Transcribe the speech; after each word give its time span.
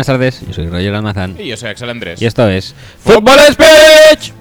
Buenas 0.00 0.06
tardes, 0.18 0.40
yo 0.46 0.54
soy 0.54 0.66
Roger 0.66 0.94
Almazán 0.94 1.36
Y 1.38 1.48
yo 1.48 1.58
soy 1.58 1.68
Axel 1.68 1.90
Andrés. 1.90 2.22
y 2.22 2.24
esto 2.24 2.48
es 2.48 2.74
¡Fútbol 3.04 3.38
Speech! 3.52 4.32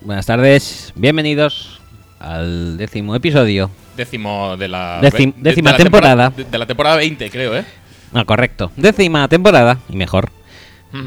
Buenas 0.00 0.26
tardes, 0.26 0.92
bienvenidos 0.96 1.80
al 2.18 2.76
décimo 2.78 3.14
episodio. 3.14 3.70
Décimo 3.96 4.56
de 4.56 4.68
la... 4.68 5.00
De- 5.00 5.32
décima 5.36 5.72
la 5.72 5.76
temporada. 5.76 6.30
De, 6.30 6.44
de 6.44 6.58
la 6.58 6.66
temporada 6.66 6.96
20, 6.96 7.30
creo, 7.30 7.56
¿eh? 7.56 7.64
Ah, 8.12 8.24
correcto. 8.24 8.72
Décima 8.76 9.28
temporada 9.28 9.78
y 9.88 9.96
mejor. 9.96 10.30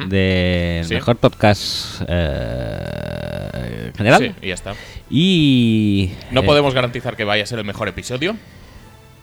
De 0.08 0.82
Sí. 0.86 0.94
mejor 0.94 1.18
podcast 1.18 2.02
eh, 2.08 3.92
general. 3.98 4.22
Sí, 4.22 4.46
y 4.46 4.48
ya 4.48 4.54
está. 4.54 4.74
Y. 5.10 6.12
No 6.32 6.42
eh, 6.42 6.44
podemos 6.44 6.74
garantizar 6.74 7.16
que 7.18 7.26
vaya 7.26 7.44
a 7.44 7.46
ser 7.46 7.60
el 7.60 7.66
mejor 7.66 7.88
episodio. 7.90 8.36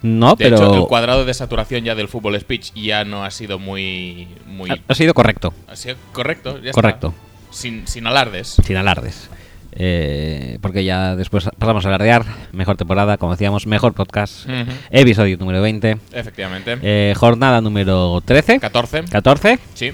No, 0.02 0.30
De 0.34 0.44
pero. 0.44 0.56
hecho, 0.56 0.74
el 0.74 0.86
cuadrado 0.86 1.24
de 1.24 1.32
saturación 1.34 1.84
ya 1.84 1.94
del 1.94 2.08
fútbol 2.08 2.38
speech 2.40 2.72
ya 2.74 3.04
no 3.04 3.24
ha 3.24 3.30
sido 3.30 3.58
muy... 3.58 4.28
muy 4.46 4.70
ha, 4.70 4.76
ha 4.88 4.94
sido 4.94 5.12
correcto. 5.12 5.52
ha 5.68 5.76
sido 5.76 5.96
correcto, 6.12 6.54
ya 6.58 6.70
está. 6.70 6.72
Correcto. 6.72 7.14
Sin, 7.50 7.86
sin 7.86 8.06
alardes. 8.06 8.56
Sin 8.64 8.76
alardes. 8.76 9.28
Eh, 9.72 10.58
porque 10.60 10.84
ya 10.84 11.16
después 11.16 11.48
pasamos 11.58 11.84
a 11.84 11.88
alardear. 11.88 12.24
Mejor 12.52 12.76
temporada, 12.76 13.16
como 13.18 13.32
decíamos, 13.32 13.66
mejor 13.66 13.92
podcast. 13.94 14.48
Episodio 14.90 15.36
número 15.38 15.62
20. 15.62 15.96
Efectivamente. 16.12 16.78
Eh, 16.82 17.14
jornada 17.16 17.60
número 17.60 18.20
13. 18.24 18.58
14. 18.60 19.04
14. 19.10 19.58
Sí. 19.74 19.92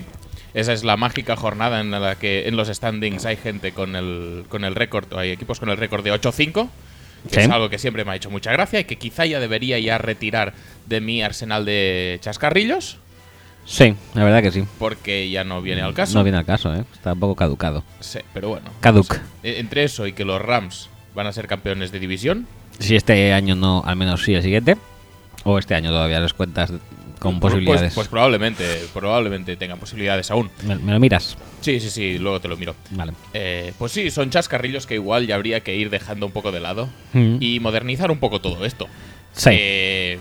Esa 0.54 0.72
es 0.72 0.84
la 0.84 0.96
mágica 0.96 1.36
jornada 1.36 1.80
en 1.80 1.90
la 1.90 2.14
que 2.14 2.48
en 2.48 2.56
los 2.56 2.68
standings 2.68 3.26
hay 3.26 3.36
gente 3.36 3.72
con 3.72 3.94
el, 3.94 4.44
con 4.48 4.64
el 4.64 4.74
récord, 4.74 5.04
hay 5.14 5.30
equipos 5.30 5.60
con 5.60 5.68
el 5.68 5.76
récord 5.76 6.02
de 6.02 6.12
8-5, 6.14 6.68
que 7.28 7.34
Sí. 7.34 7.40
es 7.40 7.50
algo 7.50 7.68
que 7.68 7.78
siempre 7.78 8.06
me 8.06 8.12
ha 8.12 8.16
hecho 8.16 8.30
mucha 8.30 8.52
gracia 8.52 8.80
y 8.80 8.84
que 8.84 8.96
quizá 8.96 9.26
ya 9.26 9.38
debería 9.38 9.78
ya 9.78 9.98
retirar 9.98 10.54
de 10.86 11.02
mi 11.02 11.20
arsenal 11.22 11.66
de 11.66 12.18
chascarrillos, 12.22 12.96
Sí, 13.66 13.94
la 14.14 14.24
verdad 14.24 14.42
que 14.42 14.52
sí. 14.52 14.64
porque 14.78 15.28
ya 15.28 15.42
no 15.44 15.60
viene 15.60 15.82
al 15.82 15.92
caso. 15.92 16.14
No 16.16 16.22
viene 16.24 16.38
al 16.38 16.44
caso, 16.46 16.72
¿eh? 16.74 16.84
Está 16.94 17.12
un 17.14 17.20
poco 17.20 17.34
caducado. 17.34 17.82
Sí, 18.00 18.20
pero 18.32 18.48
bueno. 18.48 18.70
Caduc. 18.80 19.08
no 19.10 19.14
sé. 19.16 19.20
E- 19.42 19.58
Entre 19.60 19.82
eso 19.84 20.06
y 20.06 20.12
que 20.12 20.24
los 20.24 20.40
Rams 20.40 20.88
van 21.14 21.26
a 21.26 21.32
ser 21.32 21.46
campeones 21.48 21.90
de 21.92 21.98
división, 21.98 22.46
Si 22.78 22.94
este 22.94 23.32
año 23.32 23.54
no, 23.56 23.82
al 23.84 23.96
menos 23.96 24.22
sí 24.22 24.34
el 24.34 24.42
siguiente. 24.42 24.76
O 25.44 25.58
este 25.58 25.74
año 25.74 25.90
todavía 25.90 26.20
les 26.20 26.32
cuentas 26.34 26.72
con 27.18 27.40
pues- 27.40 27.52
posibilidades. 27.52 27.80
Pues, 27.82 27.94
pues 27.94 28.08
probablemente, 28.08 28.64
probablemente 28.92 29.56
tengan 29.56 29.78
posibilidades 29.78 30.30
aún. 30.30 30.50
¿Me, 30.64 30.76
me 30.76 30.92
lo 30.92 31.00
miras? 31.00 31.36
Sí, 31.62 31.80
sí, 31.80 31.88
sí, 31.90 32.18
luego 32.18 32.40
te 32.40 32.48
lo 32.48 32.56
miro. 32.56 32.74
Vale. 32.90 33.12
Eh, 33.32 33.72
pues 33.78 33.92
sí, 33.92 34.10
son 34.10 34.30
chascarrillos 34.30 34.86
que 34.86 34.94
igual 34.94 35.26
ya 35.26 35.34
habría 35.36 35.60
que 35.60 35.74
ir 35.74 35.88
dejando 35.90 36.26
un 36.26 36.32
poco 36.32 36.52
de 36.52 36.60
lado 36.60 36.88
Mm. 37.14 37.36
y 37.40 37.58
modernizar 37.60 38.10
un 38.10 38.18
poco 38.18 38.40
todo 38.40 38.64
esto. 38.64 38.86
Sí. 39.32 39.50
Eh, 39.52 40.18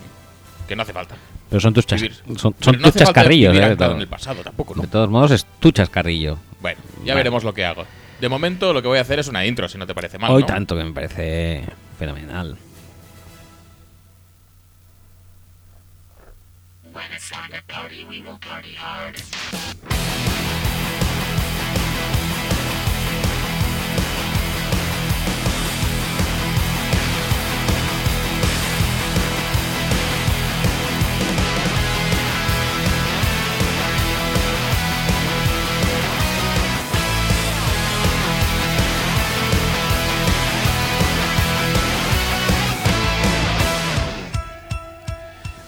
que 0.68 0.76
no 0.76 0.82
hace 0.84 0.94
falta. 0.94 1.16
Pero 1.50 1.60
son 1.62 1.74
tus, 1.74 1.86
chas- 1.88 2.02
son, 2.38 2.54
Pero 2.54 2.56
son 2.60 2.82
no 2.82 2.92
tus 2.92 2.96
chascarrillos, 2.96 3.56
¿eh? 3.56 3.76
Todo- 3.76 3.92
en 3.94 4.02
el 4.02 4.08
pasado 4.08 4.42
tampoco, 4.44 4.76
¿no? 4.76 4.82
de 4.82 4.88
todos 4.88 5.10
modos, 5.10 5.32
es 5.32 5.46
tu 5.60 5.72
chascarrillo. 5.72 6.38
Bueno, 6.62 6.80
ya 7.00 7.14
Vale. 7.14 7.16
veremos 7.16 7.44
lo 7.44 7.54
que 7.54 7.64
hago. 7.66 7.86
De 8.20 8.30
momento 8.30 8.74
lo 8.74 8.82
que 8.82 8.88
voy 8.88 8.98
a 8.98 9.02
hacer 9.02 9.20
es 9.20 9.28
una 9.28 9.46
intro, 9.46 9.68
si 9.70 9.78
no 9.78 9.86
te 9.86 9.94
parece 9.94 10.18
mal. 10.18 10.32
Hoy 10.32 10.42
¿no? 10.42 10.48
tanto 10.48 10.76
que 10.76 10.84
me 10.84 10.92
parece 10.94 11.64
fenomenal. 12.00 12.58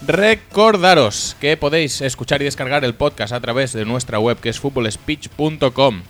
Recordaros 0.08 1.36
que 1.42 1.58
podéis 1.58 2.02
escuchar 2.02 2.42
y 2.42 2.46
descargar 2.46 2.84
el 2.86 2.96
podcast 2.96 3.34
a 3.34 3.40
través 3.42 3.74
de 3.74 3.86
nuestra 3.86 4.20
web 4.20 4.38
que 4.40 4.50
es 4.50 4.60
footballspeech.com 4.60 6.02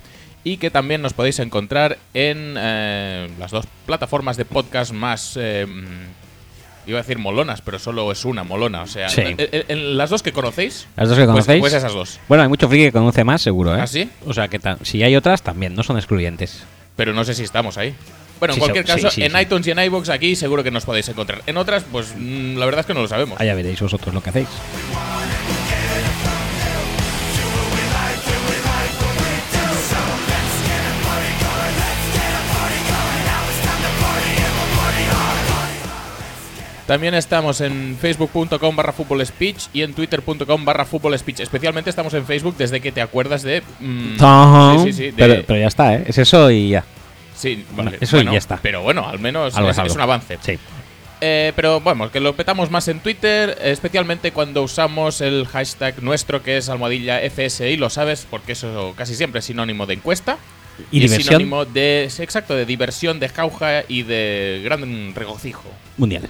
y 0.44 0.58
que 0.58 0.70
también 0.72 1.02
nos 1.02 1.14
podéis 1.14 1.40
encontrar 1.40 1.98
en 2.14 2.56
eh, 2.58 3.28
las 3.40 3.52
dos 3.52 3.66
plataformas 3.86 4.38
de 4.38 4.46
podcast 4.46 4.94
más... 4.94 5.34
eh, 5.40 5.66
mm, 5.68 6.90
iba 6.90 7.00
a 7.00 7.02
decir 7.02 7.18
molonas, 7.18 7.62
pero 7.62 7.80
solo 7.80 8.12
es 8.12 8.24
una 8.24 8.44
molona. 8.46 8.84
O 8.84 8.88
sea, 8.88 9.10
Sí. 9.10 9.22
en, 9.22 9.36
en- 9.40 9.66
en 9.68 9.98
las 9.98 10.10
dos 10.10 10.24
que 10.24 10.32
conocéis, 10.32 10.88
¿Las 10.96 11.10
dos 11.10 11.18
que 11.18 11.24
pues- 11.26 11.34
conocéis? 11.34 11.60
pues 11.60 11.74
esas 11.74 11.92
dos. 11.94 12.20
Bueno, 12.30 12.44
hay 12.44 12.50
mucho 12.50 12.70
friki 12.70 12.86
que 12.86 12.92
conoce 12.94 13.24
más, 13.26 13.42
seguro, 13.42 13.76
¿eh? 13.76 13.82
¿Ah, 13.82 13.88
sí? 13.88 14.10
O 14.26 14.34
sea, 14.34 14.48
que 14.48 14.60
si 14.84 15.04
hay 15.04 15.16
otras, 15.18 15.42
también, 15.42 15.76
no 15.76 15.84
son 15.84 15.98
excluyentes. 15.98 16.64
Pero 16.96 17.14
no 17.14 17.26
sé 17.26 17.34
si 17.34 17.44
estamos 17.44 17.78
ahí. 17.78 17.94
Bueno, 18.40 18.54
en 18.54 18.56
Sí, 18.56 18.60
cualquier 18.60 18.86
caso, 18.86 19.10
sí, 19.10 19.24
en 19.24 19.40
iTunes 19.40 19.66
y 19.68 19.72
en 19.72 19.80
iVoox 19.80 20.10
aquí 20.10 20.36
seguro 20.36 20.64
que 20.64 20.72
nos 20.72 20.86
podéis 20.86 21.08
encontrar. 21.10 21.42
En 21.48 21.58
otras, 21.58 21.84
pues 21.92 22.14
mm, 22.18 22.58
la 22.58 22.66
verdad 22.66 22.82
es 22.82 22.86
que 22.86 22.94
no 22.94 23.02
lo 23.02 23.08
sabemos. 23.08 23.40
Allá 23.40 23.56
veréis 23.56 23.82
vosotros 23.82 24.14
lo 24.14 24.22
que 24.22 24.30
hacéis. 24.30 24.48
También 36.86 37.14
estamos 37.16 37.60
en 37.60 37.98
facebook.com 38.00 38.74
barra 38.78 38.94
speech 39.26 39.66
y 39.74 39.82
en 39.82 39.94
twitter.com 39.94 40.64
barra 40.64 40.86
speech. 41.18 41.42
Especialmente 41.42 41.90
estamos 41.90 42.14
en 42.14 42.26
Facebook 42.26 42.56
desde 42.58 42.80
que 42.80 42.94
te 42.94 43.02
acuerdas 43.02 43.44
de... 43.44 43.62
mm, 43.82 44.16
Ajá. 44.24 44.78
sí, 44.78 44.84
sí, 44.86 44.94
sí. 44.94 45.04
de- 45.08 45.14
pero, 45.14 45.44
pero 45.46 45.60
ya 45.60 45.68
está, 45.68 45.96
¿eh? 45.96 46.06
Es 46.08 46.18
eso 46.18 46.50
y 46.50 46.70
ya. 46.70 46.86
Sí, 47.38 47.66
Bueno, 47.72 47.92
vale, 47.92 47.98
eso 48.02 48.18
bueno, 48.18 48.32
ya 48.32 48.38
está. 48.38 48.58
Pero 48.58 48.82
bueno, 48.82 49.08
al 49.08 49.20
menos 49.20 49.56
Algo 49.56 49.70
es, 49.70 49.78
es 49.78 49.86
es 49.86 49.96
un 49.96 50.02
avance. 50.02 50.38
Sí. 50.42 50.58
Eh, 51.20 51.52
pero 51.56 51.80
bueno, 51.80 52.12
que 52.12 52.20
lo 52.20 52.36
petamos 52.36 52.70
más 52.70 52.88
en 52.88 53.00
Twitter, 53.00 53.58
especialmente 53.62 54.32
cuando 54.32 54.62
usamos 54.62 55.22
el 55.22 55.48
hashtag 55.48 56.04
nuestro 56.04 56.44
que 56.44 56.58
es 56.58 56.70
almohadilla 56.70 57.20
FSI, 57.20 57.78
lo 57.78 57.90
sabes, 57.90 58.28
porque 58.30 58.52
eso 58.52 58.94
casi 58.96 59.16
siempre 59.16 59.40
es 59.40 59.46
sinónimo 59.46 59.86
de 59.86 59.96
encuesta. 59.96 60.38
Y 60.92 60.98
es 60.98 61.10
diversión 61.10 61.40
sinónimo 61.40 61.66
de, 61.66 62.04
exacto, 62.04 62.56
de 62.56 62.66
diversión, 62.66 63.20
de 63.20 63.30
jauja 63.30 63.84
y 63.88 64.04
de 64.04 64.62
gran 64.64 65.16
regocijo. 65.16 65.64
mundial. 65.98 66.28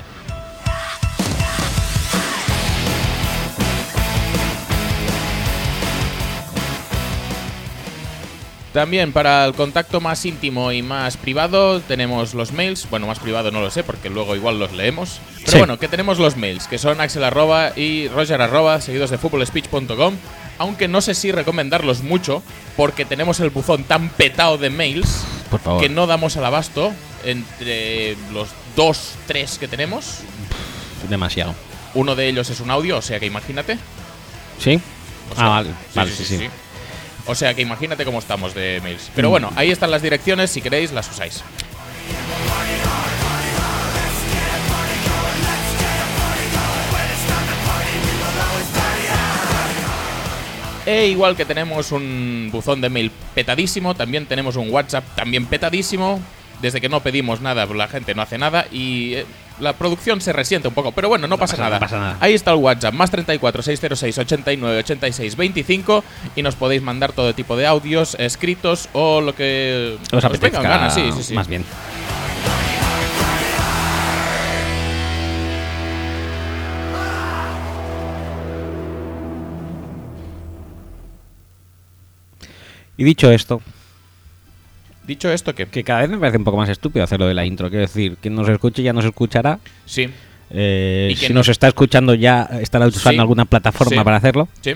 También 8.78 9.12
para 9.12 9.44
el 9.44 9.56
contacto 9.56 10.02
más 10.02 10.24
íntimo 10.24 10.72
y 10.72 10.84
más 10.84 11.18
privado 11.18 11.80
tenemos 11.82 12.36
los 12.36 12.52
mails. 12.52 12.86
Bueno, 12.92 13.08
más 13.08 13.18
privado 13.18 13.50
no 13.50 13.60
lo 13.60 13.72
sé 13.72 13.84
porque 13.84 14.08
luego 14.08 14.36
igual 14.36 14.60
los 14.60 14.72
leemos. 14.72 15.20
Pero 15.40 15.52
Sí. 15.52 15.58
bueno, 15.58 15.80
que 15.80 15.88
tenemos 15.88 16.20
los 16.20 16.38
mails, 16.38 16.68
que 16.68 16.78
son 16.78 17.02
axel 17.02 17.24
arroba 17.24 17.72
y 17.76 18.08
roger 18.10 18.40
arroba, 18.40 18.80
seguidos 18.80 19.10
de 19.10 19.18
footballspeech.com. 19.18 20.14
Aunque 20.60 20.88
no 20.88 21.02
sé 21.02 21.16
si 21.16 21.32
recomendarlos 21.32 22.04
mucho 22.04 22.44
porque 22.76 23.04
tenemos 23.04 23.40
el 23.40 23.50
buzón 23.50 23.84
tan 23.84 24.10
petado 24.10 24.60
de 24.60 24.70
mails 24.70 25.24
Por 25.50 25.60
favor. 25.60 25.82
que 25.82 25.90
no 25.90 26.06
damos 26.06 26.38
al 26.38 26.46
abasto 26.46 26.94
entre 27.26 28.16
los 28.32 28.50
dos, 28.76 29.16
tres 29.26 29.58
que 29.58 29.68
tenemos. 29.68 30.20
Demasiado. 31.10 31.56
Uno 31.96 32.16
de 32.16 32.28
ellos 32.30 32.48
es 32.52 32.60
un 32.60 32.70
audio, 32.70 32.98
o 32.98 33.02
sea 33.02 33.20
que 33.20 33.26
imagínate. 33.26 33.80
¿Sí? 34.60 34.80
O 35.32 35.36
sea, 35.36 35.46
ah, 35.46 35.50
vale. 35.50 35.70
vale, 35.96 36.12
sí, 36.12 36.24
sí. 36.24 36.48
O 37.28 37.36
sea 37.36 37.54
que 37.54 37.62
imagínate 37.62 38.06
cómo 38.06 38.20
estamos 38.20 38.54
de 38.54 38.80
mails. 38.82 39.12
Pero 39.14 39.30
bueno, 39.30 39.52
ahí 39.56 39.70
están 39.70 39.92
las 39.92 40.02
direcciones, 40.02 40.50
si 40.50 40.62
queréis 40.62 40.92
las 40.92 41.10
usáis. 41.12 41.44
E 50.86 51.08
igual 51.08 51.36
que 51.36 51.44
tenemos 51.44 51.92
un 51.92 52.48
buzón 52.50 52.80
de 52.80 52.88
mail 52.88 53.12
petadísimo, 53.36 53.94
también 53.94 54.26
tenemos 54.26 54.56
un 54.56 54.70
WhatsApp 54.70 55.04
también 55.18 55.46
petadísimo. 55.46 56.22
Desde 56.62 56.80
que 56.80 56.88
no 56.88 57.02
pedimos 57.02 57.42
nada, 57.42 57.66
la 57.66 57.90
gente 57.90 58.16
no 58.16 58.22
hace 58.22 58.38
nada 58.38 58.68
y 58.72 59.16
eh, 59.16 59.26
la 59.59 59.74
producción 59.74 60.21
se 60.21 60.33
resiente 60.33 60.68
un 60.68 60.74
poco. 60.74 60.92
Pero 60.92 61.09
bueno, 61.09 61.27
no, 61.27 61.38
pasa, 61.38 61.54
pasa- 61.54 61.63
no 61.63 61.69
nada. 61.69 61.80
pasa 61.80 62.00
nada. 62.00 62.18
Ahí 62.19 62.33
está 62.33 62.51
el 62.51 62.57
WhatsApp, 62.57 62.94
más 62.94 63.09
34 63.12 63.62
606 63.63 64.18
89 64.18 64.80
86 64.80 65.36
25 65.36 66.04
y 66.36 66.42
nos 66.42 66.56
podéis 66.56 66.81
mandar 66.81 67.12
todo 67.13 67.33
tipo 67.33 67.56
de 67.57 67.65
audios 67.68 68.15
escritos 68.19 68.89
o 68.94 69.21
lo 69.21 69.33
que 69.36 69.98
Os 70.12 70.24
en 70.24 70.30
apetezca 70.30 70.62
gana, 70.62 70.89
sí, 70.89 71.12
sí, 71.15 71.24
sí. 71.24 71.33
más 71.33 71.48
bien. 71.48 71.63
Y 82.98 83.04
dicho 83.04 83.31
esto, 83.31 83.62
Dicho 85.07 85.31
esto, 85.31 85.56
que 85.56 85.65
que 85.68 85.83
cada 85.83 86.01
vez 86.01 86.09
me 86.09 86.18
parece 86.18 86.38
un 86.38 86.44
poco 86.44 86.57
más 86.57 86.69
estúpido 86.69 87.04
hacerlo 87.04 87.27
de 87.27 87.33
la 87.33 87.45
intro. 87.45 87.69
Quiero 87.69 87.81
decir, 87.83 88.18
quien 88.21 88.36
nos 88.36 88.48
escuche 88.50 88.83
ya 88.83 88.94
nos 88.94 89.06
escuchará. 89.06 89.59
sí, 89.86 90.09
Eh, 90.50 91.09
Y 91.12 91.15
si 91.18 91.33
nos- 91.33 91.50
está 91.50 91.68
escuchando 91.68 92.13
ya 92.13 92.44
estará 92.62 92.88
usando 92.88 93.12
Sí, 93.12 93.19
alguna 93.19 93.44
plataforma 93.44 93.98
sí. 93.98 94.04
para 94.06 94.15
hacerlo. 94.18 94.48
sí. 94.62 94.74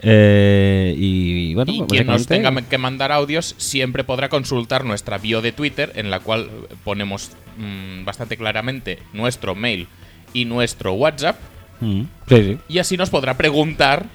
Eh, 0.00 0.94
y 0.96 1.54
bueno, 1.54 1.72
y 1.72 1.78
pues 1.78 1.88
quien 1.90 2.06
nos 2.06 2.26
tenga 2.28 2.54
que 2.62 2.78
mandar 2.78 3.10
audios 3.10 3.56
siempre 3.58 4.04
podrá 4.04 4.28
consultar 4.28 4.84
nuestra 4.84 5.18
bio 5.18 5.42
de 5.42 5.50
Twitter, 5.50 5.90
en 5.96 6.10
la 6.12 6.20
cual 6.20 6.48
ponemos 6.84 7.32
mm, 7.56 8.04
bastante 8.04 8.36
claramente 8.36 9.00
nuestro 9.12 9.56
mail 9.56 9.88
y 10.32 10.44
nuestro 10.44 10.92
WhatsApp. 10.92 11.36
Mm, 11.80 12.02
sí, 12.28 12.36
sí. 12.44 12.58
Y 12.68 12.78
así 12.78 12.96
nos 12.96 13.10
podrá 13.10 13.36
preguntar 13.36 14.06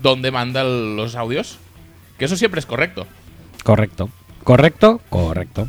dónde 0.00 0.30
manda 0.30 0.62
los 0.62 1.16
audios. 1.16 1.58
Que 2.16 2.26
eso 2.26 2.36
siempre 2.36 2.60
es 2.60 2.66
correcto. 2.66 3.06
Correcto. 3.64 4.08
Correcto, 4.52 5.02
correcto. 5.10 5.68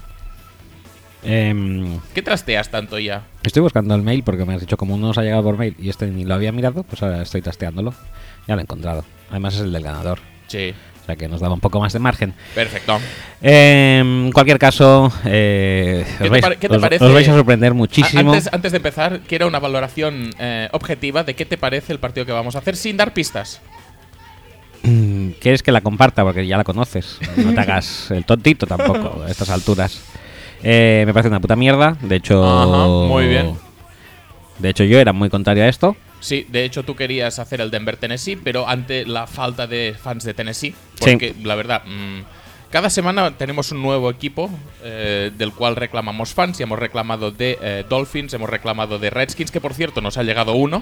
Em, 1.22 2.00
¿Qué 2.14 2.22
trasteas 2.22 2.70
tanto 2.70 2.98
ya? 2.98 3.24
estoy 3.44 3.62
buscando 3.62 3.94
el 3.94 4.02
mail 4.04 4.24
porque 4.24 4.46
me 4.46 4.54
has 4.54 4.62
dicho 4.62 4.78
como 4.78 4.96
no 4.96 5.08
nos 5.08 5.18
ha 5.18 5.22
llegado 5.22 5.44
por 5.44 5.58
mail 5.58 5.76
y 5.78 5.90
este 5.90 6.08
ni 6.08 6.24
lo 6.24 6.34
había 6.34 6.54
mirado, 6.54 6.84
pues 6.84 7.04
ahora 7.04 7.22
estoy 7.22 7.42
tasteándolo. 7.42 7.94
Ya 8.48 8.56
lo 8.56 8.62
he 8.62 8.64
encontrado. 8.64 9.04
Además 9.30 9.56
es 9.56 9.62
el 9.64 9.74
del 9.74 9.84
ganador. 9.84 10.20
Sí, 10.48 10.74
O 11.04 11.06
sea 11.06 11.18
que 11.18 11.28
nos 11.28 11.42
daba 11.42 11.56
un 11.56 11.60
poco 11.60 11.82
más 11.82 11.92
de 11.92 12.00
margen. 12.00 12.34
perfecto. 12.56 13.00
Em, 13.42 14.28
en 14.28 14.32
cualquier 14.32 14.58
caso, 14.60 15.12
eh, 15.26 16.06
¿Qué 16.08 16.14
os, 16.14 16.18
te 16.20 16.30
vais, 16.30 16.42
pare- 16.42 16.56
qué 16.58 16.70
te 16.70 16.76
os- 16.78 16.82
parece? 16.82 17.04
os 17.04 17.14
vais 17.14 17.28
a 17.28 17.34
sorprender 17.34 17.74
muchísimo. 17.74 18.32
A- 18.32 18.36
Antes, 18.36 18.54
antes 18.54 18.72
de 18.72 18.78
empezar, 18.78 19.20
quiero 19.28 19.46
una 19.50 19.60
valoración 19.60 20.30
eh, 20.40 20.70
objetiva 20.72 21.26
de 21.26 21.34
qué 21.36 21.44
te 21.46 21.58
parece 21.58 21.92
el 21.92 22.00
partido 22.00 22.26
que 22.26 22.32
vamos 22.32 22.56
a 22.56 22.60
hacer 22.60 22.78
sin 22.78 22.96
dar 22.96 23.14
pistas. 23.14 23.60
Mm, 24.90 25.32
¿Quieres 25.40 25.62
que 25.64 25.72
la 25.72 25.82
comparta? 25.82 26.24
Porque 26.24 26.46
ya 26.48 26.58
la 26.58 26.64
conoces. 26.64 27.20
No 27.38 27.54
te 27.54 27.60
hagas 27.60 28.12
el 28.12 28.26
tontito 28.26 28.66
tampoco 28.66 29.24
a 29.28 29.30
estas 29.30 29.50
alturas. 29.50 30.02
Eh, 30.64 31.04
me 31.06 31.14
parece 31.14 31.30
una 31.30 31.40
puta 31.40 31.56
mierda. 31.56 31.98
De 32.02 32.16
hecho, 32.18 32.44
Ajá, 32.44 32.88
muy 32.88 33.28
bien. 33.28 33.56
De 34.58 34.70
hecho, 34.70 34.84
yo 34.84 35.00
era 35.00 35.14
muy 35.14 35.30
contrario 35.30 35.64
a 35.64 35.68
esto. 35.68 35.96
Sí, 36.20 36.46
de 36.50 36.66
hecho 36.66 36.84
tú 36.84 36.96
querías 36.96 37.40
hacer 37.40 37.62
el 37.62 37.72
Denver-Tennessee, 37.72 38.36
pero 38.44 38.68
ante 38.68 39.06
la 39.06 39.26
falta 39.26 39.68
de 39.68 39.96
fans 39.98 40.26
de 40.26 40.34
Tennessee, 40.34 40.76
Sí. 40.96 41.12
porque 41.12 41.34
la 41.44 41.56
verdad, 41.56 41.84
mm, 41.86 42.24
cada 42.70 42.90
semana 42.90 43.38
tenemos 43.38 43.72
un 43.72 43.82
nuevo 43.82 44.10
equipo 44.10 44.50
eh, 44.84 45.32
del 45.38 45.54
cual 45.54 45.78
reclamamos 45.78 46.34
fans 46.34 46.60
y 46.60 46.64
hemos 46.64 46.78
reclamado 46.78 47.32
de 47.32 47.58
eh, 47.62 47.86
Dolphins, 47.88 48.34
hemos 48.34 48.50
reclamado 48.50 49.00
de 49.00 49.10
Redskins, 49.10 49.50
que 49.50 49.62
por 49.62 49.74
cierto 49.74 50.02
nos 50.02 50.18
ha 50.18 50.24
llegado 50.24 50.56
uno. 50.56 50.82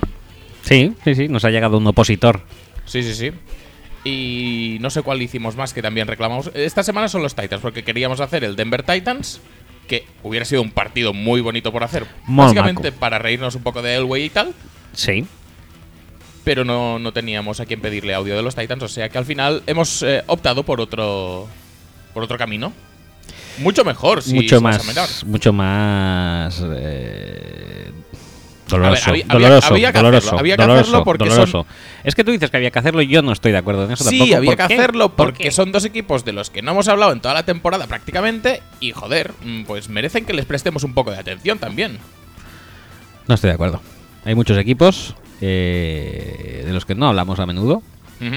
Sí, 0.63 0.94
sí, 1.04 1.13
sí. 1.13 1.27
Nos 1.27 1.45
ha 1.45 1.51
llegado 1.51 1.77
un 1.77 1.86
opositor. 1.86 2.42
Sí, 2.86 3.04
sí, 3.04 3.13
sí. 3.13 3.31
Y 4.03 4.77
no 4.79 4.89
sé 4.89 5.01
cuál 5.01 5.21
hicimos 5.21 5.55
más 5.55 5.73
que 5.73 5.81
también 5.81 6.07
reclamamos. 6.07 6.49
Esta 6.53 6.83
semana 6.83 7.09
son 7.09 7.23
los 7.23 7.35
Titans, 7.35 7.61
porque 7.61 7.83
queríamos 7.83 8.19
hacer 8.21 8.44
el 8.44 8.55
Denver 8.55 8.83
Titans, 8.83 9.41
que 9.88 10.05
hubiera 10.23 10.45
sido 10.45 10.61
un 10.61 10.71
partido 10.71 11.13
muy 11.13 11.41
bonito 11.41 11.71
por 11.71 11.83
hacer. 11.83 12.05
Muy 12.25 12.45
básicamente 12.45 12.91
maco. 12.91 12.99
para 12.99 13.19
reírnos 13.19 13.55
un 13.55 13.63
poco 13.63 13.81
de 13.81 13.95
Elway 13.95 14.23
y 14.25 14.29
tal. 14.29 14.53
Sí. 14.94 15.25
pero 16.44 16.63
no, 16.63 16.97
no 16.99 17.11
teníamos 17.11 17.59
a 17.59 17.65
quien 17.65 17.81
pedirle 17.81 18.13
audio 18.13 18.35
de 18.35 18.41
los 18.41 18.55
Titans, 18.55 18.81
o 18.83 18.88
sea 18.88 19.09
que 19.09 19.17
al 19.17 19.25
final 19.25 19.63
hemos 19.67 20.01
eh, 20.03 20.23
optado 20.27 20.63
por 20.63 20.79
otro 20.79 21.47
por 22.13 22.23
otro 22.23 22.38
camino. 22.38 22.71
Mucho 23.59 23.83
mejor, 23.83 24.21
si 24.21 24.33
mucho 24.33 24.61
más. 24.61 25.23
Mucho 25.25 25.51
más. 25.51 26.63
eh, 26.75 27.91
doloroso. 28.68 29.12
Ver, 29.12 29.24
había- 29.24 29.25
doloroso. 29.34 29.74
había 29.74 29.92
que 29.92 29.98
doloroso. 29.98 30.18
hacerlo, 30.28 30.40
había 30.40 30.56
que 30.56 30.62
doloroso, 30.62 30.81
hacerlo 30.81 31.04
porque 31.04 31.30
doloroso. 31.30 31.66
Es 32.04 32.16
que 32.16 32.24
tú 32.24 32.31
dices 32.31 32.50
que 32.52 32.58
había 32.58 32.72
que 32.72 32.80
hacerlo 32.80 33.02
y 33.02 33.08
yo 33.08 33.22
no 33.22 33.31
estoy 33.31 33.52
de 33.52 33.58
acuerdo 33.58 33.86
en 33.86 33.92
eso 33.92 34.04
Sí, 34.04 34.18
tampoco. 34.19 34.38
había 34.38 34.50
¿Por 34.52 34.58
que 34.58 34.68
qué? 34.68 34.74
hacerlo 34.81 35.10
¿Por 35.10 35.16
porque 35.28 35.44
qué? 35.46 35.52
son 35.52 35.72
dos 35.72 35.86
equipos 35.86 36.25
de 36.25 36.34
los 36.34 36.50
que 36.50 36.62
no 36.62 36.72
hemos 36.72 36.88
hablado 36.88 37.12
en 37.12 37.19
toda 37.22 37.34
la 37.34 37.44
temporada 37.44 37.88
prácticamente 37.88 38.62
y 38.80 38.92
joder, 38.92 39.34
mm, 39.44 39.64
pues 39.64 39.90
merecen 39.90 40.25
que 40.25 40.34
les 40.34 40.46
prestemos 40.46 40.84
un 40.84 40.94
poco 40.94 41.12
de 41.12 41.18
atención 41.18 41.60
también. 41.60 41.98
No 43.28 43.36
estoy 43.36 43.50
de 43.50 43.54
acuerdo. 43.56 43.81
Hay 44.25 44.36
muchos 44.36 44.58
equipos 44.58 45.16
eh, 45.42 46.64
de 46.66 46.74
los 46.74 46.86
que 46.86 46.96
no 46.96 47.08
hablamos 47.08 47.40
a 47.40 47.46
menudo. 47.46 47.81
Ujú. 48.22 48.36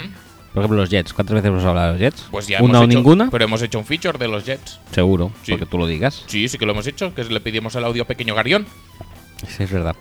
Por 0.52 0.62
ejemplo, 0.62 0.78
los 0.80 0.90
Jets. 0.90 1.12
¿Cuántas 1.14 1.34
veces 1.34 1.48
hemos 1.48 1.64
hablado 1.64 1.86
de 1.86 1.92
los 1.92 2.00
Jets? 2.00 2.26
Pues 2.30 2.48
ya 2.48 2.60
¿Una 2.60 2.80
o 2.80 2.84
hecho- 2.84 2.88
ninguna? 2.88 3.28
Pero 3.30 3.44
hemos 3.44 3.62
hecho 3.62 3.78
un 3.78 3.84
feature 3.84 4.18
de 4.18 4.26
los 4.26 4.44
Jets. 4.44 4.80
Seguro, 4.90 5.30
Sí. 5.44 5.52
porque 5.52 5.64
tú 5.66 5.78
lo 5.78 5.86
digas. 5.86 6.24
Sí, 6.26 6.48
sí 6.48 6.58
que 6.58 6.66
lo 6.66 6.72
hemos 6.72 6.86
hecho, 6.88 7.14
que 7.14 7.22
le 7.24 7.40
pedimos 7.40 7.74
el 7.76 7.84
audio 7.84 8.04
Pequeño 8.04 8.34
Garión. 8.34 8.66
Sí, 9.46 9.64
es 9.64 9.72
verdad. 9.72 9.96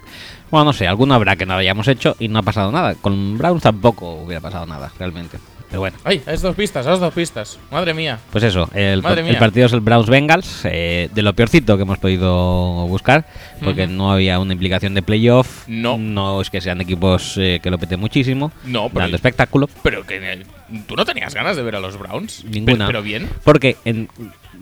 Bueno, 0.52 0.66
no 0.66 0.74
sé, 0.74 0.88
alguno 0.88 1.14
habrá 1.14 1.36
que 1.36 1.46
no 1.46 1.54
hayamos 1.54 1.88
hecho 1.88 2.16
y 2.20 2.28
no 2.28 2.40
ha 2.40 2.44
pasado 2.44 2.72
nada. 2.72 2.96
Con 2.96 3.38
Browns 3.38 3.64
tampoco 3.64 4.14
hubiera 4.14 4.42
pasado 4.42 4.66
nada, 4.66 4.92
realmente. 4.98 5.38
Pero 5.70 5.82
bueno. 5.82 5.98
Ay, 6.04 6.22
es 6.26 6.42
dos 6.42 6.56
pistas, 6.56 6.88
es 6.88 7.00
dos 7.00 7.14
pistas. 7.14 7.60
Madre 7.70 7.94
mía. 7.94 8.18
Pues 8.32 8.44
eso, 8.44 8.68
el, 8.74 9.04
partido 9.04 9.68
es 9.68 9.74
el 9.74 9.82
Browns 9.82 10.10
Bengals, 10.10 10.62
eh, 10.64 11.10
de 11.14 11.22
lo 11.22 11.34
peorcito 11.34 11.78
que 11.78 11.84
hemos 11.84 12.00
podido 12.00 12.88
buscar, 12.88 13.28
porque 13.64 13.86
no 13.86 14.12
había 14.12 14.40
una 14.40 14.54
implicación 14.54 14.96
de 14.96 15.04
playoff. 15.04 15.68
No. 15.68 15.98
No 15.98 16.42
es 16.42 16.50
que 16.50 16.60
sean 16.60 16.82
equipos 16.82 17.36
eh, 17.38 17.60
que 17.62 17.70
lo 17.70 17.78
peten 17.78 18.00
muchísimo. 18.00 18.52
No, 18.66 18.90
pero- 18.90 19.02
dando 19.02 19.16
espectáculo. 19.16 19.70
Pero 19.84 20.04
que 20.08 20.18
eh, 20.18 20.44
tú 20.88 20.96
no 20.96 21.06
tenías 21.06 21.36
ganas 21.36 21.56
de 21.56 21.62
ver 21.62 21.76
a 21.76 21.80
los 21.80 22.00
Browns. 22.00 22.44
Ninguna. 22.46 22.88
Pero, 22.88 22.88
pero 22.88 23.02
bien. 23.04 23.30
Porque 23.44 23.78
en 23.86 24.10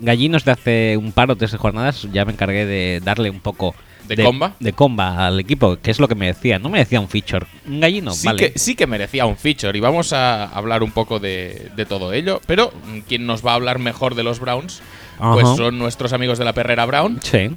Gallinos 0.00 0.44
de 0.44 0.52
hace 0.52 0.96
un 0.98 1.12
par 1.12 1.30
o 1.30 1.36
tres 1.36 1.56
jornadas 1.56 2.06
ya 2.12 2.26
me 2.26 2.32
encargué 2.32 2.66
de 2.66 3.00
darle 3.02 3.30
un 3.30 3.40
poco 3.40 3.74
¿De 4.16 4.24
comba? 4.24 4.54
de 4.58 4.72
comba 4.72 5.26
al 5.26 5.38
equipo, 5.40 5.76
que 5.80 5.90
es 5.90 5.98
lo 6.00 6.08
que 6.08 6.14
me 6.14 6.26
decía. 6.26 6.58
No 6.58 6.68
me 6.68 6.78
decía 6.78 7.00
un 7.00 7.08
feature. 7.08 7.46
Un 7.66 7.80
gallino, 7.80 8.12
sí, 8.12 8.26
vale. 8.26 8.52
que, 8.52 8.58
sí 8.58 8.74
que 8.74 8.86
merecía 8.86 9.26
un 9.26 9.36
feature 9.36 9.76
y 9.76 9.80
vamos 9.80 10.12
a 10.12 10.44
hablar 10.44 10.82
un 10.82 10.90
poco 10.92 11.18
de, 11.18 11.70
de 11.76 11.86
todo 11.86 12.12
ello. 12.12 12.40
Pero 12.46 12.72
mm, 12.86 12.98
quien 13.00 13.26
nos 13.26 13.44
va 13.46 13.52
a 13.52 13.54
hablar 13.54 13.78
mejor 13.78 14.14
de 14.14 14.22
los 14.24 14.40
Browns, 14.40 14.80
pues 15.18 15.46
son 15.56 15.78
nuestros 15.78 16.12
amigos 16.12 16.38
de 16.38 16.44
la 16.44 16.52
Perrera 16.52 16.86
Brown, 16.86 17.20
Sí. 17.22 17.50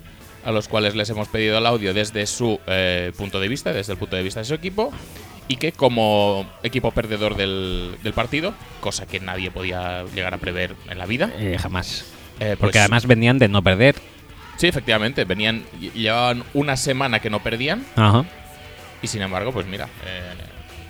a 0.43 0.51
los 0.51 0.67
cuales 0.67 0.95
les 0.95 1.09
hemos 1.09 1.27
pedido 1.27 1.57
el 1.57 1.65
audio 1.65 1.93
desde 1.93 2.25
su 2.25 2.59
eh, 2.67 3.11
punto 3.17 3.39
de 3.39 3.47
vista, 3.47 3.71
desde 3.71 3.93
el 3.93 3.99
punto 3.99 4.15
de 4.15 4.23
vista 4.23 4.39
de 4.39 4.45
su 4.45 4.53
equipo. 4.53 4.91
Y 5.47 5.57
que 5.57 5.71
como 5.73 6.49
equipo 6.63 6.91
perdedor 6.91 7.35
del, 7.35 7.95
del 8.03 8.13
partido, 8.13 8.53
cosa 8.79 9.05
que 9.05 9.19
nadie 9.19 9.51
podía 9.51 10.05
llegar 10.15 10.33
a 10.33 10.37
prever 10.37 10.75
en 10.89 10.97
la 10.97 11.05
vida, 11.05 11.29
Eh, 11.37 11.57
jamás. 11.59 12.05
eh, 12.39 12.55
pues- 12.55 12.57
Porque 12.59 12.79
además 12.79 13.05
venían 13.05 13.37
de 13.37 13.49
no 13.49 13.61
perder. 13.61 13.95
Sí, 14.57 14.67
efectivamente, 14.67 15.25
venían, 15.25 15.63
ll- 15.79 15.91
llevaban 15.93 16.43
una 16.53 16.77
semana 16.77 17.19
que 17.19 17.29
no 17.29 17.41
perdían 17.41 17.83
Ajá. 17.95 18.25
y 19.01 19.07
sin 19.07 19.21
embargo, 19.21 19.51
pues 19.51 19.65
mira, 19.65 19.85
eh, 20.05 20.33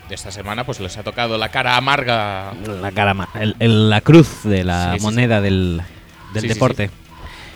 esta 0.10 0.30
semana 0.32 0.66
pues 0.66 0.80
les 0.82 0.98
ha 0.98 1.04
tocado 1.04 1.38
la 1.38 1.50
cara 1.50 1.78
amarga. 1.78 2.52
La 2.82 2.92
cara 2.92 3.16
el- 3.40 3.56
el- 3.60 3.90
la 3.90 4.02
cruz 4.02 4.44
de 4.44 4.64
la 4.66 4.94
Sí, 4.94 5.00
sí, 5.00 5.06
moneda 5.06 5.40
del, 5.40 5.82
del 6.34 6.48
deporte. 6.50 6.90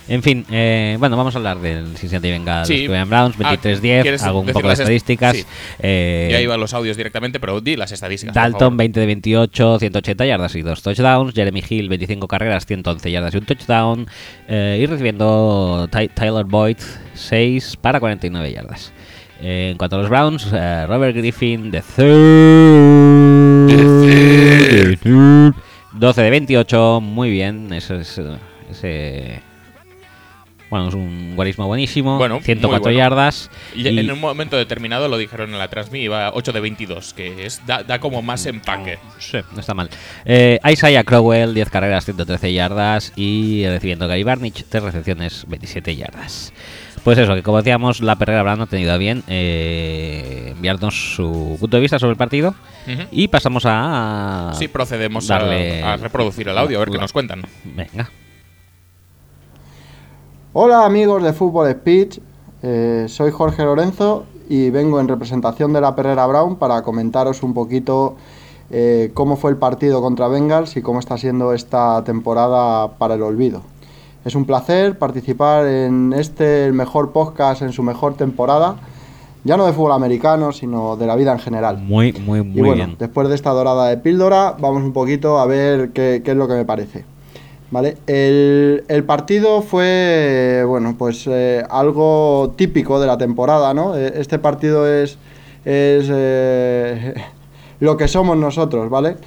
En 0.07 0.21
fin, 0.21 0.45
eh, 0.51 0.97
bueno, 0.99 1.17
vamos 1.17 1.33
a 1.33 1.39
hablar 1.39 1.59
del 1.59 1.97
Cincinnati 1.97 2.29
Bengals 2.29 2.67
Sí. 2.67 2.75
Cleveland 2.85 3.09
Browns, 3.09 3.35
Ah, 3.43 3.55
23-10, 3.57 4.01
¿quieres 4.03 4.21
hago 4.23 4.39
un 4.41 4.45
decir 4.45 4.53
poco 4.53 4.67
las 4.67 4.79
est- 4.79 4.81
estadísticas. 4.83 5.35
sí. 5.37 5.45
Eh, 5.79 6.29
ya 6.31 6.39
iban 6.41 6.59
los 6.59 6.75
audios 6.75 6.95
directamente, 6.95 7.39
pero 7.39 7.59
di 7.59 7.75
las 7.75 7.91
estadísticas. 7.91 8.35
Dalton, 8.35 8.59
favor. 8.59 8.77
20 8.77 8.99
de 8.99 9.05
28, 9.07 9.79
180 9.79 10.25
yardas 10.27 10.55
y 10.55 10.61
2 10.61 10.83
touchdowns. 10.83 11.33
Jeremy 11.33 11.63
Hill, 11.67 11.89
25 11.89 12.27
carreras, 12.27 12.67
111 12.67 13.09
yardas 13.09 13.33
y 13.33 13.37
un 13.37 13.45
touchdown. 13.45 14.07
Eh, 14.47 14.79
y 14.81 14.85
recibiendo 14.85 15.87
Ty- 15.91 16.09
Tyler 16.09 16.45
Boyd, 16.45 16.77
6 17.15 17.75
para 17.81 17.99
49 17.99 18.51
yardas. 18.51 18.93
Eh, 19.41 19.69
en 19.71 19.77
cuanto 19.77 19.95
a 19.95 19.99
los 19.99 20.09
Browns, 20.09 20.47
eh, 20.53 20.85
Robert 20.87 21.15
Griffin, 21.17 21.71
de 21.71 21.81
12 25.93 26.21
de 26.21 26.29
28, 26.29 27.01
muy 27.01 27.29
bien. 27.31 27.73
Eso 27.73 27.95
es, 27.95 28.17
eh, 28.17 28.37
ese, 28.69 29.41
bueno, 30.75 30.89
es 30.89 30.93
un 30.95 31.35
guarismo 31.35 31.67
buenísimo. 31.67 32.17
Bueno, 32.17 32.39
104 32.41 32.79
muy 32.79 32.93
bueno. 32.93 32.97
yardas. 32.97 33.49
Y, 33.75 33.87
y- 33.87 33.99
en 33.99 34.11
un 34.11 34.19
momento 34.19 34.57
determinado 34.57 35.07
lo 35.07 35.17
dijeron 35.17 35.51
en 35.51 35.59
la 35.59 35.67
transmi, 35.69 35.99
iba 36.01 36.31
8 36.33 36.51
de 36.51 36.59
22, 36.59 37.13
que 37.13 37.45
es 37.45 37.65
da, 37.65 37.83
da 37.83 37.99
como 37.99 38.21
más 38.21 38.45
empaque. 38.45 38.99
Sí, 39.19 39.37
no 39.53 39.59
está 39.59 39.73
mal. 39.73 39.89
Eh, 40.25 40.59
Isaiah 40.69 41.03
Crowell, 41.03 41.53
10 41.53 41.69
carreras, 41.69 42.05
113 42.05 42.53
yardas. 42.53 43.13
Y 43.15 43.65
recibiendo 43.67 44.07
Gary 44.07 44.23
Barnich, 44.23 44.65
3 44.67 44.83
recepciones, 44.83 45.45
27 45.47 45.95
yardas. 45.95 46.53
Pues 47.03 47.17
eso, 47.19 47.35
que 47.35 47.43
como 47.43 47.57
decíamos, 47.57 48.01
la 48.01 48.15
perrera 48.15 48.41
Brown 48.41 48.61
ha 48.61 48.65
tenido 48.65 48.91
a 48.91 48.97
bien 48.97 49.21
eh, 49.27 50.53
enviarnos 50.55 51.15
su 51.15 51.55
punto 51.59 51.77
de 51.77 51.81
vista 51.81 51.99
sobre 51.99 52.11
el 52.11 52.17
partido. 52.17 52.55
Y 53.11 53.27
pasamos 53.27 53.63
a. 53.65 54.51
Sí, 54.57 54.67
procedemos 54.67 55.29
a- 55.29 55.39
darle- 55.39 55.83
a, 55.83 55.97
reproducir 55.97 56.47
el 56.49 56.57
audio, 56.57 56.77
a 56.77 56.79
ver 56.81 56.89
qué 56.91 56.97
nos 56.97 57.11
cuentan. 57.13 57.41
Venga. 57.63 58.09
Hola 60.57 60.85
amigos 60.85 61.21
de 61.21 61.33
Fútbol 61.33 61.69
Speech, 61.69 62.19
Eh, 62.63 63.07
soy 63.09 63.29
Jorge 63.29 63.65
Lorenzo 63.65 64.23
y 64.47 64.69
vengo 64.69 65.01
en 65.01 65.09
representación 65.09 65.73
de 65.73 65.81
la 65.81 65.95
Perrera 65.97 66.25
Brown 66.25 66.55
para 66.55 66.81
comentaros 66.81 67.43
un 67.43 67.53
poquito 67.53 68.15
eh, 68.71 69.11
cómo 69.13 69.35
fue 69.35 69.51
el 69.51 69.57
partido 69.57 70.01
contra 70.01 70.29
Bengals 70.29 70.77
y 70.77 70.81
cómo 70.81 70.99
está 70.99 71.17
siendo 71.17 71.51
esta 71.51 72.03
temporada 72.05 72.97
para 72.97 73.15
el 73.15 73.21
olvido. 73.21 73.61
Es 74.23 74.33
un 74.33 74.45
placer 74.45 74.97
participar 74.97 75.67
en 75.67 76.13
este 76.13 76.65
el 76.65 76.71
mejor 76.73 77.11
podcast 77.11 77.61
en 77.61 77.73
su 77.73 77.83
mejor 77.83 78.13
temporada, 78.15 78.77
ya 79.43 79.57
no 79.57 79.65
de 79.65 79.73
fútbol 79.73 79.91
americano, 79.91 80.53
sino 80.53 80.95
de 80.95 81.05
la 81.05 81.17
vida 81.17 81.33
en 81.33 81.39
general. 81.39 81.77
Muy, 81.79 82.13
muy, 82.13 82.41
muy 82.41 82.57
Y 82.57 82.61
bueno, 82.61 82.75
bien. 82.75 82.95
después 82.97 83.27
de 83.27 83.35
esta 83.35 83.51
dorada 83.51 83.89
de 83.89 83.97
píldora, 83.97 84.55
vamos 84.57 84.81
un 84.81 84.93
poquito 84.93 85.37
a 85.37 85.45
ver 85.45 85.91
qué, 85.91 86.21
qué 86.23 86.31
es 86.31 86.37
lo 86.37 86.47
que 86.47 86.53
me 86.53 86.63
parece. 86.65 87.03
El, 88.07 89.03
partido 89.05 89.61
fue, 89.61 90.63
bueno, 90.67 90.95
pues 90.97 91.27
eh, 91.27 91.63
algo 91.69 92.53
típico 92.55 92.99
de 92.99 93.07
la 93.07 93.17
temporada, 93.17 93.73
¿no? 93.73 93.97
Eh, 93.97 94.13
Este 94.17 94.39
partido 94.39 94.87
es, 94.87 95.17
es 95.65 96.07
eh, 96.09 97.15
lo 97.79 97.97
que 97.97 98.07
somos 98.07 98.37
nosotros, 98.37 98.89
¿vale? 98.89 99.17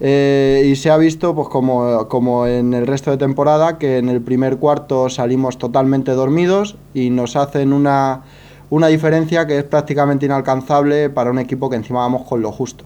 Eh, 0.00 0.64
y 0.66 0.76
se 0.76 0.90
ha 0.90 0.96
visto, 0.96 1.34
pues 1.34 1.48
como, 1.48 2.06
como 2.08 2.46
en 2.46 2.72
el 2.72 2.86
resto 2.86 3.10
de 3.10 3.16
temporada, 3.16 3.78
que 3.78 3.98
en 3.98 4.08
el 4.08 4.20
primer 4.20 4.58
cuarto 4.58 5.08
salimos 5.08 5.58
totalmente 5.58 6.12
dormidos 6.12 6.76
y 6.94 7.10
nos 7.10 7.34
hacen 7.34 7.72
una, 7.72 8.22
una 8.70 8.86
diferencia 8.88 9.46
que 9.46 9.58
es 9.58 9.64
prácticamente 9.64 10.26
inalcanzable 10.26 11.10
para 11.10 11.30
un 11.30 11.38
equipo 11.38 11.68
que 11.68 11.76
encima 11.76 12.00
vamos 12.00 12.22
con 12.28 12.42
lo 12.42 12.52
justo. 12.52 12.84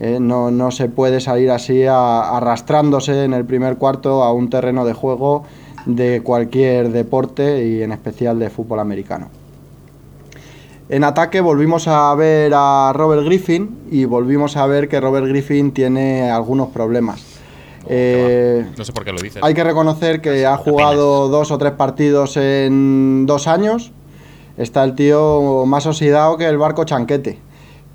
Eh, 0.00 0.18
no, 0.20 0.50
no 0.50 0.70
se 0.70 0.88
puede 0.88 1.20
salir 1.20 1.50
así 1.50 1.84
a- 1.84 2.36
arrastrándose 2.36 3.24
en 3.24 3.32
el 3.34 3.44
primer 3.44 3.76
cuarto 3.78 4.22
a 4.22 4.32
un 4.32 4.48
terreno 4.48 4.84
de 4.84 4.92
juego 4.92 5.44
de 5.86 6.20
cualquier 6.22 6.90
deporte 6.90 7.64
y 7.66 7.82
en 7.82 7.92
especial 7.92 8.38
de 8.38 8.48
fútbol 8.50 8.78
americano. 8.80 9.28
En 10.88 11.04
ataque 11.04 11.40
volvimos 11.40 11.86
a 11.88 12.14
ver 12.14 12.52
a 12.54 12.92
Robert 12.94 13.24
Griffin 13.24 13.76
y 13.90 14.04
volvimos 14.06 14.56
a 14.56 14.66
ver 14.66 14.88
que 14.88 15.00
Robert 15.00 15.26
Griffin 15.26 15.72
tiene 15.72 16.30
algunos 16.30 16.68
problemas. 16.68 17.22
Eh, 17.88 18.66
No 18.76 18.84
sé 18.84 18.92
por 18.92 19.04
qué 19.04 19.12
lo 19.12 19.20
dices. 19.20 19.42
hay 19.42 19.54
que 19.54 19.64
reconocer 19.64 20.20
que 20.20 20.46
ha 20.46 20.56
jugado 20.56 21.28
dos 21.28 21.50
o 21.50 21.58
tres 21.58 21.72
partidos 21.72 22.36
en 22.36 23.24
dos 23.26 23.46
años. 23.48 23.92
Está 24.56 24.82
el 24.84 24.94
tío 24.94 25.64
más 25.66 25.86
oxidado 25.86 26.36
que 26.36 26.46
el 26.46 26.56
barco 26.58 26.84
chanquete. 26.84 27.38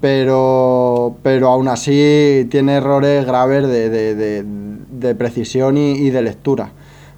Pero, 0.03 1.15
pero 1.23 1.47
aún 1.47 1.69
así 1.69 2.45
tiene 2.51 2.73
errores 2.75 3.25
graves 3.25 3.65
de, 3.69 3.89
de- 3.89 4.15
de- 4.15 4.43
de 4.43 5.15
precisión 5.15 5.77
y, 5.77 5.91
y 5.93 6.09
de 6.09 6.21
lectura. 6.21 6.71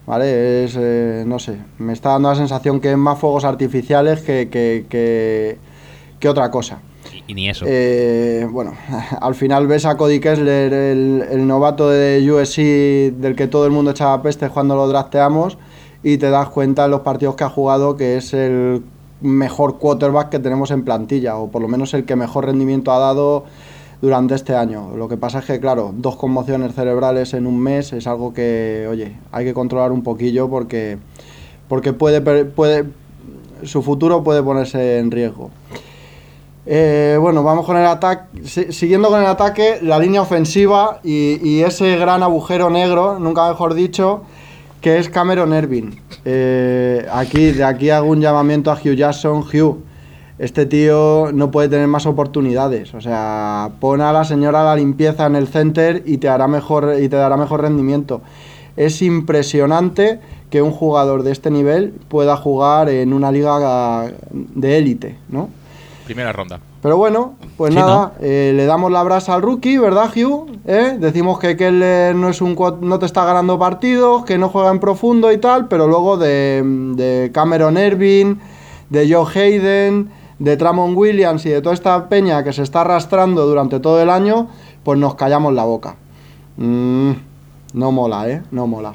¿Vale? 0.05 0.65
Es, 0.65 0.77
eh, 0.79 1.23
no 1.25 1.39
sé, 1.39 1.57
me 1.79 1.93
está 1.93 2.09
dando 2.11 2.29
la 2.29 2.35
sensación 2.35 2.79
que 2.79 2.91
es 2.91 2.97
más 2.97 3.17
fuegos 3.17 3.43
artificiales 3.43 4.21
que, 4.21 4.49
que- 4.49 4.85
que- 4.87 5.57
que 6.19 6.29
otra 6.29 6.51
cosa. 6.51 6.77
Y, 7.11 7.31
y 7.31 7.33
ni 7.33 7.49
eso. 7.49 7.65
Eh, 7.67 8.47
bueno, 8.51 8.73
al 9.19 9.33
final 9.33 9.65
ves 9.65 9.85
a 9.87 9.97
Cody 9.97 10.19
Kessler, 10.19 10.71
el, 10.71 11.25
el 11.31 11.47
novato 11.47 11.89
de 11.89 12.21
USC 12.31 13.19
del 13.19 13.35
que 13.35 13.47
todo 13.47 13.65
el 13.65 13.71
mundo 13.71 13.91
echaba 13.91 14.21
peste 14.21 14.47
cuando 14.49 14.75
lo 14.75 14.87
drafteamos, 14.87 15.57
y 16.03 16.19
te 16.19 16.29
das 16.29 16.49
cuenta 16.49 16.85
en 16.85 16.91
los 16.91 17.01
partidos 17.01 17.33
que 17.35 17.45
ha 17.45 17.49
jugado 17.49 17.97
que 17.97 18.17
es 18.17 18.31
el 18.35 18.83
mejor 19.21 19.77
quarterback 19.79 20.29
que 20.29 20.39
tenemos 20.39 20.71
en 20.71 20.83
plantilla, 20.83 21.37
o 21.37 21.49
por 21.49 21.61
lo 21.61 21.67
menos 21.67 21.93
el 21.93 22.05
que 22.05 22.15
mejor 22.15 22.45
rendimiento 22.45 22.91
ha 22.91 22.99
dado 22.99 23.45
durante 24.01 24.35
este 24.35 24.55
año. 24.55 24.91
Lo 24.95 25.07
que 25.07 25.17
pasa 25.17 25.39
es 25.39 25.45
que, 25.45 25.59
claro, 25.59 25.93
dos 25.95 26.15
conmociones 26.17 26.75
cerebrales 26.75 27.33
en 27.33 27.47
un 27.47 27.59
mes 27.59 27.93
es 27.93 28.07
algo 28.07 28.33
que, 28.33 28.85
oye, 28.89 29.15
hay 29.31 29.45
que 29.45 29.53
controlar 29.53 29.91
un 29.91 30.03
poquillo 30.03 30.49
porque, 30.49 30.97
porque 31.67 31.93
puede, 31.93 32.21
puede, 32.45 32.85
su 33.63 33.81
futuro 33.81 34.23
puede 34.23 34.43
ponerse 34.43 34.99
en 34.99 35.11
riesgo. 35.11 35.49
Eh, 36.67 37.17
bueno, 37.21 37.43
vamos 37.43 37.65
con 37.65 37.77
el 37.77 37.85
ataque. 37.85 38.43
Si- 38.43 38.71
siguiendo 38.73 39.09
con 39.09 39.19
el 39.21 39.27
ataque, 39.27 39.79
la 39.81 39.97
línea 39.99 40.21
ofensiva 40.21 40.99
y 41.03 41.61
ese 41.61 41.95
gran 41.95 42.21
agujero 42.21 42.69
negro, 42.69 43.17
nunca 43.19 43.47
mejor 43.47 43.75
dicho, 43.75 44.23
que 44.85 44.99
es 44.99 45.09
Cameron 45.09 45.51
Ervin. 45.51 45.99
Eh, 46.25 47.07
aquí, 47.11 47.53
de 47.53 47.63
aquí 47.63 47.89
hago 47.89 48.07
un 48.07 48.21
llamamiento 48.21 48.69
a 48.69 48.75
Hugh 48.75 48.93
Jackson. 48.93 49.39
Hugh, 49.39 49.83
este 50.37 50.67
tío 50.67 51.31
no 51.33 51.49
puede 51.49 51.69
tener 51.69 51.87
más 51.87 52.05
oportunidades. 52.05 52.93
O 52.93 53.01
sea, 53.01 53.71
pon 53.79 54.01
a 54.01 54.13
la 54.13 54.23
señora 54.25 54.63
la 54.63 54.75
limpieza 54.75 55.25
en 55.25 55.37
el 55.37 55.47
center 55.47 56.03
y 56.05 56.19
te 56.19 56.29
hará 56.29 56.47
mejor 56.47 56.97
y 57.01 57.09
te 57.09 57.15
dará 57.15 57.35
mejor 57.35 57.63
rendimiento. 57.63 58.21
Es 58.77 59.01
impresionante 59.01 60.19
que 60.51 60.61
un 60.61 60.69
jugador 60.69 61.23
de 61.23 61.31
este 61.31 61.49
nivel 61.49 61.95
pueda 62.07 62.37
jugar 62.37 62.87
en 62.89 63.11
una 63.11 63.31
liga 63.31 64.13
de 64.29 64.77
élite, 64.77 65.17
¿no? 65.29 65.49
Primera 66.05 66.31
ronda. 66.31 66.59
Pero 66.85 66.97
bueno, 66.97 67.33
pues 67.57 67.73
Sí, 67.73 67.79
nada, 67.79 68.13
eh, 68.21 68.53
le 68.55 68.67
damos 68.67 68.91
la 68.91 69.01
brasa 69.01 69.33
al 69.33 69.41
rookie, 69.41 69.79
¿verdad, 69.79 70.07
Hugh? 70.15 70.51
¿Eh? 70.67 70.97
Decimos 70.99 71.39
que 71.39 71.57
Keller 71.57 72.13
no, 72.13 72.29
es 72.29 72.43
un, 72.43 72.55
no 72.81 72.99
te 72.99 73.07
está 73.07 73.25
ganando 73.25 73.57
partidos, 73.57 74.23
que 74.23 74.37
no 74.37 74.49
juega 74.49 74.69
en 74.69 74.79
profundo 74.79 75.31
y 75.31 75.39
tal, 75.39 75.67
pero 75.67 75.87
luego 75.87 76.17
de, 76.17 76.61
de 76.95 77.31
Cameron 77.33 77.77
Ervin, 77.77 78.39
de 78.91 79.11
Joe 79.11 79.25
Hayden, 79.25 80.11
de 80.37 80.57
Tramon 80.57 80.95
Williams 80.95 81.43
y 81.47 81.49
de 81.49 81.59
toda 81.63 81.73
esta 81.73 82.07
peña 82.07 82.43
que 82.43 82.53
se 82.53 82.61
está 82.61 82.81
arrastrando 82.81 83.47
durante 83.47 83.79
todo 83.79 83.99
el 83.99 84.11
año, 84.11 84.49
pues 84.83 84.99
nos 84.99 85.15
callamos 85.15 85.55
la 85.55 85.63
boca. 85.63 85.95
Mm, 86.57 87.13
no 87.73 87.91
mola, 87.91 88.29
¿eh? 88.29 88.43
No 88.51 88.67
mola. 88.67 88.93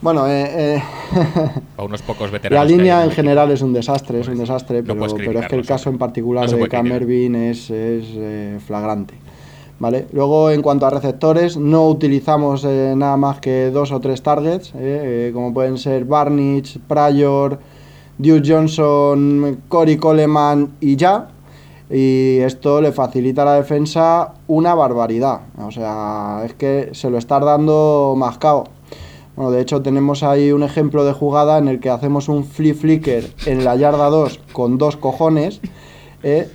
Bueno, 0.00 0.28
eh, 0.28 0.76
eh, 0.76 0.82
A 1.76 1.82
unos 1.82 2.02
pocos 2.02 2.28
la 2.28 2.38
veteranos. 2.38 2.70
hay 2.70 2.76
línea 2.76 3.04
en 3.04 3.10
general 3.10 3.50
es 3.50 3.62
un 3.62 3.72
desastre, 3.72 4.20
es 4.20 4.28
un 4.28 4.38
desastre, 4.38 4.82
pero, 4.82 5.04
es 5.04 5.14
que 5.48 5.56
el 5.56 5.66
caso 5.66 5.90
en 5.90 5.98
particular 5.98 6.48
de 6.48 6.68
Cam 6.68 6.86
es, 6.86 7.70
es, 7.70 8.04
eh, 8.14 8.58
flagrante. 8.64 9.14
¿Vale? 9.80 10.06
Luego, 10.12 10.50
en 10.50 10.60
cuanto 10.60 10.86
a 10.86 10.90
receptores, 10.90 11.56
no 11.56 11.88
utilizamos 11.88 12.64
eh, 12.64 12.94
nada 12.96 13.16
más 13.16 13.38
que 13.38 13.70
dos 13.70 13.92
o 13.92 14.00
tres 14.00 14.22
targets, 14.22 14.72
como 15.32 15.54
pueden 15.54 15.78
ser 15.78 16.04
Barnich, 16.04 16.80
Pryor, 16.80 17.60
Duke 18.18 18.42
Johnson, 18.44 19.62
Cory 19.68 19.96
Coleman 19.96 20.72
y 20.80 20.96
ya. 20.96 21.28
Y 21.90 22.38
esto 22.38 22.80
le 22.80 22.92
facilita 22.92 23.42
a 23.42 23.44
la 23.44 23.54
defensa 23.54 24.34
una 24.48 24.74
barbaridad. 24.74 25.42
O 25.58 25.70
sea, 25.70 26.42
es 26.44 26.54
que 26.54 26.90
se 26.92 27.08
lo 27.08 27.16
está 27.16 27.38
dando 27.38 28.14
mascao. 28.16 28.64
Bueno, 29.38 29.52
de 29.52 29.60
hecho 29.60 29.82
tenemos 29.82 30.24
ahí 30.24 30.50
un 30.50 30.64
ejemplo 30.64 31.04
de 31.04 31.12
jugada 31.12 31.58
en 31.58 31.68
el 31.68 31.78
que 31.78 31.90
hacemos 31.90 32.28
un 32.28 32.44
flip 32.44 32.74
flicker 32.74 33.32
en 33.46 33.64
la 33.64 33.76
yarda 33.76 34.10
2 34.10 34.40
con 34.52 34.78
dos 34.78 34.96
cojones 34.96 35.60
¿eh? 36.24 36.50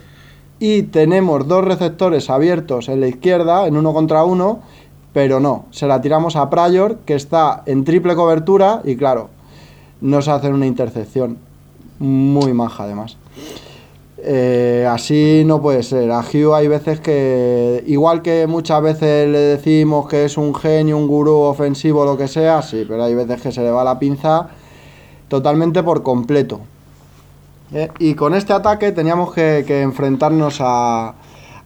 y 0.60 0.82
tenemos 0.82 1.48
dos 1.48 1.64
receptores 1.64 2.30
abiertos 2.30 2.90
en 2.90 3.00
la 3.00 3.08
izquierda, 3.08 3.68
en 3.68 3.78
uno 3.78 3.94
contra 3.94 4.26
uno, 4.26 4.60
pero 5.14 5.40
no, 5.40 5.64
se 5.72 5.88
la 5.88 6.02
tiramos 6.02 6.36
a 6.36 6.50
Pryor 6.50 6.98
que 7.06 7.16
está 7.16 7.64
en 7.68 7.86
triple 7.86 8.16
cobertura 8.16 8.82
y 8.84 8.98
claro, 8.98 9.30
nos 10.02 10.28
hacen 10.28 10.54
una 10.54 10.66
intercepción 10.68 11.38
muy 12.00 12.52
maja 12.52 12.84
además. 12.84 13.16
Eh, 14.26 14.88
así 14.90 15.44
no 15.46 15.62
puede 15.62 15.84
ser. 15.84 16.10
A 16.12 16.22
Hugh 16.22 16.54
hay 16.54 16.70
veces 16.70 17.02
que, 17.02 17.84
igual 17.88 18.22
que 18.22 18.48
muchas 18.48 18.82
veces 18.82 19.28
le 19.28 19.38
decimos 19.38 20.08
que 20.08 20.24
es 20.24 20.38
un 20.38 20.56
genio, 20.56 20.98
un 20.98 21.08
gurú 21.08 21.40
ofensivo, 21.40 22.06
lo 22.06 22.18
que 22.18 22.30
sea, 22.30 22.62
sí, 22.62 22.86
pero 22.88 23.04
hay 23.04 23.16
veces 23.16 23.42
que 23.42 23.52
se 23.52 23.62
le 23.62 23.70
va 23.70 23.84
la 23.84 24.00
pinza 24.00 24.48
totalmente 25.28 25.84
por 25.84 26.04
completo. 26.04 26.62
Eh, 27.74 27.90
y 28.00 28.14
con 28.14 28.34
este 28.34 28.54
ataque 28.54 28.94
teníamos 28.94 29.34
que, 29.34 29.82
enfrentarnos 29.82 30.60
a, 30.62 31.16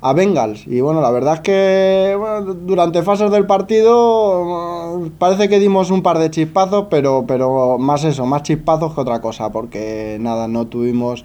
a 0.02 0.14
Bengals. 0.14 0.66
Y 0.66 0.82
bueno, 0.82 1.00
la 1.00 1.12
verdad 1.12 1.36
es 1.36 1.42
que 1.42 2.18
durante 2.66 3.04
fases 3.04 3.30
del 3.30 3.46
partido 3.46 5.06
eh, 5.06 5.12
parece 5.20 5.48
que 5.48 5.60
dimos 5.60 5.92
un 5.92 6.02
par 6.02 6.18
de 6.18 6.32
chispazos, 6.32 6.88
pero, 6.90 7.26
pero 7.28 7.78
más 7.78 8.04
eso, 8.04 8.26
más 8.26 8.42
chispazos 8.42 8.96
que 8.96 9.02
otra 9.02 9.22
cosa, 9.22 9.52
porque 9.52 10.18
nada, 10.20 10.48
no 10.48 10.66
tuvimos 10.66 11.24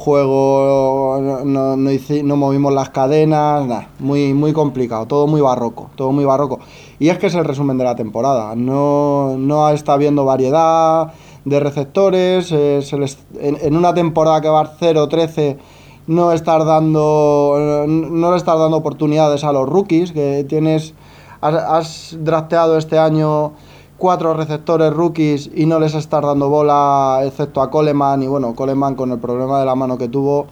juego, 0.00 1.18
no, 1.20 1.76
no, 1.76 1.76
no 1.76 2.36
movimos 2.36 2.72
las 2.72 2.88
cadenas, 2.88 3.66
nada, 3.66 3.88
muy, 3.98 4.32
muy 4.32 4.52
complicado, 4.52 5.06
todo 5.06 5.26
muy 5.26 5.42
barroco, 5.42 5.90
todo 5.94 6.10
muy 6.10 6.24
barroco. 6.24 6.58
Y 6.98 7.10
es 7.10 7.18
que 7.18 7.26
es 7.26 7.34
el 7.34 7.44
resumen 7.44 7.76
de 7.76 7.84
la 7.84 7.94
temporada, 7.94 8.56
no, 8.56 9.36
no 9.38 9.68
está 9.68 9.92
habiendo 9.92 10.24
variedad 10.24 11.12
de 11.44 11.60
receptores, 11.60 12.50
eh, 12.50 12.80
en, 13.40 13.76
una 13.76 13.92
temporada 13.92 14.40
que 14.40 14.48
va 14.48 14.76
0-13 14.78 15.58
no 16.06 16.34
dando 16.34 17.84
no 17.86 18.30
le 18.30 18.36
estás 18.36 18.58
dando 18.58 18.78
oportunidades 18.78 19.44
a 19.44 19.52
los 19.52 19.68
rookies 19.68 20.12
que 20.12 20.44
tienes 20.48 20.94
has, 21.40 21.54
has 21.54 22.16
drafteado 22.18 22.78
este 22.78 22.98
año 22.98 23.52
cuatro 24.00 24.32
receptores 24.32 24.92
rookies 24.94 25.50
y 25.54 25.66
no 25.66 25.78
les 25.78 25.94
estás 25.94 26.22
dando 26.22 26.48
bola 26.48 27.20
excepto 27.22 27.60
a 27.60 27.70
Coleman 27.70 28.22
y 28.22 28.26
bueno 28.26 28.54
Coleman 28.54 28.94
con 28.94 29.12
el 29.12 29.18
problema 29.18 29.60
de 29.60 29.66
la 29.66 29.74
mano 29.74 29.98
que 29.98 30.08
tuvo 30.08 30.46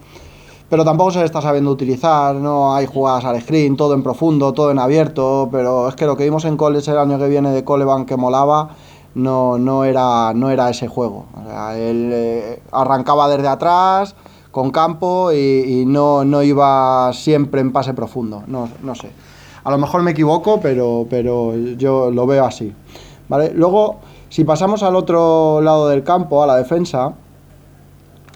pero 0.69 0.85
tampoco 0.85 1.09
se 1.09 1.19
le 1.19 1.25
está 1.25 1.41
sabiendo 1.41 1.71
utilizar, 1.71 2.35
no 2.35 2.75
hay 2.75 2.85
jugadas 2.85 3.25
al 3.25 3.41
screen, 3.41 3.75
todo 3.75 3.95
en 3.95 4.03
profundo, 4.03 4.53
todo 4.53 4.69
en 4.69 4.77
abierto, 4.77 5.49
pero 5.51 5.89
es 5.89 5.95
que 5.95 6.05
lo 6.05 6.15
que 6.15 6.25
vimos 6.25 6.45
en 6.45 6.57
college 6.57 6.91
el 6.91 6.99
año 6.99 7.17
que 7.17 7.27
viene 7.27 7.49
de 7.49 7.63
Coleman 7.63 8.05
que 8.05 8.15
molaba, 8.15 8.69
no, 9.15 9.57
no, 9.57 9.83
era, 9.83 10.31
no 10.35 10.51
era 10.51 10.69
ese 10.69 10.87
juego. 10.87 11.25
O 11.33 11.49
sea, 11.49 11.75
él 11.75 12.11
eh, 12.13 12.61
arrancaba 12.71 13.27
desde 13.27 13.47
atrás, 13.47 14.13
con 14.51 14.69
campo, 14.69 15.31
y, 15.31 15.81
y 15.81 15.85
no, 15.87 16.23
no 16.23 16.43
iba 16.43 17.11
siempre 17.13 17.61
en 17.61 17.71
pase 17.71 17.95
profundo, 17.95 18.43
no, 18.45 18.69
no 18.83 18.93
sé. 18.93 19.09
A 19.63 19.71
lo 19.71 19.79
mejor 19.79 20.03
me 20.03 20.11
equivoco, 20.11 20.59
pero, 20.61 21.07
pero 21.09 21.55
yo 21.55 22.11
lo 22.11 22.27
veo 22.27 22.45
así. 22.45 22.75
¿Vale? 23.29 23.51
Luego, 23.53 23.99
si 24.27 24.43
pasamos 24.43 24.83
al 24.83 24.95
otro 24.95 25.61
lado 25.61 25.87
del 25.87 26.03
campo, 26.03 26.43
a 26.43 26.47
la 26.47 26.57
defensa, 26.57 27.13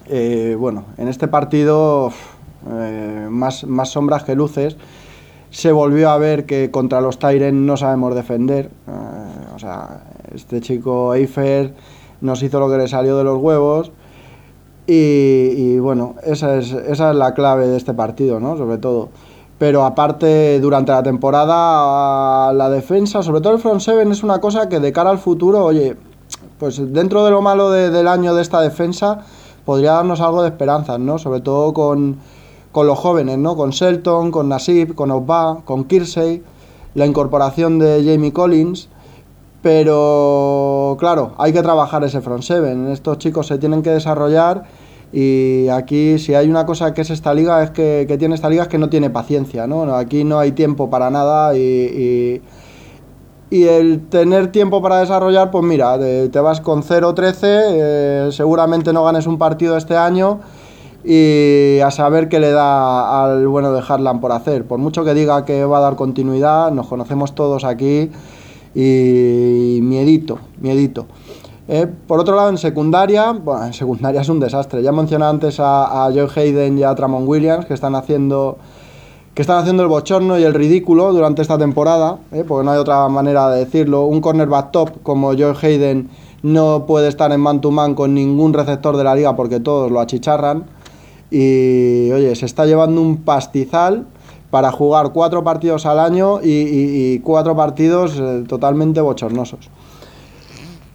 eh, 0.06 0.56
bueno, 0.58 0.84
en 0.96 1.08
este 1.08 1.28
partido 1.28 2.10
eh, 2.70 3.26
más, 3.30 3.64
más 3.64 3.90
sombras 3.90 4.24
que 4.24 4.34
luces. 4.34 4.76
Se 5.50 5.70
volvió 5.70 6.10
a 6.10 6.18
ver 6.18 6.46
que 6.46 6.70
contra 6.70 7.00
los 7.00 7.18
Tyren 7.18 7.66
no 7.66 7.76
sabemos 7.76 8.14
defender. 8.14 8.70
eh, 8.88 9.54
o 9.54 9.58
sea, 9.58 10.02
Este 10.34 10.60
chico 10.60 11.14
Eifer 11.14 11.74
nos 12.20 12.42
hizo 12.42 12.58
lo 12.58 12.68
que 12.68 12.78
le 12.78 12.88
salió 12.88 13.16
de 13.16 13.24
los 13.24 13.38
huevos. 13.38 13.92
Y, 14.86 15.78
bueno, 15.78 16.16
esa 16.24 16.56
es, 16.56 16.72
esa 16.72 17.10
es 17.10 17.16
la 17.16 17.32
clave 17.32 17.66
de 17.66 17.76
este 17.76 17.94
partido, 17.94 18.38
¿no? 18.40 18.58
Sobre 18.58 18.76
todo. 18.76 19.08
Pero 19.58 19.84
aparte, 19.84 20.58
durante 20.60 20.90
la 20.92 21.02
temporada, 21.02 22.52
la 22.52 22.70
defensa, 22.70 23.22
sobre 23.22 23.40
todo 23.40 23.52
el 23.52 23.60
front 23.60 23.80
seven, 23.80 24.10
es 24.10 24.22
una 24.22 24.40
cosa 24.40 24.68
que 24.68 24.80
de 24.80 24.92
cara 24.92 25.10
al 25.10 25.18
futuro, 25.18 25.64
oye, 25.64 25.96
pues 26.58 26.92
dentro 26.92 27.24
de 27.24 27.30
lo 27.30 27.40
malo 27.40 27.70
del 27.70 28.08
año 28.08 28.34
de 28.34 28.42
esta 28.42 28.60
defensa, 28.60 29.20
podría 29.64 29.92
darnos 29.92 30.20
algo 30.20 30.42
de 30.42 30.48
esperanza, 30.48 30.98
¿no? 30.98 31.18
Sobre 31.18 31.40
todo 31.40 31.72
con, 31.72 32.16
con 32.72 32.86
los 32.86 32.98
jóvenes, 32.98 33.38
¿no? 33.38 33.56
Con 33.56 33.70
Shelton, 33.70 34.30
con 34.30 34.48
Nasib, 34.48 34.94
con 34.94 35.10
Osba, 35.10 35.58
con 35.64 35.84
Kirsey, 35.84 36.42
la 36.94 37.06
incorporación 37.06 37.78
de 37.78 38.04
Jamie 38.04 38.32
Collins. 38.32 38.88
Pero 39.62 40.96
claro, 40.98 41.32
hay 41.38 41.52
que 41.52 41.62
trabajar 41.62 42.04
ese 42.04 42.20
front 42.20 42.42
seven. 42.42 42.88
Estos 42.88 43.18
chicos 43.18 43.46
se 43.46 43.56
tienen 43.56 43.82
que 43.82 43.90
desarrollar 43.90 44.64
y 45.16 45.68
aquí 45.68 46.18
si 46.18 46.34
hay 46.34 46.50
una 46.50 46.66
cosa 46.66 46.92
que 46.92 47.02
es 47.02 47.10
esta 47.10 47.32
liga, 47.32 47.62
es 47.62 47.70
que, 47.70 48.04
tiene 48.18 48.34
esta 48.34 48.50
liga 48.50 48.64
es 48.64 48.68
que 48.68 48.78
no 48.78 48.88
tiene 48.88 49.10
paciencia, 49.10 49.68
¿no? 49.68 49.94
Aquí 49.94 50.24
no 50.24 50.40
hay 50.40 50.50
tiempo 50.50 50.90
para 50.90 51.08
nada 51.08 51.56
y, 51.56 52.42
y, 53.48 53.62
el 53.62 54.08
tener 54.08 54.50
tiempo 54.50 54.82
para 54.82 54.98
desarrollar, 54.98 55.52
pues 55.52 55.62
mira, 55.62 55.96
te, 56.00 56.40
vas 56.40 56.60
con 56.60 56.82
0-13, 56.82 57.36
eh, 57.42 58.28
seguramente 58.32 58.92
no 58.92 59.04
ganes 59.04 59.28
un 59.28 59.38
partido 59.38 59.76
este 59.76 59.96
año 59.96 60.40
y 61.04 61.78
a 61.78 61.92
saber 61.92 62.28
qué 62.28 62.40
le 62.40 62.50
da 62.50 63.22
al 63.22 63.46
bueno 63.46 63.72
de 63.72 63.84
Harlan 63.86 64.20
por 64.20 64.32
hacer. 64.32 64.64
Por 64.64 64.80
mucho 64.80 65.04
que 65.04 65.14
diga 65.14 65.44
que 65.44 65.64
va 65.64 65.78
a 65.78 65.82
dar 65.82 65.94
continuidad, 65.94 66.72
nos 66.72 66.88
conocemos 66.88 67.36
todos 67.36 67.62
aquí 67.62 68.10
y 68.74 69.78
miedito, 69.80 70.40
miedito. 70.60 71.06
Eh, 71.66 71.86
por 72.06 72.20
otro 72.20 72.36
lado, 72.36 72.50
en 72.50 72.58
secundaria, 72.58 73.32
bueno, 73.32 73.64
en 73.64 73.72
secundaria 73.72 74.20
es 74.20 74.28
un 74.28 74.38
desastre. 74.38 74.82
Ya 74.82 74.92
mencioné 74.92 75.24
antes 75.24 75.56
a, 75.58 76.10
Joe 76.12 76.28
Hayden 76.34 76.78
y 76.78 76.82
a 76.82 76.94
Tramon 76.94 77.26
Williams, 77.26 77.64
que 77.66 77.74
están 77.74 77.94
haciendo 77.94 78.58
que 79.34 79.42
están 79.42 79.58
haciendo 79.58 79.82
el 79.82 79.88
bochorno 79.88 80.38
y 80.38 80.44
el 80.44 80.54
ridículo 80.54 81.12
durante 81.12 81.42
esta 81.42 81.58
temporada, 81.58 82.18
eh, 82.30 82.44
porque 82.46 82.64
no 82.64 82.70
hay 82.70 82.78
otra 82.78 83.08
manera 83.08 83.50
de 83.50 83.64
decirlo. 83.64 84.04
Un 84.04 84.20
cornerback 84.20 84.70
top 84.70 85.02
como 85.02 85.32
Joe 85.32 85.54
Hayden 85.60 86.08
no 86.42 86.84
puede 86.86 87.08
estar 87.08 87.32
en 87.32 87.40
man-to-man 87.40 87.96
con 87.96 88.14
ningún 88.14 88.52
receptor 88.52 88.96
de 88.96 89.02
la 89.02 89.16
liga 89.16 89.34
porque 89.34 89.58
todos 89.58 89.90
lo 89.90 89.98
achicharran. 89.98 90.66
Y 91.32 92.12
oye, 92.12 92.36
se 92.36 92.46
está 92.46 92.64
llevando 92.64 93.00
un 93.00 93.22
pastizal 93.22 94.06
para 94.50 94.70
jugar 94.70 95.10
cuatro 95.12 95.42
partidos 95.42 95.84
al 95.84 95.98
año 95.98 96.38
y, 96.40 97.18
cuatro 97.24 97.56
partidos 97.56 98.16
eh, 98.20 98.44
totalmente 98.46 99.00
bochornosos. 99.00 99.68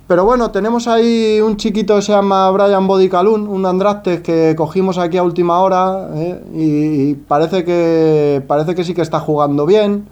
Pero 0.10 0.26
bueno, 0.26 0.50
tenemos 0.50 0.88
ahí 0.88 1.39
un 1.39 1.56
chiquito 1.58 1.95
que 1.95 2.02
se 2.02 2.12
llama 2.12 2.50
Brian 2.50 2.88
Bodicalun, 2.88 3.48
un 3.48 3.63
Andraste 3.67 4.24
que 4.24 4.56
cogimos 4.58 4.98
aquí 4.98 5.17
a 5.17 5.24
última 5.24 5.60
hora 5.60 6.10
eh, 6.15 6.43
y, 6.52 7.13
parece, 7.13 7.63
que, 7.63 8.43
parece 8.48 8.74
que 8.74 8.84
sí 8.84 8.95
que 8.95 9.04
está 9.04 9.19
jugando 9.19 9.67
bien. 9.67 10.08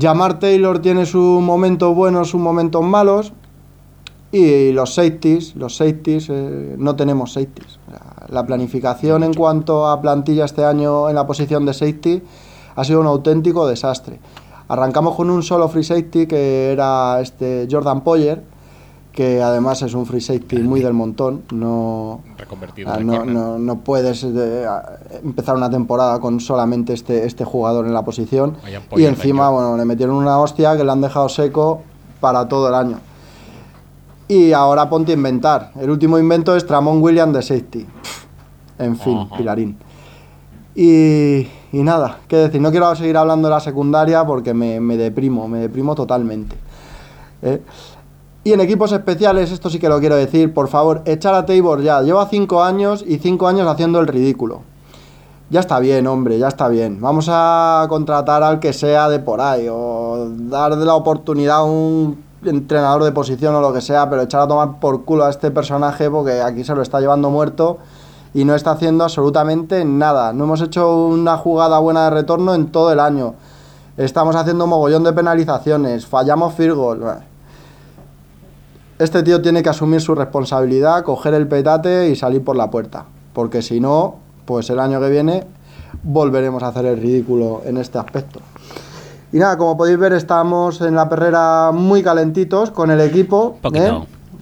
Jamar 0.00 0.38
Taylor 0.38 0.78
tiene 0.78 1.04
sus 1.04 1.42
momentos 1.42 1.94
buenos, 1.94 2.30
sus 2.30 2.40
momentos 2.40 2.82
malos. 2.82 3.34
Y 4.32 4.72
los 4.72 4.94
safeties, 4.94 5.54
los 5.54 5.76
safeties, 5.76 6.30
eh, 6.30 6.76
no 6.78 6.96
tenemos 6.96 7.34
safeties. 7.34 7.78
La 8.30 8.46
planificación 8.46 9.22
en 9.22 9.34
cuanto 9.34 9.86
a 9.86 10.00
plantilla 10.00 10.46
este 10.46 10.64
año 10.64 11.10
en 11.10 11.14
la 11.14 11.26
posición 11.26 11.66
de 11.66 11.74
safety 11.74 12.22
ha 12.74 12.84
sido 12.84 13.00
un 13.00 13.06
auténtico 13.06 13.68
desastre. 13.68 14.18
Arrancamos 14.68 15.14
con 15.14 15.28
un 15.28 15.42
solo 15.42 15.68
free 15.68 15.84
safety 15.84 16.26
que 16.26 16.72
era 16.72 17.20
este 17.20 17.68
Jordan 17.70 18.02
Poyer, 18.02 18.56
que 19.18 19.42
además 19.42 19.82
es 19.82 19.94
un 19.94 20.06
free 20.06 20.20
safety 20.20 20.58
muy 20.58 20.80
del 20.80 20.92
montón. 20.92 21.42
No, 21.50 22.20
ah, 22.86 23.00
no, 23.00 23.80
puedes 23.80 24.22
eh, 24.22 24.64
empezar 25.24 25.56
una 25.56 25.68
temporada 25.68 26.20
con 26.20 26.38
solamente 26.38 26.92
este, 26.92 27.26
este 27.26 27.44
jugador 27.44 27.84
en 27.86 27.94
la 27.94 28.04
posición. 28.04 28.56
Y 28.96 29.06
encima, 29.06 29.50
bueno, 29.50 29.76
le 29.76 29.84
metieron 29.84 30.14
una 30.14 30.38
hostia 30.38 30.76
que 30.76 30.84
le 30.84 30.92
han 30.92 31.00
dejado 31.00 31.28
seco 31.28 31.82
para 32.20 32.46
todo 32.46 32.68
el 32.68 32.74
año. 32.76 33.00
Y 34.28 34.52
ahora 34.52 34.88
ponte 34.88 35.10
a 35.10 35.16
inventar. 35.16 35.72
El 35.80 35.90
último 35.90 36.16
invento 36.16 36.54
es 36.54 36.64
Tramon 36.64 37.02
Williams 37.02 37.34
de 37.34 37.42
safety. 37.42 37.86
En 38.78 38.96
fin, 38.96 39.28
Pilarín. 39.36 39.76
Y, 40.76 41.48
nada, 41.72 42.18
qué 42.28 42.36
decir, 42.36 42.60
no 42.60 42.70
quiero 42.70 42.94
seguir 42.94 43.16
hablando 43.16 43.48
de 43.48 43.54
la 43.54 43.58
secundaria 43.58 44.24
porque 44.24 44.54
me, 44.54 44.78
deprimo, 44.96 45.48
me 45.48 45.58
deprimo 45.58 45.96
totalmente. 45.96 46.54
¿eh? 47.42 47.60
Y 48.48 48.54
en 48.54 48.62
equipos 48.62 48.92
especiales, 48.92 49.52
esto 49.52 49.68
sí 49.68 49.78
que 49.78 49.90
lo 49.90 50.00
quiero 50.00 50.16
decir, 50.16 50.54
por 50.54 50.68
favor, 50.68 51.02
echar 51.04 51.34
a 51.34 51.44
Tabor 51.44 51.82
ya. 51.82 52.00
Lleva 52.00 52.26
cinco 52.30 52.62
años 52.62 53.04
y 53.06 53.18
cinco 53.18 53.46
años 53.46 53.68
haciendo 53.68 54.00
el 54.00 54.06
ridículo. 54.06 54.62
Ya 55.50 55.60
está 55.60 55.78
bien, 55.80 56.06
hombre, 56.06 56.38
ya 56.38 56.48
está 56.48 56.68
bien. 56.68 56.98
Vamos 56.98 57.26
a 57.30 57.84
contratar 57.90 58.42
al 58.42 58.58
que 58.58 58.72
sea 58.72 59.10
de 59.10 59.18
por 59.18 59.42
ahí 59.42 59.68
o 59.70 60.30
darle 60.30 60.82
la 60.86 60.94
oportunidad 60.94 61.58
a 61.58 61.64
un 61.64 62.24
entrenador 62.42 63.04
de 63.04 63.12
posición 63.12 63.54
o 63.54 63.60
lo 63.60 63.70
que 63.74 63.82
sea, 63.82 64.08
pero 64.08 64.22
echar 64.22 64.40
a 64.40 64.48
tomar 64.48 64.80
por 64.80 65.04
culo 65.04 65.26
a 65.26 65.28
este 65.28 65.50
personaje 65.50 66.08
porque 66.10 66.40
aquí 66.40 66.64
se 66.64 66.74
lo 66.74 66.80
está 66.80 67.00
llevando 67.00 67.28
muerto 67.28 67.76
y 68.32 68.46
no 68.46 68.54
está 68.54 68.70
haciendo 68.70 69.04
absolutamente 69.04 69.84
nada. 69.84 70.32
No 70.32 70.44
hemos 70.44 70.62
hecho 70.62 71.04
una 71.04 71.36
jugada 71.36 71.80
buena 71.80 72.04
de 72.04 72.10
retorno 72.12 72.54
en 72.54 72.72
todo 72.72 72.94
el 72.94 73.00
año. 73.00 73.34
Estamos 73.98 74.36
haciendo 74.36 74.66
mogollón 74.66 75.04
de 75.04 75.12
penalizaciones, 75.12 76.06
fallamos 76.06 76.54
field 76.54 76.76
goal. 76.76 77.27
Este 78.98 79.22
tío 79.22 79.40
tiene 79.40 79.62
que 79.62 79.68
asumir 79.68 80.00
su 80.00 80.14
responsabilidad, 80.14 81.04
coger 81.04 81.34
el 81.34 81.46
petate 81.46 82.08
y 82.08 82.16
salir 82.16 82.42
por 82.42 82.56
la 82.56 82.68
puerta, 82.70 83.04
porque 83.32 83.62
si 83.62 83.78
no, 83.78 84.16
pues 84.44 84.70
el 84.70 84.80
año 84.80 85.00
que 85.00 85.08
viene 85.08 85.46
volveremos 86.02 86.62
a 86.62 86.68
hacer 86.68 86.84
el 86.86 86.98
ridículo 87.00 87.62
en 87.64 87.76
este 87.76 87.98
aspecto. 87.98 88.40
Y 89.32 89.38
nada, 89.38 89.56
como 89.56 89.76
podéis 89.76 89.98
ver, 89.98 90.14
estamos 90.14 90.80
en 90.80 90.94
la 90.94 91.08
perrera 91.08 91.70
muy 91.72 92.02
calentitos 92.02 92.70
con 92.70 92.90
el 92.90 93.00
equipo. 93.00 93.58
¿eh? 93.74 94.00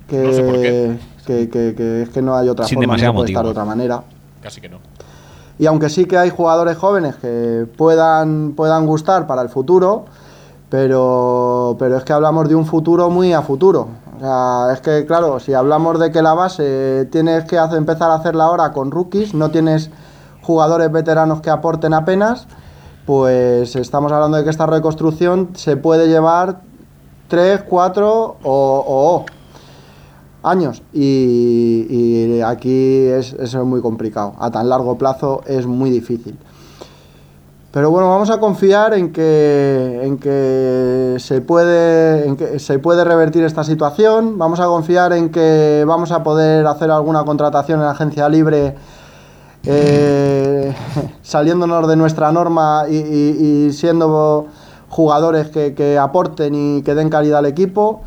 Que, 0.09 0.99
Que, 1.27 2.03
es 2.03 2.09
que 2.11 2.23
no 2.23 2.37
hay 2.37 2.49
otra 2.49 2.67
forma, 2.67 2.97
no 2.97 3.15
puede 3.15 3.31
estar 3.31 3.45
de 3.45 3.51
otra 3.51 3.65
manera. 3.65 4.05
Casi 4.41 4.61
que 4.61 4.69
no. 4.69 4.79
Y 5.59 5.67
aunque 5.67 5.89
sí 5.89 6.05
que 6.05 6.17
hay 6.17 6.31
jugadores 6.31 6.77
jóvenes 6.77 7.17
que 7.17 7.67
puedan, 7.77 8.53
puedan 8.53 8.87
gustar 8.87 9.27
para 9.27 9.43
el 9.43 9.49
futuro, 9.49 10.05
pero, 10.69 11.77
pero 11.79 11.97
es 11.97 12.05
que 12.05 12.13
hablamos 12.13 12.49
de 12.49 12.55
un 12.55 12.65
futuro 12.65 13.11
muy 13.11 13.33
a 13.33 13.43
futuro. 13.43 13.89
O 14.17 14.21
sea, 14.21 14.73
es 14.73 14.81
que, 14.81 15.07
claro, 15.07 15.41
si 15.41 15.55
hablamos 15.55 15.99
de 15.99 16.11
que 16.11 16.23
la 16.23 16.35
base 16.35 17.07
tienes 17.13 17.45
que 17.45 17.57
empezar 17.57 18.11
a 18.11 18.15
hacerla 18.15 18.45
ahora 18.45 18.73
con 18.73 18.91
rookies, 18.91 19.35
no 19.35 19.51
tienes 19.51 19.91
jugadores 20.43 20.91
veteranos 20.91 21.41
que 21.41 21.51
aporten 21.51 21.93
apenas 21.93 22.47
pues 23.07 23.77
estamos 23.77 24.11
hablando 24.11 24.37
de 24.37 24.45
que 24.45 24.51
esta 24.51 24.67
reconstrucción 24.67 25.51
se 25.55 25.77
puede 25.77 26.09
llevar 26.09 26.61
3, 27.29 27.63
4 27.69 28.37
o, 28.43 29.25
años 30.43 30.83
y, 30.93 32.41
aquí 32.45 33.07
es, 33.07 33.33
es 33.35 33.55
muy 33.55 33.81
complicado. 33.81 34.35
A 34.39 34.51
tan 34.51 34.69
largo 34.69 34.99
plazo 34.99 35.43
es 35.47 35.67
muy 35.67 35.91
difícil. 35.91 36.37
Pero 37.77 37.91
bueno, 37.91 38.09
vamos 38.09 38.31
a 38.31 38.41
confiar 38.41 38.95
en 38.95 39.13
que, 39.13 40.01
en 40.03 40.17
que, 40.17 41.17
se 41.19 41.43
puede, 41.43 42.27
en 42.27 42.35
que 42.35 42.59
se 42.59 42.79
puede 42.79 43.05
revertir 43.05 43.45
esta 43.45 43.65
situación. 43.65 44.39
Vamos 44.39 44.61
a 44.61 44.65
confiar 44.65 45.13
en 45.13 45.29
que 45.29 45.85
vamos 45.87 46.11
a 46.11 46.23
poder 46.23 46.67
hacer 46.67 46.91
alguna 46.91 47.25
contratación 47.25 47.81
en 47.81 47.85
la 47.85 47.91
agencia 47.91 48.31
libre 48.31 48.77
eh, 49.65 50.75
saliéndonos 51.23 51.87
de 51.87 51.97
nuestra 51.97 52.33
norma 52.33 52.85
y, 52.89 53.71
siendo 53.73 54.47
jugadores 54.89 55.49
que, 55.49 55.99
aporten 55.99 56.55
y 56.55 56.83
que 56.83 56.95
den 56.95 57.11
calidad 57.11 57.41
al 57.41 57.47
equipo. 57.47 58.01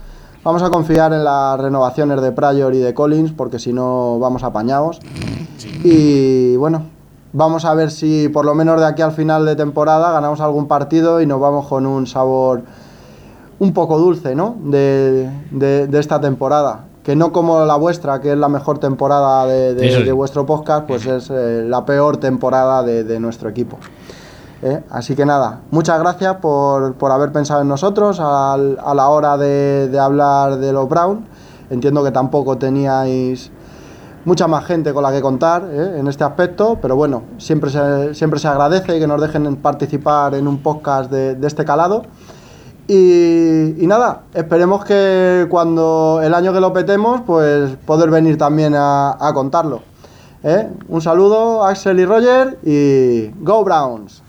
Vamos 0.44 0.64
a 0.64 0.72
confiar 0.72 1.14
en 1.14 1.24
las 1.24 1.60
renovaciones 1.60 2.20
de 2.24 2.32
Pryor 2.32 2.74
y 2.74 2.80
de 2.80 2.96
Collins, 2.96 3.34
porque 3.34 3.60
si 3.60 3.72
no 3.72 4.18
vamos 4.18 4.42
apañados. 4.42 5.00
Y 5.84 6.56
bueno, 6.56 6.86
vamos 7.34 7.66
a 7.66 7.74
ver 7.74 7.92
si 7.92 8.30
por 8.30 8.46
lo 8.46 8.56
menos 8.56 8.80
de 8.80 8.88
aquí 8.88 9.02
al 9.02 9.12
final 9.12 9.46
de 9.46 9.56
temporada 9.56 10.12
ganamos 10.12 10.42
algún 10.42 10.68
partido 10.68 11.22
y 11.22 11.26
nos 11.26 11.40
vamos 11.40 11.68
con 11.68 11.86
un 11.86 12.08
sabor 12.08 12.64
un 13.60 13.74
poco 13.74 13.98
dulce 13.98 14.36
¿no? 14.36 14.56
de 14.62 15.90
esta 15.92 16.22
temporada 16.22 16.90
que 17.10 17.16
no 17.16 17.32
como 17.32 17.66
la 17.66 17.76
vuestra, 17.76 18.22
que 18.22 18.34
es 18.34 18.38
la 18.38 18.50
mejor 18.50 18.78
temporada 18.78 19.48
de, 19.48 20.12
vuestro 20.12 20.46
podcast, 20.46 20.86
pues 20.86 21.08
es 21.08 21.32
eh, 21.32 21.64
la 21.68 21.84
peor 21.84 22.18
temporada 22.18 22.84
de, 22.84 23.20
nuestro 23.20 23.50
equipo. 23.50 23.80
¿eh? 24.62 24.84
Así 24.92 25.16
que 25.16 25.26
nada, 25.26 25.62
muchas 25.72 26.00
gracias 26.00 26.36
por, 26.36 26.94
haber 27.12 27.32
pensado 27.32 27.64
en 27.64 27.68
nosotros 27.68 28.20
a 28.20 28.58
la 28.58 29.10
hora 29.10 29.38
de, 29.38 29.98
hablar 30.00 30.58
de 30.58 30.72
los 30.72 30.88
Brown. 30.88 31.26
Entiendo 31.72 32.04
que 32.04 32.12
tampoco 32.12 32.60
teníais 32.60 33.52
mucha 34.30 34.48
más 34.48 34.64
gente 34.66 34.94
con 34.94 35.02
la 35.02 35.12
que 35.12 35.22
contar 35.22 35.68
¿eh? 35.72 36.00
en 36.00 36.08
este 36.08 36.24
aspecto, 36.24 36.78
pero 36.80 36.96
bueno, 36.96 37.24
siempre 37.40 37.72
se, 37.72 38.14
siempre 38.14 38.40
se 38.40 38.48
agradece 38.48 39.00
que 39.00 39.08
nos 39.08 39.20
dejen 39.20 39.56
participar 39.56 40.36
en 40.36 40.48
un 40.48 40.60
podcast 40.60 41.10
de, 41.12 41.34
de 41.34 41.48
este 41.48 41.66
calado. 41.66 42.04
Y, 42.88 43.84
y 43.84 43.88
nada, 43.88 44.22
esperemos 44.36 44.86
que 44.86 45.48
cuando 45.50 46.22
el 46.24 46.34
año 46.36 46.54
que 46.54 46.60
lo 46.60 46.72
petemos, 46.74 47.22
pues 47.26 47.72
poder 47.88 48.12
venir 48.12 48.38
también 48.38 48.76
a, 48.76 49.18
a 49.20 49.34
contarlo. 49.34 49.82
¿eh? 50.44 50.68
Un 50.88 51.02
saludo, 51.02 51.66
Axel 51.66 52.00
y 52.00 52.06
Roger, 52.06 52.60
y 52.64 53.32
Go 53.44 53.64
Browns. 53.64 54.22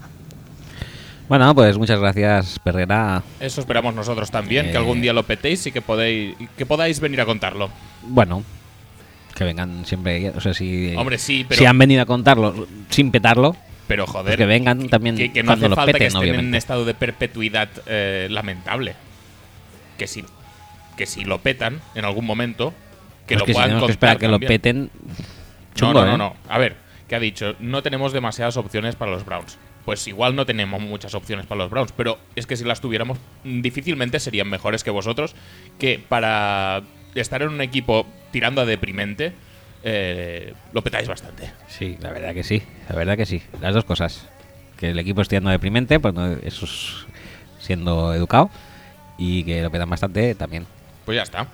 Bueno, 1.28 1.54
pues 1.54 1.76
muchas 1.78 2.00
gracias, 2.00 2.58
Perrera. 2.58 3.22
Eso 3.38 3.60
esperamos 3.60 3.94
nosotros 3.94 4.30
también, 4.30 4.66
Eh. 4.66 4.70
que 4.72 4.76
algún 4.78 5.00
día 5.02 5.12
lo 5.12 5.22
petéis 5.24 5.66
y 5.66 5.72
que, 5.72 5.82
podéis, 5.82 6.36
que 6.56 6.64
podáis 6.66 7.00
venir 7.00 7.20
a 7.20 7.26
contarlo. 7.26 7.68
Bueno, 8.08 8.42
que 9.34 9.44
vengan 9.44 9.84
siempre. 9.86 10.30
O 10.30 10.40
sea, 10.40 10.54
si, 10.54 10.94
Hombre, 10.96 11.18
sí, 11.18 11.44
pero- 11.48 11.58
si 11.58 11.66
han 11.66 11.78
venido 11.78 12.02
a 12.02 12.06
contarlo 12.06 12.66
sin 12.88 13.10
petarlo, 13.10 13.56
Pero 13.88 14.06
joder, 14.06 14.26
Pues 14.26 14.36
que 14.36 14.46
vengan 14.46 14.88
también 14.88 15.16
que, 15.16 15.32
que 15.32 15.42
no 15.42 15.48
cuando 15.48 15.66
hace 15.66 15.70
lo 15.70 15.76
falta 15.76 15.92
que 15.92 15.98
peten, 15.98 16.16
estén 16.16 16.34
en 16.36 16.46
un 16.46 16.54
estado 16.54 16.84
de 16.84 16.94
perpetuidad 16.94 17.68
eh, 17.86 18.28
lamentable. 18.30 18.94
Que 19.98 20.06
si, 20.06 20.24
que 20.96 21.06
si 21.06 21.24
lo 21.24 21.38
petan 21.40 21.80
en 21.96 22.04
algún 22.04 22.24
momento, 22.24 22.72
que 23.26 23.34
es 23.34 23.40
lo 23.40 23.46
que 23.46 23.52
si 23.52 23.54
puedan 23.54 23.70
que 23.70 23.74
contar 23.80 23.90
esperar 23.90 24.18
que 24.18 24.28
lo 24.28 24.38
peten. 24.38 24.90
No, 25.10 25.24
chungo, 25.74 26.04
no, 26.04 26.06
no, 26.06 26.14
¿eh? 26.14 26.18
no. 26.18 26.36
A 26.48 26.58
ver, 26.58 26.76
¿qué 27.08 27.16
ha 27.16 27.20
dicho? 27.20 27.56
No 27.58 27.82
tenemos 27.82 28.12
demasiadas 28.12 28.56
opciones 28.56 28.94
para 28.94 29.10
los 29.10 29.24
Browns. 29.24 29.58
Pues 29.84 30.06
igual 30.06 30.36
no 30.36 30.46
tenemos 30.46 30.80
muchas 30.80 31.14
opciones 31.14 31.46
para 31.46 31.62
los 31.62 31.70
Browns, 31.70 31.92
pero 31.96 32.18
es 32.36 32.46
que 32.46 32.56
si 32.56 32.64
las 32.64 32.80
tuviéramos, 32.80 33.18
difícilmente 33.44 34.20
serían 34.20 34.48
mejores 34.48 34.84
que 34.84 34.90
vosotros, 34.90 35.34
que 35.78 35.98
para 35.98 36.82
estar 37.14 37.42
en 37.42 37.48
un 37.48 37.60
equipo 37.60 38.06
tirando 38.30 38.60
a 38.60 38.64
deprimente, 38.66 39.32
eh, 39.82 40.54
lo 40.72 40.82
petáis 40.82 41.08
bastante. 41.08 41.50
Sí, 41.68 41.96
la 42.00 42.10
verdad 42.10 42.34
que 42.34 42.42
sí, 42.44 42.62
la 42.88 42.96
verdad 42.96 43.16
que 43.16 43.26
sí. 43.26 43.42
Las 43.60 43.74
dos 43.74 43.84
cosas. 43.84 44.26
Que 44.76 44.90
el 44.90 44.98
equipo 44.98 45.20
esté 45.22 45.36
yendo 45.36 45.50
deprimente, 45.50 46.00
pues 46.00 46.14
no, 46.14 46.26
eso 46.32 46.64
es 46.64 47.06
siendo 47.58 48.14
educado. 48.14 48.50
Y 49.18 49.44
que 49.44 49.60
lo 49.62 49.70
petan 49.70 49.90
bastante 49.90 50.34
también. 50.34 50.66
Pues 51.04 51.16
ya 51.16 51.22
está. 51.22 51.46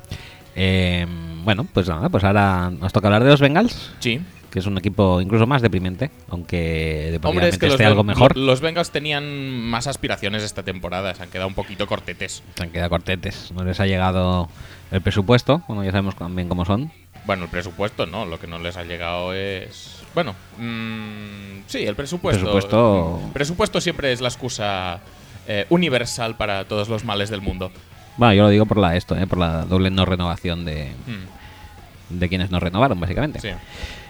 Eh, 0.55 1.05
bueno, 1.45 1.67
pues 1.73 1.89
nada, 1.89 2.09
pues 2.09 2.23
ahora 2.25 2.71
nos 2.71 2.93
toca 2.93 3.09
hablar 3.09 3.25
de 3.25 3.31
los 3.31 3.41
Bengals, 3.41 3.93
Sí. 3.99 4.21
que 4.51 4.61
es 4.61 4.67
un 4.67 4.79
equipo 4.79 5.21
incluso 5.21 5.47
más 5.47 5.61
deprimente, 5.63 6.11
aunque 6.31 6.97
Hombre, 6.99 7.11
deportivamente 7.13 7.55
es 7.57 7.59
que 7.59 7.67
los, 7.67 7.75
esté 7.75 7.85
algo 7.85 8.05
mejor. 8.05 8.37
lo- 8.37 8.47
los 8.47 8.61
Bengals 8.61 8.91
tenían 8.91 9.61
más 9.61 9.87
aspiraciones 9.87 10.43
esta 10.45 10.63
temporada, 10.63 11.15
se 11.15 11.23
han 11.25 11.29
quedado 11.31 11.49
un 11.49 11.55
poquito 11.55 11.87
cortetes. 11.87 12.43
Se 12.57 12.63
han 12.63 12.71
quedado 12.71 12.89
cortetes. 12.91 13.51
No 13.53 13.65
les 13.65 13.81
ha 13.81 13.87
llegado 13.87 14.49
el 14.91 15.01
presupuesto, 15.01 15.63
bueno, 15.69 15.85
ya 15.85 15.91
sabemos 15.91 16.17
también 16.17 16.49
cómo 16.49 16.65
son. 16.65 16.91
Bueno, 17.25 17.45
el 17.45 17.51
presupuesto 17.51 18.07
no, 18.07 18.25
lo 18.25 18.39
que 18.39 18.47
no 18.47 18.59
les 18.59 18.77
ha 18.77 18.85
llegado 18.85 19.33
es... 19.35 20.03
Bueno, 20.15 20.35
mm, 20.59 21.63
sí, 21.67 21.85
el 21.85 21.97
presupuesto... 21.97 22.45
Presupuesto- 22.53 23.21
mm, 23.29 23.33
presupuesto 23.33 23.81
siempre 23.81 24.13
es 24.13 24.21
la 24.21 24.29
excusa 24.29 25.01
eh, 25.49 25.67
universal 25.71 26.37
para 26.37 26.65
todos 26.67 26.89
los 26.89 27.05
males 27.05 27.29
del 27.31 27.41
mundo. 27.41 27.71
Bueno, 28.17 28.33
yo 28.35 28.43
lo 28.45 28.49
digo 28.49 28.67
por 28.67 28.79
la 28.79 28.97
esto, 28.97 29.17
eh, 29.17 29.27
por 29.27 29.39
la 29.39 29.65
doble 29.65 29.91
no 29.91 30.05
renovación 30.05 30.65
de, 30.65 30.93
Mm, 31.07 32.19
de 32.19 32.29
quienes 32.29 32.51
no 32.51 32.61
renovaron, 32.61 32.99
básicamente. 33.01 33.41
sí. 33.41 33.49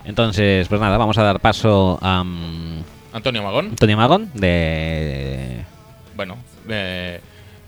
Entonces, 0.05 0.69
pues 0.69 0.81
nada, 0.81 0.99
vamos 0.99 1.19
a 1.19 1.23
dar 1.25 1.41
paso 1.41 1.99
a 2.01 2.23
mm, 2.23 2.85
Antonio 3.15 3.43
Magón, 3.43 3.67
Antonio 3.71 3.97
Magón 3.97 4.31
de 4.35 5.65
bueno, 6.15 6.37
eh, 6.69 7.21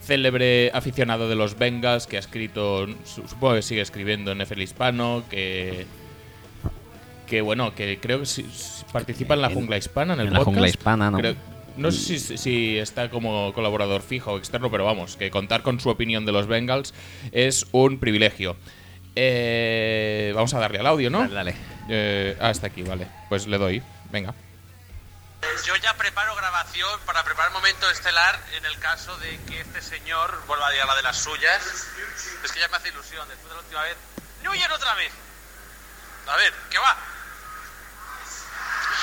célebre 0.08 0.70
aficionado 0.74 1.28
de 1.28 1.34
los 1.36 1.58
Bengals 1.58 2.06
que 2.06 2.16
ha 2.16 2.20
escrito, 2.20 2.86
su- 3.04 3.28
supongo 3.28 3.54
que 3.56 3.62
sigue 3.62 3.82
escribiendo 3.82 4.32
en 4.32 4.40
FL 4.40 4.62
Hispano, 4.62 5.22
que... 5.30 5.86
Que 7.26 7.42
bueno, 7.42 7.74
que 7.74 7.98
creo 8.00 8.20
que 8.20 8.26
si- 8.26 8.42
si 8.50 8.84
participa 8.90 9.34
en 9.34 9.42
la 9.42 9.50
jungla 9.50 9.76
hispana, 9.76 10.14
en 10.14 10.20
el 10.20 10.26
en 10.28 10.32
la 10.32 10.38
podcast. 10.38 10.54
jungla 10.54 10.68
hispana, 10.68 11.10
¿no? 11.10 11.18
Creo- 11.18 11.34
no 11.76 11.92
sé 11.92 12.18
si, 12.18 12.36
si 12.38 12.78
está 12.78 13.08
como 13.10 13.52
colaborador 13.52 14.00
fijo 14.02 14.32
o 14.32 14.38
externo, 14.38 14.70
pero 14.70 14.84
vamos, 14.84 15.16
que 15.16 15.30
contar 15.30 15.62
con 15.62 15.78
su 15.78 15.90
opinión 15.90 16.24
de 16.26 16.32
los 16.32 16.46
Bengals 16.48 16.92
es 17.30 17.66
un 17.70 17.98
privilegio. 17.98 18.56
Eh, 19.14 20.32
vamos 20.34 20.54
a 20.54 20.58
darle 20.58 20.78
al 20.78 20.86
audio, 20.86 21.10
¿no? 21.10 21.20
Dale, 21.20 21.34
dale. 21.34 21.54
Eh, 21.90 22.36
ah, 22.40 22.50
está 22.50 22.68
aquí, 22.68 22.82
vale. 22.82 23.06
Pues 23.28 23.46
le 23.46 23.58
doy. 23.58 23.82
Venga. 24.10 24.34
Yo 25.64 25.76
ya 25.76 25.94
preparo 25.94 26.34
grabación 26.34 27.00
para 27.00 27.22
preparar 27.22 27.52
momento 27.52 27.88
estelar 27.90 28.40
en 28.52 28.64
el 28.64 28.78
caso 28.78 29.16
de 29.18 29.40
que 29.44 29.60
este 29.60 29.82
señor 29.82 30.42
vuelva 30.46 30.66
a 30.66 30.72
la 30.72 30.94
de 30.96 31.02
las 31.02 31.16
suyas. 31.16 31.62
Es 32.42 32.52
que 32.52 32.60
ya 32.60 32.68
me 32.68 32.76
hace 32.76 32.88
ilusión 32.88 33.28
después 33.28 33.48
de 33.48 33.54
la 33.54 33.60
última 33.60 33.82
vez. 33.82 33.96
¡Nuyen 34.42 34.70
otra 34.72 34.94
vez! 34.94 35.12
A 36.26 36.36
ver, 36.36 36.52
¿qué 36.70 36.78
va? 36.78 36.96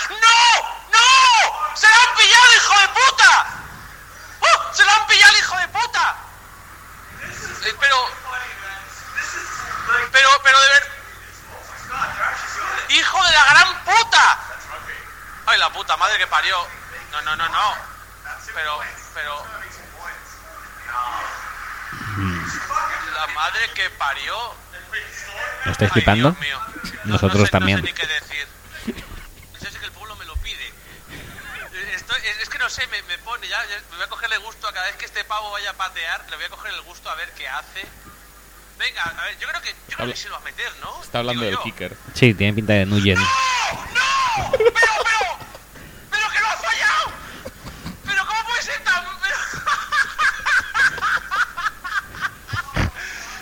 ¡No! 0.10 0.89
¡No! 0.91 1.76
¡Se 1.76 1.88
lo 1.88 1.95
han 1.95 2.15
pillado, 2.15 2.54
hijo 2.54 2.80
de 2.80 2.88
puta! 2.89 3.48
¡Oh! 4.41 4.74
¡Se 4.74 4.86
lo 4.86 4.91
han 4.91 5.08
pillado, 5.08 5.38
hijo 5.38 5.58
de 5.58 5.67
puta! 5.69 6.15
Eh, 7.63 7.76
pero... 7.80 8.10
Pero, 10.12 10.30
pero 10.43 10.62
de 10.62 10.67
ver... 10.69 10.91
¡Hijo 12.89 13.24
de 13.24 13.32
la 13.32 13.45
gran 13.45 13.86
puta! 13.86 14.55
¡Ay, 15.47 15.60
la 15.60 15.69
puta 15.71 15.95
madre 15.97 16.17
que 16.17 16.27
parió! 16.27 16.58
No, 17.12 17.21
no, 17.21 17.36
no, 17.36 17.47
no. 17.49 17.75
Pero, 18.53 18.79
pero... 19.13 19.45
La 23.13 23.27
madre 23.27 23.69
que 23.73 23.89
parió. 23.91 24.55
¿Lo 25.65 25.71
estáis 25.71 25.91
Ay, 25.91 25.93
flipando? 26.01 26.31
Dios 26.31 26.39
mío. 26.41 26.60
No- 27.05 27.13
Nosotros 27.13 27.39
no 27.41 27.45
sé- 27.45 27.51
también. 27.51 27.79
No 27.81 27.86
sé 27.86 27.91
ni 27.93 27.97
qué 27.99 28.08
decir. 28.08 28.47
No 29.53 29.60
sé 29.69 29.79
que 29.79 29.86
el 29.86 29.91
pueblo 29.91 30.15
me 30.15 30.25
lo 30.25 30.36
pide. 30.38 30.73
Estoy- 31.93 32.21
es, 32.25 32.38
es 32.39 32.49
que 32.49 32.58
no 32.60 32.69
sé, 32.69 32.88
me, 32.88 33.01
me 33.03 33.17
pone 33.19 33.47
ya, 33.47 33.63
ya- 33.65 33.81
Me 33.91 33.97
voy 33.97 34.05
a 34.05 34.10
cogerle 34.10 34.38
gusto 34.38 34.67
a 34.67 34.73
cada 34.73 34.86
vez 34.88 34.95
que 34.97 35.05
este 35.05 35.23
pavo 35.25 35.51
vaya 35.51 35.71
a 35.71 35.73
patear. 35.73 36.25
Le 36.29 36.36
voy 36.36 36.45
a 36.45 36.49
coger 36.49 36.73
el 36.73 36.81
gusto 36.84 37.10
a 37.10 37.15
ver 37.15 37.31
qué 37.34 37.47
hace. 37.47 37.86
Venga, 38.78 39.04
a 39.04 39.24
ver, 39.26 39.38
yo 39.40 39.48
creo 39.48 39.62
que, 39.62 39.74
yo 39.90 39.96
creo 39.98 40.10
que 40.10 40.16
se 40.18 40.28
lo 40.30 40.36
va 40.36 40.42
a 40.42 40.44
meter, 40.44 40.70
¿no? 40.82 41.02
Está 41.02 41.20
hablando 41.20 41.42
Digo 41.44 41.52
del 41.52 41.60
yo. 41.60 41.64
kicker. 41.64 41.96
Sí, 42.14 42.34
tiene 42.34 42.54
pinta 42.54 42.74
de 42.74 42.86
Nuyen. 42.86 43.18
¡No! 43.18 43.24
¡No! 43.24 44.52
¡Pero, 44.52 44.74
pero! 44.74 44.94
¡Pero 46.12 46.30
que 46.32 46.40
lo 46.42 46.48
ha 46.48 46.58
fallado! 46.58 47.12
¿Pero 48.06 48.26
cómo 48.26 48.44
puede 48.46 48.62
ser 48.62 48.84
tan.? 48.84 49.06
pero- 49.22 49.38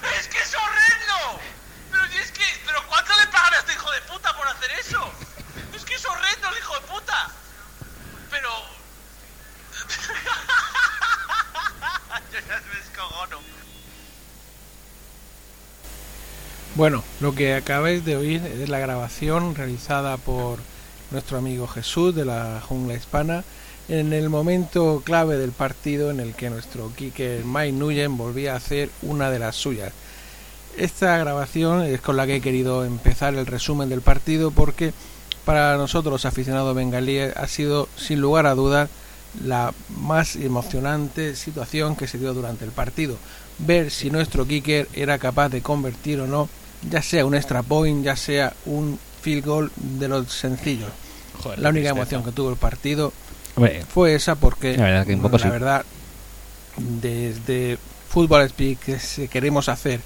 ¡Es 0.20 0.28
que 0.28 0.38
es 0.40 0.56
horrendo! 0.56 1.40
Pero 1.92 2.08
si 2.10 2.18
es 2.18 2.32
que. 2.32 2.44
¿Pero 2.66 2.86
cuánto 2.88 3.14
le 3.20 3.26
pagan 3.28 3.54
a 3.56 3.58
este 3.58 3.74
hijo 3.74 3.92
de 3.92 4.02
puta 4.02 4.36
por 4.38 4.48
hacer 4.48 4.72
eso? 4.72 5.12
Es 5.74 5.84
que 5.84 5.96
es 5.96 6.06
horrendo 6.06 6.50
el 6.50 6.58
hijo 6.60 6.76
de 6.76 6.82
puta. 6.82 7.30
Pero. 8.30 8.52
Yo 12.32 12.40
ya 12.40 12.62
me 12.70 12.76
descojono. 12.80 13.40
Bueno, 16.76 17.04
lo 17.22 17.36
que 17.36 17.54
acabáis 17.54 18.04
de 18.04 18.18
oír 18.18 18.42
es 18.44 18.68
la 18.68 18.80
grabación 18.80 19.54
realizada 19.54 20.18
por 20.18 20.58
nuestro 21.12 21.38
amigo 21.38 21.68
Jesús 21.68 22.16
de 22.16 22.26
la 22.26 22.62
jungla 22.68 22.96
hispana 22.96 23.44
en 23.90 24.12
el 24.12 24.28
momento 24.32 25.04
clave 25.06 25.38
del 25.38 25.52
partido 25.52 26.10
en 26.10 26.20
el 26.20 26.34
que 26.34 26.50
nuestro 26.50 26.92
kicker 26.96 27.46
Mike 27.46 27.74
Nguyen 27.74 28.18
volvía 28.18 28.54
a 28.54 28.58
hacer 28.58 28.90
una 29.04 29.30
de 29.30 29.38
las 29.38 29.56
suyas. 29.56 29.94
Esta 30.76 31.16
grabación 31.20 31.84
es 31.84 32.02
con 32.02 32.18
la 32.18 32.26
que 32.26 32.38
he 32.38 32.42
querido 32.42 32.86
empezar 32.86 33.36
el 33.36 33.46
resumen 33.46 33.88
del 33.88 34.02
partido 34.02 34.50
porque 34.50 34.94
para 35.46 35.78
nosotros 35.78 36.12
los 36.12 36.26
aficionados 36.26 36.76
bengalíes 36.76 37.38
ha 37.38 37.48
sido 37.48 37.88
sin 37.98 38.20
lugar 38.20 38.48
a 38.48 38.56
dudas 38.56 38.90
la 39.46 39.76
más 39.90 40.36
emocionante 40.36 41.36
situación 41.36 41.96
que 41.96 42.08
se 42.08 42.18
dio 42.18 42.34
durante 42.34 42.66
el 42.66 42.72
partido. 42.72 43.18
Ver 43.60 43.92
si 43.92 44.10
nuestro 44.10 44.48
kicker 44.48 44.88
era 44.94 45.20
capaz 45.20 45.50
de 45.50 45.62
convertir 45.62 46.20
o 46.20 46.26
no, 46.26 46.50
ya 46.90 47.02
sea 47.02 47.26
un 47.26 47.36
extra 47.36 47.64
point, 47.64 48.04
ya 48.04 48.16
sea 48.16 48.54
un 48.66 49.00
field 49.22 49.46
goal 49.46 49.72
de 49.76 50.08
los 50.08 50.32
sencillos. 50.32 50.90
Joder, 51.42 51.60
La 51.60 51.70
única 51.70 51.90
emoción 51.90 52.24
que 52.24 52.32
tuvo 52.32 52.50
el 52.52 52.56
partido 52.58 53.12
Hombre, 53.56 53.84
fue 53.92 54.16
esa 54.16 54.36
porque 54.36 54.78
La 54.78 54.84
verdad 54.86 55.06
que 55.06 55.16
un 55.16 55.22
poco 55.22 55.38
la 55.38 55.44
sí. 55.44 55.50
verdad 55.50 55.86
desde 56.78 57.78
Fútbol 58.10 58.48
Speak 58.50 58.80
que 58.80 59.00
si 59.00 59.28
queremos 59.28 59.70
hacer 59.70 60.00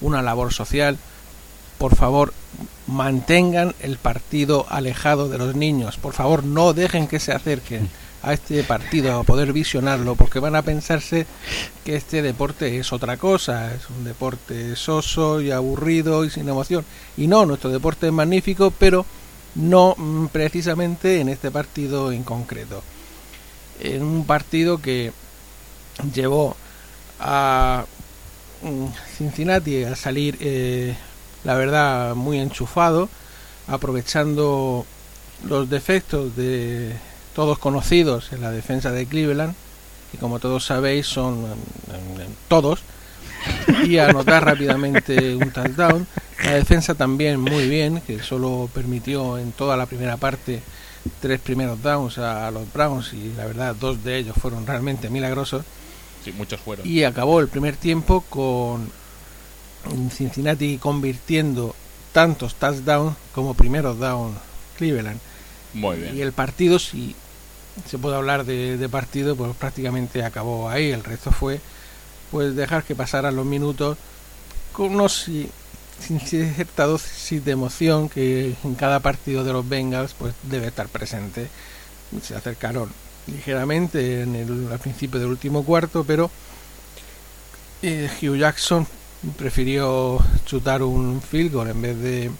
una 0.00 0.22
labor 0.22 0.52
social 0.52 0.98
por 1.78 1.94
favor 1.94 2.32
mantengan 2.86 3.74
el 3.80 3.96
partido 3.98 4.66
alejado 4.68 5.28
de 5.28 5.38
los 5.38 5.54
niños 5.56 5.96
por 5.96 6.12
favor 6.12 6.44
no 6.44 6.72
dejen 6.72 7.08
que 7.08 7.20
se 7.20 7.32
acerquen 7.32 7.88
a 8.22 8.32
este 8.32 8.62
partido 8.64 9.20
a 9.20 9.24
poder 9.24 9.52
visionarlo 9.52 10.16
porque 10.16 10.40
van 10.40 10.56
a 10.56 10.62
pensarse 10.62 11.26
que 11.84 11.96
este 11.96 12.22
deporte 12.22 12.78
es 12.78 12.92
otra 12.92 13.16
cosa 13.16 13.74
es 13.74 13.88
un 13.90 14.04
deporte 14.04 14.74
soso 14.76 15.40
y 15.40 15.50
aburrido 15.50 16.24
y 16.24 16.30
sin 16.30 16.48
emoción 16.48 16.84
y 17.16 17.26
no 17.26 17.46
nuestro 17.46 17.70
deporte 17.70 18.06
es 18.06 18.12
magnífico 18.12 18.72
pero 18.76 19.06
no 19.56 19.94
mm, 19.96 20.26
precisamente 20.26 21.20
en 21.20 21.28
este 21.28 21.50
partido 21.50 22.12
en 22.12 22.22
concreto. 22.22 22.82
En 23.80 24.02
un 24.02 24.24
partido 24.24 24.80
que 24.80 25.12
llevó 26.14 26.56
a 27.18 27.84
mm, 28.62 28.86
Cincinnati 29.16 29.84
a 29.84 29.96
salir, 29.96 30.36
eh, 30.40 30.94
la 31.44 31.54
verdad, 31.54 32.14
muy 32.14 32.38
enchufado, 32.38 33.08
aprovechando 33.66 34.86
los 35.44 35.68
defectos 35.68 36.36
de 36.36 36.94
todos 37.36 37.60
conocidos 37.60 38.32
en 38.32 38.40
la 38.40 38.50
defensa 38.50 38.90
de 38.90 39.06
Cleveland 39.06 39.54
que 40.10 40.18
como 40.18 40.38
todos 40.38 40.64
sabéis 40.64 41.06
son 41.06 41.44
em, 41.44 42.20
em, 42.20 42.28
todos, 42.48 42.80
y 43.84 43.98
anotar 43.98 44.44
rápidamente 44.44 45.36
un 45.36 45.50
touchdown. 45.50 46.06
La 46.44 46.52
defensa 46.52 46.94
también 46.94 47.40
muy 47.40 47.68
bien, 47.68 48.00
que 48.00 48.22
solo 48.22 48.68
permitió 48.72 49.38
en 49.38 49.52
toda 49.52 49.76
la 49.76 49.86
primera 49.86 50.16
parte 50.16 50.62
tres 51.20 51.40
primeros 51.40 51.82
downs 51.82 52.18
a 52.18 52.50
los 52.50 52.72
Browns 52.72 53.12
y 53.12 53.32
la 53.36 53.46
verdad 53.46 53.76
dos 53.76 54.02
de 54.02 54.18
ellos 54.18 54.36
fueron 54.40 54.66
realmente 54.66 55.08
milagrosos. 55.08 55.64
Sí, 56.24 56.32
muchos 56.32 56.60
fueron. 56.60 56.86
Y 56.86 57.04
acabó 57.04 57.40
el 57.40 57.48
primer 57.48 57.76
tiempo 57.76 58.24
con 58.28 58.90
Cincinnati 60.10 60.78
convirtiendo 60.78 61.74
tantos 62.12 62.56
touchdowns 62.56 63.16
como 63.34 63.54
primeros 63.54 63.98
down 63.98 64.34
Cleveland. 64.76 65.20
Muy 65.74 65.98
bien. 65.98 66.16
Y 66.16 66.22
el 66.22 66.32
partido, 66.32 66.78
si 66.78 67.14
se 67.88 67.98
puede 67.98 68.16
hablar 68.16 68.44
de, 68.44 68.88
partido, 68.88 69.36
pues 69.36 69.54
prácticamente 69.56 70.24
acabó 70.24 70.68
ahí. 70.68 70.90
El 70.90 71.04
resto 71.04 71.30
fue 71.30 71.60
pues 72.30 72.56
dejar 72.56 72.82
que 72.84 72.94
pasaran 72.94 73.36
los 73.36 73.46
minutos 73.46 73.96
con 74.72 74.94
unos 74.94 75.14
si- 75.24 75.48
sin 76.00 76.20
cierta 76.20 76.84
dosis 76.86 77.44
de 77.44 77.52
emoción 77.52 78.08
que 78.08 78.54
en 78.64 78.74
cada 78.74 79.00
partido 79.00 79.44
de 79.44 79.52
los 79.52 79.68
Bengals 79.68 80.14
pues 80.18 80.34
debe 80.42 80.66
estar 80.68 80.88
presente. 80.88 81.48
Se 82.22 82.34
acercaron 82.34 82.90
ligeramente 83.26 84.22
en 84.22 84.34
el, 84.36 84.68
al 84.72 84.78
principio 84.78 85.18
del 85.20 85.28
último 85.30 85.64
cuarto, 85.64 86.04
pero 86.04 86.30
eh, 87.82 88.08
Hugh 88.20 88.36
Jackson 88.36 88.86
prefirió 89.36 90.18
chutar 90.44 90.82
un 90.82 91.20
field 91.22 91.52
goal 91.52 91.68
en 91.70 91.82
vez 91.82 91.98
de 91.98 92.30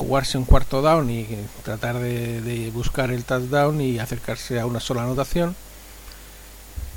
jugarse 0.00 0.38
un 0.38 0.46
cuarto 0.46 0.80
down 0.80 1.10
y 1.10 1.26
tratar 1.62 1.98
de, 1.98 2.70
buscar 2.72 3.10
el 3.10 3.24
touchdown 3.24 3.80
y 3.82 3.98
acercarse 3.98 4.58
a 4.58 4.64
una 4.64 4.80
sola 4.80 5.02
anotación. 5.02 5.54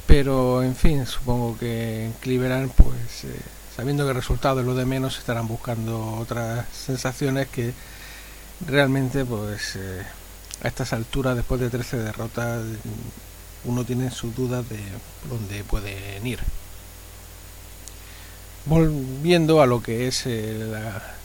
Pero 0.07 0.63
en 0.63 0.75
fin 0.75 1.05
supongo 1.05 1.57
que 1.57 2.05
en 2.05 2.13
Cleveland 2.13 2.71
pues 2.71 3.25
eh, 3.25 3.35
sabiendo 3.75 4.05
que 4.05 4.11
el 4.11 4.15
resultado 4.15 4.61
es 4.61 4.65
lo 4.65 4.75
de 4.75 4.85
menos 4.85 5.17
estarán 5.17 5.47
buscando 5.47 6.17
otras 6.17 6.65
sensaciones 6.71 7.47
que 7.49 7.73
realmente 8.65 9.25
pues 9.25 9.75
eh, 9.75 10.03
a 10.63 10.67
estas 10.67 10.93
alturas 10.93 11.35
después 11.35 11.59
de 11.59 11.69
13 11.69 11.97
derrotas 11.97 12.63
uno 13.65 13.83
tiene 13.83 14.11
sus 14.11 14.33
dudas 14.35 14.67
de 14.69 14.79
dónde 15.29 15.63
pueden 15.63 16.25
ir. 16.25 16.39
Volviendo 18.65 19.61
a 19.61 19.65
lo 19.65 19.83
que 19.83 20.07
es 20.07 20.25
eh, 20.25 20.67
la 20.71 21.22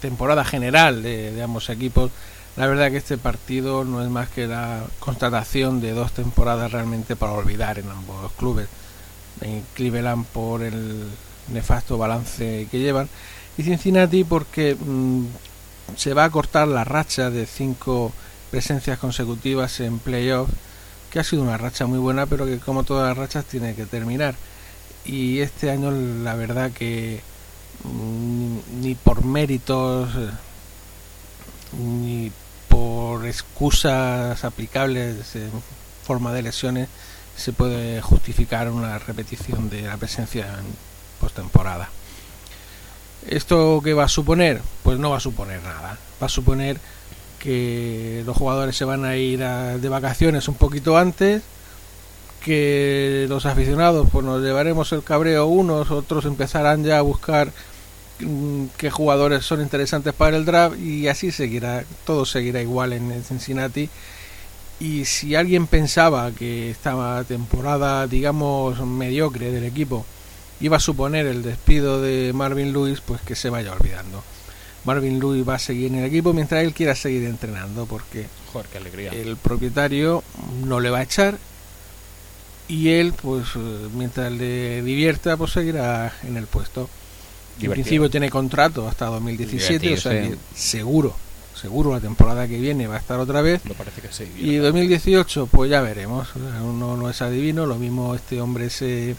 temporada 0.00 0.44
general 0.44 1.02
de, 1.02 1.40
ambos 1.42 1.68
equipos 1.70 2.10
la 2.56 2.66
verdad 2.66 2.90
que 2.90 2.96
este 2.96 3.16
partido 3.16 3.84
no 3.84 4.02
es 4.02 4.10
más 4.10 4.28
que 4.28 4.46
la 4.46 4.82
constatación 4.98 5.80
de 5.80 5.92
dos 5.92 6.12
temporadas 6.12 6.72
realmente 6.72 7.14
para 7.16 7.32
olvidar 7.32 7.78
en 7.78 7.88
ambos 7.88 8.32
clubes. 8.32 8.68
En 9.40 9.64
Cleveland 9.74 10.26
por 10.26 10.62
el 10.62 11.06
nefasto 11.52 11.96
balance 11.96 12.66
que 12.70 12.78
llevan 12.78 13.08
y 13.56 13.62
Cincinnati 13.62 14.24
porque 14.24 14.74
mm, 14.74 15.24
se 15.96 16.14
va 16.14 16.24
a 16.24 16.30
cortar 16.30 16.68
la 16.68 16.84
racha 16.84 17.30
de 17.30 17.46
cinco 17.46 18.12
presencias 18.50 18.98
consecutivas 18.98 19.80
en 19.80 19.98
playoffs 19.98 20.52
que 21.10 21.20
ha 21.20 21.24
sido 21.24 21.42
una 21.42 21.56
racha 21.56 21.86
muy 21.86 21.98
buena 21.98 22.26
pero 22.26 22.46
que 22.46 22.58
como 22.58 22.84
todas 22.84 23.08
las 23.08 23.16
rachas 23.16 23.44
tiene 23.44 23.74
que 23.74 23.86
terminar 23.86 24.34
y 25.04 25.40
este 25.40 25.70
año 25.70 25.90
la 25.90 26.34
verdad 26.34 26.70
que 26.72 27.20
ni 27.84 28.94
por 28.94 29.24
méritos 29.24 30.10
eh, 30.16 30.30
ni 31.78 32.30
por 32.68 33.26
excusas 33.26 34.44
aplicables 34.44 35.34
en 35.36 35.50
forma 36.04 36.32
de 36.32 36.42
lesiones 36.42 36.88
se 37.36 37.52
puede 37.52 38.00
justificar 38.02 38.70
una 38.70 38.98
repetición 38.98 39.70
de 39.70 39.82
la 39.82 39.96
presencia 39.96 40.46
en 40.58 40.66
postemporada. 41.20 41.88
¿Esto 43.26 43.80
qué 43.84 43.94
va 43.94 44.04
a 44.04 44.08
suponer? 44.08 44.60
Pues 44.82 44.98
no 44.98 45.10
va 45.10 45.18
a 45.18 45.20
suponer 45.20 45.62
nada. 45.62 45.96
Va 46.22 46.26
a 46.26 46.30
suponer 46.30 46.78
que 47.38 48.22
los 48.26 48.36
jugadores 48.36 48.76
se 48.76 48.84
van 48.84 49.04
a 49.04 49.16
ir 49.16 49.42
a- 49.42 49.78
de 49.78 49.88
vacaciones 49.88 50.48
un 50.48 50.54
poquito 50.54 50.98
antes, 50.98 51.42
que 52.40 53.26
los 53.28 53.46
aficionados 53.46 54.08
pues 54.10 54.24
nos 54.24 54.42
llevaremos 54.42 54.90
el 54.92 55.02
cabreo 55.02 55.46
unos, 55.46 55.90
otros 55.90 56.24
empezarán 56.24 56.84
ya 56.84 56.98
a 56.98 57.02
buscar 57.02 57.52
mm, 58.20 58.66
qué 58.76 58.90
jugadores 58.90 59.44
son 59.44 59.60
interesantes 59.60 60.12
para 60.14 60.36
el 60.36 60.44
draft 60.44 60.78
y 60.78 61.08
así 61.08 61.30
seguirá, 61.30 61.84
todo 62.04 62.24
seguirá 62.24 62.60
igual 62.62 62.92
en 62.92 63.22
Cincinnati. 63.24 63.88
Y 64.80 65.04
si 65.04 65.34
alguien 65.34 65.66
pensaba 65.66 66.30
que 66.32 66.70
esta 66.70 67.22
temporada, 67.24 68.06
digamos, 68.06 68.80
mediocre 68.80 69.52
del 69.52 69.64
equipo 69.64 70.06
iba 70.60 70.78
a 70.78 70.80
suponer 70.80 71.26
el 71.26 71.42
despido 71.42 72.00
de 72.00 72.32
Marvin 72.32 72.72
Lewis, 72.72 73.02
pues 73.02 73.20
que 73.20 73.34
se 73.34 73.50
vaya 73.50 73.72
olvidando. 73.72 74.22
Marvin 74.86 75.20
Lewis 75.20 75.46
va 75.46 75.56
a 75.56 75.58
seguir 75.58 75.92
en 75.92 75.98
el 75.98 76.06
equipo 76.06 76.32
mientras 76.32 76.64
él 76.64 76.72
quiera 76.72 76.94
seguir 76.94 77.24
entrenando, 77.24 77.84
porque 77.84 78.26
Joder, 78.52 78.68
qué 78.72 78.78
alegría. 78.78 79.10
el 79.10 79.36
propietario 79.36 80.24
no 80.64 80.80
le 80.80 80.88
va 80.88 80.98
a 80.98 81.02
echar 81.02 81.38
y 82.70 82.90
él, 82.90 83.12
pues 83.20 83.48
eh, 83.56 83.88
mientras 83.94 84.30
le 84.30 84.80
divierta, 84.82 85.36
pues 85.36 85.50
seguirá 85.50 86.12
en 86.22 86.36
el 86.36 86.46
puesto. 86.46 86.82
En 87.56 87.62
Divertido. 87.62 87.72
principio 87.72 88.10
tiene 88.10 88.30
contrato 88.30 88.86
hasta 88.86 89.06
2017, 89.06 89.94
o 89.94 89.96
sea 89.96 90.12
que 90.12 90.36
seguro, 90.54 91.14
seguro 91.60 91.92
la 91.92 92.00
temporada 92.00 92.46
que 92.46 92.58
viene 92.58 92.86
va 92.86 92.94
a 92.94 92.98
estar 92.98 93.18
otra 93.18 93.42
vez. 93.42 93.64
Me 93.64 93.74
parece 93.74 94.00
que 94.00 94.12
sí. 94.12 94.24
Y 94.38 94.56
2018, 94.56 95.48
pues 95.48 95.68
ya 95.68 95.80
veremos. 95.80 96.28
Uno 96.62 96.96
no 96.96 97.10
es 97.10 97.20
adivino, 97.20 97.66
lo 97.66 97.74
mismo 97.74 98.14
este 98.14 98.40
hombre 98.40 98.70
se, 98.70 99.16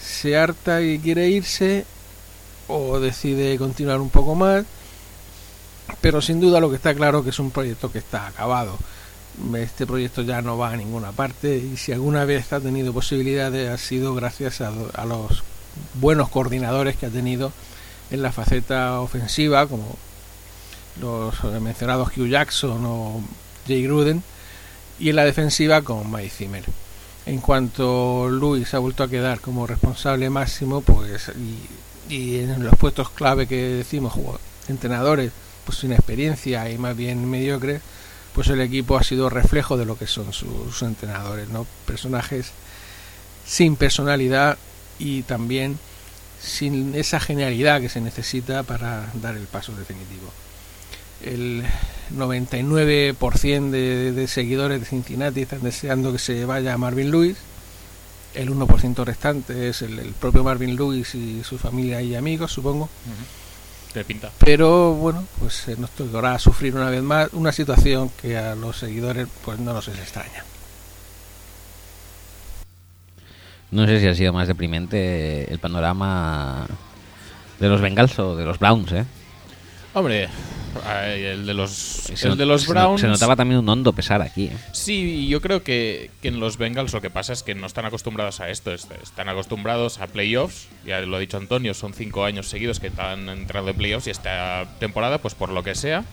se 0.00 0.36
harta 0.36 0.80
y 0.80 1.00
quiere 1.00 1.28
irse 1.28 1.84
o 2.68 3.00
decide 3.00 3.58
continuar 3.58 4.00
un 4.00 4.10
poco 4.10 4.36
más. 4.36 4.64
Pero 6.00 6.22
sin 6.22 6.40
duda 6.40 6.60
lo 6.60 6.70
que 6.70 6.76
está 6.76 6.94
claro 6.94 7.24
que 7.24 7.30
es 7.30 7.38
un 7.40 7.50
proyecto 7.50 7.90
que 7.90 7.98
está 7.98 8.28
acabado. 8.28 8.78
Este 9.56 9.86
proyecto 9.86 10.22
ya 10.22 10.42
no 10.42 10.56
va 10.56 10.70
a 10.70 10.76
ninguna 10.76 11.10
parte 11.12 11.56
y 11.56 11.76
si 11.76 11.92
alguna 11.92 12.24
vez 12.24 12.52
ha 12.52 12.60
tenido 12.60 12.92
posibilidades 12.92 13.68
ha 13.68 13.78
sido 13.78 14.14
gracias 14.14 14.60
a, 14.60 14.70
los 15.04 15.42
buenos 15.94 16.28
coordinadores 16.28 16.96
que 16.96 17.06
ha 17.06 17.10
tenido 17.10 17.52
en 18.10 18.22
la 18.22 18.30
faceta 18.30 19.00
ofensiva 19.00 19.66
como 19.66 19.96
los 21.00 21.42
mencionados 21.60 22.16
Hugh 22.16 22.28
Jackson 22.28 22.84
o 22.86 23.22
Jay 23.66 23.82
Gruden 23.82 24.22
y 25.00 25.10
en 25.10 25.16
la 25.16 25.24
defensiva 25.24 25.82
con 25.82 26.10
Mike 26.12 26.30
Zimmer. 26.30 26.64
En 27.26 27.40
cuanto 27.40 28.28
Luis 28.28 28.72
ha 28.74 28.78
vuelto 28.78 29.02
a 29.02 29.08
quedar 29.08 29.40
como 29.40 29.66
responsable 29.66 30.30
máximo, 30.30 30.82
pues 30.82 31.32
y, 32.08 32.36
en 32.36 32.62
los 32.62 32.76
puestos 32.76 33.10
clave 33.10 33.46
que 33.46 33.56
decimos, 33.56 34.14
entrenadores 34.68 35.32
pues 35.64 35.78
sin 35.78 35.92
experiencia 35.92 36.70
y 36.70 36.76
más 36.76 36.94
bien 36.96 37.28
mediocres, 37.28 37.80
pues 38.34 38.48
el 38.48 38.60
equipo 38.60 38.96
ha 38.96 39.04
sido 39.04 39.30
reflejo 39.30 39.76
de 39.76 39.86
lo 39.86 39.96
que 39.96 40.06
son 40.06 40.32
sus, 40.32 40.82
entrenadores, 40.82 41.48
¿no? 41.48 41.66
Personajes 41.86 42.50
sin 43.46 43.76
personalidad 43.76 44.58
y 44.98 45.22
también 45.22 45.78
sin 46.42 46.94
esa 46.94 47.20
genialidad 47.20 47.80
que 47.80 47.88
se 47.88 48.00
necesita 48.00 48.62
para 48.64 49.10
dar 49.14 49.36
el 49.36 49.46
paso 49.46 49.72
definitivo 49.74 50.30
el 51.24 51.64
99% 52.14 53.70
de, 53.70 54.12
de 54.12 54.28
seguidores 54.28 54.80
de 54.80 54.86
Cincinnati 54.86 55.42
están 55.42 55.62
deseando 55.62 56.12
que 56.12 56.18
se 56.18 56.44
vaya 56.44 56.76
Marvin 56.76 57.10
Lewis. 57.10 57.36
El 58.34 58.50
1% 58.50 59.04
restante 59.04 59.68
es 59.68 59.82
el 59.82 60.12
propio 60.20 60.42
Marvin 60.42 60.76
Lewis 60.76 61.14
y 61.14 61.42
su 61.44 61.56
familia 61.56 62.02
y 62.02 62.14
amigos, 62.14 62.52
supongo. 62.52 62.88
Pinta. 64.02 64.30
Pero 64.38 64.94
bueno, 64.94 65.24
pues 65.38 65.68
eh, 65.68 65.76
nos 65.78 65.90
tocará 65.90 66.38
sufrir 66.38 66.74
una 66.74 66.90
vez 66.90 67.02
más 67.02 67.28
una 67.32 67.52
situación 67.52 68.10
que 68.20 68.36
a 68.36 68.56
los 68.56 68.78
seguidores 68.78 69.28
pues 69.44 69.60
no 69.60 69.72
nos 69.72 69.86
es 69.86 69.98
extraña. 69.98 70.44
No 73.70 73.86
sé 73.86 74.00
si 74.00 74.08
ha 74.08 74.14
sido 74.14 74.32
más 74.32 74.48
deprimente 74.48 75.52
el 75.52 75.58
panorama 75.58 76.66
de 77.60 77.68
los 77.68 77.80
Bengals 77.80 78.18
o 78.18 78.34
de 78.34 78.44
los 78.44 78.58
Browns, 78.58 78.92
¿eh? 78.92 79.04
Hombre, 79.94 80.28
el 81.06 81.46
de 81.46 81.54
los, 81.54 82.10
el 82.10 82.28
not- 82.30 82.38
de 82.38 82.46
los 82.46 82.64
no- 82.66 82.70
Browns. 82.74 83.00
Se 83.00 83.06
notaba 83.06 83.36
también 83.36 83.60
un 83.60 83.68
hondo 83.68 83.92
pesar 83.92 84.20
aquí. 84.22 84.46
¿eh? 84.46 84.56
Sí, 84.72 85.28
yo 85.28 85.40
creo 85.40 85.62
que, 85.62 86.10
que 86.20 86.28
en 86.28 86.40
los 86.40 86.56
Bengals 86.58 86.92
lo 86.92 87.00
que 87.00 87.10
pasa 87.10 87.32
es 87.32 87.42
que 87.44 87.54
no 87.54 87.66
están 87.66 87.84
acostumbrados 87.84 88.40
a 88.40 88.50
esto. 88.50 88.72
est- 88.72 88.90
Están 89.02 89.28
acostumbrados 89.28 90.00
a 90.00 90.08
playoffs. 90.08 90.68
Ya 90.84 91.00
lo 91.00 91.16
ha 91.16 91.20
dicho 91.20 91.36
Antonio, 91.36 91.74
son 91.74 91.94
cinco 91.94 92.24
años 92.24 92.48
seguidos 92.48 92.80
que 92.80 92.88
están 92.88 93.28
entrando 93.28 93.70
en 93.70 93.76
playoffs 93.76 94.08
y 94.08 94.10
esta 94.10 94.66
temporada, 94.80 95.18
pues 95.18 95.34
por 95.34 95.50
lo 95.50 95.62
que 95.62 95.74
sea, 95.76 96.04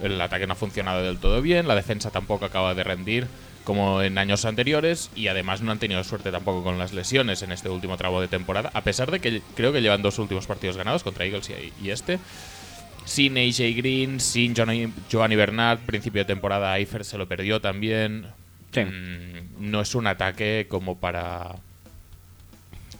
el 0.00 0.20
ataque 0.20 0.46
no 0.46 0.52
ha 0.52 0.56
funcionado 0.56 1.02
del 1.02 1.18
todo 1.18 1.42
bien, 1.42 1.66
la 1.68 1.74
defensa 1.74 2.10
tampoco 2.10 2.44
acaba 2.46 2.74
de 2.74 2.84
rendir 2.84 3.26
como 3.64 4.00
en 4.02 4.16
años 4.16 4.46
anteriores 4.46 5.10
y 5.14 5.28
además 5.28 5.60
no 5.60 5.70
han 5.70 5.78
tenido 5.78 6.02
suerte 6.02 6.30
tampoco 6.32 6.64
con 6.64 6.78
las 6.78 6.94
lesiones 6.94 7.42
en 7.42 7.52
este 7.52 7.68
último 7.68 7.96
tramo 7.98 8.20
de 8.20 8.26
temporada, 8.28 8.70
a 8.72 8.80
pesar 8.80 9.10
de 9.10 9.20
que 9.20 9.42
creo 9.54 9.72
que 9.72 9.82
llevan 9.82 10.00
dos 10.00 10.18
últimos 10.18 10.46
partidos 10.46 10.76
ganados 10.78 11.02
contra 11.02 11.24
Eagles 11.26 11.50
y, 11.50 11.72
y 11.84 11.90
este. 11.90 12.18
Sin 13.04 13.36
AJ 13.36 13.76
Green, 13.76 14.20
sin 14.20 14.54
Giovanni 14.54 15.36
Bernard, 15.36 15.80
principio 15.80 16.20
de 16.20 16.26
temporada 16.26 16.76
Eifert 16.78 17.04
se 17.04 17.18
lo 17.18 17.26
perdió 17.28 17.60
también. 17.60 18.26
Sí. 18.72 18.82
Mm, 18.82 19.70
no 19.70 19.80
es 19.80 19.94
un 19.94 20.06
ataque 20.06 20.66
como 20.68 20.98
para 20.98 21.56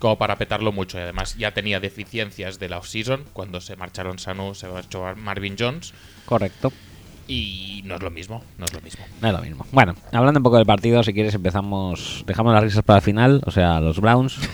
como 0.01 0.17
para 0.17 0.37
petarlo 0.37 0.73
mucho 0.73 0.99
y 0.99 1.03
además 1.03 1.37
ya 1.37 1.53
tenía 1.53 1.79
deficiencias 1.79 2.59
de 2.59 2.71
la 2.71 2.79
off-season 2.79 3.23
cuando 3.35 3.61
se 3.61 3.77
marcharon 3.77 4.19
Sanu, 4.19 4.55
se 4.55 4.67
marchó 4.67 5.05
Marvin 5.15 5.57
Jones 5.59 5.93
Correcto. 6.25 6.73
y 7.29 7.83
no 7.85 7.97
es 7.97 8.03
lo 8.03 8.11
mismo, 8.11 8.43
no 8.57 8.65
es 8.65 8.73
lo 8.73 8.81
mismo. 8.81 9.05
No 9.21 9.29
es 9.29 9.35
lo 9.35 9.41
mismo. 9.43 9.67
Bueno, 9.73 9.95
hablando 10.11 10.41
un 10.41 10.45
poco 10.45 10.57
del 10.57 10.65
partido, 10.65 11.03
si 11.03 11.13
quieres 11.13 11.35
empezamos, 11.35 12.25
dejamos 12.27 12.55
las 12.55 12.63
risas 12.65 12.83
para 12.83 13.01
el 13.01 13.05
final, 13.05 13.43
o 13.45 13.51
sea, 13.51 13.79
los 13.81 14.01
Browns. 14.01 14.39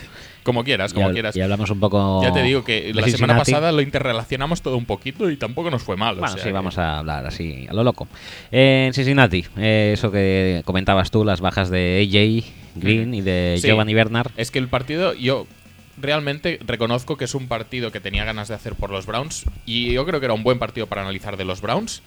Como 0.47 0.63
quieras, 0.63 0.95
como 0.95 1.11
quieras. 1.11 1.35
y 1.37 1.41
hablamos 1.41 1.69
un 1.71 1.81
poco. 1.81 2.23
Ya 2.23 2.33
te 2.33 2.41
digo 2.43 2.63
que 2.65 2.95
la 2.95 3.07
semana 3.09 3.37
pasada 3.37 3.73
lo 3.73 3.83
interrelacionamos 3.83 4.63
todo 4.63 4.77
un 4.77 4.87
poquito 4.87 5.29
y 5.29 5.37
tampoco 5.37 5.71
nos 5.71 5.83
fue 5.83 5.97
mal. 5.97 6.15
o 6.15 6.21
Bueno, 6.21 6.35
sea 6.35 6.43
sí, 6.45 6.49
que- 6.49 6.53
vamos 6.53 6.79
a 6.79 6.99
hablar 7.01 7.27
así 7.27 7.67
a 7.69 7.75
lo 7.75 7.83
loco. 7.83 8.07
Eh, 8.53 8.85
en 8.87 8.95
Cincinnati, 8.95 9.45
eh, 9.57 9.91
eso 9.95 10.13
que 10.13 10.63
comentabas 10.65 11.11
tú, 11.11 11.25
las 11.25 11.41
bajas 11.41 11.69
de 11.69 12.01
AJ 12.09 12.45
Green 12.77 13.13
y 13.13 13.23
de 13.23 13.59
Sí. 13.61 13.67
Giovanni 13.67 13.93
Bernard. 13.95 14.31
Es 14.37 14.53
que 14.53 14.61
el 14.61 14.69
partido, 14.69 15.13
yo 15.15 15.47
realmente 16.01 16.61
reconozco 16.65 17.17
que 17.17 17.25
es 17.25 17.35
un 17.35 17.49
partido 17.49 17.91
que 17.91 18.01
tenía 18.01 18.25
ganas 18.25 18.47
de 18.49 18.55
hacer 18.55 18.75
por 18.75 18.91
los 18.91 19.07
Browns 19.07 19.47
y 19.65 19.93
yo 19.93 20.07
creo 20.07 20.21
que 20.21 20.27
era 20.27 20.35
un 20.35 20.43
buen 20.45 20.59
partido 20.61 20.87
para 20.87 21.03
analizar 21.03 21.37
de 21.37 21.45
los 21.45 21.61
Browns, 21.61 22.03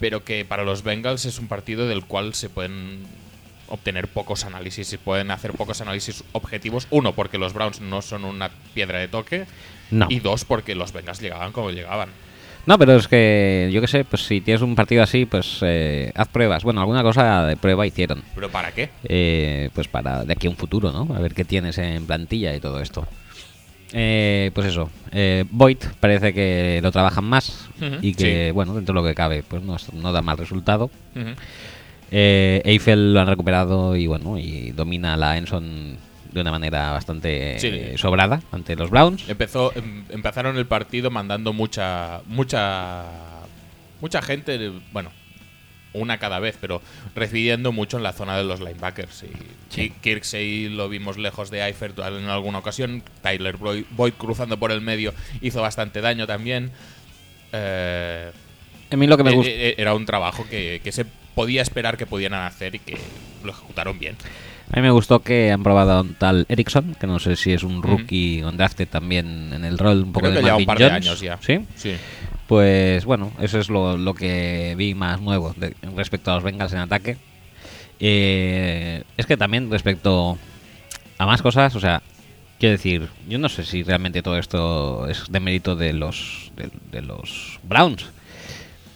pero 0.00 0.22
que 0.24 0.44
para 0.44 0.64
los 0.64 0.82
Bengals 0.82 1.24
es 1.24 1.38
un 1.38 1.46
partido 1.46 1.86
del 1.86 2.04
cual 2.04 2.34
se 2.34 2.48
pueden 2.50 2.98
obtener 3.70 4.08
pocos 4.08 4.44
análisis, 4.44 4.86
se 4.86 4.98
pueden 4.98 5.30
hacer 5.30 5.52
pocos 5.52 5.80
análisis 5.80 6.22
objetivos. 6.32 6.86
Uno, 6.90 7.12
porque 7.12 7.38
los 7.38 7.54
Browns 7.54 7.80
no 7.80 8.02
son 8.02 8.24
una 8.24 8.50
piedra 8.74 8.98
de 8.98 9.08
toque. 9.08 9.46
No. 9.90 10.06
Y 10.08 10.20
dos, 10.20 10.44
porque 10.44 10.74
los 10.74 10.92
Bengals 10.92 11.20
llegaban 11.20 11.52
como 11.52 11.70
llegaban. 11.70 12.10
No, 12.66 12.78
pero 12.78 12.96
es 12.96 13.08
que 13.08 13.70
yo 13.72 13.80
qué 13.80 13.86
sé, 13.86 14.04
pues 14.04 14.22
si 14.26 14.40
tienes 14.40 14.62
un 14.62 14.74
partido 14.74 15.02
así, 15.02 15.24
pues 15.24 15.58
eh, 15.62 16.12
haz 16.14 16.28
pruebas. 16.28 16.62
Bueno, 16.62 16.80
alguna 16.80 17.02
cosa 17.02 17.46
de 17.46 17.56
prueba 17.56 17.86
hicieron. 17.86 18.22
¿Pero 18.34 18.50
para 18.50 18.72
qué? 18.72 18.90
Eh, 19.04 19.70
pues 19.74 19.88
para 19.88 20.24
de 20.24 20.32
aquí 20.32 20.46
a 20.46 20.50
un 20.50 20.56
futuro, 20.56 20.92
¿no? 20.92 21.14
A 21.14 21.20
ver 21.20 21.34
qué 21.34 21.44
tienes 21.44 21.78
en 21.78 22.06
plantilla 22.06 22.54
y 22.54 22.60
todo 22.60 22.80
esto. 22.80 23.06
Eh, 23.92 24.50
pues 24.54 24.68
eso, 24.68 24.88
eh, 25.10 25.44
Void 25.50 25.78
parece 25.98 26.32
que 26.32 26.78
lo 26.82 26.92
trabajan 26.92 27.24
más 27.24 27.68
y 28.00 28.14
que, 28.14 28.46
sí. 28.48 28.52
bueno, 28.52 28.74
dentro 28.74 28.94
de 28.94 29.00
lo 29.00 29.06
que 29.06 29.14
cabe, 29.14 29.42
pues 29.42 29.62
no, 29.62 30.12
da 30.12 30.22
mal 30.22 30.38
resultado. 30.38 30.90
Eh, 32.10 32.60
Eiffel 32.64 33.14
lo 33.14 33.20
han 33.20 33.26
recuperado 33.28 33.94
y 33.96 34.06
bueno, 34.06 34.38
y 34.38 34.72
domina 34.72 35.16
la 35.16 35.36
Enson 35.36 35.96
de 36.32 36.40
una 36.40 36.50
manera 36.52 36.92
bastante 36.92 37.58
Sí. 37.58 37.66
eh, 37.68 37.94
sobrada 37.96 38.40
ante 38.52 38.76
los 38.76 38.90
Browns. 38.90 39.28
Empezó, 39.28 39.72
em- 39.76 40.04
empezaron 40.10 40.56
el 40.56 40.66
partido 40.66 41.10
mandando 41.10 41.52
mucha, 41.52 42.20
mucha, 42.26 43.04
mucha 44.00 44.22
gente, 44.22 44.70
bueno, 44.92 45.10
una 45.92 46.18
cada 46.18 46.38
vez, 46.38 46.56
pero 46.60 46.80
recibiendo 47.16 47.72
mucho 47.72 47.96
en 47.96 48.04
la 48.04 48.12
zona 48.12 48.36
de 48.36 48.44
los 48.44 48.60
linebackers. 48.60 49.24
Y, 49.24 49.28
Sí. 49.74 49.92
Kirksey 50.00 50.68
lo 50.68 50.88
vimos 50.88 51.16
lejos 51.18 51.50
de 51.50 51.62
Eifert 51.64 51.98
en 51.98 52.28
alguna 52.28 52.58
ocasión. 52.58 53.02
Tyler 53.22 53.56
Boyd, 53.56 53.84
Boyd 53.90 54.12
cruzando 54.14 54.56
por 54.56 54.70
el 54.72 54.80
medio 54.80 55.12
hizo 55.40 55.62
bastante 55.62 56.00
daño 56.00 56.26
también. 56.28 56.70
Eh, 57.52 58.30
A 58.90 58.96
mí 58.96 59.06
lo 59.06 59.16
que 59.16 59.24
me 59.24 59.30
eh, 59.30 59.34
gusta. 59.34 59.50
eh, 59.52 59.74
era 59.78 59.94
un 59.94 60.06
trabajo 60.06 60.46
que, 60.48 60.80
que 60.84 60.92
se 60.92 61.06
podía 61.40 61.62
esperar 61.62 61.96
que 61.96 62.06
pudieran 62.06 62.42
hacer 62.44 62.74
y 62.74 62.78
que 62.80 62.98
lo 63.42 63.50
ejecutaron 63.52 63.98
bien. 63.98 64.16
A 64.72 64.76
mí 64.76 64.82
me 64.82 64.90
gustó 64.90 65.20
que 65.20 65.50
han 65.50 65.62
probado 65.62 65.92
a 65.92 66.00
un 66.02 66.14
tal 66.14 66.44
Erickson, 66.48 66.94
que 67.00 67.06
no 67.06 67.18
sé 67.18 67.34
si 67.36 67.52
es 67.52 67.62
un 67.62 67.82
rookie 67.82 68.42
o 68.42 68.52
drafted 68.52 68.86
también 68.88 69.52
en 69.54 69.64
el 69.64 69.78
rol 69.78 70.02
un 70.04 70.12
poco 70.12 70.26
Creo 70.26 70.32
de 70.32 70.38
que 70.40 70.44
lleva 70.44 70.56
un 70.58 70.66
par 70.66 70.78
de 70.78 70.84
años 70.84 71.20
ya. 71.20 71.38
¿Sí? 71.40 71.60
Sí. 71.76 71.94
Pues 72.46 73.04
bueno, 73.04 73.32
eso 73.40 73.58
es 73.58 73.68
lo, 73.70 73.96
lo 73.96 74.12
que 74.14 74.74
vi 74.76 74.94
más 74.94 75.20
nuevo 75.20 75.54
de- 75.56 75.74
respecto 75.96 76.30
a 76.30 76.34
los 76.34 76.44
Bengals 76.44 76.72
en 76.72 76.78
ataque. 76.80 77.16
Eh, 77.98 79.02
es 79.16 79.26
que 79.26 79.36
también 79.36 79.70
respecto 79.70 80.38
a 81.18 81.26
más 81.26 81.42
cosas, 81.42 81.74
o 81.74 81.80
sea, 81.80 82.02
quiero 82.58 82.72
decir, 82.72 83.08
yo 83.28 83.38
no 83.38 83.48
sé 83.48 83.64
si 83.64 83.82
realmente 83.82 84.22
todo 84.22 84.38
esto 84.38 85.08
es 85.08 85.24
de 85.30 85.40
mérito 85.40 85.74
de 85.76 85.92
los 85.92 86.52
de, 86.56 86.70
de 86.92 87.02
los 87.02 87.58
Browns. 87.62 88.06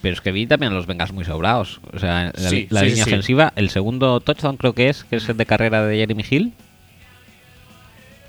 Pero 0.04 0.12
es 0.14 0.20
que 0.20 0.32
vi 0.32 0.46
también 0.46 0.74
los 0.74 0.86
Bengals 0.86 1.12
muy 1.12 1.24
sobrados. 1.24 1.80
O 1.94 1.98
sea, 1.98 2.30
la, 2.36 2.50
Sí, 2.50 2.66
la 2.68 2.80
sí, 2.80 2.86
línea 2.88 3.04
sí. 3.04 3.10
ofensiva, 3.10 3.52
el 3.56 3.70
segundo 3.70 4.20
touchdown 4.20 4.58
creo 4.58 4.74
que 4.74 4.90
es, 4.90 5.02
que 5.04 5.16
es 5.16 5.26
el 5.30 5.36
de 5.38 5.46
carrera 5.46 5.84
de 5.86 5.96
Jeremy 5.96 6.22
Hill. 6.30 6.52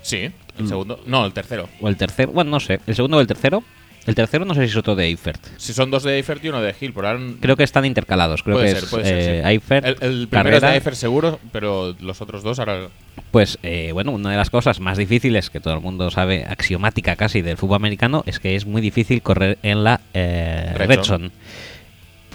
Sí, 0.02 0.30
el 0.58 0.64
Mm. 0.64 0.68
segundo. 0.68 1.00
No, 1.06 1.26
el 1.26 1.32
tercero. 1.32 1.68
O 1.80 1.88
el 1.88 1.96
tercero, 1.96 2.32
bueno, 2.32 2.50
no 2.50 2.60
sé. 2.60 2.80
El 2.86 2.94
segundo 2.94 3.18
o 3.18 3.20
el 3.20 3.26
tercero. 3.26 3.62
El 4.06 4.14
tercero 4.14 4.44
no 4.44 4.54
sé 4.54 4.62
si 4.62 4.70
es 4.70 4.76
otro 4.76 4.94
de 4.94 5.04
Eifert. 5.06 5.44
Si 5.56 5.72
son 5.72 5.90
dos 5.90 6.04
de 6.04 6.14
Eifert 6.16 6.42
y 6.44 6.48
uno 6.48 6.62
de 6.62 6.72
Hill, 6.80 6.92
por 6.92 7.04
ahora 7.06 7.18
Creo 7.40 7.56
que 7.56 7.64
están 7.64 7.84
intercalados. 7.84 8.44
Creo 8.44 8.54
puede 8.56 8.68
que 8.68 8.74
ser, 8.76 8.84
es 8.84 8.90
puede 8.90 9.04
ser. 9.04 9.18
eh, 9.18 9.42
sí. 9.42 9.48
Eifert, 9.48 9.84
el, 9.84 9.92
el 9.94 9.98
primero 9.98 10.20
es 10.20 10.28
carrera. 10.30 10.68
de 10.68 10.74
Eifert 10.76 10.96
seguro, 10.96 11.40
pero 11.50 11.94
los 12.00 12.20
otros 12.22 12.44
dos 12.44 12.60
ahora. 12.60 12.86
Pues 13.32 13.58
eh, 13.64 13.90
bueno, 13.92 14.12
una 14.12 14.30
de 14.30 14.36
las 14.36 14.48
cosas 14.48 14.78
más 14.78 14.96
difíciles 14.96 15.50
que 15.50 15.58
todo 15.58 15.74
el 15.74 15.80
mundo 15.80 16.08
sabe, 16.12 16.44
axiomática 16.48 17.16
casi 17.16 17.42
del 17.42 17.56
fútbol 17.56 17.76
americano, 17.76 18.22
es 18.26 18.38
que 18.38 18.54
es 18.54 18.64
muy 18.64 18.80
difícil 18.80 19.22
correr 19.22 19.58
en 19.64 19.82
la 19.82 20.00
eh, 20.14 20.72
Red 20.76 20.86
red 20.88 21.02
zone. 21.02 21.30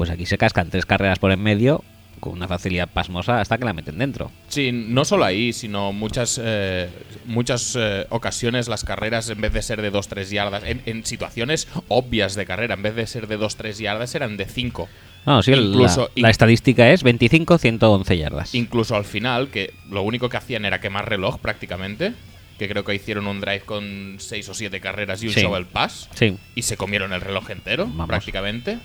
Pues 0.01 0.09
aquí 0.09 0.25
se 0.25 0.39
cascan 0.39 0.71
tres 0.71 0.87
carreras 0.87 1.19
por 1.19 1.31
en 1.31 1.43
medio 1.43 1.83
con 2.19 2.33
una 2.33 2.47
facilidad 2.47 2.89
pasmosa 2.89 3.39
hasta 3.39 3.59
que 3.59 3.65
la 3.65 3.73
meten 3.73 3.99
dentro. 3.99 4.31
Sí, 4.47 4.71
no 4.71 5.05
solo 5.05 5.25
ahí, 5.25 5.53
sino 5.53 5.93
muchas 5.93 6.41
eh, 6.43 6.89
muchas 7.27 7.77
eh, 7.79 8.07
ocasiones 8.09 8.67
las 8.67 8.83
carreras, 8.83 9.29
en 9.29 9.39
vez 9.41 9.53
de 9.53 9.61
ser 9.61 9.79
de 9.79 9.93
2-3 9.93 10.23
yardas, 10.31 10.63
en, 10.65 10.81
en 10.87 11.05
situaciones 11.05 11.67
obvias 11.87 12.33
de 12.33 12.47
carrera, 12.47 12.73
en 12.73 12.81
vez 12.81 12.95
de 12.95 13.05
ser 13.05 13.27
de 13.27 13.37
2-3 13.37 13.73
yardas, 13.73 14.15
eran 14.15 14.37
de 14.37 14.45
5. 14.45 14.89
No, 15.27 15.43
sí, 15.43 15.51
el- 15.51 15.65
Incluso- 15.65 16.09
la, 16.15 16.21
la 16.23 16.29
estadística 16.31 16.89
es 16.89 17.05
25-111 17.05 18.17
yardas. 18.17 18.55
Incluso 18.55 18.95
al 18.95 19.05
final, 19.05 19.49
que 19.49 19.71
lo 19.91 20.01
único 20.01 20.29
que 20.29 20.37
hacían 20.37 20.65
era 20.65 20.81
quemar 20.81 21.07
reloj 21.07 21.37
prácticamente, 21.39 22.13
que 22.57 22.67
creo 22.67 22.83
que 22.83 22.95
hicieron 22.95 23.27
un 23.27 23.39
drive 23.39 23.61
con 23.61 24.15
6 24.17 24.49
o 24.49 24.55
7 24.55 24.79
carreras 24.81 25.21
y 25.21 25.27
un 25.27 25.33
Sí. 25.33 25.41
shovel 25.41 25.67
pass. 25.67 26.09
Sí, 26.15 26.35
y 26.55 26.63
se 26.63 26.75
comieron 26.75 27.13
el 27.13 27.21
reloj 27.21 27.51
entero, 27.51 27.85
Vamos. 27.85 28.07
prácticamente. 28.07 28.79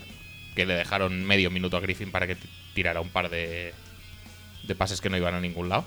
Que 0.57 0.66
le 0.66 0.75
dejaron 0.75 1.25
medio 1.25 1.51
minuto 1.53 1.77
a 1.77 1.81
Griffin 1.81 2.11
para 2.11 2.27
que 2.27 2.37
tirara 2.75 3.01
un 3.01 3.11
par 3.11 3.29
de, 3.31 3.73
de 4.64 4.75
pases 4.75 5.01
que 5.01 5.09
no 5.11 5.16
iban 5.16 5.35
a 5.35 5.40
ningún 5.40 5.69
lado. 5.69 5.85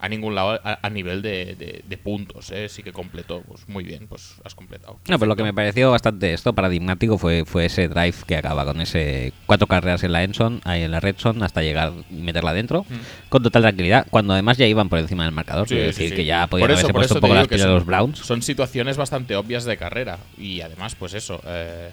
A 0.00 0.08
ningún 0.08 0.34
lado 0.34 0.60
a, 0.62 0.80
a 0.82 0.90
nivel 0.90 1.22
de, 1.22 1.54
de- 1.54 1.82
de 1.88 1.96
puntos, 1.96 2.50
¿eh? 2.50 2.68
Sí 2.68 2.82
que 2.82 2.92
completó. 2.92 3.40
Pues 3.42 3.66
muy 3.68 3.84
bien, 3.84 4.06
pues 4.06 4.34
has 4.44 4.54
completado. 4.54 4.98
No, 5.08 5.18
pero 5.18 5.28
lo 5.30 5.36
que 5.36 5.44
me 5.44 5.54
pareció 5.54 5.92
bastante 5.92 6.34
esto 6.34 6.52
paradigmático 6.52 7.16
fue, 7.16 7.44
fue 7.46 7.66
ese 7.66 7.88
drive 7.88 8.16
que 8.26 8.36
acaba 8.36 8.66
con 8.66 8.82
ese 8.82 9.32
cuatro 9.46 9.66
carreras 9.66 10.02
en 10.02 10.12
la 10.12 10.22
Enson, 10.22 10.60
ahí 10.64 10.82
en 10.82 10.90
la 10.90 11.00
Red 11.00 11.16
Zone, 11.16 11.42
hasta 11.42 11.62
llegar 11.62 11.92
y 12.10 12.16
meterla 12.16 12.52
dentro, 12.52 12.84
con 13.30 13.42
total 13.42 13.62
tranquilidad, 13.62 14.06
cuando 14.10 14.34
además 14.34 14.58
ya 14.58 14.66
iban 14.66 14.90
por 14.90 14.98
encima 14.98 15.24
del 15.24 15.32
marcador. 15.32 15.66
Mm. 15.66 15.68
Sí, 15.70 15.74
decir 15.76 16.10
sí. 16.10 16.16
que 16.16 16.24
ya 16.26 16.48
podían 16.48 16.70
eso- 16.72 16.80
haberse 16.80 16.92
puesto 16.92 17.14
un 17.14 17.20
poco 17.22 17.34
las 17.34 17.48
pilas 17.48 17.66
de 17.66 17.72
los 17.72 17.86
Browns. 17.86 18.18
Son 18.18 18.42
situaciones 18.42 18.98
bastante 18.98 19.36
obvias 19.36 19.64
de 19.64 19.78
carrera. 19.78 20.18
Y 20.36 20.60
además, 20.60 20.96
pues 20.96 21.14
eso. 21.14 21.40
eh, 21.46 21.92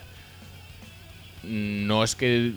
no 1.44 2.04
es 2.04 2.16
que 2.16 2.54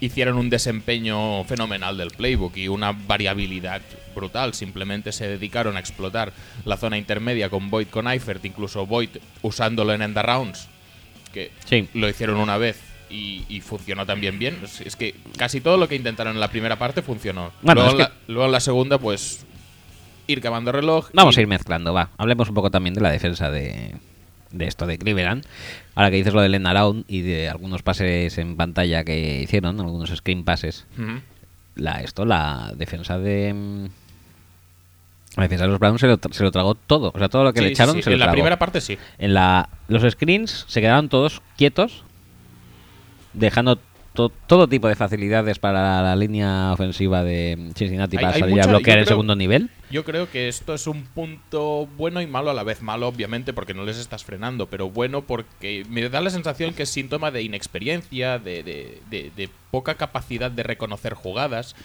hicieron 0.00 0.36
un 0.36 0.50
desempeño 0.50 1.42
fenomenal 1.44 1.96
del 1.96 2.10
playbook 2.12 2.56
y 2.56 2.68
una 2.68 2.92
variabilidad 2.92 3.82
brutal. 4.14 4.54
Simplemente 4.54 5.10
se 5.10 5.26
dedicaron 5.26 5.76
a 5.76 5.80
explotar 5.80 6.32
la 6.64 6.76
zona 6.76 6.96
intermedia 6.96 7.48
con 7.50 7.70
Boyd 7.70 7.88
con 7.88 8.06
Eifert, 8.06 8.44
incluso 8.44 8.86
Boyd 8.86 9.08
usándolo 9.42 9.92
en 9.92 10.02
end 10.02 10.16
rounds, 10.18 10.68
que 11.32 11.50
Sí. 11.64 11.88
lo 11.94 12.08
hicieron 12.08 12.36
una 12.36 12.56
vez. 12.58 12.80
Y, 13.10 13.44
y 13.48 13.60
funcionó 13.60 14.06
también 14.06 14.38
bien. 14.40 14.58
Es, 14.84 14.96
que 14.96 15.14
casi 15.36 15.60
todo 15.60 15.76
lo 15.76 15.86
que 15.88 15.94
intentaron 15.94 16.34
en 16.34 16.40
la 16.40 16.48
primera 16.48 16.76
parte 16.76 17.00
funcionó. 17.00 17.52
Bueno, 17.62 17.82
luego, 17.82 17.88
es 17.88 17.92
en 17.94 17.98
la, 17.98 18.12
luego 18.26 18.46
en 18.46 18.52
la 18.52 18.60
segunda, 18.60 18.98
pues 18.98 19.44
ir 20.26 20.40
quemando 20.40 20.72
reloj. 20.72 21.10
Vamos 21.12 21.36
y- 21.36 21.38
a 21.38 21.42
ir 21.42 21.46
mezclando, 21.46 21.92
va. 21.92 22.10
Hablemos 22.16 22.48
un 22.48 22.54
poco 22.56 22.70
también 22.72 22.94
de 22.94 23.00
la 23.02 23.10
defensa 23.12 23.50
de, 23.52 23.94
de 24.54 24.66
esto 24.66 24.86
de 24.86 24.98
Cleveland. 24.98 25.44
Ahora 25.94 26.10
que 26.10 26.16
dices 26.16 26.32
lo 26.34 26.40
del 26.40 26.54
end 26.54 26.66
around 26.66 27.04
y 27.08 27.20
de 27.22 27.48
algunos 27.48 27.82
pases 27.82 28.36
en 28.38 28.56
pantalla 28.56 29.04
que 29.04 29.42
hicieron, 29.42 29.78
algunos 29.80 30.10
screen 30.10 30.44
passes, 30.44 30.86
Ujú. 30.98 31.20
la 31.76 32.00
esto, 32.02 32.24
la 32.24 32.72
defensa 32.76 33.18
de 33.18 33.52
mm, 33.52 33.84
la 35.36 35.42
defensa 35.42 35.64
de 35.64 35.70
los 35.70 35.80
Browns 35.80 36.00
se 36.00 36.06
lo, 36.06 36.18
se 36.30 36.42
lo 36.44 36.52
tragó 36.52 36.74
todo, 36.76 37.10
o 37.14 37.18
sea, 37.18 37.28
todo 37.28 37.42
lo 37.44 37.52
que 37.52 37.58
Sí, 37.60 37.64
le 37.66 37.72
echaron 37.72 37.96
sí. 37.96 38.02
se 38.02 38.10
lo 38.10 38.14
En 38.14 38.20
la 38.20 38.26
tragó. 38.26 38.34
primera 38.36 38.58
parte 38.58 38.80
sí. 38.80 38.96
En 39.18 39.34
la 39.34 39.68
los 39.88 40.02
screens 40.12 40.64
se 40.68 40.80
quedaron 40.80 41.08
todos 41.08 41.42
quietos, 41.56 42.04
dejando 43.32 43.78
to- 44.14 44.30
todo 44.46 44.66
tipo 44.68 44.88
de 44.88 44.94
facilidades 44.94 45.58
para 45.58 46.00
la 46.02 46.16
línea 46.16 46.72
ofensiva 46.72 47.22
de 47.22 47.72
Cincinnati 47.76 48.16
para 48.16 48.28
hay 48.30 48.40
salir 48.40 48.54
mucha- 48.56 48.64
a 48.64 48.72
bloquear 48.72 48.96
yo 48.96 49.00
en 49.00 49.04
creo- 49.04 49.12
segundo 49.14 49.36
nivel. 49.36 49.70
Yo 49.90 50.04
creo 50.04 50.30
que 50.30 50.48
esto 50.48 50.74
es 50.74 50.86
un 50.86 51.04
punto 51.04 51.86
bueno 51.96 52.20
y 52.22 52.26
malo 52.26 52.50
a 52.50 52.54
la 52.54 52.62
vez. 52.64 52.80
Malo, 52.82 53.06
obviamente, 53.08 53.52
porque 53.52 53.74
no 53.74 53.84
les 53.84 53.98
estás 53.98 54.24
frenando, 54.24 54.66
pero 54.66 54.88
bueno 54.90 55.22
porque 55.22 55.84
me 55.88 56.08
da 56.08 56.20
la 56.20 56.30
sensación 56.30 56.74
que 56.74 56.84
es 56.84 56.88
síntoma 56.90 57.30
de 57.30 57.42
inexperiencia, 57.42 58.38
de, 58.38 58.62
de- 58.62 59.00
de- 59.10 59.30
de 59.36 59.50
poca 59.70 59.94
capacidad 59.96 60.50
de 60.50 60.62
reconocer 60.62 61.14
jugadas. 61.14 61.76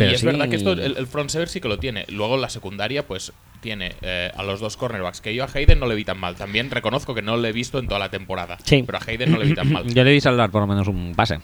Pero 0.00 0.10
y 0.12 0.14
es 0.14 0.20
sí- 0.20 0.26
verdad 0.26 0.48
que 0.48 0.56
esto 0.56 0.72
el, 0.72 0.96
el 0.96 1.06
front 1.06 1.30
sever 1.30 1.48
sí 1.48 1.60
que 1.60 1.68
lo 1.68 1.78
tiene. 1.78 2.04
Luego 2.08 2.36
la 2.36 2.50
secundaria, 2.50 3.06
pues 3.06 3.32
tiene 3.60 3.92
eh, 4.02 4.30
a 4.34 4.42
los 4.42 4.58
dos 4.60 4.76
cornerbacks, 4.76 5.20
que 5.20 5.34
yo 5.34 5.44
a 5.44 5.48
Hayden 5.52 5.78
no 5.78 5.86
le 5.86 5.94
vi 5.94 6.04
tan 6.04 6.18
mal. 6.18 6.34
También 6.36 6.70
reconozco 6.70 7.14
que 7.14 7.22
no 7.22 7.36
le 7.36 7.50
he 7.50 7.52
visto 7.52 7.78
en 7.78 7.86
toda 7.88 7.98
la 8.00 8.10
temporada. 8.10 8.58
Sí. 8.64 8.82
Pero 8.84 8.98
a 8.98 9.02
Hayden 9.06 9.30
no 9.32 9.38
le 9.38 9.44
vi 9.46 9.54
tan 9.54 9.70
mal. 9.72 9.84
Yo 9.94 10.02
le 10.04 10.12
vi 10.12 10.20
salvar 10.20 10.50
por 10.50 10.62
lo 10.62 10.66
menos 10.66 10.88
un 10.88 11.14
pase. 11.14 11.38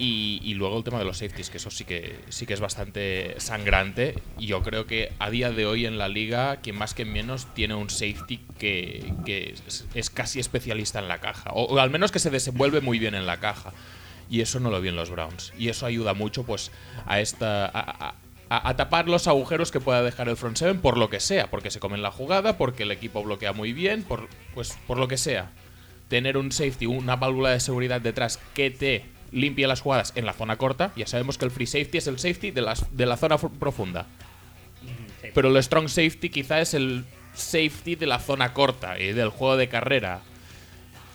Y, 0.00 0.40
y 0.44 0.54
luego 0.54 0.78
el 0.78 0.84
tema 0.84 1.00
de 1.00 1.04
los 1.04 1.18
safeties, 1.18 1.50
que 1.50 1.56
eso 1.56 1.72
sí 1.72 1.84
que 1.84 2.20
sí 2.28 2.46
que 2.46 2.54
es 2.54 2.60
bastante 2.60 3.34
sangrante. 3.38 4.14
Yo 4.38 4.62
creo 4.62 4.86
que 4.86 5.10
a 5.18 5.28
día 5.28 5.50
de 5.50 5.66
hoy 5.66 5.86
en 5.86 5.98
la 5.98 6.08
liga, 6.08 6.58
quien 6.62 6.76
más 6.78 6.94
que 6.94 7.04
menos 7.04 7.52
tiene 7.52 7.74
un 7.74 7.90
safety 7.90 8.38
que, 8.60 9.12
que 9.26 9.54
es, 9.66 9.88
es 9.94 10.10
casi 10.10 10.38
especialista 10.38 11.00
en 11.00 11.08
la 11.08 11.18
caja. 11.18 11.50
O, 11.52 11.64
o 11.64 11.78
al 11.80 11.90
menos 11.90 12.12
que 12.12 12.20
se 12.20 12.30
desenvuelve 12.30 12.80
muy 12.80 13.00
bien 13.00 13.16
en 13.16 13.26
la 13.26 13.40
caja. 13.40 13.72
Y 14.30 14.40
eso 14.42 14.60
no 14.60 14.70
lo 14.70 14.80
vi 14.80 14.88
en 14.88 14.96
los 14.96 15.10
Browns. 15.10 15.52
Y 15.58 15.68
eso 15.68 15.86
ayuda 15.86 16.14
mucho 16.14 16.44
pues 16.44 16.70
a 17.06 17.20
esta. 17.20 17.64
a- 17.66 17.70
a- 18.08 18.14
a, 18.50 18.70
a 18.70 18.76
tapar 18.76 19.08
los 19.10 19.26
agujeros 19.28 19.70
que 19.70 19.78
pueda 19.78 20.02
dejar 20.02 20.26
el 20.30 20.36
front 20.38 20.56
seven 20.56 20.80
por 20.80 20.96
lo 20.96 21.10
que 21.10 21.20
sea, 21.20 21.50
porque 21.50 21.70
se 21.70 21.80
comen 21.80 22.00
la 22.00 22.10
jugada, 22.10 22.56
porque 22.56 22.84
el 22.84 22.90
equipo 22.92 23.22
bloquea 23.22 23.52
muy 23.52 23.74
bien, 23.74 24.04
por, 24.04 24.26
pues 24.54 24.78
por 24.86 24.96
lo 24.96 25.06
que 25.06 25.18
sea. 25.18 25.50
Tener 26.08 26.38
un 26.38 26.50
safety, 26.50 26.86
una 26.86 27.16
válvula 27.16 27.50
de 27.50 27.60
seguridad 27.60 28.00
detrás 28.00 28.38
que 28.54 28.70
te 28.70 29.04
limpie 29.32 29.66
las 29.66 29.82
jugadas 29.82 30.14
en 30.16 30.24
la 30.24 30.32
zona 30.32 30.56
corta, 30.56 30.92
ya 30.96 31.06
sabemos 31.06 31.36
que 31.36 31.44
el 31.44 31.50
free 31.50 31.66
safety 31.66 31.98
es 31.98 32.06
el 32.06 32.18
safety 32.18 32.50
de, 32.50 32.62
las, 32.62 32.86
de 32.96 33.04
la 33.04 33.18
zona 33.18 33.36
fu- 33.36 33.50
profunda. 33.50 34.06
Pero 35.34 35.50
el 35.54 35.62
strong 35.62 35.88
safety 35.90 36.30
quizá 36.30 36.62
es 36.62 36.72
el 36.72 37.04
safety 37.34 37.96
de 37.96 38.06
la 38.06 38.18
zona 38.18 38.54
corta 38.54 38.98
y 38.98 39.12
del 39.12 39.28
juego 39.28 39.58
de 39.58 39.68
carrera. 39.68 40.22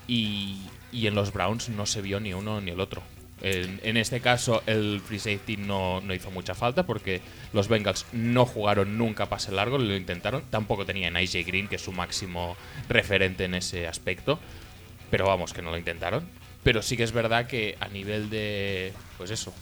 Y, 0.07 0.57
y 0.93 1.07
en 1.07 1.15
los 1.15 1.33
Browns 1.33 1.67
no 1.69 1.85
se 1.85 2.01
vio 2.01 2.19
ni 2.19 2.33
uno 2.33 2.61
ni 2.61 2.71
el 2.71 2.79
otro. 2.79 3.01
En, 3.41 3.97
este 3.97 4.21
caso, 4.21 4.63
el 4.67 5.01
free 5.05 5.19
safety 5.19 5.57
no, 5.57 5.99
no 5.99 6.13
hizo 6.13 6.31
mucha 6.31 6.55
falta 6.55 6.85
porque 6.85 7.19
los 7.51 7.67
Bengals 7.67 8.05
no 8.13 8.45
jugaron 8.45 8.97
nunca 8.97 9.25
pase 9.25 9.51
largo, 9.51 9.77
lo 9.77 9.97
intentaron. 9.97 10.43
Tampoco 10.49 10.85
tenían 10.85 11.17
AJ 11.17 11.45
Green, 11.45 11.67
que 11.67 11.75
es 11.75 11.81
su 11.81 11.91
máximo 11.91 12.55
referente 12.87 13.43
en 13.43 13.55
ese 13.55 13.85
aspecto. 13.85 14.39
Pero 15.11 15.25
vamos, 15.27 15.51
que 15.51 15.61
no 15.61 15.71
lo 15.71 15.77
intentaron. 15.77 16.25
Pero 16.63 16.81
sí 16.81 16.95
que 16.95 17.03
es 17.03 17.11
verdad 17.11 17.47
que 17.47 17.75
a 17.81 17.89
nivel 17.89 18.29
de. 18.29 18.93
Pues 19.17 19.29
eso. 19.29 19.53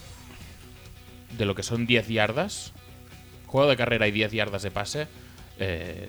De 1.36 1.45
lo 1.45 1.55
que 1.55 1.63
son 1.63 1.88
10 1.88 2.07
yardas, 2.07 2.73
juego 3.47 3.67
de 3.67 3.77
carrera 3.77 4.07
y 4.07 4.11
10 4.11 4.32
yardas 4.32 4.61
de 4.61 4.69
pase, 4.69 5.07
eh, 5.57 6.07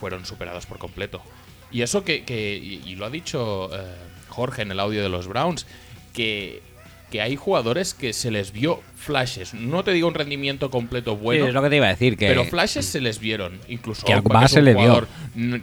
fueron 0.00 0.26
superados 0.26 0.66
por 0.66 0.78
completo. 0.78 1.22
Y 1.70 1.82
eso 1.82 2.02
que, 2.04 2.24
que- 2.24 2.56
y, 2.56 2.82
y 2.84 2.96
lo 2.96 3.06
ha 3.06 3.10
dicho 3.10 3.70
eh, 3.72 3.94
Jorge 4.34 4.62
en 4.62 4.70
el 4.70 4.80
audio 4.80 5.02
de 5.02 5.08
los 5.08 5.26
Browns, 5.28 5.66
que, 6.12 6.62
que 7.10 7.22
hay 7.22 7.36
jugadores 7.36 7.94
que 7.94 8.12
se 8.12 8.30
les 8.30 8.52
vio 8.52 8.82
flashes. 8.96 9.54
No 9.54 9.84
te 9.84 9.92
digo 9.92 10.08
un 10.08 10.14
rendimiento 10.14 10.70
completo 10.70 11.16
bueno, 11.16 11.44
Sí, 11.44 11.48
es 11.48 11.54
lo 11.54 11.62
que 11.62 11.70
te 11.70 11.76
iba 11.76 11.86
a 11.86 11.90
decir. 11.90 12.16
Que 12.16 12.26
pero 12.26 12.44
flashes 12.44 12.86
se 12.86 13.00
les 13.00 13.18
vieron. 13.18 13.60
Incluso 13.68 14.06
Que 14.06 14.16
Ogba, 14.16 14.48
se 14.48 14.62
le 14.62 14.74
vio. 14.74 15.06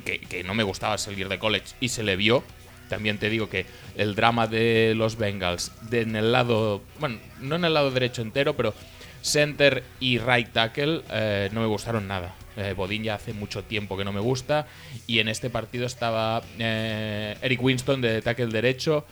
Que, 0.05 0.19
que 0.19 0.43
no 0.43 0.53
me 0.53 0.63
gustaba 0.63 0.97
salir 0.97 1.27
de 1.27 1.39
college 1.39 1.75
y 1.79 1.89
se 1.89 2.03
le 2.03 2.15
vio. 2.15 2.43
También 2.89 3.17
te 3.17 3.29
digo 3.29 3.49
que 3.49 3.65
el 3.95 4.15
drama 4.15 4.47
de 4.47 4.93
los 4.95 5.17
Bengals 5.17 5.71
de 5.89 6.01
en 6.01 6.15
el 6.15 6.31
lado, 6.31 6.81
bueno, 6.99 7.19
no 7.39 7.55
en 7.55 7.65
el 7.65 7.73
lado 7.73 7.89
derecho 7.91 8.21
entero, 8.21 8.55
pero 8.55 8.73
center 9.21 9.83
y 9.99 10.17
right 10.17 10.51
tackle 10.51 11.01
eh, 11.09 11.49
no 11.53 11.61
me 11.61 11.67
gustaron 11.67 12.07
nada. 12.07 12.35
Eh, 12.57 12.73
Bodin 12.75 13.03
ya 13.03 13.15
hace 13.15 13.33
mucho 13.33 13.63
tiempo 13.63 13.95
que 13.97 14.03
no 14.03 14.11
me 14.11 14.19
gusta 14.19 14.67
y 15.07 15.19
en 15.19 15.29
este 15.29 15.49
partido 15.49 15.85
estaba 15.85 16.43
eh, 16.59 17.37
Eric 17.41 17.61
Winston 17.63 18.01
de 18.01 18.21
tackle 18.21 18.47
derecho. 18.47 19.05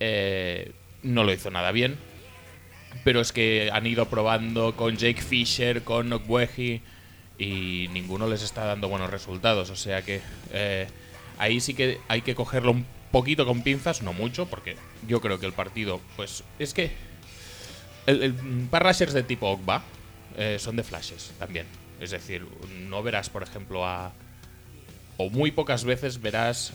eh, 0.00 0.72
no 1.02 1.24
lo 1.24 1.32
hizo 1.32 1.50
nada 1.50 1.72
bien 1.72 1.96
pero 3.04 3.20
es 3.20 3.32
que 3.32 3.70
han 3.72 3.86
ido 3.86 4.06
probando 4.06 4.76
con 4.76 4.96
Jake 4.96 5.22
Fisher, 5.22 5.82
con 5.82 6.12
Ogweji 6.12 6.82
y 7.38 7.88
ninguno 7.92 8.28
les 8.28 8.42
está 8.42 8.64
dando 8.64 8.88
buenos 8.88 9.10
resultados. 9.10 9.70
O 9.70 9.76
sea 9.76 10.02
que 10.02 10.20
eh, 10.52 10.88
ahí 11.38 11.60
sí 11.60 11.74
que 11.74 11.98
hay 12.08 12.22
que 12.22 12.34
cogerlo 12.34 12.72
un 12.72 12.86
poquito 13.10 13.46
con 13.46 13.62
pinzas, 13.62 14.02
no 14.02 14.12
mucho, 14.12 14.46
porque 14.46 14.76
yo 15.06 15.20
creo 15.20 15.40
que 15.40 15.46
el 15.46 15.52
partido, 15.52 16.00
pues 16.16 16.44
es 16.58 16.74
que 16.74 16.92
el, 18.06 18.22
el 18.22 18.68
rushers 18.70 19.12
de 19.12 19.22
tipo 19.22 19.48
Ogba 19.48 19.82
eh, 20.36 20.58
son 20.58 20.76
de 20.76 20.82
flashes 20.82 21.32
también. 21.38 21.66
Es 22.00 22.10
decir, 22.10 22.46
no 22.88 23.02
verás, 23.02 23.28
por 23.30 23.42
ejemplo, 23.42 23.86
a. 23.86 24.12
O 25.18 25.28
muy 25.30 25.50
pocas 25.50 25.84
veces 25.84 26.20
verás 26.22 26.72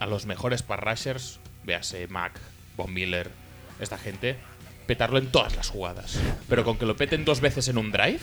a 0.00 0.06
los 0.06 0.26
mejores 0.26 0.62
pass 0.62 0.80
rushers, 0.80 1.40
véase 1.64 2.08
Mac, 2.08 2.38
Von 2.76 2.92
Miller, 2.92 3.30
esta 3.78 3.96
gente, 3.96 4.36
petarlo 4.86 5.18
en 5.18 5.30
todas 5.30 5.54
las 5.54 5.68
jugadas. 5.68 6.18
Pero 6.48 6.64
con 6.64 6.78
que 6.78 6.86
lo 6.86 6.96
peten 6.96 7.24
dos 7.24 7.40
veces 7.40 7.68
en 7.68 7.78
un 7.78 7.92
drive, 7.92 8.18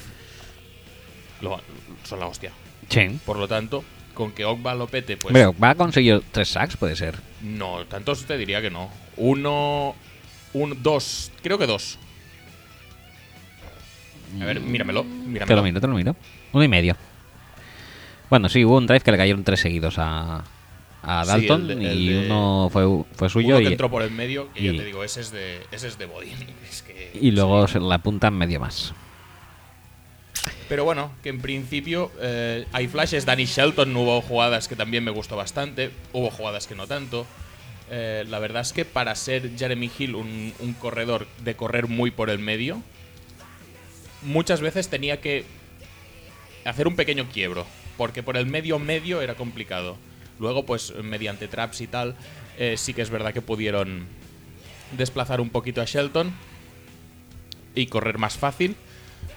lo- 1.42 1.62
son 2.04 2.20
la 2.20 2.28
hostia. 2.28 2.52
Sí. 2.90 3.20
Por 3.26 3.38
lo 3.38 3.48
tanto, 3.48 3.84
con 4.14 4.32
que 4.34 4.44
Ogba 4.46 4.76
lo 4.76 4.88
pete, 4.88 5.16
pues. 5.18 5.34
Pero 5.34 5.56
va 5.58 5.70
a 5.72 5.76
conseguir 5.76 6.22
tres 6.32 6.50
sacks, 6.50 6.76
puede 6.76 6.96
ser. 6.96 7.16
No, 7.42 7.86
tantos 7.86 8.26
te 8.26 8.38
diría 8.38 8.62
que 8.62 8.70
no. 8.70 8.90
Uno. 9.16 9.96
Un, 10.54 10.82
dos. 10.82 11.32
Creo 11.44 11.58
que 11.58 11.68
dos. 11.68 12.00
A 14.42 14.46
ver, 14.46 14.60
míramelo. 14.62 15.02
Te 15.04 15.08
lo 15.08 15.14
míramelo. 15.30 15.64
miro, 15.64 15.82
te 15.82 15.88
lo 15.88 15.94
miro. 15.96 16.16
Uno 16.54 16.64
y 16.64 16.68
medio. 16.68 16.96
Bueno, 18.30 18.50
sí, 18.50 18.64
hubo 18.66 18.78
un 18.78 18.88
drive 18.88 19.02
que 19.02 19.12
le 19.12 19.18
cayeron 19.18 19.44
tres 19.44 19.60
seguidos 19.62 19.98
a, 20.00 20.44
a 21.04 21.24
Sí, 21.24 21.30
Dalton 21.30 21.72
el 21.72 21.80
de- 21.80 21.92
el 21.92 22.00
y 22.02 22.16
uno 22.26 22.70
fue, 22.72 22.86
fue 23.16 23.30
suyo 23.30 23.50
Uno 23.56 23.58
que 23.60 23.64
y, 23.64 23.68
entró 23.68 23.90
por 23.90 24.02
el 24.02 24.12
medio, 24.12 24.52
que 24.54 24.62
y- 24.62 24.66
yo 24.66 24.76
te 24.76 24.84
digo, 24.86 25.04
ese 25.04 25.22
es 25.22 25.32
de, 25.32 25.62
ese 25.72 25.88
es 25.88 25.98
de 25.98 26.06
Bodin. 26.08 26.36
Es 26.70 26.82
que, 26.82 27.12
y 27.20 27.32
luego 27.32 27.68
sí. 27.68 27.74
se 27.74 27.80
la 27.80 27.96
apuntan 27.96 28.34
medio 28.38 28.60
más. 28.60 28.94
Pero 30.70 30.84
bueno, 30.84 31.12
que 31.24 31.30
en 31.30 31.40
principio 31.40 32.12
eh, 32.20 32.66
hay 32.74 32.88
flashes. 32.90 33.26
Danny 33.26 33.46
Shelton 33.46 33.96
hubo 33.96 34.22
jugadas 34.22 34.68
que 34.68 34.76
también 34.76 35.04
me 35.04 35.12
gustó 35.12 35.38
bastante. 35.38 35.92
Hubo 36.12 36.30
jugadas 36.30 36.68
que 36.68 36.76
no 36.76 36.88
tanto. 36.88 37.26
Eh, 37.90 38.26
la 38.28 38.40
verdad 38.40 38.62
es 38.64 38.74
que 38.74 38.84
para 38.84 39.16
ser 39.16 39.52
Jeremy 39.58 39.90
Hill 39.98 40.16
un, 40.16 40.54
un 40.60 40.74
corredor 40.74 41.26
de 41.46 41.56
correr 41.56 41.88
muy 41.88 42.12
por 42.12 42.30
el 42.30 42.40
medio, 42.40 42.82
muchas 44.22 44.62
veces 44.62 44.90
tenía 44.90 45.22
que 45.22 45.46
hacer 46.66 46.88
un 46.88 46.96
pequeño 46.96 47.28
quiebro. 47.32 47.66
Porque 47.98 48.22
por 48.24 48.38
el 48.38 48.46
medio 48.46 48.78
medio 48.78 49.22
era 49.22 49.34
complicado. 49.36 49.98
Luego, 50.40 50.66
pues 50.66 50.94
mediante 51.04 51.48
traps 51.48 51.82
y 51.82 51.88
tal, 51.88 52.16
eh, 52.60 52.76
sí 52.78 52.94
que 52.94 53.02
es 53.02 53.10
verdad 53.10 53.34
que 53.34 53.42
pudieron 53.42 54.06
desplazar 54.96 55.42
un 55.42 55.50
poquito 55.50 55.82
a 55.82 55.86
Shelton 55.86 56.32
y 57.74 57.88
correr 57.88 58.18
más 58.20 58.38
fácil. 58.38 58.76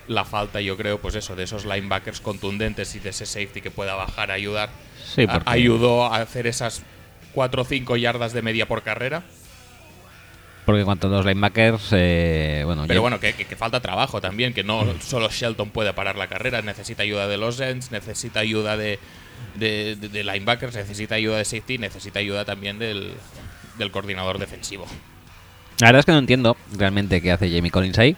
La 0.09 0.25
falta, 0.25 0.61
yo 0.61 0.77
creo, 0.77 1.01
pues 1.01 1.15
eso, 1.15 1.37
de 1.37 1.45
esos 1.45 1.65
linebackers 1.65 2.21
contundentes 2.21 2.95
y 2.97 2.99
de 2.99 3.11
ese 3.11 3.25
safety 3.27 3.61
que 3.61 3.71
pueda 3.71 3.95
bajar 3.95 4.31
a 4.31 4.35
ayudar, 4.35 4.69
Sí, 5.15 5.23
a- 5.23 5.33
porque- 5.35 5.51
ayudó 5.51 6.05
a 6.05 6.17
hacer 6.21 6.47
esas 6.47 6.83
4 7.33 7.63
o 7.63 7.65
5 7.65 7.97
yardas 7.97 8.33
de 8.33 8.43
media 8.43 8.67
por 8.69 8.83
carrera. 8.83 9.23
Porque 10.71 10.81
en 10.81 10.85
cuanto 10.87 11.07
a 11.09 11.11
los 11.11 11.27
linebackers, 11.27 11.89
eh, 11.93 12.63
bueno, 12.65 12.83
Pero 12.87 12.95
ya- 12.95 13.01
bueno, 13.01 13.21
que, 13.21 13.33
que- 13.35 13.45
que 13.45 13.57
falta 13.57 13.81
trabajo 13.81 14.21
también, 14.21 14.55
que 14.55 14.63
no 14.65 14.85
solo 15.01 15.29
Shelton 15.31 15.71
puede 15.71 15.93
parar 15.93 16.17
la 16.17 16.27
carrera, 16.29 16.63
necesita 16.63 17.03
ayuda 17.03 17.27
de 17.29 17.37
los 17.37 17.59
ends, 17.61 17.91
necesita 17.91 18.41
ayuda 18.41 18.77
de, 18.77 18.99
de, 19.57 19.97
de- 19.97 20.09
de 20.09 20.25
linebackers, 20.25 20.75
necesita 20.75 21.15
ayuda 21.17 21.39
de 21.39 21.45
safety, 21.45 21.79
necesita 21.79 22.19
ayuda 22.21 22.45
también 22.45 22.79
del, 22.79 23.13
del 23.79 23.91
coordinador 23.91 24.39
defensivo. 24.39 24.87
la 25.81 25.89
verdad 25.89 26.01
es 26.01 26.07
que 26.07 26.13
no 26.13 26.19
entiendo 26.19 26.57
realmente 26.77 27.21
qué 27.23 27.33
hace 27.33 27.51
Jamie 27.51 27.71
Collins 27.71 27.99
ahí. 27.99 28.17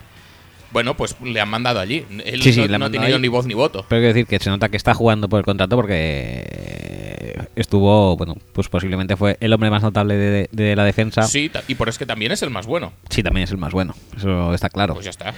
Bueno, 0.72 0.96
pues 0.96 1.16
le 1.22 1.40
han 1.40 1.48
mandado 1.48 1.80
allí. 1.80 2.04
Él 2.24 2.42
Sí, 2.42 2.52
sí, 2.52 2.66
no, 2.68 2.84
ha 2.86 2.90
tenido 2.90 3.18
ni 3.18 3.28
voz 3.28 3.46
ni 3.46 3.54
voto. 3.54 3.84
Pero 3.88 4.00
quiero 4.00 4.14
decir 4.14 4.26
que 4.26 4.38
se 4.38 4.48
nota 4.50 4.68
que 4.68 4.76
está 4.76 4.94
jugando 4.94 5.28
por 5.28 5.38
el 5.38 5.44
contrato 5.44 5.76
porque 5.76 7.46
estuvo, 7.56 8.16
bueno, 8.16 8.36
pues 8.52 8.68
posiblemente 8.68 9.16
fue 9.16 9.36
el 9.40 9.52
hombre 9.52 9.70
más 9.70 9.82
notable 9.82 10.14
de, 10.16 10.48
de 10.50 10.76
la 10.76 10.84
defensa. 10.84 11.22
Sí, 11.22 11.50
y 11.68 11.74
por 11.74 11.88
es 11.88 11.98
que 11.98 12.06
también 12.06 12.32
es 12.32 12.42
el 12.42 12.50
más 12.50 12.66
bueno. 12.66 12.92
Sí, 13.10 13.22
también 13.22 13.44
es 13.44 13.50
el 13.50 13.58
más 13.58 13.72
bueno. 13.72 13.94
Eso 14.16 14.54
está 14.54 14.68
claro. 14.68 14.94
Pues 14.94 15.04
ya 15.04 15.10
está. 15.10 15.34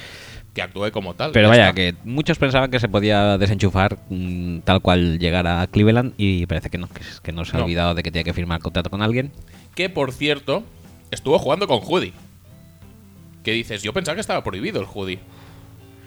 Que 0.55 0.62
actúe 0.62 0.93
como 0.93 1.14
tal. 1.14 1.32
Pero 1.32 1.47
ya 1.49 1.51
vaya, 1.51 1.62
está. 1.70 1.74
que 1.74 1.95
muchos 2.05 2.39
pensaban 2.39 2.70
que 2.70 2.78
se 2.78 2.89
podía 2.89 3.37
desenchufar 3.39 3.99
mm, 4.09 4.61
tal 4.61 4.80
cual 4.80 5.18
llegara 5.18 5.62
a 5.62 5.66
Cleveland 5.66 6.14
y 6.16 6.47
parece 6.47 6.70
que 6.70 6.78
no, 6.78 6.89
que, 6.89 7.01
que 7.24 7.32
no 7.32 7.45
se 7.45 7.57
ha 7.57 7.59
No. 7.59 7.64
olvidado 7.64 7.95
de 7.95 8.05
que 8.05 8.12
tiene 8.12 8.24
que 8.24 8.32
firmar 8.32 8.61
contrato 8.61 8.89
con 8.89 9.03
alguien. 9.03 9.32
Que 9.74 9.91
por 9.91 10.12
cierto, 10.12 10.62
estuvo 11.11 11.39
jugando 11.41 11.66
con 11.66 11.80
Judy. 11.80 12.12
Que 13.45 13.53
dices, 13.53 13.82
yo 13.82 13.92
pensaba 13.92 14.14
que 14.16 14.20
estaba 14.22 14.42
prohibido 14.42 14.80
el 14.80 14.86
Judy. 14.86 15.18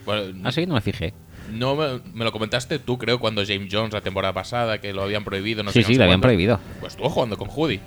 Bueno, 0.05 0.47
Así 0.47 0.65
no 0.65 0.73
me 0.73 0.81
fijé. 0.81 1.13
no 1.53 1.75
me, 1.75 2.01
me 2.13 2.25
lo 2.25 2.31
comentaste 2.31 2.79
tú, 2.79 2.97
creo, 2.97 3.19
cuando 3.19 3.43
James 3.45 3.69
Jones 3.71 3.93
la 3.93 4.01
temporada 4.01 4.33
pasada, 4.33 4.79
que 4.81 4.91
lo 4.93 5.03
habían 5.03 5.23
prohibido. 5.23 5.63
No 5.63 5.71
sí, 5.71 5.75
sé, 5.75 5.81
no 5.83 5.88
sí, 5.88 5.93
sé 5.93 5.97
lo 5.99 6.03
habían 6.05 6.15
cuánto. 6.19 6.27
prohibido. 6.27 6.59
Pues 6.79 6.93
estuvo 6.93 7.09
jugando 7.09 7.38
con 7.38 7.47
Judy. 7.47 7.79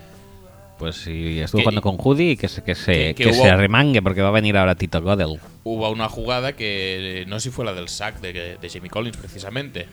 Pues 0.78 0.96
sí, 0.96 1.40
estuvo 1.40 1.60
jugando 1.62 1.82
con 1.82 1.98
Judy 1.98 2.30
y 2.30 2.36
que 2.38 2.48
se, 2.48 2.62
que 2.62 2.74
se, 2.74 3.14
que- 3.14 3.34
se 3.34 3.54
remangue 3.56 4.00
porque 4.00 4.22
va 4.22 4.28
a 4.28 4.32
venir 4.32 4.56
ahora 4.56 4.76
Tito 4.76 5.02
Godel. 5.02 5.38
Hubo 5.64 5.90
una 5.90 6.08
jugada 6.08 6.54
que 6.54 7.22
eh, 7.22 7.26
no 7.26 7.38
sé 7.38 7.50
si 7.50 7.54
fue 7.54 7.66
la 7.66 7.74
del 7.74 7.88
sack 7.88 8.20
de, 8.20 8.56
de 8.56 8.68
Jamie 8.70 8.88
Collins, 8.88 9.16
precisamente. 9.18 9.86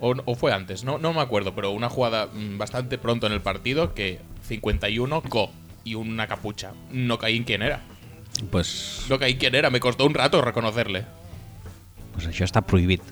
O, 0.00 0.14
o 0.24 0.34
fue 0.34 0.52
antes, 0.52 0.82
no, 0.84 0.98
no 0.98 1.12
me 1.12 1.20
acuerdo, 1.20 1.54
pero 1.54 1.70
una 1.72 1.88
jugada 1.88 2.26
mm, 2.26 2.56
bastante 2.58 2.98
pronto 2.98 3.26
en 3.26 3.32
el 3.32 3.40
partido 3.40 3.94
que 3.94 4.20
51 4.48 5.22
co 5.22 5.50
y 5.84 5.94
una 5.94 6.26
capucha. 6.26 6.72
No 6.90 7.18
caí 7.18 7.36
en 7.36 7.44
quién 7.44 7.62
era. 7.62 7.82
Pues, 8.50 9.06
No 9.08 9.18
caí 9.18 9.32
en 9.32 9.38
quién 9.38 9.54
era, 9.54 9.70
me 9.70 9.80
costó 9.80 10.04
un 10.06 10.14
rato 10.14 10.40
reconocerle. 10.42 11.04
pues 12.14 12.26
eso 12.26 12.44
está 12.44 12.60
prohibido. 12.62 13.04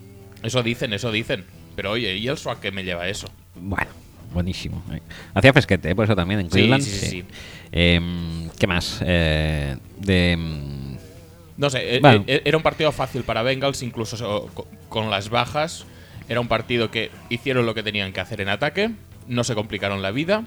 Eso 0.42 0.62
dicen, 0.62 0.92
eso 0.92 1.10
dicen. 1.12 1.44
Pero 1.74 1.90
oye, 1.92 2.16
¿y 2.16 2.28
el 2.28 2.38
swag 2.38 2.60
que 2.60 2.70
me 2.72 2.84
lleva 2.84 3.08
eso? 3.08 3.28
Bueno, 3.54 3.90
buenísimo. 4.32 4.82
eh. 4.92 5.00
Hacía 5.34 5.52
fresquete, 5.52 5.90
eh, 5.90 5.94
por 5.94 6.04
eso 6.04 6.16
también 6.16 6.40
en 6.40 6.48
Cleveland. 6.48 6.82
sí, 6.82 6.90
sí, 6.90 7.06
sí. 7.06 7.24
Em, 7.72 8.48
¿Qué 8.58 8.66
más? 8.66 9.00
Eh, 9.04 9.76
de. 9.98 10.36
mm, 10.38 10.96
No 11.58 11.70
sé, 11.70 11.96
eh, 11.96 12.00
Bueno. 12.00 12.24
era 12.26 12.56
un 12.56 12.62
partido 12.62 12.92
fácil 12.92 13.22
para 13.22 13.42
Bengals, 13.42 13.82
incluso 13.82 14.16
so- 14.16 14.50
co- 14.54 14.66
con 14.88 15.10
las 15.10 15.30
bajas. 15.30 15.84
Era 16.28 16.40
un 16.40 16.48
partido 16.48 16.90
que 16.90 17.10
hicieron 17.30 17.64
lo 17.66 17.74
que 17.74 17.82
tenían 17.82 18.12
que 18.12 18.20
hacer 18.20 18.40
en 18.40 18.48
ataque, 18.48 18.90
no 19.28 19.42
se 19.44 19.54
complicaron 19.54 20.02
la 20.02 20.10
vida, 20.10 20.44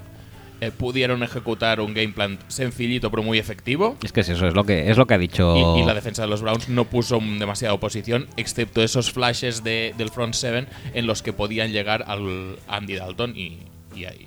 eh, 0.60 0.70
pudieron 0.70 1.22
ejecutar 1.22 1.80
un 1.80 1.94
game 1.94 2.08
plan 2.10 2.38
sencillito 2.48 3.10
pero 3.10 3.22
muy 3.22 3.38
efectivo. 3.38 3.96
Es 4.02 4.12
que 4.12 4.20
es 4.20 4.28
eso, 4.28 4.46
es 4.46 4.54
lo 4.54 4.64
que, 4.64 4.90
es 4.90 4.96
lo 4.96 5.06
que 5.06 5.14
ha 5.14 5.18
dicho. 5.18 5.76
Y, 5.76 5.80
y 5.80 5.84
la 5.84 5.94
defensa 5.94 6.22
de 6.22 6.28
los 6.28 6.42
Browns 6.42 6.68
no 6.68 6.84
puso 6.84 7.18
demasiada 7.38 7.74
oposición, 7.74 8.28
excepto 8.36 8.82
esos 8.82 9.12
flashes 9.12 9.62
de- 9.64 9.94
del 9.96 10.10
front 10.10 10.34
seven 10.34 10.66
en 10.94 11.06
los 11.06 11.22
que 11.22 11.32
podían 11.32 11.72
llegar 11.72 12.04
al 12.06 12.56
Andy 12.68 12.96
Dalton 12.96 13.36
y, 13.36 13.58
y 13.94 14.04
ahí. 14.04 14.26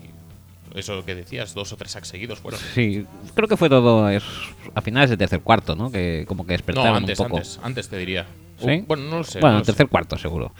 Eso 0.75 1.05
que 1.05 1.13
decías, 1.13 1.53
dos 1.53 1.71
o 1.71 1.77
tres 1.77 1.91
sacks 1.91 2.07
seguidos 2.07 2.39
fueron. 2.39 2.59
Sí, 2.73 3.05
creo 3.35 3.47
que 3.47 3.57
fue 3.57 3.69
todo 3.69 4.09
es, 4.09 4.23
a 4.73 4.81
finales 4.81 5.09
del 5.11 5.19
tercer 5.19 5.41
cuarto, 5.41 5.75
¿no? 5.75 5.91
Que 5.91 6.25
como 6.27 6.47
que 6.47 6.53
despertaron 6.53 6.89
No, 6.93 6.97
antes, 6.97 7.19
un 7.19 7.25
poco. 7.27 7.37
antes, 7.37 7.59
antes 7.61 7.89
te 7.89 7.97
diría. 7.97 8.25
¿Sí? 8.57 8.67
Uh, 8.81 8.85
bueno, 8.87 9.03
no 9.03 9.17
lo 9.17 9.23
sé. 9.23 9.39
Bueno, 9.39 9.57
no 9.57 9.63
sé. 9.63 9.67
tercer 9.67 9.87
cuarto, 9.87 10.17
seguro. 10.17 10.51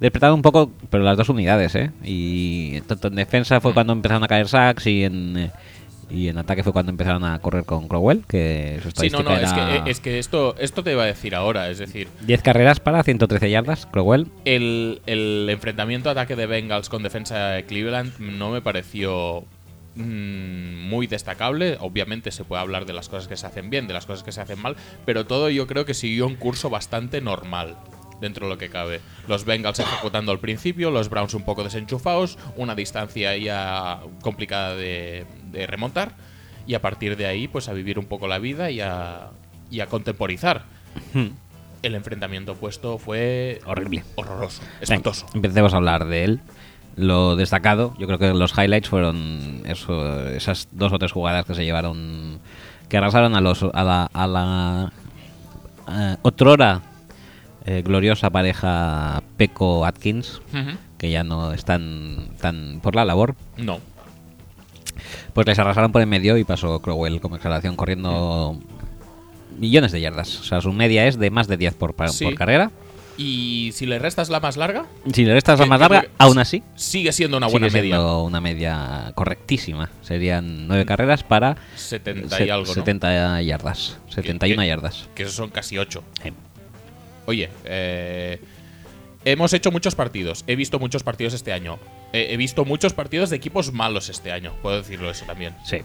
Despertaron 0.00 0.36
un 0.36 0.42
poco, 0.42 0.72
pero 0.88 1.04
las 1.04 1.16
dos 1.18 1.28
unidades, 1.28 1.74
¿eh? 1.74 1.90
Y 2.02 2.80
tanto 2.82 3.08
en 3.08 3.16
defensa 3.16 3.60
fue 3.60 3.74
cuando 3.74 3.92
empezaron 3.92 4.24
a 4.24 4.28
caer 4.28 4.48
sacks 4.48 4.86
y 4.86 5.04
en, 5.04 5.36
eh, 5.36 5.50
y 6.10 6.28
en 6.28 6.38
ataque 6.38 6.62
fue 6.62 6.72
cuando 6.72 6.90
empezaron 6.90 7.22
a 7.22 7.38
correr 7.38 7.64
con 7.64 7.86
Crowell, 7.86 8.24
que 8.26 8.80
su 8.82 8.90
Sí, 8.92 9.10
no, 9.10 9.22
no, 9.22 9.36
es 9.36 9.52
era 9.52 9.84
que, 9.84 9.90
es 9.90 10.00
que 10.00 10.18
esto, 10.18 10.56
esto 10.58 10.82
te 10.82 10.92
iba 10.92 11.02
a 11.02 11.06
decir 11.06 11.34
ahora. 11.34 11.68
Es 11.68 11.78
decir, 11.78 12.08
10 12.22 12.42
carreras 12.42 12.80
para 12.80 13.02
113 13.02 13.50
yardas, 13.50 13.86
Crowell. 13.86 14.28
el, 14.46 15.02
el 15.06 15.46
enfrentamiento 15.50 16.08
ataque 16.08 16.34
de 16.34 16.46
Bengals 16.46 16.88
con 16.88 17.02
defensa 17.02 17.50
de 17.50 17.64
Cleveland 17.66 18.18
no 18.18 18.50
me 18.50 18.62
pareció 18.62 19.44
mm, 19.96 20.88
muy 20.88 21.08
destacable. 21.08 21.76
Obviamente 21.78 22.30
se 22.30 22.44
puede 22.44 22.62
hablar 22.62 22.86
de 22.86 22.94
las 22.94 23.10
cosas 23.10 23.28
que 23.28 23.36
se 23.36 23.46
hacen 23.46 23.68
bien, 23.68 23.86
de 23.86 23.92
las 23.92 24.06
cosas 24.06 24.22
que 24.22 24.32
se 24.32 24.40
hacen 24.40 24.60
mal, 24.60 24.76
pero 25.04 25.26
todo 25.26 25.50
yo 25.50 25.66
creo 25.66 25.84
que 25.84 25.92
siguió 25.92 26.26
un 26.26 26.36
curso 26.36 26.70
bastante 26.70 27.20
normal 27.20 27.76
dentro 28.20 28.46
de 28.46 28.52
lo 28.54 28.58
que 28.58 28.68
cabe. 28.68 29.00
Los 29.28 29.44
Bengals 29.44 29.78
ejecutando 29.80 30.32
al 30.32 30.38
principio, 30.38 30.90
los 30.90 31.08
Browns 31.08 31.34
un 31.34 31.42
poco 31.44 31.64
desenchufados, 31.64 32.38
una 32.56 32.74
distancia 32.74 33.36
ya 33.36 34.00
complicada 34.22 34.74
de, 34.76 35.26
de 35.50 35.66
remontar 35.66 36.12
y 36.66 36.74
a 36.74 36.82
partir 36.82 37.16
de 37.16 37.26
ahí 37.26 37.48
pues 37.48 37.68
a 37.68 37.72
vivir 37.72 37.98
un 37.98 38.06
poco 38.06 38.28
la 38.28 38.38
vida 38.38 38.70
y 38.70 38.80
a, 38.80 39.30
y 39.70 39.80
a 39.80 39.86
contemporizar. 39.86 40.64
El 41.82 41.94
enfrentamiento 41.94 42.52
opuesto 42.52 42.98
fue 42.98 43.60
Horrible. 43.64 44.04
horroroso, 44.16 44.60
Venga, 44.62 44.76
espantoso. 44.82 45.26
empecemos 45.34 45.72
a 45.72 45.76
hablar 45.78 46.06
de 46.06 46.24
él. 46.24 46.40
Lo 46.96 47.36
destacado, 47.36 47.94
yo 47.98 48.06
creo 48.06 48.18
que 48.18 48.34
los 48.34 48.52
highlights 48.58 48.88
fueron 48.88 49.62
eso, 49.64 50.28
esas 50.28 50.68
dos 50.72 50.92
o 50.92 50.98
tres 50.98 51.12
jugadas 51.12 51.46
que 51.46 51.54
se 51.54 51.64
llevaron, 51.64 52.38
que 52.88 52.96
arrasaron 52.98 53.34
a 53.36 53.40
los 53.40 53.62
a 53.62 53.84
la, 53.84 54.10
a 54.12 54.26
la 54.26 54.92
eh, 55.88 56.16
otrora 56.22 56.82
eh, 57.66 57.82
gloriosa 57.84 58.30
pareja 58.30 59.22
Peco 59.36 59.84
Atkins, 59.86 60.40
que 60.98 61.10
ya 61.10 61.24
no 61.24 61.52
están 61.52 62.30
tan 62.40 62.80
por 62.82 62.94
la 62.96 63.04
labor, 63.04 63.34
No. 63.56 63.80
pues 65.34 65.46
les 65.46 65.58
arrasaron 65.58 65.92
por 65.92 66.00
el 66.00 66.06
medio 66.06 66.36
y 66.36 66.44
pasó 66.44 66.80
Crowell 66.80 67.20
como 67.20 67.36
exhalación 67.36 67.76
corriendo 67.76 68.58
millones 69.58 69.92
de 69.92 70.00
yardas. 70.00 70.40
O 70.40 70.44
sea, 70.44 70.60
su 70.60 70.72
media 70.72 71.06
es 71.06 71.18
de 71.18 71.30
más 71.30 71.48
de 71.48 71.56
10 71.56 71.74
por, 71.74 71.94
Sí. 72.10 72.24
por 72.24 72.34
carrera. 72.34 72.70
Y 73.16 73.72
si 73.74 73.84
le 73.84 73.98
restas 73.98 74.30
la 74.30 74.40
más 74.40 74.56
larga, 74.56 74.86
Si 75.12 75.26
le 75.26 75.34
restas 75.34 75.60
la 75.60 75.66
más 75.66 75.78
larga, 75.80 76.06
aún 76.16 76.38
así, 76.38 76.62
sigue 76.74 77.12
siendo 77.12 77.36
una 77.36 77.48
sigue 77.48 77.58
buena 77.60 77.72
media. 77.74 77.96
siendo 77.96 78.24
una 78.24 78.40
media 78.40 79.12
correctísima. 79.14 79.90
Serían 80.00 80.66
nueve 80.66 80.86
carreras 80.86 81.22
para 81.22 81.56
70 81.76 82.34
se- 82.38 82.46
y 82.46 82.50
algo, 82.50 82.66
¿no? 82.66 82.72
70 82.72 83.42
yardas. 83.42 83.98
71 84.08 84.62
que- 84.62 84.68
yardas. 84.68 85.08
Que 85.14 85.24
esos 85.24 85.34
son 85.34 85.50
casi 85.50 85.76
8. 85.76 86.02
Eh, 86.24 86.32
Oye, 87.30 87.48
eh, 87.64 88.40
hemos 89.24 89.52
hecho 89.52 89.70
muchos 89.70 89.94
partidos. 89.94 90.42
He 90.48 90.56
visto 90.56 90.80
muchos 90.80 91.04
partidos 91.04 91.32
este 91.32 91.52
año. 91.52 91.78
Eh, 92.12 92.26
he 92.30 92.36
visto 92.36 92.64
muchos 92.64 92.92
partidos 92.92 93.30
de 93.30 93.36
equipos 93.36 93.72
malos 93.72 94.08
este 94.08 94.32
año. 94.32 94.52
Puedo 94.62 94.78
decirlo 94.78 95.08
eso 95.08 95.26
también. 95.26 95.54
Sí. 95.64 95.78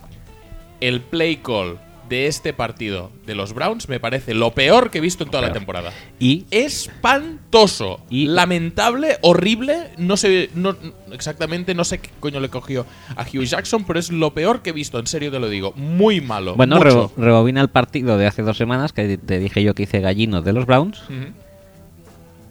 El 0.82 1.02
play 1.02 1.36
call 1.36 1.78
de 2.10 2.28
este 2.28 2.53
partido 2.53 3.12
de 3.26 3.34
los 3.36 3.53
Browns 3.53 3.89
me 3.89 3.99
parece 3.99 4.34
lo 4.34 4.51
peor 4.51 4.91
que 4.91 4.99
he 4.99 5.01
visto 5.01 5.24
en 5.24 5.32
toda 5.32 5.41
la 5.47 5.53
temporada. 5.53 5.91
Y 6.20 6.45
espantoso, 6.51 7.99
Y- 8.10 8.28
lamentable, 8.28 9.18
horrible. 9.22 9.91
No 9.97 10.18
sé, 10.18 10.49
no, 10.56 10.76
exactamente, 11.12 11.74
no 11.74 11.84
sé 11.84 11.99
qué 11.99 12.10
coño 12.20 12.39
le 12.39 12.49
cogió 12.49 12.86
a 13.16 13.24
Hugh 13.24 13.43
Jackson, 13.45 13.86
pero 13.86 13.99
es 13.99 14.12
lo 14.12 14.34
peor 14.34 14.62
que 14.62 14.70
he 14.70 14.74
visto, 14.74 14.99
en 14.99 15.08
serio 15.08 15.32
te 15.32 15.39
lo 15.39 15.49
digo. 15.49 15.74
Muy 15.76 16.22
malo. 16.22 16.56
bueno, 16.56 16.80
rebo- 16.80 17.12
rebobina 17.18 17.62
el 17.62 17.70
partido 17.70 18.18
de 18.18 18.28
hace 18.28 18.41
dos 18.43 18.58
semanas 18.58 18.93
que 18.93 19.18
te 19.18 19.39
dije 19.39 19.64
yo 19.64 19.74
que 19.74 19.84
hice 19.84 19.99
gallino 19.99 20.41
de 20.41 20.53
los 20.53 20.66
Browns. 20.66 21.01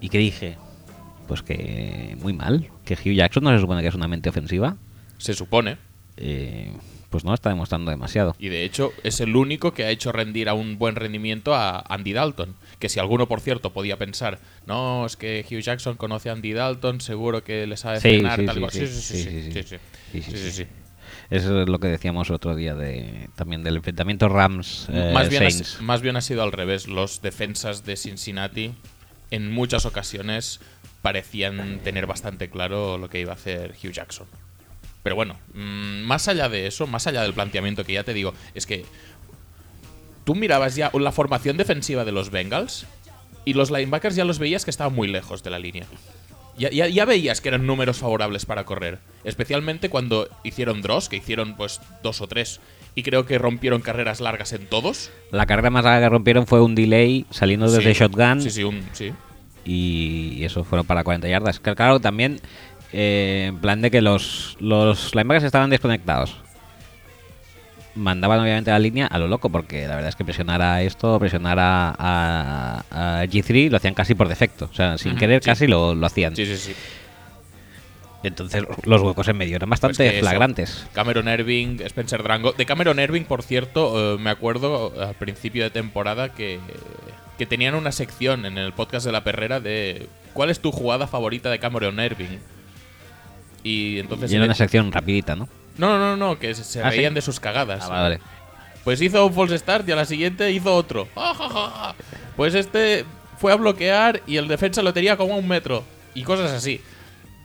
¿Y 0.01 0.09
que 0.09 0.19
dije? 0.19 0.57
Pues 1.29 1.43
que 1.43 2.17
muy 2.21 2.33
mal. 2.33 2.69
Que 2.85 2.95
Hugh 2.95 3.15
Jackson 3.15 3.45
no 3.45 3.51
se 3.55 3.61
supone 3.61 3.83
que 3.83 3.89
es 3.89 3.95
una 3.95 4.09
mente 4.09 4.29
ofensiva. 4.29 4.77
Se 5.19 5.33
supone. 5.33 5.77
Eh, 6.17 6.71
pues 7.15 7.23
no 7.25 7.33
está 7.33 7.49
demostrando 7.49 7.93
demasiado. 7.93 8.35
Y 8.41 8.49
de 8.49 8.65
hecho 8.65 8.93
es 9.05 9.21
el 9.21 9.37
único 9.37 9.73
que 9.73 9.85
ha 9.85 9.91
hecho 9.91 10.11
rendir 10.11 10.49
a 10.49 10.55
un 10.55 10.79
buen 10.79 10.97
rendimiento 10.97 11.55
a 11.55 11.79
Andy 11.79 12.13
Dalton. 12.13 12.57
Que 12.81 12.89
si 12.89 12.99
alguno, 12.99 13.29
por 13.29 13.41
cierto, 13.41 13.73
podía 13.73 13.97
pensar, 13.97 14.41
no, 14.67 15.07
es 15.07 15.17
que 15.17 15.47
Hugh 15.49 15.61
Jackson 15.61 15.95
conoce 15.97 16.31
a 16.31 16.33
Andy 16.33 16.55
Dalton, 16.55 17.01
seguro 17.01 17.45
que 17.45 17.69
le 17.69 17.77
sabe 17.77 18.01
frenar, 18.01 18.41
sí, 18.41 18.47
tal 18.47 18.69
sí, 18.73 18.85
sí. 20.11 20.67
Eso 21.31 21.63
es 21.63 21.69
lo 21.69 21.79
que 21.79 21.87
decíamos 21.87 22.33
otro 22.33 22.57
día 22.57 22.75
de 22.75 23.29
también 23.37 23.63
del 23.63 23.77
enfrentamiento 23.77 24.29
Rams 24.29 24.89
eh, 24.93 25.13
más, 25.15 25.29
bien 25.29 25.45
ha, 25.45 25.83
más 25.83 26.03
bien 26.03 26.17
ha 26.17 26.21
sido 26.21 26.43
al 26.43 26.51
revés. 26.51 26.89
Los 26.89 27.23
defensas 27.23 27.85
de 27.85 27.95
Cincinnati 27.95 28.75
en 29.31 29.53
muchas 29.53 29.87
ocasiones 29.87 30.59
parecían 31.01 31.79
tener 31.85 32.07
bastante 32.07 32.51
claro 32.51 32.99
lo 32.99 33.09
que 33.09 33.21
iba 33.21 33.31
a 33.31 33.37
hacer 33.37 33.77
Hugh 33.81 33.93
Jackson. 33.93 34.27
Pero 35.05 35.15
bueno, 35.15 35.37
mm, 35.55 36.03
más 36.03 36.27
allá 36.27 36.49
de 36.49 36.67
eso, 36.67 36.89
más 36.89 37.07
allá 37.07 37.23
del 37.23 37.35
planteamiento 37.35 37.85
que 37.85 37.93
ya 37.93 38.03
te 38.03 38.13
digo, 38.15 38.35
es 38.55 38.67
que 38.67 38.85
tú 40.25 40.35
mirabas 40.35 40.75
ya 40.75 40.91
la 40.99 41.13
formación 41.13 41.57
defensiva 41.57 42.05
de 42.05 42.11
los 42.13 42.31
Bengals 42.31 42.87
y 43.45 43.53
los 43.53 43.71
linebackers 43.71 44.17
ya 44.17 44.25
los 44.25 44.39
veías 44.41 44.65
que 44.65 44.71
estaban 44.71 44.95
muy 44.95 45.07
lejos 45.07 45.43
de 45.43 45.51
la 45.51 45.59
línea. 45.61 45.85
Ya, 46.57 46.71
ya- 46.71 46.89
ya 46.89 47.05
veías 47.05 47.41
que 47.41 47.49
eran 47.49 47.67
números 47.67 47.99
favorables 47.99 48.47
para 48.47 48.65
correr. 48.65 48.99
Especialmente 49.25 49.89
cuando 49.91 50.29
hicieron 50.45 50.83
draws, 50.83 51.09
que 51.09 51.17
hicieron 51.17 51.57
pues 51.57 51.81
dos 52.03 52.21
o 52.21 52.27
tres. 52.29 52.61
Y 52.95 53.03
creo 53.03 53.27
que 53.27 53.39
rompieron 53.39 53.83
carreras 53.83 54.21
largas 54.21 54.53
en 54.53 54.67
todos. 54.69 55.11
La 55.33 55.47
carrera 55.47 55.71
más 55.71 55.85
larga 55.85 56.07
que 56.07 56.11
rompieron 56.11 56.47
fue 56.47 56.63
un 56.63 56.77
delay 56.77 57.27
saliendo 57.31 57.69
desde 57.71 57.93
Sí, 57.93 57.99
shotgun 58.01 58.41
Sí, 58.41 58.51
sí, 58.51 58.63
un, 58.63 58.83
sí. 58.93 59.13
y 59.65 60.45
eso 60.45 60.63
fueron 60.63 60.87
para 60.87 61.03
40 61.03 61.29
yardas. 61.29 61.59
Que 61.59 61.75
Claro, 61.75 61.99
también 62.01 62.41
eh, 62.97 63.47
en 63.49 63.59
plan 63.59 63.83
de 63.83 63.91
que 63.91 64.01
los, 64.01 64.57
los 64.61 65.15
linebackers 65.15 65.45
estaban 65.45 65.69
desconectados. 65.71 66.37
Mandaban 67.97 68.41
obviamente 68.41 68.71
la 68.73 68.79
línea 68.81 69.07
a 69.07 69.19
lo 69.19 69.29
loco, 69.29 69.51
porque 69.51 69.87
la 69.87 69.95
verdad 69.95 70.09
es 70.09 70.17
que 70.17 70.25
presionar 70.25 70.61
a 70.63 70.83
esto, 70.83 71.19
presionar 71.21 71.59
a, 71.61 71.95
a- 71.97 73.21
a 73.21 73.25
G3 73.27 73.71
lo 73.71 73.77
hacían 73.77 73.95
casi 73.95 74.15
por 74.15 74.29
defecto. 74.29 74.69
O 74.71 74.75
sea, 74.75 74.99
sin 74.99 75.17
querer 75.17 75.43
sí. 75.43 75.47
casi 75.51 75.67
lo, 75.69 75.95
lo 75.95 76.05
hacían. 76.07 76.35
Sí, 76.35 76.45
sí, 76.47 76.57
sí. 76.57 76.75
Entonces 78.25 78.65
los 78.85 79.03
huecos 79.03 79.29
en 79.29 79.37
medio 79.37 79.57
eran 79.57 79.69
bastante 79.71 79.97
Pues 80.05 80.13
eso. 80.15 80.21
flagrantes. 80.21 80.87
Cameron 80.93 81.29
Irving, 81.29 81.79
Spencer 81.85 82.23
Drango. 82.23 82.53
De 82.53 82.65
Cameron 82.67 82.99
Irving, 82.99 83.23
por 83.25 83.43
cierto, 83.43 84.15
eh, 84.15 84.19
me 84.19 84.31
acuerdo 84.31 84.93
al 85.01 85.15
principio 85.15 85.63
de 85.63 85.71
temporada 85.71 86.31
que, 86.33 86.59
que 87.39 87.45
tenían 87.47 87.75
una 87.75 87.93
sección 87.93 88.47
en 88.47 88.57
el 88.59 88.73
podcast 88.73 89.05
de 89.07 89.13
la 89.13 89.23
perrera 89.25 89.61
de 89.61 90.09
¿cuál 90.33 90.49
es 90.51 90.59
tu 90.61 90.73
jugada 90.73 91.07
favorita 91.07 91.51
de 91.51 91.59
Cameron 91.59 92.01
Irving? 92.01 92.39
Y 93.65 93.99
entonces... 93.99 94.31
Y 94.31 94.37
era 94.37 94.45
una 94.45 94.55
sección 94.55 94.93
rapidita, 94.93 95.35
¿no? 95.35 95.49
no, 95.79 95.99
no, 95.99 95.99
no, 95.99 96.17
no, 96.17 96.39
que 96.39 96.55
se- 96.55 96.63
se 96.63 96.81
Ah, 96.83 96.91
¿sí? 96.93 96.99
reían 96.99 97.15
de 97.15 97.23
sus 97.23 97.41
cagadas. 97.41 97.85
Ah, 97.87 97.89
vale. 98.03 98.21
Pues 98.85 99.01
hizo 99.03 99.27
un 99.27 99.35
false 99.35 99.59
start 99.59 99.89
y 99.89 99.93
a 99.93 99.97
la 99.97 100.05
siguiente 100.05 100.53
hizo 100.53 100.73
otro. 100.75 101.09
Pues 102.37 102.55
este 102.55 103.05
fue 103.39 103.53
a 103.53 103.57
bloquear 103.57 104.23
y 104.27 104.37
el 104.37 104.49
defensa 104.49 104.83
lo 104.83 104.93
tenía 104.93 105.17
como 105.17 105.35
a 105.35 105.37
un 105.39 105.47
metro. 105.49 105.85
Y 106.15 106.23
cosas 106.23 106.51
así. 106.53 106.81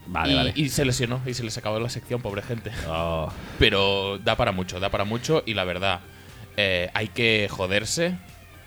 Vale, 0.07 0.31
y, 0.33 0.35
vale. 0.35 0.53
y 0.55 0.69
se 0.69 0.83
lesionó 0.85 1.21
y 1.25 1.33
se 1.35 1.43
les 1.43 1.57
acabó 1.57 1.79
la 1.79 1.89
sección, 1.89 2.21
pobre 2.21 2.41
gente. 2.41 2.71
Oh. 2.87 3.31
Pero 3.59 4.17
da 4.19 4.35
para 4.35 4.51
mucho, 4.51 4.79
da 4.79 4.89
para 4.89 5.03
mucho 5.05 5.43
y 5.45 5.53
la 5.53 5.63
verdad, 5.63 5.99
eh, 6.57 6.89
hay 6.93 7.07
que 7.09 7.47
joderse. 7.49 8.17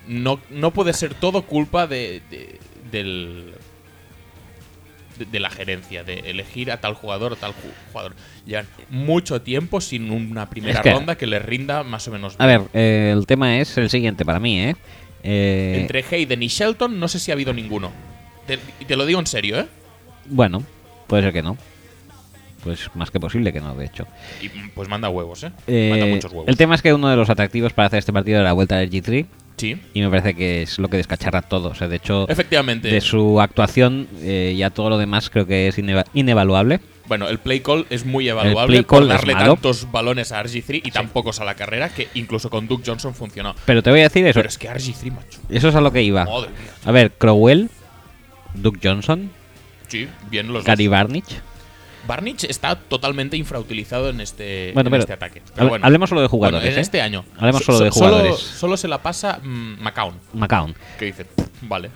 No, 0.06 0.40
no 0.50 0.70
puede 0.72 0.92
ser 0.92 1.14
todo 1.14 1.42
culpa 1.42 1.86
de, 1.86 2.22
de- 2.30 2.58
del, 2.90 3.54
de, 5.18 5.24
de 5.26 5.40
la 5.40 5.50
gerencia, 5.50 6.04
de 6.04 6.20
elegir 6.30 6.70
a 6.72 6.80
tal 6.80 6.94
jugador 6.94 7.32
o 7.32 7.36
tal 7.36 7.52
ju- 7.52 7.90
jugador. 7.92 8.14
Llevan 8.46 8.66
mucho 8.90 9.40
tiempo 9.42 9.80
sin 9.80 10.10
una 10.10 10.48
primera 10.50 10.74
Es 10.74 10.80
que- 10.80 10.92
ronda 10.92 11.16
que 11.16 11.26
les 11.26 11.42
rinda 11.44 11.82
más 11.82 12.06
o 12.08 12.10
menos 12.12 12.34
A 12.38 12.46
bien. 12.46 12.62
ver, 12.62 12.68
eh, 12.74 13.12
el 13.16 13.26
tema 13.26 13.58
es 13.58 13.76
el 13.78 13.90
siguiente 13.90 14.24
para 14.24 14.38
mí, 14.40 14.60
¿eh? 14.60 14.76
Eh, 15.22 15.78
Entre 15.80 16.04
Hayden 16.10 16.42
y 16.42 16.48
Shelton 16.48 16.98
no 16.98 17.06
sé 17.08 17.18
si 17.18 17.30
ha 17.30 17.34
habido 17.34 17.52
ninguno. 17.52 17.92
Te, 18.46 18.58
y 18.80 18.84
te 18.86 18.96
lo 18.96 19.06
digo 19.06 19.20
en 19.20 19.26
serio, 19.26 19.58
¿eh? 19.60 19.66
Bueno, 20.26 20.62
puede 21.06 21.22
ser 21.22 21.32
que 21.32 21.42
no. 21.42 21.56
pues 22.64 22.88
más 22.94 23.10
que 23.10 23.18
posible 23.18 23.52
que 23.52 23.60
no, 23.60 23.74
de 23.74 23.86
hecho. 23.86 24.06
Y 24.40 24.48
pues 24.48 24.88
manda 24.88 25.08
huevos, 25.08 25.42
¿eh? 25.44 25.50
Eh, 25.66 25.88
manda 25.90 26.06
muchos 26.06 26.30
huevos. 26.32 26.48
el 26.48 26.56
tema 26.56 26.74
es 26.76 26.82
que 26.82 26.92
uno 26.94 27.08
de 27.08 27.16
los 27.16 27.28
atractivos 27.28 27.72
para 27.72 27.86
hacer 27.86 27.98
este 28.00 28.12
partido 28.12 28.36
era 28.38 28.44
la 28.44 28.52
vuelta 28.52 28.76
del 28.78 28.88
G3 28.90 29.26
Sí, 29.56 29.76
y 29.94 30.00
me 30.00 30.08
parece 30.10 30.34
que 30.34 30.62
es 30.62 30.78
lo 30.78 30.88
que 30.88 30.96
descacharra 30.96 31.42
todo. 31.42 31.68
O 31.70 31.74
sea, 31.74 31.86
de 31.88 31.96
hecho, 31.96 32.28
efectivamente. 32.28 32.88
de 32.88 33.00
su 33.00 33.40
actuación 33.40 34.08
eh, 34.20 34.54
ya 34.56 34.70
todo 34.70 34.90
lo 34.90 34.98
demás 34.98 35.30
creo 35.30 35.46
que 35.46 35.68
es 35.68 35.78
ineva- 35.78 36.04
inevaluable. 36.14 36.80
Bueno, 37.06 37.28
el 37.28 37.38
play 37.38 37.60
call 37.60 37.84
es 37.90 38.06
muy 38.06 38.28
evaluable 38.28 38.66
play 38.66 38.82
por 38.82 39.02
es 39.02 39.08
darle 39.08 39.34
malo. 39.34 39.54
tantos 39.54 39.90
balones 39.92 40.32
a 40.32 40.42
RG3 40.42 40.80
y 40.84 40.90
tan 40.90 41.08
pocos 41.08 41.40
a 41.40 41.44
la 41.44 41.54
carrera 41.54 41.88
que 41.90 42.08
incluso 42.14 42.48
con 42.48 42.66
Duke 42.68 42.84
Johnson 42.86 43.14
funcionó. 43.14 43.54
Pero 43.66 43.82
te 43.82 43.90
voy 43.90 44.00
a 44.00 44.04
decir 44.04 44.24
eso. 44.26 44.38
Pero 44.38 44.48
es 44.48 44.56
que 44.58 44.68
RG3, 44.70 45.12
macho. 45.12 45.40
Eso 45.48 45.68
es 45.68 45.74
a 45.74 45.80
lo 45.80 45.92
que 45.92 46.02
iba. 46.02 46.24
Madre 46.24 46.48
mía. 46.48 46.72
A 46.84 46.90
ver, 46.92 47.12
Crowell, 47.12 47.68
Duke 48.54 48.78
Johnson, 48.82 49.30
Sí, 49.88 50.08
bien 50.30 50.52
los 50.52 50.64
Gary. 50.64 50.88
Barnich. 50.88 51.40
Barnich 52.06 52.44
está 52.44 52.76
totalmente 52.76 53.36
infrautilizado 53.36 54.10
en 54.10 54.20
este, 54.20 54.72
Bueno, 54.74 54.88
en 54.88 54.90
pero 54.92 55.00
este 55.02 55.12
ataque. 55.12 55.40
hable- 55.40 55.52
Pero 55.54 55.68
bueno. 55.68 55.86
hablemos 55.86 56.08
solo 56.08 56.20
de 56.20 56.26
Bueno, 56.28 56.30
jugadores. 56.48 56.72
en 56.72 56.78
¿eh? 56.78 56.82
este 56.82 57.00
año. 57.00 57.24
Hablemos 57.38 57.62
So- 57.64 57.72
solo 57.72 57.84
de 57.84 57.90
jugadores. 57.90 58.36
Solo, 58.38 58.76
se 58.76 58.88
la 58.88 59.02
pasa 59.02 59.38
mm, 59.42 59.80
McCown, 59.82 60.74
que 60.98 61.04
dice, 61.06 61.26
vale. 61.62 61.90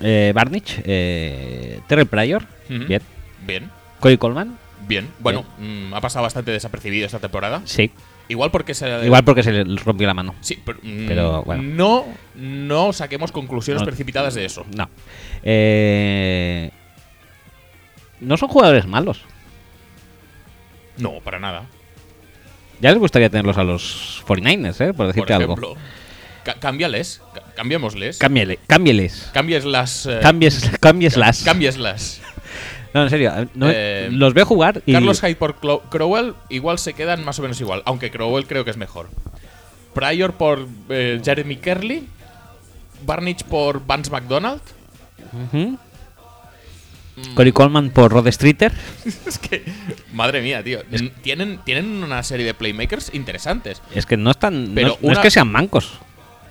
eh, 0.00 0.32
Barnich, 0.34 0.80
eh, 0.84 1.80
Terrell 1.86 2.06
Pryor, 2.06 2.44
bien. 2.68 3.02
Bien, 3.46 3.70
Cody 4.00 4.18
Coleman, 4.18 4.58
bien. 4.86 5.08
Bueno, 5.20 5.44
mm, 5.58 5.94
ha 5.94 6.00
pasado 6.00 6.22
bastante 6.24 6.50
desapercibido 6.50 7.06
esta 7.06 7.18
temporada. 7.18 7.62
sí. 7.64 7.90
Igual 8.30 8.50
porque 8.50 8.74
se... 8.74 9.06
Igual 9.06 9.24
porque 9.24 9.42
se 9.42 9.50
le 9.52 9.64
rompió 9.76 10.06
la 10.06 10.12
mano. 10.12 10.34
Sí, 10.42 10.58
pero, 10.62 10.78
mm, 10.82 11.06
Pero, 11.08 11.42
bueno. 11.44 11.62
no, 11.62 12.04
no 12.34 12.92
saquemos 12.92 13.32
conclusiones 13.32 13.80
No. 13.80 13.86
precipitadas 13.86 14.34
de 14.34 14.44
eso. 14.44 14.66
No. 14.76 14.90
Eh, 15.42 16.70
no 18.20 18.36
son 18.36 18.50
jugadores 18.50 18.86
malos. 18.86 19.22
No, 20.98 21.20
para 21.20 21.38
nada. 21.38 21.66
Ya 22.80 22.90
les 22.90 22.98
gustaría 22.98 23.28
tenerlos 23.28 23.56
a 23.58 23.64
los 23.64 24.22
49ers, 24.26 24.80
¿eh? 24.80 24.86
Por 24.88 24.96
Por 24.96 25.06
decirte 25.08 25.32
algo. 25.34 25.54
ejemplo, 25.54 25.76
ca- 26.44 26.54
cámbiales, 26.54 27.20
ca- 27.34 27.42
cambiémosles. 27.56 28.18
Cámbiale, 28.18 28.58
cámbieles. 28.66 29.30
Cambies 29.32 29.64
las... 29.64 30.06
eh, 30.06 30.20
Cambies, 30.22 30.70
cambieslas. 30.80 31.42
Cámbieslas. 31.42 32.20
No, 32.94 33.02
en 33.02 33.10
serio. 33.10 33.32
no- 33.54 33.68
Eh, 33.70 34.08
los 34.12 34.32
veo 34.34 34.46
jugar 34.46 34.82
y. 34.86 34.92
Carlos 34.92 35.20
Hyde 35.20 35.36
por 35.36 35.60
Clo- 35.60 35.82
Crowell 35.90 36.34
igual 36.48 36.78
se 36.78 36.94
quedan 36.94 37.24
más 37.24 37.38
o 37.38 37.42
menos 37.42 37.60
igual, 37.60 37.82
aunque 37.84 38.10
Crowell 38.10 38.46
creo 38.46 38.64
que 38.64 38.70
es 38.70 38.76
mejor. 38.76 39.08
Pryor 39.94 40.34
por 40.34 40.66
eh, 40.88 41.20
Jeremy 41.24 41.56
Kerley. 41.56 42.08
Barnich 43.04 43.44
por 43.44 43.84
Vance 43.86 44.10
McDonald. 44.10 44.60
Ujú. 45.32 45.78
Cory 47.34 47.52
Coleman 47.52 47.90
por 47.90 48.10
Rod 48.12 48.28
Streeter. 48.30 48.72
es 49.26 49.38
que, 49.38 49.64
madre 50.12 50.42
mía, 50.42 50.62
tío. 50.62 50.80
N- 50.90 51.10
Tienen, 51.22 51.58
tienen 51.64 52.02
una 52.02 52.22
serie 52.22 52.44
de 52.46 52.54
playmakers 52.54 53.10
interesantes. 53.14 53.82
Es 53.94 54.06
que 54.06 54.16
no 54.16 54.30
están. 54.30 54.72
Pero 54.74 54.98
no, 55.00 55.08
no 55.08 55.12
es 55.12 55.18
que 55.18 55.30
sean 55.30 55.50
mancos. 55.50 55.98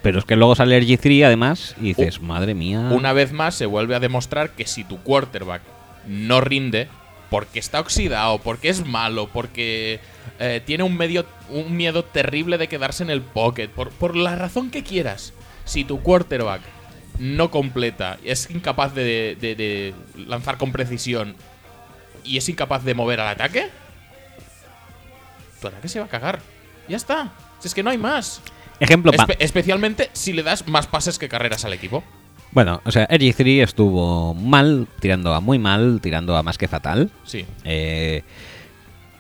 Pero 0.02 0.20
es 0.20 0.26
que 0.26 0.36
luego 0.36 0.56
sale 0.56 0.78
el 0.78 0.88
G3 0.88 1.26
además 1.26 1.76
y 1.82 1.94
dices, 1.94 2.22
madre 2.22 2.54
mía. 2.54 2.80
Una 2.92 3.14
vez 3.14 3.32
más 3.34 3.56
se 3.56 3.66
vuelve 3.66 3.96
a 3.96 4.00
demostrar 4.00 4.52
que 4.52 4.66
si 4.66 4.84
tu 4.84 5.00
quarterback 5.00 5.62
no 6.08 6.40
rinde, 6.40 6.88
porque 7.30 7.60
está 7.60 7.80
oxidado, 7.80 8.38
porque 8.38 8.70
es 8.70 8.86
malo, 8.86 9.28
porque 9.34 10.00
eh, 10.40 10.62
tiene 10.66 10.84
un, 10.84 10.96
medio, 10.96 11.26
un 11.50 11.76
miedo 11.76 12.06
terrible 12.06 12.58
de 12.58 12.68
quedarse 12.70 13.04
en 13.04 13.10
el 13.10 13.22
pocket, 13.22 13.68
por, 13.70 13.90
por 13.90 14.16
la 14.16 14.36
razón 14.36 14.70
que 14.70 14.84
quieras, 14.84 15.34
si 15.66 15.84
tu 15.84 16.00
quarterback 16.02 16.62
no 17.20 17.50
completa, 17.52 18.18
es 18.24 18.50
incapaz 18.52 18.94
de, 18.94 19.38
de- 19.40 19.56
de 19.56 19.94
lanzar 20.28 20.58
con 20.58 20.72
precisión 20.72 21.36
y 22.24 22.38
es 22.38 22.48
incapaz 22.50 22.84
de 22.84 22.94
mover 22.94 23.20
al 23.20 23.28
ataque, 23.30 23.70
tu 25.62 25.68
ataque 25.68 25.88
se 25.88 26.00
va 26.00 26.06
a 26.06 26.10
cagar. 26.10 26.40
Ya 26.88 26.98
está. 26.98 27.32
Si 27.60 27.68
es 27.68 27.74
que 27.74 27.84
no 27.84 27.90
hay 27.90 27.98
más. 27.98 28.42
Ejemplo, 28.80 29.12
Espe- 29.12 29.38
especialmente 29.40 30.10
si 30.14 30.34
le 30.34 30.44
das 30.44 30.68
más 30.68 30.88
pases 30.88 31.18
que 31.18 31.28
carreras 31.30 31.66
al 31.66 31.74
equipo. 31.74 32.04
Bueno, 32.52 32.82
o 32.86 32.92
sea, 32.92 33.08
RG3 33.10 33.64
estuvo 33.64 34.34
mal, 34.34 34.88
tirando 35.00 35.34
a 35.34 35.40
muy 35.42 35.60
mal, 35.60 36.00
tirando 36.02 36.38
a 36.38 36.44
más 36.44 36.58
que 36.58 36.68
fatal. 36.68 37.10
Sí. 37.26 37.46
Eh, 37.64 38.24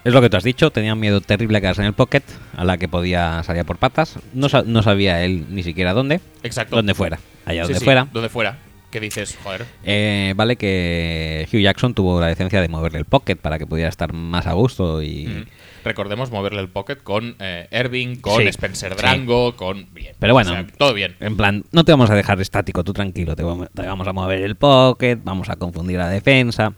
es 0.07 0.13
lo 0.13 0.21
que 0.21 0.29
tú 0.29 0.37
has 0.37 0.43
dicho, 0.43 0.71
tenía 0.71 0.93
un 0.93 0.99
miedo 0.99 1.21
terrible 1.21 1.57
a 1.57 1.61
quedarse 1.61 1.81
en 1.81 1.87
el 1.87 1.93
pocket, 1.93 2.23
a 2.55 2.63
la 2.63 2.77
que 2.77 2.87
podía 2.87 3.43
salir 3.43 3.65
por 3.65 3.77
patas. 3.77 4.17
No, 4.33 4.49
sa- 4.49 4.63
no 4.63 4.81
sabía 4.83 5.23
él 5.23 5.45
ni 5.49 5.63
siquiera 5.63 5.93
dónde. 5.93 6.21
Exacto. 6.43 6.75
Donde 6.75 6.93
fuera, 6.93 7.19
allá 7.45 7.63
Sí, 7.63 7.67
donde 7.73 7.79
sí, 7.79 7.85
fuera. 7.85 8.07
Donde 8.11 8.29
fuera. 8.29 8.57
¿Qué 8.89 9.01
dices? 9.01 9.37
Joder. 9.43 9.65
Eh, 9.83 10.33
vale 10.37 10.55
que 10.55 11.45
Hugh 11.51 11.59
Jackson 11.59 11.93
tuvo 11.93 12.21
la 12.21 12.27
decencia 12.27 12.61
de 12.61 12.69
moverle 12.69 12.99
el 12.99 13.05
pocket 13.05 13.35
para 13.35 13.59
que 13.59 13.67
pudiera 13.67 13.89
estar 13.89 14.13
más 14.13 14.47
a 14.47 14.53
gusto 14.53 15.01
y... 15.01 15.27
Mm. 15.27 15.45
Recordemos 15.83 16.31
moverle 16.31 16.61
el 16.61 16.69
pocket 16.69 16.97
con 17.03 17.35
eh, 17.39 17.67
Irving, 17.71 18.17
con 18.17 18.41
Sí, 18.41 18.47
Spencer. 18.47 18.95
Drango, 18.95 19.55
con. 19.55 19.87
Bien. 19.93 20.15
Pero 20.19 20.33
bueno. 20.33 20.51
O 20.51 20.53
sea, 20.53 20.67
todo 20.77 20.93
bien. 20.93 21.15
En 21.21 21.37
plan, 21.37 21.63
no 21.71 21.85
te 21.85 21.91
vamos 21.93 22.09
a 22.09 22.15
dejar 22.15 22.41
estático, 22.41 22.83
tú 22.83 22.91
tranquilo, 22.93 23.35
te 23.35 23.43
vamos, 23.43 23.69
te 23.73 23.83
vamos 23.83 24.05
a 24.07 24.11
mover 24.13 24.41
el 24.41 24.55
pocket, 24.55 25.17
vamos 25.23 25.49
a 25.49 25.55
confundir 25.55 25.97
la 25.97 26.09
defensa, 26.09 26.73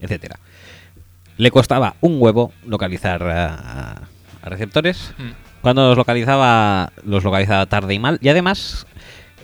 etcétera. 0.00 0.38
Le 1.38 1.50
costaba 1.50 1.94
un 2.02 2.20
huevo 2.20 2.52
localizar 2.66 3.22
a, 3.22 4.02
a 4.42 4.48
receptores. 4.48 5.14
Mm. 5.18 5.30
Cuando 5.62 5.88
los 5.88 5.96
localizaba, 5.96 6.92
los 7.04 7.24
localizaba 7.24 7.64
tarde 7.66 7.94
y 7.94 7.98
mal. 7.98 8.18
Y 8.22 8.28
además, 8.28 8.86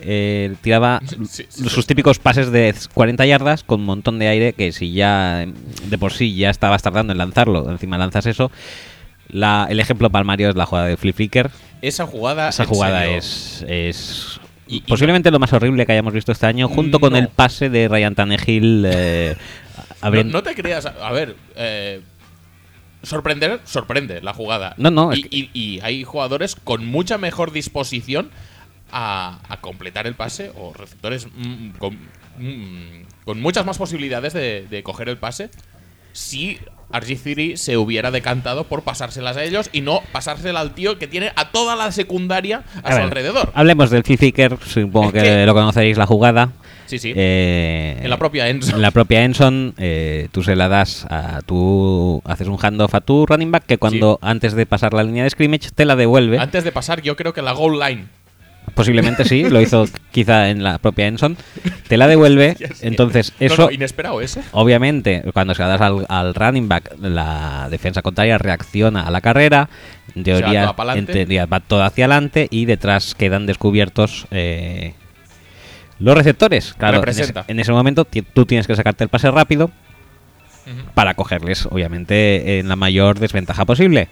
eh, 0.01 0.53
tiraba 0.61 1.01
Sí, 1.27 1.45
sí, 1.49 1.69
sus 1.69 1.87
típicos 1.87 2.19
pases 2.19 2.51
de 2.51 2.73
40 2.93 3.25
yardas 3.25 3.63
con 3.63 3.79
un 3.81 3.85
montón 3.85 4.19
de 4.19 4.27
aire 4.27 4.53
que 4.53 4.71
si 4.71 4.93
ya 4.93 5.45
de 5.85 5.97
por 5.97 6.13
sí 6.13 6.35
ya 6.35 6.49
estabas 6.49 6.83
tardando 6.83 7.11
en 7.13 7.17
lanzarlo, 7.17 7.69
encima 7.71 7.97
lanzas 7.97 8.25
eso. 8.27 8.51
La, 9.29 9.65
el 9.69 9.79
ejemplo 9.79 10.09
palmario 10.09 10.49
es 10.49 10.55
la 10.55 10.65
jugada 10.65 10.87
de 10.87 10.97
Flip 10.97 11.15
Flicker. 11.15 11.49
Esa 11.81 12.05
jugada. 12.05 12.49
Esa 12.49 12.65
jugada 12.65 13.05
es, 13.07 13.65
es 13.67 14.39
Y- 14.67 14.77
y 14.77 14.81
posiblemente 14.81 15.31
lo 15.31 15.39
más 15.39 15.51
horrible 15.53 15.85
que 15.85 15.91
hayamos 15.93 16.13
visto 16.13 16.31
este 16.31 16.45
año, 16.45 16.67
junto 16.69 16.99
con 16.99 17.15
el 17.15 17.27
pase 17.29 17.69
de 17.69 17.87
Ryan 17.87 18.15
Tannehill. 18.15 18.85
eh, 18.87 19.35
abriendo- 20.07 20.33
no 20.33 20.43
te 20.43 20.55
creas. 20.55 20.85
A 20.85 21.11
ver. 21.11 21.35
eh, 21.55 22.01
sorprender, 23.03 23.59
sorprende 23.65 24.21
la 24.21 24.33
jugada. 24.33 24.73
No, 24.77 24.89
no, 24.91 25.11
es 25.11 25.19
Y, 25.19 25.27
y- 25.29 25.49
y 25.53 25.79
hay 25.81 26.03
jugadores 26.03 26.55
con 26.55 26.85
mucha 26.87 27.17
mejor 27.17 27.51
disposición 27.51 28.31
a, 28.91 29.39
a 29.47 29.61
completar 29.61 30.07
el 30.07 30.15
pase 30.15 30.51
o 30.55 30.73
receptores 30.73 31.27
mm, 31.35 31.69
con, 31.77 31.95
mm, 32.39 33.03
con 33.25 33.41
muchas 33.41 33.65
más 33.65 33.77
posibilidades 33.77 34.33
de, 34.33 34.65
de 34.69 34.83
coger 34.83 35.09
el 35.09 35.17
pase 35.17 35.49
si 36.13 36.57
RG3 36.91 37.55
se 37.57 37.77
hubiera 37.77 38.11
decantado 38.11 38.65
por 38.65 38.83
pasárselas 38.83 39.37
a 39.37 39.43
ellos 39.43 39.69
y 39.73 39.81
no 39.81 40.01
pasársela 40.11 40.59
al 40.59 40.73
tío 40.73 40.97
que 40.99 41.07
tiene 41.07 41.31
a 41.35 41.49
toda 41.51 41.75
la 41.75 41.91
secundaria 41.91 42.63
a, 42.83 42.87
A 42.87 42.91
su 42.91 42.95
ver, 42.97 43.01
alrededor. 43.05 43.51
Hablemos 43.55 43.89
del 43.89 44.03
Flip 44.03 44.19
Flicker, 44.19 44.57
supongo 44.65 45.11
que, 45.11 45.21
que- 45.21 45.45
lo 45.45 45.53
conoceréis 45.53 45.97
la 45.97 46.05
jugada. 46.05 46.51
Sí, 46.85 46.99
sí. 46.99 47.13
Eh, 47.15 47.97
en 48.03 48.09
la 48.11 48.17
propia 48.17 48.47
Enzo. 48.47 48.75
En 48.75 48.81
la 48.83 48.91
propia 48.91 49.23
Enson, 49.23 49.73
eh, 49.79 50.27
tú 50.31 50.43
se 50.43 50.55
la 50.55 50.67
das 50.67 51.05
a 51.09 51.41
tú, 51.43 52.21
haces 52.25 52.47
un 52.47 52.57
handoff 52.61 52.93
a 52.93 53.01
tu 53.01 53.25
running 53.25 53.51
back 53.51 53.65
que 53.65 53.79
cuando 53.79 54.19
antes 54.21 54.53
de 54.53 54.67
pasar 54.67 54.93
la 54.93 55.01
línea 55.03 55.23
de 55.23 55.31
scrimmage 55.31 55.71
te 55.73 55.83
la 55.85 55.95
devuelve. 55.95 56.37
Antes 56.37 56.63
de 56.63 56.71
pasar, 56.71 57.01
yo 57.01 57.15
creo 57.15 57.33
que 57.33 57.41
la 57.41 57.53
goal 57.53 57.79
line. 57.79 58.05
Posiblemente 58.75 59.23
sí, 59.23 59.49
lo 59.49 59.61
hizo 59.61 59.85
quizá 60.11 60.49
en 60.49 60.61
la 60.61 60.77
propia 60.77 61.07
Enson. 61.07 61.37
Te 61.87 61.97
la 61.97 62.07
devuelve, 62.07 62.57
entonces 62.81 63.33
eso 63.39 63.63
no, 63.63 63.71
inesperado 63.71 64.21
ese. 64.21 64.41
Obviamente, 64.51 65.23
cuando 65.33 65.55
se 65.55 65.61
la 65.61 65.69
das 65.69 65.81
al, 65.81 66.05
al 66.09 66.35
running 66.35 66.67
back, 66.67 66.91
la 66.99 67.69
defensa 67.71 68.01
contraria 68.01 68.37
reacciona 68.37 69.07
a 69.07 69.11
la 69.11 69.21
carrera. 69.21 69.69
En 70.13 70.23
teoría, 70.23 70.75
en 70.77 71.51
va 71.51 71.59
todo 71.61 71.83
hacia 71.83 72.05
adelante 72.05 72.47
y 72.51 72.65
detrás 72.65 73.15
quedan 73.15 73.45
descubiertos 73.45 74.27
eh, 74.31 74.93
los 75.99 76.15
receptores. 76.15 76.73
Claro, 76.77 77.01
en 77.01 77.09
ese, 77.09 77.33
en 77.47 77.59
ese 77.59 77.71
momento 77.71 78.05
tú 78.05 78.45
tienes 78.45 78.67
que 78.67 78.75
sacarte 78.75 79.03
el 79.05 79.09
pase 79.09 79.31
rápido 79.31 79.71
para 80.93 81.13
cogerles, 81.13 81.67
obviamente, 81.67 82.59
en 82.59 82.67
la 82.67 82.75
mayor 82.75 83.19
desventaja 83.19 83.65
posible. 83.65 84.07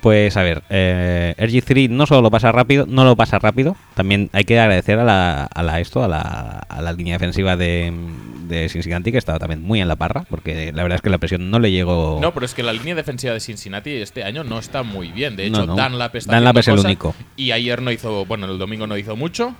Pues 0.00 0.36
a 0.38 0.42
ver, 0.42 0.62
eh, 0.70 1.34
RG3 1.36 1.90
no 1.90 2.06
solo 2.06 2.22
lo 2.22 2.30
pasa 2.30 2.50
rápido, 2.52 2.86
no 2.88 3.04
lo 3.04 3.16
pasa 3.16 3.38
rápido, 3.38 3.76
también 3.94 4.30
hay 4.32 4.44
que 4.44 4.58
agradecer 4.58 4.98
a 4.98 5.04
la, 5.04 5.44
a 5.44 5.62
la 5.62 5.78
esto, 5.80 6.02
a 6.02 6.08
la, 6.08 6.20
a 6.68 6.80
la 6.80 6.92
línea 6.94 7.16
defensiva 7.16 7.54
de, 7.58 7.92
de 8.48 8.68
Cincinnati, 8.70 9.12
que 9.12 9.18
estaba 9.18 9.38
también 9.38 9.60
muy 9.62 9.78
en 9.82 9.88
la 9.88 9.96
parra, 9.96 10.24
porque 10.30 10.72
la 10.72 10.82
verdad 10.84 10.96
es 10.96 11.02
que 11.02 11.10
la 11.10 11.18
presión 11.18 11.50
no 11.50 11.58
le 11.58 11.70
llegó. 11.70 12.18
No, 12.22 12.32
pero 12.32 12.46
es 12.46 12.54
que 12.54 12.62
la 12.62 12.72
línea 12.72 12.94
defensiva 12.94 13.34
de 13.34 13.40
Cincinnati 13.40 13.90
este 13.90 14.24
año 14.24 14.42
no 14.42 14.58
está 14.58 14.82
muy 14.82 15.08
bien. 15.12 15.36
De 15.36 15.50
No, 15.50 15.58
hecho, 15.58 15.66
no. 15.66 15.76
Dunlap 15.76 16.16
está 16.16 16.34
Dunlap 16.34 16.56
haciendo 16.56 16.80
es 16.80 16.84
el 16.84 16.90
único. 16.90 17.14
Y 17.36 17.50
ayer 17.50 17.82
no 17.82 17.90
hizo, 17.92 18.24
bueno, 18.24 18.46
el 18.50 18.56
domingo 18.58 18.86
no 18.86 18.96
hizo 18.96 19.16
mucho. 19.16 19.54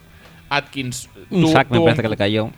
Atkins 0.49 1.11
un 1.29 1.47
sack 1.49 1.69
me 1.71 1.81
parece 1.81 2.01
que 2.01 2.09
le 2.09 2.17
cayó. 2.17 2.51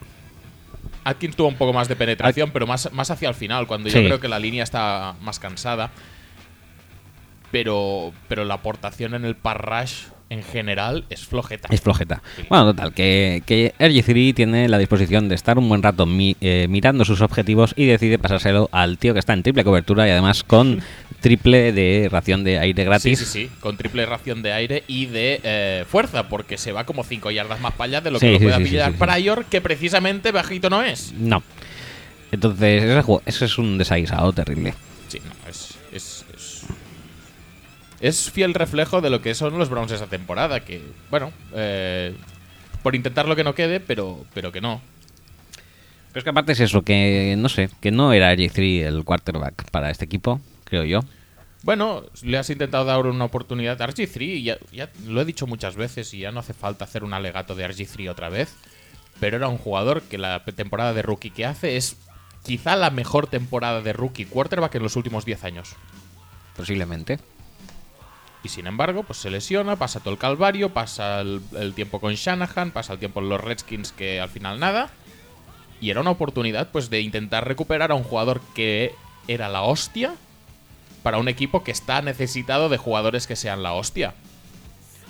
Atkins 1.04 1.34
tuvo 1.34 1.48
un 1.48 1.56
poco 1.56 1.72
más 1.72 1.88
de 1.88 1.96
penetración, 1.96 2.52
pero 2.52 2.64
más, 2.66 2.92
más 2.92 3.10
hacia 3.10 3.28
el 3.28 3.34
final, 3.34 3.66
cuando 3.66 3.90
Sí. 3.90 3.96
yo 4.00 4.04
creo 4.04 4.20
que 4.20 4.28
la 4.28 4.38
línea 4.38 4.62
está 4.62 5.16
más 5.20 5.40
cansada. 5.40 5.90
Pero, 7.52 8.12
pero 8.28 8.44
la 8.44 8.54
aportación 8.54 9.14
en 9.14 9.24
el 9.24 9.36
pass 9.36 9.56
rush 9.58 9.92
en 10.30 10.42
general 10.42 11.04
es 11.10 11.26
flojeta. 11.26 11.68
Es 11.70 11.82
flojeta. 11.82 12.22
Sí. 12.36 12.44
Bueno, 12.48 12.64
total, 12.72 12.94
que, 12.94 13.42
que 13.44 13.74
RG3 13.78 14.34
tiene 14.34 14.68
la 14.70 14.78
disposición 14.78 15.28
de 15.28 15.34
estar 15.34 15.58
un 15.58 15.68
buen 15.68 15.82
rato 15.82 16.06
mi- 16.06 16.36
eh, 16.40 16.66
mirando 16.70 17.04
sus 17.04 17.20
objetivos 17.20 17.74
y 17.76 17.84
decide 17.84 18.18
pasárselo 18.18 18.70
al 18.72 18.96
tío 18.96 19.12
que 19.12 19.18
está 19.20 19.34
en 19.34 19.42
triple 19.42 19.62
cobertura 19.62 20.08
y 20.08 20.10
además 20.10 20.42
con 20.42 20.80
triple 21.20 21.72
de 21.72 22.08
ración 22.10 22.44
de 22.44 22.58
aire 22.58 22.82
Sí, 22.82 22.86
gratis. 22.86 23.18
sí, 23.18 23.24
sí, 23.26 23.50
con 23.60 23.76
triple 23.76 24.06
ración 24.06 24.40
de 24.40 24.54
aire 24.54 24.84
y 24.88 25.04
de 25.04 25.38
eh, 25.44 25.84
fuerza, 25.86 26.28
porque 26.30 26.56
se 26.56 26.72
va 26.72 26.84
como 26.84 27.04
5 27.04 27.30
yardas 27.30 27.60
más 27.60 27.74
para 27.74 27.84
allá 27.88 28.00
de 28.00 28.10
lo 28.10 28.18
Sí, 28.18 28.26
que 28.28 28.32
lo 28.32 28.38
sí, 28.38 28.44
pueda 28.44 28.56
sí, 28.56 28.64
sí, 28.64 28.70
pillar 28.70 28.92
sí, 28.92 28.96
sí. 28.98 29.04
Pryor, 29.04 29.44
que 29.44 29.60
precisamente 29.60 30.32
bajito 30.32 30.70
no 30.70 30.82
es. 30.82 31.12
No. 31.12 31.42
Entonces, 32.30 32.82
ese, 32.84 33.02
juego, 33.02 33.20
ese 33.26 33.44
es 33.44 33.58
un 33.58 33.76
desaguisado 33.76 34.32
terrible. 34.32 34.72
Sí, 35.08 35.18
no, 35.22 35.50
es, 35.50 35.74
es 38.02 38.30
fiel 38.30 38.52
reflejo 38.52 39.00
de 39.00 39.10
lo 39.10 39.22
que 39.22 39.34
son 39.34 39.56
los 39.58 39.70
Browns 39.70 39.92
esa 39.92 40.08
temporada, 40.08 40.60
que, 40.60 40.82
bueno, 41.08 41.32
eh, 41.54 42.14
por 42.82 42.96
intentar 42.96 43.28
lo 43.28 43.36
que 43.36 43.44
no 43.44 43.54
quede, 43.54 43.78
pero, 43.78 44.26
pero 44.34 44.50
que 44.50 44.60
no. 44.60 44.82
Pero 46.08 46.18
es 46.18 46.24
que 46.24 46.30
aparte 46.30 46.52
es 46.52 46.60
eso, 46.60 46.82
que 46.82 47.36
no 47.38 47.48
sé, 47.48 47.70
que 47.80 47.92
no 47.92 48.12
era 48.12 48.34
RG3 48.34 48.86
el 48.86 49.04
quarterback 49.04 49.70
para 49.70 49.90
este 49.90 50.04
equipo, 50.04 50.40
creo 50.64 50.82
yo. 50.82 51.00
Bueno, 51.62 52.02
le 52.22 52.38
has 52.38 52.50
intentado 52.50 52.84
dar 52.84 53.06
una 53.06 53.24
oportunidad 53.24 53.80
a 53.80 53.86
RG3 53.86 54.20
y 54.20 54.42
ya, 54.42 54.58
ya 54.72 54.90
lo 55.06 55.20
he 55.20 55.24
dicho 55.24 55.46
muchas 55.46 55.76
veces 55.76 56.12
y 56.12 56.18
ya 56.18 56.32
no 56.32 56.40
hace 56.40 56.54
falta 56.54 56.84
hacer 56.84 57.04
un 57.04 57.14
alegato 57.14 57.54
de 57.54 57.68
RG3 57.68 58.10
otra 58.10 58.28
vez. 58.30 58.56
Pero 59.20 59.36
era 59.36 59.46
un 59.46 59.58
jugador 59.58 60.02
que 60.02 60.18
la 60.18 60.44
temporada 60.44 60.92
de 60.92 61.02
rookie 61.02 61.30
que 61.30 61.46
hace 61.46 61.76
es 61.76 61.96
quizá 62.42 62.74
la 62.74 62.90
mejor 62.90 63.28
temporada 63.28 63.80
de 63.80 63.92
rookie 63.92 64.24
quarterback 64.24 64.74
en 64.74 64.82
los 64.82 64.96
últimos 64.96 65.24
10 65.24 65.44
años. 65.44 65.76
Posiblemente. 66.56 67.20
Y 68.44 68.48
sin 68.48 68.66
embargo, 68.66 69.04
pues 69.04 69.18
se 69.20 69.30
lesiona, 69.30 69.76
pasa 69.76 70.00
todo 70.00 70.12
el 70.12 70.18
calvario, 70.18 70.70
pasa 70.70 71.20
el, 71.20 71.40
el 71.58 71.74
tiempo 71.74 72.00
con 72.00 72.14
Shanahan, 72.14 72.72
pasa 72.72 72.94
el 72.94 72.98
tiempo 72.98 73.20
en 73.20 73.28
los 73.28 73.40
Redskins 73.40 73.92
que 73.92 74.20
al 74.20 74.28
final 74.30 74.58
nada. 74.58 74.90
Y 75.80 75.90
era 75.90 76.00
una 76.00 76.10
oportunidad 76.10 76.68
pues 76.70 76.90
de 76.90 77.00
intentar 77.00 77.46
recuperar 77.46 77.92
a 77.92 77.94
un 77.94 78.02
jugador 78.04 78.40
que 78.54 78.94
era 79.28 79.48
la 79.48 79.62
hostia 79.62 80.14
para 81.02 81.18
un 81.18 81.28
equipo 81.28 81.62
que 81.64 81.70
está 81.72 82.02
necesitado 82.02 82.68
de 82.68 82.78
jugadores 82.78 83.26
que 83.26 83.36
sean 83.36 83.62
la 83.62 83.72
hostia. 83.74 84.14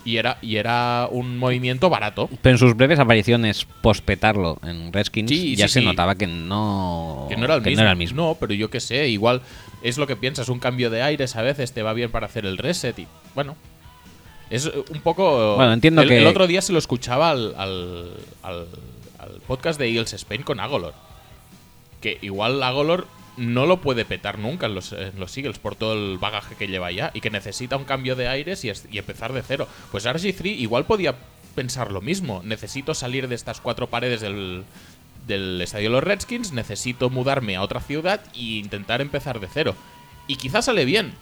Y 0.04 0.16
era, 0.16 0.38
y 0.42 0.56
era 0.56 1.06
un 1.10 1.38
movimiento 1.38 1.88
barato. 1.88 2.28
Pero 2.42 2.54
en 2.54 2.58
sus 2.58 2.74
breves 2.76 2.98
apariciones 2.98 3.66
post-petarlo 3.82 4.58
en 4.64 4.92
Redskins 4.92 5.30
Sí, 5.30 5.54
ya 5.54 5.68
sí, 5.68 5.74
se 5.74 5.80
sí. 5.80 5.86
notaba 5.86 6.16
que 6.16 6.26
no, 6.26 7.26
Que 7.28 7.36
no 7.36 7.44
era 7.44 7.54
el, 7.54 7.62
mismo. 7.62 7.76
no 7.76 7.82
era 7.82 7.90
el 7.92 7.96
mismo. 7.98 8.22
No, 8.30 8.34
pero 8.40 8.52
yo 8.52 8.68
qué 8.68 8.80
sé, 8.80 9.08
igual 9.08 9.42
es 9.82 9.98
lo 9.98 10.06
que 10.06 10.16
piensas, 10.16 10.48
un 10.48 10.58
cambio 10.58 10.90
de 10.90 11.02
aires 11.02 11.36
a 11.36 11.42
veces 11.42 11.72
te 11.72 11.82
va 11.82 11.92
bien 11.92 12.10
para 12.10 12.26
hacer 12.26 12.46
el 12.46 12.58
reset 12.58 12.98
y 12.98 13.06
bueno. 13.34 13.56
Es 14.50 14.66
un 14.66 15.00
poco... 15.00 15.56
Bueno, 15.56 15.72
entiendo 15.72 16.02
el, 16.02 16.08
que- 16.08 16.18
El 16.18 16.26
otro 16.26 16.46
día 16.46 16.60
se 16.60 16.72
lo 16.74 16.78
escuchaba 16.78 17.30
al, 17.30 17.54
al, 17.56 18.10
al- 18.42 18.66
al 19.18 19.30
podcast 19.46 19.78
de 19.78 19.88
Eagles 19.88 20.12
Spain 20.12 20.42
con 20.42 20.60
Agolor. 20.60 20.92
Que 22.02 22.18
igual 22.20 22.62
Agolor 22.62 23.06
no 23.38 23.64
lo 23.64 23.80
puede 23.80 24.04
petar 24.04 24.38
nunca 24.38 24.66
en 24.66 24.74
los, 24.74 24.92
en 24.92 25.18
los 25.18 25.34
Eagles 25.38 25.58
por 25.58 25.74
todo 25.74 25.94
el 25.94 26.18
bagaje 26.18 26.54
que 26.54 26.68
lleva 26.68 26.90
ya 26.92 27.10
y 27.14 27.22
que 27.22 27.30
necesita 27.30 27.78
un 27.78 27.84
cambio 27.84 28.14
de 28.14 28.28
aires 28.28 28.62
y, 28.66 28.68
es- 28.68 28.86
y 28.90 28.98
empezar 28.98 29.32
de 29.32 29.40
cero. 29.42 29.66
Pues 29.90 30.04
RG3 30.04 30.44
igual 30.58 30.84
podía 30.84 31.14
pensar 31.54 31.90
lo 31.90 32.02
mismo. 32.02 32.42
Necesito 32.44 32.92
salir 32.92 33.28
de 33.28 33.34
estas 33.36 33.58
cuatro 33.62 33.86
paredes 33.88 34.20
del, 34.20 34.64
del 35.26 35.60
estadio 35.60 35.88
de 35.88 35.92
los 35.92 36.04
Redskins, 36.04 36.52
necesito 36.52 37.10
mudarme 37.10 37.56
a 37.56 37.62
otra 37.62 37.80
ciudad 37.80 38.22
e 38.34 38.58
intentar 38.58 39.00
empezar 39.00 39.40
de 39.40 39.48
cero. 39.52 39.74
Y 40.26 40.36
quizás 40.36 40.66
sale 40.66 40.84
bien. 40.84 41.14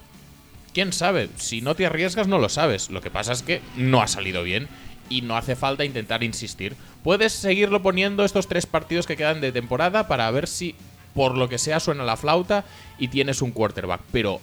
¿Quién 0.72 0.92
sabe? 0.92 1.28
Si 1.36 1.60
no 1.60 1.74
te 1.74 1.86
arriesgas 1.86 2.28
no 2.28 2.38
lo 2.38 2.48
sabes. 2.48 2.90
Lo 2.90 3.00
que 3.00 3.10
pasa 3.10 3.32
es 3.32 3.42
que 3.42 3.60
no 3.76 4.02
ha 4.02 4.06
salido 4.06 4.42
bien 4.42 4.68
y 5.08 5.22
no 5.22 5.36
hace 5.36 5.56
falta 5.56 5.84
intentar 5.84 6.22
insistir. 6.22 6.76
Puedes 7.02 7.32
seguirlo 7.32 7.82
poniendo 7.82 8.24
estos 8.24 8.46
tres 8.46 8.66
partidos 8.66 9.06
que 9.06 9.16
quedan 9.16 9.40
de 9.40 9.52
temporada 9.52 10.06
para 10.06 10.30
ver 10.30 10.46
si 10.46 10.74
por 11.14 11.36
lo 11.36 11.48
que 11.48 11.58
sea 11.58 11.80
suena 11.80 12.04
la 12.04 12.16
flauta 12.16 12.64
y 12.98 13.08
tienes 13.08 13.42
un 13.42 13.50
quarterback. 13.50 14.00
Pero 14.12 14.40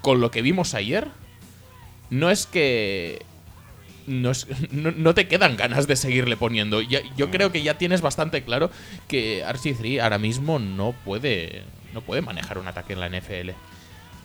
con 0.00 0.20
lo 0.20 0.30
que 0.30 0.42
vimos 0.42 0.74
ayer, 0.74 1.08
no 2.10 2.30
es 2.30 2.46
que 2.46 3.22
no, 4.08 4.30
es- 4.30 4.46
no- 4.72 4.90
no 4.92 5.14
te 5.14 5.28
quedan 5.28 5.56
ganas 5.56 5.86
de 5.86 5.94
seguirle 5.96 6.36
poniendo. 6.36 6.80
Yo 6.80 7.30
creo 7.30 7.52
que 7.52 7.62
ya 7.62 7.74
tienes 7.78 8.00
bastante 8.00 8.42
claro 8.42 8.70
que 9.06 9.44
RC3 9.44 10.00
ahora 10.02 10.18
mismo 10.18 10.58
no 10.58 10.92
puede, 11.04 11.62
no 11.94 12.00
puede 12.00 12.22
manejar 12.22 12.58
un 12.58 12.66
ataque 12.68 12.94
en 12.94 13.00
la 13.00 13.08
NFL. 13.08 13.50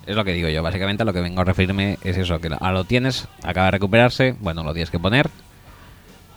Es 0.05 0.15
lo 0.15 0.25
que 0.25 0.33
digo 0.33 0.49
yo. 0.49 0.61
Básicamente 0.63 1.03
a 1.03 1.05
lo 1.05 1.13
que 1.13 1.21
vengo 1.21 1.41
a 1.41 1.45
referirme 1.45 1.97
es 2.03 2.17
eso, 2.17 2.39
que 2.41 2.49
a 2.59 2.71
lo 2.71 2.83
tienes, 2.83 3.27
acaba 3.43 3.67
de 3.67 3.71
recuperarse, 3.71 4.35
bueno, 4.39 4.63
lo 4.63 4.73
tienes 4.73 4.89
que 4.89 4.99
poner 4.99 5.29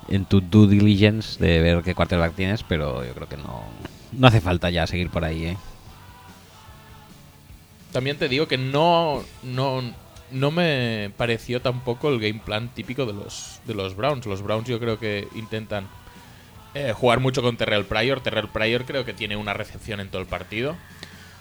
en 0.08 0.24
tu 0.24 0.40
due 0.40 0.68
diligence 0.68 1.42
de 1.44 1.60
ver 1.60 1.82
qué 1.82 1.94
quarterback 1.94 2.34
tienes, 2.36 2.62
pero 2.62 3.04
yo 3.04 3.12
creo 3.14 3.28
que 3.28 3.36
no, 3.36 3.64
no 4.12 4.26
hace 4.28 4.40
falta 4.40 4.70
ya 4.70 4.86
seguir 4.86 5.10
por 5.10 5.24
ahí, 5.24 5.46
¿eh? 5.46 5.56
También 7.92 8.16
te 8.18 8.28
digo 8.28 8.46
que 8.46 8.58
no, 8.58 9.24
no, 9.42 9.82
no 10.30 10.50
me 10.50 11.10
pareció 11.16 11.60
tampoco 11.60 12.08
el 12.08 12.20
game 12.20 12.40
plan 12.44 12.68
típico 12.68 13.06
de 13.06 13.12
los, 13.12 13.60
de 13.64 13.74
los 13.74 13.94
Browns. 13.96 14.26
Los 14.26 14.42
Browns 14.42 14.68
yo 14.68 14.78
creo 14.80 14.98
que 14.98 15.28
intentan 15.34 15.86
eh, 16.74 16.92
jugar 16.92 17.20
mucho 17.20 17.42
con 17.42 17.56
Terrell 17.56 17.84
Pryor. 17.84 18.20
Terrell 18.20 18.48
Pryor 18.48 18.84
creo 18.84 19.04
que 19.04 19.14
tiene 19.14 19.36
una 19.36 19.54
recepción 19.54 20.00
en 20.00 20.08
todo 20.08 20.20
el 20.20 20.28
partido. 20.28 20.76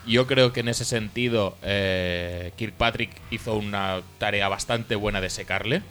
Yo 0.08 0.28
creo 0.28 0.54
que 0.54 0.60
en 0.60 0.70
ese 0.70 0.86
sentido 0.86 1.58
eh, 1.64 2.52
Kirkpatrick 2.58 3.10
hizo 3.32 3.56
una 3.56 4.02
tarea 4.18 4.48
bastante 4.48 4.96
buena 4.96 5.20
de 5.20 5.30
secarle. 5.30 5.82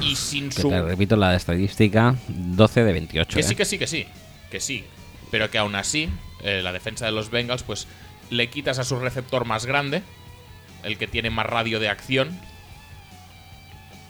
Y 0.00 0.14
sin 0.14 0.50
Que 0.50 0.62
su... 0.62 0.70
te 0.70 0.80
repito 0.80 1.16
la 1.16 1.34
estadística, 1.34 2.14
12 2.28 2.84
de 2.84 2.92
28. 2.92 3.36
Que 3.36 3.42
sí, 3.42 3.52
¿eh? 3.52 3.56
que 3.56 3.64
sí, 3.64 3.78
que 3.78 3.86
sí. 3.86 4.06
Que 4.50 4.60
sí. 4.60 4.84
Pero 5.30 5.50
que 5.50 5.58
aún 5.58 5.74
así, 5.74 6.08
la 6.42 6.72
defensa 6.72 7.04
de 7.04 7.12
los 7.12 7.30
Bengals, 7.30 7.64
pues 7.64 7.88
le 8.30 8.48
quitas 8.48 8.78
a 8.78 8.84
su 8.84 8.98
receptor 8.98 9.44
más 9.44 9.66
grande, 9.66 10.02
el 10.86 10.98
que 10.98 11.06
tiene 11.06 11.30
más 11.30 11.46
radio 11.46 11.80
de 11.80 11.88
acción, 11.88 12.38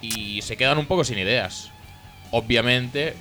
y 0.00 0.42
se 0.42 0.56
quedan 0.56 0.78
un 0.78 0.86
poco 0.86 1.04
sin 1.04 1.18
ideas. 1.18 1.72
Obviamente, 2.30 3.14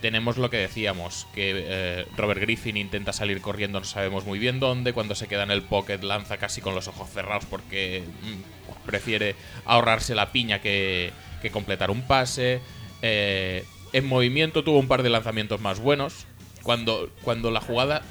tenemos 0.00 0.36
lo 0.36 0.50
que 0.50 0.58
decíamos, 0.58 1.26
que 1.34 1.52
eh, 1.54 2.06
Robert 2.16 2.40
Griffin 2.40 2.76
intenta 2.76 3.12
salir 3.12 3.40
corriendo, 3.40 3.80
no 3.80 3.86
sabemos 3.86 4.26
muy 4.26 4.38
bien 4.38 4.60
dónde, 4.60 4.92
cuando 4.92 5.14
se 5.14 5.28
queda 5.28 5.44
en 5.44 5.50
el 5.50 5.62
pocket 5.62 6.02
lanza 6.02 6.36
casi 6.36 6.60
con 6.60 6.74
los 6.74 6.88
ojos 6.88 7.08
cerrados 7.10 7.44
porque 7.46 8.04
mm, 8.22 8.86
prefiere 8.86 9.34
ahorrarse 9.64 10.14
la 10.14 10.32
piña 10.32 10.60
que, 10.60 11.12
que 11.42 11.50
completar 11.50 11.90
un 11.90 12.02
pase. 12.02 12.60
Eh, 13.02 13.64
en 13.92 14.06
movimiento 14.06 14.64
tuvo 14.64 14.78
un 14.78 14.88
par 14.88 15.02
de 15.02 15.10
lanzamientos 15.10 15.60
más 15.60 15.80
buenos. 15.80 16.26
Cuando, 16.62 17.10
cuando 17.22 17.50
la 17.50 17.60
jugada 17.60 18.02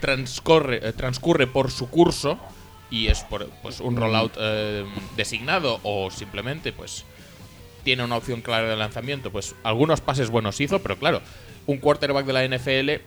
transcorre, 0.00 0.88
eh, 0.88 0.92
transcurre 0.92 1.46
por 1.46 1.70
su 1.70 1.88
curso 1.88 2.38
y 2.90 3.08
es 3.08 3.20
por 3.24 3.48
pues, 3.62 3.80
un 3.80 3.96
rollout 3.96 4.32
eh, 4.38 4.84
designado 5.16 5.80
o 5.82 6.10
simplemente 6.10 6.72
pues 6.72 7.04
tiene 7.84 8.04
una 8.04 8.16
opción 8.16 8.40
clara 8.40 8.68
de 8.68 8.76
lanzamiento, 8.76 9.30
pues 9.30 9.54
algunos 9.62 10.00
pases 10.00 10.28
buenos 10.28 10.60
hizo, 10.60 10.80
pero 10.80 10.98
claro, 10.98 11.22
un 11.66 11.78
quarterback 11.78 12.26
de 12.26 12.32
la 12.32 12.44
NFL, 12.44 13.02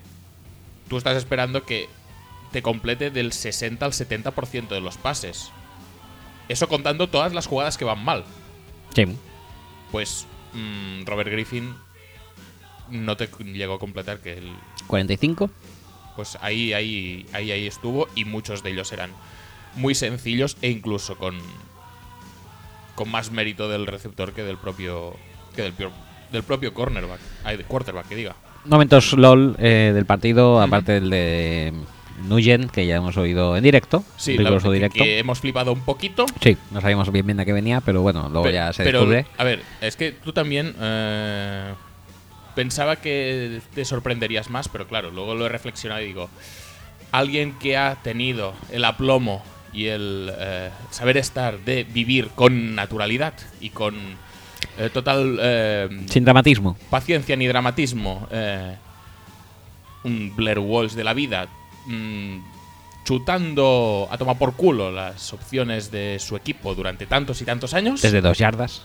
tú 0.88 0.98
estás 0.98 1.18
esperando 1.18 1.66
que 1.66 1.90
te 2.52 2.62
complete 2.62 3.12
del 3.12 3.34
60 3.34 3.86
al 3.86 3.92
70% 3.92 4.70
de 4.70 4.82
los 4.82 4.98
pases. 4.98 5.52
Eso 6.48 6.68
contando 6.68 7.08
todas 7.08 7.34
las 7.34 7.46
jugadas 7.46 7.78
que 7.78 7.86
van 7.86 8.04
mal. 8.04 8.24
Sí. 8.96 9.06
Pues 9.92 10.26
mm, 10.54 11.06
Robert 11.06 11.30
Griffin 11.30 11.76
no 12.90 13.18
te 13.18 13.30
llegó 13.44 13.76
a 13.76 13.80
completar 13.80 14.20
que 14.20 14.38
el, 14.38 14.52
45. 14.88 15.50
pues 16.16 16.38
ahí, 16.42 16.74
ahí, 16.74 17.26
ahí, 17.34 17.52
ahí 17.52 17.68
estuvo 17.68 18.08
y 18.16 18.26
muchos 18.26 18.64
de 18.64 18.72
ellos 18.72 18.92
eran 18.92 19.12
muy 19.76 19.96
sencillos 19.96 20.58
e 20.62 20.70
incluso 20.70 21.18
con, 21.18 21.38
con 22.96 23.10
más 23.10 23.32
mérito 23.32 23.70
del 23.70 23.88
receptor 23.88 24.34
que 24.34 24.44
del 24.44 24.58
propio 24.58 25.16
que 25.56 25.64
del, 25.64 25.74
del 26.32 26.44
propio 26.44 26.74
cornerback, 26.74 27.20
ay, 27.44 27.58
de 27.58 27.64
quarterback 27.64 28.08
que 28.08 28.16
diga. 28.16 28.36
Momentos 28.66 29.14
LOL 29.14 29.56
eh, 29.60 29.92
del 29.94 30.06
partido, 30.06 30.62
aparte 30.62 30.94
del 30.94 31.10
de 31.10 31.74
Nugent, 32.28 32.70
que 32.72 32.86
ya 32.86 32.98
hemos 32.98 33.16
oído 33.18 33.56
en 33.56 33.64
directo. 33.64 34.04
Sí, 34.18 34.36
que- 34.38 34.70
directo. 34.74 35.04
que 35.04 35.18
hemos 35.20 35.40
flipado 35.40 35.72
un 35.72 35.80
poquito. 35.82 36.26
Sí, 36.42 36.58
no 36.72 36.82
sabíamos 36.82 37.10
bien 37.12 37.26
bien 37.26 37.38
de 37.38 37.46
qué 37.46 37.54
venía, 37.54 37.80
pero 37.82 38.02
bueno, 38.02 38.28
luego 38.30 38.44
Pe- 38.44 38.54
ya 38.54 38.74
se 38.74 38.84
pero, 38.84 39.00
descubre. 39.00 39.26
a 39.38 39.44
ver, 39.46 39.64
es 39.82 39.96
que 39.96 40.12
tú 40.12 40.34
también 40.34 40.76
eh, 40.80 41.74
pensaba 42.56 42.98
que 42.98 43.62
te 43.74 43.86
sorprenderías 43.86 44.50
más, 44.50 44.68
pero 44.68 44.88
claro, 44.88 45.10
luego 45.12 45.36
lo 45.36 45.46
he 45.46 45.50
reflexionado 45.50 46.02
y 46.02 46.08
digo, 46.08 46.30
alguien 47.12 47.58
que 47.58 47.78
ha 47.78 47.96
tenido 48.04 48.54
el 48.72 48.84
aplomo 48.84 49.42
y 49.74 49.88
el 49.88 50.32
eh, 50.38 50.70
saber 50.90 51.18
estar 51.18 51.60
de 51.60 51.84
vivir 51.84 52.30
con 52.30 52.76
naturalidad 52.76 53.34
y 53.62 53.70
con 53.70 53.96
eh, 54.78 54.90
total 54.92 55.38
eh, 55.42 56.06
Sin 56.10 56.26
dramatismo. 56.26 56.78
paciencia 56.90 57.36
ni 57.36 57.48
dramatismo, 57.48 58.28
un 60.04 60.34
Blair 60.36 60.60
Walsh 60.60 60.94
de 60.94 61.04
la 61.04 61.14
vida, 61.14 61.48
mm, 61.86 62.38
chutando 63.04 64.08
a 64.12 64.18
tomar 64.18 64.38
por 64.38 64.56
culo 64.56 64.92
las 64.92 65.34
opciones 65.34 65.92
de 65.92 66.18
su 66.20 66.36
equipo 66.36 66.74
durante 66.76 67.06
tantos 67.06 67.42
y 67.42 67.46
tantos 67.46 67.74
años. 67.74 68.02
Desde 68.02 68.22
dos 68.22 68.38
yardas. 68.38 68.84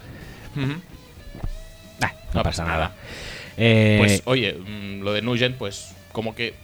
Ah, 2.01 2.13
no, 2.33 2.35
No 2.35 2.43
pasa 2.43 2.65
nada. 2.65 2.77
nada. 2.79 2.95
Pues 3.99 4.23
oye, 4.25 4.55
mm, 4.55 5.03
lo 5.03 5.13
de 5.13 5.23
Nugent, 5.23 5.57
pues 5.57 5.95
como 6.13 6.35
que 6.35 6.55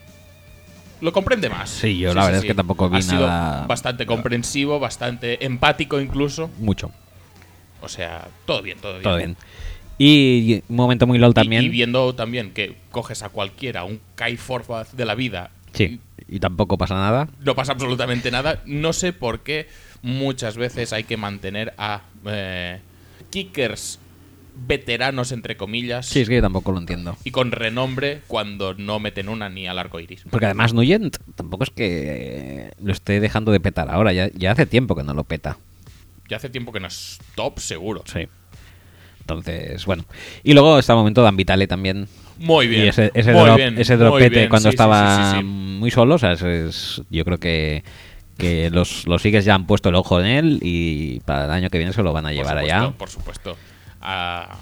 lo 1.00 1.12
comprende 1.12 1.48
más. 1.48 1.70
Sí, 1.70 1.98
yo 1.98 2.14
la 2.14 2.24
verdad 2.24 2.40
es 2.40 2.46
que 2.46 2.54
tampoco 2.54 2.88
vi 2.90 2.98
ha 2.98 3.02
sido 3.02 3.26
nada- 3.26 3.66
Bastante 3.66 4.06
comprensivo, 4.06 4.78
bastante 4.78 5.44
empático 5.44 6.00
incluso. 6.00 6.50
mucho. 6.58 6.90
O 7.82 7.88
sea, 7.88 8.28
todo 8.44 8.62
bien, 8.62 8.78
todo 8.78 8.92
bien. 8.92 9.02
Todo 9.02 9.16
bien. 9.16 9.36
Y 9.98 10.62
un 10.68 10.76
momento 10.76 11.06
muy 11.06 11.18
LOL 11.18 11.34
también. 11.34 11.62
Y, 11.64 11.68
viendo 11.68 12.14
también 12.14 12.52
que 12.52 12.76
coges 12.90 13.22
a 13.22 13.28
cualquiera, 13.28 13.84
un 13.84 14.00
Kai 14.14 14.36
Forbath 14.36 14.92
de 14.92 15.04
la 15.04 15.14
vida, 15.14 15.50
sí, 15.74 16.00
y 16.28 16.40
tampoco 16.40 16.78
pasa 16.78 16.94
nada. 16.94 17.28
no 17.40 17.54
pasa 17.54 17.72
absolutamente 17.72 18.30
nada. 18.30 18.62
No 18.64 18.92
sé 18.92 19.12
por 19.12 19.40
qué 19.40 19.68
muchas 20.02 20.56
veces 20.56 20.92
hay 20.94 21.04
que 21.04 21.16
mantener 21.18 21.74
a 21.76 22.02
eh, 22.26 22.80
kickers 23.30 23.98
veteranos, 24.66 25.32
entre 25.32 25.56
comillas, 25.56 26.06
Sí, 26.06 26.20
es 26.20 26.28
que 26.28 26.36
yo 26.36 26.42
tampoco 26.42 26.72
lo 26.72 26.78
entiendo. 26.78 27.16
y 27.24 27.30
con 27.30 27.50
renombre 27.52 28.20
cuando 28.26 28.74
no 28.74 28.98
meten 29.00 29.28
una 29.28 29.48
ni 29.48 29.66
al 29.66 29.78
arco 29.78 30.00
iris. 30.00 30.22
Porque 30.30 30.46
además 30.46 30.74
Nugent 30.74 31.16
tampoco 31.34 31.64
es 31.64 31.70
que 31.70 32.66
eh, 32.66 32.70
lo 32.82 32.92
esté 32.92 33.20
dejando 33.20 33.52
de 33.52 33.60
petar 33.60 33.90
ahora, 33.90 34.12
ya, 34.12 34.28
ya 34.34 34.52
hace 34.52 34.66
tiempo 34.66 34.94
que 34.94 35.02
no 35.02 35.14
lo 35.14 35.24
peta. 35.24 35.56
Ya 36.28 36.36
hace 36.36 36.48
tiempo 36.50 36.72
que 36.72 36.80
no 36.80 36.86
es 36.86 37.18
top, 37.34 37.58
seguro. 37.58 38.04
Sí. 38.06 38.28
Entonces, 39.20 39.84
bueno. 39.86 40.04
Y 40.42 40.52
luego 40.54 40.78
está 40.78 40.92
el 40.92 40.98
momento 40.98 41.22
de 41.22 41.28
Ambitale 41.28 41.66
también. 41.66 42.08
Muy 42.38 42.66
bien. 42.68 42.86
Y 42.86 42.88
ese, 42.88 43.10
ese, 43.14 43.32
muy 43.32 43.42
drop- 43.42 43.56
bien, 43.56 43.78
ese 43.78 43.96
dropete 43.96 44.28
bien. 44.30 44.48
cuando 44.48 44.70
Sí, 44.70 44.74
estaba 44.74 45.30
sí, 45.30 45.30
sí, 45.32 45.38
sí. 45.38 45.44
muy 45.44 45.90
solo, 45.90 46.14
o 46.14 46.18
sea, 46.18 46.32
es- 46.32 46.42
es- 46.42 47.02
yo 47.10 47.24
creo 47.24 47.38
que, 47.38 47.84
que 48.38 48.70
los, 48.70 49.06
los 49.06 49.20
Sigues 49.22 49.44
ya 49.44 49.54
han 49.54 49.66
puesto 49.66 49.90
el 49.90 49.94
ojo 49.94 50.20
en 50.20 50.26
él 50.26 50.58
y 50.62 51.20
para 51.20 51.44
el 51.44 51.50
año 51.50 51.68
que 51.70 51.78
viene 51.78 51.92
se 51.92 52.02
lo 52.02 52.12
van 52.12 52.26
a 52.26 52.30
Por 52.30 52.36
llevar 52.36 52.54
supuesto, 52.58 52.74
allá 52.76 52.90
Por 52.96 53.10
supuesto. 53.10 53.56
Ah, 54.00 54.56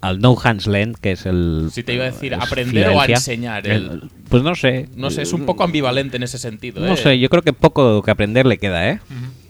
al 0.00 0.20
No 0.20 0.34
Hands 0.42 0.66
Land, 0.66 0.96
que 0.96 1.12
es 1.12 1.26
el... 1.26 1.68
Si 1.72 1.82
te 1.82 1.92
iba 1.92 2.04
a 2.04 2.10
decir, 2.10 2.34
aprender 2.34 2.88
o 2.88 3.00
a 3.00 3.04
enseñar 3.04 3.66
el- 3.66 4.10
Pues 4.30 4.42
no 4.42 4.54
sé. 4.54 4.88
no 4.96 5.10
sé, 5.10 5.22
es 5.22 5.32
un 5.34 5.44
poco 5.44 5.62
ambivalente 5.62 6.16
en 6.16 6.22
ese 6.22 6.38
sentido. 6.38 6.80
No 6.80 6.94
¿eh? 6.94 6.96
sé, 6.96 7.18
yo 7.18 7.28
creo 7.28 7.42
que 7.42 7.52
poco 7.52 8.02
que 8.02 8.10
aprender 8.10 8.46
le 8.46 8.56
queda, 8.58 8.88
¿eh? 8.88 9.00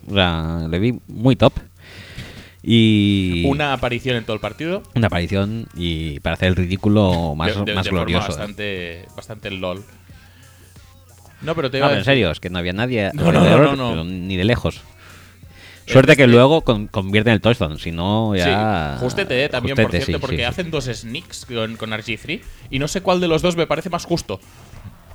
O 0.09 0.15
sea, 0.15 0.67
le 0.69 0.79
vi 0.81 0.99
muy 1.07 1.37
top. 1.37 1.53
Y... 2.63 3.45
Una 3.47 3.73
aparición 3.73 4.17
en 4.17 4.25
todo 4.25 4.35
el 4.35 4.41
partido. 4.41 4.83
una 4.95 5.07
aparición 5.07 5.67
y 5.77 6.21
para 6.21 6.35
hacer 6.35 6.49
el 6.49 6.57
ridículo 6.57 7.35
más, 7.35 7.55
de, 7.57 7.65
de- 7.65 7.75
más 7.75 7.85
de 7.85 7.91
forma 7.91 8.05
glorioso. 8.05 8.27
¿eh? 8.27 8.37
bastante, 8.37 9.07
bastante 9.17 9.51
LOL. 9.51 9.85
No, 11.43 11.55
pero 11.55 11.71
te 11.71 11.79
No, 11.79 11.85
iba 11.85 11.87
a 11.87 11.89
pero 11.91 11.99
en 12.01 12.05
decir- 12.05 12.05
serio, 12.13 12.31
es 12.33 12.41
que 12.41 12.51
no 12.51 12.59
había 12.59 12.73
nadie 12.75 13.11
No, 13.15 13.33
no, 13.33 13.77
no, 13.77 13.95
no. 13.97 14.05
ni 14.05 14.37
de 14.37 14.45
lejos. 14.45 14.83
Suerte 15.87 16.17
que 16.17 16.27
luego 16.27 16.63
con, 16.63 16.87
convierte 16.87 17.31
en 17.31 17.35
el 17.35 17.41
touchdown, 17.41 17.79
si 17.79 17.91
no 17.91 18.35
ya... 18.37 18.95
Sí, 18.97 19.05
justete 19.05 19.45
eh, 19.45 19.49
también, 19.49 19.77
por 19.77 19.91
cierto, 19.91 20.07
sí, 20.13 20.19
porque 20.21 20.37
sí, 20.37 20.43
hacen 20.45 20.71
dos 20.71 20.85
sneaks 20.85 21.47
con, 21.47 21.77
con 21.77 21.91
RG3 21.91 22.41
y 22.71 22.79
no 22.79 22.87
sé 22.87 23.01
cuál 23.01 23.21
de 23.21 23.29
los 23.29 23.43
dos 23.43 23.57
me 23.57 23.67
parece 23.67 23.91
más 23.91 24.05
justo. 24.05 24.41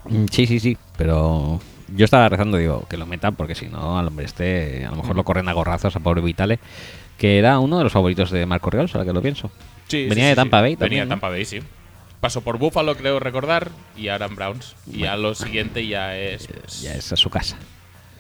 Mm, 0.06 0.26
Sí, 0.32 0.46
sí, 0.48 0.60
sí, 0.60 0.78
pero 0.98 1.62
yo 1.96 2.06
estaba 2.06 2.28
rezando, 2.30 2.58
digo, 2.58 2.86
que 2.90 2.98
lo 2.98 3.06
metan 3.06 3.36
porque 3.36 3.56
si 3.56 3.68
no, 3.68 3.98
al 3.98 4.08
hombre 4.08 4.26
este, 4.26 4.86
a 4.86 4.90
lo 4.92 4.98
mejor 4.98 5.16
lo 5.16 5.24
corren 5.24 5.48
a 5.48 5.54
gorrazos 5.54 5.96
a 5.96 6.00
pobre 6.00 6.22
Vitale, 6.22 6.60
que 7.18 7.38
era 7.40 7.60
uno 7.60 7.78
de 7.78 7.84
los 7.86 7.94
favoritos 7.94 8.32
de 8.32 8.46
Marco 8.46 8.70
Real, 8.70 8.90
ahora 8.94 9.06
que 9.06 9.14
lo 9.14 9.22
pienso. 9.22 9.52
Sí, 9.88 10.08
Venía 10.08 10.26
sí, 10.26 10.30
de 10.32 10.36
Tampa 10.36 10.58
sí. 10.58 10.62
Bay 10.62 10.76
Venía 10.76 10.80
también, 10.80 11.00
de 11.02 11.06
¿no? 11.06 11.10
Tampa 11.12 11.30
Bay, 11.30 11.46
sí. 11.46 11.60
Pasó 12.20 12.42
por 12.42 12.58
Buffalo, 12.58 12.96
creo 12.98 13.20
recordar, 13.20 13.70
y 13.96 14.08
ahora 14.08 14.26
en 14.26 14.36
Browns. 14.36 14.76
Y 14.92 15.00
ya 15.00 15.16
lo 15.16 15.36
siguiente 15.36 15.86
ya 15.86 16.18
es. 16.18 16.48
pues, 16.48 16.82
Ya 16.82 16.96
es 16.96 17.12
a 17.14 17.16
su 17.16 17.30
casa. 17.30 17.56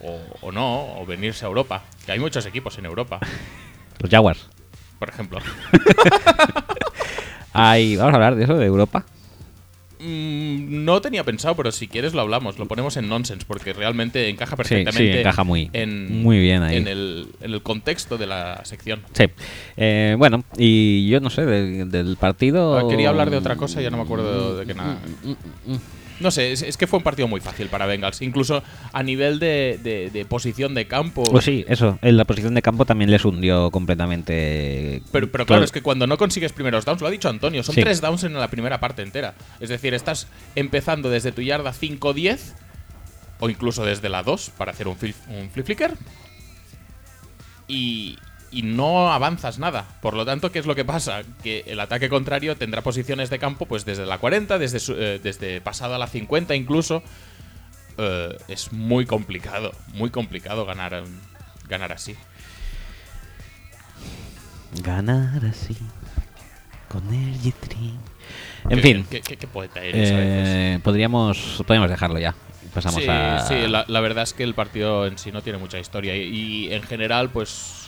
O, 0.05 0.19
o 0.41 0.51
no, 0.51 0.99
o 0.99 1.05
venirse 1.05 1.45
a 1.45 1.47
Europa. 1.47 1.83
Que 2.05 2.11
hay 2.13 2.19
muchos 2.19 2.45
equipos 2.45 2.77
en 2.77 2.85
Europa, 2.85 3.19
Los 3.99 4.09
Jaguars. 4.11 4.47
por 4.99 5.09
ejemplo. 5.09 5.39
Vamos 7.53 7.99
a 8.01 8.15
hablar 8.15 8.35
de 8.35 8.43
eso, 8.43 8.55
de 8.55 8.65
Europa. 8.65 9.05
Mm, 9.97 10.83
no 10.83 10.99
tenía 11.01 11.23
pensado, 11.23 11.55
pero 11.55 11.71
si 11.71 11.87
quieres 11.87 12.13
lo 12.13 12.19
hablamos. 12.21 12.59
Lo 12.59 12.67
ponemos 12.67 12.97
en 12.97 13.07
nonsense, 13.07 13.45
porque 13.47 13.71
realmente 13.73 14.27
encaja 14.29 14.51
Sí, 14.51 14.57
perfectamente. 14.57 15.13
sí, 15.13 15.19
encaja 15.19 15.43
muy- 15.45 15.69
en, 15.71 16.21
muy 16.21 16.37
bien 16.39 16.63
ahí. 16.63 16.75
En 16.75 16.87
el, 16.87 17.27
en 17.41 17.53
el 17.53 17.61
contexto 17.61 18.17
de 18.17 18.27
la 18.27 18.61
sección. 18.65 19.01
Sí. 19.13 19.23
Eh, 19.77 20.15
bueno, 20.17 20.43
y 20.57 21.07
yo 21.07 21.21
no 21.21 21.29
sé, 21.29 21.45
del, 21.45 21.89
del 21.89 22.17
partido... 22.17 22.77
Ah, 22.77 22.87
Quería 22.89 23.07
hablar 23.09 23.29
de 23.29 23.37
otra 23.37 23.55
cosa, 23.55 23.81
ya 23.81 23.89
no 23.89 23.97
me 23.97 24.03
acuerdo 24.03 24.57
de 24.57 24.65
qué 24.65 24.73
nada. 24.73 24.97
Mm, 25.23 25.75
No 26.19 26.31
sé, 26.31 26.51
es, 26.53 26.61
es 26.61 26.77
que 26.77 26.87
fue 26.87 26.97
un 26.97 27.03
partido 27.03 27.27
muy 27.27 27.41
fácil 27.41 27.67
para 27.67 27.85
Bengals. 27.85 28.21
Incluso 28.21 28.63
a 28.93 29.03
nivel 29.03 29.37
de, 29.39 29.79
de- 29.83 30.09
de 30.11 30.25
posición 30.25 30.73
de 30.73 30.87
campo. 30.87 31.23
Pues 31.23 31.43
sí, 31.45 31.65
eso, 31.67 31.99
en 32.01 32.15
la 32.17 32.23
posición 32.25 32.53
de 32.53 32.61
campo 32.61 32.85
también 32.85 33.11
les 33.11 33.25
hundió 33.25 33.69
completamente. 33.71 35.01
Pero, 35.11 35.29
pero 35.31 35.43
todo- 35.45 35.55
claro, 35.55 35.63
es 35.65 35.71
que 35.71 35.81
cuando 35.81 36.07
no 36.07 36.17
consigues 36.17 36.53
primeros 36.53 36.85
downs, 36.85 37.01
lo 37.01 37.07
ha 37.07 37.11
dicho 37.11 37.27
Antonio, 37.29 37.63
son 37.63 37.75
Sí. 37.75 37.81
tres 37.81 37.99
downs 38.01 38.23
en 38.23 38.33
la 38.33 38.47
primera 38.49 38.79
parte 38.79 39.01
entera. 39.01 39.33
Es 39.59 39.69
decir, 39.69 39.93
estás 39.93 40.27
empezando 40.55 41.09
desde 41.09 41.31
tu 41.31 41.41
yarda 41.41 41.73
5-10 41.73 42.53
o 43.39 43.49
incluso 43.49 43.83
desde 43.85 44.07
la 44.07 44.23
2 44.23 44.51
para 44.57 44.71
hacer 44.71 44.87
un, 44.87 44.95
flip, 44.95 45.15
un 45.29 45.49
flip 45.49 45.65
flicker 45.65 45.93
y, 47.67 48.17
y 48.51 48.61
no 48.63 49.11
avanzas 49.11 49.59
nada. 49.59 49.85
Por 50.01 50.13
lo 50.15 50.25
tanto, 50.25 50.51
¿qué 50.51 50.59
es 50.59 50.65
lo 50.65 50.75
que 50.75 50.85
pasa? 50.85 51.23
Que 51.43 51.63
el 51.67 51.79
ataque 51.79 52.09
contrario 52.09 52.55
tendrá 52.57 52.81
posiciones 52.81 53.29
de 53.29 53.39
campo 53.39 53.65
pues 53.65 53.85
desde 53.85 54.05
la 54.05 54.17
40, 54.17 54.57
desde, 54.57 54.79
eh, 54.97 55.19
desde 55.21 55.61
pasada 55.61 55.97
la 55.97 56.07
50 56.07 56.55
incluso. 56.55 57.03
Eh, 57.97 58.37
es 58.47 58.73
muy 58.73 59.05
complicado, 59.05 59.71
muy 59.93 60.09
complicado 60.09 60.65
ganar, 60.65 60.93
eh, 60.93 61.03
ganar 61.69 61.91
así. 61.93 62.15
Ganar 64.83 65.45
así. 65.45 65.75
Con 66.89 67.13
el 67.13 67.39
G3. 67.41 67.91
En 68.69 68.69
Qué- 68.69 68.81
fin, 68.81 69.05
qué- 69.09 69.21
qué- 69.21 69.37
qué 69.37 69.47
poeta 69.47 69.81
eres 69.83 70.11
a 70.11 70.15
veces. 70.15 70.47
eh, 70.49 70.79
podríamos, 70.83 71.61
podríamos 71.65 71.89
dejarlo 71.89 72.19
ya. 72.19 72.33
Pasamos 72.73 73.01
sí, 73.03 73.07
a. 73.09 73.39
sí, 73.47 73.67
la, 73.67 73.85
la 73.87 73.99
verdad 74.01 74.23
es 74.23 74.33
que 74.33 74.43
el 74.43 74.53
partido 74.53 75.05
en 75.07 75.17
sí 75.17 75.31
no 75.31 75.41
tiene 75.41 75.59
mucha 75.59 75.79
historia 75.79 76.15
y, 76.15 76.21
y 76.67 76.73
en 76.73 76.83
general, 76.83 77.29
pues 77.29 77.84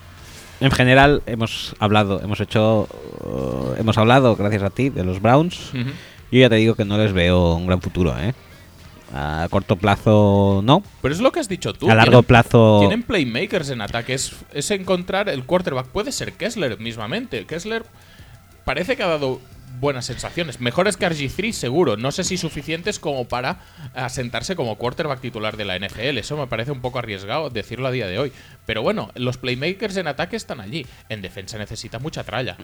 En 0.59 0.71
general, 0.71 1.21
hemos 1.25 1.75
hablado, 1.79 2.21
hemos 2.21 2.39
hecho. 2.39 2.87
uh, 3.23 3.79
hemos 3.79 3.97
hablado, 3.97 4.35
gracias 4.35 4.63
a 4.63 4.69
ti, 4.69 4.89
de 4.89 5.03
los 5.03 5.21
Browns. 5.21 5.71
Yo 5.73 6.39
ya 6.39 6.49
te 6.49 6.55
digo 6.55 6.75
que 6.75 6.83
no 6.85 6.97
les 6.97 7.13
veo 7.13 7.53
un 7.55 7.67
gran 7.67 7.81
futuro, 7.81 8.17
¿eh? 8.17 8.33
A 9.13 9.47
corto 9.49 9.77
plazo, 9.77 10.61
no. 10.65 10.83
Pero 11.01 11.13
es 11.13 11.21
lo 11.21 11.31
que 11.31 11.39
has 11.39 11.47
dicho 11.47 11.73
tú. 11.73 11.89
a 11.89 11.95
largo 11.95 12.11
tienen- 12.11 12.25
plazo. 12.25 12.77
Tienen 12.79 13.03
playmakers 13.03 13.69
en 13.69 13.81
ataque. 13.81 14.13
Es, 14.13 14.35
es 14.53 14.69
encontrar 14.71 15.29
el 15.29 15.45
quarterback. 15.45 15.85
Puede 15.87 16.11
ser 16.11 16.33
Kessler 16.33 16.77
mismamente. 16.79 17.45
Kessler 17.45 17.85
parece 18.65 18.97
que 18.97 19.03
ha 19.03 19.07
dado 19.07 19.39
buenas 19.79 20.05
sensaciones. 20.05 20.59
Mejores 20.59 20.97
que 20.97 21.07
RG3, 21.07 21.51
seguro. 21.51 21.97
No 21.97 22.11
sé 22.11 22.23
si 22.23 22.37
suficientes 22.37 22.99
como 22.99 23.27
para 23.27 23.59
asentarse 23.93 24.55
como 24.55 24.77
quarterback 24.77 25.21
titular 25.21 25.57
de 25.57 25.65
la 25.65 25.77
NFL. 25.77 26.17
Eso 26.17 26.37
me 26.37 26.47
parece 26.47 26.71
un 26.71 26.81
poco 26.81 26.99
arriesgado 26.99 27.49
decirlo 27.49 27.87
a 27.87 27.91
día 27.91 28.07
de 28.07 28.19
hoy. 28.19 28.31
Pero 28.65 28.81
bueno, 28.81 29.11
los 29.15 29.37
playmakers 29.37 29.97
en 29.97 30.07
ataque 30.07 30.35
están 30.35 30.59
allí. 30.59 30.85
En 31.09 31.21
defensa 31.21 31.57
necesita 31.57 31.99
mucha 31.99 32.23
tralla. 32.23 32.57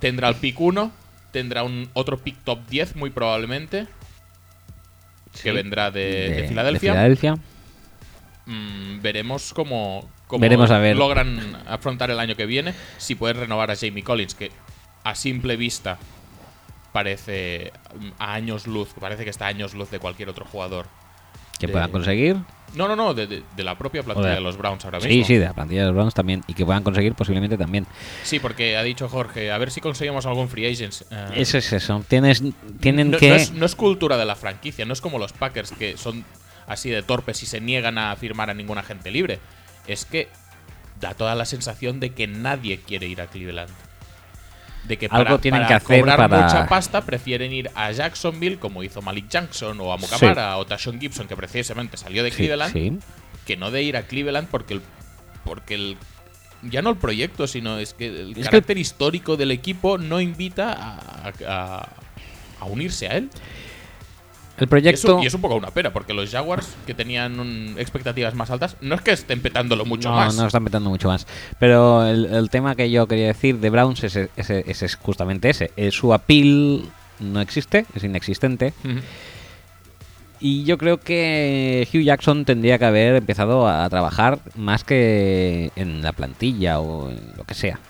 Tendrá 0.00 0.28
el 0.28 0.36
pick 0.36 0.60
1. 0.60 0.92
Tendrá 1.32 1.62
un 1.62 1.90
otro 1.92 2.18
pick 2.18 2.36
top 2.44 2.60
10 2.68 2.96
muy 2.96 3.10
probablemente. 3.10 3.86
Que 5.42 5.52
vendrá 5.52 5.90
de, 5.90 6.00
de 6.00 6.42
de 6.42 6.48
Filadelfia. 6.48 6.92
Filadelfia. 6.92 7.38
Mm, 8.46 9.02
veremos 9.02 9.52
cómo, 9.52 10.08
cómo 10.26 10.40
Veremos 10.40 10.70
a 10.70 10.78
ver. 10.78 10.96
logran 10.96 11.56
afrontar 11.66 12.10
el 12.10 12.18
año 12.18 12.34
que 12.34 12.46
viene. 12.46 12.72
Si 12.96 13.14
pueden 13.14 13.36
renovar 13.36 13.70
a 13.70 13.76
Jamie 13.76 14.02
Collins, 14.02 14.34
que 14.34 14.50
a 15.04 15.14
simple 15.14 15.56
vista 15.56 15.98
parece 16.98 17.72
mm, 17.98 18.08
a 18.18 18.34
años 18.34 18.66
luz, 18.66 18.88
parece 18.98 19.22
que 19.24 19.30
está 19.30 19.44
a 19.46 19.48
años 19.48 19.74
luz 19.74 19.90
de 19.90 19.98
cualquier 20.00 20.28
otro 20.28 20.44
jugador. 20.44 20.86
Que 21.60 21.66
de- 21.66 21.72
puedan 21.72 21.90
conseguir. 21.90 22.36
No, 22.74 22.86
no, 22.86 22.94
no, 22.96 23.14
de, 23.14 23.26
de- 23.26 23.42
de 23.56 23.64
la 23.64 23.76
propia 23.78 24.02
plantilla 24.02 24.28
de- 24.30 24.34
de 24.36 24.40
los 24.40 24.56
Browns 24.56 24.84
ahora 24.84 25.00
Sí, 25.00 25.08
mismo. 25.08 25.24
sí, 25.26 25.36
de 25.36 25.44
la 25.46 25.54
plantilla 25.54 25.80
de 25.82 25.86
los 25.86 25.94
Browns 25.96 26.12
también. 26.14 26.42
Y 26.48 26.54
que 26.54 26.64
puedan 26.66 26.82
conseguir 26.82 27.14
posiblemente 27.14 27.56
también. 27.56 27.86
Sí, 28.24 28.38
porque 28.40 28.76
ha 28.76 28.82
dicho 28.82 29.08
Jorge, 29.08 29.50
a 29.52 29.58
ver 29.58 29.70
si 29.70 29.80
conseguimos 29.80 30.26
algún 30.26 30.48
free 30.48 30.66
agents. 30.70 31.04
Eh, 31.10 31.28
Eso 31.36 31.56
es 31.58 31.72
eso. 31.72 32.04
Tienes, 32.08 32.42
tienen 32.80 33.10
no, 33.12 33.18
que. 33.18 33.28
no 33.30 33.34
es, 33.36 33.52
no 33.52 33.64
es 33.66 33.74
cultura 33.74 34.16
de 34.16 34.24
la 34.26 34.34
franquicia, 34.36 34.84
no 34.84 34.92
es 34.92 35.00
como 35.00 35.18
los 35.18 35.32
Packers 35.32 35.72
que 35.72 35.96
son 35.96 36.24
así 36.66 36.90
de 36.90 37.02
torpes 37.02 37.42
y 37.42 37.46
se 37.46 37.60
niegan 37.60 37.96
a 37.96 38.14
firmar 38.16 38.50
a 38.50 38.54
ningún 38.54 38.76
agente 38.78 39.10
libre. 39.10 39.38
Es 39.86 40.04
que 40.04 40.28
da 41.00 41.14
toda 41.14 41.34
la 41.34 41.44
sensación 41.46 42.00
de 42.00 42.10
que 42.10 42.26
nadie 42.26 42.80
quiere 42.80 43.06
ir 43.06 43.20
a 43.22 43.26
Cleveland. 43.28 43.70
De 44.88 44.96
que 44.96 45.06
Algo 45.06 45.24
para, 45.24 45.38
tienen 45.38 45.60
para 45.60 45.68
que 45.68 45.74
hacer 45.74 46.00
cobrar 46.00 46.16
para- 46.16 46.42
mucha 46.44 46.66
pasta 46.66 47.02
prefieren 47.02 47.52
ir 47.52 47.70
a 47.74 47.92
Jacksonville, 47.92 48.58
como 48.58 48.82
hizo 48.82 49.02
Malik 49.02 49.28
Jackson, 49.28 49.78
o 49.80 49.92
a 49.92 49.96
Mukamara, 49.98 50.56
o 50.56 50.64
Tashon 50.66 50.98
Gibson, 50.98 51.28
que 51.28 51.36
precisamente 51.36 51.96
salió 51.98 52.24
de 52.24 52.30
Sí, 52.30 52.36
Cleveland, 52.38 52.72
sí. 52.72 52.98
que 53.46 53.56
no 53.58 53.70
de 53.70 53.82
ir 53.82 53.96
a 53.98 54.02
Cleveland 54.04 54.48
porque 54.50 54.74
el, 54.74 54.82
porque 55.44 55.74
el 55.74 55.96
ya 56.62 56.82
no 56.82 56.90
el 56.90 56.96
proyecto, 56.96 57.46
sino 57.46 57.78
es 57.78 57.92
que 57.94 58.06
el 58.06 58.30
Es 58.30 58.36
que- 58.38 58.42
carácter 58.44 58.78
histórico 58.78 59.36
del 59.36 59.50
equipo 59.52 59.98
no 59.98 60.20
invita 60.20 60.72
a, 60.72 61.32
a- 61.46 61.88
a 62.60 62.64
unirse 62.64 63.06
a 63.08 63.16
él. 63.18 63.30
El 64.58 64.64
Y 64.64 64.66
proyecto... 64.66 65.18
es, 65.18 65.24
y 65.24 65.26
es 65.28 65.34
un 65.34 65.40
poco 65.40 65.54
una 65.56 65.70
pena, 65.70 65.92
porque 65.92 66.12
los 66.14 66.30
Jaguars, 66.30 66.74
que 66.86 66.94
tenían 66.94 67.38
un- 67.40 67.76
expectativas 67.78 68.34
más 68.34 68.50
altas, 68.50 68.76
no 68.80 68.94
es 68.96 69.00
que 69.00 69.12
estén 69.12 69.40
petándolo 69.40 69.84
mucho 69.84 70.10
no, 70.10 70.16
más. 70.16 70.34
no 70.36 70.46
están 70.46 70.64
metiendo 70.64 70.90
mucho 70.90 71.08
más. 71.08 71.26
Pero 71.58 72.06
el, 72.06 72.26
el 72.26 72.50
tema 72.50 72.74
que 72.74 72.90
yo 72.90 73.06
quería 73.06 73.28
decir 73.28 73.58
de 73.58 73.70
Browns 73.70 74.04
es, 74.04 74.16
es- 74.16 74.30
es- 74.50 74.82
es 74.82 74.94
justamente 74.96 75.50
ese. 75.50 75.70
Eh, 75.76 75.90
su 75.90 76.12
appeal 76.12 76.82
no 77.20 77.40
existe, 77.40 77.86
es 77.94 78.04
inexistente. 78.04 78.72
Y 80.40 80.62
yo 80.64 80.78
creo 80.78 80.98
que 80.98 81.88
Hugh 81.92 82.02
Jackson 82.02 82.44
tendría 82.44 82.78
que 82.78 82.84
haber 82.84 83.16
empezado 83.16 83.66
a 83.68 83.88
trabajar 83.90 84.38
más 84.54 84.84
que 84.84 85.72
en 85.74 86.00
la 86.02 86.12
plantilla 86.12 86.78
o 86.78 87.10
en 87.10 87.20
lo 87.36 87.42
que 87.44 87.54
sea. 87.54 87.80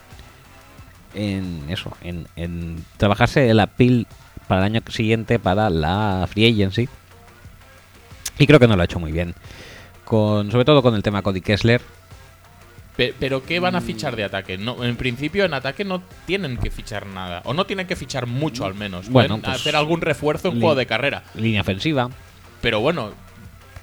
En 1.15 1.65
eso, 1.69 1.95
en, 2.03 2.27
en 2.37 2.85
trabajarse 2.97 3.51
el 3.51 3.61
appeal 3.61 4.07
para 4.49 4.67
el 4.67 4.75
año 4.75 4.83
siguiente 4.91 5.39
para 5.39 5.71
la 5.71 6.27
free 6.31 6.51
agency. 6.53 6.89
Y 8.39 8.47
creo 8.47 8.59
que 8.59 8.67
no 8.69 8.77
lo 8.77 8.83
ha 8.83 8.85
hecho 8.87 8.99
muy 9.01 9.13
bien. 9.13 9.35
Con, 10.05 10.51
sobre 10.51 10.65
todo 10.65 10.83
con 10.83 10.95
el 10.95 11.03
tema 11.03 11.23
Cody 11.23 11.41
Kessler. 11.41 11.81
Pe- 12.97 13.15
Pero 13.19 13.45
¿qué 13.45 13.61
van 13.61 13.77
a 13.77 13.81
fichar 13.81 14.17
de 14.17 14.25
ataque? 14.25 14.59
No, 14.59 14.83
en 14.85 14.97
principio 14.97 15.45
en 15.45 15.55
ataque 15.55 15.85
no 15.85 16.03
tienen 16.27 16.57
que 16.57 16.71
fichar 16.71 17.07
nada. 17.07 17.43
O 17.45 17.55
no 17.55 17.65
tienen 17.67 17.87
que 17.87 17.95
fichar 17.97 18.27
mucho 18.27 18.65
al 18.65 18.75
menos. 18.75 19.09
Bueno, 19.09 19.37
Pueden 19.37 19.43
pues, 19.43 19.57
hacer 19.61 19.77
algún 19.77 20.01
refuerzo 20.01 20.49
en 20.49 20.61
juego 20.61 20.75
de 20.75 20.87
carrera. 20.87 21.23
Línea 21.35 21.61
ofensiva. 21.61 22.11
Pero 22.61 22.81
bueno, 22.81 23.11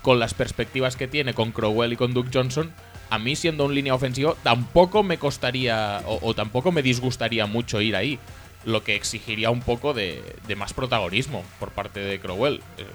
con 0.01 0.19
las 0.19 0.33
perspectivas 0.33 0.95
que 0.95 1.07
tiene 1.07 1.33
con 1.33 1.51
Crowell 1.51 1.93
y 1.93 1.95
con 1.97 2.13
Duke 2.13 2.29
Johnson, 2.33 2.71
a 3.09 3.19
mí 3.19 3.35
siendo 3.35 3.65
un 3.65 3.75
línea 3.75 3.93
ofensivo 3.93 4.35
tampoco 4.43 5.03
me 5.03 5.17
costaría 5.17 6.01
o, 6.05 6.19
o 6.21 6.33
tampoco 6.33 6.71
me 6.71 6.81
disgustaría 6.81 7.45
mucho 7.45 7.79
ir 7.81 7.95
ahí. 7.95 8.19
Lo 8.65 8.83
que 8.83 8.95
exigiría 8.95 9.51
un 9.51 9.61
poco 9.61 9.93
de, 9.93 10.21
de 10.47 10.55
más 10.55 10.73
protagonismo 10.73 11.43
por 11.59 11.71
parte 11.71 11.99
de 11.99 12.19
Crowell. 12.19 12.61
Eh, 12.77 12.85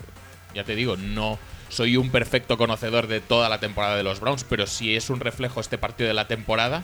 ya 0.55 0.65
te 0.65 0.75
digo, 0.75 0.97
no 0.97 1.39
soy 1.71 1.97
un 1.97 2.11
perfecto 2.11 2.59
conocedor 2.59 3.07
de 3.07 3.21
toda 3.21 3.49
la 3.49 3.59
temporada 3.59 3.97
de 3.97 4.03
los 4.03 4.21
Browns, 4.21 4.45
pero 4.45 4.67
si 4.67 4.97
es 4.97 5.09
un 5.09 5.21
reflejo 5.21 5.61
este 5.61 5.79
partido 5.79 6.09
de 6.09 6.15
la 6.15 6.27
temporada, 6.27 6.83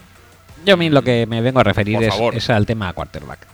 Yo 0.64 0.74
a 0.74 0.76
mí 0.76 0.88
lo 0.88 1.02
que 1.02 1.26
me 1.26 1.40
vengo 1.40 1.60
a 1.60 1.64
referir 1.64 1.98
es, 2.02 2.50
al 2.50 2.64
tema 2.64 2.92
quarterback. 2.92 3.46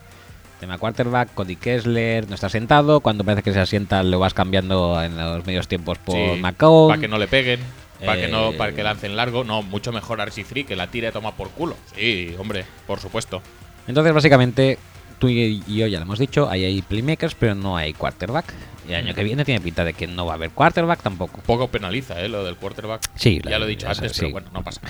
Tema 0.61 0.79
quarterback, 0.79 1.35
Cody 1.35 1.57
Kessler 1.57 2.29
no 2.29 2.37
está 2.37 2.49
sentado. 2.49 3.01
Cuando 3.01 3.25
parece 3.25 3.43
que 3.43 3.53
se 3.53 3.59
asienta 3.59 4.03
lo 4.05 4.21
vas 4.21 4.35
cambiando 4.35 5.03
en 5.03 5.17
los 5.17 5.45
medios 5.45 5.67
tiempos 5.67 5.99
por 5.99 6.15
sí, 6.15 6.41
para 6.41 7.01
que 7.01 7.09
no 7.09 7.19
le 7.19 7.27
peguen, 7.27 7.59
para 8.05 8.21
que 8.21 8.29
no, 8.29 8.51
Eh, 8.51 8.55
para 8.57 8.73
que 8.73 8.83
lancen 8.85 9.17
largo, 9.17 9.43
no, 9.43 9.63
mucho 9.63 9.91
mejor 9.91 10.21
RC3 10.21 10.65
que 10.65 10.77
la 10.77 10.87
tire 10.87 11.09
y 11.09 11.13
toma 11.13 11.35
por 11.35 11.51
culo. 11.51 11.77
Sí, 11.97 12.37
hombre, 12.39 12.65
por 12.87 13.01
supuesto. 13.01 13.43
Entonces, 13.89 14.13
básicamente, 14.13 14.79
tú 15.23 15.29
y 15.29 15.63
yo 15.69 15.87
ya 15.87 15.99
lo 16.01 16.03
hemos 16.05 16.19
dicho, 16.19 16.51
ahí 16.51 16.65
hay 16.65 16.83
playmakers, 16.83 17.37
pero 17.37 17.55
no 17.55 17.77
hay 17.77 17.93
quarterback. 17.93 18.53
Y 18.89 18.93
el 18.93 19.07
año 19.07 19.15
que 19.15 19.23
viene 19.23 19.45
tiene 19.45 19.61
pinta 19.61 19.85
de 19.85 19.95
que 19.95 20.09
no 20.09 20.27
va 20.27 20.33
a 20.33 20.35
haber 20.35 20.51
quarterback 20.51 21.01
tampoco. 21.01 21.41
Poco 21.47 21.69
penaliza, 21.69 22.21
¿eh? 22.21 22.29
Lo 22.29 22.43
del 22.43 22.57
quarterback. 22.57 23.09
Sí, 23.15 23.41
ya 23.49 23.61
lo 23.61 23.67
he 23.67 23.69
dicho 23.69 23.87
antes, 23.89 24.13
pero 24.17 24.27
sí. 24.27 24.33
bueno, 24.33 24.49
no 24.53 24.65
pasa. 24.65 24.81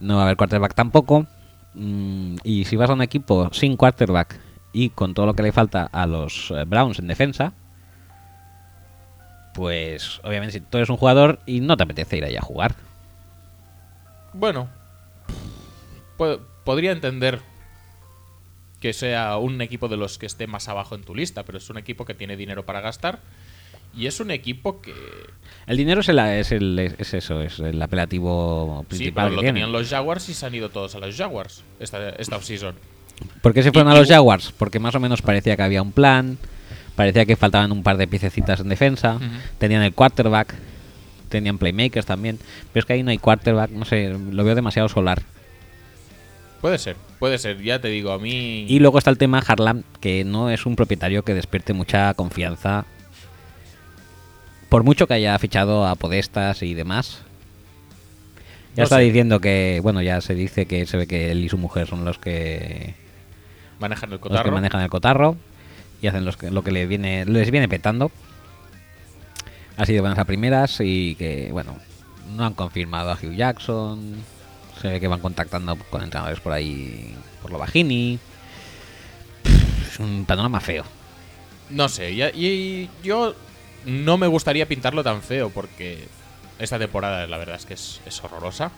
No 0.00 0.16
va 0.16 0.22
a 0.22 0.24
haber 0.24 0.36
quarterback 0.36 0.74
tampoco. 0.74 1.26
Mm, 1.74 2.38
y 2.42 2.64
si 2.64 2.74
vas 2.74 2.90
a 2.90 2.94
un 2.94 3.02
equipo 3.02 3.48
sin 3.52 3.76
quarterback 3.76 4.36
y 4.72 4.90
con 4.90 5.14
todo 5.14 5.26
lo 5.26 5.34
que 5.34 5.44
le 5.44 5.52
falta 5.52 5.88
a 5.92 6.06
los 6.06 6.50
eh, 6.50 6.64
Browns 6.66 6.98
en 6.98 7.06
defensa, 7.06 7.52
pues 9.54 10.20
obviamente 10.24 10.54
si 10.54 10.60
tú 10.60 10.78
eres 10.78 10.90
un 10.90 10.96
jugador 10.96 11.38
y 11.46 11.60
no 11.60 11.76
te 11.76 11.84
apetece 11.84 12.16
ir 12.16 12.24
ahí 12.24 12.36
a 12.36 12.40
jugar. 12.42 12.74
Bueno, 14.32 14.66
po- 16.16 16.40
podría 16.64 16.90
entender 16.90 17.40
que 18.82 18.92
sea 18.92 19.36
un 19.38 19.60
equipo 19.62 19.86
de 19.88 19.96
los 19.96 20.18
que 20.18 20.26
esté 20.26 20.46
más 20.48 20.68
abajo 20.68 20.94
en 20.96 21.02
tu 21.04 21.14
lista, 21.14 21.44
pero 21.44 21.56
es 21.58 21.70
un 21.70 21.78
equipo 21.78 22.04
que 22.04 22.14
tiene 22.14 22.36
dinero 22.36 22.66
para 22.66 22.80
gastar 22.80 23.20
y 23.96 24.06
es 24.06 24.18
un 24.20 24.30
equipo 24.32 24.80
que 24.82 24.92
El 25.68 25.76
dinero 25.76 26.00
es, 26.00 26.08
el, 26.08 26.18
es, 26.18 26.50
el- 26.50 26.78
es 26.98 27.14
eso, 27.14 27.40
es 27.42 27.60
el 27.60 27.80
apelativo 27.80 28.80
sí, 28.82 28.86
principal 28.88 29.28
pero 29.28 29.40
que 29.40 29.46
lo 29.46 29.52
tenían 29.52 29.70
los 29.72 29.88
Jaguars 29.88 30.28
y 30.28 30.34
se 30.34 30.46
han 30.46 30.54
ido 30.54 30.68
todos 30.70 30.94
a 30.96 30.98
los 30.98 31.16
Jaguars 31.16 31.62
esta, 31.78 32.08
esta 32.10 32.36
offseason. 32.36 32.74
¿Por 33.40 33.54
qué 33.54 33.62
se 33.62 33.70
fueron 33.70 33.92
Y- 33.92 33.96
a 33.96 33.98
los 34.00 34.08
y- 34.08 34.12
Jaguars? 34.12 34.52
Porque 34.58 34.80
más 34.80 34.94
o 34.96 35.00
menos 35.00 35.22
parecía 35.22 35.56
que 35.56 35.62
había 35.62 35.80
un 35.80 35.92
plan, 35.92 36.36
parecía 36.96 37.24
que 37.24 37.36
faltaban 37.36 37.70
un 37.70 37.84
par 37.84 37.98
de 37.98 38.08
piececitas 38.08 38.58
en 38.60 38.68
defensa, 38.68 39.20
tenían 39.58 39.82
el 39.82 39.92
quarterback, 39.94 40.54
tenían 41.28 41.58
playmakers 41.58 42.04
también, 42.06 42.38
pero 42.72 42.80
es 42.80 42.84
que 42.86 42.94
ahí 42.94 43.02
no 43.04 43.10
hay 43.12 43.18
quarterback, 43.18 43.70
no 43.70 43.84
sé, 43.84 44.08
lo 44.32 44.42
veo 44.42 44.56
demasiado 44.56 44.88
solar. 44.88 45.22
Puede 46.62 46.78
ser, 46.78 46.96
puede 47.18 47.36
ser, 47.38 47.60
ya 47.60 47.80
te 47.80 47.88
digo, 47.88 48.12
a 48.12 48.18
mí 48.18 48.64
Y 48.68 48.78
luego 48.78 48.96
está 48.96 49.10
el 49.10 49.18
tema 49.18 49.42
Harlan, 49.46 49.84
que 50.00 50.24
no 50.24 50.48
es 50.48 50.64
un 50.64 50.76
propietario 50.76 51.24
que 51.24 51.34
despierte 51.34 51.72
mucha 51.74 52.14
confianza. 52.14 52.86
Por 54.70 54.84
mucho 54.84 55.06
que 55.06 55.14
haya 55.14 55.38
fichado 55.38 55.86
a 55.86 55.96
Podestas 55.96 56.62
y 56.62 56.72
demás. 56.74 57.18
Ya 58.74 58.82
No 58.82 58.84
está 58.84 58.96
sé. 58.96 59.02
diciendo 59.02 59.40
que, 59.40 59.80
bueno, 59.82 60.00
ya 60.00 60.20
se 60.22 60.34
dice 60.34 60.64
que 60.66 60.86
se 60.86 60.96
ve 60.96 61.06
que 61.06 61.30
él 61.30 61.44
y 61.44 61.48
su 61.50 61.58
mujer 61.58 61.86
son 61.88 62.04
los 62.06 62.18
que 62.18 62.94
manejan 63.80 64.10
el 64.10 64.14
los 64.14 64.20
que 64.22 64.28
cotarro. 64.28 64.52
manejan 64.52 64.80
el 64.80 64.88
cotarro 64.88 65.36
y 66.00 66.06
hacen 66.06 66.24
los 66.24 66.36
que, 66.38 66.50
lo 66.50 66.62
que 66.64 66.70
le 66.70 66.86
viene, 66.86 67.24
les 67.26 67.50
viene 67.50 67.68
petando. 67.68 68.10
Ha 69.76 69.84
sido 69.84 70.00
buenas 70.02 70.18
a 70.18 70.24
primeras 70.24 70.78
y 70.80 71.16
que, 71.16 71.48
bueno, 71.52 71.76
no 72.36 72.44
han 72.46 72.54
confirmado 72.54 73.10
a 73.10 73.14
Hugh 73.20 73.34
Jackson. 73.34 74.14
Se 74.82 74.88
ve 74.88 75.00
que 75.00 75.06
van 75.08 75.20
contactando 75.20 75.76
con 75.76 76.02
entrenadores 76.02 76.40
por 76.40 76.52
ahí, 76.52 77.14
por 77.40 77.50
lo 77.52 77.58
bajini. 77.58 78.18
Es 79.88 79.98
un 80.00 80.24
panorama 80.26 80.60
feo. 80.60 80.84
No 81.70 81.88
sé, 81.88 82.14
ya- 82.16 82.30
y 82.30 82.90
yo 83.02 83.34
no 83.86 84.18
me 84.18 84.26
gustaría 84.26 84.66
pintarlo 84.66 85.02
tan 85.04 85.22
feo 85.22 85.50
porque 85.50 86.06
esta 86.58 86.78
temporada 86.78 87.26
la 87.26 87.38
verdad 87.38 87.56
es 87.56 87.64
que 87.66 87.74
es, 87.74 88.00
es 88.06 88.22
horrorosa. 88.24 88.70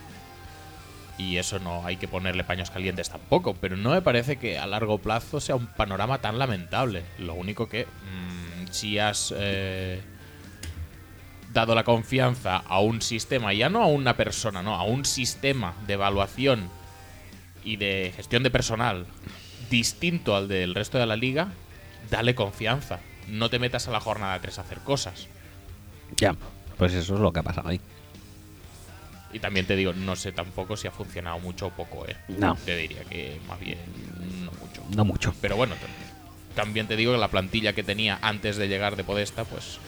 Y 1.17 1.37
eso 1.39 1.59
no 1.61 1.87
hay 1.87 1.97
que 1.97 2.09
ponerle 2.09 2.43
paños 2.45 2.71
calientes 2.71 3.09
tampoco, 3.09 3.55
pero 3.55 3.77
no 3.77 3.91
me 3.91 4.03
parece 4.03 4.37
que 4.37 4.59
a 4.59 4.67
largo 4.67 4.99
plazo 4.99 5.41
sea 5.41 5.55
un 5.55 5.67
panorama 5.69 6.19
tan 6.19 6.39
lamentable. 6.41 7.05
Lo 7.19 7.35
único 7.35 7.69
que 7.69 7.85
mm, 7.87 8.67
si 8.73 8.99
has 8.99 9.33
eh, 9.37 10.03
dado 11.55 11.75
la 11.75 11.85
confianza 11.85 12.57
a 12.57 12.81
un 12.81 13.01
sistema, 13.01 13.55
ya 13.55 13.71
no 13.71 13.83
a 13.83 13.87
una 13.87 14.17
persona, 14.17 14.63
no, 14.63 14.75
a 14.75 14.83
un 14.83 15.05
sistema 15.05 15.75
de 15.87 15.95
evaluación 15.95 16.69
y 17.65 17.77
de 17.77 18.13
gestión 18.15 18.43
de 18.43 18.51
personal 18.51 19.07
distinto 19.71 20.37
al 20.37 20.49
del 20.49 20.75
resto 20.75 20.99
de 20.99 21.07
la 21.07 21.17
liga, 21.17 21.49
dale 22.11 22.35
confianza. 22.35 23.01
No 23.29 23.49
te 23.49 23.59
metas 23.59 23.89
a 23.89 23.93
la 23.93 24.01
jornada 24.01 24.39
3 24.41 24.59
a 24.59 24.61
hacer 24.61 24.81
cosas. 24.81 25.29
Ya. 26.17 26.37
Pues 26.77 26.93
eso 26.93 27.15
es 27.15 27.21
lo 27.21 27.33
que 27.33 27.41
ha 27.41 27.43
pasado 27.43 27.69
ahí. 27.69 27.81
Y 29.33 29.39
también 29.39 29.67
te 29.67 29.75
digo, 29.75 29.93
no 29.93 30.15
sé 30.17 30.33
tampoco 30.33 30.77
si 30.77 30.87
ha 30.87 30.91
funcionado 30.91 31.39
mucho 31.39 31.69
o 31.69 31.71
poco, 31.71 32.07
¿eh? 32.07 32.17
No. 32.29 32.57
Te 32.65 32.77
diría 32.77 33.03
que 33.05 33.41
más 33.49 33.59
bien 33.59 33.79
no 34.45 34.53
mucho. 34.53 34.83
No 34.95 35.05
mucho. 35.05 35.35
Pero 35.41 35.57
bueno, 35.57 35.75
también 36.55 36.87
te 36.87 36.97
digo 36.97 37.13
que 37.13 37.19
la 37.19 37.29
plantilla 37.29 37.73
que 37.73 37.83
tenía 37.83 38.19
antes 38.23 38.57
de 38.57 38.69
llegar 38.69 38.97
de 38.97 39.05
Podesta, 39.05 39.45
pues 39.45 39.79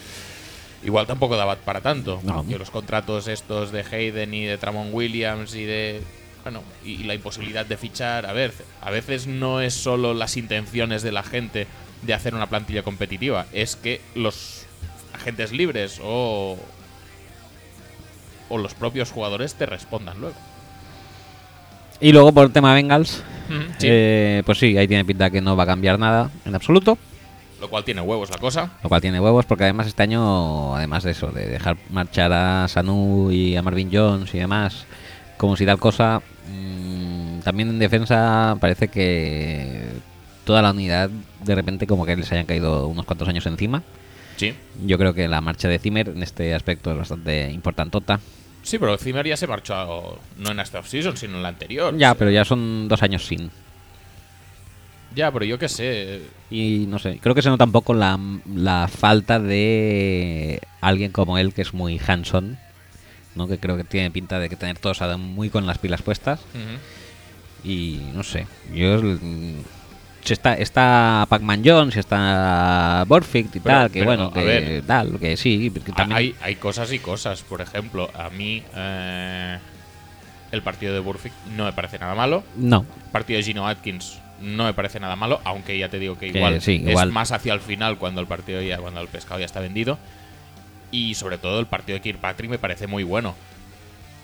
igual 0.83 1.07
tampoco 1.07 1.35
daba 1.35 1.55
para 1.57 1.81
tanto. 1.81 2.19
No. 2.23 2.43
Los 2.57 2.69
contratos 2.71 3.27
estos 3.27 3.71
de 3.71 3.81
Hayden 3.89 4.33
y 4.33 4.45
de 4.45 4.57
Tramon 4.57 4.89
Williams 4.93 5.55
y 5.55 5.65
de... 5.65 6.01
Bueno, 6.43 6.61
y, 6.85 6.91
y 6.91 7.03
la 7.03 7.13
imposibilidad 7.15 7.65
de 7.65 7.75
fichar, 7.75 8.25
a 8.25 8.31
ver, 8.31 8.53
a 8.81 8.89
veces 8.89 9.27
no 9.27 9.59
es 9.59 9.73
solo 9.73 10.13
las 10.13 10.37
intenciones 10.37 11.03
de 11.03 11.11
la 11.11 11.23
gente 11.23 11.67
de 12.03 12.13
hacer 12.13 12.33
una 12.35 12.47
plantilla 12.47 12.83
competitiva, 12.83 13.47
es 13.51 13.75
que 13.75 13.99
los 14.15 14.65
agentes 15.13 15.51
libres 15.51 15.99
o, 16.01 16.57
o 18.49 18.57
los 18.57 18.73
propios 18.75 19.11
jugadores 19.11 19.55
te 19.55 19.65
respondan 19.65 20.19
luego. 20.21 20.35
Y 21.99 22.11
luego 22.11 22.31
por 22.31 22.45
el 22.45 22.51
tema 22.53 22.73
Bengals, 22.75 23.23
Sí. 23.79 23.87
eh, 23.89 24.43
pues 24.45 24.57
sí, 24.59 24.77
ahí 24.77 24.87
tiene 24.87 25.03
pinta 25.05 25.29
que 25.29 25.41
no 25.41 25.55
va 25.55 25.63
a 25.63 25.67
cambiar 25.67 25.97
nada 25.97 26.29
en 26.45 26.53
absoluto. 26.53 26.97
Lo 27.59 27.69
cual 27.69 27.83
tiene 27.83 28.01
huevos 28.01 28.29
la 28.29 28.37
cosa. 28.37 28.71
Lo 28.83 28.89
cual 28.89 29.01
tiene 29.01 29.19
huevos 29.19 29.45
porque 29.45 29.63
además 29.63 29.87
este 29.87 30.03
año, 30.03 30.75
además 30.75 31.03
de 31.03 31.11
eso, 31.11 31.31
de 31.31 31.47
dejar 31.47 31.77
marchar 31.89 32.31
a 32.31 32.67
Sanu 32.67 33.31
y 33.31 33.55
a 33.55 33.61
Marvin 33.61 33.89
Jones 33.91 34.33
y 34.33 34.39
demás, 34.39 34.85
como 35.37 35.55
si 35.55 35.65
tal 35.65 35.79
cosa, 35.79 36.21
mm, 36.51 37.39
también 37.39 37.69
en 37.69 37.79
defensa 37.79 38.57
parece 38.59 38.89
que 38.89 39.81
toda 40.43 40.61
la 40.61 40.71
unidad 40.71 41.09
de 41.43 41.55
repente 41.55 41.87
como 41.87 42.05
que 42.05 42.15
les 42.15 42.31
hayan 42.31 42.45
caído 42.45 42.87
unos 42.87 43.05
cuantos 43.05 43.27
años 43.27 43.45
encima. 43.45 43.83
Sí. 44.37 44.53
Yo 44.85 44.97
creo 44.97 45.13
que 45.13 45.27
la 45.27 45.41
marcha 45.41 45.67
de 45.67 45.79
Zimmer 45.79 46.09
en 46.09 46.21
este 46.21 46.53
aspecto 46.53 46.91
es 46.91 46.97
bastante 46.97 47.49
importantota. 47.51 48.19
Sí, 48.61 48.77
pero 48.77 48.97
Zimmer 48.97 49.25
ya 49.25 49.37
se 49.37 49.47
marchó 49.47 50.19
no 50.37 50.51
en 50.51 50.59
esta 50.59 50.79
offseason, 50.79 51.17
sino 51.17 51.37
en 51.37 51.43
la 51.43 51.49
anterior. 51.49 51.97
Ya, 51.97 52.13
pero 52.15 52.29
ya 52.31 52.45
son 52.45 52.87
dos 52.87 53.01
años 53.01 53.25
sin. 53.25 53.49
Ya, 55.15 55.31
pero 55.31 55.45
yo 55.45 55.57
qué 55.57 55.67
sé. 55.69 56.21
Y 56.49 56.85
no 56.87 56.99
sé, 56.99 57.19
creo 57.21 57.33
que 57.35 57.41
se 57.41 57.49
nota 57.49 57.63
un 57.65 57.71
poco 57.71 57.93
la, 57.93 58.19
la 58.53 58.87
falta 58.87 59.39
de 59.39 60.61
alguien 60.81 61.11
como 61.11 61.37
él 61.37 61.53
que 61.53 61.61
es 61.63 61.73
muy 61.73 61.99
hands-on, 62.05 62.57
¿no? 63.35 63.47
que 63.47 63.57
creo 63.57 63.77
que 63.77 63.83
tiene 63.83 64.11
pinta 64.11 64.39
de 64.39 64.47
que 64.49 64.55
tener 64.55 64.77
todos 64.79 65.01
a- 65.01 65.17
muy 65.17 65.49
con 65.49 65.65
las 65.65 65.77
pilas 65.79 66.01
puestas. 66.01 66.39
Y 67.63 67.99
no 68.13 68.23
sé, 68.23 68.45
yo 68.73 69.01
si 70.23 70.33
está, 70.33 70.53
está 70.55 71.25
Pac-Man 71.29 71.61
Jones, 71.65 71.93
si 71.93 71.99
está 72.01 73.03
Borfict 73.07 73.55
y 73.55 73.59
Pero- 73.59 73.75
tal, 73.75 73.91
que 73.91 73.99
pero, 73.99 74.05
bueno, 74.05 74.31
que 74.33 74.43
ver. 74.43 74.83
tal, 74.85 75.17
que 75.19 75.37
sí, 75.37 75.71
que 75.71 75.91
también... 75.93 76.17
Hay, 76.17 76.35
hay 76.41 76.55
cosas 76.55 76.91
y 76.91 76.99
cosas. 76.99 77.41
Por 77.43 77.61
ejemplo, 77.61 78.09
a 78.13 78.29
mí 78.29 78.61
eh, 78.75 79.57
el 80.51 80.61
partido 80.61 80.93
de 80.93 80.99
Burfict 80.99 81.33
no 81.55 81.63
me 81.65 81.71
parece 81.73 81.97
nada 81.97 82.13
malo. 82.13 82.43
No, 82.57 82.85
El 83.05 83.11
partido 83.11 83.37
de 83.37 83.43
Gino 83.43 83.67
Atkins 83.67 84.19
no 84.39 84.65
me 84.65 84.73
parece 84.73 84.99
nada 84.99 85.15
malo, 85.15 85.41
aunque 85.43 85.77
ya 85.77 85.89
te 85.89 85.99
digo 85.99 86.17
que 86.17 86.31
Que 86.31 86.37
igual, 86.37 86.61
sí, 86.61 86.73
igual. 86.85 87.07
es 87.07 87.13
más 87.13 87.31
hacia 87.31 87.53
el 87.53 87.59
final 87.59 87.97
cuando 87.97 88.21
el 88.21 88.27
partido 88.27 88.61
ya, 88.61 88.77
cuando 88.77 89.01
el 89.01 89.07
pescado 89.07 89.39
ya 89.39 89.45
está 89.45 89.59
vendido. 89.59 89.97
Y 90.91 91.15
sobre 91.15 91.37
todo 91.37 91.59
el 91.59 91.65
partido 91.65 91.97
de 91.97 92.01
Kirkpatrick 92.01 92.49
me 92.49 92.59
parece 92.59 92.87
muy 92.87 93.03
bueno. 93.03 93.35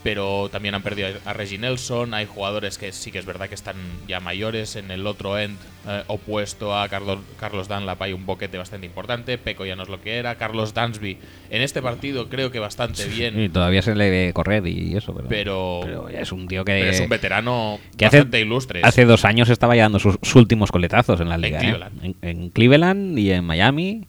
Pero 0.03 0.49
también 0.51 0.75
han 0.75 0.81
perdido 0.83 1.07
a 1.23 1.31
Reggie 1.33 1.57
Nelson. 1.57 2.13
Hay 2.13 2.25
jugadores 2.25 2.77
que 2.77 2.91
sí 2.91 3.09
que 3.11 3.19
es 3.19 3.25
verdad 3.25 3.47
que 3.47 3.55
están 3.55 3.77
ya 4.07 4.19
mayores. 4.19 4.75
En 4.75 4.91
el 4.91 5.07
otro 5.07 5.39
end 5.39 5.57
eh, 5.87 6.03
opuesto 6.07 6.77
a 6.77 6.89
Carlos, 6.89 7.19
Carlos 7.39 7.69
Dunlap 7.69 8.01
hay 8.01 8.11
un 8.11 8.25
boquete 8.25 8.57
bastante 8.57 8.85
importante. 8.85 9.37
Peco 9.37 9.65
ya 9.65 9.77
no 9.77 9.83
es 9.83 9.89
lo 9.89 10.01
que 10.01 10.17
era. 10.17 10.35
Carlos 10.35 10.73
Dansby 10.73 11.17
en 11.49 11.61
este 11.61 11.81
partido 11.81 12.27
creo 12.27 12.51
que 12.51 12.59
bastante 12.59 13.05
bien. 13.07 13.39
y 13.39 13.47
todavía 13.47 13.81
se 13.81 13.95
le 13.95 14.09
ve 14.09 14.31
correr 14.33 14.67
y 14.67 14.97
eso, 14.97 15.13
pero, 15.13 15.29
Pero, 15.29 15.79
pero 15.83 16.09
ya 16.09 16.19
es 16.19 16.31
un 16.33 16.47
tío 16.49 16.65
que, 16.65 16.89
es 16.89 16.99
un 16.99 17.07
veterano 17.09 17.79
que 17.97 18.05
hace- 18.05 18.17
bastante 18.17 18.41
ilustre. 18.41 18.81
hace 18.83 19.05
dos 19.05 19.23
años 19.23 19.49
estaba 19.49 19.75
ya 19.75 19.83
dando 19.83 19.99
sus, 19.99 20.17
sus 20.21 20.35
últimos 20.35 20.69
coletazos 20.71 21.21
en 21.21 21.29
la 21.29 21.37
liga. 21.37 21.59
¿eh? 21.59 21.61
Cleveland. 21.61 22.03
En, 22.03 22.15
en 22.21 22.49
Cleveland 22.49 23.17
y 23.19 23.31
en 23.31 23.45
Miami. 23.45 24.05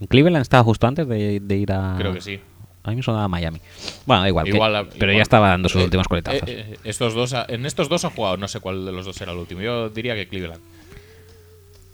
En 0.00 0.06
Cleveland 0.06 0.40
estaba 0.42 0.64
justo 0.64 0.86
antes 0.86 1.06
de, 1.08 1.40
de 1.40 1.56
ir 1.56 1.72
a... 1.72 1.96
Creo 1.98 2.14
que 2.14 2.20
sí. 2.20 2.40
A 2.84 2.90
mí 2.90 2.96
me 2.96 3.02
sonaba 3.02 3.28
Miami. 3.28 3.60
Bueno, 4.06 4.22
da 4.22 4.28
igual. 4.28 4.44
que- 4.46 4.50
Igual, 4.50 4.88
pero 4.98 5.12
igual. 5.12 5.16
ya 5.16 5.22
estaba 5.22 5.48
dando 5.48 5.68
sus 5.68 5.80
Eh, 5.82 5.84
últimos 5.84 6.08
coletazos. 6.08 6.48
eh, 6.48 6.66
eh, 6.72 6.78
estos 6.84 7.12
dos, 7.14 7.34
ha- 7.34 7.44
en 7.48 7.66
estos 7.66 7.88
dos 7.88 8.04
ha 8.04 8.10
jugado, 8.10 8.36
no 8.36 8.48
sé 8.48 8.60
cuál 8.60 8.86
de 8.86 8.92
los 8.92 9.04
dos 9.04 9.20
era 9.20 9.32
el 9.32 9.38
último. 9.38 9.60
Yo 9.60 9.88
diría 9.90 10.14
que 10.14 10.28
Cleveland. 10.28 10.62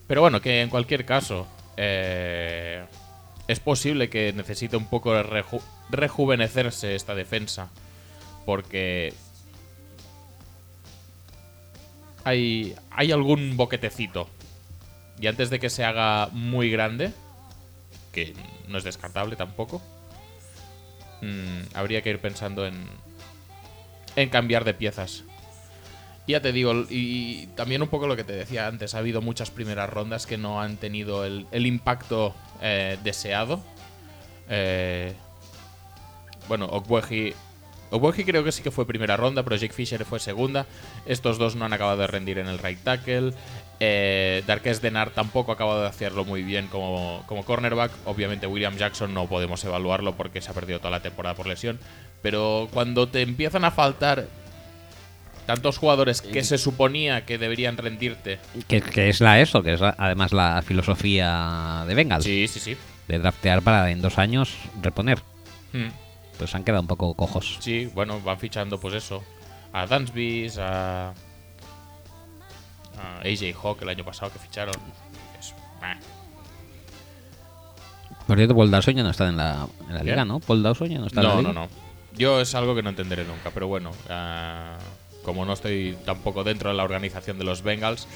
Pero 0.06 0.20
bueno, 0.20 0.40
que 0.40 0.60
en 0.62 0.68
cualquier 0.68 1.04
caso, 1.04 1.46
eh, 1.76 2.84
es 3.48 3.58
posible 3.60 4.08
que 4.10 4.32
necesite 4.34 4.76
un 4.76 4.86
poco 4.86 5.12
reju- 5.14 5.62
rejuvenecerse 5.90 6.94
esta 6.94 7.14
defensa. 7.14 7.70
Porque 8.46 9.14
hay, 12.24 12.74
hay 12.90 13.12
algún 13.12 13.56
boquetecito. 13.56 14.28
Y 15.20 15.26
antes 15.26 15.50
de 15.50 15.58
que 15.60 15.70
se 15.70 15.84
haga 15.84 16.28
muy 16.32 16.70
grande, 16.70 17.12
que 18.12 18.34
no 18.68 18.78
es 18.78 18.84
descartable 18.84 19.36
tampoco, 19.36 19.80
mm, 21.24 21.76
habría 21.76 22.02
que 22.02 22.10
ir 22.10 22.18
pensando 22.18 22.66
en, 22.66 22.86
en 24.16 24.28
cambiar 24.28 24.64
de 24.64 24.74
piezas. 24.74 25.24
Ya 26.26 26.40
te 26.40 26.52
digo, 26.52 26.72
y 26.88 27.48
también 27.48 27.82
un 27.82 27.88
poco 27.88 28.06
lo 28.06 28.16
que 28.16 28.24
te 28.24 28.32
decía 28.32 28.66
antes, 28.66 28.94
ha 28.94 28.98
habido 28.98 29.20
muchas 29.20 29.50
primeras 29.50 29.90
rondas 29.90 30.26
que 30.26 30.38
no 30.38 30.60
han 30.62 30.78
tenido 30.78 31.24
el, 31.24 31.46
el 31.52 31.66
impacto 31.66 32.34
eh, 32.62 32.96
deseado. 33.04 33.62
Eh, 34.48 35.12
bueno, 36.48 36.64
Okweji, 36.66 37.34
Okweji 37.90 38.24
creo 38.24 38.42
que 38.42 38.52
sí 38.52 38.62
que 38.62 38.70
fue 38.70 38.86
primera 38.86 39.18
ronda, 39.18 39.42
pero 39.42 39.56
Jake 39.56 39.74
Fisher 39.74 40.04
fue 40.06 40.18
segunda. 40.18 40.66
Estos 41.04 41.36
dos 41.36 41.56
no 41.56 41.66
han 41.66 41.74
acabado 41.74 41.98
de 41.98 42.06
rendir 42.06 42.38
en 42.38 42.46
el 42.46 42.58
right 42.58 42.82
tackle. 42.82 43.34
Eh, 43.80 44.42
Darquez 44.46 44.80
Denard 44.80 45.10
tampoco 45.10 45.50
ha 45.50 45.54
acabado 45.54 45.82
de 45.82 45.88
hacerlo 45.88 46.24
muy 46.24 46.42
bien 46.42 46.68
como, 46.68 47.22
como 47.26 47.44
cornerback. 47.44 47.90
Obviamente 48.06 48.46
William 48.46 48.76
Jackson 48.76 49.12
no 49.12 49.26
podemos 49.26 49.62
evaluarlo 49.64 50.14
porque 50.16 50.40
se 50.40 50.50
ha 50.50 50.54
perdido 50.54 50.78
toda 50.78 50.90
la 50.92 51.00
temporada 51.00 51.34
por 51.34 51.46
lesión. 51.46 51.78
Pero 52.22 52.68
cuando 52.72 53.08
te 53.08 53.22
empiezan 53.22 53.64
a 53.64 53.70
faltar 53.70 54.26
tantos 55.46 55.76
jugadores 55.76 56.22
que 56.22 56.42
se 56.42 56.56
suponía 56.56 57.26
que 57.26 57.36
deberían 57.36 57.76
rendirte. 57.76 58.38
Que, 58.66 58.80
que 58.80 59.10
es 59.10 59.20
la 59.20 59.40
eso, 59.40 59.62
que 59.62 59.74
es 59.74 59.80
la- 59.80 59.94
además 59.98 60.32
la 60.32 60.62
filosofía 60.62 61.84
de 61.86 61.94
Bengals. 61.94 62.24
Sí, 62.24 62.48
sí, 62.48 62.60
sí. 62.60 62.76
De 63.08 63.18
draftear 63.18 63.60
para 63.60 63.90
en 63.90 64.00
dos 64.00 64.16
años 64.18 64.54
reponer. 64.80 65.18
Hmm. 65.72 65.88
Pues 66.38 66.54
han 66.54 66.64
quedado 66.64 66.80
un 66.80 66.86
poco 66.88 67.12
cojos. 67.14 67.58
Sí, 67.60 67.90
bueno, 67.94 68.20
van 68.20 68.38
fichando 68.38 68.80
pues 68.80 68.94
eso. 68.94 69.22
A 69.72 69.86
Dansby, 69.86 70.50
a, 70.58 71.12
a 72.98 73.20
AJ 73.20 73.54
Hawk 73.62 73.82
el 73.82 73.88
año 73.90 74.04
pasado 74.04 74.32
que 74.32 74.38
ficharon. 74.38 74.74
Es- 75.38 75.54
bah. 75.80 75.96
Por 78.26 78.36
cierto, 78.38 78.54
Paul 78.56 78.70
Dawson 78.70 78.94
ya 78.94 79.02
no 79.02 79.10
está 79.10 79.28
en 79.28 79.36
la, 79.36 79.66
en 79.88 79.94
la 79.94 80.00
¿Qué? 80.00 80.04
liga, 80.06 80.24
¿no? 80.24 80.40
Paul 80.40 80.62
Dawson 80.62 80.88
ya 80.88 80.98
no 80.98 81.06
está 81.06 81.20
en 81.20 81.26
la 81.26 81.34
No, 81.34 81.40
liga. 81.40 81.52
no, 81.52 81.60
no. 81.62 81.68
Yo 82.16 82.40
es 82.40 82.54
algo 82.54 82.74
que 82.74 82.82
no 82.82 82.90
entenderé 82.90 83.24
nunca, 83.24 83.50
pero 83.52 83.66
bueno, 83.66 83.90
ah, 84.08 84.78
como 85.24 85.44
no 85.44 85.52
estoy 85.52 85.96
tampoco 86.06 86.44
dentro 86.44 86.70
de 86.70 86.76
la 86.76 86.84
organización 86.84 87.38
de 87.38 87.44
los 87.44 87.62
Bengals. 87.62 88.06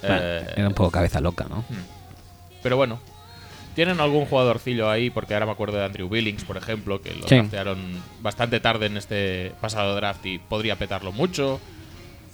Bueno, 0.00 0.16
eh, 0.22 0.46
era 0.56 0.68
un 0.68 0.74
poco 0.74 0.90
cabeza 0.90 1.20
loca, 1.20 1.46
¿no? 1.50 1.64
Pero 2.62 2.76
bueno, 2.76 3.00
tienen 3.74 4.00
algún 4.00 4.24
jugadorcillo 4.26 4.88
ahí, 4.90 5.10
porque 5.10 5.34
ahora 5.34 5.46
me 5.46 5.52
acuerdo 5.52 5.76
de 5.78 5.84
Andrew 5.84 6.08
Billings, 6.08 6.44
por 6.44 6.56
ejemplo, 6.56 7.02
que 7.02 7.14
lo 7.14 7.26
Sí. 7.28 7.34
draftearon 7.34 8.02
bastante 8.22 8.60
tarde 8.60 8.86
en 8.86 8.96
este 8.96 9.52
pasado 9.60 9.94
draft 9.96 10.24
y 10.26 10.38
podría 10.38 10.76
petarlo 10.76 11.10
mucho, 11.12 11.60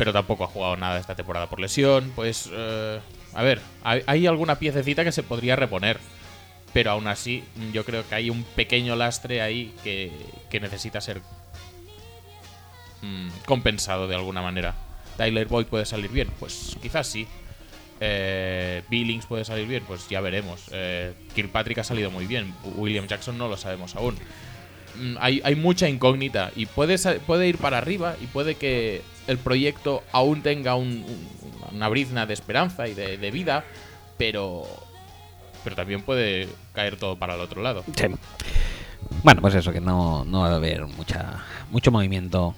pero 0.01 0.15
tampoco 0.15 0.45
ha 0.45 0.47
jugado 0.47 0.79
nada 0.79 0.99
esta 0.99 1.15
temporada 1.15 1.47
por 1.51 1.61
lesión. 1.61 2.11
Pues, 2.17 2.49
eh, 2.51 2.99
a 3.35 3.43
ver, 3.43 3.61
hay, 3.85 4.27
alguna 4.27 4.59
piececita 4.59 5.05
que 5.05 5.13
se 5.13 5.23
podría 5.23 5.57
reponer, 5.57 6.01
pero 6.73 6.93
aún 6.93 7.07
así 7.07 7.45
yo 7.75 7.85
creo 7.85 8.09
que 8.09 8.15
hay 8.15 8.31
un 8.31 8.43
pequeño 8.43 8.97
lastre 8.97 9.43
ahí 9.43 9.75
que, 9.85 10.11
que 10.49 10.59
necesita 10.59 11.03
ser 11.03 11.21
mm, 13.03 13.29
compensado 13.45 14.09
de 14.09 14.15
alguna 14.15 14.41
manera. 14.41 14.75
Tyler 15.19 15.47
Boyd 15.47 15.67
puede 15.67 15.85
salir 15.85 16.11
bien, 16.11 16.29
pues 16.39 16.79
quizás 16.81 17.07
sí. 17.07 17.29
Eh, 18.01 18.83
Billings 18.89 19.27
puede 19.27 19.45
salir 19.45 19.69
bien, 19.69 19.83
pues 19.87 20.09
ya 20.09 20.23
veremos. 20.23 20.63
Eh, 20.73 21.13
Kirkpatrick 21.35 21.77
ha 21.77 21.85
salido 21.85 22.11
muy 22.11 22.25
bien. 22.25 22.55
William 22.77 23.07
Jackson 23.07 23.37
no 23.37 23.49
lo 23.49 23.59
sabemos 23.59 23.97
aún. 23.97 24.17
Mm, 24.95 25.17
Hay, 25.21 25.43
hay 25.45 25.57
mucha 25.57 25.91
incógnita 25.91 26.53
y 26.57 26.65
puede, 26.65 26.97
puede 27.21 27.49
ir 27.49 27.59
para 27.59 27.77
arriba 27.77 28.17
y 28.19 28.29
puede 28.29 28.55
que 28.55 29.03
el 29.31 29.39
proyecto 29.39 30.03
aún 30.13 30.43
tenga 30.43 30.75
un- 30.75 31.05
un- 31.05 31.75
una 31.77 31.89
brizna 31.89 32.27
de 32.27 32.35
esperanza 32.35 32.89
y 32.89 32.95
de, 32.95 33.17
de 33.17 33.31
vida, 33.31 33.65
pero, 34.19 34.65
pero 35.65 35.77
también 35.77 36.03
puede 36.03 36.49
caer 36.73 36.97
todo 36.97 37.17
para 37.17 37.35
el 37.37 37.41
otro 37.41 37.63
lado. 37.63 37.85
Sí. 37.97 38.07
Bueno, 39.23 39.41
pues 39.41 39.55
eso, 39.55 39.73
que 39.73 39.81
no, 39.81 40.25
no 40.25 40.41
va 40.41 40.51
a 40.53 40.57
haber 40.57 40.87
mucha, 40.87 41.43
mucho 41.71 41.91
movimiento 41.91 42.55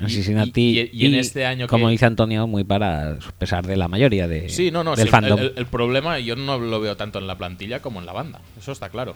Y- 0.00 0.10
Cincinnati. 0.10 0.80
y- 0.80 0.90
y 0.92 1.06
en 1.06 1.14
este 1.16 1.44
año 1.46 1.66
como 1.66 1.86
que- 1.86 1.92
dice 1.92 2.06
Antonio, 2.06 2.46
muy 2.46 2.64
para 2.64 3.18
pesar 3.38 3.66
de 3.66 3.76
la 3.76 3.88
mayoría 3.88 4.26
de, 4.28 4.48
Sí, 4.48 4.70
no, 4.70 4.82
no. 4.84 4.94
del 4.96 5.06
sí, 5.06 5.10
fandom. 5.10 5.38
el- 5.40 5.52
el 5.56 5.66
problema 5.66 6.18
yo 6.20 6.36
no 6.36 6.58
lo 6.58 6.80
veo 6.80 6.96
tanto 6.96 7.18
en 7.18 7.26
la 7.26 7.36
plantilla 7.36 7.80
como 7.82 8.00
en 8.00 8.06
la 8.06 8.12
banda. 8.12 8.40
Eso 8.58 8.72
está 8.72 8.88
claro. 8.90 9.14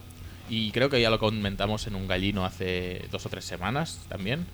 Y 0.51 0.71
creo 0.73 0.91
que 0.91 1.01
ya 1.01 1.09
lo 1.09 1.19
comentamos 1.19 1.87
en 1.87 1.95
un 1.95 2.07
gallino 2.09 2.45
hace 2.45 3.03
dos 3.13 3.25
o 3.27 3.29
tres 3.29 3.45
semanas 3.45 4.01
también. 4.09 4.45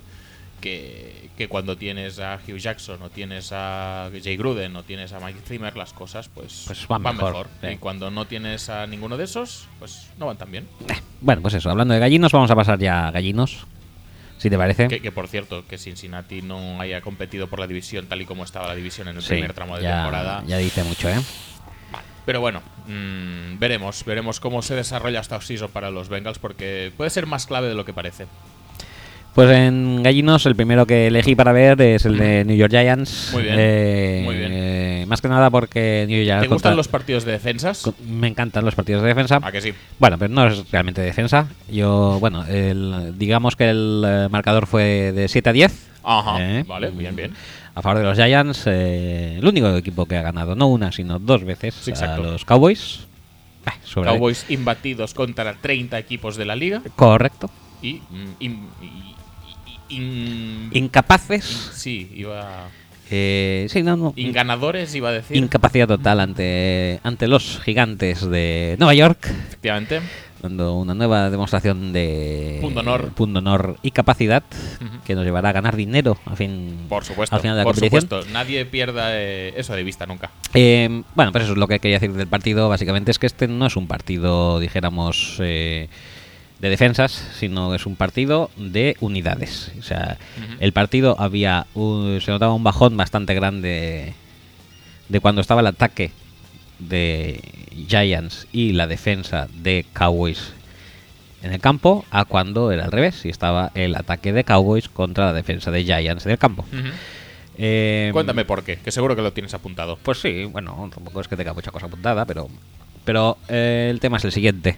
Que, 0.60 1.30
que 1.36 1.46
cuando 1.48 1.76
tienes 1.76 2.18
a 2.18 2.38
Hugh 2.46 2.58
Jackson 2.58 3.00
o 3.02 3.10
tienes 3.10 3.50
a 3.52 4.10
Jay 4.22 4.36
Gruden 4.36 4.74
o 4.76 4.82
tienes 4.82 5.12
a 5.12 5.20
Mike 5.20 5.40
Zimmer, 5.46 5.76
las 5.76 5.92
cosas 5.92 6.28
pues, 6.28 6.64
Pues 6.66 6.86
van 6.88 7.02
mejor, 7.02 7.46
sí. 7.60 7.68
Y 7.68 7.76
cuando 7.76 8.10
no 8.10 8.26
tienes 8.26 8.68
a 8.68 8.86
ninguno 8.86 9.16
de 9.16 9.24
esos, 9.24 9.68
pues 9.78 10.10
no 10.18 10.26
van 10.26 10.36
tan 10.36 10.50
bien. 10.50 10.66
Bueno, 11.20 11.40
pues 11.42 11.54
eso, 11.54 11.70
hablando 11.70 11.94
de 11.94 12.00
gallinos, 12.00 12.32
vamos 12.32 12.50
a 12.50 12.56
pasar 12.56 12.78
ya 12.78 13.06
a 13.08 13.10
gallinos. 13.12 13.66
Si 14.38 14.48
te 14.50 14.56
parece. 14.56 14.86
Que, 14.88 15.00
que, 15.00 15.10
por 15.12 15.26
cierto, 15.28 15.66
que 15.66 15.78
Cincinnati 15.78 16.42
no 16.42 16.80
haya 16.80 17.00
competido 17.00 17.48
por 17.48 17.58
la 17.58 17.66
división 17.66 18.06
tal 18.06 18.20
y 18.22 18.24
como 18.24 18.44
estaba 18.44 18.68
la 18.68 18.74
división 18.76 19.08
en 19.08 19.16
el 19.16 19.22
Sí, 19.22 19.30
primer 19.30 19.52
tramo 19.52 19.76
de 19.76 19.82
ya, 19.82 19.96
temporada. 19.96 20.44
ya 20.46 20.58
dice 20.58 20.84
mucho, 20.84 21.08
¿eh? 21.08 21.20
Pero 22.24 22.40
bueno, 22.40 22.60
mm, 22.86 23.58
veremos, 23.58 24.04
veremos 24.04 24.38
cómo 24.38 24.60
se 24.62 24.74
desarrolla 24.74 25.20
esta 25.20 25.36
offseason 25.36 25.70
para 25.70 25.90
los 25.90 26.08
Bengals 26.08 26.38
porque 26.38 26.92
puede 26.96 27.10
ser 27.10 27.26
más 27.26 27.46
clave 27.46 27.68
de 27.68 27.74
lo 27.74 27.84
que 27.84 27.92
parece. 27.94 28.26
Pues 29.34 29.50
en 29.50 30.02
gallinos, 30.02 30.46
el 30.46 30.56
primero 30.56 30.84
que 30.84 31.06
elegí 31.06 31.36
para 31.36 31.52
ver 31.52 31.80
es 31.80 32.04
el 32.06 32.18
de 32.18 32.44
New 32.44 32.56
York 32.56 32.72
Giants. 32.72 33.30
Muy 33.32 33.42
bien, 33.44 33.54
Eh, 33.56 34.22
muy 34.24 34.34
bien. 34.36 34.50
eh, 34.52 35.04
más 35.06 35.20
que 35.20 35.28
nada 35.28 35.48
porque 35.48 36.06
New 36.08 36.16
York 36.18 36.24
Giants. 36.26 36.42
¿Te 36.42 36.48
gustan 36.48 36.70
contra- 36.72 36.74
los 36.76 36.88
partidos 36.88 37.24
de 37.24 37.32
defensas? 37.32 37.82
con- 37.82 37.94
Me 38.08 38.26
encantan 38.26 38.64
los 38.64 38.74
partidos 38.74 39.02
de 39.02 39.08
defensa. 39.08 39.38
¿A 39.40 39.52
que 39.52 39.60
sí? 39.60 39.72
Bueno, 40.00 40.18
pero 40.18 40.34
no 40.34 40.44
es 40.48 40.68
realmente 40.72 41.02
defensa. 41.02 41.46
Yo, 41.70 42.16
bueno, 42.18 42.44
el- 42.46 43.14
digamos 43.16 43.54
que 43.54 43.70
el 43.70 44.02
eh, 44.04 44.28
marcador 44.28 44.66
fue 44.66 45.12
de 45.12 45.28
7 45.28 45.50
a 45.50 45.52
10. 45.52 45.86
Ajá, 46.02 46.38
¿eh? 46.40 46.64
vale, 46.66 46.90
bien, 46.90 47.14
bien. 47.14 47.32
A 47.76 47.82
favor 47.82 47.98
de 47.98 48.04
los 48.04 48.16
Giants, 48.18 48.64
eh, 48.66 49.36
el 49.38 49.46
único 49.46 49.68
equipo 49.76 50.06
que 50.06 50.16
ha 50.16 50.22
ganado, 50.22 50.56
no 50.56 50.66
una, 50.66 50.90
sino 50.90 51.20
dos 51.20 51.44
veces 51.44 51.74
Sí, 51.80 51.92
a 52.02 52.16
los 52.16 52.44
Cowboys. 52.44 53.06
Ah, 53.66 53.74
sobre- 53.84 54.08
Cowboys 54.10 54.46
imbatidos 54.48 55.14
contra 55.14 55.54
30 55.54 55.96
equipos 55.98 56.36
de 56.36 56.44
la 56.44 56.56
liga 56.56 56.82
Correcto. 56.96 57.48
y... 57.82 57.94
mm, 58.10 58.34
y- 58.40 58.58
in- 59.88 60.68
Incapaces. 60.72 61.44
sí, 61.74 62.10
iba... 62.14 62.68
eh, 63.10 63.66
sí, 63.70 63.82
no, 63.82 63.96
no. 63.96 64.12
Inganadores, 64.16 64.94
iba 64.94 65.08
a 65.08 65.12
decir. 65.12 65.36
Incapacidad 65.36 65.86
total 65.88 66.20
ante, 66.20 67.00
ante 67.02 67.26
los 67.28 67.60
gigantes 67.64 68.28
de 68.28 68.76
Nueva 68.78 68.94
York. 68.94 69.18
efectivamente. 69.48 70.00
dando 70.42 70.74
una 70.76 70.94
nueva 70.94 71.30
demostración 71.30 71.92
de 71.92 72.58
Punto 72.60 72.78
honor. 72.80 73.08
punto 73.12 73.38
honor 73.40 73.76
y 73.82 73.90
capacidad 73.90 74.44
que 75.04 75.16
nos 75.16 75.24
llevará 75.24 75.48
a 75.48 75.52
ganar 75.52 75.74
dinero 75.74 76.16
a 76.26 76.36
fin, 76.36 76.86
Por 76.88 77.04
supuesto, 77.04 77.34
al 77.34 77.42
final 77.42 77.56
de 77.56 77.60
la 77.60 77.64
por 77.64 77.74
competición. 77.74 78.02
supuesto. 78.02 78.30
Nadie 78.32 78.64
pierda 78.66 79.08
eh, 79.18 79.52
eso 79.56 79.74
de 79.74 79.82
vista 79.82 80.06
nunca. 80.06 80.30
Eh, 80.54 81.02
bueno, 81.16 81.32
pues 81.32 81.42
eso 81.44 81.54
es 81.54 81.58
lo 81.58 81.66
que 81.66 81.80
quería 81.80 81.98
decir 81.98 82.14
del 82.14 82.28
partido. 82.28 82.68
Básicamente 82.68 83.10
es 83.10 83.18
que 83.18 83.26
este 83.26 83.48
no 83.48 83.66
es 83.66 83.74
un 83.76 83.88
partido, 83.88 84.60
dijéramos, 84.60 85.38
eh, 85.40 85.88
de 86.60 86.70
defensas, 86.70 87.12
sino 87.38 87.74
es 87.74 87.86
un 87.86 87.94
partido 87.96 88.50
de 88.56 88.96
unidades. 89.00 89.70
O 89.78 89.82
sea, 89.82 90.16
el 90.60 90.72
partido 90.72 91.14
había 91.18 91.66
un- 91.74 92.20
se 92.20 92.30
notaba 92.30 92.52
un 92.54 92.64
bajón 92.64 92.96
bastante 92.96 93.34
grande 93.34 94.14
de 95.08 95.20
cuando 95.20 95.40
estaba 95.40 95.60
el 95.60 95.68
ataque 95.68 96.10
de 96.80 97.40
Giants 97.88 98.46
y 98.52 98.72
la 98.72 98.86
defensa 98.86 99.48
de 99.54 99.86
Cowboys 99.92 100.52
en 101.42 101.52
el 101.52 101.60
campo 101.60 102.04
a 102.10 102.24
cuando 102.24 102.72
era 102.72 102.84
al 102.84 102.92
revés 102.92 103.24
y 103.24 103.28
estaba 103.28 103.70
el 103.74 103.94
ataque 103.94 104.32
de 104.32 104.42
Cowboys 104.44 104.88
contra 104.88 105.26
la 105.26 105.32
defensa 105.32 105.70
de 105.70 105.84
Giants 105.84 106.26
en 106.26 106.32
el 106.32 106.38
campo. 106.38 106.64
Eh, 107.56 108.10
Cuéntame 108.12 108.44
por 108.44 108.62
qué, 108.64 108.76
que 108.78 108.92
seguro 108.92 109.16
que 109.16 109.22
lo 109.22 109.32
tienes 109.32 109.54
apuntado. 109.54 109.98
pues 110.02 110.20
sí, 110.20 110.44
bueno, 110.44 110.90
tampoco 110.94 111.20
es 111.20 111.28
que 111.28 111.36
tenga 111.36 111.54
mucha 111.54 111.70
cosa 111.72 111.86
apuntada, 111.86 112.24
pero, 112.24 112.48
pero 113.04 113.36
eh, 113.48 113.88
el 113.90 113.98
tema 114.00 114.16
es 114.18 114.24
el 114.24 114.32
siguiente. 114.32 114.76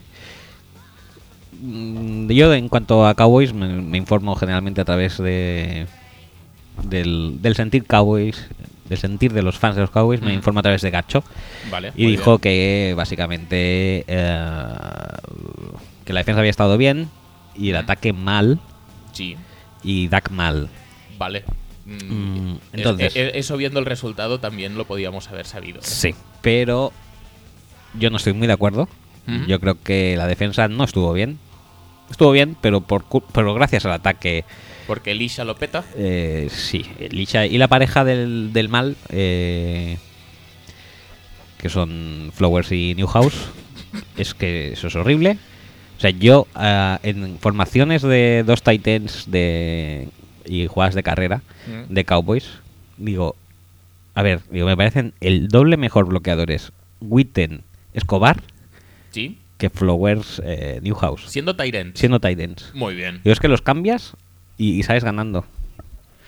Mm, 1.61 2.29
Yo, 2.31 2.53
en 2.53 2.67
cuanto 2.69 3.05
a 3.05 3.13
Cowboys, 3.15 3.53
me, 3.53 3.67
me 3.81 3.97
informo 3.97 4.35
generalmente 4.35 4.81
a 4.81 4.85
través 4.85 5.17
de 5.17 5.87
del, 6.83 7.41
del 7.41 7.55
sentir 7.55 7.85
Cowboys, 7.85 8.47
del 8.89 8.97
sentir 8.97 9.31
de 9.33 9.43
los 9.43 9.59
fans 9.59 9.75
de 9.75 9.81
los 9.81 9.91
Cowboys, 9.91 10.21
me 10.21 10.33
informo 10.33 10.59
a 10.61 10.63
través 10.63 10.81
de 10.81 10.89
Gacho 10.89 11.23
Vale. 11.69 11.91
y 11.95 12.07
dijo 12.07 12.31
bien. 12.31 12.39
que 12.39 12.93
básicamente 12.97 14.03
eh, 14.07 14.37
que 16.05 16.13
la 16.13 16.21
defensa 16.21 16.39
había 16.39 16.49
estado 16.49 16.77
bien 16.77 17.09
y 17.55 17.69
el 17.69 17.75
ataque 17.75 18.13
mal 18.13 18.59
Sí, 19.11 19.35
y 19.83 20.07
Dak 20.07 20.31
mal. 20.31 20.69
vale. 21.17 21.43
Mm, 21.85 21.91
Mm, 22.13 22.51
es- 22.55 22.59
entonces- 22.73 23.15
e- 23.15 23.21
e- 23.21 23.39
eso 23.39 23.57
viendo 23.57 23.79
el 23.79 23.85
resultado 23.85 24.39
también 24.39 24.75
lo 24.77 24.85
podíamos 24.85 25.27
haber 25.29 25.45
sabido. 25.45 25.79
¿eh? 25.79 25.83
Sí, 25.83 26.15
pero 26.41 26.91
yo 27.93 28.09
no 28.09 28.17
estoy 28.17 28.33
muy 28.33 28.47
de 28.47 28.53
acuerdo. 28.53 28.87
Yo 29.47 29.59
creo 29.61 29.77
que 29.81 30.15
la 30.17 30.27
defensa 30.27 30.67
no 30.67 30.83
estuvo 30.83 31.13
bien. 31.13 31.37
Estuvo 32.11 32.31
bien, 32.31 32.55
pero 32.61 32.81
por 32.81 33.03
pero 33.33 33.53
gracias 33.53 33.85
al 33.85 33.93
ataque, 33.93 34.43
Porque 34.85 35.11
Elisha 35.11 35.43
lo 35.45 35.55
peta. 35.55 35.83
eh, 35.95 36.47
sí. 36.51 36.85
Licha 37.09 37.45
y 37.45 37.57
la 37.57 37.67
pareja 37.67 38.03
del, 38.03 38.51
del 38.53 38.69
mal, 38.69 38.95
eh, 39.09 39.97
que 41.57 41.69
son 41.69 42.31
Flowers 42.33 42.71
y 42.71 42.93
Newhouse, 42.95 43.49
es 44.17 44.33
que 44.33 44.73
eso 44.73 44.87
es 44.87 44.95
horrible. 44.95 45.37
O 45.97 46.01
sea, 46.01 46.09
yo 46.09 46.47
ah, 46.55 46.99
en 47.03 47.37
formaciones 47.39 48.01
de 48.01 48.43
dos 48.45 48.63
Titans 48.63 49.29
de, 49.29 50.09
y 50.45 50.67
jugadas 50.67 50.95
de 50.95 51.03
carrera 51.03 51.41
Mm. 51.67 51.93
de 51.93 52.05
Cowboys, 52.05 52.49
digo, 52.97 53.35
a 54.15 54.23
ver, 54.23 54.41
digo, 54.49 54.65
me 54.65 54.75
parecen 54.75 55.13
el 55.21 55.47
doble 55.47 55.77
mejor 55.77 56.07
bloqueadores 56.07 56.71
Witten 57.01 57.61
Escobar 57.93 58.41
Sí. 59.11 59.37
Que 59.61 59.69
Flowers 59.69 60.41
eh, 60.43 60.79
Newhouse, 60.81 61.23
Siendo 61.27 61.55
Tyrant. 61.55 61.95
siendo 61.95 62.19
Titans. 62.19 62.71
Muy 62.73 62.95
bien. 62.95 63.21
Digo, 63.23 63.31
es 63.31 63.39
que 63.39 63.47
los 63.47 63.61
cambias 63.61 64.13
y, 64.57 64.79
y 64.79 64.83
sales 64.83 65.03
ganando. 65.03 65.45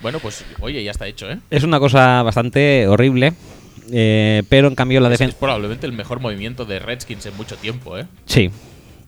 Bueno, 0.02 0.20
pues 0.20 0.46
oye, 0.60 0.84
ya 0.84 0.92
está 0.92 1.08
hecho, 1.08 1.32
¿eh? 1.32 1.40
Es 1.50 1.64
una 1.64 1.80
cosa 1.80 2.22
bastante 2.24 2.88
horrible, 2.88 3.34
eh, 3.92 4.44
pero 4.50 4.68
en 4.68 4.76
cambio 4.76 5.00
la 5.00 5.08
Es, 5.08 5.14
es 5.14 5.20
defensa... 5.20 5.38
probablemente 5.40 5.88
el 5.88 5.94
mejor 5.94 6.20
movimiento 6.20 6.66
de 6.66 6.78
Redskins 6.78 7.26
en 7.26 7.36
mucho 7.38 7.56
tiempo, 7.56 7.98
¿eh? 7.98 8.06
Sí. 8.26 8.52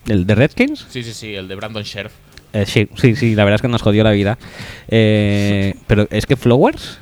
¿El 0.08 0.26
de 0.26 0.34
Redskins? 0.34 0.86
Sí, 0.88 1.02
sí, 1.04 1.12
sí, 1.14 1.34
el 1.34 1.46
de 1.48 1.54
Brandon 1.54 1.82
Sheriff. 1.84 2.12
Eh, 2.52 2.64
sí, 2.66 2.88
sí, 2.96 3.14
sí, 3.14 3.34
la 3.34 3.44
verdad 3.44 3.56
es 3.56 3.62
que 3.62 3.68
nos 3.68 3.82
jodió 3.82 4.02
la 4.02 4.10
vida. 4.12 4.38
Eh, 4.88 5.74
pero 5.86 6.08
es 6.10 6.26
que 6.26 6.36
Flowers 6.36 6.98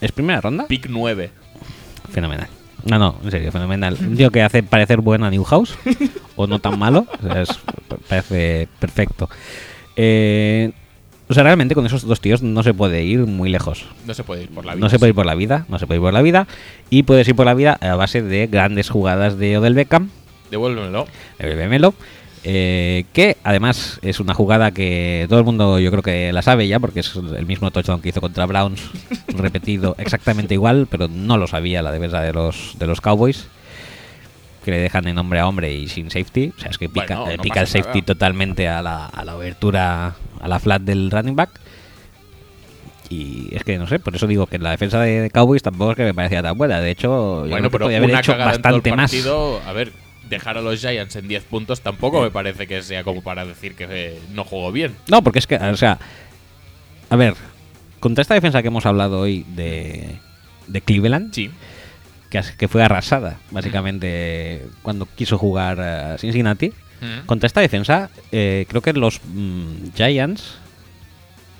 es 0.00 0.12
primera 0.12 0.40
ronda. 0.40 0.66
Pick 0.68 0.86
9. 0.88 1.30
Fenomenal. 2.12 2.48
No, 2.86 2.98
no, 2.98 3.16
en 3.24 3.30
serio, 3.30 3.52
fenomenal. 3.52 3.96
Un 4.00 4.16
tío 4.16 4.30
que 4.30 4.42
hace 4.42 4.62
parecer 4.62 5.00
bueno 5.00 5.26
a 5.26 5.30
Newhouse, 5.30 5.76
o 6.36 6.46
no 6.46 6.58
tan 6.60 6.78
malo, 6.78 7.06
o 7.22 7.26
sea, 7.32 7.42
es- 7.42 7.58
parece 8.08 8.68
perfecto. 8.78 9.28
Eh, 9.96 10.72
o 11.28 11.34
sea, 11.34 11.42
realmente 11.42 11.74
con 11.74 11.84
esos 11.86 12.02
dos 12.06 12.20
tíos 12.20 12.42
no 12.42 12.62
se 12.62 12.72
puede 12.72 13.02
ir 13.02 13.20
muy 13.26 13.48
lejos. 13.48 13.84
No 14.06 14.14
se 14.14 14.22
puede 14.22 14.44
ir 14.44 14.50
por 14.50 14.64
la 14.64 14.74
vida. 14.74 14.80
No 14.84 14.88
se 14.88 14.98
puede 14.98 15.10
ir 15.10 15.14
por 15.16 15.26
la 15.26 15.34
vida, 15.34 15.66
no 15.68 15.78
se 15.80 15.86
puede 15.86 15.98
ir 15.98 16.02
por 16.02 16.12
la 16.12 16.22
vida. 16.22 16.46
Y 16.88 17.02
puedes 17.02 17.26
ir 17.26 17.34
por 17.34 17.46
la 17.46 17.54
vida 17.54 17.76
a 17.80 17.96
base 17.96 18.22
de 18.22 18.46
grandes 18.46 18.88
jugadas 18.90 19.36
de 19.36 19.58
Odell 19.58 19.74
Beckham, 19.74 20.10
Devuélvemelo. 20.52 21.06
de 21.40 21.46
Bebe 21.46 21.66
Melo, 21.68 21.94
eh, 22.48 23.06
que 23.12 23.36
además 23.42 23.98
es 24.02 24.20
una 24.20 24.32
jugada 24.32 24.70
que 24.70 25.26
todo 25.28 25.40
el 25.40 25.44
mundo 25.44 25.80
yo 25.80 25.90
creo 25.90 26.02
que 26.04 26.32
la 26.32 26.42
sabe 26.42 26.68
ya, 26.68 26.78
porque 26.78 27.00
es 27.00 27.12
el 27.16 27.44
mismo 27.44 27.72
touchdown 27.72 28.00
que 28.00 28.10
hizo 28.10 28.20
contra 28.20 28.46
Browns, 28.46 28.80
repetido 29.28 29.96
exactamente 29.98 30.54
igual, 30.54 30.86
pero 30.88 31.08
no 31.08 31.38
lo 31.38 31.48
sabía 31.48 31.82
la 31.82 31.90
defensa 31.90 32.20
de 32.20 32.32
los, 32.32 32.76
de 32.78 32.86
los 32.86 33.00
Cowboys, 33.00 33.48
que 34.64 34.70
le 34.70 34.78
dejan 34.78 35.08
en 35.08 35.18
hombre 35.18 35.40
a 35.40 35.48
hombre 35.48 35.72
y 35.74 35.88
sin 35.88 36.08
safety. 36.08 36.52
O 36.56 36.60
sea, 36.60 36.70
es 36.70 36.78
que 36.78 36.88
pica, 36.88 37.18
Bueno, 37.18 37.36
no 37.36 37.42
pica 37.42 37.60
el 37.62 37.66
safety 37.66 37.98
nada. 38.00 38.06
totalmente 38.14 38.68
a 38.68 38.80
la, 38.80 39.06
a 39.06 39.24
la 39.24 39.32
abertura, 39.32 40.14
a 40.40 40.48
la 40.48 40.58
flat 40.60 40.82
del 40.82 41.10
running 41.10 41.34
back. 41.34 41.50
Y 43.08 43.54
es 43.54 43.64
que 43.64 43.76
no 43.78 43.88
sé, 43.88 43.98
por 43.98 44.14
eso 44.14 44.26
digo 44.28 44.46
que 44.46 44.58
la 44.58 44.70
defensa 44.70 45.00
de 45.00 45.30
Cowboys 45.30 45.62
tampoco 45.62 45.92
es 45.92 45.96
que 45.96 46.04
me 46.04 46.14
parecía 46.14 46.42
tan 46.42 46.56
buena. 46.56 46.80
De 46.80 46.90
hecho, 46.90 47.08
yo 47.08 47.42
creo 47.42 47.50
Bueno, 47.50 47.68
que 47.68 47.72
pero 47.72 47.84
podía 47.86 47.98
haber 47.98 48.10
hecho 48.14 48.36
bastante 48.36 48.94
más. 48.94 49.12
A 49.66 49.72
ver, 49.72 49.92
dejar 50.28 50.58
a 50.58 50.60
los 50.60 50.80
Giants 50.80 51.16
en 51.16 51.28
10 51.28 51.44
puntos 51.44 51.80
tampoco 51.80 52.20
me 52.22 52.30
parece 52.30 52.66
que 52.66 52.82
sea 52.82 53.04
como 53.04 53.22
para 53.22 53.44
decir 53.44 53.74
que 53.74 53.86
eh, 53.88 54.20
no 54.32 54.44
jugó 54.44 54.72
bien. 54.72 54.94
No, 55.08 55.22
porque 55.22 55.38
es 55.38 55.46
que, 55.46 55.56
o 55.56 55.76
sea, 55.76 55.98
a 57.10 57.16
ver, 57.16 57.34
contra 58.00 58.22
esta 58.22 58.34
defensa 58.34 58.62
que 58.62 58.68
hemos 58.68 58.86
hablado 58.86 59.20
hoy 59.20 59.44
de, 59.54 60.16
de 60.66 60.80
Cleveland, 60.80 61.32
Sí. 61.34 61.50
que, 62.58 62.68
fue 62.68 62.82
arrasada, 62.82 63.38
básicamente, 63.50 64.66
cuando 64.82 65.06
quiso 65.06 65.38
jugar 65.38 65.80
a 65.80 66.18
Cincinnati, 66.18 66.72
Mm. 66.98 67.26
contra 67.26 67.46
esta 67.46 67.60
defensa, 67.60 68.08
eh, 68.32 68.64
creo 68.70 68.80
que 68.80 68.94
los 68.94 69.20
mm, 69.22 69.90
Giants 69.94 70.54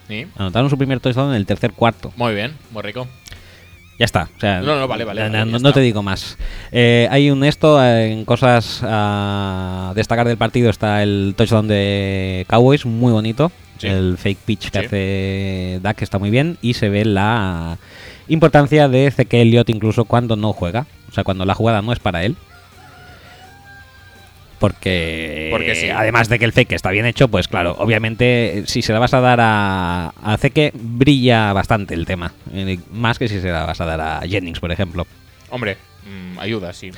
Sí. 0.08 0.26
anotaron 0.36 0.70
su 0.70 0.78
primer 0.78 0.98
touchdown 1.00 1.30
en 1.30 1.36
el 1.36 1.44
tercer 1.44 1.72
cuarto. 1.72 2.10
Muy 2.16 2.34
bien, 2.34 2.54
muy 2.70 2.80
rico. 2.82 3.06
Ya 3.98 4.04
está. 4.04 4.28
O 4.36 4.40
sea, 4.40 4.60
No, 4.60 4.78
no, 4.78 4.86
vale, 4.86 5.04
vale, 5.04 5.28
no, 5.30 5.58
vale, 5.58 5.72
te 5.72 5.80
digo 5.80 6.02
más. 6.02 6.36
Eh, 6.70 7.08
hay 7.10 7.30
un 7.30 7.42
esto, 7.44 7.82
eh, 7.82 8.12
en 8.12 8.24
cosas 8.26 8.80
a 8.82 9.92
destacar 9.96 10.26
del 10.28 10.36
partido 10.36 10.68
está 10.68 11.02
el 11.02 11.34
touchdown 11.36 11.66
de 11.68 12.44
Cowboys, 12.48 12.84
muy 12.84 13.12
bonito. 13.12 13.50
Sí. 13.78 13.86
El 13.88 14.16
fake 14.18 14.38
pitch 14.44 14.70
que 14.70 14.80
Sí. 14.80 14.86
hace 14.86 15.80
Dak 15.82 16.02
está 16.02 16.18
muy 16.18 16.30
bien. 16.30 16.58
Y 16.62 16.74
se 16.74 16.88
ve 16.88 17.04
la 17.04 17.78
importancia 18.28 18.88
de 18.88 19.10
Zeke 19.10 19.40
Elliott 19.42 19.68
incluso 19.70 20.04
cuando 20.04 20.36
no 20.36 20.52
juega. 20.52 20.86
O 21.10 21.12
sea, 21.12 21.24
cuando 21.24 21.44
la 21.44 21.54
jugada 21.54 21.82
no 21.82 21.92
es 21.92 21.98
para 21.98 22.24
él. 22.24 22.36
Porque, 24.58 25.48
Porque 25.50 25.74
sí. 25.74 25.90
además 25.90 26.28
de 26.28 26.38
que 26.38 26.46
el 26.46 26.52
fake 26.52 26.72
está 26.72 26.90
bien 26.90 27.04
hecho, 27.04 27.28
pues 27.28 27.46
claro, 27.46 27.76
obviamente 27.78 28.62
si 28.66 28.80
se 28.80 28.92
la 28.92 28.98
vas 28.98 29.12
a 29.12 29.20
dar 29.20 29.38
a, 29.40 30.08
a 30.22 30.36
Zeke, 30.38 30.72
brilla 30.74 31.52
bastante 31.52 31.94
el 31.94 32.06
tema. 32.06 32.32
Eh, 32.52 32.78
más 32.90 33.18
que 33.18 33.28
si 33.28 33.40
se 33.40 33.50
la 33.50 33.66
vas 33.66 33.80
a 33.80 33.84
dar 33.84 34.00
a 34.00 34.20
Jennings, 34.22 34.60
por 34.60 34.72
ejemplo. 34.72 35.06
Hombre, 35.50 35.76
mm, 36.04 36.38
ayuda, 36.38 36.72
sí. 36.72 36.90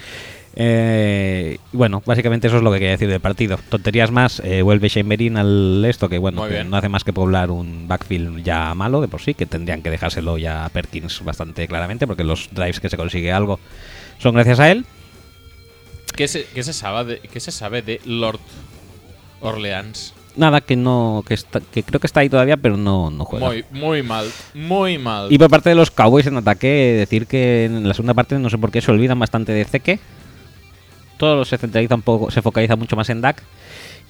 Eh, 0.60 1.58
bueno, 1.72 2.02
básicamente 2.04 2.48
eso 2.48 2.56
es 2.56 2.62
lo 2.62 2.72
que 2.72 2.78
quería 2.78 2.90
decir 2.92 3.08
del 3.08 3.20
partido. 3.20 3.58
Tonterías 3.68 4.10
más, 4.10 4.40
eh, 4.44 4.62
vuelve 4.62 4.90
Chamberin 4.90 5.36
al 5.36 5.84
esto, 5.84 6.08
que 6.08 6.18
bueno, 6.18 6.48
que 6.48 6.64
no 6.64 6.76
hace 6.76 6.88
más 6.88 7.04
que 7.04 7.12
poblar 7.12 7.50
un 7.52 7.86
backfield 7.86 8.42
ya 8.42 8.74
malo 8.74 9.00
de 9.00 9.06
por 9.06 9.20
sí, 9.20 9.34
que 9.34 9.46
tendrían 9.46 9.82
que 9.82 9.90
dejárselo 9.90 10.36
ya 10.36 10.64
a 10.64 10.68
Perkins 10.68 11.24
bastante 11.24 11.68
claramente, 11.68 12.08
porque 12.08 12.24
los 12.24 12.48
drives 12.52 12.80
que 12.80 12.88
se 12.88 12.96
consigue 12.96 13.30
algo 13.30 13.60
son 14.18 14.34
gracias 14.34 14.58
a 14.58 14.70
él. 14.70 14.84
¿Qué 16.18 16.26
se, 16.26 16.44
qué 16.46 16.64
se 16.64 16.72
sabe, 16.72 17.04
de, 17.04 17.20
qué 17.20 17.38
se 17.38 17.52
sabe 17.52 17.80
de 17.80 18.00
Lord 18.04 18.40
Orleans? 19.40 20.14
Nada, 20.34 20.60
que 20.60 20.74
no, 20.76 21.24
que, 21.26 21.34
está- 21.34 21.60
que 21.60 21.82
creo 21.84 22.00
que 22.00 22.06
está 22.08 22.20
ahí 22.20 22.28
todavía, 22.28 22.56
pero 22.56 22.76
no, 22.76 23.08
no 23.10 23.24
juega. 23.24 23.46
Muy, 23.46 23.64
muy 23.70 24.02
mal, 24.02 24.28
muy 24.52 24.98
mal. 24.98 25.32
Y 25.32 25.38
por 25.38 25.48
parte 25.48 25.68
de 25.68 25.76
los 25.76 25.90
Cowboys 25.92 26.26
en 26.26 26.36
ataque, 26.36 26.66
decir 26.98 27.26
que 27.28 27.66
en 27.66 27.86
la 27.86 27.94
segunda 27.94 28.14
parte 28.14 28.36
no 28.38 28.50
sé 28.50 28.58
por 28.58 28.70
qué 28.72 28.80
se 28.80 28.90
olvidan 28.90 29.18
bastante 29.18 29.52
de 29.52 29.64
Zeke. 29.64 30.00
Todo 31.18 31.44
se 31.44 31.56
centraliza 31.58 31.94
un 31.96 32.02
poco, 32.02 32.30
se 32.30 32.42
focaliza 32.42 32.76
mucho 32.76 32.94
más 32.96 33.08
en 33.10 33.20
Dak. 33.20 33.42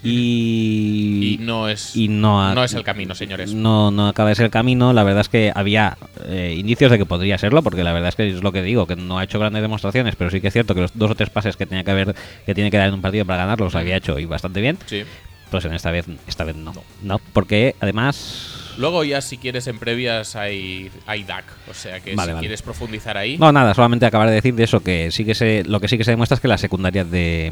Y, 0.02 1.34
y 1.34 1.38
no 1.44 1.68
es, 1.68 1.96
y 1.96 2.08
no, 2.08 2.54
no 2.54 2.62
es 2.64 2.72
el 2.74 2.84
camino, 2.84 3.14
señores. 3.14 3.52
No, 3.52 3.90
no 3.90 4.08
acaba 4.08 4.28
de 4.28 4.36
ser 4.36 4.44
el 4.46 4.50
camino. 4.50 4.92
La 4.92 5.02
verdad 5.02 5.22
es 5.22 5.28
que 5.28 5.52
había 5.54 5.96
eh, 6.26 6.54
indicios 6.56 6.90
de 6.90 6.98
que 6.98 7.06
podría 7.06 7.36
serlo, 7.38 7.62
porque 7.62 7.82
la 7.82 7.92
verdad 7.92 8.10
es 8.10 8.14
que 8.16 8.28
es 8.28 8.42
lo 8.42 8.52
que 8.52 8.62
digo, 8.62 8.86
que 8.86 8.96
no 8.96 9.18
ha 9.18 9.24
hecho 9.24 9.38
grandes 9.38 9.62
demostraciones, 9.62 10.14
pero 10.16 10.30
sí 10.30 10.40
que 10.40 10.48
es 10.48 10.52
cierto 10.52 10.74
que 10.74 10.82
los 10.82 10.96
dos 10.96 11.10
o 11.10 11.14
tres 11.14 11.30
pases 11.30 11.56
que 11.56 11.66
tenía 11.66 11.82
que 11.84 11.90
haber, 11.90 12.14
que 12.46 12.54
tiene 12.54 12.70
que 12.70 12.76
dar 12.76 12.88
en 12.88 12.94
un 12.94 13.02
partido 13.02 13.24
para 13.24 13.42
ganarlo, 13.42 13.64
los 13.66 13.74
había 13.74 13.96
hecho 13.96 14.18
y 14.18 14.24
bastante 14.26 14.60
bien. 14.60 14.78
Sí. 14.86 15.02
Pues 15.50 15.64
en 15.64 15.72
esta 15.72 15.90
vez, 15.90 16.06
esta 16.26 16.44
vez 16.44 16.56
no. 16.56 16.72
No, 17.02 17.18
porque 17.32 17.74
además. 17.80 18.74
Luego 18.76 19.02
ya 19.02 19.20
si 19.20 19.38
quieres 19.38 19.66
en 19.66 19.78
previas 19.78 20.36
hay, 20.36 20.90
hay 21.06 21.24
DAC, 21.24 21.44
o 21.68 21.74
sea 21.74 21.98
que 22.00 22.14
Vale, 22.14 22.30
si 22.30 22.34
vale. 22.34 22.40
quieres 22.40 22.62
profundizar 22.62 23.16
ahí, 23.16 23.36
No, 23.36 23.50
nada, 23.50 23.74
solamente 23.74 24.06
acabar 24.06 24.28
de 24.28 24.34
decir 24.36 24.54
de 24.54 24.62
eso 24.64 24.80
que 24.80 25.10
sí 25.10 25.24
que 25.24 25.34
se, 25.34 25.64
lo 25.64 25.80
que 25.80 25.88
sí 25.88 25.98
que 25.98 26.04
se 26.04 26.12
demuestra 26.12 26.36
es 26.36 26.40
que 26.40 26.46
las 26.46 26.60
secundarias 26.60 27.10
de, 27.10 27.50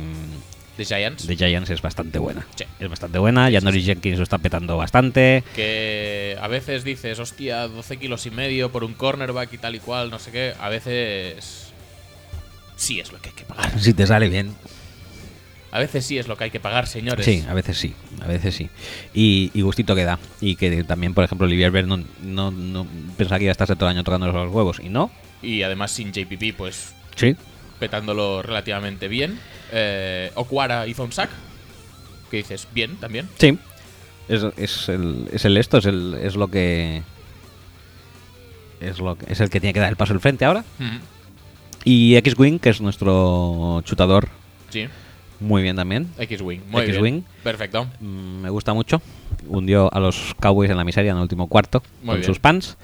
de 0.77 0.85
Giants. 0.85 1.70
es 1.70 1.82
bastante 1.82 2.19
buena. 2.19 2.47
Sí. 2.55 2.65
Es 2.78 2.89
bastante 2.89 3.19
buena. 3.19 3.51
Ya 3.51 3.61
Norris 3.61 3.85
Jenkins 3.85 4.19
lo 4.19 4.23
está 4.24 4.39
petando 4.39 4.77
bastante. 4.77 5.43
Que 5.55 6.36
a 6.40 6.48
veces 6.48 6.85
dices, 6.85 7.19
hostia, 7.19 7.69
12 7.69 7.97
kilos 7.97 8.27
y 8.27 8.31
medio 8.31 8.70
por 8.70 8.85
un 8.85 8.94
cornerback 8.94 9.53
y 9.53 9.59
tal 9.59 9.74
y 9.74 9.81
cual, 9.81 10.11
no 10.11 10.19
sé 10.19 10.31
qué. 10.31 10.55
A 10.61 10.69
veces 10.69 11.73
sí 12.77 13.01
es 13.01 13.12
lo 13.12 13.20
que 13.20 13.31
hay 13.31 13.35
que 13.35 13.44
pagar. 13.44 13.78
Si 13.81 13.94
te 13.94 14.07
sale 14.07 14.28
bien. 14.28 14.55
A 15.73 15.78
veces 15.78 16.07
sí 16.07 16.16
es 16.16 16.27
lo 16.27 16.36
que 16.36 16.44
hay 16.44 16.51
que 16.51 16.61
pagar, 16.61 16.86
señores. 16.86 17.27
Sí, 17.27 17.44
a 17.47 17.53
veces 17.53 17.77
sí, 17.77 17.93
a 18.23 18.27
veces 18.27 18.55
sí. 18.55 18.70
Y, 19.12 19.51
y 19.53 19.61
gustito 19.61 19.94
que 19.94 20.05
da. 20.05 20.19
Y 20.40 20.57
que 20.57 20.85
también, 20.85 21.12
por 21.12 21.24
ejemplo, 21.24 21.47
Olivier 21.47 21.70
Vernon 21.70 22.07
no, 22.23 22.51
no 22.51 22.86
pensaba 23.19 23.39
que 23.39 23.44
iba 23.44 23.51
a 23.51 23.53
estarse 23.53 23.77
todo 23.77 23.89
el 23.90 23.97
año 23.97 24.05
tocando 24.05 24.27
los 24.32 24.51
huevos. 24.53 24.81
Y 24.82 24.89
no. 24.89 25.11
Y 25.43 25.62
además 25.62 25.90
sin 25.90 26.12
JPP, 26.12 26.57
pues 26.57 26.94
Sí. 27.16 27.36
Petándolo 27.78 28.43
relativamente 28.43 29.09
bien. 29.09 29.39
Eh, 29.73 30.31
Okwara 30.35 30.86
hizo 30.86 31.05
un 31.05 31.12
sack. 31.12 31.31
Que 32.31 32.39
dices, 32.39 32.66
bien 32.74 32.97
también. 32.97 33.28
Sí. 33.39 33.59
Es, 34.28 34.43
es 34.57 34.89
el, 34.89 35.28
es 35.32 35.44
el 35.44 35.57
esto, 35.57 35.78
es, 35.78 35.86
el, 35.86 36.15
es 36.23 36.35
lo 36.35 36.48
que. 36.48 37.03
Es, 38.81 38.98
lo 38.98 39.16
que, 39.16 39.32
es 39.32 39.40
el 39.40 39.48
que 39.51 39.61
tiene 39.61 39.73
que 39.73 39.81
dar 39.81 39.89
el 39.89 39.97
paso 39.97 40.12
al 40.12 40.20
frente 40.20 40.44
ahora. 40.44 40.65
Mm, 40.78 40.97
Y 41.85 42.16
X-Wing, 42.16 42.59
que 42.59 42.70
es 42.70 42.81
nuestro 42.81 43.81
chutador, 43.85 44.28
Sí, 44.70 44.89
muy 45.39 45.62
bien 45.62 45.77
también. 45.77 46.09
X-Wing. 46.19 46.62
Muy 46.69 46.82
X-Wing. 46.82 47.15
bien. 47.15 47.24
Perfecto. 47.44 47.86
Mm, 48.01 48.40
me 48.43 48.51
gusta 48.51 48.74
mucho. 48.74 49.01
Hundió 49.47 49.89
a 49.94 50.01
los 50.01 50.35
Cowboys 50.40 50.70
en 50.70 50.77
la 50.77 50.85
miseria 50.85 51.12
en 51.12 51.19
el 51.19 51.23
último 51.23 51.47
cuarto 51.47 51.82
Muy 52.03 52.07
con 52.07 52.15
bien. 52.16 52.24
sus 52.27 52.40
pants. 52.40 52.77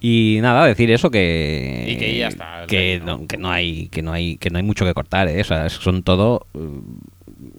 Y 0.00 0.38
nada, 0.42 0.66
decir 0.66 0.90
eso 0.90 1.10
que 1.10 1.86
Y 1.88 1.96
que 1.96 2.16
ya 2.16 2.28
está, 2.28 2.64
que 2.68 3.00
¿no? 3.04 3.26
que 3.26 3.38
no 3.38 3.50
hay 3.50 3.88
que 3.88 4.02
no 4.02 4.12
hay 4.12 4.36
que 4.36 4.50
no 4.50 4.58
hay 4.58 4.64
mucho 4.64 4.84
que 4.84 4.92
cortar, 4.92 5.28
¿eh? 5.28 5.40
O 5.40 5.44
sea, 5.44 5.68
son 5.70 6.02
todo 6.02 6.46
uh, 6.52 6.82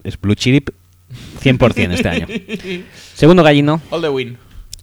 es 0.04 0.20
blue 0.20 0.36
chip 0.36 0.70
100% 1.42 1.92
este 1.94 2.10
año. 2.10 2.28
Segundo 3.14 3.44
gallino. 3.44 3.82
All 3.90 4.02
the 4.02 4.10
win. 4.10 4.38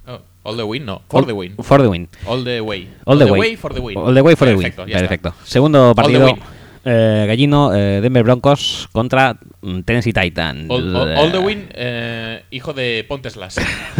Oh, 0.06 0.20
all 0.43 0.56
the 0.56 0.64
win, 0.64 0.85
no. 0.85 1.02
For 1.09 1.26
the 1.26 1.32
win. 1.32 1.55
For 1.62 1.81
the 1.81 1.89
win. 1.89 2.09
All 2.26 2.44
the 2.44 2.60
way. 2.60 2.89
All 3.05 3.18
the 3.18 3.31
way. 3.31 3.56
for 3.56 3.72
the 3.74 3.81
win. 3.81 3.97
All 3.97 4.14
the 4.14 4.22
way 4.22 4.35
for 4.35 4.48
the 4.48 4.55
win. 4.55 4.62
Perfecto, 4.62 4.85
está. 4.86 4.98
Perfecto. 4.98 5.35
Segundo 5.44 5.90
the 5.90 5.94
partido. 5.94 6.26
win. 6.26 6.36
Eh, 6.85 7.24
gallino, 7.27 7.74
eh, 7.74 8.01
Denver 8.01 8.23
Broncos 8.23 8.89
contra 8.93 9.36
mm, 9.62 9.81
Tennessee 9.81 10.12
Titans. 10.12 10.70
All, 10.70 10.94
all- 10.97 11.16
all 11.16 11.32
the 11.32 11.39
win, 11.39 11.69
eh, 11.74 12.43
hijo 12.51 12.73
de 12.73 13.05
Ponteslas. 13.09 13.56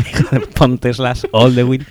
Ponteslas, 0.55 1.27
all 1.33 1.55
the 1.55 1.65
win. 1.65 1.87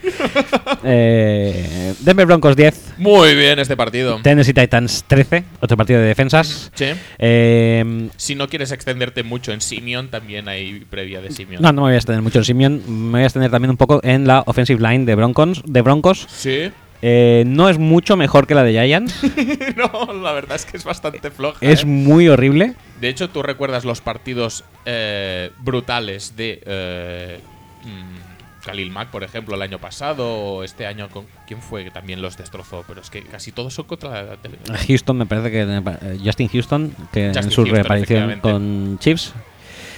Eh, 0.83 1.93
Denver 1.99 2.25
Broncos 2.25 2.55
10, 2.55 2.93
Muy 2.97 3.35
bien 3.35 3.59
este 3.59 3.75
partido. 3.77 4.19
Tennessee 4.21 4.53
Titans 4.53 5.03
13, 5.07 5.43
otro 5.61 5.77
partido 5.77 5.99
de 5.99 6.07
defensas. 6.07 6.71
Sí. 6.73 6.85
Eh, 7.17 8.09
Si 8.17 8.35
no 8.35 8.47
quieres 8.47 8.71
extenderte 8.71 9.23
mucho 9.23 9.51
en 9.53 9.61
Simeon, 9.61 10.09
también 10.09 10.47
hay 10.47 10.81
previa 10.89 11.21
de 11.21 11.31
Simeon. 11.31 11.61
no, 11.61 11.71
no 11.71 11.81
me 11.81 11.87
voy 11.87 11.93
a 11.93 11.97
extender 11.97 12.21
mucho 12.21 12.39
en 12.39 12.45
Simeon, 12.45 12.81
me 12.87 13.11
voy 13.11 13.21
a 13.21 13.25
extender 13.25 13.51
también 13.51 13.71
un 13.71 13.77
poco 13.77 13.99
en 14.03 14.27
la 14.27 14.43
offensive 14.45 14.81
line 14.81 15.05
de 15.05 15.15
Broncos. 15.15 15.61
De 15.65 15.81
Broncos. 15.81 16.25
Sí. 16.29 16.71
Eh, 17.05 17.43
no 17.45 17.67
es 17.67 17.79
mucho 17.79 18.15
mejor 18.15 18.47
que 18.47 18.55
la 18.55 18.63
de 18.63 18.71
Giants, 18.71 19.13
no, 19.75 20.13
la 20.13 20.31
verdad 20.31 20.55
es 20.55 20.65
que 20.65 20.77
es 20.77 20.85
bastante 20.85 21.31
floja. 21.31 21.57
es 21.59 21.83
¿eh? 21.83 21.85
muy 21.85 22.29
horrible. 22.29 22.75
De 23.01 23.09
hecho, 23.09 23.29
tú 23.29 23.43
recuerdas 23.43 23.83
los 23.83 23.99
partidos 23.99 24.63
eh, 24.85 25.51
brutales 25.59 26.37
de 26.37 26.63
eh, 26.65 27.39
mm, 27.83 28.63
Khalil 28.63 28.89
Mack, 28.89 29.09
por 29.09 29.25
ejemplo, 29.25 29.55
el 29.55 29.61
año 29.61 29.79
pasado, 29.79 30.25
o 30.33 30.63
este 30.63 30.85
año 30.85 31.09
con. 31.09 31.25
¿Quién 31.45 31.61
fue 31.61 31.83
que 31.83 31.91
también 31.91 32.21
los 32.21 32.37
destrozó? 32.37 32.85
Pero 32.87 33.01
es 33.01 33.09
que 33.09 33.21
casi 33.23 33.51
todos 33.51 33.73
son 33.73 33.83
contra 33.83 34.23
la 34.23 34.37
tele. 34.37 34.57
Houston, 34.87 35.17
me 35.17 35.25
parece 35.25 35.51
que 35.51 36.19
Justin 36.23 36.47
Houston, 36.47 36.95
que 37.11 37.25
en 37.25 37.33
su 37.33 37.63
Houston, 37.63 37.69
reaparición 37.69 38.39
con 38.39 38.97
Chiefs. 38.99 39.33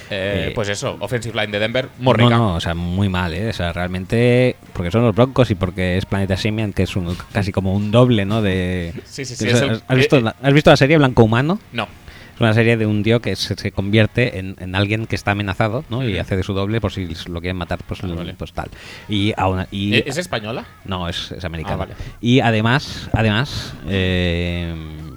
Eh, 0.10 0.48
Eh, 0.50 0.52
pues 0.54 0.70
eso, 0.70 0.98
offensive 1.00 1.34
line 1.40 1.52
de 1.52 1.60
Denver, 1.60 1.86
No, 1.98 2.04
Morrica. 2.06 2.30
no, 2.30 2.56
o 2.56 2.60
sea, 2.60 2.74
muy 2.76 3.10
mal, 3.10 3.34
¿eh? 3.34 3.50
O 3.50 3.54
sea, 3.54 3.74
realmente, 3.74 4.56
porque 4.74 4.92
son 4.92 5.04
los 5.04 5.16
Broncos 5.16 5.50
y 5.52 5.56
porque 5.56 5.98
es 5.98 6.06
Planeta 6.06 6.38
Simian, 6.38 6.74
que 6.74 6.84
es 6.84 6.96
un, 6.96 7.16
casi 7.32 7.52
como 7.52 7.74
un 7.74 7.92
doble, 7.92 8.26
¿no? 8.26 8.42
De, 8.42 8.94
Sí, 9.06 9.26
sí, 9.26 9.36
sí. 9.36 9.48
el- 9.48 9.82
¿has, 9.88 9.98
visto 9.98 10.18
eh, 10.18 10.22
la, 10.22 10.36
has 10.42 10.54
visto 10.54 10.70
la 10.70 10.78
serie 10.78 10.98
Blanco 10.98 11.24
Humano? 11.24 11.60
No. 11.72 11.88
Es 12.36 12.42
una 12.42 12.54
serie 12.54 12.76
de 12.76 12.86
un 12.86 13.02
tío 13.02 13.22
que 13.22 13.38
se, 13.38 13.56
se 13.56 13.72
convierte 13.72 14.40
en, 14.40 14.58
en 14.60 14.76
alguien 14.76 15.06
que 15.08 15.16
está 15.16 15.32
amenazado, 15.32 15.86
¿no? 15.90 16.04
Y 16.08 16.18
hace 16.18 16.36
de 16.36 16.44
su 16.44 16.54
doble 16.54 16.82
por 16.82 16.92
si 16.92 17.08
lo 17.30 17.40
quieren 17.40 17.56
matar, 17.56 17.80
pues, 17.88 18.02
Ah, 18.04 18.08
vale. 18.14 18.34
pues 18.38 18.52
tal. 18.52 18.70
Y, 19.08 19.30
¿E- 19.32 20.04
¿Es 20.06 20.18
española? 20.18 20.66
no, 20.84 21.08
es, 21.08 21.32
es. 21.32 21.46
Ah, 21.46 21.76
vale. 21.78 21.94
Y 22.20 22.42
además, 22.42 23.10
además, 23.14 23.74
eh, 23.88 24.74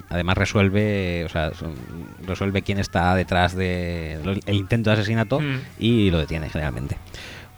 además 0.09 0.37
resuelve, 0.37 1.25
o 1.25 1.29
sea, 1.29 1.51
son- 1.53 1.75
resuelve 2.25 2.61
quién 2.61 2.79
está 2.79 3.13
detrás 3.15 3.55
de 3.55 4.19
lo- 4.23 4.31
el 4.33 4.55
intento 4.55 4.89
de 4.89 4.95
asesinato 4.95 5.39
Mm. 5.39 5.57
y 5.79 6.11
lo 6.11 6.19
detiene 6.19 6.49
generalmente. 6.49 6.97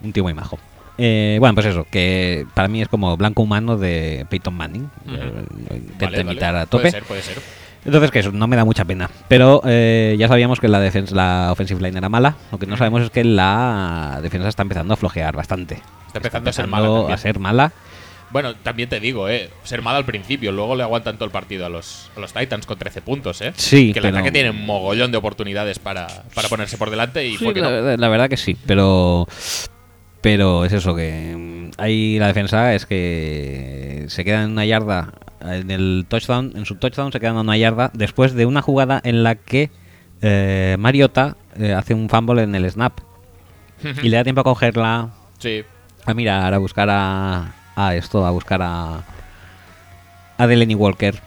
Un 0.04 0.14
tío 0.14 0.24
muy 0.24 0.34
majo. 0.34 0.58
Eh, 0.98 1.38
bueno, 1.40 1.56
pues 1.56 1.68
eso, 1.68 1.86
que 1.90 2.46
para 2.54 2.68
mí 2.68 2.82
es 2.82 2.88
como 2.88 3.16
blanco 3.18 3.42
humano 3.42 3.78
de 3.78 4.26
Peyton 4.30 4.54
Manning. 4.54 4.90
Ujú. 5.06 5.16
Lo 5.16 5.76
intento 5.76 6.06
Vale, 6.06 6.18
vale. 6.18 6.22
imitar 6.22 6.56
a 6.56 6.66
tope. 6.66 6.82
Puede 6.84 6.92
ser, 6.92 7.04
puede 7.04 7.22
ser. 7.22 7.38
Entonces, 7.84 8.12
que 8.12 8.20
eso, 8.20 8.32
no 8.32 8.46
me 8.48 8.56
da 8.56 8.64
mucha 8.64 8.86
pena. 8.86 9.10
Pero 9.28 9.62
eh, 9.66 10.16
ya 10.20 10.28
sabíamos 10.28 10.60
que 10.60 10.68
la, 10.68 10.80
defensa, 10.80 11.16
la 11.16 11.50
offensive 11.52 11.82
line 11.82 11.98
era 11.98 12.10
mala. 12.10 12.36
Lo 12.52 12.60
que 12.60 12.68
no 12.68 12.78
sabemos 12.78 13.02
es 13.02 13.10
que 13.10 13.24
la 13.24 14.20
defensa 14.22 14.48
está 14.50 14.62
empezando 14.62 14.94
a 14.94 14.98
flojear 14.98 15.36
bastante. 15.36 15.82
Está 16.06 16.20
empezando 16.20 16.50
a 16.52 16.54
ser 16.54 16.68
mala 16.68 17.12
a 17.14 17.18
ser 17.18 17.40
mala. 17.40 17.72
Bueno, 18.32 18.56
también 18.56 18.88
te 18.88 19.00
digo, 19.00 19.28
eh, 19.28 19.50
ser 19.64 19.82
mal 19.82 19.96
al 19.96 20.06
principio, 20.06 20.52
luego 20.52 20.76
le 20.76 20.84
aguantan 20.84 21.16
todo 21.16 21.26
el 21.26 21.32
partido 21.32 21.66
a 21.66 21.70
los, 21.70 22.10
a 22.16 22.20
los 22.20 22.32
Titans 22.34 22.66
con 22.66 22.78
13 22.78 23.02
puntos, 23.02 23.42
eh. 23.42 23.52
Sí, 23.56 23.92
que 23.92 24.00
el 24.00 24.04
pero- 24.04 24.18
ataque 24.18 24.32
tiene 24.32 24.50
un 24.52 24.66
mogollón 24.66 25.12
de 25.12 25.18
oportunidades 25.18 25.80
para, 25.80 26.08
para 26.34 26.48
ponerse 26.48 26.78
por 26.78 26.90
delante 26.90 27.26
y 27.28 27.38
Sí, 27.38 27.46
la, 27.46 27.62
no. 27.62 27.70
verdad- 27.72 27.98
la 28.00 28.08
verdad 28.10 28.30
que 28.30 28.38
sí, 28.38 28.56
pero 28.66 29.28
pero 30.22 30.66
es 30.66 30.72
eso 30.74 30.96
que 30.96 31.36
mm, 31.36 31.72
ahí 31.82 32.20
la 32.20 32.28
defensa 32.28 32.74
es 32.76 32.86
que 32.86 34.06
se 34.08 34.24
queda 34.24 34.44
en 34.44 34.52
una 34.52 34.66
yarda 34.66 35.14
en 35.42 35.72
el 35.72 36.06
touchdown, 36.08 36.54
en 36.56 36.66
su 36.66 36.76
touchdown 36.76 37.12
se 37.12 37.20
quedan 37.20 37.34
en 37.36 37.42
una 37.42 37.58
yarda 37.58 37.90
después 37.94 38.34
de 38.34 38.46
una 38.46 38.62
jugada 38.62 39.02
en 39.04 39.24
la 39.24 39.36
que 39.36 39.72
eh, 40.22 40.76
Mariota 40.80 41.36
eh, 41.60 41.74
hace 41.74 41.96
un 41.96 42.08
fumble 42.08 42.44
en 42.44 42.54
el 42.54 42.70
snap 42.70 43.00
y 44.04 44.10
le 44.10 44.18
da 44.18 44.24
tiempo 44.24 44.42
a 44.42 44.44
cogerla, 44.44 45.10
Sí, 45.40 45.64
a 46.06 46.14
mirar, 46.14 46.54
a 46.54 46.60
buscar 46.60 46.88
a, 46.92 47.56
a 47.76 47.96
esto, 47.96 48.26
a 48.26 48.32
buscar 48.32 48.62
a 48.62 49.04
a 50.38 50.48
Delaney 50.48 50.76
Walker 50.76 51.20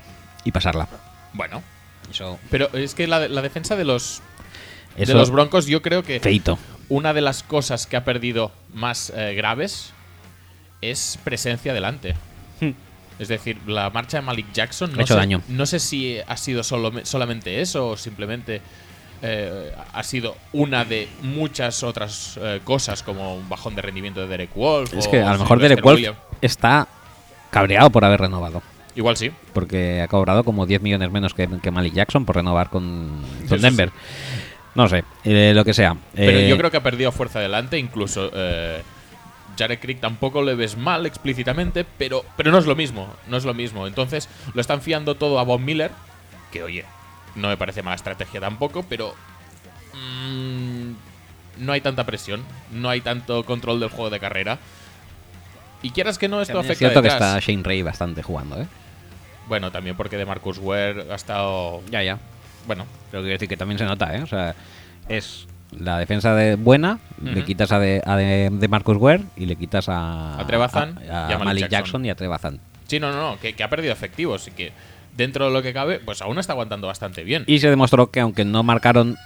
y 0.45 0.51
pasarla. 0.53 0.89
bueno. 1.33 1.63
Eso, 2.11 2.39
Pero 2.51 2.69
es 2.75 2.95
que 2.95 3.07
la, 3.07 3.29
la 3.29 3.41
defensa 3.41 3.77
de 3.77 3.85
los, 3.85 4.21
eso 4.97 5.13
de 5.13 5.19
los 5.19 5.31
Broncos, 5.31 5.67
yo 5.67 5.81
creo 5.81 6.03
que 6.03 6.21
feito. 6.21 6.59
una 6.91 7.15
de 7.15 7.23
las 7.23 7.43
cosas 7.43 7.87
que 7.87 7.97
ha 7.97 8.05
perdido 8.05 8.53
más 8.75 9.11
eh, 9.17 9.35
graves 9.35 9.93
es 10.83 11.19
presencia 11.25 11.73
delante. 11.73 12.15
Es 13.19 13.29
decir, 13.29 13.59
la 13.67 13.89
marcha 13.91 14.19
de 14.19 14.23
Malik 14.23 14.53
Jackson 14.53 14.91
Ha 14.93 14.97
no, 14.97 15.03
hecho 15.03 15.15
sé, 15.15 15.19
daño. 15.21 15.41
no 15.49 15.67
sé 15.67 15.79
si 15.79 16.19
ha 16.27 16.37
sido 16.37 16.63
solo, 16.65 16.93
solamente 17.05 17.61
eso 17.61 17.91
o 17.91 17.97
simplemente 17.97 18.61
eh, 19.23 19.73
ha 19.93 20.03
sido 20.03 20.37
una 20.53 20.85
de 20.85 21.09
muchas 21.23 21.85
otras 21.85 22.39
eh, 22.43 22.61
cosas 22.65 23.03
como 23.05 23.37
un 23.37 23.49
bajón 23.49 23.77
de 23.77 23.83
rendimiento 23.83 24.21
de 24.21 24.27
Derek 24.27 24.55
Wolf. 24.55 24.93
Es 24.95 25.07
o 25.07 25.11
que 25.13 25.23
a 25.23 25.33
lo 25.33 25.39
mejor 25.39 25.59
Derek 25.61 25.83
Wolf. 25.83 26.01
Está 26.45 26.89
cabreado 27.51 27.91
por 27.91 28.05
haber 28.05 28.21
renovado. 28.21 28.63
Igual 28.97 29.17
sí. 29.17 29.33
porque 29.53 30.03
ha 30.03 30.09
cobrado 30.09 30.45
como 30.45 30.67
10 30.67 30.81
millones 30.81 31.11
menos 31.11 31.35
que, 31.35 31.49
que 31.61 31.71
Malik 31.71 31.95
Jackson 31.95 32.25
por 32.25 32.37
renovar 32.37 32.71
con, 32.71 33.23
con 33.49 33.61
Denver. 33.61 33.91
No 34.75 34.89
sé, 34.89 35.05
eh, 35.25 35.53
lo 35.55 35.65
que 35.65 35.75
sea. 35.75 35.97
Pero 36.15 36.39
Eh, 36.39 36.49
yo 36.49 36.57
creo 36.57 36.71
que 36.71 36.77
ha 36.77 36.83
perdido 36.83 37.13
fuerza 37.13 37.41
delante, 37.41 37.79
incluso 37.79 38.31
eh, 38.35 38.83
Jared 39.57 39.79
Crick 39.79 40.01
tampoco 40.01 40.43
le 40.43 40.55
ves 40.55 40.77
mal 40.77 41.07
explícitamente, 41.07 41.85
pero, 41.85 42.25
pero 42.37 42.51
no 42.51 42.59
es 42.59 42.67
lo 42.67 42.75
mismo, 42.75 43.09
no 43.29 43.37
es 43.37 43.45
lo 43.45 43.55
mismo. 43.55 43.87
Entonces 43.87 44.29
lo 44.53 44.61
están 44.61 44.81
fiando 44.81 45.15
todo 45.15 45.39
a 45.39 45.45
Von 45.45 45.65
Miller, 45.65 45.91
que 46.53 46.63
oye, 46.63 46.85
no 47.37 47.49
me 47.49 47.57
parece 47.57 47.83
mala 47.83 47.97
estrategia 47.97 48.41
tampoco, 48.41 48.85
pero 48.89 49.15
mm, 49.93 50.93
no 51.59 51.73
hay 51.73 51.81
tanta 51.81 52.05
presión, 52.05 52.43
no 52.73 52.89
hay 52.89 53.01
tanto 53.01 53.45
control 53.45 53.81
del 53.81 53.91
juego 53.91 54.11
de 54.11 54.21
carrera. 54.21 54.59
Y 55.85 55.91
quieras 55.91 56.19
que 56.19 56.29
no, 56.29 56.41
esto 56.41 56.55
también 56.55 56.65
es 56.65 56.71
afecta 56.71 56.79
cierto 56.79 57.03
que 57.03 57.09
detrás. 57.11 57.37
está 57.37 57.53
Shane 57.53 57.63
Ray 57.63 57.83
bastante 57.83 58.23
jugando, 58.23 58.61
¿eh? 58.61 58.67
Bueno, 59.49 59.71
también 59.71 59.97
porque 59.97 60.17
de 60.17 60.25
Marcus 60.27 60.59
Ware 60.59 61.05
ha 61.13 61.15
estado... 61.15 61.83
Ya, 61.91 62.03
ya. 62.03 62.19
Bueno, 62.67 62.87
Pero 63.11 63.23
quiero 63.23 63.35
decir 63.35 63.49
que 63.49 63.57
también 63.57 63.79
se 63.79 63.85
nota, 63.85 64.17
¿eh? 64.17 64.23
O 64.23 64.27
sea, 64.27 64.55
es 65.09 65.47
la 65.79 65.99
defensa 65.99 66.35
de 66.35 66.55
buena, 66.57 66.99
le 67.23 67.45
quitas 67.45 67.71
a 67.73 67.79
de, 67.79 68.01
a 68.07 68.17
de, 68.17 68.49
de 68.51 68.69
Marcus 68.69 68.97
Ware 68.97 69.25
y 69.37 69.45
le 69.47 69.57
quitas 69.57 69.89
a, 69.89 70.41
A 70.41 70.47
Trebazan 70.47 70.99
a, 71.11 71.13
a 71.13 71.25
a 71.27 71.29
Malik 71.31 71.45
Malik 71.45 71.61
Jackson. 71.69 71.71
Jackson. 71.73 72.05
y 72.07 72.11
a 72.11 72.15
Trebazan. 72.15 72.61
sí, 72.87 72.99
no, 73.01 73.11
no, 73.13 73.33
no, 73.33 73.39
que, 73.41 73.53
que 73.55 73.63
ha 73.65 73.69
perdido 73.69 73.93
efectivos 73.93 74.49
y 74.49 74.53
que 74.53 74.73
dentro 75.17 75.47
de 75.47 75.53
lo 75.53 75.63
que 75.63 75.73
cabe, 75.75 75.99
pues 75.99 76.23
aún 76.23 76.39
está 76.39 76.53
aguantando 76.55 76.87
bastante 76.87 77.23
bien. 77.25 77.45
Y 77.47 77.59
se 77.59 77.69
demostró 77.69 78.11
que 78.11 78.21
aunque 78.21 78.45
no 78.45 78.63
marcaron, 78.63 79.17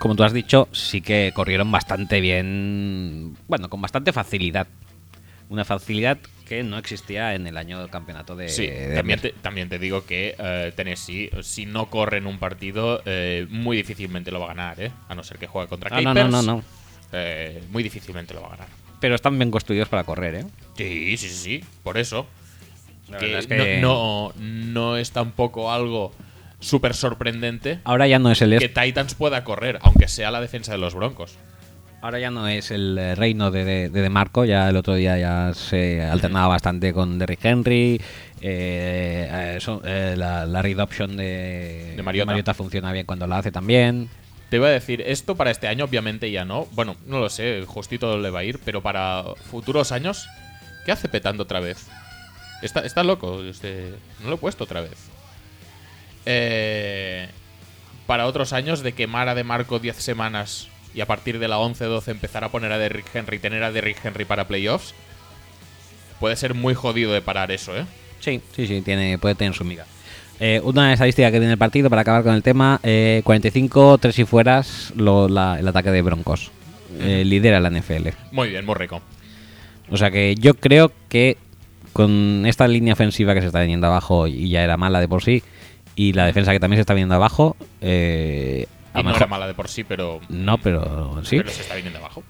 como 0.00 0.16
tú 0.16 0.24
has 0.24 0.32
dicho, 0.32 0.66
sí 0.72 1.00
que 1.02 1.30
corrieron 1.34 1.70
bastante 1.70 2.20
bien, 2.20 3.36
bueno, 3.46 3.68
con 3.68 3.80
bastante 3.80 4.12
facilidad. 4.12 4.66
Una 5.48 5.64
facilidad 5.64 6.18
que 6.46 6.62
no 6.62 6.78
existía 6.78 7.34
en 7.34 7.46
el 7.46 7.56
año 7.56 7.78
del 7.80 7.90
campeonato 7.90 8.36
de. 8.36 8.48
Sí, 8.48 8.66
de 8.66 8.94
también 8.94 9.20
te, 9.20 9.30
también 9.32 9.68
te 9.68 9.78
digo 9.78 10.04
que 10.06 10.34
eh, 10.38 10.72
Tennessee, 10.76 11.30
si 11.42 11.66
no 11.66 11.90
corre 11.90 12.18
en 12.18 12.26
un 12.26 12.38
partido, 12.38 13.02
eh, 13.06 13.46
muy 13.50 13.76
difícilmente 13.76 14.30
lo 14.30 14.40
va 14.40 14.46
a 14.46 14.48
ganar, 14.48 14.80
¿eh? 14.80 14.90
A 15.08 15.14
no 15.14 15.22
ser 15.22 15.38
que 15.38 15.46
juegue 15.46 15.68
contra 15.68 15.90
Ah, 15.96 16.00
no, 16.00 16.10
Capers. 16.14 16.30
no, 16.30 16.42
no, 16.42 16.52
no. 16.56 16.62
eh, 17.12 17.62
muy 17.70 17.82
difícilmente 17.82 18.34
lo 18.34 18.40
va 18.42 18.48
a 18.48 18.50
ganar. 18.50 18.68
Pero 19.00 19.14
están 19.14 19.38
bien 19.38 19.50
construidos 19.50 19.88
para 19.88 20.04
correr, 20.04 20.34
¿eh? 20.34 20.44
Sí, 20.76 21.16
sí, 21.16 21.28
sí, 21.28 21.34
sí, 21.36 21.64
por 21.82 21.98
eso. 21.98 22.26
Que 23.18 23.38
es 23.38 23.46
que- 23.46 23.78
no, 23.80 24.32
no, 24.36 24.42
no 24.44 24.96
es 24.98 25.12
tampoco 25.12 25.72
algo 25.72 26.12
súper 26.60 26.92
sorprendente 26.94 27.78
Ahora 27.84 28.06
ya 28.08 28.18
no 28.18 28.30
es 28.32 28.42
el 28.42 28.58
que 28.58 28.68
Titans 28.68 29.14
pueda 29.14 29.44
correr, 29.44 29.78
aunque 29.82 30.08
sea 30.08 30.30
la 30.30 30.40
defensa 30.40 30.72
de 30.72 30.78
los 30.78 30.94
Broncos. 30.94 31.36
Ahora 32.00 32.18
ya 32.18 32.30
no 32.30 32.46
es 32.48 32.70
el 32.70 32.96
eh, 32.98 33.14
reino 33.14 33.50
de, 33.50 33.64
de, 33.64 33.88
de 33.88 34.02
DeMarco, 34.02 34.44
ya 34.44 34.68
el 34.68 34.76
otro 34.76 34.94
día 34.94 35.18
ya 35.18 35.52
se 35.54 36.02
alternaba 36.02 36.48
bastante 36.48 36.92
con 36.92 37.18
Derrick 37.18 37.44
Henry, 37.44 38.00
eh, 38.40 39.28
eh, 39.30 39.58
eh, 39.84 40.14
la, 40.16 40.46
la 40.46 40.62
read 40.62 40.78
option 40.78 41.16
de, 41.16 41.94
De 41.96 42.02
Mariota. 42.02 42.54
funciona 42.54 42.92
bien 42.92 43.06
cuando 43.06 43.26
la 43.26 43.38
hace 43.38 43.50
también. 43.50 44.08
Te 44.50 44.56
iba 44.56 44.68
a 44.68 44.70
decir, 44.70 45.02
esto 45.02 45.36
para 45.36 45.50
este 45.50 45.68
año 45.68 45.84
obviamente 45.84 46.30
ya 46.30 46.44
no. 46.44 46.66
Bueno, 46.72 46.96
no 47.06 47.18
lo 47.18 47.28
sé, 47.28 47.64
justito 47.66 48.16
le 48.18 48.30
va 48.30 48.40
a 48.40 48.44
ir, 48.44 48.60
pero 48.64 48.82
para 48.82 49.24
futuros 49.50 49.92
años, 49.92 50.28
¿qué 50.86 50.92
hace 50.92 51.08
petando 51.08 51.42
otra 51.42 51.60
vez? 51.60 51.86
Está, 52.62 52.80
está 52.80 53.04
loco, 53.04 53.42
este, 53.42 53.92
no 54.22 54.30
lo 54.30 54.36
he 54.36 54.38
puesto 54.38 54.64
otra 54.64 54.80
vez. 54.80 54.96
Eh, 56.24 57.28
para 58.06 58.26
otros 58.26 58.52
años 58.52 58.82
de 58.82 58.92
quemar 58.92 59.28
a 59.28 59.34
De 59.34 59.44
Marco 59.44 59.78
10 59.78 59.96
semanas 59.96 60.68
y 60.94 61.00
a 61.00 61.06
partir 61.06 61.38
de 61.38 61.48
la 61.48 61.58
11-12 61.58 62.08
empezar 62.08 62.44
a 62.44 62.48
poner 62.50 62.72
a 62.72 62.78
Derrick 62.78 63.06
Henry, 63.14 63.38
tener 63.38 63.62
a 63.62 63.70
Derrick 63.72 64.04
Henry 64.04 64.24
para 64.24 64.46
playoffs, 64.48 64.94
puede 66.20 66.36
ser 66.36 66.54
muy 66.54 66.74
jodido 66.74 67.12
de 67.12 67.20
parar 67.22 67.50
eso, 67.52 67.76
¿eh? 67.76 67.84
Sí, 68.20 68.40
sí, 68.54 68.66
sí, 68.66 68.80
tiene, 68.82 69.18
puede 69.18 69.34
tener 69.34 69.54
su 69.54 69.64
miga. 69.64 69.86
Eh, 70.40 70.60
una 70.62 70.92
estadística 70.92 71.30
que 71.30 71.38
tiene 71.38 71.52
el 71.52 71.58
partido 71.58 71.88
para 71.90 72.02
acabar 72.02 72.22
con 72.22 72.34
el 72.34 72.42
tema: 72.42 72.80
eh, 72.82 73.22
45, 73.24 73.98
3 73.98 74.18
y 74.20 74.24
fueras 74.24 74.92
lo- 74.96 75.28
la- 75.28 75.58
el 75.58 75.66
ataque 75.66 75.90
de 75.90 76.02
Broncos. 76.02 76.50
Eh, 77.00 77.22
lidera 77.24 77.60
la 77.60 77.70
NFL. 77.70 78.08
Muy 78.32 78.48
bien, 78.48 78.64
muy 78.64 78.74
rico. 78.74 79.00
O 79.90 79.96
sea 79.96 80.10
que 80.10 80.34
yo 80.36 80.54
creo 80.54 80.90
que 81.08 81.36
con 81.92 82.44
esta 82.46 82.66
línea 82.68 82.92
ofensiva 82.94 83.34
que 83.34 83.40
se 83.40 83.46
está 83.48 83.60
viniendo 83.60 83.86
abajo 83.86 84.26
y 84.26 84.48
ya 84.50 84.62
era 84.62 84.76
mala 84.76 85.00
de 85.00 85.08
por 85.08 85.22
sí, 85.22 85.42
y 85.96 86.12
la 86.12 86.26
defensa 86.26 86.52
que 86.52 86.60
también 86.60 86.78
se 86.78 86.82
está 86.82 86.94
viniendo 86.94 87.14
abajo, 87.14 87.56
eh, 87.80 88.66
a 88.98 89.00
Y 89.00 89.04
lo 89.04 89.10
no 89.10 89.16
era 89.16 89.26
mala 89.26 89.46
de 89.46 89.54
por 89.54 89.68
sí, 89.68 89.84
pero, 89.84 90.20
No, 90.28 90.58
pero 90.58 91.20
sí. 91.24 91.36
pero 91.38 91.50
se 91.50 91.62
está 91.62 91.74
viniendo 91.74 91.98
abajo. 91.98 92.22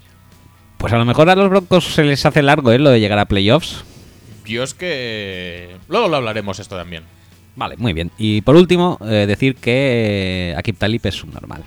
Pues 0.76 0.92
a 0.92 0.98
lo 0.98 1.04
mejor 1.04 1.28
a 1.28 1.34
los 1.34 1.50
Broncos 1.50 1.84
se 1.86 2.04
les 2.04 2.24
hace 2.24 2.42
largo 2.42 2.70
¿eh? 2.72 2.78
lo 2.78 2.90
de 2.90 3.00
llegar 3.00 3.18
a 3.18 3.24
playoffs. 3.26 3.84
Yo 4.46 4.62
es 4.62 4.74
que... 4.74 5.76
Luego 5.88 6.08
lo 6.08 6.16
hablaremos 6.16 6.58
esto 6.58 6.76
también. 6.76 7.02
Vale, 7.56 7.76
muy 7.76 7.92
bien. 7.92 8.12
Y 8.16 8.40
por 8.42 8.54
último, 8.56 8.98
eh, 9.02 9.24
decir 9.26 9.56
que 9.56 10.50
eh, 10.52 10.56
Akip 10.56 10.78
Talib 10.78 11.00
es 11.04 11.16
subnormal. 11.16 11.64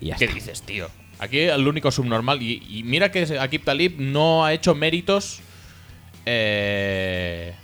Y 0.00 0.06
ya 0.08 0.16
¿Qué 0.16 0.26
está. 0.26 0.34
dices, 0.34 0.62
tío? 0.62 0.88
Aquí 1.18 1.38
el 1.40 1.66
único 1.66 1.90
subnormal. 1.90 2.42
Y, 2.42 2.62
y 2.68 2.82
mira 2.82 3.10
que 3.10 3.38
Akip 3.38 3.64
Talib 3.64 3.94
no 3.98 4.44
ha 4.44 4.52
hecho 4.52 4.74
méritos 4.74 5.40
eh, 6.26 7.54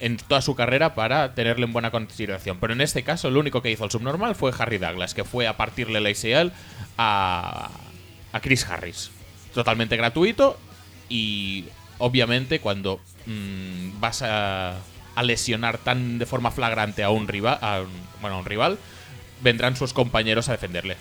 en 0.00 0.16
toda 0.16 0.40
su 0.42 0.54
carrera 0.54 0.94
para 0.94 1.34
tenerle 1.34 1.64
en 1.66 1.72
buena 1.72 1.90
consideración. 1.90 2.58
Pero 2.60 2.72
en 2.72 2.80
este 2.80 3.02
caso, 3.02 3.28
el 3.28 3.36
único 3.36 3.62
que 3.62 3.70
hizo 3.70 3.84
el 3.84 3.90
subnormal 3.90 4.34
fue 4.34 4.52
Harry 4.58 4.78
Douglas, 4.78 5.14
que 5.14 5.24
fue 5.24 5.46
a 5.46 5.56
partirle 5.56 6.00
la 6.00 6.10
ACL 6.10 6.52
a, 6.96 7.70
a 8.32 8.40
Chris 8.40 8.64
Harris. 8.66 9.10
Totalmente 9.54 9.96
gratuito. 9.96 10.58
Y 11.08 11.64
obviamente, 11.98 12.60
cuando 12.60 13.00
mm, 13.26 14.00
vas 14.00 14.22
a, 14.22 14.76
a 15.14 15.22
lesionar 15.22 15.78
tan 15.78 16.18
de 16.18 16.26
forma 16.26 16.50
flagrante 16.50 17.02
a 17.02 17.10
un 17.10 17.26
rival, 17.28 17.58
a 17.60 17.80
un- 17.80 17.88
bueno, 18.20 18.36
a 18.36 18.38
un 18.40 18.44
rival, 18.44 18.78
vendrán 19.42 19.76
sus 19.76 19.92
compañeros 19.92 20.48
a 20.48 20.52
defenderle. 20.52 20.96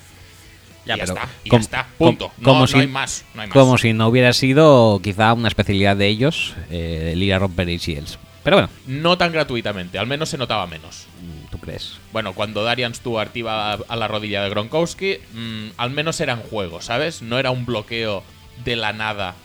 Ya, 0.86 0.96
y 0.96 0.98
ya 1.00 1.04
pero 1.06 1.14
está, 1.20 1.30
y 1.44 1.50
com- 1.50 1.60
ya 1.60 1.64
está, 1.64 1.84
com- 1.98 2.08
punto. 2.18 2.32
No, 2.38 2.44
como 2.44 2.60
no 2.62 2.68
si- 2.68 2.80
hay 2.80 2.88
más, 2.88 3.26
no 3.36 3.42
hay 3.42 3.48
más. 3.50 3.54
Como 3.54 3.78
si 3.78 3.92
no 3.94 4.08
hubiera 4.08 4.32
sido 4.34 5.02
quizá 5.04 5.34
una 5.34 5.50
especialidad 5.50 5.98
de 5.98 6.08
ellos, 6.08 6.56
eh, 6.72 7.10
el 7.14 7.22
ir 7.22 7.34
a 7.34 7.40
romper 7.40 7.68
ACLs. 7.68 8.18
Pero 8.48 8.56
bueno, 8.60 8.70
No 8.88 9.18
tan 9.18 9.34
gratuitamente, 9.34 10.00
al 10.00 10.08
menos 10.08 10.30
se 10.30 10.38
notaba 10.38 10.66
menos. 10.68 11.06
¿tú 11.52 11.58
crees? 11.58 11.98
Bueno, 12.14 12.32
cuando 12.32 12.64
Darian 12.64 12.96
Stewart 12.96 13.36
iba 13.36 13.74
a, 13.74 13.96
la 13.98 14.08
rodilla 14.08 14.42
de 14.42 14.50
Gronkowski, 14.50 15.18
mm, 15.34 15.66
al 15.76 15.90
menos 15.90 16.22
era 16.22 16.32
en 16.32 16.40
juego, 16.40 16.82
¿sabes? 16.82 17.22
No 17.22 17.40
era 17.40 17.52
un 17.52 17.66
bloqueo 17.66 18.24
de 18.64 18.78
la 18.78 18.94
nada. 18.94 19.36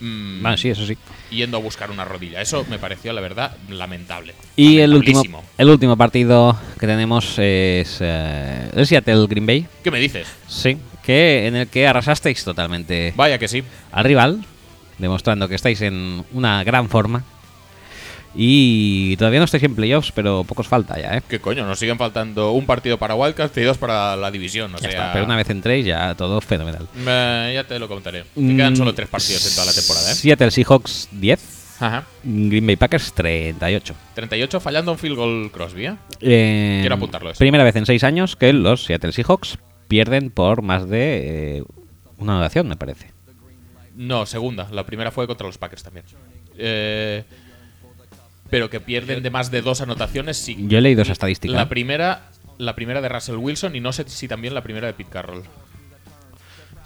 mm, 0.00 0.42
Bueno, 0.42 0.58
sí, 0.58 0.68
eso 0.68 0.84
sí. 0.84 0.98
Yendo 1.30 1.56
a 1.56 1.60
buscar 1.60 1.90
una 1.90 2.04
rodilla. 2.04 2.42
Eso 2.42 2.66
me 2.68 2.78
pareció, 2.78 3.14
la 3.14 3.22
verdad, 3.22 3.56
lamentable. 3.70 4.34
Y 4.54 4.80
el 4.80 4.92
último, 4.92 5.42
el 5.56 5.70
último 5.70 5.96
partido 5.96 6.58
que 6.78 6.86
tenemos 6.86 7.38
es 7.38 8.00
eh, 8.02 8.70
el 8.76 8.86
Seattle 8.86 9.28
Green 9.28 9.46
Bay. 9.46 9.66
¿Qué 9.82 9.90
me 9.90 9.98
dices? 9.98 10.28
Sí, 10.46 10.76
que 11.02 11.46
en 11.46 11.56
el 11.56 11.68
que 11.68 11.86
arrasasteis 11.86 12.44
totalmente 12.44 13.14
Vaya 13.16 13.38
que 13.38 13.48
sí. 13.48 13.64
al 13.90 14.04
rival, 14.04 14.44
demostrando 14.98 15.48
que 15.48 15.54
estáis 15.54 15.80
en 15.80 16.22
una 16.34 16.62
gran 16.64 16.90
forma. 16.90 17.24
Y 18.34 19.16
todavía 19.16 19.40
no 19.40 19.44
estáis 19.44 19.62
en 19.64 19.74
playoffs, 19.74 20.12
pero 20.12 20.44
pocos 20.44 20.68
falta 20.68 20.98
ya, 21.00 21.16
¿eh? 21.16 21.22
¿Qué 21.28 21.40
coño? 21.40 21.66
Nos 21.66 21.78
siguen 21.78 21.98
faltando 21.98 22.52
un 22.52 22.64
partido 22.64 22.96
para 22.96 23.14
Wildcats 23.16 23.56
y 23.58 23.62
dos 23.62 23.76
para 23.76 24.16
la 24.16 24.30
división. 24.30 24.72
O 24.74 24.78
Ya 24.78 24.82
sea, 24.82 24.90
está, 24.90 25.12
pero 25.12 25.24
una 25.24 25.36
vez 25.36 25.50
entréis 25.50 25.84
ya 25.84 26.14
todo 26.14 26.40
fenomenal. 26.40 26.86
Eh, 26.96 27.52
ya 27.54 27.64
te 27.64 27.78
lo 27.78 27.88
contaré. 27.88 28.24
Que 28.34 28.56
quedan 28.56 28.74
Mm, 28.74 28.76
solo 28.76 28.94
tres 28.94 29.08
partidos 29.08 29.46
en 29.48 29.54
toda 29.54 29.66
la 29.66 29.72
temporada, 29.72 30.12
¿eh? 30.12 30.14
Seattle 30.14 30.50
Seahawks 30.52 31.08
10, 31.12 31.40
Ajá. 31.80 32.04
Green 32.22 32.66
Bay 32.66 32.76
Packers 32.76 33.12
38. 33.14 33.94
38 34.14 34.60
fallando 34.60 34.92
un 34.92 34.98
field 34.98 35.16
goal 35.16 35.50
Crosby, 35.52 35.86
¿eh? 35.86 35.96
Eh, 36.20 36.78
Quiero 36.82 36.94
apuntarlo 36.94 37.30
eso. 37.30 37.38
Primera 37.38 37.64
vez 37.64 37.74
en 37.74 37.86
seis 37.86 38.04
años 38.04 38.36
que 38.36 38.52
los 38.52 38.84
Seattle 38.84 39.10
Seahawks 39.12 39.58
pierden 39.88 40.30
por 40.30 40.62
más 40.62 40.88
de 40.88 41.58
eh, 41.58 41.62
una 42.18 42.34
anotación, 42.34 42.68
me 42.68 42.76
parece. 42.76 43.10
No, 43.96 44.24
segunda. 44.24 44.68
La 44.70 44.86
primera 44.86 45.10
fue 45.10 45.26
contra 45.26 45.48
los 45.48 45.58
Packers 45.58 45.82
también. 45.82 46.06
Eh, 46.56 47.24
pero 48.50 48.68
que 48.70 48.80
pierden 48.80 49.22
de 49.22 49.30
más 49.30 49.50
de 49.50 49.62
dos 49.62 49.80
anotaciones, 49.80 50.36
sí. 50.36 50.56
Yo 50.68 50.78
he 50.78 50.80
leído 50.80 51.02
esa 51.02 51.12
estadística. 51.12 51.54
La 51.54 51.68
primera, 51.68 52.30
la 52.58 52.74
primera 52.74 53.00
de 53.00 53.08
Russell 53.08 53.36
Wilson 53.36 53.76
y 53.76 53.80
no 53.80 53.92
sé 53.92 54.04
si 54.08 54.28
también 54.28 54.54
la 54.54 54.62
primera 54.62 54.86
de 54.88 54.92
Pete 54.94 55.10
Carroll. 55.10 55.42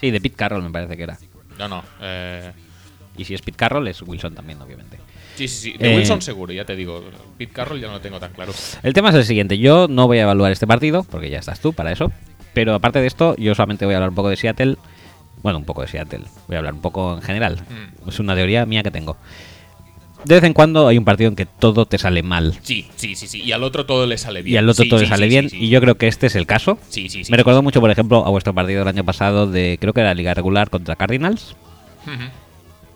Sí, 0.00 0.10
de 0.10 0.20
Pete 0.20 0.36
Carroll 0.36 0.62
me 0.62 0.70
parece 0.70 0.96
que 0.96 1.02
era. 1.04 1.18
No, 1.58 1.68
no. 1.68 1.84
eh, 2.00 2.52
Y 3.16 3.24
si 3.24 3.34
es 3.34 3.42
Pete 3.42 3.56
Carroll, 3.56 3.86
es 3.88 4.02
Wilson 4.02 4.34
también, 4.34 4.60
obviamente. 4.60 4.98
sí, 5.36 5.48
sí, 5.48 5.72
sí. 5.72 5.78
De 5.78 5.92
Eh, 5.92 5.96
Wilson 5.96 6.20
seguro, 6.20 6.52
ya 6.52 6.64
te 6.64 6.76
digo. 6.76 7.02
Pete 7.38 7.52
Carroll 7.52 7.80
ya 7.80 7.86
no 7.86 7.94
lo 7.94 8.00
tengo 8.00 8.18
tan 8.20 8.32
claro. 8.32 8.52
El 8.82 8.92
tema 8.92 9.10
es 9.10 9.14
el 9.14 9.24
siguiente. 9.24 9.58
Yo 9.58 9.86
no 9.88 10.06
voy 10.06 10.18
a 10.18 10.22
evaluar 10.22 10.52
este 10.52 10.66
partido, 10.66 11.04
porque 11.04 11.30
ya 11.30 11.38
estás 11.38 11.60
tú 11.60 11.72
para 11.72 11.92
eso. 11.92 12.12
Pero 12.52 12.74
aparte 12.74 13.00
de 13.00 13.06
esto, 13.06 13.34
yo 13.36 13.54
solamente 13.54 13.84
voy 13.84 13.94
a 13.94 13.98
hablar 13.98 14.10
un 14.10 14.14
poco 14.16 14.28
de 14.30 14.36
Seattle. 14.36 14.76
Bueno, 15.42 15.58
un 15.58 15.64
poco 15.64 15.82
de 15.82 15.88
Seattle. 15.88 16.22
Voy 16.48 16.54
a 16.56 16.58
hablar 16.58 16.74
un 16.74 16.80
poco 16.80 17.14
en 17.14 17.22
general. 17.22 17.62
Mm. 18.04 18.08
Es 18.08 18.18
una 18.18 18.34
teoría 18.34 18.64
mía 18.66 18.82
que 18.82 18.90
tengo. 18.90 19.16
De 20.24 20.34
vez 20.34 20.44
en 20.44 20.54
cuando 20.54 20.88
hay 20.88 20.98
un 20.98 21.04
partido 21.04 21.28
en 21.28 21.36
que 21.36 21.46
todo 21.46 21.86
te 21.86 21.98
sale 21.98 22.22
mal. 22.22 22.58
Sí, 22.62 22.86
sí, 22.96 23.14
sí, 23.14 23.26
sí. 23.26 23.42
Y 23.42 23.52
al 23.52 23.62
otro 23.62 23.86
todo 23.86 24.06
le 24.06 24.16
sale 24.18 24.42
bien. 24.42 24.54
Y 24.54 24.56
al 24.58 24.68
otro 24.68 24.84
Sí, 24.84 24.88
todo 24.88 25.00
sí, 25.00 25.04
le 25.04 25.10
sale 25.10 25.26
sí, 25.26 25.28
bien. 25.28 25.48
Y 25.52 25.68
yo 25.68 25.80
creo 25.80 25.96
que 25.96 26.08
este 26.08 26.26
es 26.26 26.34
el 26.34 26.46
caso. 26.46 26.78
Sí, 26.88 27.08
sí, 27.08 27.24
sí. 27.24 27.30
Me 27.30 27.36
recordó 27.36 27.62
mucho, 27.62 27.80
por 27.80 27.90
ejemplo, 27.90 28.24
a 28.26 28.30
vuestro 28.30 28.54
partido 28.54 28.80
del 28.80 28.88
año 28.88 29.04
pasado 29.04 29.46
de, 29.50 29.78
creo 29.80 29.92
que 29.92 30.00
era 30.00 30.10
la 30.10 30.14
Liga 30.14 30.34
Regular 30.34 30.70
contra 30.70 30.96
Cardinals. 30.96 31.56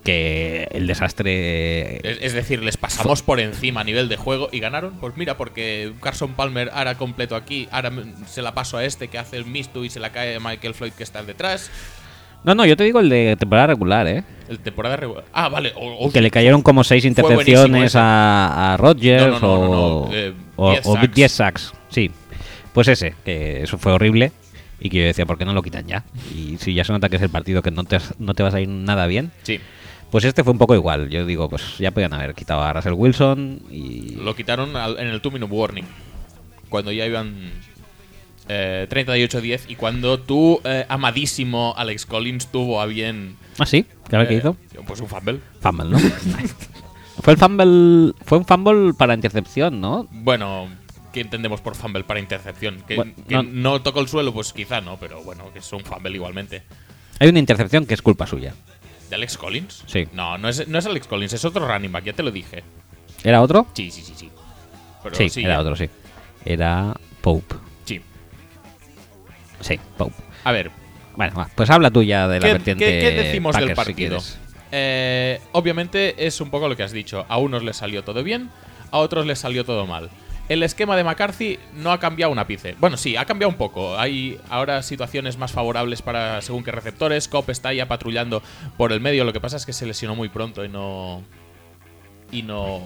Que 0.05 0.69
el 0.71 0.87
desastre... 0.87 1.97
Es, 2.09 2.19
es 2.23 2.33
decir, 2.33 2.63
les 2.63 2.79
pasamos 2.79 3.23
por 3.23 3.41
encima 3.41 3.83
a 3.83 3.85
nivel 3.85 4.09
de 4.09 4.17
juego 4.17 4.49
y 4.51 4.59
ganaron. 4.59 4.95
Pues 4.99 5.17
mira, 5.17 5.37
porque 5.37 5.93
Carson 6.01 6.33
Palmer 6.33 6.71
ahora 6.73 6.97
completo 6.97 7.37
aquí, 7.37 7.69
ahora 7.71 7.93
se 8.27 8.41
la 8.41 8.55
paso 8.55 8.79
a 8.79 8.85
este 8.85 9.09
que 9.09 9.19
hace 9.19 9.37
el 9.37 9.45
misto 9.45 9.85
y 9.85 9.91
se 9.91 10.01
la 10.01 10.11
cae 10.11 10.37
a 10.37 10.41
Michael 10.41 10.75
Floyd 10.75 10.93
que 10.93 11.03
está 11.03 11.23
detrás. 11.23 11.71
No, 12.45 12.55
no, 12.55 12.65
yo 12.65 12.77
te 12.77 12.85
digo 12.85 13.01
el 13.01 13.09
de 13.09 13.37
temporada 13.39 13.67
regular, 13.69 14.07
¿eh? 14.07 14.25
El 14.49 14.59
temporada 14.61 14.97
regular. 14.97 15.25
Ah, 15.33 15.49
vale. 15.49 15.73
o- 15.77 16.07
o- 16.07 16.13
Que 16.13 16.21
le 16.23 16.31
cayeron 16.31 16.63
como 16.63 16.83
seis 16.85 17.05
intercepciones 17.05 17.95
a, 17.97 18.75
a 18.75 18.77
Rodgers 18.77 19.41
No, 19.43 19.59
no, 19.59 19.59
no, 19.59 19.69
no, 19.69 19.81
o, 20.07 20.11
eh, 20.15 20.33
o- 20.57 20.71
10 20.73 20.87
o 20.87 20.95
sacks. 20.95 21.15
10 21.15 21.33
sacks. 21.33 21.73
Sí, 21.91 22.11
pues 22.73 22.89
ese, 22.89 23.15
que 23.25 23.63
eso 23.63 23.77
fue 23.79 23.93
horrible 23.93 24.33
y 24.81 24.89
que 24.89 24.99
yo 24.99 25.05
decía, 25.05 25.27
¿por 25.27 25.37
qué 25.37 25.45
no 25.45 25.53
lo 25.53 25.63
quitan 25.63 25.87
ya? 25.87 26.05
Y 26.35 26.57
si 26.59 26.73
ya 26.75 26.85
se 26.85 26.93
nota 26.93 27.09
que 27.09 27.17
es 27.17 27.23
el 27.23 27.29
partido 27.31 27.61
que 27.63 27.71
no 27.71 27.85
te, 27.85 27.99
no 28.19 28.33
te 28.35 28.43
vas 28.43 28.55
a 28.55 28.61
ir 28.61 28.69
nada 28.69 29.07
bien, 29.07 29.31
Sí. 29.43 29.59
pues 30.11 30.25
este 30.25 30.45
fue 30.45 30.53
un 30.53 30.59
poco 30.59 30.75
igual. 30.75 31.11
Yo 31.11 31.27
digo, 31.27 31.49
pues 31.51 31.77
ya 31.79 31.91
podían 31.91 32.15
haber 32.15 32.35
quitado 32.35 32.63
a 32.63 32.73
Russell 32.73 32.93
Wilson 32.95 33.61
y... 33.71 34.15
Lo 34.23 34.35
quitaron 34.37 34.77
al- 34.77 34.99
en 34.99 35.09
el 35.09 35.21
2 35.21 35.33
minute 35.33 35.53
warning. 35.53 35.85
Cuando 36.71 36.93
ya 36.93 37.05
iban 37.05 37.51
eh, 38.49 38.87
38-10 38.91 39.63
y 39.69 39.77
cuando 39.77 40.19
tu 40.21 40.61
eh, 40.65 40.87
amadísimo 40.89 41.75
Alex 41.77 42.07
Collins 42.07 42.49
tuvo 42.49 42.81
a 42.81 42.87
bien. 42.87 43.37
Ah, 43.59 43.67
sí, 43.67 43.85
claro 44.09 44.27
que 44.29 44.35
eh, 44.35 44.39
hizo. 44.39 44.57
Pues 44.87 45.01
un 45.01 45.09
fumble. 45.09 45.41
Fumble, 45.61 45.91
¿no? 45.91 45.99
fue 47.23 47.33
el 47.35 47.39
fumble, 47.39 48.15
fue 48.25 48.39
un 48.39 48.45
fumble 48.45 48.95
para 48.95 49.15
intercepción, 49.15 49.81
¿no? 49.81 50.07
Bueno, 50.11 50.69
¿qué 51.13 51.21
entendemos 51.21 51.61
por 51.61 51.75
fumble 51.75 52.05
para 52.05 52.21
intercepción? 52.21 52.83
Que, 52.87 52.97
Bueno, 52.97 53.13
que 53.29 53.35
no- 53.35 53.43
no. 53.43 53.83
tocó 53.83 54.01
el 54.01 54.09
suelo, 54.09 54.33
pues 54.33 54.53
quizá 54.53 54.81
no, 54.81 54.97
pero 54.99 55.23
bueno, 55.23 55.53
que 55.53 55.59
es 55.59 55.73
un 55.73 55.81
fumble 55.85 56.15
igualmente. 56.15 56.63
Hay 57.19 57.29
una 57.29 57.39
intercepción 57.41 57.85
que 57.87 57.95
es 57.95 58.03
culpa 58.03 58.27
suya. 58.27 58.55
¿De 59.11 59.17
Alex 59.17 59.37
Collins? 59.39 59.85
Sí. 59.87 60.07
No, 60.13 60.39
no 60.39 60.49
es, 60.49 60.69
no 60.69 60.79
es 60.79 60.87
Alex 60.87 61.07
Collins, 61.07 61.33
es 61.33 61.45
otro 61.45 61.67
running 61.67 61.91
back, 61.91 62.05
ya 62.05 62.13
te 62.13 62.23
lo 62.23 62.31
dije. 62.31 62.63
¿Era 63.25 63.43
otro? 63.43 63.67
Sí, 63.75 63.91
sí, 63.91 64.03
sí, 64.03 64.13
sí. 64.17 64.31
Pero 65.03 65.15
sí, 65.17 65.41
era 65.43 65.55
ya. 65.55 65.61
otro, 65.61 65.75
sí. 65.77 65.89
Era 66.45 66.95
Pope. 67.21 67.55
Sí. 69.61 69.79
A 70.45 70.53
ver, 70.53 70.71
Bueno, 71.17 71.35
va, 71.37 71.49
pues 71.55 71.69
habla 71.71 71.91
tú 71.91 72.03
ya 72.03 72.29
de 72.29 72.39
la 72.41 72.47
¿Qué, 72.47 72.53
vertiente 72.53 72.85
qué- 72.85 73.01
qué 73.01 73.11
decimos 73.23 73.57
del 73.57 73.75
Packers, 73.75 73.87
partido? 73.87 74.19
Eh, 74.71 75.41
obviamente 75.53 76.27
es 76.27 76.41
un 76.41 76.51
poco 76.51 76.69
lo 76.69 76.77
que 76.77 76.83
has 76.83 76.93
dicho. 76.93 77.25
A 77.29 77.39
unos 77.39 77.63
les 77.65 77.77
salió 77.77 78.05
todo 78.05 78.23
bien, 78.23 78.51
a 78.91 78.99
otros 78.99 79.27
les 79.27 79.39
salió 79.39 79.65
todo 79.65 79.87
mal. 79.87 80.11
El 80.49 80.63
esquema 80.63 80.97
de 80.97 81.05
McCarthy 81.05 81.59
no 81.75 81.93
ha 81.93 81.99
cambiado 82.01 82.33
un 82.33 82.39
ápice. 82.39 82.75
Bueno, 82.79 82.97
sí, 82.97 83.17
ha 83.17 83.25
cambiado 83.27 83.51
un 83.51 83.57
poco. 83.59 83.99
Hay 83.99 84.41
ahora 84.49 84.83
situaciones 84.83 85.37
más 85.37 85.53
favorables 85.53 86.01
para 86.01 86.41
según 86.41 86.65
qué 86.65 86.71
receptores. 86.71 87.29
Cop 87.29 87.51
está 87.51 87.73
ya 87.75 87.87
patrullando 87.87 88.43
por 88.79 88.93
el 88.93 89.01
medio. 89.01 89.25
Lo 89.25 89.33
que 89.35 89.41
pasa 89.41 89.57
es 89.59 89.67
que 89.67 89.75
se 89.75 89.85
lesionó 89.85 90.15
muy 90.15 90.29
pronto 90.31 90.65
y 90.65 90.69
no. 90.71 91.23
Y 92.33 92.43
no. 92.43 92.81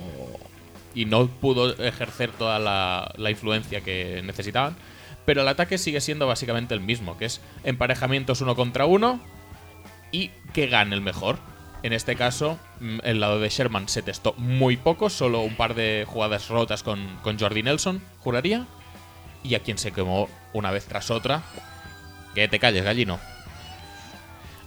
Y 0.95 1.05
no 1.05 1.27
pudo 1.29 1.77
ejercer 1.83 2.31
toda 2.33 2.59
la, 2.59 3.13
la 3.17 3.31
influencia 3.31 3.81
que 3.81 4.23
necesitaban. 4.25 4.75
Pero 5.25 5.43
el 5.43 5.49
ataque 5.49 5.79
sigue 5.79 6.01
siendo 6.01 6.27
básicamente 6.27 6.75
el 6.75 6.81
mismo, 6.81 7.17
que 7.17 7.27
es 7.27 7.41
emparejamientos 7.65 8.41
uno 8.41 8.57
contra 8.57 8.87
uno 8.87 9.21
y 10.11 10.31
que 10.53 10.67
gane 10.67 10.95
el 10.95 11.01
mejor. 11.01 11.39
En 11.83 11.93
este 11.93 12.17
caso, 12.17 12.59
mm, 12.81 12.99
el 13.05 13.21
lado 13.21 13.41
de 13.41 13.49
Sherman 13.49 13.89
se 13.89 14.03
testó 14.03 14.35
muy 14.37 14.77
poco, 14.77 15.11
solo 15.11 15.41
un 15.41 15.57
par 15.57 15.75
de 15.75 16.05
jugadas 16.07 16.49
rotas 16.49 16.83
con, 16.83 17.19
con 17.23 17.39
Jordi 17.39 17.63
Nelson, 17.63 18.03
juraría. 18.21 18.67
Y 19.45 19.57
a 19.57 19.61
quien 19.61 19.79
se 19.79 19.91
quemó 19.93 20.29
una 20.53 20.71
vez 20.71 20.87
tras 20.87 21.11
otra. 21.11 21.43
Que 22.35 22.47
te 22.47 22.61
calles, 22.61 22.85
gallino. 22.85 23.19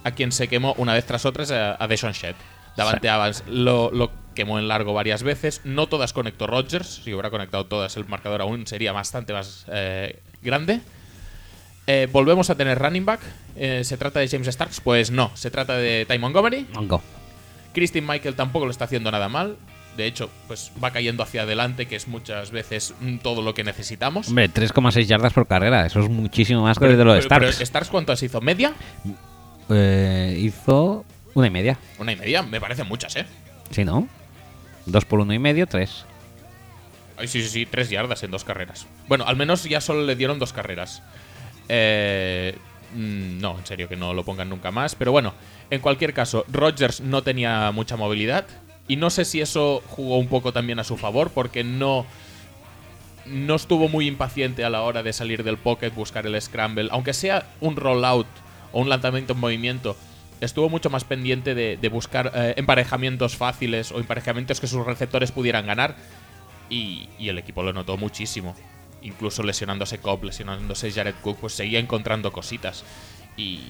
A 0.04 0.10
quien 0.10 0.32
se 0.32 0.48
quemó 0.48 0.74
una 0.76 0.92
vez 0.92 1.06
tras 1.06 1.24
otra 1.24 1.44
es 1.44 1.50
a, 1.50 1.82
a 1.82 1.88
Deshaun 1.88 2.12
Shed. 2.12 2.36
Davante 2.76 3.08
lo 3.46 4.25
quemó 4.36 4.60
en 4.60 4.68
largo 4.68 4.92
varias 4.94 5.24
veces. 5.24 5.62
No 5.64 5.88
todas 5.88 6.12
conectó 6.12 6.46
Rodgers. 6.46 7.00
Si 7.02 7.12
hubiera 7.12 7.30
conectado 7.30 7.66
todas, 7.66 7.96
el 7.96 8.06
marcador 8.06 8.40
aún 8.42 8.68
sería 8.68 8.92
bastante 8.92 9.32
más 9.32 9.66
eh, 9.72 10.20
grande. 10.42 10.80
Eh, 11.88 12.08
Volvemos 12.12 12.48
a 12.50 12.54
tener 12.54 12.78
running 12.78 13.04
back. 13.04 13.20
Eh, 13.56 13.82
¿Se 13.84 13.96
trata 13.96 14.20
de 14.20 14.28
James 14.28 14.46
Starks? 14.46 14.80
Pues 14.80 15.10
no. 15.10 15.30
Se 15.34 15.50
trata 15.50 15.76
de 15.76 16.06
Ty 16.08 16.18
Montgomery. 16.18 16.66
Go. 16.82 17.02
Christine 17.74 18.06
Michael 18.06 18.34
tampoco 18.36 18.64
lo 18.66 18.70
está 18.70 18.84
haciendo 18.84 19.10
nada 19.10 19.28
mal. 19.28 19.56
De 19.96 20.04
hecho, 20.06 20.28
pues 20.46 20.72
va 20.82 20.90
cayendo 20.90 21.22
hacia 21.22 21.42
adelante, 21.42 21.86
que 21.86 21.96
es 21.96 22.06
muchas 22.06 22.50
veces 22.50 22.92
todo 23.22 23.40
lo 23.40 23.54
que 23.54 23.64
necesitamos. 23.64 24.28
Hombre, 24.28 24.50
3,6 24.50 25.04
yardas 25.06 25.32
por 25.32 25.46
carrera. 25.46 25.86
Eso 25.86 26.00
es 26.00 26.08
muchísimo 26.10 26.62
más 26.62 26.78
que 26.78 26.84
de 26.86 27.02
lo 27.02 27.14
de 27.14 27.20
pero- 27.20 27.28
pero 27.30 27.46
Starks. 27.52 27.66
Starks 27.68 27.88
cuántas 27.90 28.22
hizo? 28.22 28.40
¿Media? 28.42 28.74
Eh, 29.70 30.36
hizo 30.38 31.04
una 31.34 31.46
y 31.46 31.50
media. 31.50 31.78
Una 31.98 32.12
y 32.12 32.16
media. 32.16 32.42
Me 32.42 32.60
parecen 32.60 32.86
muchas, 32.88 33.16
¿eh? 33.16 33.26
Sí, 33.70 33.84
¿no? 33.84 34.06
Dos 34.86 35.04
por 35.04 35.20
uno 35.20 35.34
y 35.34 35.38
medio, 35.38 35.66
tres. 35.66 36.04
Ay, 37.16 37.28
sí, 37.28 37.42
sí, 37.42 37.48
sí. 37.48 37.66
Tres 37.66 37.90
yardas 37.90 38.22
en 38.22 38.30
dos 38.30 38.44
carreras. 38.44 38.86
Bueno, 39.08 39.24
al 39.26 39.36
menos 39.36 39.64
ya 39.64 39.80
solo 39.80 40.02
le 40.04 40.16
dieron 40.16 40.38
dos 40.38 40.52
carreras. 40.52 41.02
Eh, 41.68 42.56
mm, 42.94 43.40
no, 43.40 43.58
en 43.58 43.66
serio, 43.66 43.88
que 43.88 43.96
no 43.96 44.14
lo 44.14 44.24
pongan 44.24 44.48
nunca 44.48 44.70
más. 44.70 44.94
Pero 44.94 45.12
bueno, 45.12 45.34
en 45.70 45.80
cualquier 45.80 46.14
caso, 46.14 46.44
Rodgers 46.48 47.00
no 47.00 47.22
tenía 47.22 47.70
mucha 47.72 47.96
movilidad. 47.96 48.46
Y 48.88 48.96
no 48.96 49.10
sé 49.10 49.24
si 49.24 49.40
eso 49.40 49.82
jugó 49.88 50.18
un 50.18 50.28
poco 50.28 50.52
también 50.52 50.78
a 50.78 50.84
su 50.84 50.96
favor, 50.96 51.30
porque 51.30 51.64
no. 51.64 52.06
No 53.24 53.56
estuvo 53.56 53.88
muy 53.88 54.06
impaciente 54.06 54.64
a 54.64 54.70
la 54.70 54.82
hora 54.82 55.02
de 55.02 55.12
salir 55.12 55.42
del 55.42 55.56
pocket, 55.56 55.90
buscar 55.90 56.26
el 56.26 56.40
scramble. 56.40 56.88
Aunque 56.92 57.12
sea 57.12 57.48
un 57.60 57.74
rollout 57.74 58.28
o 58.72 58.80
un 58.80 58.88
lanzamiento 58.88 59.32
en 59.32 59.40
movimiento, 59.40 59.96
estuvo 60.40 60.68
mucho 60.68 60.90
más 60.90 61.04
pendiente 61.04 61.54
de, 61.54 61.88
buscar 61.88 62.32
eh, 62.34 62.54
emparejamientos 62.56 63.36
fáciles 63.36 63.92
o 63.92 63.98
emparejamientos 63.98 64.60
que 64.60 64.66
sus 64.66 64.84
receptores 64.84 65.32
pudieran 65.32 65.66
ganar. 65.66 65.96
Y, 66.68 67.08
y 67.18 67.28
el 67.28 67.38
equipo 67.38 67.62
lo 67.62 67.72
notó 67.72 67.96
muchísimo. 67.96 68.54
Incluso 69.02 69.42
lesionándose 69.42 69.98
Cobb, 69.98 70.24
lesionándose 70.24 70.90
Jared 70.90 71.14
Cook, 71.22 71.38
pues 71.40 71.52
seguía 71.52 71.78
encontrando 71.78 72.32
cositas. 72.32 72.84
Y. 73.36 73.60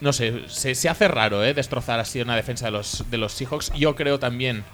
No 0.00 0.12
sé, 0.12 0.48
se, 0.48 0.74
se 0.74 0.88
hace 0.88 1.08
raro, 1.08 1.44
¿eh? 1.44 1.52
Destrozar 1.52 2.00
así 2.00 2.20
una 2.20 2.36
defensa 2.36 2.66
de 2.66 2.70
los, 2.70 3.10
de 3.10 3.18
los 3.18 3.32
Seahawks. 3.32 3.72
Yo 3.74 3.96
creo 3.96 4.18
también 4.18 4.64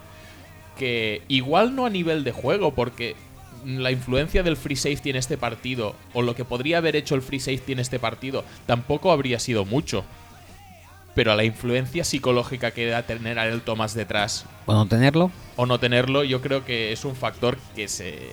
que 0.79 1.23
igual 1.29 1.75
no 1.75 1.87
a 1.87 1.91
nivel 1.91 2.23
de 2.23 2.33
juego, 2.33 2.75
porque 2.75 3.17
la 3.65 3.91
influencia 3.91 4.43
del 4.43 4.57
free 4.57 4.77
safety 4.77 5.11
en 5.11 5.17
este 5.17 5.37
partido, 5.37 5.97
o 6.15 6.23
lo 6.23 6.37
que 6.37 6.45
podría 6.45 6.79
haber 6.79 6.95
hecho 6.95 7.15
el 7.15 7.23
free 7.23 7.41
safety 7.41 7.73
en 7.73 7.81
este 7.81 7.99
partido, 7.99 8.45
tampoco 8.67 9.11
habría 9.11 9.41
sido 9.41 9.65
mucho. 9.65 10.05
Pero 11.17 11.33
a 11.33 11.35
la 11.35 11.43
influencia 11.45 12.05
psicológica 12.05 12.71
que 12.71 12.87
da 12.87 13.03
tener 13.03 13.39
a 13.41 13.49
el 13.49 13.63
Thomas 13.63 13.95
detrás 13.95 14.45
¿O 14.67 14.73
no 14.75 14.87
tenerlo? 14.87 15.33
o 15.57 15.67
no 15.67 15.81
tenerlo, 15.81 16.23
yo 16.23 16.41
creo 16.43 16.65
que 16.65 16.93
es 16.93 17.05
un 17.05 17.17
factor 17.17 17.59
que 17.75 17.89
se 17.89 18.31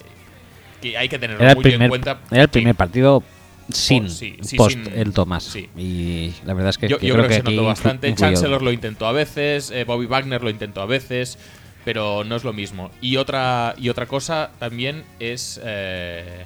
que 0.81 0.97
hay 0.97 1.07
que 1.10 1.18
tenerlo 1.18 1.41
Era 1.41 1.53
el 1.53 1.57
muy 1.57 1.72
en 1.73 1.88
cuenta. 1.89 2.19
era 2.30 2.41
el 2.43 2.49
primer 2.49 2.76
partido 2.76 3.23
sin 3.72 4.10
sí, 4.10 4.35
sí, 4.41 4.57
post 4.57 4.76
sin- 4.84 4.93
el 4.93 5.14
Thomas. 5.14 5.43
sí. 5.45 5.69
Y 5.77 6.34
la 6.45 6.53
verdad 6.53 6.72
es 6.72 6.77
que, 6.77 6.89
yo, 6.89 6.97
yo 6.99 7.14
creo, 7.14 7.15
creo 7.15 7.27
que, 7.30 7.34
se 7.35 7.43
notó 7.43 7.64
bastante. 7.64 8.14
Chancellor 8.14 8.61
lo 8.61 8.73
intentó 8.73 9.07
a 9.07 9.14
veces, 9.14 9.72
eh, 9.72 9.85
Bobby 9.85 10.05
Wagner 10.05 10.43
lo 10.43 10.49
intentó 10.49 10.81
a 10.81 10.85
veces, 10.85 11.38
pero 11.85 12.26
no 12.26 12.35
es 12.35 12.43
lo 12.43 12.51
mismo. 12.51 12.91
Y 12.99 13.15
otra, 13.15 13.73
y 13.77 13.88
otra 13.88 14.05
cosa 14.05 14.51
también 14.60 15.05
es 15.22 15.61
eh, 15.64 16.43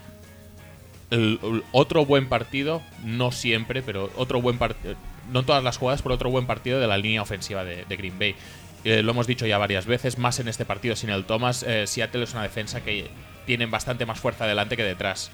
otro 1.72 2.06
buen 2.06 2.28
partido, 2.28 2.82
no 3.04 3.32
siempre, 3.32 3.82
pero 3.82 4.12
otro 4.16 4.42
buen 4.42 4.58
partido, 4.58 4.96
no 5.32 5.40
en 5.40 5.46
todas 5.46 5.64
las 5.64 5.78
jugadas, 5.78 6.02
pero 6.02 6.16
otro 6.16 6.30
buen 6.30 6.48
partido 6.48 6.80
de 6.80 6.88
la 6.88 6.98
línea 6.98 7.22
ofensiva 7.22 7.64
de, 7.64 7.86
Green 7.90 8.20
Bay. 8.20 8.36
Eh, 8.84 9.02
lo 9.04 9.12
hemos 9.12 9.28
dicho 9.28 9.46
ya 9.46 9.58
varias 9.58 9.86
veces, 9.86 10.18
más 10.18 10.40
en 10.40 10.48
este 10.48 10.66
partido 10.66 10.96
sin 10.96 11.10
el 11.10 11.26
Thomas. 11.26 11.64
eh, 11.64 11.88
Seattle 11.88 12.24
es 12.24 12.34
una 12.34 12.44
defensa 12.44 12.82
que 12.82 13.10
tienen 13.46 13.72
bastante 13.72 14.06
más 14.06 14.20
fuerza 14.20 14.44
adelante 14.44 14.78
que 14.78 14.84
detrás. 14.84 15.32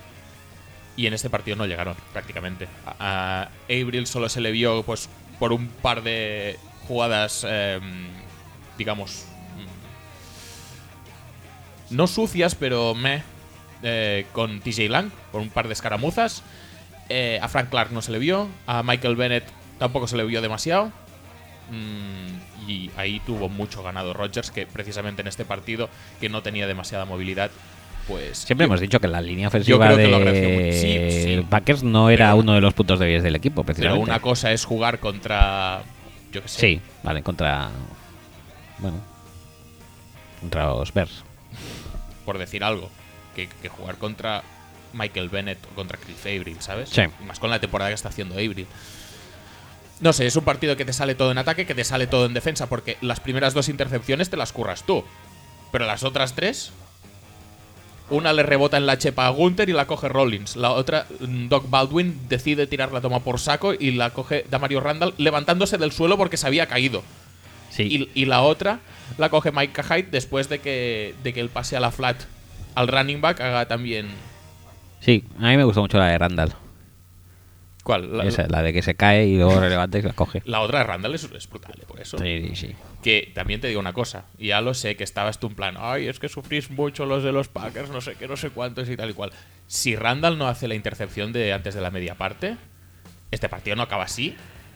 Y 0.95 1.07
en 1.07 1.13
este 1.13 1.29
partido 1.29 1.57
no 1.57 1.65
llegaron, 1.65 1.95
prácticamente. 2.11 2.67
A, 2.85 3.41
a 3.43 3.49
Abril 3.65 4.05
solo 4.05 4.29
se 4.29 4.41
le 4.41 4.51
vio 4.51 4.83
pues 4.83 5.09
por 5.39 5.51
un 5.51 5.67
par 5.67 6.03
de 6.03 6.57
jugadas, 6.87 7.45
eh, 7.47 7.79
digamos, 8.77 9.25
mm, 11.89 11.95
no 11.95 12.07
sucias, 12.07 12.55
pero 12.55 12.93
me 12.93 13.23
con 14.31 14.59
TJ 14.61 14.89
Lang, 14.89 15.11
por 15.31 15.41
un 15.41 15.49
par 15.49 15.67
de 15.67 15.73
escaramuzas. 15.73 16.43
Eh, 17.09 17.37
a 17.41 17.47
Frank 17.49 17.69
Clark 17.69 17.91
no 17.91 18.01
se 18.01 18.11
le 18.11 18.19
vio, 18.19 18.47
a 18.65 18.81
Michael 18.83 19.15
Bennett 19.15 19.43
tampoco 19.77 20.07
se 20.07 20.15
le 20.17 20.23
vio 20.23 20.41
demasiado. 20.41 20.91
Mm, 21.69 22.69
y 22.69 22.91
ahí 22.97 23.19
tuvo 23.25 23.49
mucho 23.49 23.83
ganado 23.83 24.13
Rodgers, 24.13 24.51
que 24.51 24.65
precisamente 24.65 25.21
en 25.21 25.27
este 25.27 25.45
partido, 25.45 25.89
que 26.19 26.29
no 26.29 26.41
tenía 26.43 26.67
demasiada 26.67 27.05
movilidad, 27.05 27.51
pues... 28.07 28.37
Siempre 28.39 28.65
yo- 28.65 28.67
hemos 28.69 28.79
dicho 28.81 28.99
que 28.99 29.07
la 29.07 29.21
línea 29.21 29.47
ofensiva 29.47 29.93
de. 29.95 30.71
Sí, 30.73 31.21
sí. 31.37 31.45
Packers 31.49 31.83
no 31.83 32.09
era 32.09 32.27
Pero- 32.27 32.37
uno 32.37 32.53
de 32.53 32.61
los 32.61 32.73
puntos 32.73 32.99
débiles 32.99 33.23
del 33.23 33.35
equipo, 33.35 33.63
Pero 33.63 33.75
precisamente. 33.75 34.03
una 34.09 34.19
cosa 34.19 34.51
es 34.51 34.65
jugar 34.65 34.99
contra. 34.99 35.83
Yo 36.31 36.41
qué 36.41 36.47
sé. 36.47 36.59
Sí, 36.59 36.81
vale, 37.03 37.21
contra. 37.23 37.69
Bueno. 38.79 38.97
Contra 40.41 40.65
los 40.65 40.93
Bears. 40.93 41.23
Por 42.25 42.37
decir 42.37 42.63
algo. 42.63 42.89
Que, 43.35 43.47
que 43.47 43.69
jugar 43.69 43.97
contra 43.97 44.43
Michael 44.93 45.29
Bennett 45.29 45.59
o 45.71 45.75
contra 45.75 45.97
Cliff 45.97 46.25
Avril, 46.25 46.57
¿sabes? 46.59 46.89
Sí. 46.89 47.01
Y 47.01 47.23
más 47.25 47.39
con 47.39 47.49
la 47.49 47.59
temporada 47.59 47.89
que 47.89 47.95
está 47.95 48.09
haciendo 48.09 48.35
Avril. 48.35 48.67
No 49.99 50.13
sé, 50.13 50.25
es 50.25 50.35
un 50.35 50.43
partido 50.43 50.75
que 50.75 50.85
te 50.85 50.93
sale 50.93 51.15
todo 51.15 51.31
en 51.31 51.37
ataque, 51.37 51.65
que 51.65 51.75
te 51.75 51.83
sale 51.83 52.07
todo 52.07 52.25
en 52.25 52.33
defensa, 52.33 52.67
porque 52.67 52.97
las 53.01 53.19
primeras 53.19 53.53
dos 53.53 53.69
intercepciones 53.69 54.29
te 54.29 54.37
las 54.37 54.51
curras 54.51 54.83
tú. 54.83 55.03
Pero 55.71 55.85
las 55.85 56.03
otras 56.03 56.33
tres. 56.33 56.71
Una 58.09 58.33
le 58.33 58.43
rebota 58.43 58.77
en 58.77 58.85
la 58.85 58.97
chepa 58.97 59.27
a 59.27 59.29
Gunther 59.29 59.69
y 59.69 59.73
la 59.73 59.87
coge 59.87 60.09
Rollins. 60.09 60.55
La 60.55 60.71
otra, 60.71 61.07
mm, 61.19 61.47
Doc 61.47 61.69
Baldwin 61.69 62.27
decide 62.27 62.67
tirar 62.67 62.91
la 62.91 63.01
toma 63.01 63.21
por 63.21 63.39
saco 63.39 63.73
y 63.73 63.91
la 63.91 64.09
coge 64.11 64.45
Damario 64.49 64.81
Randall 64.81 65.13
levantándose 65.17 65.77
del 65.77 65.91
suelo 65.91 66.17
porque 66.17 66.37
se 66.37 66.45
había 66.45 66.67
caído. 66.67 67.01
Sí. 67.69 68.09
Y, 68.13 68.21
y 68.21 68.25
la 68.25 68.41
otra 68.41 68.81
la 69.17 69.29
coge 69.29 69.51
Mike 69.51 69.81
Hyde 69.81 70.09
después 70.11 70.49
de 70.49 70.59
que, 70.59 71.15
de 71.23 71.33
que 71.33 71.39
el 71.39 71.49
pase 71.49 71.77
a 71.77 71.79
la 71.79 71.91
flat 71.91 72.17
al 72.75 72.87
running 72.87 73.21
back 73.21 73.41
haga 73.41 73.67
también. 73.67 74.07
Sí, 74.99 75.23
a 75.39 75.49
mí 75.49 75.57
me 75.57 75.63
gustó 75.63 75.81
mucho 75.81 75.97
la 75.97 76.07
de 76.07 76.17
Randall. 76.17 76.53
¿Cuál? 77.83 78.17
La, 78.17 78.23
Esa, 78.23 78.47
la 78.47 78.61
de 78.61 78.71
que 78.71 78.81
se 78.81 78.95
cae 78.95 79.27
y 79.27 79.35
luego 79.35 79.59
se 79.59 79.69
levanta 79.69 79.97
y 79.97 80.01
la 80.01 80.13
coge. 80.13 80.41
la 80.45 80.61
otra 80.61 80.79
de 80.79 80.85
Randall 80.85 81.15
es, 81.15 81.25
es 81.25 81.49
brutal, 81.49 81.75
eh, 81.81 81.83
por 81.85 81.99
eso. 81.99 82.17
Sí, 82.17 82.47
sí, 82.49 82.55
sí. 82.55 82.75
Que 83.03 83.29
también 83.35 83.59
te 83.59 83.67
digo 83.67 83.81
una 83.81 83.91
cosa, 83.91 84.23
y 84.37 84.47
ya 84.47 84.61
lo 84.61 84.73
sé 84.73 84.95
que 84.95 85.03
estabas 85.03 85.39
tú 85.39 85.47
en 85.47 85.55
plan, 85.55 85.75
ay, 85.77 86.07
es 86.07 86.17
que 86.19 86.29
sufrís 86.29 86.71
mucho 86.71 87.05
los 87.05 87.23
de 87.23 87.33
los 87.33 87.49
Packers, 87.49 87.89
no 87.89 87.99
sé 87.99 88.15
qué, 88.15 88.25
no 88.29 88.37
sé 88.37 88.51
cuántos 88.51 88.89
y 88.89 88.95
tal 88.95 89.09
y 89.09 89.13
cual. 89.13 89.31
Si 89.67 89.97
Randall 89.97 90.37
no 90.37 90.47
hace 90.47 90.69
la 90.69 90.75
intercepción 90.75 91.33
de 91.33 91.51
antes 91.51 91.75
de 91.75 91.81
la 91.81 91.91
media 91.91 92.15
parte, 92.15 92.55
este 93.31 93.49
partido 93.49 93.75
no 93.75 93.83
acaba 93.83 94.05
así, 94.05 94.33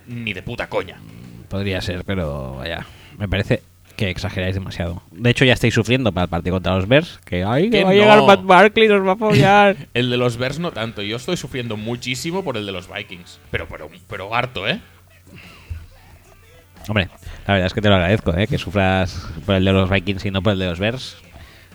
ni 0.08 0.34
de 0.34 0.44
puta 0.44 0.68
coña. 0.68 1.00
Podría 1.48 1.80
ser, 1.80 2.04
pero 2.04 2.56
vaya. 2.58 2.86
Me 3.18 3.30
parece 3.30 3.64
que 3.98 4.10
exageráis 4.12 4.54
demasiado. 4.54 5.02
De 5.12 5.32
hecho, 5.32 5.44
ya 5.44 5.54
estáis 5.54 5.74
sufriendo 5.74 6.12
para 6.14 6.26
el 6.26 6.30
partido 6.30 6.56
contra 6.56 6.76
los 6.76 6.88
Bears. 6.88 7.20
Que, 7.26 7.44
ay, 7.44 7.72
que 7.72 7.80
Que 7.80 7.84
va 7.84 7.90
a 7.90 7.94
llegar. 7.94 8.24
Matt 8.24 8.44
Barkley 8.46 8.88
nos 8.88 9.06
va 9.06 9.10
a 9.10 9.14
apoyar. 9.16 9.76
El 9.96 10.12
de 10.12 10.18
los 10.18 10.38
Bears 10.38 10.60
no 10.60 10.72
tanto, 10.72 11.02
yo 11.02 11.18
estoy 11.18 11.36
sufriendo 11.36 11.76
muchísimo 11.76 12.44
por 12.44 12.58
el 12.58 12.66
de 12.68 12.72
los 12.72 12.88
Vikings. 12.94 13.40
Pero, 13.50 13.68
pero, 13.68 13.90
pero 14.08 14.34
harto, 14.36 14.68
¿eh? 14.68 14.80
Hombre, 16.88 17.10
la 17.48 17.56
verdad 17.56 17.68
es 17.68 17.74
que 17.74 17.82
te 17.82 17.90
lo 17.90 17.96
agradezco, 17.96 18.38
¿eh? 18.38 18.48
que 18.48 18.58
sufras 18.58 19.28
por 19.46 19.56
el 19.56 19.66
de 19.66 19.74
los 19.74 19.90
Vikings 19.90 20.24
y 20.26 20.32
no 20.32 20.42
por 20.42 20.54
el 20.54 20.60
de 20.60 20.68
los 20.68 20.80
Bears. 20.80 21.18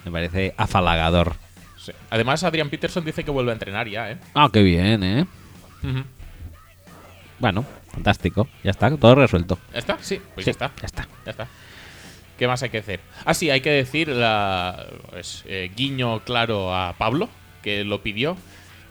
Me 0.04 0.12
parece 0.12 0.54
afalagador. 0.56 1.34
Sí. 1.76 1.92
Además, 2.10 2.44
Adrian 2.44 2.70
Peterson 2.70 3.04
dice 3.04 3.24
que 3.24 3.32
vuelve 3.32 3.50
a 3.50 3.54
entrenar 3.54 3.88
ya, 3.88 4.12
¿eh? 4.12 4.18
Ah, 4.34 4.48
qué 4.52 4.62
bien, 4.62 5.02
¿eh? 5.02 5.26
Bueno, 7.40 7.64
fantástico. 7.92 8.46
Ya 8.62 8.70
está, 8.70 8.96
todo 8.96 9.16
resuelto. 9.16 9.58
¿Ya 9.72 9.80
está? 9.80 9.98
Sí, 10.00 10.20
pues 10.34 10.44
Sí, 10.44 10.50
ya 10.50 10.52
está. 10.52 10.70
Ya 10.80 10.86
está. 10.86 11.08
Ya 11.26 11.30
está. 11.32 11.48
¿Qué 12.42 12.48
más 12.48 12.60
hay 12.64 12.70
que 12.70 12.78
hacer? 12.78 12.98
Ah, 13.24 13.34
sí, 13.34 13.50
hay 13.50 13.60
que 13.60 13.70
decir 13.70 14.08
la, 14.08 14.88
pues, 15.10 15.44
eh, 15.46 15.70
guiño 15.76 16.24
claro 16.24 16.74
a 16.74 16.92
Pablo, 16.98 17.28
que 17.62 17.84
lo 17.84 18.02
pidió. 18.02 18.36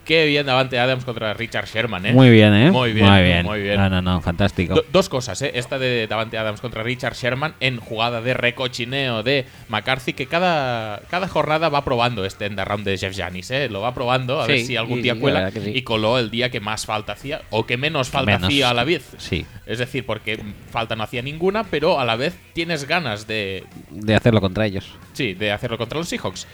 Qué 0.06 0.26
bien 0.26 0.48
Davante 0.48 0.80
Adams 0.80 1.06
contra 1.06 1.34
Richard 1.36 1.68
Sherman, 1.68 2.06
¿eh? 2.08 2.14
Muy 2.14 2.32
bien, 2.32 2.54
¿eh? 2.56 2.72
Muy 2.72 2.92
bien, 2.92 3.06
Muy 3.08 3.22
bien. 3.22 3.46
muy 3.46 3.62
bien. 3.62 3.76
No, 3.78 3.88
no, 3.90 4.02
no, 4.02 4.20
fantástico. 4.22 4.74
Do- 4.74 4.86
dos 4.92 5.10
cosas, 5.10 5.40
¿eh? 5.44 5.52
Esta 5.54 5.78
de 5.78 6.08
Davante 6.08 6.38
Adams 6.40 6.60
contra 6.60 6.82
Richard 6.82 7.14
Sherman 7.14 7.54
en 7.60 7.78
jugada 7.78 8.20
de 8.20 8.34
recochineo 8.34 9.22
de 9.22 9.46
McCarthy, 9.70 10.14
que 10.14 10.26
cada, 10.26 11.02
cada 11.12 11.28
jornada 11.28 11.70
va 11.70 11.86
probando 11.86 12.26
este 12.26 12.48
end 12.48 12.60
around 12.60 12.84
de 12.84 12.98
Jeff 12.98 13.16
Janis, 13.16 13.52
¿eh? 13.52 13.70
Lo 13.70 13.82
va 13.82 13.94
probando 13.94 14.42
a 14.42 14.48
ver 14.48 14.62
si 14.62 14.76
algún 14.76 15.02
día 15.04 15.16
cuela. 15.20 15.52
sí. 15.52 15.72
Y 15.76 15.84
coló 15.84 16.18
el 16.18 16.32
día 16.32 16.50
que 16.50 16.60
más 16.60 16.86
falta 16.88 17.14
hacía 17.14 17.44
o 17.52 17.68
que 17.68 17.78
menos 17.78 18.10
falta 18.10 18.32
Menos. 18.34 18.48
hacía 18.48 18.72
a 18.72 18.74
la 18.74 18.84
vez. 18.84 19.08
Sí, 19.18 19.46
Es 19.68 19.78
decir, 19.78 20.06
porque 20.06 20.40
falta 20.72 20.96
no 20.96 21.04
hacía 21.04 21.22
ninguna, 21.22 21.64
pero 21.66 22.00
a 22.00 22.06
la 22.06 22.16
vez 22.16 22.34
tienes 22.54 22.88
ganas 22.88 23.28
de, 23.28 23.64
de 23.92 24.16
hacerlo 24.16 24.42
contra 24.42 24.66
ellos. 24.66 24.92
sí, 25.14 25.36
de 25.36 25.52
hacerlo 25.52 25.78
contra 25.78 26.00
los 26.00 26.10
Seahawks. 26.10 26.48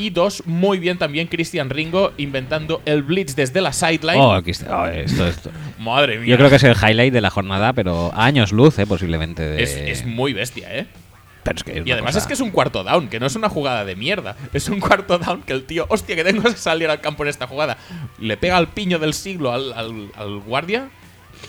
Y 0.00 0.08
dos, 0.10 0.42
muy 0.46 0.78
bien 0.78 0.96
también 0.96 1.26
Christian 1.26 1.68
Ringo 1.68 2.12
inventando 2.16 2.80
el 2.86 3.02
blitz 3.02 3.34
desde 3.36 3.60
la 3.60 3.72
sideline. 3.74 4.18
Oh, 4.20 4.32
aquí 4.32 4.52
está. 4.52 4.80
Oh, 4.82 4.86
esto, 4.86 5.26
esto. 5.26 5.50
Madre 5.78 6.18
mía. 6.18 6.28
Yo 6.30 6.36
creo 6.38 6.48
que 6.48 6.56
es 6.56 6.64
el 6.64 6.74
highlight 6.74 7.12
de 7.12 7.20
la 7.20 7.28
jornada, 7.30 7.72
pero 7.74 8.10
a 8.14 8.24
años 8.24 8.50
luz, 8.52 8.78
¿eh? 8.78 8.86
Posiblemente. 8.86 9.42
De... 9.46 9.62
es, 9.62 9.76
es 9.76 10.06
muy 10.06 10.32
bestia, 10.32 10.74
¿eh? 10.74 10.86
Pero 11.42 11.56
es 11.56 11.64
que 11.64 11.78
es 11.78 11.86
Y 11.86 11.92
además 11.92 12.12
cosa- 12.14 12.18
es 12.20 12.26
que 12.26 12.34
es 12.34 12.40
un 12.40 12.50
cuarto 12.50 12.82
down, 12.84 13.08
que 13.08 13.18
no 13.20 13.26
es 13.26 13.34
una 13.36 13.48
jugada 13.48 13.84
de 13.84 13.96
mierda. 13.96 14.36
Es 14.52 14.68
un 14.68 14.80
cuarto 14.80 15.18
down 15.18 15.42
que 15.42 15.52
el 15.52 15.64
tío, 15.64 15.86
hostia, 15.88 16.16
que 16.16 16.24
tengo 16.24 16.42
que 16.42 16.52
salir 16.56 16.88
al 16.88 17.00
campo 17.00 17.22
en 17.22 17.28
esta 17.30 17.46
jugada. 17.46 17.76
Le 18.18 18.36
pega 18.36 18.56
al 18.56 18.68
piño 18.68 18.98
del 18.98 19.14
siglo 19.14 19.52
al, 19.52 19.72
al- 19.72 20.10
al 20.16 20.40
guardia. 20.40 20.90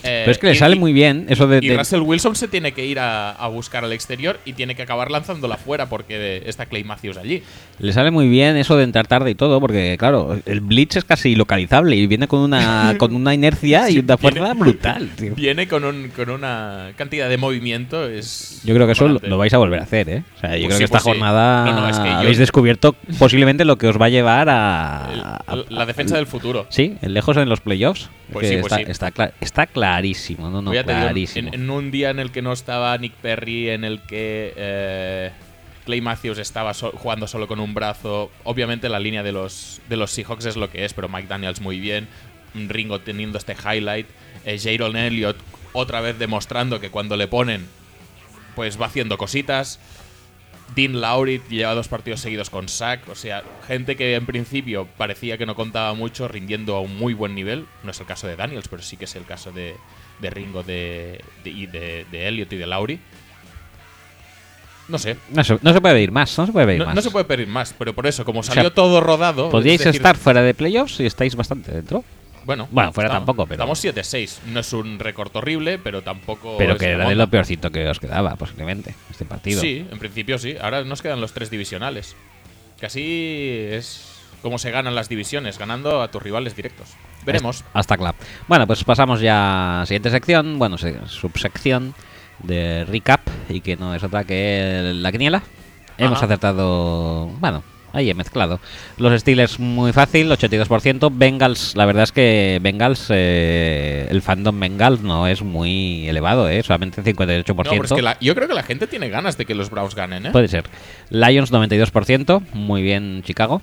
Eh, 0.04 0.22
Pero 0.26 0.32
es 0.32 0.38
que 0.38 0.48
le 0.48 0.54
y- 0.54 0.56
sale 0.58 0.76
muy 0.76 0.94
bien 0.94 1.26
eso 1.30 1.48
de. 1.48 1.60
Y 1.62 1.70
de- 1.70 1.78
Russell 1.78 2.02
Wilson 2.02 2.36
se 2.36 2.48
tiene 2.48 2.72
que 2.72 2.86
ir 2.86 3.00
a, 3.00 3.32
a 3.32 3.48
buscar 3.48 3.84
al 3.84 3.94
exterior 3.94 4.40
y 4.46 4.54
tiene 4.54 4.76
que 4.76 4.82
acabar 4.84 5.12
lanzándola 5.12 5.58
fuera 5.58 5.88
porque 5.90 6.42
está 6.46 6.66
Clay 6.66 6.84
Matthews 6.84 7.18
allí. 7.18 7.44
Le 7.80 7.94
sale 7.94 8.12
muy 8.12 8.28
bien 8.30 8.58
eso 8.58 8.78
de 8.78 8.84
entrar 8.84 9.08
tarde 9.08 9.32
y 9.32 9.36
todo, 9.36 9.60
porque 9.60 9.96
claro, 10.00 10.40
el 10.46 10.62
blitz 10.62 10.96
es 10.98 11.04
casi 11.06 11.36
localizable 11.36 11.96
y 11.96 12.08
viene 12.08 12.28
con 12.28 12.40
una 12.40 12.96
con 12.98 13.16
una 13.16 13.34
inercia 13.34 13.90
y 13.90 13.94
Sí, 13.94 14.00
una 14.00 14.18
fuerza 14.18 14.40
viene- 14.44 14.60
brutal, 14.60 15.10
tío. 15.16 15.36
Viene 15.36 15.68
con, 15.68 15.84
un- 15.86 16.10
con 16.16 16.30
una 16.30 16.92
cantidad 16.96 17.30
de 17.30 17.38
movimiento. 17.38 18.08
Es 18.08 18.62
Yo 18.64 18.74
creo 18.76 18.86
que 18.88 18.94
eso 18.94 19.08
lo, 19.08 19.38
vais 19.38 19.54
a 19.54 19.58
volver 19.58 19.80
a 19.80 19.84
hacer, 19.84 20.10
¿eh? 20.10 20.24
O 20.38 20.40
sea, 20.40 20.58
yo 20.58 20.66
Pues 20.66 20.68
creo 20.68 20.72
sí, 20.72 20.78
que 20.80 20.84
esta 20.86 20.98
pues 21.00 21.04
sí. 21.04 21.10
jornada 21.10 21.66
No, 21.66 21.82
no, 21.82 21.90
es 21.90 22.00
que 22.00 22.10
yo- 22.10 22.16
habéis 22.18 22.38
descubierto 22.38 22.94
posiblemente 23.20 23.66
lo 23.66 23.78
que 23.78 23.88
os 23.88 24.00
va 24.00 24.06
a 24.06 24.10
llevar 24.10 24.50
a, 24.50 25.10
El- 25.12 25.20
a- 25.22 25.66
la 25.70 25.86
defensa 25.86 26.16
del 26.16 26.28
futuro. 26.28 26.66
Sí, 26.70 26.98
el 27.02 27.14
lejos 27.14 27.38
en 27.38 27.50
los 27.50 27.62
playoffs. 27.62 28.10
Pues 28.32 28.48
sí, 28.48 28.58
pues 28.62 28.72
está, 28.88 29.08
sí. 29.10 29.34
está 29.42 29.66
clarísimo, 29.82 30.50
no, 30.50 30.62
no, 30.62 30.72
digo, 30.72 30.84
clarísimo. 30.84 31.50
en, 31.50 31.54
en 31.62 31.70
un 31.70 31.92
día 31.92 32.10
en 32.12 32.20
el 32.20 32.32
que 32.32 32.42
no 32.42 32.52
estaba 32.54 32.98
Nick 32.98 33.14
Perry, 33.14 33.70
en 33.70 33.84
el 33.84 34.02
que 34.02 34.54
eh, 34.56 35.32
Clay 35.86 36.02
Matthews 36.02 36.38
estaba 36.38 36.74
so- 36.74 36.92
jugando 36.92 37.26
solo 37.28 37.48
con 37.48 37.60
un 37.60 37.74
brazo, 37.74 38.32
obviamente 38.44 38.88
la 38.90 39.00
línea 39.00 39.24
de 39.24 39.32
los, 39.32 39.82
de 39.90 39.98
los 39.98 40.12
Seahawks 40.12 40.46
es 40.46 40.56
lo 40.56 40.70
que 40.70 40.86
es, 40.86 40.94
pero 40.94 41.10
Mike 41.10 41.28
Daniels 41.28 41.62
muy 41.62 41.80
bien, 41.80 42.08
Ringo 42.54 43.00
teniendo 43.00 43.38
este 43.38 43.54
highlight, 43.56 44.08
eh, 44.46 44.60
Jaron 44.62 44.96
Elliott 44.96 45.38
otra 45.74 46.02
vez 46.02 46.20
demostrando 46.20 46.80
que 46.80 46.90
cuando 46.90 47.16
le 47.18 47.28
ponen, 47.28 47.66
pues 48.56 48.80
va 48.80 48.86
haciendo 48.88 49.18
cositas. 49.18 49.80
Dean 50.76 51.02
Lowry 51.02 51.42
lleva 51.50 51.74
dos 51.74 51.88
partidos 51.88 52.22
seguidos 52.22 52.50
con 52.50 52.70
sack, 52.70 53.10
o 53.10 53.16
sea, 53.16 53.44
gente 53.68 53.96
que 53.96 54.16
en 54.16 54.26
principio 54.26 54.88
parecía 54.98 55.38
que 55.38 55.46
no 55.46 55.56
contaba 55.56 55.94
mucho, 55.94 56.28
rindiendo 56.28 56.76
a 56.76 56.82
un 56.82 56.98
muy 56.98 57.14
buen 57.14 57.36
nivel. 57.36 57.66
No 57.84 57.92
es 57.92 58.00
el 58.00 58.06
caso 58.06 58.28
de 58.28 58.36
Daniels, 58.36 58.68
pero 58.68 58.82
sí 58.82 58.96
que 58.96 59.06
es 59.06 59.16
el 59.16 59.26
caso 59.26 59.52
de, 59.52 59.76
de 60.20 60.30
Ringo, 60.30 60.64
de, 60.64 61.22
de, 61.44 61.50
y 61.50 61.66
de, 61.66 62.06
de 62.12 62.28
Elliot 62.28 62.52
y 62.54 62.58
de 62.58 62.68
Lowry. 62.68 63.00
No 64.88 64.98
sé, 64.98 65.18
no, 65.30 65.44
se, 65.44 65.58
no 65.62 65.74
se 65.74 65.80
puede 65.80 66.02
ir 66.02 66.12
más, 66.12 66.38
no 66.38 66.46
se 66.46 66.52
puede 66.52 66.66
pedir 66.66 66.80
no, 66.80 66.86
más. 66.88 66.96
no 66.96 67.02
se 67.02 67.12
puede 67.12 67.26
pedir 67.26 67.48
más, 67.48 67.74
pero 67.78 67.94
por 67.94 68.08
eso, 68.08 68.26
como 68.26 68.44
salió 68.44 68.64
sea, 68.64 68.74
todo 68.74 69.00
rodado. 69.00 69.50
Podríais 69.50 69.80
es 69.82 69.86
decir, 69.86 70.02
estar 70.02 70.18
fuera 70.18 70.42
de 70.42 70.54
playoffs 70.54 71.00
y 71.00 71.06
estáis 71.06 71.36
bastante 71.36 71.72
dentro. 71.72 72.04
Bueno, 72.46 72.68
Bueno, 72.72 72.92
fuera 72.92 73.08
estamos- 73.10 73.26
tampoco, 73.28 73.46
pero- 73.48 73.56
Estamos 73.56 73.80
7-6. 73.84 74.40
No 74.48 74.60
es 74.62 74.74
un 74.74 74.98
récord 75.00 75.36
horrible, 75.36 75.78
pero 75.78 76.02
tampoco. 76.02 76.56
Pero 76.58 76.76
que 76.78 76.88
era 76.92 77.08
de 77.08 77.16
lo 77.16 77.28
peorcito 77.28 77.70
que 77.72 77.88
os 77.88 78.00
quedaba, 78.00 78.36
posiblemente, 78.36 78.96
este 79.10 79.26
partido. 79.26 79.62
Sí, 79.62 79.86
en 79.90 80.00
principio 80.00 80.38
sí. 80.38 80.56
Ahora 80.62 80.84
nos 80.84 81.02
quedan 81.02 81.22
los 81.22 81.34
tres 81.34 81.50
divisionales. 81.52 82.16
Que 82.80 82.88
así 82.88 83.68
es 83.72 84.08
como 84.42 84.58
se 84.58 84.72
ganan 84.72 84.96
las 84.96 85.08
divisiones, 85.08 85.60
ganando 85.60 86.02
a 86.02 86.10
tus 86.10 86.22
rivales 86.24 86.56
directos. 86.56 86.90
Veremos. 87.24 87.64
Hasta 87.74 87.96
claro. 87.96 88.18
Bueno, 88.48 88.66
pues 88.66 88.84
pasamos 88.84 89.22
ya 89.22 89.78
a 89.78 89.80
la 89.82 89.86
siguiente 89.86 90.10
sección, 90.10 90.58
bueno, 90.58 90.80
se- 90.80 90.98
subsección 91.08 91.94
de 92.42 92.86
recap, 92.86 93.22
y 93.50 93.62
que 93.62 93.78
no 93.78 93.94
es 93.94 94.04
otra 94.04 94.24
que 94.24 94.94
la 94.96 95.12
quiniela. 95.12 95.44
Hemos 96.00 96.18
Ajá. 96.18 96.26
acertado, 96.26 97.28
bueno, 97.40 97.64
ahí 97.94 98.10
he 98.10 98.14
mezclado. 98.14 98.60
Los 98.98 99.20
Steelers 99.22 99.60
muy 99.60 99.94
fácil, 99.94 100.30
82%. 100.32 101.10
Bengals, 101.14 101.76
la 101.76 101.86
verdad 101.86 102.04
es 102.04 102.12
que 102.12 102.60
Bengals, 102.62 103.08
eh, 103.10 104.08
el 104.10 104.22
fandom 104.22 104.60
Bengals 104.60 105.02
no 105.02 105.28
es 105.28 105.42
muy 105.42 106.08
elevado, 106.08 106.50
¿eh? 106.50 106.62
solamente 106.64 107.02
58%. 107.04 107.46
No, 107.66 107.72
pero 107.72 107.84
es 107.86 107.92
que 107.94 108.02
la- 108.02 108.18
yo 108.20 108.36
creo 108.36 108.48
que 108.48 108.54
la 108.54 108.64
gente 108.64 108.88
tiene 108.88 109.10
ganas 109.10 109.38
de 109.38 109.46
que 109.46 109.56
los 109.56 109.70
Browns 109.70 109.96
ganen, 109.96 110.28
¿eh? 110.28 110.32
Puede 110.32 110.48
ser. 110.48 110.66
Lions 111.10 111.52
92%, 111.52 112.42
muy 112.54 112.82
bien 112.82 113.22
Chicago. 113.26 113.62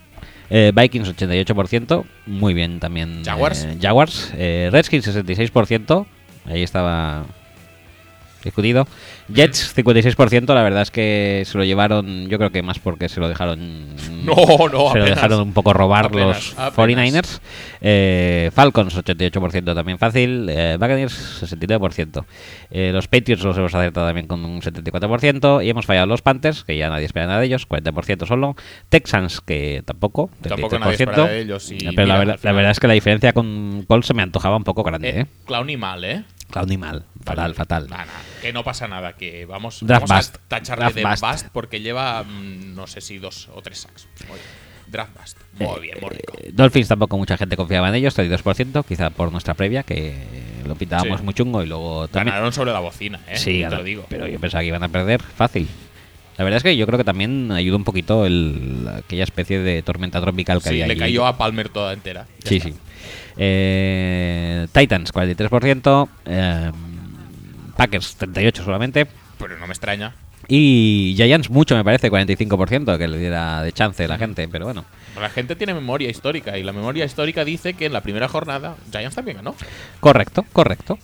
Eh, 0.51 0.73
Vikings 0.75 1.09
88%, 1.15 2.05
muy 2.27 2.55
bien 2.55 2.81
también. 2.81 3.23
Jaguars. 3.25 3.65
eh, 3.65 3.77
Jaguars. 3.81 4.33
Eh, 4.37 4.71
Redskins 4.73 5.07
66%, 5.07 6.07
ahí 6.47 6.63
estaba 6.63 7.27
discutido. 8.45 8.87
Jets 9.29 9.75
56%, 9.77 10.55
la 10.55 10.63
verdad 10.63 10.83
es 10.83 10.91
que 10.91 11.43
se 11.47 11.59
lo 11.59 11.65
llevaron, 11.65 12.29
yo 12.29 12.39
creo 12.39 12.51
que 12.51 12.63
más 12.63 12.79
porque 12.79 13.09
se 13.09 13.21
lo 13.21 13.29
dejaron. 13.29 13.97
No, 14.29 14.35
no, 14.69 14.93
Se 14.93 14.99
lo 14.99 15.05
dejaron 15.07 15.41
un 15.41 15.53
poco 15.55 15.73
robar 15.73 16.07
Apenas, 16.07 16.27
los 16.27 16.59
apenas. 16.59 16.99
49ers. 17.15 17.41
Eh, 17.81 18.51
Falcons 18.53 18.95
88% 18.95 19.75
también 19.75 19.99
fácil. 19.99 20.47
Eh, 20.51 20.77
Buccaneers 20.79 21.43
69%. 21.43 22.25
Eh, 22.71 22.91
los 22.93 23.09
Patriots 23.09 23.43
los 23.43 23.57
hemos 23.57 23.75
acertado 23.75 24.07
también 24.07 24.27
con 24.27 24.45
un 24.45 24.61
74%. 24.61 25.65
Y 25.65 25.71
hemos 25.71 25.87
fallado 25.87 26.07
los 26.07 26.21
Panthers, 26.21 26.65
que 26.65 26.77
ya 26.77 26.91
nadie 26.91 27.07
espera 27.07 27.27
nada 27.27 27.41
de 27.41 27.47
ellos, 27.47 27.67
40% 27.67 28.27
solo. 28.27 28.55
Texans, 28.91 29.41
que 29.41 29.83
tampoco, 29.87 30.29
33%. 30.43 30.49
Tampoco 30.49 30.79
nadie 30.79 30.93
espera 30.95 31.25
de 31.27 31.41
ellos. 31.41 31.71
Y 31.73 31.79
Pero 31.79 31.91
mira, 31.93 32.07
la, 32.07 32.19
verdad, 32.19 32.33
la 32.35 32.39
final- 32.39 32.55
verdad 32.57 32.71
es 32.73 32.81
que 32.81 32.89
la 32.89 32.95
diferencia 32.95 33.33
con 33.33 33.85
Colts 33.89 34.09
se 34.09 34.15
me 34.15 34.23
antojaba 34.23 34.57
un 34.57 34.65
poco 34.65 34.83
grande, 34.83 35.09
Eh, 35.09 35.21
¿eh? 35.21 35.27
Clown 35.47 35.71
y 35.71 35.77
mal, 35.79 36.05
¿eh? 36.05 36.25
Clown 36.51 36.73
y 36.73 36.79
mal. 36.79 37.05
Fatal, 37.25 37.55
fatal. 37.55 37.89
Nah, 37.91 37.99
nah, 38.07 38.13
que 38.41 38.53
no 38.53 38.65
pasa 38.65 38.89
nada, 38.89 39.13
que 39.15 39.45
vamos, 39.45 39.81
Draft 39.83 40.09
vamos 40.09 40.27
bust. 40.31 40.37
a 40.37 40.49
tacharle 40.49 40.85
Draft 40.85 40.97
de 40.97 41.05
bust. 41.05 41.23
bust 41.23 41.47
porque 41.53 41.81
lleva, 41.81 42.23
mm, 42.25 42.75
no 42.75 42.87
sé 42.87 43.01
si 43.03 43.19
dos 43.19 43.49
o 43.55 43.61
tres 43.61 43.81
sacks. 43.81 44.09
Draft 44.87 45.13
bust. 45.21 45.39
Muy 45.59 45.81
bien, 45.83 45.99
muy 46.01 46.11
rico. 46.11 46.33
Eh, 46.39 46.51
Dolphins 46.55 46.89
tampoco 46.89 47.19
mucha 47.19 47.37
gente 47.37 47.57
confiaba 47.57 47.91
en 47.91 47.97
ellos, 47.97 48.15
32%, 48.17 48.83
quizá 48.87 49.11
por 49.11 49.31
nuestra 49.31 49.53
previa, 49.53 49.83
que 49.83 50.17
lo 50.67 50.75
pintábamos 50.77 51.19
Sí. 51.19 51.25
muy 51.25 51.35
chungo 51.35 51.63
y 51.63 51.67
luego 51.67 52.09
también... 52.09 52.33
Ganaron 52.33 52.53
sobre 52.55 52.73
la 52.73 52.81
bocina, 52.81 53.21
¿eh? 53.29 53.37
Sí, 53.37 53.63
te 53.69 53.77
lo 53.77 53.83
digo. 53.83 54.07
pero 54.09 54.27
yo 54.27 54.41
pensaba 54.41 54.63
que 54.63 54.69
iban 54.69 54.83
a 54.83 54.89
perder 54.89 55.21
fácil. 55.23 55.69
La 56.39 56.45
verdad 56.45 56.59
es 56.59 56.63
que 56.63 56.77
yo 56.77 56.87
creo 56.87 56.97
que 56.99 57.05
también 57.05 57.51
ayudó 57.53 57.77
un 57.77 57.85
poquito 57.85 58.25
el, 58.25 58.89
aquella 58.97 59.25
especie 59.25 59.59
de 59.59 59.83
tormenta 59.83 60.21
tropical 60.23 60.59
que 60.63 60.69
Sí, 60.69 60.75
había 60.77 60.87
le 60.87 60.93
allí. 60.93 61.01
cayó 61.01 61.27
a 61.27 61.37
Palmer 61.37 61.69
toda 61.69 61.93
entera. 61.93 62.27
Sí, 62.45 62.57
está. 62.57 62.69
sí. 62.71 62.75
Eh, 63.39 64.67
Titans, 64.73 65.13
43%. 65.13 66.09
eh, 66.27 66.73
Packers, 67.77 68.17
38 68.17 68.65
solamente. 68.65 69.07
Pero 69.39 69.57
no 69.57 69.67
me 69.67 69.73
extraña. 69.73 70.15
Y 70.51 71.13
Giants, 71.17 71.51
mucho 71.51 71.77
me 71.77 71.85
parece, 71.85 72.11
45%, 72.11 72.97
que 72.97 73.07
le 73.07 73.19
diera 73.19 73.63
de 73.63 73.71
chance 73.73 74.03
a 74.05 74.09
la 74.09 74.17
gente, 74.17 74.49
pero 74.49 74.65
bueno. 74.65 74.85
La 75.21 75.29
gente 75.29 75.57
tiene 75.57 75.75
memoria 75.75 76.09
histórica 76.09 76.57
y 76.57 76.63
la 76.63 76.73
memoria 76.73 77.05
histórica 77.05 77.45
dice 77.45 77.75
que 77.75 77.87
en 77.87 77.93
la 77.93 78.01
primera 78.01 78.29
jornada 78.29 78.77
Giants 78.91 79.15
también 79.15 79.37
ganó. 79.39 79.55
Correcto, 80.01 80.45
correcto. 80.53 80.99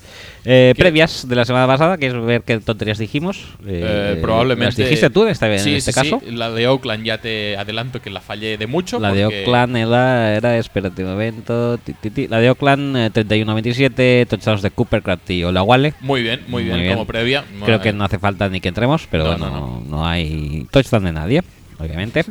Eh, 0.46 0.72
¿Qué- 0.76 0.80
previas 0.82 1.26
de 1.26 1.36
la 1.36 1.44
semana 1.46 1.66
pasada, 1.66 1.96
¿quieres 1.96 2.22
ver 2.22 2.42
qué 2.42 2.58
tonterías 2.60 2.98
dijimos? 2.98 3.44
Eh, 3.66 4.14
Eh, 4.16 4.18
probablemente. 4.20 4.66
¿Las 4.82 4.88
dijiste 4.90 5.08
tú 5.08 5.22
en 5.22 5.28
este, 5.30 5.58
Sí, 5.58 5.70
en 5.70 5.76
este 5.76 5.92
sí, 5.92 6.00
caso? 6.00 6.20
sí. 6.22 6.32
La 6.34 6.50
de 6.50 6.68
Oakland 6.68 7.02
ya 7.04 7.18
te 7.18 7.56
adelanto 7.56 8.02
que 8.02 8.10
la 8.10 8.20
fallé 8.20 8.58
de 8.58 8.66
mucho. 8.66 8.98
La 9.00 9.12
de 9.12 9.24
Oakland 9.24 9.76
era, 9.76 10.34
era 10.36 10.58
espérate 10.58 11.02
un 11.02 11.10
momento. 11.12 11.78
ti, 11.78 11.94
ti, 11.94 12.10
ti. 12.10 12.28
La 12.28 12.40
de 12.40 12.50
Oakland, 12.50 12.96
eh, 12.96 13.10
31-27, 13.10 14.26
touchdowns 14.28 14.60
de 14.62 14.70
Cooper, 14.70 15.02
Craft 15.02 15.30
y 15.30 15.44
Olawale. 15.44 15.94
Muy 16.00 16.22
bien, 16.22 16.40
muy 16.48 16.64
bien, 16.64 16.88
como 16.90 17.06
previa. 17.06 17.44
Creo 17.64 17.80
que 17.80 17.92
no 17.92 18.04
hace 18.04 18.18
falta 18.18 18.48
ni 18.48 18.60
que 18.60 18.68
entremos, 18.68 19.06
pero 19.10 19.24
No, 19.24 19.30
bueno, 19.30 19.46
no, 19.50 19.60
no, 19.60 19.82
no 19.88 20.06
hay 20.06 20.66
touchdown 20.70 21.04
de 21.04 21.12
nadie, 21.12 21.42
obviamente. 21.78 22.24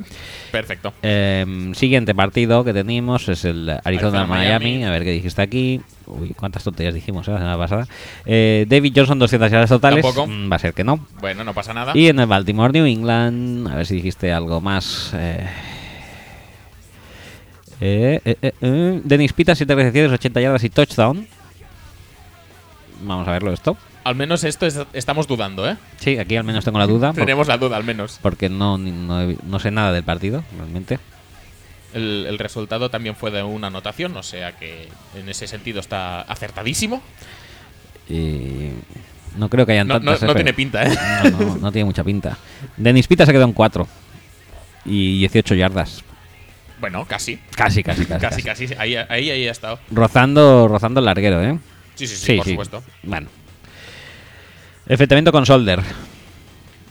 Perfecto. 0.52 0.94
Eh, 1.02 1.72
siguiente 1.76 2.14
partido 2.16 2.64
que 2.64 2.74
tenemos 2.74 3.28
es 3.30 3.46
el 3.46 3.78
Arizona-Miami. 3.84 4.84
A 4.84 4.92
ver 4.92 5.04
qué 5.04 5.12
dijiste 5.12 5.42
aquí. 5.42 5.82
Uy, 6.06 6.34
cuántas 6.34 6.64
tonterías 6.64 6.94
dijimos 6.94 7.28
eh, 7.28 7.32
la 7.32 7.38
semana 7.38 7.58
pasada. 7.58 7.88
Eh, 8.26 8.66
David 8.68 8.94
Johnson, 8.96 9.20
200 9.20 9.52
yardas 9.52 9.70
totales. 9.70 10.04
Tampoco. 10.04 10.28
Mm, 10.28 10.52
va 10.52 10.56
a 10.56 10.60
ser 10.60 10.74
que 10.74 10.84
no. 10.84 11.06
Bueno, 11.20 11.44
no 11.44 11.54
pasa 11.54 11.74
nada. 11.74 11.94
Y 11.96 12.08
en 12.08 12.20
el 12.20 12.28
Baltimore 12.28 12.74
New 12.74 12.86
England, 12.86 13.68
a 13.68 13.76
ver 13.76 13.86
si 13.86 13.96
dijiste 13.96 14.32
algo 14.32 14.62
más. 14.62 15.14
Eh, 17.86 18.30
Dennis 19.04 19.34
Pita, 19.34 19.56
7 19.56 19.76
recepciones, 19.76 20.12
80 20.12 20.42
yardas 20.42 20.64
y 20.64 20.70
touchdown. 20.70 21.28
Vamos 23.02 23.28
a 23.28 23.32
verlo 23.32 23.52
esto. 23.52 23.78
Al 24.04 24.16
menos 24.16 24.44
esto 24.44 24.66
es- 24.66 24.80
estamos 24.94 25.28
dudando, 25.28 25.70
¿eh? 25.70 25.78
Sí, 25.98 26.18
aquí 26.18 26.36
al 26.36 26.44
menos 26.44 26.66
tengo 26.66 26.78
la 26.80 26.88
duda. 26.88 27.08
por- 27.14 27.22
Tenemos 27.24 27.48
la 27.48 27.58
duda, 27.58 27.78
al 27.78 27.84
menos. 27.84 28.20
porque 28.22 28.50
no, 28.50 28.78
ni- 28.78 28.92
no, 28.92 29.22
he- 29.22 29.38
no 29.44 29.60
sé 29.60 29.72
nada 29.72 29.92
del 29.94 30.04
partido, 30.04 30.44
realmente. 30.58 31.00
El, 31.94 32.26
el 32.28 32.40
resultado 32.40 32.90
también 32.90 33.16
fue 33.16 33.30
de 33.32 33.44
una 33.44 33.68
anotación, 33.68 34.18
o 34.18 34.24
sea 34.24 34.54
que 34.58 34.90
en 35.16 35.30
ese 35.30 35.48
sentido 35.48 35.80
está 35.80 36.22
acertadísimo. 36.22 37.02
Y 38.10 38.72
no 39.38 39.50
creo 39.50 39.66
que 39.66 39.74
hayan 39.74 39.88
No, 39.88 39.96
no- 40.00 40.00
tantas. 40.12 40.24
no 40.24 40.32
eh, 40.32 40.36
tiene 40.36 40.54
pinta, 40.54 40.84
¿eh? 40.84 40.98
No, 41.32 41.40
no, 41.40 41.56
no 41.58 41.72
tiene 41.72 41.86
mucha 41.86 42.04
pinta. 42.04 42.38
Dennis 42.78 43.08
Pita 43.08 43.26
se 43.26 43.32
quedó 43.32 43.44
en 43.46 43.54
4 43.54 43.88
y 44.86 45.20
18 45.20 45.56
yardas. 45.56 46.04
Bueno, 46.82 47.06
casi. 47.06 47.40
Casi, 47.56 47.82
casi, 47.84 48.06
casi. 48.06 48.22
Casi, 48.22 48.42
casi. 48.44 48.66
Ahí, 48.78 48.96
ahí, 48.96 49.30
ahí 49.30 49.48
ha 49.48 49.52
estado. 49.52 49.80
Rozando, 49.90 50.68
rozando 50.68 51.00
el 51.00 51.06
larguero, 51.06 51.42
¿eh? 51.42 51.58
Sí, 51.96 52.08
sí, 52.08 52.16
sí, 52.18 52.36
por 52.36 52.46
supuesto. 52.46 52.84
Bueno. 53.04 53.30
Enfrentamiento 54.88 55.32
con 55.32 55.46
Solder. 55.46 55.82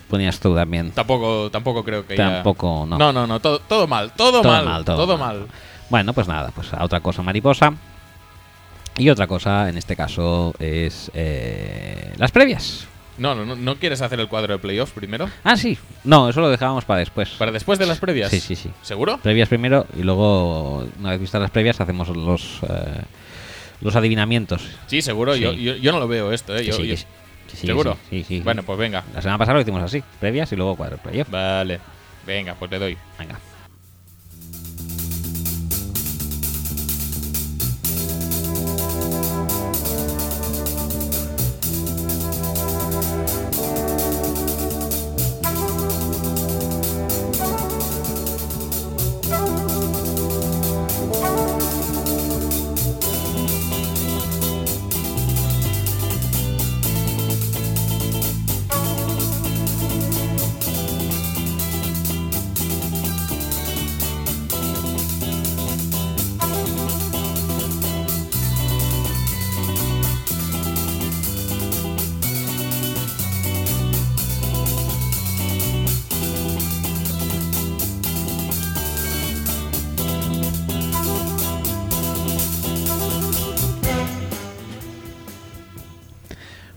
Ponías 0.08 0.38
tú 0.40 0.54
también. 0.54 0.90
Tampoco, 0.92 1.50
tampoco 1.50 1.84
creo 1.84 2.06
que 2.06 2.16
Tampoco, 2.16 2.86
no. 2.88 2.98
No, 2.98 3.12
no, 3.12 3.26
no. 3.26 3.40
Todo, 3.40 3.60
todo 3.60 3.86
mal. 3.86 4.12
Todo, 4.14 4.42
Todo 4.42 4.52
mal. 4.52 4.64
mal, 4.64 4.84
todo 4.84 4.96
todo 4.96 5.18
mal. 5.18 5.38
mal. 5.40 5.48
Bueno, 5.90 6.12
pues 6.12 6.28
nada, 6.28 6.50
pues 6.54 6.72
a 6.72 6.84
otra 6.84 7.00
cosa 7.00 7.22
mariposa. 7.22 7.72
Y 8.98 9.08
otra 9.08 9.26
cosa, 9.26 9.70
en 9.70 9.78
este 9.78 9.96
caso, 9.96 10.54
es 10.58 11.10
eh, 11.14 12.12
las 12.18 12.30
previas. 12.30 12.86
No, 13.16 13.34
no, 13.34 13.44
no, 13.46 13.56
¿no 13.56 13.76
quieres 13.76 14.02
hacer 14.02 14.20
el 14.20 14.28
cuadro 14.28 14.52
de 14.54 14.58
playoffs 14.58 14.92
primero? 14.92 15.28
Ah, 15.44 15.56
sí. 15.56 15.78
No, 16.04 16.28
eso 16.28 16.40
lo 16.40 16.50
dejábamos 16.50 16.84
para 16.84 17.00
después. 17.00 17.30
¿Para 17.38 17.52
después 17.52 17.78
de 17.78 17.86
las 17.86 17.98
previas? 17.98 18.30
Sí, 18.30 18.40
sí, 18.40 18.54
sí. 18.56 18.70
¿Seguro? 18.82 19.18
Previas 19.18 19.48
primero 19.48 19.86
y 19.96 20.02
luego, 20.02 20.86
una 20.98 21.10
vez 21.10 21.20
vistas 21.20 21.40
las 21.40 21.50
previas, 21.50 21.80
hacemos 21.80 22.08
los, 22.08 22.60
eh, 22.68 23.02
los 23.80 23.96
adivinamientos. 23.96 24.62
Sí, 24.88 25.00
seguro. 25.00 25.34
Sí. 25.34 25.40
Yo, 25.40 25.52
yo, 25.52 25.76
yo 25.76 25.92
no 25.92 25.98
lo 26.00 26.08
veo 26.08 26.32
esto, 26.32 26.54
¿eh? 26.56 26.64
Yo- 26.64 26.74
sí. 26.74 26.94
Sí, 27.54 27.66
¿Seguro? 27.66 27.96
Sí, 28.08 28.24
sí. 28.24 28.38
sí. 28.38 28.40
Bueno, 28.40 28.62
pues 28.62 28.78
venga. 28.78 29.04
La 29.14 29.20
semana 29.20 29.38
pasada 29.38 29.54
lo 29.56 29.60
hicimos 29.62 29.82
así, 29.82 30.02
previas 30.20 30.50
y 30.52 30.56
luego 30.56 30.76
cuadro 30.76 30.96
playoff. 30.98 31.28
Vale. 31.30 31.80
Venga, 32.26 32.54
pues 32.54 32.70
le 32.70 32.78
doy. 32.78 32.98
Venga. 33.18 33.38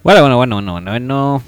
Bueno, 0.06 0.22
bueno, 0.22 0.38
bueno, 0.38 0.56
bueno, 0.58 0.72
bueno, 0.72 0.92
bueno. 0.92 1.44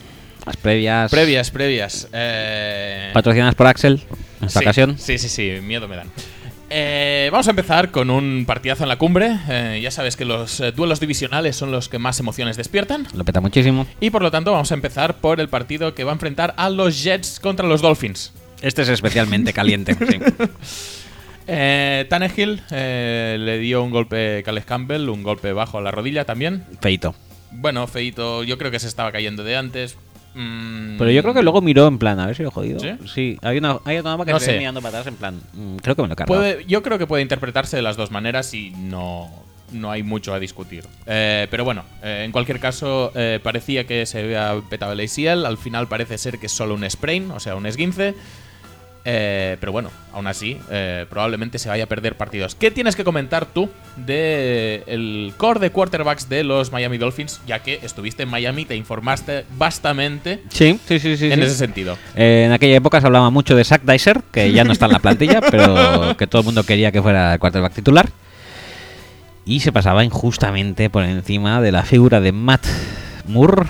Las 0.47 0.57
previas. 0.57 1.11
Previas, 1.11 1.51
previas. 1.51 2.07
Eh... 2.11 3.11
Patrocinadas 3.13 3.53
por 3.53 3.67
Axel 3.67 4.01
en 4.41 4.47
esta 4.47 4.61
sí, 4.61 4.65
ocasión. 4.65 4.97
Sí, 4.97 5.19
sí, 5.19 5.29
sí, 5.29 5.61
miedo 5.61 5.87
me 5.87 5.95
dan. 5.95 6.07
Eh, 6.71 7.29
vamos 7.31 7.45
a 7.45 7.51
empezar 7.51 7.91
con 7.91 8.09
un 8.09 8.45
partidazo 8.47 8.81
en 8.81 8.89
la 8.89 8.97
cumbre. 8.97 9.37
Eh, 9.47 9.79
ya 9.83 9.91
sabes 9.91 10.15
que 10.15 10.25
los 10.25 10.59
eh, 10.59 10.71
duelos 10.71 10.99
divisionales 10.99 11.55
son 11.55 11.71
los 11.71 11.87
que 11.87 11.99
más 11.99 12.19
emociones 12.19 12.57
despiertan. 12.57 13.05
Lo 13.13 13.23
peta 13.23 13.41
muchísimo. 13.41 13.85
Y 13.99 14.09
por 14.09 14.23
lo 14.23 14.31
tanto 14.31 14.53
vamos 14.53 14.71
a 14.71 14.73
empezar 14.73 15.17
por 15.17 15.39
el 15.39 15.49
partido 15.49 15.93
que 15.93 16.03
va 16.03 16.13
a 16.13 16.13
enfrentar 16.13 16.55
a 16.57 16.71
los 16.71 17.03
Jets 17.03 17.39
contra 17.39 17.67
los 17.67 17.83
Dolphins. 17.83 18.33
Este 18.63 18.81
es 18.81 18.89
especialmente 18.89 19.53
caliente. 19.53 19.93
sí. 20.09 20.17
Eh, 21.45 22.07
Tannehill 22.09 22.61
eh, 22.71 23.37
le 23.39 23.59
dio 23.59 23.83
un 23.83 23.91
golpe 23.91 24.41
Caleb 24.43 24.65
Campbell, 24.65 25.09
un 25.09 25.21
golpe 25.21 25.53
bajo 25.53 25.77
a 25.77 25.81
la 25.81 25.91
rodilla 25.91 26.25
también. 26.25 26.65
Feito. 26.81 27.13
Bueno, 27.59 27.87
feito, 27.87 28.43
yo 28.43 28.57
creo 28.57 28.71
que 28.71 28.79
se 28.79 28.87
estaba 28.87 29.11
cayendo 29.11 29.43
de 29.43 29.57
antes. 29.57 29.97
Mm, 30.35 30.97
Pero 30.97 31.09
yo 31.09 31.21
creo 31.23 31.33
que 31.33 31.41
luego 31.41 31.61
miró 31.61 31.87
en 31.87 31.97
plan, 31.97 32.19
a 32.19 32.27
ver 32.27 32.35
si 32.35 32.43
lo 32.43 32.49
he 32.49 32.51
jodido. 32.51 32.79
¿Sí? 32.79 33.37
hay 33.41 33.57
una, 33.57 33.79
hay 33.85 33.97
una 33.97 34.23
que 34.23 34.31
No 34.31 34.39
se 34.39 34.57
mirando 34.57 34.81
para 34.81 34.99
atrás 34.99 35.07
en 35.07 35.15
plan, 35.15 35.41
mm, 35.53 35.77
creo 35.77 35.95
que 35.95 36.01
me 36.03 36.07
lo 36.07 36.13
he. 36.13 36.25
Puede, 36.25 36.65
yo 36.65 36.83
creo 36.83 36.99
que 36.99 37.07
puede 37.07 37.23
interpretarse 37.23 37.75
de 37.75 37.81
las 37.81 37.97
dos 37.97 38.11
maneras 38.11 38.53
y 38.53 38.69
no, 38.69 39.31
no 39.71 39.89
hay 39.89 40.03
mucho 40.03 40.33
a 40.33 40.39
discutir. 40.39 40.85
Eh, 41.07 41.47
pero 41.49 41.63
bueno, 41.63 41.83
eh, 42.03 42.23
en 42.25 42.31
cualquier 42.31 42.59
caso, 42.59 43.11
eh, 43.15 43.39
parecía 43.41 43.87
que 43.87 44.05
se 44.05 44.19
había 44.19 44.61
petado 44.69 44.93
el 44.93 44.99
ACL. 44.99 45.45
Al 45.45 45.57
final 45.57 45.87
parece 45.87 46.17
ser 46.17 46.37
que 46.37 46.45
es 46.45 46.51
solo 46.51 46.75
un 46.75 46.87
sprain, 46.89 47.31
o 47.31 47.39
sea, 47.39 47.55
un 47.55 47.65
esguince. 47.65 48.13
Eh, 49.09 49.55
pero 49.61 49.71
bueno, 49.71 49.89
aún 50.11 50.27
así, 50.27 50.59
eh, 50.69 51.05
probablemente 51.09 51.59
se 51.59 51.69
vaya 51.69 51.85
a 51.85 51.87
perder 51.87 52.15
partidos. 52.17 52.55
¿Qué 52.55 52.71
tienes 52.71 52.97
que 52.97 53.05
comentar 53.05 53.45
tú 53.45 53.69
de 53.95 54.83
el 54.85 55.33
core 55.37 55.61
de 55.61 55.69
quarterbacks 55.69 56.27
de 56.27 56.43
los 56.43 56.73
Miami 56.73 56.97
Dolphins? 56.97 57.39
Ya 57.47 57.59
que 57.59 57.79
estuviste 57.83 58.23
en 58.23 58.29
Miami, 58.29 58.65
te 58.65 58.75
informaste 58.75 59.45
bastante 59.57 60.41
Sí, 60.49 60.77
sí, 60.85 60.99
sí, 60.99 61.15
sí. 61.15 61.27
en 61.31 61.39
sí. 61.39 61.45
ese 61.45 61.55
sentido. 61.55 61.97
Eh, 62.17 62.43
en 62.47 62.51
aquella 62.51 62.75
época 62.75 62.99
se 62.99 63.07
hablaba 63.07 63.29
mucho 63.29 63.55
de 63.55 63.63
Zach 63.63 63.83
Dyser, 63.83 64.23
que 64.29 64.51
ya 64.51 64.65
no 64.65 64.73
está 64.73 64.87
en 64.87 64.91
la 64.91 64.99
plantilla, 64.99 65.39
pero 65.51 66.17
que 66.17 66.27
todo 66.27 66.41
el 66.41 66.45
mundo 66.45 66.63
quería 66.65 66.91
que 66.91 67.01
fuera 67.01 67.31
el 67.35 67.39
quarterback 67.39 67.75
titular. 67.75 68.09
Y 69.45 69.61
se 69.61 69.71
pasaba 69.71 70.03
injustamente 70.03 70.89
por 70.89 71.05
encima 71.05 71.61
de 71.61 71.71
la 71.71 71.83
figura 71.83 72.19
de 72.19 72.33
Matt 72.33 72.65
Moore. 73.25 73.67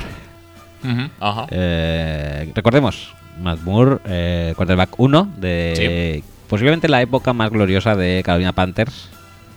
Eh, 1.51 2.51
recordemos, 2.55 3.13
Matt 3.39 3.61
Moore, 3.61 3.97
eh, 4.05 4.53
quarterback 4.55 4.99
1 4.99 5.33
de 5.37 6.23
posiblemente 6.47 6.87
la 6.87 7.01
época 7.01 7.33
más 7.33 7.49
gloriosa 7.51 7.95
de 7.95 8.21
Carolina 8.23 8.53
Panthers, 8.53 9.09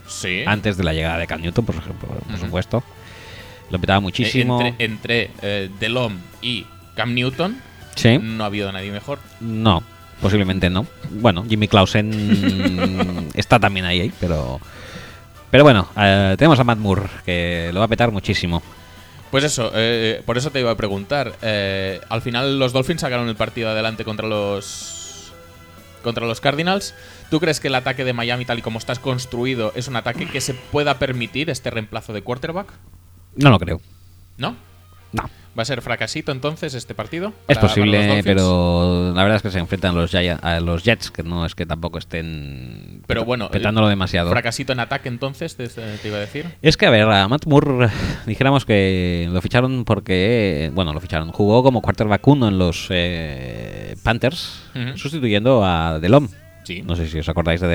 sí. 0.07 0.43
antes 0.47 0.77
de 0.77 0.85
la 0.85 0.93
llegada 0.93 1.19
de 1.19 1.27
Cam 1.27 1.41
Newton, 1.41 1.65
por 1.65 1.75
ejemplo, 1.77 2.09
por 2.09 2.39
supuesto. 2.39 2.83
Lo 3.71 3.79
petaba 3.79 4.01
muchísimo. 4.01 4.61
Entre, 4.61 4.85
entre 4.85 5.31
eh, 5.43 5.71
Delhomme 5.79 6.19
y 6.43 6.67
Cam 6.97 7.15
Newton 7.15 7.57
Sí. 7.95 8.19
no 8.21 8.45
ha 8.45 8.47
habido 8.47 8.71
nadie 8.73 8.91
mejor. 8.91 9.19
No, 9.41 9.83
posiblemente 10.21 10.71
no. 10.71 10.87
Bueno, 11.11 11.45
Jimmy 11.49 11.69
Clausen 11.69 13.29
está 13.35 13.59
también 13.59 13.87
ahí, 13.87 14.01
ahí, 14.01 14.13
pero. 14.19 14.61
Pero 15.51 15.65
bueno, 15.65 15.89
eh, 15.97 16.37
tenemos 16.39 16.59
a 16.61 16.65
Matt 16.65 16.79
Moore, 16.79 17.03
que 17.25 17.71
lo 17.73 17.81
va 17.81 17.87
a 17.87 17.89
petar 17.89 18.11
muchísimo. 18.13 18.63
Pues 19.31 19.45
eso, 19.45 19.71
eh, 19.75 20.23
por 20.27 20.39
eso 20.39 20.51
te 20.51 20.61
iba 20.61 20.71
a 20.71 20.77
preguntar. 20.77 21.35
eh, 21.43 22.01
al 22.09 22.23
final 22.23 22.59
los 22.59 22.73
Dolphins 22.73 23.01
sacaron 23.03 23.29
el 23.29 23.37
partido 23.37 23.69
adelante 23.71 24.05
contra 24.05 24.27
los 24.27 25.33
contra 26.03 26.27
los 26.27 26.41
Cardinals. 26.41 26.95
¿Tú 27.31 27.41
crees 27.41 27.61
que 27.61 27.69
el 27.69 27.75
ataque 27.75 28.05
de 28.05 28.13
Miami 28.13 28.45
tal 28.45 28.59
y 28.59 28.63
como 28.63 28.79
estás 28.79 28.99
construido 28.99 29.73
es 29.77 29.87
un 29.87 29.97
ataque 29.97 30.27
que 30.27 30.41
se 30.41 30.55
pueda 30.55 30.99
permitir 30.99 31.51
este 31.51 31.71
reemplazo 31.71 32.13
de 32.13 32.23
quarterback? 32.23 32.73
No 33.37 33.51
lo 33.51 33.59
creo. 33.59 33.81
¿No? 34.39 34.57
No. 35.13 35.29
¿Va 35.61 35.63
a 35.63 35.67
ser 35.67 35.83
fracasito 35.83 36.33
entonces 36.33 36.73
este 36.73 36.95
partido? 36.95 37.35
Es 37.47 37.59
para- 37.59 37.69
posible, 37.69 38.23
pero 38.25 39.13
la 39.15 39.23
verdad 39.25 39.37
es 39.37 39.43
que 39.43 39.51
se 39.51 39.59
enfrentan 39.59 39.95
los 39.95 40.11
Giants- 40.11 40.43
a 40.43 40.59
los 40.61 40.83
Jets, 40.85 41.11
que 41.11 41.23
no 41.23 41.45
es 41.45 41.55
que 41.55 41.67
tampoco 41.67 41.99
estén 41.99 43.03
Pero 43.07 43.27
bueno, 43.27 43.51
petándolo 43.51 43.87
demasiado. 43.89 44.31
Fracasito 44.31 44.73
en 44.73 44.81
ataque 44.81 45.11
entonces, 45.11 45.57
te, 45.57 45.69
te 45.69 46.09
iba 46.09 46.17
a 46.17 46.21
decir. 46.21 46.47
Es 46.63 46.79
que, 46.79 46.87
a 46.87 46.91
ver, 46.91 47.03
a 47.03 47.29
Matt 47.29 47.45
Moore, 47.45 47.91
dijéramos 48.27 48.65
que 48.65 49.29
lo 49.31 49.43
ficharon 49.43 49.85
porque, 49.85 50.71
bueno, 50.73 50.95
lo 50.95 51.01
ficharon, 51.01 51.31
jugó 51.31 51.63
como 51.63 51.83
quarterback 51.83 52.27
1 52.27 52.49
en 52.49 52.57
los 52.59 52.87
eh, 52.89 53.97
Panthers, 54.03 54.63
sustituyendo 54.97 55.63
a 55.63 55.99
Delhomme. 56.01 56.29
Sí. 56.65 56.81
No 56.81 56.97
sé 56.97 57.07
si 57.07 57.19
os 57.19 57.29
acordáis 57.29 57.61
de 57.61 57.69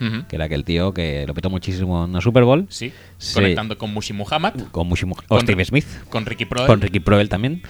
Ujú. 0.00 0.26
que 0.28 0.36
era 0.36 0.46
aquel 0.46 0.64
tío 0.64 0.92
que 0.92 1.24
lo 1.26 1.34
petó 1.34 1.50
muchísimo 1.50 2.04
en 2.04 2.12
la 2.12 2.20
Super 2.20 2.44
Bowl. 2.44 2.66
Sí. 2.68 2.92
Sí. 3.18 3.34
Conectando 3.34 3.78
con 3.78 3.92
Mushi 3.94 4.12
Muhammad, 4.12 4.54
Con 4.70 4.86
muchísimo, 4.88 5.14
o 5.16 5.26
Con- 5.26 5.40
Steve 5.40 5.64
Smith, 5.64 5.86
con 6.08 6.26
Ricky 6.26 6.44
Proel. 6.44 6.66
con 6.66 6.80
Ricky 6.80 7.00
Proel 7.00 7.28
también. 7.28 7.62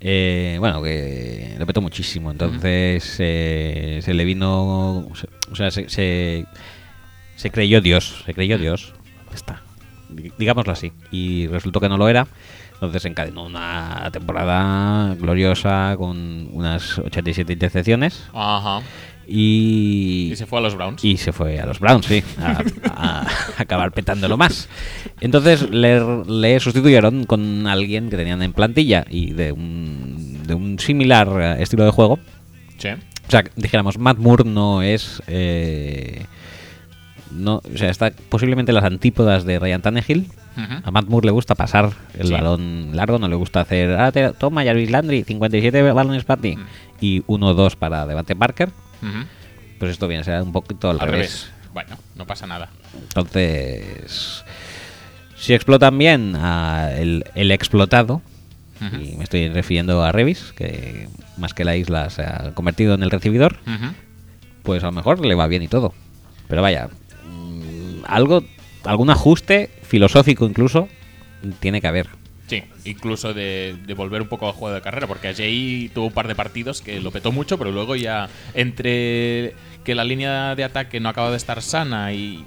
Eh, 0.00 0.56
bueno, 0.60 0.82
que 0.82 1.54
lo 1.58 1.66
petó 1.66 1.80
muchísimo. 1.80 2.30
Entonces 2.30 3.16
eh, 3.18 4.00
se 4.02 4.14
le 4.14 4.24
vino. 4.24 5.08
o 5.50 5.54
sea, 5.54 5.70
se, 5.70 5.88
se, 5.88 6.44
se 7.36 7.50
creyó 7.50 7.80
Dios. 7.80 8.22
Se 8.26 8.34
creyó 8.34 8.58
Dios. 8.58 8.92
Está. 9.34 9.62
di- 10.08 10.32
digámoslo 10.38 10.72
así. 10.72 10.92
Y 11.10 11.46
resultó 11.48 11.80
que 11.80 11.88
no 11.88 11.96
lo 11.96 12.08
era. 12.08 12.26
Entonces 12.74 13.06
encadenó 13.06 13.44
una 13.46 14.10
temporada 14.12 15.14
gloriosa 15.14 15.94
con 15.96 16.48
unas 16.52 16.98
87 16.98 17.54
intercepciones 17.54 18.24
Ajá. 18.34 18.82
Y, 19.28 20.30
Y 20.32 20.36
se 20.36 20.46
fue 20.46 20.58
a 20.58 20.62
los 20.62 20.74
Browns. 20.76 21.04
y 21.04 21.16
se 21.16 21.32
fue 21.32 21.58
a 21.60 21.66
los 21.66 21.80
Browns, 21.80 22.06
sí, 22.06 22.22
a, 22.40 22.62
a 22.94 23.26
acabar 23.58 23.92
petándolo 23.92 24.36
más. 24.36 24.68
Entonces 25.20 25.68
le, 25.70 26.00
le 26.26 26.60
sustituyeron 26.60 27.24
con 27.24 27.66
alguien 27.66 28.08
que 28.10 28.16
tenían 28.16 28.42
en 28.42 28.52
plantilla 28.52 29.04
y 29.10 29.32
de 29.32 29.52
un, 29.52 30.42
de 30.46 30.54
un 30.54 30.78
similar 30.78 31.28
eh, 31.58 31.62
estilo 31.62 31.84
de 31.84 31.90
juego. 31.90 32.18
Sí. 32.78 32.88
O 32.90 33.30
sea, 33.30 33.44
dijéramos, 33.56 33.98
Matt 33.98 34.18
Moore 34.18 34.44
no 34.48 34.82
es... 34.82 35.22
eh, 35.26 36.24
no, 37.32 37.56
o 37.56 37.76
sea, 37.76 37.90
está 37.90 38.12
posiblemente 38.28 38.70
en 38.70 38.76
las 38.76 38.84
antípodas 38.84 39.44
de 39.44 39.58
Ryan 39.58 39.82
Tannehill. 39.82 40.26
A 40.84 40.90
Matt 40.90 41.06
Moore 41.08 41.26
le 41.26 41.32
gusta 41.32 41.54
pasar 41.54 41.90
el 42.18 42.28
Sí. 42.28 42.32
balón 42.32 42.90
largo, 42.94 43.18
no 43.18 43.28
le 43.28 43.34
gusta 43.36 43.60
hacer. 43.60 43.90
Ah, 43.98 44.10
te- 44.10 44.32
toma, 44.32 44.64
Jarvis 44.64 44.90
Landry, 44.90 45.22
57 45.24 45.82
balones 45.92 46.24
para 46.24 46.40
ti. 46.40 46.56
Mm. 46.56 46.60
Y 47.00 47.20
1-2 47.24 47.76
para 47.76 48.06
Devante 48.06 48.34
Parker. 48.34 48.70
Pues 49.78 49.90
esto 49.92 50.08
viene 50.08 50.22
a 50.22 50.24
ser 50.24 50.42
un 50.42 50.52
poquito 50.52 50.88
al, 50.90 51.00
Al 51.00 51.08
revés. 51.08 51.48
revés. 51.50 51.50
Bueno, 51.74 51.96
no 52.14 52.26
pasa 52.26 52.46
nada. 52.46 52.70
Entonces, 53.02 54.44
si 55.36 55.52
explotan 55.54 55.96
bien 55.98 56.34
a 56.36 56.92
el, 56.92 57.24
el 57.34 57.50
explotado, 57.50 58.22
y 58.80 59.16
me 59.16 59.24
estoy 59.24 59.48
refiriendo 59.48 60.04
a 60.04 60.12
Revis, 60.12 60.52
que 60.54 61.08
más 61.38 61.54
que 61.54 61.64
la 61.64 61.76
isla 61.76 62.10
se 62.10 62.22
ha 62.22 62.52
convertido 62.54 62.94
en 62.94 63.02
el 63.02 63.10
recibidor, 63.10 63.56
pues 64.62 64.82
a 64.82 64.86
lo 64.86 64.92
mejor 64.92 65.24
le 65.24 65.34
va 65.34 65.46
bien 65.46 65.62
y 65.62 65.68
todo. 65.68 65.94
Pero 66.48 66.62
vaya, 66.62 66.88
mm, 67.26 68.04
algo, 68.06 68.44
algún 68.84 69.10
ajuste 69.10 69.70
filosófico 69.82 70.46
incluso 70.46 70.88
tiene 71.60 71.80
que 71.80 71.86
haber. 71.86 72.08
Sí, 72.46 72.62
incluso 72.84 73.34
de, 73.34 73.76
de 73.86 73.94
volver 73.94 74.22
un 74.22 74.28
poco 74.28 74.46
al 74.46 74.52
juego 74.52 74.74
de 74.74 74.80
carrera, 74.80 75.06
porque 75.08 75.34
Jay 75.34 75.90
tuvo 75.92 76.06
un 76.06 76.12
par 76.12 76.28
de 76.28 76.34
partidos 76.36 76.80
que 76.80 77.00
lo 77.00 77.10
petó 77.10 77.32
mucho, 77.32 77.58
pero 77.58 77.72
luego 77.72 77.96
ya 77.96 78.28
entre 78.54 79.54
que 79.84 79.94
la 79.94 80.04
línea 80.04 80.54
de 80.54 80.64
ataque 80.64 81.00
no 81.00 81.08
acaba 81.08 81.30
de 81.30 81.36
estar 81.38 81.60
sana 81.62 82.12
y 82.12 82.44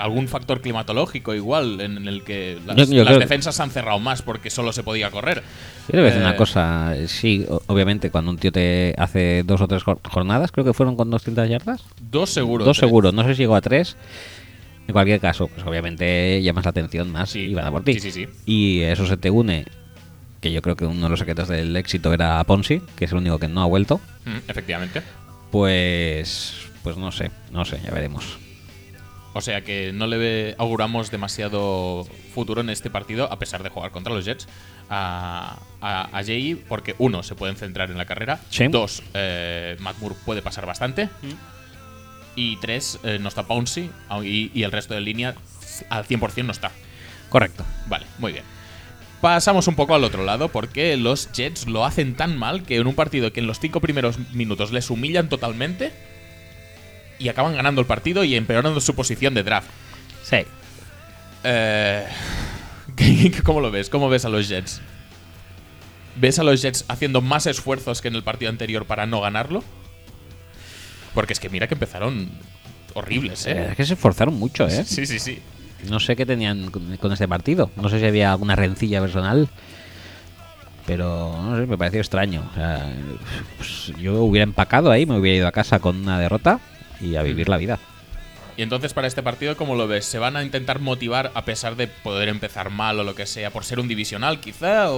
algún 0.00 0.28
factor 0.28 0.60
climatológico 0.60 1.34
igual 1.34 1.80
en 1.80 2.06
el 2.06 2.22
que 2.22 2.58
las, 2.64 2.76
Yo- 2.76 2.84
yo 2.84 2.98
las 3.02 3.06
creo- 3.14 3.18
defensas 3.18 3.56
se 3.56 3.62
han 3.64 3.70
cerrado 3.70 3.98
más 3.98 4.22
porque 4.22 4.48
solo 4.50 4.72
se 4.72 4.84
podía 4.84 5.10
correr. 5.10 5.42
Yo 5.92 6.00
decir 6.02 6.20
Eh, 6.20 6.24
una 6.24 6.36
cosa, 6.36 6.94
sí, 7.08 7.44
o- 7.48 7.60
obviamente 7.66 8.10
cuando 8.10 8.30
un 8.30 8.38
tío 8.38 8.52
te 8.52 8.94
hace 8.96 9.42
dos 9.44 9.60
o 9.60 9.66
tres 9.66 9.82
jor- 9.82 9.98
jornadas, 10.08 10.52
creo 10.52 10.64
que 10.64 10.72
fueron 10.72 10.94
con 10.96 11.10
200 11.10 11.48
yardas. 11.48 11.82
Dos 12.00 12.30
seguros. 12.30 12.64
Dos 12.64 12.76
tres. 12.76 12.88
seguros, 12.88 13.12
no 13.12 13.24
sé 13.24 13.34
si 13.34 13.42
llegó 13.42 13.56
a 13.56 13.60
tres. 13.60 13.96
En 14.88 14.92
cualquier 14.92 15.20
caso, 15.20 15.48
pues 15.48 15.64
obviamente 15.66 16.42
llamas 16.42 16.64
la 16.64 16.70
atención 16.70 17.10
más 17.12 17.30
Sí. 17.30 17.40
y 17.40 17.54
van 17.54 17.66
a 17.66 17.70
por 17.70 17.84
ti. 17.84 17.94
Sí, 17.94 18.10
sí, 18.10 18.12
sí. 18.12 18.28
Y 18.46 18.80
eso 18.82 19.06
se 19.06 19.16
te 19.16 19.30
une, 19.30 19.64
que 20.40 20.52
yo 20.52 20.60
creo 20.60 20.74
que 20.76 20.84
uno 20.86 21.04
de 21.04 21.08
los 21.08 21.18
secretos 21.18 21.48
del 21.48 21.74
éxito 21.76 22.12
era 22.12 22.42
Ponzi, 22.44 22.82
que 22.96 23.04
es 23.04 23.12
el 23.12 23.18
único 23.18 23.38
que 23.38 23.48
no 23.48 23.62
ha 23.62 23.66
vuelto. 23.66 24.00
Mm, 24.24 24.38
efectivamente. 24.48 25.02
Pues, 25.52 26.54
pues 26.82 26.96
no 26.96 27.12
sé, 27.12 27.30
no 27.52 27.64
sé, 27.64 27.78
ya 27.84 27.90
veremos. 27.92 28.38
O 29.34 29.40
sea 29.40 29.62
que 29.62 29.92
no 29.94 30.06
le 30.06 30.54
auguramos 30.58 31.10
demasiado 31.10 32.04
futuro 32.34 32.60
en 32.60 32.68
este 32.70 32.90
partido, 32.90 33.32
a 33.32 33.38
pesar 33.38 33.62
de 33.62 33.68
jugar 33.70 33.90
contra 33.90 34.12
los 34.12 34.24
Jets, 34.26 34.46
a, 34.90 35.58
a, 35.80 36.18
a 36.18 36.24
Jay, 36.24 36.54
porque 36.68 36.94
uno, 36.98 37.22
se 37.22 37.34
pueden 37.34 37.56
centrar 37.56 37.90
en 37.90 37.96
la 37.96 38.04
carrera. 38.04 38.40
Sí. 38.50 38.66
Dos, 38.68 39.02
eh, 39.14 39.76
Matt 39.80 39.98
Moore 40.00 40.16
puede 40.26 40.42
pasar 40.42 40.66
bastante. 40.66 41.08
Y 42.34 42.56
tres, 42.56 42.98
eh, 43.04 43.18
no 43.20 43.28
está 43.28 43.42
Pouncy 43.44 43.90
y, 44.24 44.50
y 44.54 44.62
el 44.62 44.72
resto 44.72 44.94
de 44.94 45.00
línea 45.02 45.34
al 45.90 46.04
100% 46.06 46.44
no 46.44 46.52
está. 46.52 46.70
Correcto. 47.28 47.64
Vale, 47.86 48.06
muy 48.18 48.32
bien. 48.32 48.44
Pasamos 49.20 49.68
un 49.68 49.74
poco 49.76 49.94
al 49.94 50.02
otro 50.04 50.24
lado 50.24 50.48
porque 50.48 50.96
los 50.96 51.30
Jets 51.32 51.66
lo 51.68 51.84
hacen 51.84 52.14
tan 52.16 52.36
mal 52.36 52.64
que 52.64 52.76
en 52.76 52.86
un 52.86 52.94
partido 52.94 53.32
que 53.32 53.40
en 53.40 53.46
los 53.46 53.60
cinco 53.60 53.80
primeros 53.80 54.18
minutos 54.32 54.72
les 54.72 54.90
humillan 54.90 55.28
totalmente 55.28 55.92
y 57.18 57.28
acaban 57.28 57.54
ganando 57.54 57.80
el 57.80 57.86
partido 57.86 58.24
y 58.24 58.34
empeorando 58.34 58.80
su 58.80 58.94
posición 58.96 59.32
de 59.34 59.42
draft. 59.44 59.68
Sí. 60.24 60.38
Eh, 61.44 62.04
¿qué- 62.96 63.30
qué- 63.34 63.42
¿Cómo 63.42 63.60
lo 63.60 63.70
ves? 63.70 63.88
¿Cómo 63.90 64.08
ves 64.08 64.24
a 64.24 64.28
los 64.28 64.48
Jets? 64.48 64.80
¿Ves 66.16 66.38
a 66.38 66.42
los 66.42 66.60
Jets 66.62 66.84
haciendo 66.88 67.20
más 67.20 67.46
esfuerzos 67.46 68.00
que 68.00 68.08
en 68.08 68.16
el 68.16 68.22
partido 68.24 68.50
anterior 68.50 68.86
para 68.86 69.06
no 69.06 69.20
ganarlo? 69.20 69.62
Porque 71.14 71.32
es 71.32 71.40
que 71.40 71.48
mira 71.48 71.66
que 71.66 71.74
empezaron 71.74 72.30
horribles, 72.94 73.46
¿eh? 73.46 73.68
Es 73.70 73.76
que 73.76 73.84
se 73.86 73.94
esforzaron 73.94 74.34
mucho, 74.38 74.66
¿eh? 74.66 74.84
Sí, 74.84 75.06
sí, 75.06 75.18
sí. 75.18 75.40
No 75.88 75.98
sé 76.00 76.14
qué 76.16 76.24
tenían 76.24 76.70
con, 76.70 77.12
este 77.12 77.26
partido. 77.28 77.70
No 77.76 77.88
sé 77.88 77.98
si 77.98 78.06
había 78.06 78.32
alguna 78.32 78.54
rencilla 78.56 79.00
personal. 79.00 79.48
Pero 80.86 81.36
no 81.42 81.56
sé, 81.56 81.66
me 81.66 81.78
pareció 81.78 82.00
extraño. 82.00 82.42
O 82.50 82.54
sea, 82.54 82.92
pues, 83.56 83.92
yo 84.00 84.22
hubiera 84.22 84.44
empacado 84.44 84.90
ahí, 84.90 85.06
me 85.06 85.16
hubiera 85.18 85.38
ido 85.38 85.46
a 85.48 85.52
casa 85.52 85.78
con 85.78 85.96
una 85.96 86.18
derrota 86.18 86.60
y 87.00 87.16
a 87.16 87.22
vivir 87.22 87.48
la 87.48 87.56
vida. 87.56 87.78
Y 88.56 88.62
entonces 88.62 88.92
para 88.92 89.06
este 89.06 89.22
partido, 89.22 89.56
¿cómo 89.56 89.76
lo 89.76 89.86
ves? 89.88 90.04
¿Se 90.04 90.18
van 90.18 90.36
a 90.36 90.42
intentar 90.42 90.78
motivar 90.80 91.30
a 91.34 91.44
pesar 91.44 91.76
de 91.76 91.86
poder 91.86 92.28
empezar 92.28 92.70
mal 92.70 92.98
o 93.00 93.04
lo 93.04 93.14
que 93.14 93.26
sea, 93.26 93.50
por 93.50 93.64
ser 93.64 93.80
un 93.80 93.88
divisional 93.88 94.40
quizá? 94.40 94.90
¿O, 94.90 94.96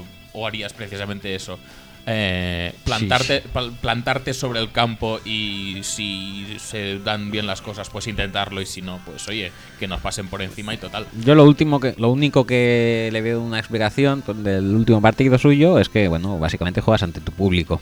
o- 0.00 0.04
o 0.32 0.46
harías 0.46 0.72
precisamente 0.72 1.34
eso? 1.34 1.58
Eh, 2.06 2.72
plantarte, 2.84 3.42
plantarte 3.80 4.34
sobre 4.34 4.58
el 4.60 4.72
campo 4.72 5.20
y 5.24 5.78
si 5.82 6.56
se 6.58 6.98
dan 6.98 7.30
bien 7.30 7.46
las 7.46 7.60
cosas, 7.60 7.88
pues 7.90 8.06
intentarlo 8.06 8.60
y 8.60 8.66
si 8.66 8.82
no, 8.82 9.00
pues 9.04 9.28
oye, 9.28 9.52
que 9.78 9.86
nos 9.86 10.00
pasen 10.00 10.26
por 10.28 10.42
encima 10.42 10.74
y 10.74 10.78
total. 10.78 11.06
Yo 11.24 11.34
lo 11.34 11.44
último 11.44 11.78
que, 11.78 11.94
lo 11.98 12.08
único 12.10 12.46
que 12.46 13.10
le 13.12 13.20
veo 13.20 13.40
una 13.40 13.58
explicación 13.58 14.22
con- 14.22 14.42
del 14.42 14.74
último 14.74 15.00
partido 15.00 15.38
suyo 15.38 15.78
es 15.78 15.88
que, 15.88 16.08
bueno, 16.08 16.38
básicamente 16.38 16.80
juegas 16.80 17.02
ante 17.02 17.20
tu 17.20 17.32
público. 17.32 17.80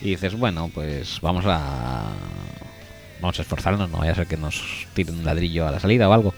Y 0.00 0.10
dices, 0.10 0.34
bueno, 0.38 0.70
pues 0.72 1.18
vamos 1.20 1.44
a. 1.46 2.04
Vamos 3.20 3.38
a 3.38 3.42
esforzarnos, 3.42 3.90
no 3.90 3.98
vaya 3.98 4.12
a 4.12 4.14
ser 4.14 4.26
que 4.26 4.38
nos 4.38 4.86
tiren 4.94 5.18
un 5.18 5.24
ladrillo 5.26 5.66
a 5.68 5.72
la 5.72 5.78
salida 5.80 6.08
o 6.08 6.12
algo. 6.14 6.32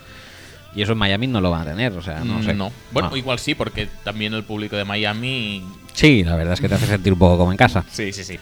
Y 0.74 0.82
eso 0.82 0.92
en 0.92 0.98
Miami 0.98 1.26
no 1.26 1.40
lo 1.40 1.50
van 1.50 1.62
a 1.62 1.70
tener, 1.70 1.92
o 1.92 2.00
sea, 2.02 2.20
no 2.24 2.42
sé. 2.42 2.54
Bueno, 2.92 3.10
No. 3.10 3.16
igual 3.16 3.38
sí, 3.38 3.54
porque 3.54 3.88
también 4.04 4.32
el 4.34 4.42
público 4.44 4.74
de 4.76 4.84
Miami 4.84 5.62
Sí, 5.92 6.24
la 6.24 6.36
verdad 6.36 6.54
es 6.54 6.60
que 6.60 6.68
te 6.68 6.74
hace 6.76 6.86
sentir 6.86 7.12
un 7.12 7.18
poco 7.18 7.36
como 7.36 7.50
en 7.52 7.58
casa. 7.58 7.84
Sí, 7.90 8.12
sí, 8.12 8.24
sí. 8.24 8.38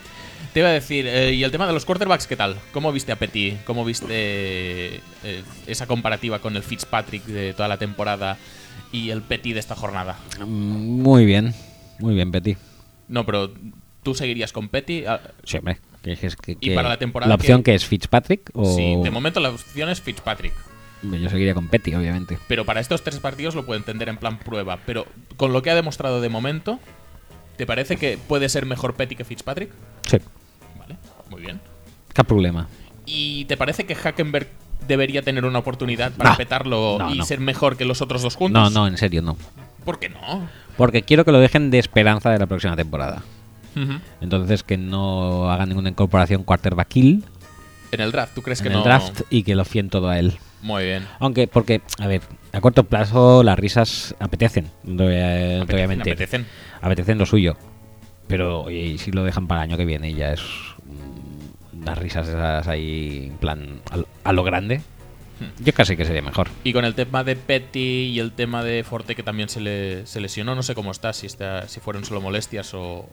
Te 0.53 0.59
iba 0.61 0.69
a 0.69 0.73
decir, 0.73 1.05
eh, 1.07 1.33
y 1.33 1.43
el 1.43 1.51
tema 1.51 1.67
de 1.67 1.73
los 1.73 1.83
quarterbacks, 1.85 2.27
¿qué 2.27 2.35
tal? 2.37 2.57
¿Cómo 2.73 2.91
viste 2.93 3.11
a 3.11 3.17
Petit? 3.17 3.63
¿Cómo 3.65 3.83
viste 3.85 4.07
eh, 4.09 4.99
esa 5.67 5.87
comparativa 5.87 6.39
con 6.39 6.55
el 6.55 6.63
Fitzpatrick 6.63 7.25
de 7.25 7.53
toda 7.53 7.67
la 7.69 7.77
temporada 7.77 8.37
y 8.93 9.09
el 9.09 9.21
Petit 9.21 9.53
de 9.53 9.59
esta 9.59 9.75
jornada? 9.75 10.17
Mm, 10.39 11.01
Muy 11.01 11.25
bien, 11.25 11.53
muy 11.99 12.15
bien, 12.15 12.31
Betty. 12.31 12.55
No, 13.09 13.25
pero 13.25 13.51
¿tú 14.03 14.15
seguirías 14.15 14.51
con 14.53 14.69
Petit? 14.69 15.05
Ah, 15.07 15.21
Sí, 15.43 15.57
hombre. 15.57 15.79
que- 16.01 16.15
que- 16.17 16.29
que- 16.29 16.57
¿Y 16.61 16.71
para 16.71 16.89
la 16.89 16.97
temporada 16.97 17.29
¿La 17.29 17.35
opción 17.35 17.59
que- 17.61 17.71
que 17.71 17.75
es 17.75 17.85
Fitzpatrick? 17.85 18.49
O... 18.53 18.65
Sí, 18.75 18.95
de 19.03 19.11
momento 19.11 19.39
la 19.39 19.49
opción 19.49 19.89
es 19.89 20.01
Fitzpatrick. 20.01 20.53
Yo 21.03 21.29
seguiría 21.29 21.53
con 21.53 21.67
Petty, 21.67 21.93
obviamente. 21.95 22.37
Pero 22.47 22.65
para 22.65 22.79
estos 22.79 23.03
tres 23.03 23.19
partidos 23.19 23.55
lo 23.55 23.65
puedo 23.65 23.77
entender 23.77 24.07
en 24.09 24.17
plan 24.17 24.37
prueba. 24.39 24.79
Pero 24.85 25.05
con 25.37 25.51
lo 25.53 25.61
que 25.61 25.71
ha 25.71 25.75
demostrado 25.75 26.21
de 26.21 26.29
momento, 26.29 26.79
¿te 27.57 27.65
parece 27.65 27.97
que 27.97 28.17
puede 28.17 28.49
ser 28.49 28.65
mejor 28.65 28.93
Petit 28.95 29.17
que 29.17 29.23
Fitzpatrick? 29.23 29.71
Sí, 30.07 30.17
Vale, 30.77 30.97
muy 31.29 31.41
bien. 31.41 31.59
qué 32.13 32.23
problema. 32.23 32.67
¿Y 33.05 33.45
te 33.45 33.57
parece 33.57 33.85
que 33.85 33.95
Hackenberg 33.95 34.47
debería 34.87 35.21
tener 35.21 35.45
una 35.45 35.59
oportunidad 35.59 36.11
para 36.13 36.31
No. 36.31 36.37
petarlo 36.37 36.97
No, 36.99 37.13
y 37.13 37.17
no. 37.17 37.25
ser 37.25 37.39
mejor 37.39 37.77
que 37.77 37.85
los 37.85 38.01
otros 38.01 38.21
dos 38.21 38.35
juntos? 38.35 38.61
No, 38.61 38.69
no, 38.69 38.87
en 38.87 38.97
serio, 38.97 39.21
no. 39.21 39.37
¿Por 39.85 39.97
qué 39.99 40.09
no? 40.09 40.47
Porque 40.77 41.01
quiero 41.01 41.25
que 41.25 41.31
lo 41.31 41.39
dejen 41.39 41.71
de 41.71 41.79
esperanza 41.79 42.29
de 42.29 42.37
la 42.39 42.45
próxima 42.45 42.75
temporada. 42.75 43.23
Entonces 44.21 44.63
que 44.63 44.77
no 44.77 45.49
hagan 45.49 45.69
ninguna 45.69 45.89
incorporación 45.89 46.43
quarterbackil 46.43 47.23
En 47.93 48.01
el 48.01 48.11
draft, 48.11 48.33
¿tú 48.35 48.41
crees 48.41 48.59
en 48.59 48.63
que 48.67 48.69
el 48.73 48.79
no? 48.79 48.83
draft 48.83 49.21
y 49.29 49.43
que 49.43 49.55
lo 49.55 49.63
fíen 49.65 49.89
todo 49.89 50.09
a 50.09 50.19
él. 50.19 50.37
Muy 50.61 50.83
bien. 50.85 51.07
Aunque, 51.19 51.47
porque, 51.47 51.81
a 51.99 52.07
ver, 52.07 52.21
a 52.51 52.61
corto 52.61 52.83
plazo 52.83 53.43
las 53.43 53.57
risas 53.57 54.15
apetecen. 54.19 54.69
No 54.83 55.05
voy 55.05 55.15
a, 55.15 55.61
Apetecen, 55.63 55.89
mentir. 55.89 56.13
apetecen. 56.13 56.45
Apetecen 56.81 57.17
lo 57.17 57.25
suyo. 57.25 57.57
Pero, 58.27 58.61
oye, 58.63 58.77
y 58.79 58.97
si 58.97 59.11
lo 59.11 59.23
dejan 59.23 59.47
para 59.47 59.63
el 59.63 59.69
año 59.69 59.77
que 59.77 59.85
viene, 59.85 60.13
ya 60.13 60.33
es. 60.33 60.41
Las 61.83 61.97
risas 61.97 62.27
esas 62.27 62.67
ahí, 62.67 63.27
en 63.31 63.37
plan, 63.37 63.81
a 63.89 63.97
lo, 63.97 64.07
a 64.23 64.33
lo 64.33 64.43
grande. 64.43 64.81
Hmm. 65.39 65.63
Yo 65.63 65.73
casi 65.73 65.97
que 65.97 66.05
sería 66.05 66.21
mejor. 66.21 66.47
Y 66.63 66.73
con 66.73 66.85
el 66.85 66.93
tema 66.93 67.23
de 67.23 67.35
Petty 67.35 68.11
y 68.13 68.19
el 68.19 68.31
tema 68.33 68.63
de 68.63 68.83
Forte 68.83 69.15
que 69.15 69.23
también 69.23 69.49
se, 69.49 69.59
le, 69.61 70.05
se 70.05 70.21
lesionó, 70.21 70.53
no 70.53 70.61
sé 70.61 70.75
cómo 70.75 70.91
está, 70.91 71.11
si 71.13 71.25
está, 71.25 71.67
si 71.67 71.79
fueron 71.79 72.05
solo 72.05 72.21
molestias 72.21 72.73
o. 72.75 73.09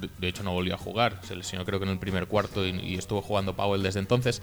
De, 0.00 0.08
de 0.18 0.28
hecho, 0.28 0.44
no 0.44 0.52
volvió 0.52 0.74
a 0.74 0.78
jugar. 0.78 1.18
Se 1.24 1.34
lesionó, 1.34 1.64
creo 1.64 1.80
que 1.80 1.86
en 1.86 1.90
el 1.90 1.98
primer 1.98 2.26
cuarto 2.26 2.64
y, 2.64 2.70
y 2.78 2.94
estuvo 2.94 3.22
jugando 3.22 3.56
Powell 3.56 3.82
desde 3.82 3.98
entonces. 3.98 4.40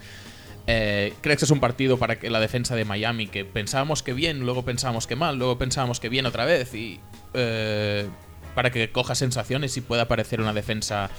Eh, 0.66 1.12
¿Crees 1.20 1.38
que 1.38 1.44
es 1.44 1.50
un 1.50 1.60
partido 1.60 1.98
para 1.98 2.18
que 2.18 2.30
la 2.30 2.40
defensa 2.40 2.74
de 2.74 2.84
Miami, 2.84 3.26
que 3.26 3.44
pensábamos 3.44 4.02
que 4.02 4.12
bien, 4.12 4.40
luego 4.40 4.64
pensábamos 4.64 5.06
que 5.06 5.16
mal, 5.16 5.36
luego 5.36 5.58
pensábamos 5.58 6.00
que 6.00 6.08
bien 6.08 6.26
otra 6.26 6.44
vez, 6.44 6.74
y 6.74 7.00
eh, 7.34 8.08
para 8.54 8.70
que 8.70 8.90
coja 8.90 9.14
sensaciones 9.14 9.76
y 9.76 9.80
pueda 9.80 10.08
parecer 10.08 10.40
una 10.40 10.52
defensa 10.52 11.10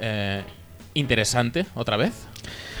eh, 0.00 0.42
interesante 0.94 1.66
otra 1.74 1.96
vez? 1.96 2.12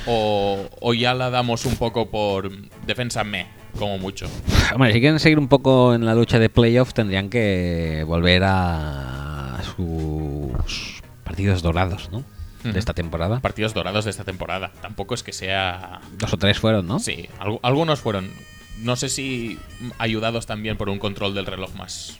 O, 0.06 0.68
¿O 0.80 0.94
ya 0.94 1.14
la 1.14 1.30
damos 1.30 1.66
un 1.66 1.76
poco 1.76 2.10
por 2.10 2.50
defensa 2.86 3.24
me? 3.24 3.46
como 3.78 3.98
mucho. 3.98 4.26
Hombre, 4.72 4.92
si 4.92 5.00
quieren 5.00 5.18
seguir 5.18 5.38
un 5.38 5.48
poco 5.48 5.94
en 5.94 6.04
la 6.04 6.14
lucha 6.14 6.38
de 6.38 6.48
playoff, 6.48 6.94
tendrían 6.94 7.28
que 7.28 8.04
volver 8.06 8.42
a 8.44 9.60
sus 9.76 11.02
partidos 11.24 11.62
dorados, 11.62 12.10
¿no? 12.12 12.24
De 12.72 12.78
esta 12.78 12.94
temporada. 12.94 13.40
Partidos 13.40 13.74
dorados 13.74 14.04
de 14.04 14.10
esta 14.10 14.24
temporada. 14.24 14.72
Tampoco 14.82 15.14
es 15.14 15.22
que 15.22 15.32
sea 15.32 16.00
Dos 16.18 16.32
o 16.32 16.36
tres 16.38 16.58
fueron, 16.58 16.86
¿no? 16.86 16.98
Sí, 16.98 17.28
algu- 17.38 17.60
algunos 17.62 18.00
fueron. 18.00 18.30
No 18.78 18.96
sé 18.96 19.08
si 19.08 19.58
ayudados 19.98 20.46
también 20.46 20.76
por 20.76 20.88
un 20.88 20.98
control 20.98 21.34
del 21.34 21.46
reloj 21.46 21.74
más. 21.74 22.18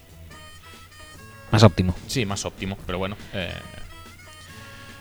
Más 1.51 1.63
óptimo. 1.63 1.95
Sí, 2.07 2.25
más 2.27 2.45
óptimo, 2.45 2.77
pero 2.87 2.99
bueno. 2.99 3.17
eh. 3.33 3.53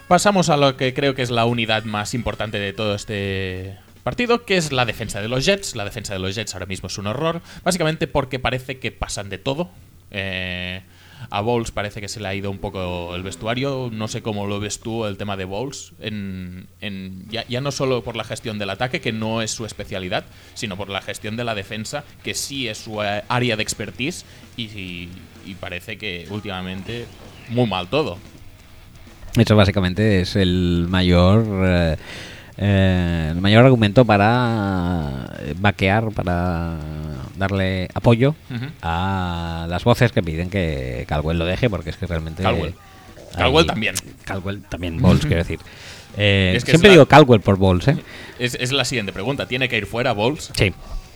Pasamos 0.08 0.50
a 0.50 0.58
lo 0.58 0.78
que 0.78 0.94
creo 0.94 1.16
que 1.16 1.22
es 1.22 1.32
la 1.32 1.46
unidad 1.46 1.84
más 1.86 2.14
importante 2.14 2.60
de 2.60 2.74
todo 2.74 2.94
este 2.96 3.78
partido, 4.04 4.46
que 4.46 4.58
es 4.58 4.72
la 4.72 4.86
defensa 4.86 5.22
de 5.22 5.28
los 5.30 5.46
Jets. 5.46 5.76
La 5.76 5.86
defensa 5.86 6.14
de 6.14 6.20
los 6.20 6.36
Jets 6.36 6.54
ahora 6.54 6.66
mismo 6.66 6.88
es 6.88 6.98
un 6.98 7.08
horror, 7.08 7.42
básicamente 7.64 8.08
porque 8.08 8.38
parece 8.40 8.80
que 8.80 8.92
pasan 8.92 9.30
de 9.30 9.38
todo. 9.38 9.70
Eh, 10.12 10.82
a 11.30 11.42
Bowles 11.42 11.72
parece 11.72 12.02
que 12.02 12.08
se 12.08 12.20
le 12.20 12.28
ha 12.28 12.36
ido 12.36 12.50
un 12.52 12.58
poco 12.58 13.16
el 13.16 13.24
vestuario. 13.24 13.90
No 13.92 14.08
sé 14.08 14.22
cómo 14.22 14.48
lo 14.48 14.60
ves 14.60 14.80
tú 14.80 15.06
el 15.06 15.18
tema 15.18 15.38
de 15.38 15.46
Bowles. 15.46 15.94
En, 16.00 16.68
en- 16.82 17.26
ya, 17.30 17.46
ya 17.48 17.62
no 17.62 17.72
solo 17.72 18.04
por 18.04 18.16
la 18.16 18.24
gestión 18.24 18.60
del 18.60 18.70
ataque, 18.70 19.02
que 19.02 19.12
no 19.12 19.42
es 19.42 19.52
su 19.52 19.66
especialidad, 19.66 20.26
sino 20.54 20.78
por 20.78 20.90
la 20.90 21.02
gestión 21.02 21.36
de 21.38 21.44
la 21.44 21.56
defensa, 21.56 22.04
que 22.24 22.34
sí 22.34 22.68
es 22.68 22.78
su 22.78 23.02
eh, 23.04 23.24
área 23.28 23.56
de 23.56 23.64
expertise. 23.64 24.26
Y, 24.58 25.10
parece 25.60 25.98
que 25.98 26.26
últimamente 26.30 27.06
muy 27.50 27.68
mal 27.68 27.88
todo. 27.88 28.18
Eso 29.36 29.56
básicamente 29.56 30.22
es 30.22 30.36
el 30.36 30.86
mayor 30.90 31.46
eh, 31.66 31.98
eh, 32.58 33.30
el 33.32 33.42
mayor 33.42 33.66
argumento 33.66 34.06
para 34.06 35.28
eh, 35.40 35.54
vaquear, 35.58 36.12
para 36.12 36.76
darle 37.36 37.90
apoyo 37.94 38.36
a 38.82 39.66
las 39.70 39.84
voces 39.84 40.12
que 40.12 40.22
piden 40.22 40.50
que 40.50 41.06
Caldwell 41.08 41.40
lo 41.40 41.46
deje, 41.46 41.70
porque 41.70 41.90
es 41.90 41.98
que 41.98 42.06
realmente 42.06 42.44
Caldwell. 42.44 42.74
ahí- 42.74 43.36
Caldwell 43.38 43.66
también. 43.66 43.96
Caldwell 44.24 44.62
también, 44.64 45.02
Balls, 45.02 45.22
quiero 45.22 45.38
decir. 45.38 45.60
Eh, 46.16 46.54
Es 46.56 46.64
que 46.64 46.74
siempre 46.74 46.90
la- 46.90 46.94
digo 46.94 47.06
Caldwell 47.08 47.42
por 47.42 47.58
Balls, 47.58 47.88
¿eh? 47.88 47.98
Es, 48.38 48.54
es 48.54 48.72
la 48.72 48.86
siguiente 48.86 49.12
pregunta. 49.12 49.48
¿Tiene 49.48 49.68
que 49.68 49.78
ir 49.78 49.88
fuera 49.88 50.12
Bowles? 50.12 50.52
Sí, 50.56 50.72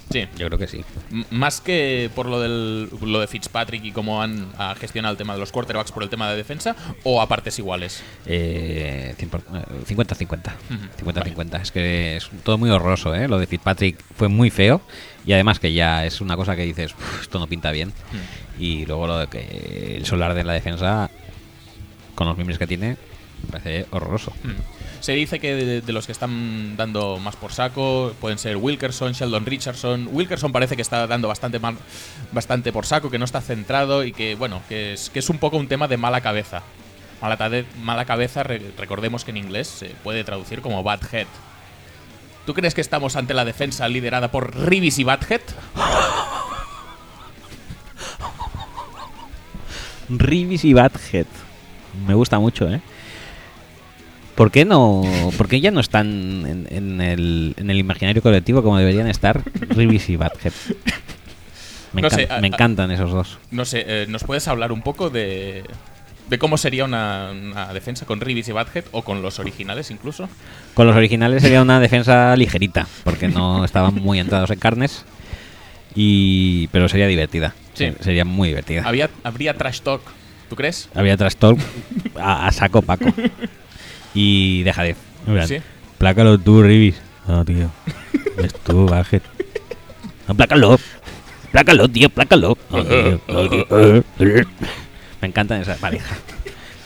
Sí. 0.10 0.26
yo 0.38 0.48
creo 0.48 0.58
que 0.58 0.68
sí. 0.68 0.86
M- 1.12 1.26
Más 1.32 1.60
que 1.60 2.10
por 2.16 2.28
lo, 2.28 2.40
del, 2.40 2.90
lo 3.02 3.20
de 3.20 3.28
Fitzpatrick 3.28 3.84
y 3.84 3.92
cómo 3.92 4.22
han 4.22 4.52
gestionado 4.80 5.12
el 5.12 5.18
tema 5.18 5.34
de 5.34 5.40
los 5.40 5.52
quarterbacks 5.52 5.92
por 5.92 6.02
el 6.04 6.10
tema 6.10 6.30
de 6.30 6.38
defensa, 6.38 6.76
o 7.04 7.22
a 7.22 7.28
partes 7.28 7.60
iguales. 7.60 8.04
Eh, 8.26 9.14
100%, 9.18 9.42
eh, 9.54 9.66
50-50. 9.86 10.54
Ujú, 10.70 11.12
50-50. 11.12 11.62
Es 11.62 11.72
que 11.72 12.18
es 12.18 12.30
todo 12.44 12.58
muy 12.58 12.70
horroroso, 12.70 13.14
¿eh? 13.16 13.28
Lo 13.28 13.38
de 13.40 13.48
Fitzpatrick 13.48 14.02
fue 14.16 14.28
muy 14.30 14.50
feo. 14.50 14.82
Y 15.26 15.34
además 15.34 15.60
que 15.60 15.74
ya 15.74 16.06
es 16.06 16.22
una 16.22 16.38
cosa 16.38 16.56
que 16.56 16.64
dices, 16.64 16.94
"Uf, 16.94 17.22
esto 17.24 17.38
no 17.40 17.48
pinta 17.48 17.72
bien. 17.72 17.92
Y 18.58 18.86
luego 18.86 19.08
lo 19.08 19.18
de 19.20 19.28
que 19.28 19.96
el 19.98 20.06
solar 20.06 20.34
de 20.34 20.44
la 20.46 20.54
defensa, 20.54 21.10
con 22.16 22.28
los 22.28 22.38
miembros 22.38 22.58
que 22.58 22.66
tiene, 22.66 22.96
parece 23.52 23.86
horroroso. 23.92 24.32
Se 25.00 25.14
dice 25.14 25.40
que 25.40 25.82
de, 25.82 25.94
los 25.94 26.06
que 26.06 26.12
están 26.12 26.76
dando 26.76 27.18
más 27.20 27.36
por 27.36 27.54
saco 27.54 28.14
pueden 28.20 28.38
ser 28.38 28.58
Wilkerson, 28.58 29.14
Sheldon 29.14 29.46
Richardson. 29.46 30.10
Wilkerson 30.12 30.52
parece 30.52 30.76
que 30.76 30.82
está 30.82 31.08
dando 31.08 31.28
bastante 31.28 31.60
bastante 32.32 32.74
por 32.74 32.86
saco, 32.86 33.10
que 33.10 33.18
no 33.20 33.26
está 33.26 33.40
centrado 33.42 34.04
y 34.04 34.12
que 34.12 34.36
bueno, 34.36 34.62
que 34.68 34.94
es, 34.94 35.30
un 35.30 35.38
poco 35.38 35.58
un 35.58 35.68
tema 35.68 35.88
de 35.88 35.98
mala 35.98 36.22
cabeza. 36.22 36.62
Mala, 37.22 38.06
cabeza, 38.06 38.44
re- 38.44 38.72
recordemos 38.78 39.24
que 39.24 39.32
en 39.32 39.38
inglés 39.38 39.68
se 39.68 39.88
puede 40.04 40.24
traducir 40.24 40.62
como 40.62 40.84
bad 40.84 41.00
head. 41.12 41.28
¿Tú 42.46 42.54
crees 42.54 42.74
que 42.74 42.82
estamos 42.82 43.16
ante 43.16 43.34
la 43.34 43.44
defensa 43.46 43.88
liderada 43.88 44.30
por 44.32 44.56
Ribis 44.56 45.00
y 45.00 45.04
Badhead? 45.04 45.42
Ribis 50.10 50.64
y 50.64 50.74
Badhead. 50.74 51.26
Me 52.08 52.14
gusta 52.14 52.40
mucho, 52.40 52.70
¿eh? 52.70 52.82
¿Por 54.38 54.52
qué 54.52 54.64
no? 54.66 55.02
¿Por 55.36 55.48
qué 55.50 55.60
ya 55.60 55.72
no 55.72 55.80
están 55.80 56.08
en, 56.46 56.68
en 56.70 57.02
el, 57.02 57.56
en 57.58 57.70
el 57.72 57.78
imaginario 57.80 58.22
colectivo 58.22 58.62
como 58.64 58.78
deberían 58.78 59.08
estar 59.08 59.42
Ribis 59.70 60.08
y 60.10 60.16
Badhead? 60.16 60.54
Me, 61.92 62.02
No 62.04 62.08
encan- 62.10 62.16
sé, 62.16 62.28
me 62.28 62.34
a- 62.34 62.48
encantan 62.48 62.92
esos 62.92 63.12
dos. 63.12 63.40
No 63.52 63.66
sé, 63.66 63.84
eh, 63.88 64.06
¿nos 64.08 64.24
puedes 64.24 64.48
hablar 64.48 64.72
un 64.72 64.84
poco 64.84 65.10
de, 65.10 65.64
de 66.30 66.38
cómo 66.38 66.58
sería 66.58 66.86
una, 66.86 67.32
una 67.32 67.74
defensa 67.74 68.06
con 68.06 68.22
Ribis 68.22 68.48
y 68.48 68.52
Badhead 68.52 68.86
o 68.92 69.02
con 69.04 69.24
los 69.24 69.40
originales 69.40 69.90
incluso? 69.90 70.30
Con 70.76 70.86
los 70.86 70.96
originales 70.96 71.42
sería 71.42 71.62
una 71.64 71.80
defensa 71.80 72.36
ligerita, 72.36 72.86
porque 73.04 73.28
no 73.28 73.66
estaban 73.66 73.96
muy 73.96 74.20
entrados 74.20 74.52
en 74.52 74.60
carnes. 74.60 75.04
Y, 75.96 76.68
pero 76.68 76.88
sería 76.90 77.08
divertida. 77.08 77.56
Sí. 77.74 77.92
Sería 78.02 78.24
muy 78.24 78.50
divertida. 78.50 78.84
Había, 78.86 79.10
habría 79.24 79.56
trash 79.56 79.82
talk, 79.82 80.02
¿tú 80.48 80.56
crees? 80.56 80.90
Había 80.94 81.18
trash 81.18 81.36
talk 81.36 81.58
a, 82.20 82.46
a 82.48 82.52
saco 82.52 82.84
Paco. 82.84 83.06
Y. 84.18 84.64
En 84.68 85.34
plan, 85.34 85.48
Sí. 85.48 85.58
Plácalo 85.98 86.38
tú, 86.40 86.64
Ribis. 86.64 86.96
No, 87.28 87.44
tío. 87.46 87.70
Es 88.44 88.54
tú, 88.54 88.86
Badhead. 88.88 89.22
No, 90.28 90.36
plácalo. 90.36 90.80
Plácalo, 91.52 91.88
tío, 91.90 92.10
plácalo. 92.10 92.58
No, 92.70 92.84
tío, 92.86 93.22
no, 93.28 93.50
tío. 93.50 94.46
Me 95.22 95.28
encantan 95.28 95.62
esa 95.62 95.76
pareja. 95.76 96.16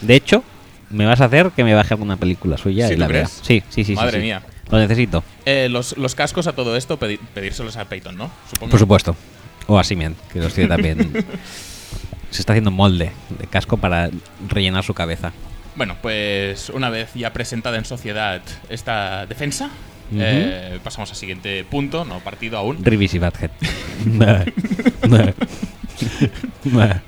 De 0.01 0.15
hecho, 0.15 0.43
me 0.89 1.05
vas 1.05 1.21
a 1.21 1.25
hacer 1.25 1.51
que 1.51 1.63
me 1.63 1.73
baje 1.73 1.93
alguna 1.93 2.17
película 2.17 2.57
suya 2.57 2.87
¿Sí, 2.87 2.93
y 2.93 2.97
la 2.97 3.07
vea. 3.07 3.23
crees? 3.23 3.39
Sí, 3.43 3.61
sí, 3.69 3.83
sí. 3.83 3.85
sí, 3.85 3.95
Madre 3.95 4.17
sí. 4.19 4.23
mía. 4.25 4.41
Lo 4.69 4.77
necesito. 4.79 5.23
Eh, 5.45 5.67
los, 5.69 5.97
los 5.97 6.15
cascos 6.15 6.47
a 6.47 6.53
todo 6.53 6.75
esto, 6.77 6.97
pedi- 6.99 7.19
pedírselos 7.33 7.75
a 7.77 7.85
Peyton, 7.85 8.17
¿no? 8.17 8.31
Supongo. 8.49 8.71
Por 8.71 8.79
supuesto. 8.79 9.15
O 9.67 9.77
a 9.77 9.83
Simien, 9.83 10.15
que 10.31 10.39
los 10.39 10.53
tiene 10.53 10.69
también. 10.69 11.11
Se 12.31 12.41
está 12.41 12.53
haciendo 12.53 12.69
un 12.71 12.77
molde 12.77 13.11
de 13.37 13.47
casco 13.47 13.77
para 13.77 14.09
rellenar 14.47 14.83
su 14.83 14.93
cabeza. 14.93 15.33
Bueno, 15.75 15.95
pues 16.01 16.69
una 16.69 16.89
vez 16.89 17.13
ya 17.13 17.31
presentada 17.33 17.77
en 17.77 17.85
sociedad 17.85 18.41
esta 18.69 19.25
defensa, 19.25 19.69
eh, 20.13 20.79
pasamos 20.83 21.09
al 21.09 21.15
siguiente 21.15 21.63
punto, 21.63 22.03
no 22.05 22.19
partido 22.19 22.57
aún. 22.57 22.83
Ribis 22.83 23.13
y 23.13 23.19
Badhead. 23.19 23.51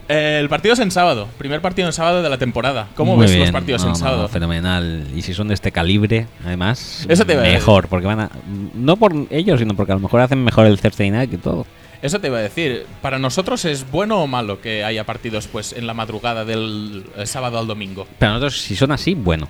El 0.08 0.50
partido 0.50 0.74
es 0.74 0.80
en 0.80 0.92
sábado, 0.92 1.28
primer 1.38 1.62
partido 1.62 1.88
en 1.88 1.94
sábado 1.94 2.22
de 2.24 2.30
la 2.30 2.38
temporada. 2.38 2.88
¿Cómo 2.96 3.16
Muy 3.16 3.28
ves 3.28 3.38
los 3.38 3.52
partidos 3.52 3.82
No, 3.82 3.88
en 3.88 3.94
no, 3.94 4.00
sábado? 4.00 4.28
fenomenal. 4.28 5.08
Y 5.16 5.22
si 5.22 5.34
son 5.34 5.48
de 5.48 5.54
este 5.54 5.72
calibre, 5.72 6.28
además, 6.46 7.06
Eso 7.10 7.26
te 7.26 7.36
mejor, 7.36 7.88
porque 7.88 8.08
van 8.08 8.20
a. 8.22 8.30
No 8.74 8.98
por 8.98 9.14
ellos, 9.30 9.60
sino 9.60 9.76
porque 9.76 9.92
a 9.92 9.96
lo 9.96 10.02
mejor 10.02 10.22
hacen 10.22 10.44
mejor 10.44 10.66
el 10.68 10.80
Thursday 10.80 11.12
night 11.12 11.34
y 11.34 11.38
todo. 11.38 11.66
Eso 12.04 12.20
te 12.20 12.28
iba 12.28 12.38
a 12.38 12.42
decir. 12.42 12.86
¿Para 13.02 13.18
nosotros 13.18 13.66
es 13.66 13.90
bueno 13.90 14.22
o 14.22 14.28
malo 14.28 14.62
que 14.62 14.84
haya 14.84 15.06
partidos 15.06 15.48
pues 15.48 15.74
en 15.74 15.88
la 15.88 15.96
madrugada 15.96 16.46
del 16.46 17.06
eh, 17.18 17.26
sábado 17.26 17.58
al 17.58 17.66
domingo? 17.66 18.06
Pero 18.20 18.34
nosotros, 18.34 18.60
si 18.62 18.76
son 18.76 18.92
así, 18.92 19.16
bueno. 19.16 19.50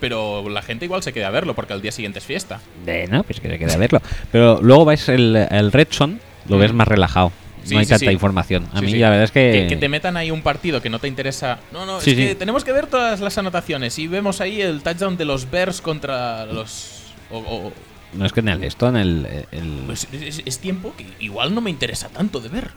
Pero 0.00 0.48
la 0.48 0.62
gente 0.62 0.84
igual 0.86 1.02
se 1.02 1.12
queda 1.12 1.28
a 1.28 1.30
verlo 1.30 1.54
porque 1.54 1.72
al 1.72 1.80
día 1.82 1.92
siguiente 1.92 2.18
es 2.18 2.24
fiesta. 2.24 2.60
De, 2.84 3.06
no, 3.06 3.22
pues 3.22 3.40
que 3.40 3.48
se 3.48 3.58
quede 3.58 3.72
a 3.72 3.76
verlo. 3.76 4.00
Pero 4.32 4.60
luego 4.62 4.84
vais 4.84 5.08
el, 5.08 5.36
el 5.36 5.70
Red 5.70 5.88
Son, 5.90 6.20
lo 6.48 6.58
ves 6.58 6.72
más 6.72 6.88
relajado. 6.88 7.30
Sí, 7.62 7.72
no 7.74 7.80
hay 7.80 7.86
sí, 7.86 7.90
tanta 7.90 8.06
sí. 8.06 8.12
información. 8.12 8.66
A 8.74 8.82
mí 8.82 8.92
la 8.94 9.08
verdad 9.08 9.24
es 9.24 9.30
que... 9.30 9.52
que... 9.62 9.66
que 9.68 9.76
te 9.76 9.88
metan 9.88 10.18
ahí 10.18 10.30
un 10.30 10.42
partido 10.42 10.82
que 10.82 10.90
no 10.90 10.98
te 10.98 11.08
interesa. 11.08 11.58
No, 11.72 11.86
no, 11.86 11.98
es 11.98 12.04
que 12.04 12.34
tenemos 12.34 12.62
que 12.64 12.72
ver 12.72 12.86
todas 12.88 13.20
las 13.20 13.38
anotaciones 13.38 13.98
y 13.98 14.06
vemos 14.06 14.42
ahí 14.42 14.60
el 14.60 14.82
touchdown 14.82 15.16
de 15.16 15.24
los 15.24 15.50
Bears 15.50 15.80
contra 15.80 16.44
los. 16.44 17.04
o- 17.30 17.38
o- 17.38 17.72
No 18.16 18.24
es 18.26 18.32
que 18.32 18.40
en 18.40 18.48
el 18.48 18.64
esto, 18.64 18.88
en 18.88 18.96
el... 18.96 19.26
el- 19.52 19.82
pues 19.86 20.06
es, 20.12 20.42
es 20.44 20.58
tiempo 20.58 20.94
que 20.96 21.06
igual 21.20 21.54
no 21.54 21.60
me 21.60 21.70
interesa 21.70 22.08
tanto 22.08 22.40
de 22.40 22.48
ver. 22.48 22.70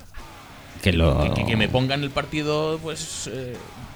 que 0.81 0.93
lo... 0.93 1.22
Que, 1.22 1.34
que- 1.41 1.45
que 1.47 1.55
me 1.57 1.68
pongan 1.69 2.03
el 2.03 2.09
partido, 2.09 2.80
pues. 2.81 3.30
eh, 3.31 3.55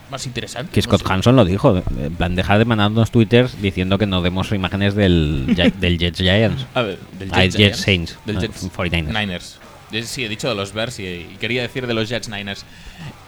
más 0.09 0.25
interesante. 0.25 0.71
Que 0.73 0.81
no 0.81 0.83
Scott 0.97 1.07
sé. 1.07 1.13
Hanson 1.13 1.35
lo 1.37 1.45
dijo. 1.45 1.81
En 1.97 2.15
plan, 2.15 2.35
dejar 2.35 2.57
de 2.59 2.65
mandarnos 2.65 3.11
twitters 3.11 3.61
diciendo 3.61 3.97
que 3.97 4.05
no 4.05 4.21
demos 4.21 4.51
imágenes 4.51 4.93
del, 4.93 5.45
del 5.79 5.97
Jets 5.97 6.17
Giants. 6.19 6.65
A 6.73 6.81
ver, 6.81 6.99
del 7.17 7.29
Ah, 7.31 7.43
Jets, 7.43 7.55
Jets 7.55 7.57
Giants. 7.57 7.79
Saints. 7.79 8.19
Del 8.25 8.35
no, 8.35 8.41
Jets 8.41 8.69
49ers. 8.71 9.19
Niners. 9.19 9.59
Sí, 10.03 10.23
he 10.25 10.29
dicho 10.29 10.47
de 10.49 10.55
los 10.55 10.73
Bears 10.73 10.99
y, 10.99 11.05
y 11.05 11.37
quería 11.39 11.61
decir 11.61 11.87
de 11.87 11.93
los 11.93 12.07
Jets 12.09 12.27
Niners. 12.29 12.65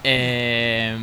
Eh, 0.03 0.95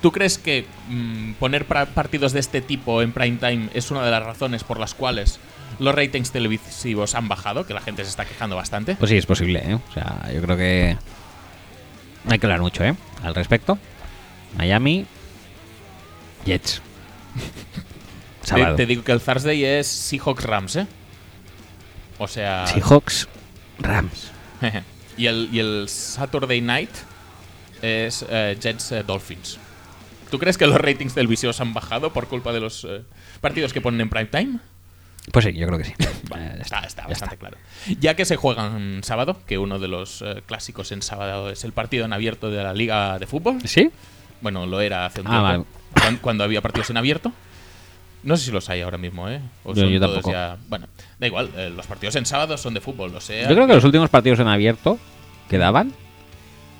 ¿Tú 0.00 0.12
crees 0.12 0.38
que 0.38 0.64
mm, 0.88 1.32
poner 1.34 1.64
partidos 1.66 2.32
de 2.32 2.40
este 2.40 2.60
tipo 2.60 3.02
en 3.02 3.12
prime 3.12 3.36
time 3.38 3.68
es 3.74 3.90
una 3.90 4.02
de 4.04 4.10
las 4.10 4.22
razones 4.24 4.62
por 4.64 4.78
las 4.78 4.94
cuales 4.94 5.38
los 5.78 5.94
ratings 5.94 6.30
televisivos 6.30 7.14
han 7.14 7.28
bajado? 7.28 7.66
Que 7.66 7.74
la 7.74 7.80
gente 7.80 8.04
se 8.04 8.10
está 8.10 8.24
quejando 8.24 8.56
bastante. 8.56 8.96
Pues 8.96 9.10
sí, 9.10 9.16
es 9.16 9.26
posible, 9.26 9.62
¿eh? 9.64 9.74
O 9.74 9.92
sea, 9.92 10.30
yo 10.32 10.40
creo 10.42 10.56
que... 10.56 10.96
Hay 12.28 12.38
que 12.38 12.46
hablar 12.46 12.60
mucho, 12.60 12.84
¿eh? 12.84 12.94
Al 13.22 13.34
respecto. 13.34 13.78
Miami... 14.56 15.06
Jets. 16.44 16.80
te, 18.54 18.64
te 18.76 18.86
digo 18.86 19.04
que 19.04 19.12
el 19.12 19.20
Thursday 19.20 19.64
es 19.64 19.86
Seahawks 19.86 20.44
Rams, 20.44 20.76
¿eh? 20.76 20.86
O 22.18 22.28
sea. 22.28 22.66
Seahawks... 22.66 23.28
Rams. 23.78 24.30
y, 25.16 25.26
el, 25.26 25.48
y 25.52 25.60
el 25.60 25.88
Saturday 25.88 26.60
night 26.60 26.90
es 27.82 28.24
eh, 28.28 28.56
Jets 28.60 28.92
eh, 28.92 29.02
Dolphins. 29.06 29.58
¿Tú 30.30 30.38
crees 30.38 30.58
que 30.58 30.66
los 30.66 30.78
ratings 30.80 31.14
televisivos 31.14 31.60
han 31.60 31.72
bajado 31.72 32.12
por 32.12 32.28
culpa 32.28 32.52
de 32.52 32.60
los 32.60 32.84
eh, 32.84 33.02
partidos 33.40 33.72
que 33.72 33.80
ponen 33.80 34.00
en 34.00 34.10
prime 34.10 34.26
time? 34.26 34.58
Pues 35.32 35.44
sí, 35.44 35.52
yo 35.52 35.66
creo 35.66 35.78
que 35.78 35.84
sí. 35.84 35.94
Vale, 36.30 36.44
ya 36.56 36.62
está, 36.62 36.80
está 36.80 37.02
ya 37.02 37.08
bastante 37.08 37.36
claro. 37.36 37.56
Ya 38.00 38.14
que 38.14 38.24
se 38.24 38.36
juegan 38.36 39.00
sábado, 39.04 39.40
que 39.46 39.58
uno 39.58 39.78
de 39.78 39.88
los 39.88 40.22
eh, 40.22 40.42
clásicos 40.46 40.92
en 40.92 41.02
sábado 41.02 41.50
es 41.50 41.64
el 41.64 41.72
partido 41.72 42.04
en 42.04 42.12
abierto 42.12 42.50
de 42.50 42.62
la 42.62 42.72
Liga 42.72 43.18
de 43.18 43.26
Fútbol. 43.26 43.58
¿Sí? 43.66 43.90
Bueno, 44.40 44.66
lo 44.66 44.80
era 44.80 45.06
hace 45.06 45.20
un 45.20 45.26
Ah, 45.28 45.30
tiempo. 45.30 45.66
vale. 46.02 46.18
Cuando, 46.20 46.44
había 46.44 46.60
partidos 46.60 46.90
en 46.90 46.96
abierto. 46.96 47.32
No 48.22 48.36
sé 48.36 48.46
si 48.46 48.50
los 48.50 48.68
hay 48.68 48.80
ahora 48.80 48.98
mismo, 48.98 49.28
¿eh? 49.28 49.40
O 49.64 49.74
Yo- 49.74 49.82
son 49.82 49.90
yo 49.90 50.00
todos 50.00 50.14
tampoco. 50.16 50.32
ya- 50.32 50.56
Bueno, 50.68 50.86
da 51.18 51.26
igual. 51.26 51.50
eh, 51.56 51.70
los 51.74 51.86
partidos 51.86 52.16
en 52.16 52.26
sábado 52.26 52.56
son 52.58 52.74
de 52.74 52.80
fútbol, 52.80 53.12
lo 53.12 53.20
sé. 53.20 53.42
Yo 53.42 53.54
creo 53.54 53.66
que 53.66 53.74
los 53.74 53.84
últimos 53.84 54.10
partidos 54.10 54.40
en 54.40 54.48
abierto 54.48 54.98
que 55.48 55.56
daban, 55.58 55.92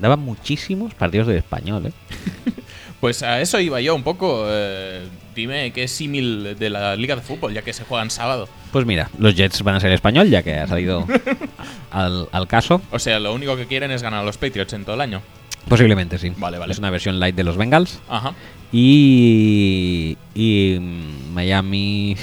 daban 0.01 0.19
muchísimos 0.20 0.95
partidos 0.95 1.27
de 1.29 1.39
español, 1.39 1.87
¿eh? 1.87 1.93
Pues 3.01 3.23
a 3.23 3.41
eso 3.41 3.61
iba 3.61 3.81
yo 3.81 3.95
un 3.95 4.03
poco. 4.03 4.45
eh, 4.49 5.07
dime 5.35 5.70
qué 5.73 5.87
símil 5.87 6.57
de 6.59 6.69
la 6.70 6.97
Liga 6.97 7.15
de 7.15 7.23
Fútbol, 7.23 7.55
ya 7.55 7.62
que 7.62 7.73
se 7.73 7.85
juegan 7.85 8.11
sábado. 8.11 8.49
Pues 8.73 8.85
mira, 8.87 9.09
los 9.19 9.37
Jets 9.37 9.62
van 9.62 9.77
a 9.77 9.81
ser 9.81 9.93
español, 9.93 10.29
ya 10.29 10.43
que 10.43 10.55
ha 10.55 10.66
salido 10.66 11.07
al, 11.93 12.29
al 12.33 12.47
caso. 12.49 12.83
O 12.91 12.99
sea, 12.99 13.20
lo 13.20 13.33
único 13.33 13.57
que 13.57 13.66
quieren 13.66 13.91
es 13.93 14.03
ganar 14.03 14.20
a 14.20 14.25
los 14.25 14.37
Patriots 14.37 14.73
en 14.73 14.85
todo 14.85 14.97
el 14.97 15.01
año. 15.01 15.23
Posiblemente 15.69 16.19
sí. 16.19 16.33
Vale, 16.37 16.59
vale. 16.59 16.73
Es 16.73 16.79
una 16.79 16.91
versión 16.91 17.20
light 17.20 17.37
de 17.37 17.45
los 17.45 17.57
Bengals. 17.57 18.01
Ajá. 18.09 18.33
Y, 18.73 20.16
y 20.35 20.79
mm, 20.81 21.33
Miami... 21.35 22.16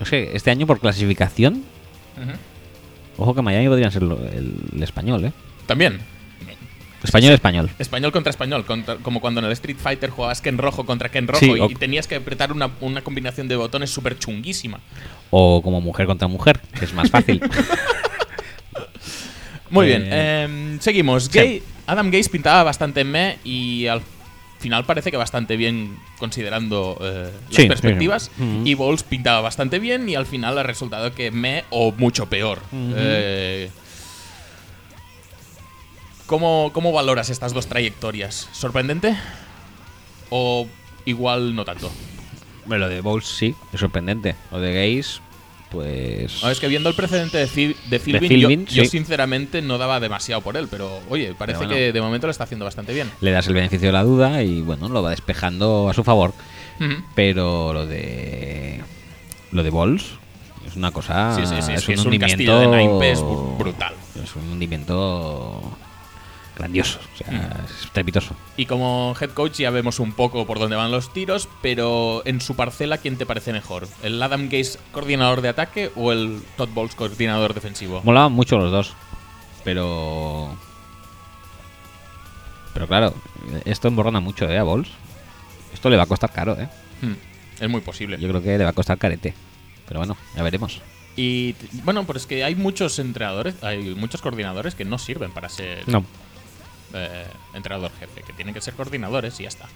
No 0.00 0.06
sé, 0.06 0.30
este 0.34 0.50
año 0.50 0.66
por 0.66 0.80
clasificación... 0.80 1.62
Ojo 3.18 3.34
que 3.34 3.42
Miami 3.42 3.68
podría 3.68 3.90
ser 3.90 4.02
el 4.02 4.82
español, 4.82 5.26
¿eh? 5.26 5.32
También. 5.66 6.00
Español, 7.02 7.32
español. 7.32 7.70
Español 7.78 8.12
contra 8.12 8.30
español, 8.30 8.64
contra- 8.64 8.96
como 8.96 9.20
cuando 9.20 9.40
en 9.40 9.46
el 9.46 9.52
Street 9.52 9.76
Fighter 9.78 10.10
jugabas 10.10 10.40
Ken 10.40 10.56
Rojo 10.58 10.86
contra 10.86 11.08
Ken 11.10 11.26
Rojo 11.26 11.40
Sí, 11.40 11.52
y, 11.56 11.60
o- 11.60 11.70
y 11.70 11.74
tenías 11.74 12.06
que 12.06 12.14
apretar 12.16 12.52
una, 12.52 12.70
una 12.80 13.02
combinación 13.02 13.48
de 13.48 13.56
botones 13.56 13.90
súper 13.90 14.18
chunguísima. 14.18 14.80
O 15.30 15.60
como 15.62 15.80
mujer 15.80 16.06
contra 16.06 16.28
mujer, 16.28 16.60
que 16.78 16.84
es 16.84 16.92
más 16.94 17.10
fácil. 17.10 17.40
Muy 19.70 19.86
Eh, 19.86 19.98
bien, 19.98 20.12
em, 20.12 20.80
seguimos. 20.80 21.24
sí. 21.24 21.30
Gay- 21.38 21.62
Adam 21.86 22.10
Gaze 22.10 22.30
pintaba 22.30 22.62
bastante 22.62 23.00
en 23.00 23.10
me 23.10 23.38
y 23.44 23.86
al 23.86 24.02
final 24.60 24.84
parece 24.84 25.10
que 25.10 25.16
bastante 25.16 25.56
bien 25.56 25.96
considerando 26.18 26.96
eh, 27.00 27.30
las 27.48 27.56
Sí, 27.56 27.66
perspectivas. 27.66 28.30
sí. 28.36 28.62
Y 28.64 28.74
Bowles 28.74 29.02
pintaba 29.02 29.40
bastante 29.40 29.78
bien 29.80 30.08
y 30.08 30.14
al 30.14 30.26
final 30.26 30.56
ha 30.58 30.62
resultado 30.62 31.12
que 31.14 31.30
me 31.32 31.64
o 31.70 31.90
mucho 31.92 32.26
peor. 32.26 32.60
Eh, 32.72 33.70
¿cómo, 36.32 36.70
¿Cómo 36.72 36.92
valoras 36.92 37.28
estas 37.28 37.52
dos 37.52 37.66
trayectorias? 37.66 38.48
¿Sorprendente? 38.52 39.14
¿O 40.30 40.66
igual 41.04 41.54
no 41.54 41.66
tanto? 41.66 41.90
Bueno, 42.64 42.86
lo 42.86 42.88
de 42.90 43.02
Bowles 43.02 43.26
sí, 43.26 43.54
es 43.70 43.80
sorprendente. 43.80 44.34
Lo 44.50 44.58
de 44.58 44.72
Gays, 44.72 45.20
pues... 45.70 46.42
No, 46.42 46.48
es 46.50 46.58
que 46.58 46.68
viendo 46.68 46.88
el 46.88 46.94
precedente 46.94 47.36
de, 47.36 47.46
Phil- 47.46 47.76
de 47.90 47.98
Philbin, 48.00 48.28
Philbin, 48.30 48.66
yo, 48.66 48.86
sinceramente 48.86 49.60
no 49.60 49.76
daba 49.76 50.00
demasiado 50.00 50.40
por 50.40 50.56
él, 50.56 50.68
pero 50.70 51.00
oye, 51.10 51.34
parece 51.34 51.58
Pero 51.58 51.68
bueno. 51.68 51.74
que 51.74 51.92
de 51.92 52.00
momento 52.00 52.26
lo 52.28 52.30
está 52.30 52.44
haciendo 52.44 52.64
bastante 52.64 52.94
bien. 52.94 53.10
Le 53.20 53.30
das 53.30 53.46
el 53.48 53.52
beneficio 53.54 53.88
de 53.88 53.92
la 53.92 54.02
duda 54.04 54.42
y 54.42 54.62
bueno, 54.62 54.88
lo 54.88 55.02
va 55.02 55.10
despejando 55.10 55.90
a 55.90 55.92
su 55.94 56.02
favor. 56.02 56.32
Pero 57.14 57.74
lo 57.74 57.86
de... 57.86 58.80
Lo 59.50 59.62
de 59.62 59.68
Bowles 59.70 60.04
es 60.66 60.76
una 60.76 60.92
cosa... 60.92 61.36
Sí, 61.36 61.42
sí, 61.46 61.60
sí, 61.60 61.72
es, 61.74 61.82
es 61.82 61.88
un 61.88 61.94
es 61.94 62.00
un 62.00 62.06
hundimiento... 62.06 62.32
castillo 62.32 62.58
de 62.58 62.66
naipes 62.68 63.18
br- 63.20 63.58
brutal. 63.58 63.94
Es 64.24 64.34
un 64.34 64.48
hundimiento 64.50 65.76
grandioso, 66.62 67.00
o 67.14 67.16
sea, 67.18 67.30
Mm. 67.30 67.64
es 67.64 67.84
estrepitoso. 67.84 68.34
Y 68.56 68.66
como 68.66 69.14
head 69.20 69.30
coach 69.30 69.54
ya 69.58 69.70
vemos 69.70 69.98
un 70.00 70.12
poco 70.12 70.46
por 70.46 70.58
dónde 70.58 70.76
van 70.76 70.90
los 70.92 71.12
tiros, 71.12 71.48
pero 71.60 72.22
en 72.24 72.40
su 72.40 72.54
parcela, 72.56 72.98
¿quién 72.98 73.16
te 73.18 73.26
parece 73.26 73.52
mejor? 73.52 73.88
¿El 74.02 74.22
Adam 74.22 74.48
Gaze 74.48 74.78
coordinador 74.92 75.40
de 75.40 75.48
ataque 75.48 75.90
o 75.96 76.12
el 76.12 76.40
Todd 76.56 76.68
Bowles 76.70 76.94
coordinador 76.94 77.52
defensivo? 77.54 78.00
Molaban 78.04 78.32
mucho 78.32 78.56
los 78.58 78.70
dos, 78.70 78.94
pero... 79.64 80.56
Pero 82.74 82.86
claro, 82.86 83.14
esto 83.64 83.88
emborrona 83.88 84.20
mucho, 84.20 84.48
¿eh? 84.48 84.58
A 84.58 84.62
Bowles. 84.62 84.88
Esto 85.74 85.90
le 85.90 85.96
va 85.96 86.04
a 86.04 86.06
costar 86.06 86.32
caro, 86.32 86.58
¿eh? 86.58 86.68
Hmm, 87.02 87.14
Es 87.60 87.68
muy 87.68 87.80
posible. 87.82 88.18
Yo 88.18 88.28
creo 88.28 88.42
que 88.42 88.56
le 88.56 88.64
va 88.64 88.70
a 88.70 88.74
costar 88.74 88.96
carete. 88.98 89.34
Pero 89.86 90.00
bueno, 90.00 90.16
ya 90.36 90.42
veremos. 90.42 90.80
Y 91.16 91.54
bueno, 91.84 92.04
pues 92.04 92.22
es 92.22 92.26
que 92.26 92.42
hay 92.44 92.54
muchos 92.54 92.98
entrenadores, 92.98 93.62
hay 93.62 93.94
muchos 93.94 94.22
coordinadores 94.22 94.74
que 94.74 94.86
no 94.86 94.96
sirven 94.98 95.30
para 95.32 95.50
ser 95.50 95.86
No. 95.86 96.04
Eh, 96.94 97.26
entrenador 97.54 97.90
jefe, 97.98 98.22
que 98.22 98.32
tienen 98.32 98.54
que 98.54 98.60
ser 98.60 98.74
coordinadores 98.74 99.38
y 99.40 99.44
ya 99.44 99.48
está. 99.48 99.66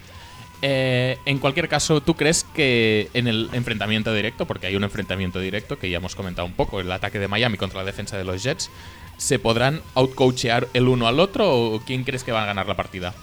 Eh, 0.62 1.18
en 1.26 1.38
cualquier 1.38 1.68
caso, 1.68 2.00
¿tú 2.00 2.14
crees 2.14 2.44
que 2.54 3.10
en 3.12 3.28
el 3.28 3.50
enfrentamiento 3.52 4.12
directo, 4.14 4.46
porque 4.46 4.66
hay 4.66 4.76
un 4.76 4.84
enfrentamiento 4.84 5.38
directo 5.38 5.78
que 5.78 5.90
ya 5.90 5.98
hemos 5.98 6.14
comentado 6.16 6.46
un 6.46 6.54
poco, 6.54 6.80
el 6.80 6.90
ataque 6.90 7.18
de 7.18 7.28
Miami 7.28 7.58
contra 7.58 7.78
la 7.80 7.84
defensa 7.84 8.16
de 8.16 8.24
los 8.24 8.42
Jets, 8.42 8.70
¿se 9.18 9.38
podrán 9.38 9.82
outcoachear 9.94 10.68
el 10.72 10.88
uno 10.88 11.08
al 11.08 11.20
otro 11.20 11.52
o 11.54 11.80
quién 11.80 12.04
crees 12.04 12.24
que 12.24 12.32
va 12.32 12.42
a 12.42 12.46
ganar 12.46 12.66
la 12.66 12.74
partida? 12.74 13.14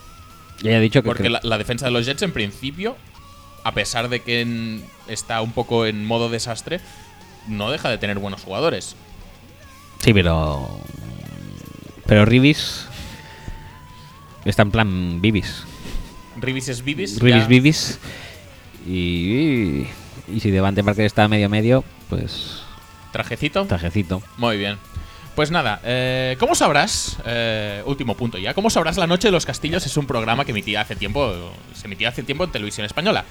Ya 0.62 0.72
he 0.78 0.80
dicho 0.80 1.02
que... 1.02 1.08
Porque 1.08 1.24
que- 1.24 1.30
la, 1.32 1.40
la 1.44 1.58
defensa 1.58 1.86
de 1.86 1.92
los 1.92 2.06
Jets, 2.06 2.22
en 2.22 2.32
principio, 2.34 2.96
a 3.64 3.74
pesar 3.74 4.10
de 4.10 4.22
que 4.22 4.42
en- 4.42 4.86
está 5.08 5.42
un 5.42 5.54
poco 5.54 5.88
en 5.88 6.06
modo 6.06 6.30
desastre, 6.30 6.82
no 7.48 7.72
deja 7.72 7.90
de 7.90 7.98
tener 7.98 8.20
buenos 8.20 8.44
jugadores. 8.44 8.96
Sí, 10.00 10.14
pero... 10.14 10.80
Pero 12.06 12.26
Ribis... 12.26 12.86
Está 14.46 14.62
en 14.64 14.72
plan 14.72 15.22
Bibis. 15.22 15.64
Ribis 16.38 16.68
es 16.70 16.84
Bibis. 16.84 17.20
Ribis 17.20 17.42
ya- 17.44 17.48
Bibis. 17.48 18.00
Y... 18.88 19.86
Y 20.28 20.40
si 20.40 20.52
Devante 20.52 20.84
Parker 20.84 21.06
está 21.06 21.28
medio 21.28 21.50
medio, 21.50 21.84
pues... 22.10 22.62
Trajecito. 23.12 23.66
Trajecito. 23.66 24.22
Muy 24.38 24.58
bien. 24.58 24.78
Pues 25.36 25.50
nada, 25.52 25.80
eh, 25.84 26.36
¿cómo 26.40 26.54
sabrás? 26.56 27.18
eh, 27.26 27.82
último 27.86 28.16
punto 28.16 28.38
ya. 28.38 28.54
¿Cómo 28.54 28.70
sabrás 28.70 28.98
La 28.98 29.08
Noche 29.08 29.28
de 29.30 29.32
los 29.32 29.46
Castillos? 29.46 29.86
Es 29.86 29.98
un 29.98 30.06
programa 30.06 30.46
que 30.46 30.52
emitía 30.52 30.82
hace 30.82 30.96
tiempo, 30.96 31.34
se 31.74 31.88
emitía 31.88 32.10
hace 32.10 32.22
tiempo 32.24 32.44
en 32.44 32.52
televisión 32.52 32.86
española. 32.86 33.26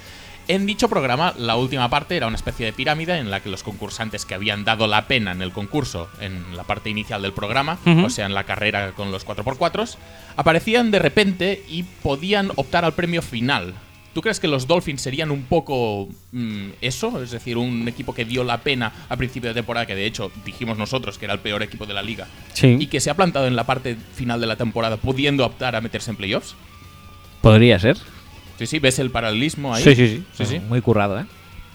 En 0.49 0.67
dicho 0.67 0.89
programa, 0.89 1.35
la 1.39 1.57
última 1.57 1.89
parte 1.89 2.17
era 2.17 2.27
una 2.27 2.37
especie 2.37 2.67
de 2.67 2.73
pirámide 2.73 3.17
en 3.19 3.31
la 3.31 3.41
que 3.41 3.49
los 3.49 3.63
concursantes 3.63 4.27
que 4.27 4.35
habían 4.35 4.65
dado 4.65 4.87
la 4.87 5.07
pena 5.07 5.31
en 5.33 5.41
el 5.41 5.53
concurso, 5.53 6.09
en 6.21 6.57
la 6.57 6.65
parte 6.65 6.91
inicial 6.91 7.23
del 7.23 7.33
programa, 7.33 7.79
o 8.05 8.11
sea, 8.11 8.27
en 8.27 8.35
la 8.35 8.45
carrera 8.45 8.93
con 8.93 9.13
los 9.13 9.25
4x4, 9.27 9.97
aparecían 10.37 10.91
de 10.91 10.99
repente 10.99 11.63
y 11.69 11.85
podían 11.85 12.51
optar 12.57 12.85
al 12.85 12.93
premio 12.95 13.23
final. 13.23 13.75
¿Tú 14.15 14.21
crees 14.21 14.41
que 14.41 14.49
los 14.49 14.67
Dolphins 14.67 15.01
serían 15.01 15.31
un 15.31 15.45
poco 15.45 16.09
mm, 16.33 16.71
eso? 16.83 17.23
Es 17.23 17.31
decir, 17.31 17.57
un 17.57 17.89
equipo 17.89 18.13
que 18.13 18.27
dio 18.27 18.45
la 18.45 18.59
pena 18.59 18.93
a 19.09 19.17
principio 19.17 19.49
de 19.49 19.55
temporada, 19.55 19.87
que 19.87 19.95
de 19.95 20.05
hecho 20.05 20.31
dijimos 20.45 20.77
nosotros 20.77 21.17
que 21.19 21.25
era 21.25 21.33
el 21.35 21.41
peor 21.41 21.63
equipo 21.63 21.87
de 21.87 21.95
la 21.95 22.03
liga, 22.03 22.27
Sí. 22.53 22.77
y 22.79 22.89
que 22.89 23.01
se 23.01 23.09
ha 23.09 23.15
plantado 23.15 23.47
en 23.47 23.57
la 23.57 23.65
parte 23.65 23.97
final 24.15 24.39
de 24.41 24.49
la 24.49 24.57
temporada 24.57 24.99
pudiendo 24.99 25.47
optar 25.47 25.77
a 25.77 25.81
meterse 25.81 26.11
en 26.11 26.17
playoffs. 26.17 26.55
Podría 27.41 27.79
ser. 27.79 27.97
Sí, 28.59 28.67
sí, 28.67 28.79
ves 28.79 28.99
el 28.99 29.11
paralelismo 29.11 29.75
ahí. 29.75 29.83
Sí, 29.83 29.95
sí, 29.95 30.09
sí. 30.09 30.25
Sí, 30.33 30.47
sí. 30.47 30.59
Muy 30.61 30.81
currado, 30.81 31.19
¿eh? 31.19 31.25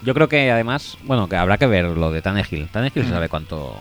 Yo 0.03 0.13
creo 0.13 0.29
que 0.29 0.51
además, 0.51 0.97
bueno, 1.03 1.27
que 1.27 1.35
habrá 1.35 1.57
que 1.57 1.65
ver 1.67 1.85
lo 1.85 2.11
de. 2.11 2.21
Tannehill 2.21 2.67
se 2.93 2.99
Mm. 3.01 3.09
sabe 3.09 3.29
cuánto. 3.29 3.75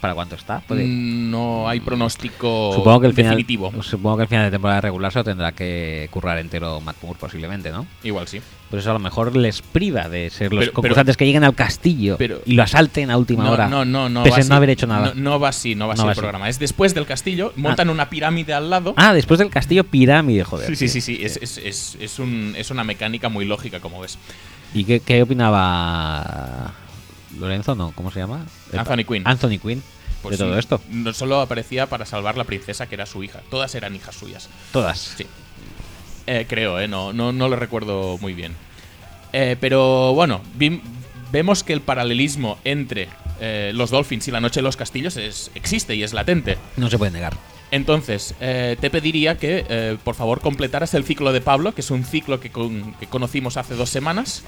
¿Para 0.00 0.14
cuánto 0.14 0.34
está? 0.34 0.60
Puede- 0.60 0.84
Mm, 0.84 1.30
No 1.30 1.66
hay 1.68 1.80
pronóstico 1.80 2.72
supongo 2.74 3.00
que 3.00 3.06
el 3.06 3.14
final. 3.14 3.30
definitivo. 3.32 3.72
Supongo 3.82 4.18
que 4.18 4.22
el 4.24 4.28
final 4.28 4.44
de 4.46 4.50
temporada 4.50 4.80
regular 4.82 5.10
se 5.12 5.18
lo 5.20 5.24
tendrá 5.24 5.52
que 5.52 6.08
currar 6.10 6.38
entero 6.38 6.80
Matt 6.82 6.96
Moore, 7.02 7.18
posiblemente, 7.18 7.70
¿no? 7.70 7.86
Igual 8.02 8.28
sí. 8.28 8.40
Pues 8.74 8.82
eso 8.82 8.90
a 8.90 8.94
lo 8.94 8.98
mejor 8.98 9.36
les 9.36 9.62
priva 9.62 10.08
de 10.08 10.30
ser 10.30 10.52
los 10.52 10.64
Pero- 10.64 10.72
concursantes 10.72 11.16
que 11.16 11.24
lleguen 11.24 11.44
al 11.44 11.54
castillo 11.54 12.16
pero- 12.18 12.40
y 12.44 12.54
lo 12.54 12.64
asalten 12.64 13.08
a 13.12 13.16
última 13.16 13.44
no, 13.44 13.52
hora. 13.52 13.68
no, 13.68 13.84
no, 13.84 14.08
no. 14.08 14.24
pese 14.24 14.36
a 14.36 14.40
así. 14.40 14.48
no 14.48 14.56
haber 14.56 14.70
hecho 14.70 14.88
nada. 14.88 15.12
No, 15.14 15.32
no 15.32 15.38
va 15.38 15.50
así, 15.50 15.76
no 15.76 15.86
va 15.86 15.92
así 15.94 16.00
No 16.00 16.06
va 16.06 16.10
el 16.10 16.12
así. 16.14 16.20
programa. 16.20 16.48
Es 16.48 16.58
después 16.58 16.92
del 16.92 17.06
castillo, 17.06 17.52
montan 17.54 17.88
una 17.88 18.10
pirámide 18.10 18.52
al 18.52 18.68
lado. 18.70 18.94
Ah, 18.96 19.14
después 19.14 19.38
del 19.38 19.48
castillo 19.50 19.84
pirámide, 19.84 20.42
joder. 20.42 20.66
sí, 20.68 20.88
sí, 20.88 20.88
sí, 20.88 21.00
sí. 21.00 21.24
Es, 21.24 21.36
es, 21.40 21.58
es, 21.58 21.96
es 22.00 22.18
un- 22.18 22.54
es 22.58 22.70
una 22.72 22.82
mecánica 22.82 23.28
muy 23.28 23.44
lógica, 23.44 23.78
como 23.78 24.00
ves. 24.00 24.18
¿Y 24.74 24.82
qué, 24.84 24.98
qué 24.98 25.22
opinaba 25.22 26.72
Lorenzo? 27.38 27.74
No, 27.74 27.92
¿cómo 27.94 28.10
se 28.10 28.20
llama? 28.20 28.44
Eh, 28.72 28.76
Anthony 28.78 29.04
Quinn. 29.06 29.22
Anthony 29.24 29.58
Quinn. 29.62 29.82
Pues 30.22 30.38
de 30.38 30.44
todo 30.44 30.58
esto. 30.58 30.80
No 30.90 31.12
solo 31.12 31.40
aparecía 31.40 31.86
para 31.86 32.06
salvar 32.06 32.36
la 32.36 32.44
princesa, 32.44 32.86
que 32.86 32.94
era 32.94 33.06
su 33.06 33.22
hija. 33.22 33.40
Todas 33.50 33.74
eran 33.74 33.94
hijas 33.94 34.16
suyas. 34.16 34.48
Todas. 34.72 35.14
Sí. 35.18 35.26
Eh, 36.26 36.46
creo, 36.48 36.80
¿eh? 36.80 36.88
No, 36.88 37.12
no, 37.12 37.32
no 37.32 37.48
lo 37.50 37.56
recuerdo 37.56 38.16
muy 38.18 38.32
bien. 38.32 38.54
Eh, 39.36 39.56
pero 39.60 40.14
bueno, 40.14 40.40
vi- 40.54 40.80
vemos 41.32 41.64
que 41.64 41.72
el 41.72 41.80
paralelismo 41.80 42.56
entre 42.64 43.08
eh, 43.40 43.72
los 43.74 43.90
Dolphins 43.90 44.28
y 44.28 44.30
la 44.30 44.40
Noche 44.40 44.60
de 44.60 44.62
los 44.62 44.76
Castillos 44.76 45.16
es, 45.16 45.50
existe 45.56 45.96
y 45.96 46.04
es 46.04 46.12
latente. 46.12 46.56
No 46.76 46.88
se 46.88 46.96
puede 46.98 47.10
negar. 47.10 47.34
Entonces, 47.72 48.36
eh, 48.40 48.76
te 48.80 48.90
pediría 48.90 49.36
que 49.36 49.66
eh, 49.68 49.96
por 50.04 50.14
favor 50.14 50.40
completaras 50.40 50.94
el 50.94 51.02
ciclo 51.04 51.32
de 51.32 51.40
Pablo, 51.40 51.74
que 51.74 51.80
es 51.80 51.90
un 51.90 52.04
ciclo 52.04 52.38
que, 52.38 52.50
con- 52.50 52.94
que 52.94 53.06
conocimos 53.08 53.56
hace 53.56 53.74
dos 53.74 53.90
semanas. 53.90 54.44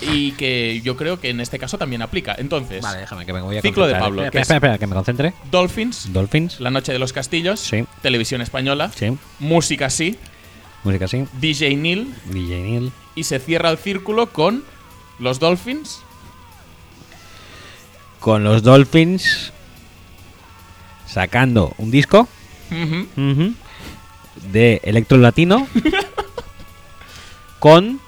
Y 0.00 0.32
que 0.32 0.82
yo 0.84 0.94
creo 0.96 1.20
que 1.20 1.30
en 1.30 1.40
este 1.40 1.58
caso 1.58 1.78
también 1.78 2.02
aplica. 2.02 2.34
Entonces, 2.38 2.82
Vale, 2.82 2.98
déjame 3.00 3.24
que 3.24 3.32
me 3.32 3.40
voy 3.40 3.56
a 3.56 3.62
Ciclo 3.62 3.86
de. 3.86 3.94
Pablo, 3.94 4.22
Espera, 4.24 4.30
que 4.30 4.38
es- 4.38 4.42
espera, 4.42 4.56
espera, 4.56 4.78
que 4.78 4.86
me 4.86 4.94
concentre. 4.94 5.32
Dolphins, 5.50 6.12
Dolphins. 6.12 6.60
La 6.60 6.70
Noche 6.70 6.92
de 6.92 6.98
los 6.98 7.14
Castillos, 7.14 7.60
Sí. 7.60 7.84
Televisión 8.02 8.42
Española, 8.42 8.90
Sí. 8.94 9.16
Música 9.38 9.88
Sí, 9.88 10.18
Música 10.86 11.08
sí. 11.08 11.24
DJ 11.40 11.76
Neil, 11.76 12.14
DJ 12.26 12.62
Neil. 12.62 12.92
y 13.16 13.24
se 13.24 13.40
cierra 13.40 13.70
el 13.70 13.78
círculo 13.78 14.28
con 14.28 14.62
los 15.18 15.40
Dolphins, 15.40 16.00
con 18.20 18.44
los 18.44 18.62
Dolphins 18.62 19.52
sacando 21.06 21.74
un 21.78 21.90
disco. 21.90 22.28
De 24.52 24.80
electro 24.84 25.18
latino. 25.18 25.66
Con 27.58 28.00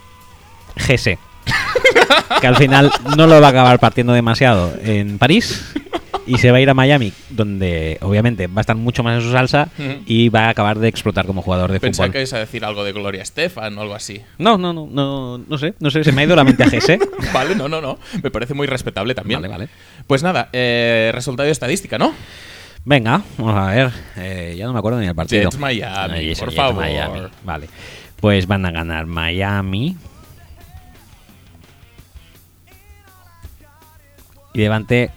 GS. 0.76 1.18
Que 2.40 2.46
al 2.46 2.56
final 2.56 2.92
no 3.16 3.26
lo 3.26 3.40
va 3.40 3.48
a 3.48 3.50
acabar 3.50 3.80
partiendo 3.80 4.12
demasiado 4.12 4.72
en 4.82 5.18
París 5.18 5.72
y 6.28 6.38
se 6.38 6.50
va 6.52 6.58
a 6.58 6.60
ir 6.60 6.70
a 6.70 6.74
Miami, 6.74 7.12
donde 7.30 7.98
obviamente 8.02 8.46
va 8.46 8.58
a 8.58 8.60
estar 8.60 8.76
mucho 8.76 9.02
más 9.02 9.16
en 9.16 9.22
su 9.22 9.32
salsa 9.32 9.68
y 10.06 10.28
va 10.28 10.44
a 10.44 10.48
acabar 10.50 10.78
de 10.78 10.86
explotar 10.88 11.26
como 11.26 11.42
jugador 11.42 11.72
de 11.72 11.80
Pensaba 11.80 12.06
fútbol. 12.06 12.12
que 12.12 12.18
ibas 12.20 12.32
a 12.34 12.38
decir 12.38 12.64
algo 12.64 12.84
de 12.84 12.92
Gloria 12.92 13.22
Estefan 13.22 13.76
o 13.76 13.80
algo 13.80 13.94
así. 13.94 14.20
No, 14.38 14.58
no, 14.58 14.72
no, 14.72 14.86
no, 14.90 15.38
no 15.38 15.58
sé, 15.58 15.74
no 15.80 15.90
sé, 15.90 16.04
se 16.04 16.12
me 16.12 16.22
ha 16.22 16.24
ido 16.26 16.36
la 16.36 16.44
mente 16.44 16.62
a 16.62 16.66
GS. 16.66 16.98
Vale, 17.32 17.54
no, 17.56 17.68
no, 17.68 17.80
no. 17.80 17.98
Me 18.22 18.30
parece 18.30 18.54
muy 18.54 18.66
respetable 18.66 19.14
también. 19.14 19.40
Vale, 19.40 19.48
vale. 19.52 19.68
Pues 20.06 20.22
nada, 20.22 20.48
eh, 20.52 21.10
resultado 21.14 21.46
de 21.46 21.52
estadística, 21.52 21.98
¿no? 21.98 22.14
Venga, 22.84 23.22
vamos 23.36 23.56
a 23.56 23.66
ver. 23.66 23.90
Eh, 24.16 24.54
ya 24.56 24.66
no 24.66 24.72
me 24.72 24.78
acuerdo 24.78 25.00
ni 25.00 25.06
el 25.06 25.14
partido. 25.14 25.42
Jets 25.42 25.58
Miami, 25.58 26.14
Ay, 26.14 26.34
por 26.34 26.48
Jets 26.48 26.54
favor. 26.56 26.82
Miami. 26.84 27.20
Vale. 27.44 27.68
Pues 28.20 28.46
van 28.46 28.64
a 28.66 28.70
ganar 28.70 29.06
Miami. 29.06 29.96
Y 34.54 34.58
Levante 34.60 35.10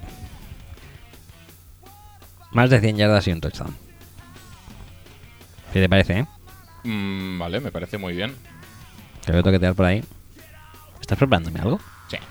más 2.51 2.69
de 2.69 2.79
100 2.79 2.97
yardas 2.97 3.27
y 3.27 3.31
un 3.31 3.41
touchdown. 3.41 3.75
¿Qué 5.73 5.79
te 5.79 5.89
parece, 5.89 6.19
eh? 6.19 6.25
Mm, 6.83 7.39
vale, 7.39 7.59
me 7.59 7.71
parece 7.71 7.97
muy 7.97 8.13
bien. 8.13 8.35
Que 9.25 9.31
veo 9.31 9.43
toquetear 9.43 9.75
por 9.75 9.85
ahí. 9.85 10.03
¿Estás 10.99 11.17
preparándome 11.17 11.59
algo? 11.59 11.79
Sí. 12.09 12.17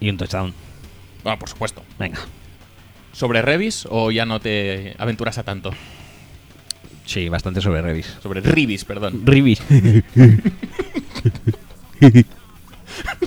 Y 0.00 0.08
un 0.10 0.16
touchdown. 0.16 0.54
Bueno, 1.24 1.40
por 1.40 1.48
supuesto. 1.48 1.82
Venga. 1.98 2.20
¿Sobre 3.12 3.42
Revis 3.42 3.84
o 3.90 4.12
ya 4.12 4.24
no 4.26 4.38
te 4.38 4.94
aventuras 4.96 5.38
a 5.38 5.42
tanto? 5.42 5.72
Sí, 7.04 7.28
bastante 7.28 7.60
sobre 7.60 7.82
Revis. 7.82 8.16
Sobre 8.22 8.40
Rivis, 8.40 8.84
perdón. 8.84 9.22
Revis. 9.24 9.60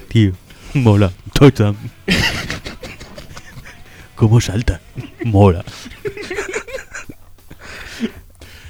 Tío, 0.08 0.32
mola. 0.76 1.12
Touchdown. 1.34 1.76
¿Cómo 4.22 4.40
salta? 4.40 4.80
Mola. 5.26 5.66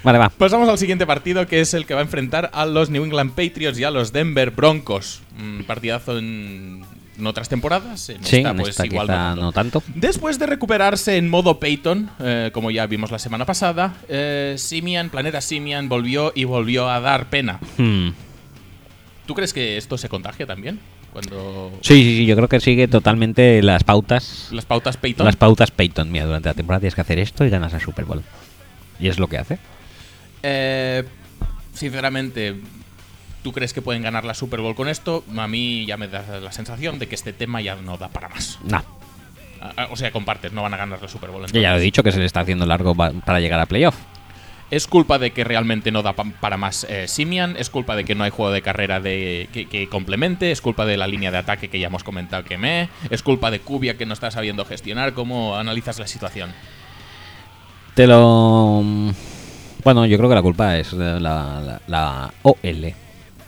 Vale, 0.02 0.18
va. 0.18 0.30
Pasamos 0.30 0.70
al 0.70 0.78
siguiente 0.78 1.06
partido, 1.06 1.46
que 1.46 1.60
es 1.60 1.74
el 1.74 1.86
que 1.86 1.94
va 1.94 2.00
a 2.00 2.04
enfrentar 2.04 2.50
a 2.54 2.66
los 2.66 2.90
New 2.90 3.04
England 3.04 3.32
Patriots 3.32 3.78
y 3.78 3.84
a 3.84 3.92
los 3.92 4.14
Denver 4.14 4.52
Broncos. 4.52 5.22
Un 5.38 5.66
partidazo 5.68 6.18
en, 6.18 6.86
en 7.18 7.28
otras 7.28 7.50
temporadas. 7.50 8.08
En 8.08 8.24
Sí, 8.24 8.38
esta, 8.38 8.52
en 8.52 8.56
pues 8.56 8.70
esta 8.70 8.86
igual 8.86 9.08
no 9.36 9.52
tanto. 9.52 9.84
Después 9.94 10.40
de 10.40 10.46
recuperarse 10.46 11.18
en 11.18 11.28
modo 11.28 11.60
Peyton, 11.60 12.10
eh, 12.22 12.52
como 12.54 12.72
ya 12.72 12.86
vimos 12.86 13.12
la 13.12 13.20
semana 13.20 13.46
pasada, 13.46 13.96
eh, 14.08 14.56
Simian, 14.58 15.10
Planeta 15.10 15.42
Simian, 15.42 15.90
volvió 15.90 16.32
y 16.34 16.46
volvió 16.46 16.90
a 16.90 17.02
dar 17.02 17.30
pena. 17.30 17.60
Hmm. 17.78 18.12
¿Tú 19.26 19.36
crees 19.36 19.52
que 19.52 19.76
esto 19.76 19.98
se 19.98 20.08
contagia 20.08 20.46
también? 20.46 20.80
Cuando 21.14 21.72
Sí, 21.82 21.96
sí, 22.04 22.18
sí, 22.18 22.26
yo 22.26 22.36
creo 22.36 22.48
que 22.48 22.60
sigue 22.60 22.88
totalmente 22.88 23.62
las 23.62 23.84
pautas. 23.84 24.48
las 24.52 24.66
pautas 24.66 24.98
Peyton. 24.98 25.26
Las 25.26 25.36
pautas 25.36 25.72
Peyton. 25.72 26.12
Mira, 26.12 26.26
durante 26.26 26.50
la 26.50 26.54
temporada 26.54 26.80
tienes 26.82 26.96
que 26.96 27.02
hacer 27.02 27.20
esto 27.20 27.44
y 27.46 27.50
ganas 27.50 27.74
el 27.74 27.82
Super 27.82 28.06
Bowl. 28.06 28.24
Y 29.00 29.08
es 29.10 29.20
lo 29.20 29.28
que 29.28 29.38
hace. 29.38 29.58
Eh, 30.44 31.04
sinceramente, 31.74 32.56
¿tú 33.44 33.52
crees 33.52 33.74
que 33.74 33.82
pueden 33.82 34.02
ganar 34.02 34.24
la 34.26 34.34
Super 34.34 34.62
Bowl 34.62 34.76
con 34.76 34.88
esto? 34.88 35.24
A 35.38 35.48
mí 35.48 35.86
ya 35.86 35.98
me 35.98 36.08
da 36.08 36.40
la 36.40 36.52
sensación 36.52 37.00
de 37.00 37.08
que 37.08 37.16
este 37.16 37.34
tema 37.34 37.62
ya 37.62 37.76
no 37.76 37.98
da 37.98 38.10
para 38.10 38.30
más. 38.30 38.60
No, 38.64 38.84
Ah, 39.64 39.74
ah, 39.78 39.88
O 39.92 39.96
sea, 39.96 40.12
compartes, 40.12 40.52
no 40.54 40.64
van 40.64 40.74
a 40.74 40.78
ganar 40.78 41.00
la 41.02 41.08
Super 41.08 41.30
Bowl. 41.30 41.46
yo 41.46 41.62
ya 41.62 41.72
lo 41.74 41.78
he 41.78 41.82
dicho 41.82 42.02
que 42.02 42.12
se 42.12 42.18
le 42.20 42.26
está 42.26 42.40
haciendo 42.40 42.66
largo 42.66 42.96
pa- 42.96 43.12
para 43.12 43.40
llegar 43.40 43.60
a 43.60 43.68
playoff. 43.68 43.96
Es 44.72 44.88
culpa 44.88 45.20
de 45.20 45.32
que 45.32 45.44
realmente 45.44 45.92
no 45.92 46.02
da 46.02 46.14
pa- 46.14 46.24
para 46.40 46.56
más 46.58 46.86
eh, 46.90 47.08
Simian, 47.08 47.56
es 47.58 47.70
culpa 47.70 47.96
de 47.98 48.06
que 48.06 48.16
no 48.16 48.24
hay 48.24 48.32
juego 48.32 48.52
de 48.54 48.62
carrera 48.62 49.02
de, 49.02 49.50
que, 49.54 49.68
que 49.68 49.88
complemente, 49.90 50.52
es 50.52 50.62
culpa 50.62 50.86
de 50.86 50.96
la 50.98 51.08
línea 51.08 51.30
de 51.30 51.38
ataque 51.40 51.68
que 51.68 51.78
ya 51.78 51.88
hemos 51.88 52.04
comentado 52.06 52.46
que 52.46 52.58
me, 52.58 52.88
es 53.10 53.22
culpa 53.22 53.52
de 53.52 53.60
Cubia 53.60 53.98
que 53.98 54.06
no 54.06 54.14
está 54.14 54.32
sabiendo 54.32 54.64
gestionar. 54.66 55.14
¿Cómo 55.14 55.58
analizas 55.58 56.00
la 56.00 56.08
situación? 56.08 56.52
Te 57.96 58.08
lo. 58.08 58.82
Bueno, 59.84 60.06
yo 60.06 60.18
creo 60.18 60.30
que 60.30 60.36
la 60.36 60.42
culpa 60.42 60.78
es 60.78 60.94
la, 60.94 61.20
la- 61.20 61.82
la 61.88 62.34
OL. 62.44 62.94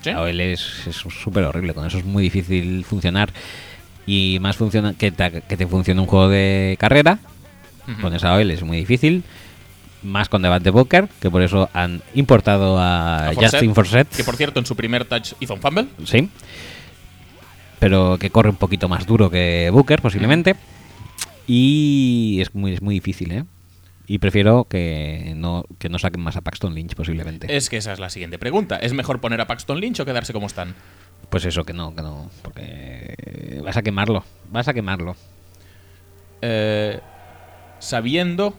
¿Sí? 0.02 0.12
La 0.12 0.22
OL 0.22 0.40
es 0.42 0.60
súper 0.60 1.46
horrible, 1.46 1.74
con 1.74 1.86
eso 1.88 1.98
es 2.00 2.06
muy 2.06 2.24
difícil 2.24 2.84
funcionar. 2.84 3.32
Y 4.06 4.40
más 4.42 4.58
funciona 4.58 4.94
que 4.94 5.12
te, 5.12 5.42
que 5.48 5.56
te 5.56 5.66
funcione 5.68 6.02
un 6.02 6.08
juego 6.08 6.28
de 6.28 6.76
carrera, 6.80 7.20
con 8.02 8.14
esa 8.14 8.34
OL 8.34 8.52
es 8.52 8.64
muy 8.64 8.78
difícil. 8.78 9.24
Más 10.04 10.30
con 10.30 10.42
Devante 10.42 10.70
Booker, 10.70 11.08
que 11.22 11.32
por 11.32 11.42
eso 11.42 11.70
han 11.74 12.02
importado 12.14 12.78
a, 12.78 13.30
A 13.30 13.36
Justin 13.36 13.74
Forsett. 13.74 14.10
Que 14.10 14.24
por 14.24 14.36
cierto, 14.36 14.60
en 14.60 14.66
su 14.66 14.76
primer 14.76 15.06
touch 15.06 15.34
hizo 15.40 15.54
un 15.54 15.62
fumble. 15.62 15.88
Sí. 16.06 16.30
Pero 17.80 18.18
que 18.18 18.30
corre 18.30 18.50
un 18.50 18.56
poquito 18.56 18.90
más 18.90 19.06
duro 19.06 19.30
que 19.30 19.70
Booker, 19.72 20.02
posiblemente. 20.02 20.56
Y 21.48 22.40
es 22.42 22.54
muy, 22.56 22.74
es 22.74 22.82
muy 22.82 22.96
difícil, 22.96 23.32
¿eh? 23.32 23.46
Y 24.06 24.20
prefiero 24.20 24.66
que 24.66 25.34
no, 25.36 25.66
que 25.80 25.90
no 25.90 25.98
saquen 25.98 26.22
más 26.22 26.36
a 26.36 26.42
Paxton 26.42 26.76
Lynch, 26.76 26.96
posiblemente. 26.96 27.56
Es 27.56 27.70
que 27.70 27.78
esa 27.78 27.94
es 27.94 28.00
la 28.00 28.10
siguiente 28.10 28.38
pregunta. 28.38 28.76
¿Es 28.78 28.94
mejor 28.94 29.22
poner 29.22 29.40
a 29.40 29.48
Paxton 29.48 29.80
Lynch 29.80 30.02
o 30.02 30.06
quedarse 30.06 30.34
como 30.34 30.48
están? 30.48 30.76
Pues 31.30 31.46
eso, 31.46 31.64
que 31.64 31.74
no, 31.74 31.96
que 31.96 32.02
no. 32.02 32.30
Porque 32.42 33.62
vas 33.64 33.78
a 33.78 33.82
quemarlo. 33.82 34.26
Vas 34.52 34.68
a 34.68 34.74
quemarlo. 34.74 35.16
Eh, 36.42 37.00
sabiendo 37.80 38.54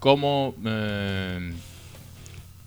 cómo 0.00 0.54
eh, 0.66 1.52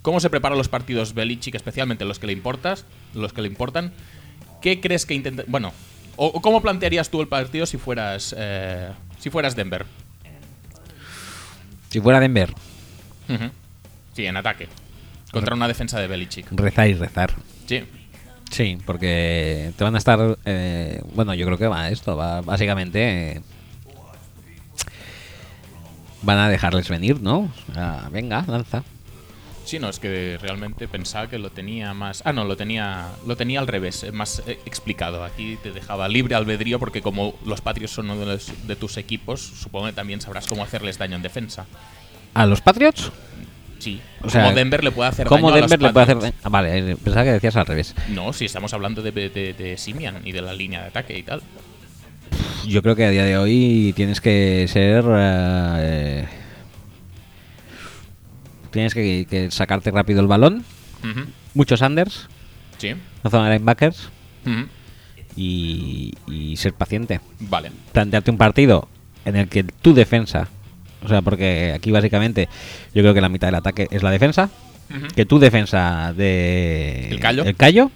cómo 0.01 0.19
se 0.19 0.29
preparan 0.29 0.57
los 0.57 0.69
partidos 0.69 1.13
Belichick, 1.13 1.55
especialmente 1.55 2.05
los 2.05 2.19
que 2.19 2.27
le 2.27 2.33
importas, 2.33 2.85
los 3.13 3.33
que 3.33 3.41
le 3.41 3.47
importan, 3.49 3.91
¿qué 4.61 4.79
crees 4.79 5.05
que 5.05 5.13
intenta, 5.13 5.43
bueno, 5.47 5.73
o, 6.15 6.27
o 6.27 6.41
cómo 6.41 6.61
plantearías 6.61 7.09
tú 7.09 7.21
el 7.21 7.27
partido 7.27 7.65
si 7.65 7.77
fueras 7.77 8.33
eh, 8.37 8.89
si 9.19 9.29
fueras 9.29 9.55
Denver? 9.55 9.85
Si 11.89 11.99
fuera 11.99 12.19
Denver. 12.19 12.53
Sí, 14.13 14.25
en 14.25 14.37
ataque 14.37 14.67
contra 15.31 15.55
una 15.55 15.67
defensa 15.67 15.99
de 15.99 16.07
Belichick. 16.07 16.47
rezar 16.51 16.87
y 16.87 16.93
rezar. 16.93 17.33
Sí. 17.67 17.83
Sí, 18.51 18.77
porque 18.85 19.71
te 19.75 19.83
van 19.83 19.95
a 19.95 19.97
estar. 19.97 20.37
eh, 20.45 21.01
bueno, 21.15 21.33
yo 21.33 21.45
creo 21.47 21.57
que 21.57 21.67
va 21.67 21.89
esto. 21.89 22.15
Va 22.15 22.41
básicamente. 22.41 23.41
Van 26.23 26.37
a 26.39 26.49
dejarles 26.49 26.89
venir, 26.89 27.21
¿no? 27.21 27.51
Ah, 27.75 28.09
venga, 28.11 28.43
lanza. 28.47 28.83
Sí, 29.65 29.79
no, 29.79 29.87
es 29.87 29.97
que 29.99 30.37
realmente 30.41 30.89
pensaba 30.89 31.29
que 31.29 31.39
lo 31.39 31.49
tenía 31.49 31.93
más. 31.93 32.21
Ah, 32.25 32.33
no, 32.33 32.43
lo 32.43 32.57
tenía, 32.57 33.07
lo 33.25 33.37
tenía 33.37 33.61
al 33.61 33.67
revés, 33.67 34.03
eh, 34.03 34.11
más 34.11 34.43
eh, 34.45 34.59
explicado. 34.65 35.23
Aquí 35.23 35.57
te 35.63 35.71
dejaba 35.71 36.09
libre 36.09 36.35
albedrío 36.35 36.79
porque 36.79 37.01
como 37.01 37.35
los 37.45 37.61
Patriots 37.61 37.93
son 37.93 38.09
uno 38.09 38.19
de, 38.19 38.25
los- 38.25 38.51
de 38.67 38.75
tus 38.75 38.97
equipos, 38.97 39.39
supongo 39.41 39.85
que 39.85 39.93
también 39.93 40.19
sabrás 40.19 40.47
cómo 40.47 40.63
hacerles 40.63 40.97
daño 40.97 41.15
en 41.15 41.21
defensa. 41.21 41.65
¿A 42.33 42.45
los 42.45 42.59
Patriots? 42.59 43.09
Sí. 43.79 44.01
O 44.21 44.29
sea, 44.29 44.43
como 44.43 44.55
Denver 44.55 44.83
le 44.83 44.91
puede 44.91 45.09
hacer 45.09 45.27
¿Cómo 45.27 45.49
daño 45.49 45.57
a 45.59 45.61
los 45.61 45.71
Denver 45.71 45.87
le 45.87 45.93
puede 45.93 46.03
hacer 46.03 46.19
daño? 46.19 46.33
Ah, 46.43 46.49
vale, 46.49 46.91
eh, 46.91 46.97
pensaba 47.01 47.23
que 47.23 47.31
decías 47.31 47.55
al 47.55 47.65
revés. 47.65 47.95
No, 48.09 48.33
si 48.33 48.43
estamos 48.45 48.73
hablando 48.73 49.01
de, 49.01 49.11
de, 49.13 49.29
de 49.53 49.77
Simian 49.77 50.21
y 50.27 50.33
de 50.33 50.41
la 50.41 50.53
línea 50.53 50.81
de 50.81 50.87
ataque 50.87 51.17
y 51.17 51.23
tal. 51.23 51.41
Yo 52.67 52.81
creo 52.81 52.95
que 52.95 53.05
a 53.05 53.09
día 53.09 53.25
de 53.25 53.37
hoy 53.37 53.93
tienes 53.95 54.21
que 54.21 54.65
ser. 54.67 55.03
eh, 55.09 56.25
tienes 58.71 58.93
que, 58.93 59.25
que 59.29 59.51
sacarte 59.51 59.91
rápido 59.91 60.21
el 60.21 60.27
balón. 60.27 60.63
Muchos 61.53 61.81
unders, 61.81 62.27
Sí. 62.77 62.93
no 63.23 63.29
zona 63.29 63.49
linebackers. 63.51 64.09
Ujú. 64.45 64.67
Y, 65.35 66.13
y 66.27 66.55
ser 66.57 66.73
paciente. 66.73 67.19
Vale. 67.39 67.71
Plantearte 67.91 68.31
un 68.31 68.37
partido 68.37 68.87
en 69.25 69.35
el 69.35 69.47
que 69.49 69.63
tu 69.63 69.93
defensa. 69.93 70.47
O 71.03 71.09
sea, 71.09 71.21
porque 71.21 71.73
aquí 71.75 71.91
básicamente 71.91 72.47
yo 72.93 73.01
creo 73.01 73.13
que 73.13 73.21
la 73.21 73.29
mitad 73.29 73.47
del 73.47 73.55
ataque 73.55 73.87
es 73.91 74.03
la 74.03 74.11
defensa. 74.11 74.49
Que 75.15 75.25
tu 75.25 75.39
defensa 75.39 76.13
de. 76.15 77.09
El 77.09 77.19
callo. 77.19 77.43
El 77.43 77.55
callo. 77.55 77.89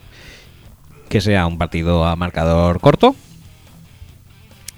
Que 1.09 1.21
sea 1.21 1.45
un 1.45 1.57
partido 1.59 2.05
a 2.05 2.15
marcador 2.15 2.79
corto. 2.81 3.15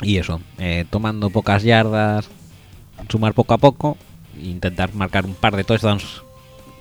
Y 0.02 0.18
eso, 0.18 0.42
eh, 0.58 0.86
tomando 0.90 1.30
pocas 1.30 1.64
yardas, 1.64 2.30
sumar 3.10 3.34
poco 3.34 3.54
a 3.54 3.58
poco, 3.58 3.98
intentar 4.42 4.94
marcar 4.94 5.26
un 5.26 5.36
par 5.36 5.56
de 5.56 5.64
touchdowns 5.64 6.22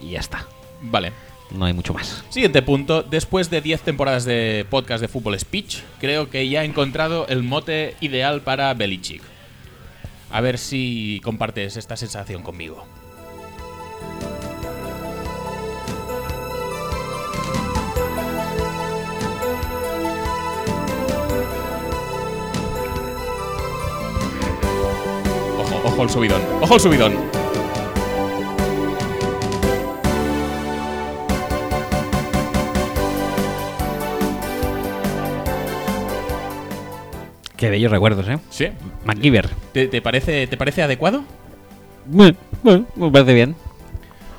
y 0.00 0.10
ya 0.10 0.20
está. 0.20 0.46
Vale. 0.82 1.12
No 1.50 1.64
hay 1.64 1.72
mucho 1.72 1.94
más. 1.94 2.24
Siguiente 2.28 2.60
punto. 2.60 3.02
Después 3.02 3.48
de 3.48 3.62
10 3.62 3.80
temporadas 3.80 4.24
de 4.24 4.66
podcast 4.68 5.00
de 5.00 5.08
fútbol 5.08 5.38
speech, 5.38 5.78
creo 5.98 6.28
que 6.28 6.48
ya 6.48 6.62
he 6.62 6.66
encontrado 6.66 7.26
el 7.28 7.42
mote 7.42 7.96
ideal 8.00 8.42
para 8.42 8.72
Belichick. 8.74 9.22
A 10.30 10.42
ver 10.42 10.58
si 10.58 11.20
compartes 11.24 11.78
esta 11.78 11.96
sensación 11.96 12.42
conmigo. 12.42 12.86
Ojo 25.98 26.04
el 26.04 26.10
subidón. 26.10 26.42
Ojo 26.60 26.74
el 26.74 26.80
subidón. 26.80 27.12
Qué 37.56 37.70
bellos 37.70 37.90
recuerdos, 37.90 38.28
¿eh? 38.28 38.38
Sí. 38.50 38.68
MacGyver. 39.04 39.48
¿Te, 39.72 39.88
te 39.88 40.00
parece, 40.00 40.46
¿Te 40.46 40.56
parece 40.56 40.82
adecuado? 40.82 41.24
Bueno, 42.06 42.36
me 42.94 43.10
parece 43.10 43.34
bien. 43.34 43.56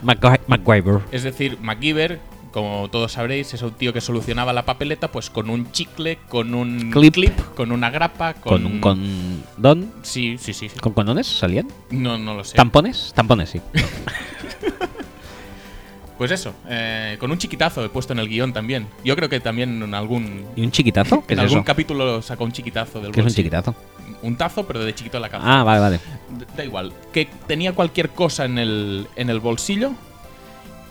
MacGy- 0.03 0.39
MacGyver. 0.47 0.99
Es 1.11 1.23
decir, 1.23 1.57
MacGyver, 1.59 2.19
como 2.51 2.89
todos 2.89 3.11
sabréis, 3.13 3.53
es 3.53 3.61
un 3.61 3.71
tío 3.71 3.93
que 3.93 4.01
solucionaba 4.01 4.53
la 4.53 4.65
papeleta 4.65 5.11
pues 5.11 5.29
con 5.29 5.49
un 5.49 5.71
chicle, 5.71 6.17
con 6.29 6.53
un 6.53 6.91
Clip. 6.91 7.15
con 7.55 7.71
una 7.71 7.89
grapa, 7.89 8.33
Con 8.33 8.63
con... 8.63 8.65
un 8.65 8.79
condón. 8.79 9.91
Sí, 10.01 10.37
sí, 10.39 10.53
sí. 10.53 10.69
sí. 10.69 10.79
¿Con 10.79 10.93
condones 10.93 11.27
salían? 11.27 11.67
No, 11.91 12.17
no 12.17 12.33
lo 12.35 12.43
sé. 12.43 12.55
¿Tampones? 12.55 13.11
Tampones, 13.15 13.49
sí. 13.49 13.61
Pues 16.17 16.31
eso, 16.31 16.53
eh, 16.67 17.15
con 17.17 17.31
un 17.31 17.37
chiquitazo 17.37 17.81
he 17.85 17.87
puesto 17.87 18.11
en 18.11 18.19
el 18.19 18.27
guion 18.27 18.51
también. 18.51 18.87
Yo 19.05 19.15
creo 19.15 19.29
que 19.29 19.39
también 19.39 19.81
en 19.81 19.93
algún, 19.93 20.43
¿Y 20.53 20.63
un 20.63 20.71
chiquitazo? 20.71 21.23
¿Qué 21.25 21.33
en 21.33 21.39
es 21.39 21.43
algún 21.43 21.59
eso? 21.59 21.65
capítulo 21.65 22.21
sacó 22.21 22.43
un 22.43 22.51
chiquitazo 22.51 22.99
del 22.99 23.13
¿Qué 23.13 23.21
es 23.21 23.25
un 23.25 23.31
chiquitazo? 23.31 23.73
Un 24.21 24.35
tazo, 24.35 24.67
pero 24.67 24.83
de 24.83 24.93
chiquito 24.93 25.15
en 25.15 25.21
la 25.21 25.29
cabeza. 25.29 25.61
Ah, 25.61 25.63
vale, 25.63 25.79
vale. 25.79 25.99
Da 26.57 26.65
igual. 26.65 26.91
Que 27.13 27.29
tenía 27.47 27.71
cualquier 27.71 28.09
cosa 28.09 28.43
en 28.43 28.57
el, 28.57 29.07
en 29.15 29.29
el 29.29 29.39
bolsillo 29.39 29.93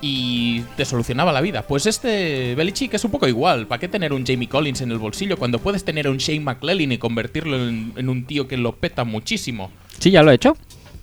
y 0.01 0.61
te 0.77 0.85
solucionaba 0.85 1.33
la 1.33 1.41
vida. 1.41 1.63
Pues 1.63 1.87
este 1.87 2.55
Belichick 2.55 2.95
es 2.95 3.05
un 3.05 3.11
poco 3.11 3.27
igual. 3.27 3.67
¿Para 3.67 3.81
qué 3.81 3.89
tener 3.89 4.13
un 4.13 4.27
Jamie 4.27 4.49
Collins 4.49 4.81
en 4.81 4.91
el 4.91 4.99
bolsillo 4.99 5.37
cuando 5.37 5.59
puedes 5.59 5.85
tener 5.85 6.07
a 6.07 6.11
un 6.11 6.19
Shane 6.19 6.41
McClellan 6.41 6.93
y 6.93 6.99
convertirlo 6.99 7.57
en, 7.57 7.93
en 7.97 8.09
un 8.09 8.25
tío 8.25 8.49
que 8.49 8.57
lo 8.57 8.77
peta 8.77 9.05
muchísimo? 9.05 9.71
Sí, 9.99 10.11
ya 10.11 10.23
lo 10.23 10.31
he 10.31 10.35
hecho. 10.35 10.57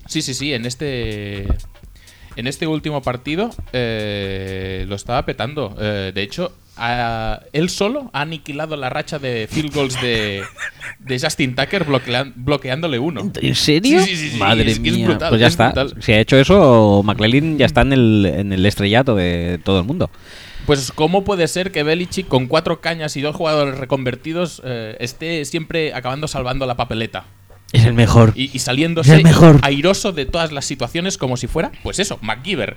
Sí, 0.07 0.22
sí, 0.22 0.34
sí. 0.34 0.53
En 0.53 0.65
este. 0.65 1.47
En 2.35 2.47
este 2.47 2.67
último 2.67 3.01
partido 3.01 3.49
eh, 3.72 4.85
lo 4.88 4.95
estaba 4.95 5.26
petando. 5.26 5.76
Eh, 5.80 6.11
de 6.13 6.22
hecho, 6.22 6.51
a- 6.77 7.41
él 7.53 7.69
solo 7.69 8.10
ha 8.14 8.22
aniquilado 8.22 8.76
la 8.76 8.89
racha 8.89 9.19
de 9.19 9.47
field 9.52 9.73
goals 9.73 10.02
de, 10.02 10.43
de 10.99 11.19
Justin 11.19 11.56
Tucker 11.56 11.85
bloquean- 11.85 12.34
bloqueándole 12.35 12.99
uno. 12.99 13.31
¿En 13.41 13.56
serio? 13.56 14.02
Sí, 14.02 14.15
sí, 14.15 14.30
sí, 14.31 14.38
Madre 14.38 14.69
es 14.72 14.80
que 14.80 14.89
es 14.89 14.95
mía. 14.97 15.07
brutal, 15.07 15.30
pues 15.30 15.41
ya 15.41 15.47
es 15.47 15.53
está. 15.53 15.65
brutal. 15.72 16.02
Si 16.02 16.11
ha 16.14 16.19
hecho 16.19 16.38
eso, 16.38 17.02
McLean 17.03 17.57
ya 17.57 17.65
está 17.65 17.81
en 17.81 17.93
el, 17.93 18.26
en 18.26 18.53
el 18.53 18.65
estrellato 18.65 19.15
de 19.15 19.60
todo 19.64 19.80
el 19.80 19.85
mundo. 19.85 20.10
Pues, 20.65 20.91
¿cómo 20.93 21.23
puede 21.23 21.47
ser 21.47 21.72
que 21.72 21.84
Belichick, 21.84 22.27
con 22.27 22.47
cuatro 22.47 22.81
cañas 22.81 23.15
y 23.18 23.22
dos 23.22 23.35
jugadores 23.35 23.77
reconvertidos, 23.77 24.61
eh, 24.65 24.97
esté 24.99 25.45
siempre 25.45 25.93
acabando 25.93 26.27
salvando 26.27 26.65
la 26.65 26.76
papeleta? 26.76 27.26
Es 27.72 27.85
el 27.85 27.93
mejor. 27.93 28.31
Y, 28.35 28.49
y 28.52 28.60
saliéndose 28.60 29.11
Es 29.11 29.18
el 29.19 29.23
mejor. 29.26 29.60
airoso 29.61 30.11
de 30.11 30.26
todas 30.26 30.52
las 30.52 30.65
situaciones 30.65 31.18
como 31.19 31.38
si 31.38 31.45
fuera, 31.47 31.72
pues 31.84 31.99
eso, 31.99 32.18
MacGyver. 32.22 32.76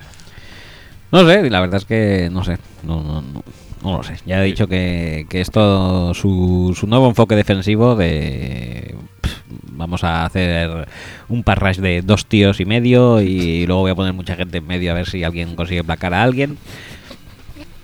No 1.12 1.26
sé, 1.26 1.48
la 1.48 1.60
verdad 1.60 1.76
es 1.78 1.84
que 1.86 2.28
no 2.30 2.44
sé. 2.44 2.58
No, 2.82 3.02
no, 3.02 3.22
no, 3.22 3.42
no 3.82 3.98
lo 3.98 4.02
sé. 4.02 4.16
Ya 4.26 4.42
he 4.42 4.46
dicho 4.46 4.66
que, 4.68 5.26
que 5.28 5.40
esto, 5.40 6.12
su, 6.14 6.74
su 6.78 6.86
nuevo 6.86 7.08
enfoque 7.08 7.36
defensivo 7.36 7.94
de... 7.96 8.94
pff, 9.20 9.32
Vamos 9.72 10.02
a 10.04 10.24
hacer 10.24 10.88
un 11.28 11.42
parrash 11.44 11.76
de 11.78 12.02
dos 12.02 12.26
tíos 12.26 12.58
y 12.60 12.64
medio 12.64 13.20
y 13.22 13.64
luego 13.66 13.82
voy 13.82 13.90
a 13.92 13.94
poner 13.94 14.12
mucha 14.12 14.34
gente 14.34 14.58
en 14.58 14.66
medio 14.66 14.90
a 14.90 14.94
ver 14.94 15.08
si 15.08 15.22
alguien 15.22 15.54
consigue 15.54 15.84
placar 15.84 16.14
a 16.14 16.22
alguien. 16.24 16.58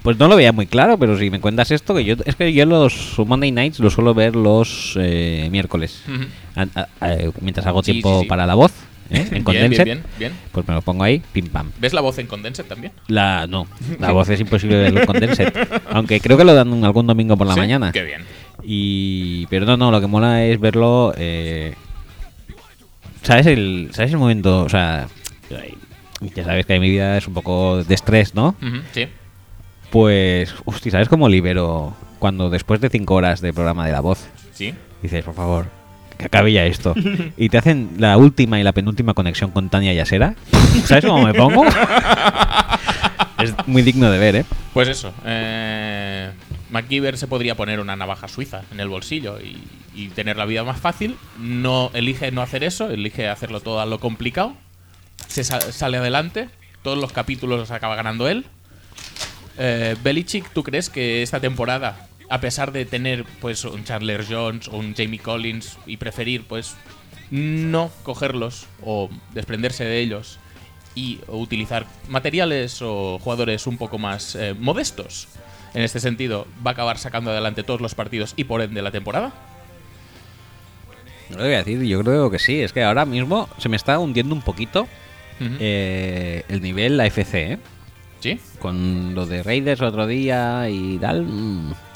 Pues 0.02 0.18
no 0.18 0.28
lo 0.28 0.36
veía 0.36 0.52
muy 0.52 0.66
claro, 0.66 0.98
pero 0.98 1.16
si 1.16 1.30
me 1.30 1.40
cuentas 1.40 1.70
esto, 1.70 1.94
que 1.94 2.04
yo 2.04 2.16
es 2.26 2.36
que 2.36 2.52
yo 2.52 2.66
los 2.66 3.14
Monday 3.24 3.52
Nights 3.52 3.78
los 3.80 3.94
suelo 3.94 4.12
ver 4.12 4.36
los 4.36 4.98
eh, 5.00 5.48
miércoles, 5.50 6.02
Ujú. 6.06 6.24
A- 6.56 6.80
a- 6.80 6.88
a- 7.06 7.16
mientras 7.40 7.64
hago 7.66 7.82
Sí, 7.82 7.92
tiempo 7.92 8.16
sí, 8.18 8.22
sí. 8.24 8.28
para 8.28 8.44
la 8.46 8.54
voz, 8.54 8.72
¿eh? 9.10 9.18
en 9.18 9.30
Bien, 9.30 9.44
Condensed, 9.44 9.84
bien, 9.84 10.02
bien, 10.18 10.32
bien. 10.32 10.32
pues 10.52 10.66
me 10.68 10.74
lo 10.74 10.82
pongo 10.82 11.04
ahí, 11.04 11.22
pim 11.32 11.48
pam. 11.48 11.70
¿Ves 11.78 11.92
la 11.92 12.00
voz 12.00 12.18
en 12.18 12.26
Condensed 12.26 12.64
también? 12.64 12.92
La, 13.08 13.46
no, 13.46 13.66
la 13.98 14.12
voz 14.12 14.28
es 14.28 14.40
imposible 14.40 14.76
verlo 14.76 15.00
en 15.00 15.06
Condensed. 15.06 15.52
Aunque 15.90 16.20
creo 16.20 16.36
que 16.36 16.44
lo 16.44 16.54
dan 16.54 16.84
algún 16.84 17.06
domingo 17.06 17.36
por 17.36 17.46
la 17.46 17.54
¿Sí? 17.54 17.60
mañana. 17.60 17.92
Qué 17.92 18.02
bien. 18.02 18.22
Y, 18.62 19.46
pero 19.48 19.66
no, 19.66 19.76
no, 19.76 19.90
lo 19.90 20.00
que 20.00 20.06
mola 20.06 20.44
es 20.44 20.58
verlo. 20.58 21.12
Eh, 21.16 21.74
¿Sabes 23.22 23.46
el, 23.46 23.88
¿Sabes 23.92 24.12
el 24.12 24.18
momento? 24.18 24.62
O 24.62 24.68
sea, 24.68 25.06
ya 26.34 26.44
sabes 26.44 26.66
que 26.66 26.78
mi 26.80 26.90
vida 26.90 27.16
es 27.18 27.26
un 27.26 27.34
poco 27.34 27.82
de 27.84 27.94
estrés, 27.94 28.34
¿no? 28.34 28.54
Ujú, 28.62 28.78
Sí. 28.92 29.06
Pues, 29.90 30.52
hostia, 30.64 30.92
¿sabes 30.92 31.08
cómo 31.08 31.28
libero 31.28 31.94
cuando 32.18 32.50
después 32.50 32.80
de 32.80 32.88
cinco 32.88 33.14
horas 33.14 33.40
de 33.40 33.52
programa 33.52 33.86
de 33.86 33.92
la 33.92 34.00
voz 34.00 34.26
Sí. 34.52 34.74
dices, 35.02 35.24
por 35.24 35.34
favor, 35.34 35.66
que 36.18 36.26
acabe 36.26 36.52
ya 36.52 36.64
esto? 36.66 36.94
Y 37.36 37.48
te 37.48 37.58
hacen 37.58 37.90
la 37.98 38.16
última 38.16 38.58
y 38.60 38.62
la 38.62 38.72
penúltima 38.72 39.14
conexión 39.14 39.50
con 39.50 39.68
Tania 39.70 39.92
Yasera. 39.92 40.34
¿Sabes 40.84 41.04
cómo 41.04 41.24
me 41.24 41.34
pongo? 41.34 41.64
es 43.40 43.54
muy 43.66 43.82
digno 43.82 44.10
de 44.10 44.18
ver, 44.18 44.36
¿eh? 44.36 44.44
Pues 44.72 44.88
eso. 44.88 45.12
Eh, 45.24 46.30
MacGyver 46.70 47.16
se 47.18 47.26
podría 47.26 47.54
poner 47.54 47.80
una 47.80 47.96
navaja 47.96 48.28
suiza 48.28 48.62
en 48.72 48.80
el 48.80 48.88
bolsillo 48.88 49.38
y, 49.40 49.62
y 49.94 50.08
tener 50.08 50.36
la 50.36 50.44
vida 50.46 50.64
más 50.64 50.80
fácil. 50.80 51.16
No 51.38 51.90
elige 51.94 52.30
no 52.32 52.42
hacer 52.42 52.64
eso, 52.64 52.90
elige 52.90 53.28
hacerlo 53.28 53.60
todo 53.60 53.80
a 53.80 53.86
lo 53.86 53.98
complicado. 54.00 54.54
Se 55.28 55.44
sa- 55.44 55.60
sale 55.72 55.98
adelante. 55.98 56.48
Todos 56.82 56.98
los 56.98 57.12
capítulos 57.12 57.58
los 57.58 57.70
acaba 57.70 57.96
ganando 57.96 58.28
él. 58.28 58.44
Eh, 59.58 59.96
Belichick, 60.02 60.50
¿tú 60.52 60.62
crees 60.62 60.90
que 60.90 61.22
esta 61.22 61.40
temporada, 61.40 62.08
a 62.34 62.40
pesar 62.40 62.72
de 62.72 62.84
tener 62.84 63.24
pues 63.40 63.64
un 63.64 63.84
Chandler 63.84 64.26
Jones 64.28 64.66
o 64.66 64.76
un 64.76 64.92
Jamie 64.96 65.20
Collins 65.20 65.78
y 65.86 65.98
preferir 65.98 66.42
pues 66.42 66.74
no 67.30 67.92
cogerlos 68.02 68.66
o 68.82 69.08
desprenderse 69.32 69.84
de 69.84 70.00
ellos 70.00 70.40
y 70.96 71.20
utilizar 71.28 71.86
materiales 72.08 72.82
o 72.82 73.20
jugadores 73.20 73.68
un 73.68 73.78
poco 73.78 73.98
más 73.98 74.34
eh, 74.34 74.52
modestos, 74.58 75.28
en 75.74 75.82
este 75.82 76.00
sentido, 76.00 76.48
va 76.66 76.72
a 76.72 76.74
acabar 76.74 76.98
sacando 76.98 77.30
adelante 77.30 77.62
todos 77.62 77.80
los 77.80 77.94
partidos 77.94 78.34
y 78.36 78.42
por 78.42 78.62
ende 78.62 78.82
la 78.82 78.90
temporada? 78.90 79.32
No 81.30 81.36
lo 81.36 81.44
voy 81.44 81.54
a 81.54 81.58
decir, 81.58 81.80
yo 81.82 82.02
creo 82.02 82.32
que 82.32 82.40
sí. 82.40 82.62
Es 82.62 82.72
que 82.72 82.82
ahora 82.82 83.04
mismo 83.04 83.48
se 83.58 83.68
me 83.68 83.76
está 83.76 84.00
hundiendo 84.00 84.34
un 84.34 84.42
poquito 84.42 84.88
eh, 85.40 86.42
el 86.48 86.60
nivel 86.62 86.98
AFC, 86.98 87.34
¿eh? 87.34 87.58
¿Sí? 88.18 88.40
Con 88.58 89.14
lo 89.14 89.24
de 89.24 89.44
Raiders 89.44 89.82
otro 89.82 90.08
día 90.08 90.68
y 90.68 90.98
tal. 90.98 91.22
mm. 91.22 91.93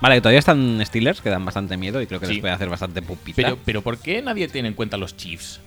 Vale, 0.00 0.16
que 0.16 0.20
todavía 0.20 0.38
están 0.40 0.82
Steelers, 0.84 1.20
que 1.20 1.30
dan 1.30 1.44
bastante 1.44 1.76
miedo 1.76 2.00
y 2.02 2.06
creo 2.06 2.20
que 2.20 2.26
Sí. 2.26 2.32
les 2.34 2.40
puede 2.42 2.54
hacer 2.54 2.68
bastante 2.68 3.00
pupita. 3.02 3.36
Pero, 3.36 3.58
pero 3.64 3.82
¿por 3.82 3.98
qué 3.98 4.20
nadie 4.22 4.46
tiene 4.48 4.68
en 4.68 4.74
cuenta 4.74 4.96
los 4.96 5.16
Chiefs? 5.16 5.60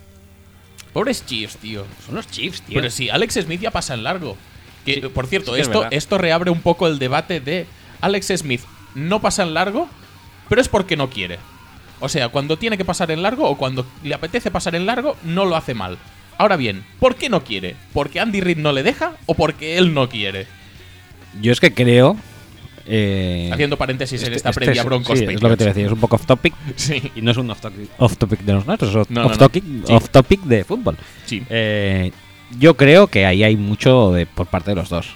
Pobres 0.92 1.24
Chiefs, 1.26 1.56
tío. 1.56 1.84
son 2.06 2.14
los 2.16 2.28
Chiefs, 2.28 2.62
tío. 2.62 2.74
Pero 2.76 2.90
sí, 2.90 3.08
Alex 3.10 3.34
Smith 3.34 3.60
ya 3.60 3.70
pasa 3.70 3.94
en 3.94 4.02
largo. 4.04 4.36
Que, 4.84 4.94
Sí, 4.94 5.00
por 5.02 5.26
cierto, 5.26 5.50
sí 5.52 5.56
que 5.56 5.60
es 5.62 5.66
esto, 5.68 5.86
esto 5.90 6.18
reabre 6.18 6.50
un 6.50 6.60
poco 6.62 6.86
el 6.86 6.98
debate 6.98 7.40
de 7.40 7.66
Alex 8.00 8.28
Smith 8.38 8.62
no 8.94 9.20
pasa 9.20 9.42
en 9.42 9.54
largo, 9.54 9.88
pero 10.48 10.60
es 10.60 10.68
porque 10.68 10.96
no 10.96 11.10
quiere. 11.10 11.38
O 12.00 12.08
sea, 12.08 12.28
cuando 12.30 12.56
tiene 12.56 12.78
que 12.78 12.84
pasar 12.84 13.10
en 13.10 13.22
largo 13.22 13.48
o 13.48 13.56
cuando 13.58 13.86
le 14.02 14.14
apetece 14.14 14.50
pasar 14.50 14.74
en 14.74 14.86
largo, 14.86 15.16
no 15.22 15.44
lo 15.44 15.54
hace 15.54 15.74
mal. 15.74 15.98
Ahora 16.38 16.56
bien, 16.56 16.84
¿por 16.98 17.16
qué 17.16 17.28
no 17.28 17.44
quiere? 17.44 17.76
¿Porque 17.92 18.18
Andy 18.20 18.40
Reid 18.40 18.56
no 18.56 18.72
le 18.72 18.82
deja 18.82 19.12
o 19.26 19.34
porque 19.34 19.76
él 19.76 19.92
no 19.92 20.08
quiere? 20.08 20.46
Yo 21.42 21.52
es 21.52 21.60
que 21.60 21.74
creo. 21.74 22.16
Eh, 22.92 23.48
Haciendo 23.52 23.76
paréntesis 23.76 24.20
en 24.22 24.26
este- 24.26 24.36
esta 24.38 24.50
este 24.50 24.60
previa 24.64 24.80
es- 24.80 24.84
Broncos 24.86 25.18
sí, 25.18 25.24
es 25.24 25.40
lo 25.42 25.48
que 25.48 25.56
te 25.56 25.64
voy 25.64 25.70
a 25.70 25.74
decir, 25.74 25.86
es 25.86 25.92
un 25.92 26.00
poco 26.00 26.16
off 26.16 26.26
topic. 26.26 26.52
Sí, 26.76 27.12
Y 27.14 27.22
no 27.22 27.30
es 27.30 27.36
un 27.36 27.48
off 27.50 27.60
topic, 27.60 27.88
off 27.98 28.16
topic 28.16 28.40
de 28.40 28.52
los 28.52 28.66
nuestros, 28.66 28.94
es 28.94 29.10
No, 29.10 29.26
off, 29.26 29.32
no. 29.32 29.38
topic, 29.38 29.64
Sí. 29.86 29.92
off 29.92 30.08
topic 30.10 30.40
de 30.42 30.64
fútbol. 30.64 30.96
sí. 31.24 31.42
Eh, 31.48 32.10
yo 32.58 32.74
creo 32.76 33.06
que 33.06 33.26
ahí 33.26 33.44
hay 33.44 33.56
mucho 33.56 34.10
de- 34.12 34.26
por 34.26 34.46
parte 34.48 34.72
de 34.72 34.74
los 34.76 34.88
dos. 34.88 35.14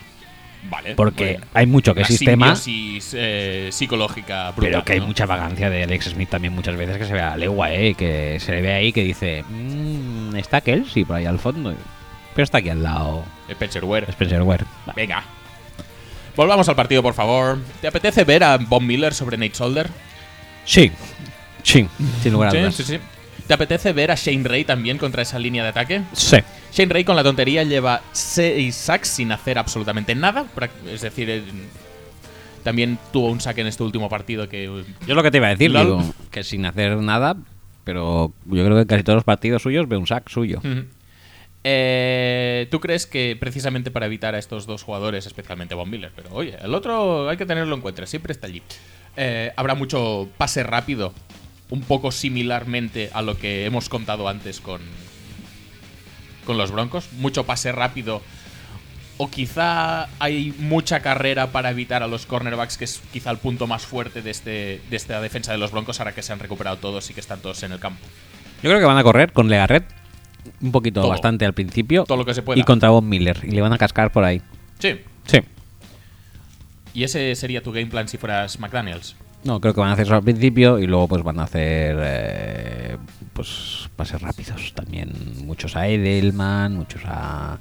Vale. 0.71 0.95
Porque 0.95 1.33
bueno. 1.33 1.47
hay 1.53 1.67
mucho 1.67 1.95
que 1.95 2.05
sistema, 2.05 2.55
eh, 2.67 3.69
psicológica 3.71 4.51
brutal, 4.53 4.71
pero 4.71 4.85
que 4.85 4.93
hay 4.95 5.01
¿no? 5.01 5.07
mucha 5.09 5.27
vagancia 5.27 5.69
de 5.69 5.83
Alex 5.83 6.07
Smith 6.07 6.31
también 6.31 6.55
muchas 6.55 6.75
veces 6.77 6.97
que 6.97 7.05
se 7.05 7.13
ve 7.13 7.21
a 7.21 7.37
legua, 7.37 7.73
¿eh? 7.73 7.95
Que 7.95 8.39
se 8.41 8.53
le 8.53 8.63
ve 8.63 8.73
ahí 8.73 8.93
que 8.93 9.03
dice, 9.05 9.45
"Mm, 9.51 10.37
está 10.37 10.61
Kelsey 10.63 11.05
por 11.05 11.17
ahí 11.17 11.27
al 11.27 11.39
fondo, 11.39 11.75
pero 12.35 12.45
está 12.45 12.59
aquí 12.59 12.71
al 12.71 12.83
lado 12.83 13.25
Spencer 13.49 13.85
Ware. 13.85 14.07
Spencer 14.09 14.41
Ware. 14.43 14.65
Venga. 14.97 15.23
Volvamos 16.37 16.69
al 16.69 16.75
partido, 16.77 17.03
por 17.03 17.15
favor. 17.15 17.59
¿Te 17.81 17.87
apetece 17.89 18.25
ver 18.25 18.43
a 18.45 18.57
Bob 18.59 18.83
Miller 18.83 19.15
sobre 19.15 19.37
Nate 19.37 19.55
Solder? 19.55 19.89
Sí, 20.65 20.91
sí, 21.63 21.87
sin 22.23 22.33
lugar 22.33 22.55
a 22.55 22.59
dudas. 22.61 22.75
sí, 22.75 22.83
sí. 22.85 22.99
¿Te 23.47 23.53
apetece 23.55 23.93
ver 23.93 24.11
a 24.11 24.15
Shane 24.15 24.43
Ray 24.49 24.65
también 24.65 24.97
contra 24.97 25.21
esa 25.23 25.39
línea 25.39 25.63
de 25.63 25.69
ataque? 25.69 26.03
Sí. 26.13 26.39
Shane 26.73 26.93
Ray 26.93 27.05
con 27.05 27.15
la 27.15 27.23
tontería 27.23 27.63
lleva 27.63 28.01
6 28.13 28.75
sacks 28.75 29.09
sin 29.09 29.31
hacer 29.33 29.59
absolutamente 29.59 30.15
nada. 30.15 30.47
Es 30.91 31.03
decir, 31.03 31.29
eh, 31.29 31.43
también 32.63 32.99
tuvo 33.13 33.29
un 33.31 33.41
sack 33.41 33.59
en 33.59 33.67
este 33.67 33.83
último 33.83 34.09
partido 34.09 34.49
que... 34.49 34.65
eh, 34.65 34.85
Yo 35.07 35.15
lo 35.15 35.23
que 35.23 35.31
te 35.31 35.37
iba 35.37 35.49
a 35.49 35.51
decir, 35.51 35.71
digo, 35.71 36.03
que 36.31 36.43
sin 36.43 36.65
hacer 36.65 36.97
nada, 36.97 37.37
pero 37.85 38.33
yo 38.47 38.65
creo 38.65 38.77
que 38.77 38.81
en 38.83 38.87
casi 38.89 39.03
todos 39.03 39.19
los 39.19 39.25
partidos 39.25 39.61
suyos 39.63 39.87
ve 39.89 39.99
un 39.99 40.07
sack 40.07 40.31
suyo. 40.31 40.59
Ujú. 40.61 40.87
Eh, 41.67 42.69
¿Tú 42.71 42.79
crees 42.79 43.07
que 43.07 43.39
precisamente 43.41 43.91
para 43.91 44.05
evitar 44.05 44.35
a 44.35 44.39
estos 44.39 44.67
dos 44.67 44.83
jugadores, 44.83 45.27
especialmente 45.27 45.75
Von 45.75 45.89
Miller, 45.89 46.13
pero 46.15 46.29
oye, 46.33 46.59
el 46.63 46.75
otro 46.75 47.31
hay 47.31 47.39
que 47.39 47.47
tenerlo 47.47 47.75
en 47.75 47.81
cuenta, 47.81 48.05
siempre 48.05 48.33
está 48.33 48.49
allí, 48.49 48.63
eh, 49.17 49.51
habrá 49.57 49.75
mucho 49.75 50.29
pase 50.37 50.63
rápido, 50.63 51.15
un 51.71 51.81
poco 51.81 52.13
similarmente 52.13 53.09
a 53.15 53.23
lo 53.23 53.39
que 53.39 53.65
hemos 53.65 53.89
contado 53.89 54.29
antes 54.29 54.61
con, 54.61 54.83
con 56.45 56.59
los 56.59 56.71
Broncos, 56.71 57.09
mucho 57.15 57.45
pase 57.45 57.73
rápido. 57.73 58.21
O 59.17 59.31
quizá 59.31 60.09
hay 60.19 60.53
mucha 60.59 60.99
carrera 60.99 61.53
para 61.53 61.71
evitar 61.71 62.03
a 62.03 62.09
los 62.09 62.27
cornerbacks, 62.27 62.77
que 62.77 62.85
es 62.85 63.01
quizá 63.13 63.31
el 63.31 63.39
punto 63.39 63.69
más 63.69 63.87
fuerte 63.87 64.23
de, 64.23 64.31
este, 64.33 64.81
de 64.91 64.97
esta 64.97 65.21
defensa 65.21 65.53
de 65.53 65.59
los 65.59 65.71
Broncos, 65.71 66.01
ahora 66.01 66.13
que 66.13 66.23
se 66.23 66.33
han 66.33 66.41
recuperado 66.41 66.79
todos 66.79 67.09
y 67.11 67.15
que 67.15 67.21
están 67.21 67.39
todos 67.39 67.63
en 67.63 67.71
el 67.71 67.79
campo. 67.79 68.05
Yo 68.61 68.71
creo 68.71 68.81
que 68.81 68.87
van 68.87 68.99
a 68.99 69.05
correr 69.05 69.33
con 69.33 69.49
Legarret 69.49 69.85
un 70.61 70.73
poquito 70.73 71.01
Todo. 71.01 71.11
bastante 71.11 71.45
al 71.47 71.53
principio. 71.55 72.05
Todo 72.05 72.19
lo 72.19 72.25
que 72.25 72.35
se 72.35 72.43
pueda. 72.43 72.59
Y 72.61 72.65
contra 72.65 72.91
Von 72.91 73.09
Miller. 73.09 73.41
Y 73.43 73.51
le 73.53 73.61
van 73.61 73.73
a 73.73 73.79
cascar 73.79 74.13
por 74.13 74.25
ahí. 74.25 74.41
Sí. 74.79 75.01
Sí. 75.27 75.39
¿Y 76.93 77.05
ese 77.05 77.35
sería 77.35 77.63
tu 77.63 77.73
game 77.73 77.87
plan 77.87 78.07
si 78.09 78.19
fueras 78.19 78.59
McDaniels? 78.61 79.17
No, 79.43 79.61
creo 79.61 79.75
que 79.75 79.81
van 79.81 79.91
a 79.91 79.93
hacer 79.93 80.07
eso 80.07 80.15
al 80.15 80.23
principio 80.23 80.79
y 80.79 80.87
luego 80.87 81.09
pues 81.09 81.23
van 81.23 81.39
a 81.39 81.43
hacer 81.43 81.97
eh, 82.01 82.97
pues 83.33 83.91
pases 83.97 84.23
rápidos 84.23 84.73
también. 84.75 85.13
Muchos 85.45 85.77
a 85.77 85.87
Edelman, 85.89 86.75
muchos 86.77 87.03
a, 87.05 87.59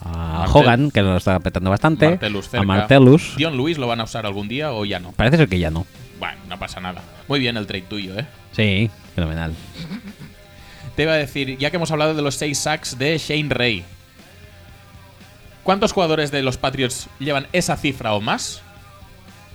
a 0.00 0.46
Martel- 0.46 0.50
Hogan, 0.56 0.90
que 0.90 1.02
lo 1.02 1.16
está 1.16 1.36
apretando 1.36 1.70
bastante. 1.70 2.08
Martellus 2.08 2.52
a 2.54 2.62
Martellus. 2.62 3.34
¿Dion 3.36 3.56
Lewis 3.56 3.78
lo 3.78 3.86
van 3.86 4.00
a 4.00 4.04
usar 4.04 4.26
algún 4.26 4.48
día 4.48 4.72
o 4.72 4.84
ya 4.84 4.98
no? 4.98 5.12
Parece 5.12 5.36
ser 5.36 5.48
que 5.48 5.58
ya 5.60 5.70
no. 5.70 5.86
Bueno, 6.18 6.38
no 6.48 6.58
pasa 6.58 6.80
nada. 6.80 7.02
Muy 7.28 7.38
bien 7.38 7.56
el 7.56 7.66
trade 7.66 7.82
tuyo, 7.82 8.18
¿eh? 8.18 8.26
Sí, 8.52 8.90
fenomenal. 9.14 9.54
Te 11.00 11.04
iba 11.04 11.14
a 11.14 11.16
decir, 11.16 11.56
ya 11.56 11.70
que 11.70 11.76
hemos 11.78 11.90
hablado 11.92 12.12
de 12.14 12.20
los 12.20 12.34
6 12.34 12.58
sacks 12.58 12.98
de 12.98 13.16
Shane 13.16 13.48
Ray, 13.48 13.84
¿cuántos 15.62 15.92
jugadores 15.92 16.30
de 16.30 16.42
los 16.42 16.58
Patriots 16.58 17.08
llevan 17.18 17.46
esa 17.54 17.78
cifra 17.78 18.12
o 18.12 18.20
más? 18.20 18.60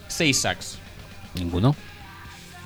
6 0.07 0.35
sacks. 0.41 0.79
Ninguno. 1.35 1.75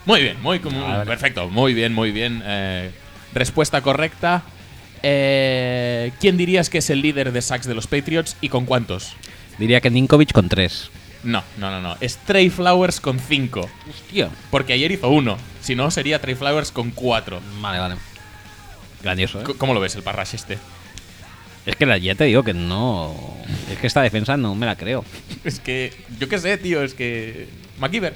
Muy 0.05 0.21
bien, 0.21 0.41
muy 0.41 0.59
como- 0.59 0.81
Vale. 0.81 1.05
perfecto, 1.05 1.49
muy 1.49 1.73
bien, 1.73 1.93
muy 1.93 2.11
bien. 2.13 2.41
Eh, 2.45 2.91
respuesta 3.33 3.81
correcta. 3.81 4.43
Eh, 5.03 6.13
¿Quién 6.21 6.37
dirías 6.37 6.69
que 6.69 6.77
es 6.77 6.89
el 6.89 7.01
líder 7.01 7.33
de 7.33 7.41
sacks 7.41 7.67
de 7.67 7.75
los 7.75 7.85
Patriots 7.85 8.37
y 8.39 8.47
con 8.47 8.65
cuántos? 8.65 9.13
Diría 9.57 9.81
que 9.81 9.89
Ninkovic 9.89 10.31
con 10.31 10.47
tres. 10.47 10.89
No, 11.25 11.43
no, 11.57 11.69
no, 11.69 11.81
no. 11.81 11.97
Es 11.99 12.15
Trey 12.19 12.49
Flowers 12.49 13.01
con 13.01 13.19
5. 13.19 13.69
Hostia. 13.89 14.29
Porque 14.49 14.71
ayer 14.71 14.89
hizo 14.93 15.09
uno. 15.09 15.37
Si 15.59 15.75
no, 15.75 15.91
sería 15.91 16.21
Trey 16.21 16.35
Flowers 16.35 16.71
con 16.71 16.91
4. 16.91 17.41
Vale, 17.59 17.77
vale. 17.79 17.95
Grandioso, 19.03 19.41
¿eh? 19.41 19.43
¿Cómo 19.57 19.73
lo 19.73 19.79
ves 19.79 19.95
el 19.95 20.03
parrash 20.03 20.35
este? 20.35 20.57
Es 21.65 21.75
que 21.75 21.85
la- 21.85 21.97
ya 21.97 22.15
te 22.15 22.23
digo 22.25 22.43
que 22.43 22.53
no. 22.53 23.13
Es 23.71 23.77
que 23.77 23.87
esta 23.87 24.01
defensa 24.01 24.37
no 24.37 24.55
me 24.55 24.65
la 24.65 24.75
creo. 24.75 25.03
Es 25.43 25.59
que, 25.59 25.93
yo 26.19 26.27
qué 26.27 26.37
sé, 26.39 26.57
tío, 26.57 26.83
es 26.83 26.93
que. 26.93 27.47
McGiver. 27.79 28.13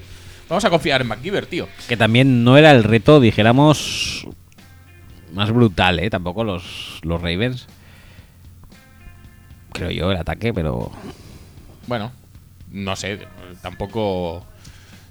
Vamos 0.50 0.66
a 0.66 0.70
confiar 0.70 1.02
en 1.02 1.08
McGiver, 1.08 1.46
tío. 1.46 1.68
Que 1.88 1.96
también 1.98 2.44
no 2.44 2.58
era 2.58 2.72
el 2.72 2.84
reto, 2.84 3.20
dijéramos, 3.22 4.28
más 5.32 5.52
brutal, 5.52 6.00
¿eh? 6.00 6.10
Tampoco 6.10 6.44
los, 6.44 7.00
los 7.04 7.22
Ravens. 7.22 7.68
Creo 9.72 9.90
yo, 9.92 10.12
el 10.12 10.18
ataque, 10.18 10.54
pero. 10.54 10.92
Bueno, 11.88 12.12
no 12.72 12.96
sé, 12.96 13.20
tampoco. 13.62 14.46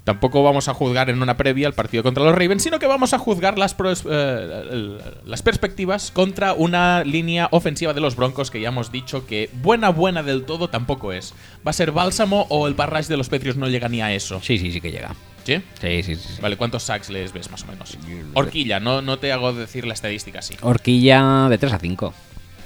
Tampoco 0.04 0.42
vamos 0.42 0.66
a 0.68 0.74
juzgar 0.74 1.10
en 1.10 1.22
una 1.22 1.36
previa 1.36 1.68
el 1.68 1.74
partido 1.74 2.02
contra 2.02 2.24
los 2.24 2.34
Ravens, 2.34 2.64
sino 2.64 2.80
que 2.80 2.88
vamos 2.88 3.12
a 3.14 3.18
juzgar 3.18 3.56
las, 3.56 3.76
pros- 3.76 4.04
eh, 4.10 4.98
las 5.24 5.42
perspectivas 5.42 6.10
contra 6.10 6.54
una 6.54 7.04
línea 7.04 7.46
ofensiva 7.52 7.94
de 7.94 8.00
los 8.00 8.16
Broncos 8.16 8.50
que 8.50 8.60
ya 8.60 8.68
hemos 8.68 8.90
dicho 8.90 9.26
que 9.26 9.48
buena, 9.62 9.90
buena 9.90 10.24
del 10.24 10.44
todo 10.44 10.68
tampoco 10.68 11.12
es. 11.12 11.34
¿Va 11.64 11.70
a 11.70 11.72
ser 11.72 11.92
bálsamo 11.92 12.46
o 12.48 12.66
el 12.66 12.74
barrage 12.74 13.08
de 13.08 13.16
los 13.16 13.28
Patriots 13.28 13.56
no 13.58 13.68
llega 13.68 13.88
ni 13.88 14.00
a 14.02 14.12
eso? 14.12 14.40
Sí, 14.42 14.58
sí, 14.58 14.72
sí 14.72 14.80
que 14.80 14.90
llega. 14.90 15.14
¿Sí? 15.44 15.62
Sí, 15.80 16.02
sí, 16.02 16.16
sí. 16.16 16.28
sí. 16.36 16.42
Vale, 16.42 16.56
¿cuántos 16.56 16.82
sacks 16.84 17.08
les 17.10 17.32
ves 17.32 17.50
más 17.50 17.62
o 17.62 17.66
menos? 17.66 17.96
Horquilla, 18.34 18.80
no, 18.80 19.02
no 19.02 19.18
te 19.18 19.32
hago 19.32 19.52
decir 19.52 19.86
la 19.86 19.94
estadística 19.94 20.40
así. 20.40 20.56
Horquilla 20.62 21.48
de 21.48 21.58
3 21.58 21.72
a 21.74 21.78
5. 21.78 22.12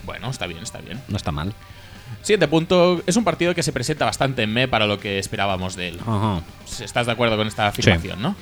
Bueno, 0.04 0.30
está 0.30 0.46
bien, 0.46 0.62
está 0.62 0.78
bien. 0.78 1.00
No 1.08 1.16
está 1.16 1.32
mal. 1.32 1.52
Siguiente 2.26 2.48
punto, 2.48 3.00
es 3.06 3.14
un 3.16 3.22
partido 3.22 3.54
que 3.54 3.62
se 3.62 3.70
presenta 3.72 4.04
bastante 4.04 4.42
en 4.42 4.52
me 4.52 4.66
para 4.66 4.88
lo 4.88 4.98
que 4.98 5.20
esperábamos 5.20 5.76
de 5.76 5.90
él. 5.90 6.00
Ajá. 6.04 6.40
¿Estás 6.82 7.06
de 7.06 7.12
acuerdo 7.12 7.36
con 7.36 7.46
esta 7.46 7.68
afirmación, 7.68 8.20
no? 8.20 8.34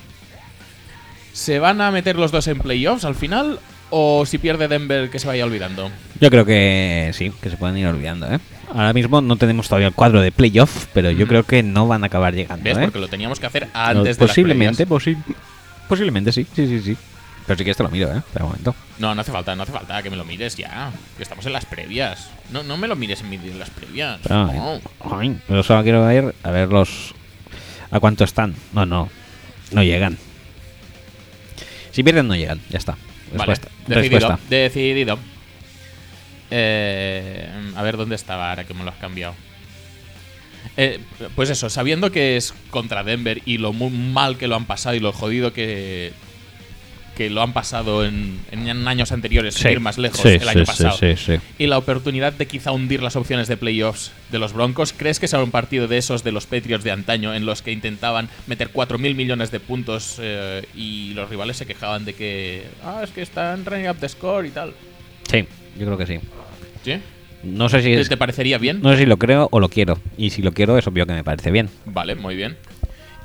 ¿Se 1.33 1.59
van 1.59 1.79
a 1.81 1.91
meter 1.91 2.15
los 2.15 2.31
dos 2.31 2.47
en 2.47 2.57
playoffs 2.57 3.05
al 3.05 3.13
final? 3.13 3.59
¿O 3.91 4.25
si 4.25 4.39
pierde 4.39 4.67
Denver 4.67 5.11
que 5.11 5.19
se 5.19 5.27
vaya 5.27 5.45
olvidando? 5.45 5.91
Yo 6.19 6.31
creo 6.31 6.45
que 6.45 7.11
sí, 7.13 7.31
que 7.39 7.51
se 7.51 7.57
pueden 7.57 7.77
ir 7.77 7.85
olvidando, 7.85 8.25
¿eh? 8.33 8.39
Ahora 8.73 8.91
mismo 8.91 9.21
no 9.21 9.35
tenemos 9.35 9.67
todavía 9.69 9.89
el 9.89 9.93
cuadro 9.93 10.19
de 10.19 10.31
playoff, 10.31 10.87
pero 10.91 11.11
yo 11.11 11.27
Mm. 11.27 11.29
creo 11.29 11.43
que 11.43 11.61
no 11.61 11.87
van 11.87 12.03
a 12.03 12.07
acabar 12.07 12.33
llegando, 12.33 12.63
¿Ves? 12.63 12.79
¿eh? 12.79 12.81
Porque 12.85 12.97
lo 12.99 13.07
teníamos 13.07 13.39
que 13.39 13.45
hacer 13.45 13.67
antes 13.75 14.17
de 14.17 14.25
Posiblemente, 14.25 14.83
las 14.85 14.89
posi- 14.89 15.15
posiblemente 15.87 16.31
sí, 16.31 16.47
sí, 16.55 16.65
sí, 16.67 16.79
sí. 16.81 16.97
Pero 17.45 17.57
si 17.57 17.63
quieres 17.63 17.77
te 17.77 17.83
lo 17.83 17.89
miro, 17.89 18.11
¿eh? 18.11 18.21
Un 18.39 18.41
momento. 18.43 18.75
No, 18.97 19.13
no 19.13 19.21
hace 19.21 19.31
falta, 19.31 19.55
no 19.55 19.63
hace 19.63 19.71
falta 19.71 20.01
que 20.01 20.09
me 20.09 20.15
lo 20.17 20.25
mires 20.25 20.55
ya. 20.55 20.91
Que 21.15 21.23
estamos 21.23 21.45
en 21.45 21.53
las 21.53 21.65
previas. 21.65 22.29
No, 22.51 22.63
no 22.63 22.75
me 22.77 22.87
lo 22.87 22.95
mires 22.95 23.21
en, 23.21 23.29
mi- 23.29 23.35
en 23.35 23.59
las 23.59 23.69
previas. 23.69 24.19
Pero, 24.23 24.35
No. 24.45 24.81
ay, 25.19 25.39
solo 25.63 25.83
quiero 25.83 26.05
ver 26.05 26.33
a 26.43 26.49
ver 26.51 26.69
los 26.69 27.13
a 27.91 27.99
cuánto 27.99 28.23
están. 28.23 28.55
No, 28.73 28.85
no. 28.85 29.09
No 29.71 29.83
llegan. 29.83 30.17
Si 31.91 32.03
pierden 32.03 32.27
no 32.27 32.35
llegan, 32.35 32.59
ya 32.69 32.77
está. 32.79 32.93
Vale, 33.33 33.45
Respuesta. 33.53 33.67
decidido. 33.87 34.19
Respuesta. 34.19 34.39
Decidido. 34.49 35.19
Eh, 36.51 37.49
a 37.75 37.81
ver 37.83 37.97
dónde 37.97 38.15
estaba 38.15 38.49
ahora 38.49 38.63
que 38.65 38.73
me 38.73 38.83
lo 38.83 38.89
has 38.91 38.97
cambiado. 38.97 39.33
Eh, 40.77 40.99
pues 41.35 41.49
eso, 41.49 41.69
sabiendo 41.69 42.11
que 42.11 42.37
es 42.37 42.53
contra 42.69 43.03
Denver 43.03 43.41
y 43.45 43.57
lo 43.59 43.71
muy 43.71 43.91
mal 43.91 44.37
que 44.37 44.47
lo 44.47 44.55
han 44.55 44.65
pasado 44.65 44.95
y 44.95 44.99
lo 44.99 45.11
jodido 45.13 45.53
que, 45.53 46.11
que 47.15 47.29
lo 47.29 47.41
han 47.41 47.53
pasado 47.53 48.05
en, 48.05 48.39
en 48.51 48.87
años 48.87 49.11
anteriores, 49.11 49.55
sin 49.55 49.71
ir 49.71 49.79
más 49.79 49.97
lejos, 49.97 50.19
Sí, 50.21 50.27
el 50.29 50.41
sí, 50.41 50.47
año 50.49 50.59
sí, 50.59 50.65
pasado, 50.65 50.97
sí, 50.97 51.15
sí. 51.17 51.33
y 51.57 51.67
la 51.67 51.77
oportunidad 51.77 52.33
de 52.33 52.45
quizá 52.45 52.71
hundir 52.71 53.01
las 53.01 53.15
opciones 53.15 53.47
de 53.47 53.57
playoffs 53.57 54.11
de 54.31 54.39
los 54.39 54.53
Broncos, 54.53 54.93
¿crees 54.95 55.19
que 55.19 55.27
será 55.27 55.43
un 55.43 55.51
partido 55.51 55.87
de 55.87 55.97
esos 55.97 56.23
de 56.23 56.31
los 56.31 56.45
Patriots 56.45 56.83
de 56.83 56.91
antaño 56.91 57.33
en 57.33 57.45
los 57.45 57.61
que 57.61 57.71
intentaban 57.71 58.29
meter 58.47 58.69
4.000 58.71 59.15
millones 59.15 59.51
de 59.51 59.59
puntos 59.59 60.17
eh, 60.21 60.63
y 60.75 61.13
los 61.13 61.29
rivales 61.29 61.57
se 61.57 61.65
quejaban 61.65 62.05
de 62.05 62.13
que, 62.13 62.63
ah, 62.83 63.01
es 63.03 63.11
que 63.11 63.21
están 63.21 63.65
running 63.65 63.89
up 63.89 63.97
the 63.99 64.09
score 64.09 64.45
y 64.45 64.49
tal? 64.51 64.73
Sí, 65.31 65.45
yo 65.79 65.85
creo 65.85 65.97
que 65.97 66.05
sí. 66.07 66.19
¿Sí? 66.83 66.93
No 67.43 67.69
sé 67.69 67.79
si 67.81 67.89
¿Te, 67.93 68.01
es- 68.01 68.09
te 68.09 68.17
parecería 68.17 68.57
bien? 68.57 68.81
no 68.81 68.91
sé 68.91 68.99
si 68.99 69.05
lo 69.05 69.17
creo 69.17 69.47
o 69.51 69.59
lo 69.59 69.69
quiero. 69.69 69.99
Y 70.17 70.31
si 70.31 70.41
lo 70.41 70.51
quiero 70.51 70.77
es 70.77 70.87
obvio 70.87 71.05
que 71.05 71.13
me 71.13 71.23
parece 71.23 71.51
bien. 71.51 71.69
Vale, 71.85 72.15
muy 72.15 72.35
bien. 72.35 72.57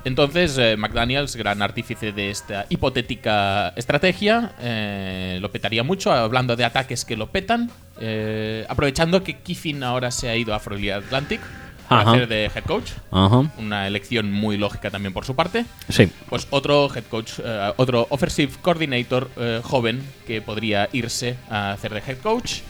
Entonces, 0.04 0.56
eh, 0.58 0.76
McDaniels, 0.76 1.36
gran 1.36 1.60
artífice 1.62 2.12
de 2.12 2.30
esta 2.30 2.66
hipotética 2.68 3.72
estrategia, 3.76 4.52
eh, 4.60 5.38
lo 5.40 5.50
petaría 5.50 5.82
mucho, 5.82 6.10
hablando 6.12 6.56
de 6.56 6.64
ataques 6.64 7.04
que 7.04 7.16
lo 7.16 7.26
petan, 7.30 7.70
eh, 8.00 8.64
aprovechando 8.68 9.22
que 9.22 9.38
Kiffin 9.38 9.82
ahora 9.82 10.10
se 10.10 10.28
ha 10.30 10.36
ido 10.36 10.54
a 10.54 10.58
Florida 10.58 10.96
Atlantic 10.96 11.40
para 11.88 12.02
Ajá. 12.02 12.10
hacer 12.12 12.28
de 12.28 12.44
head 12.54 12.64
coach, 12.64 12.92
Ajá. 13.10 13.50
una 13.58 13.86
elección 13.88 14.30
muy 14.30 14.56
lógica 14.56 14.90
también 14.90 15.12
por 15.12 15.24
su 15.24 15.34
parte. 15.34 15.64
Sí. 15.88 16.08
Pues 16.28 16.46
otro 16.50 16.88
head 16.94 17.04
coach, 17.10 17.32
eh, 17.44 17.72
otro 17.76 18.06
offensive 18.10 18.52
coordinator 18.62 19.28
eh, 19.36 19.60
joven 19.62 20.00
que 20.26 20.40
podría 20.40 20.88
irse 20.92 21.36
a 21.50 21.72
hacer 21.72 21.92
de 21.92 22.00
head 22.06 22.18
coach 22.18 22.60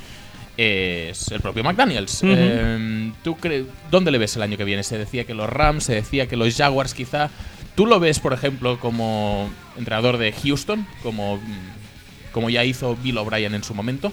es 0.57 1.29
el 1.31 1.41
propio 1.41 1.65
McDaniels. 1.65 2.21
Eh, 2.25 3.13
¿Tú 3.25 3.37
cre- 3.37 3.65
dónde 3.91 4.11
le 4.11 4.19
ves 4.19 4.37
el 4.37 4.43
año 4.43 4.57
que 4.57 4.65
viene? 4.65 4.83
Se 4.83 4.99
decía 4.99 5.25
que 5.25 5.35
los 5.35 5.49
Rams, 5.49 5.85
se 5.85 5.95
decía 5.95 6.27
que 6.27 6.37
los 6.37 6.55
Jaguars 6.57 6.95
quizá. 6.95 7.31
¿Tú 7.75 7.87
lo 7.87 7.99
ves, 8.01 8.19
por 8.21 8.33
ejemplo, 8.33 8.79
como 8.79 9.49
entrenador 9.79 10.19
de 10.19 10.33
Houston, 10.33 10.87
como, 11.03 11.37
mm, 11.39 12.33
como 12.33 12.51
ya 12.51 12.65
hizo 12.65 12.97
Bill 12.97 13.19
O'Brien 13.19 13.55
en 13.55 13.65
su 13.65 13.75
momento? 13.75 14.13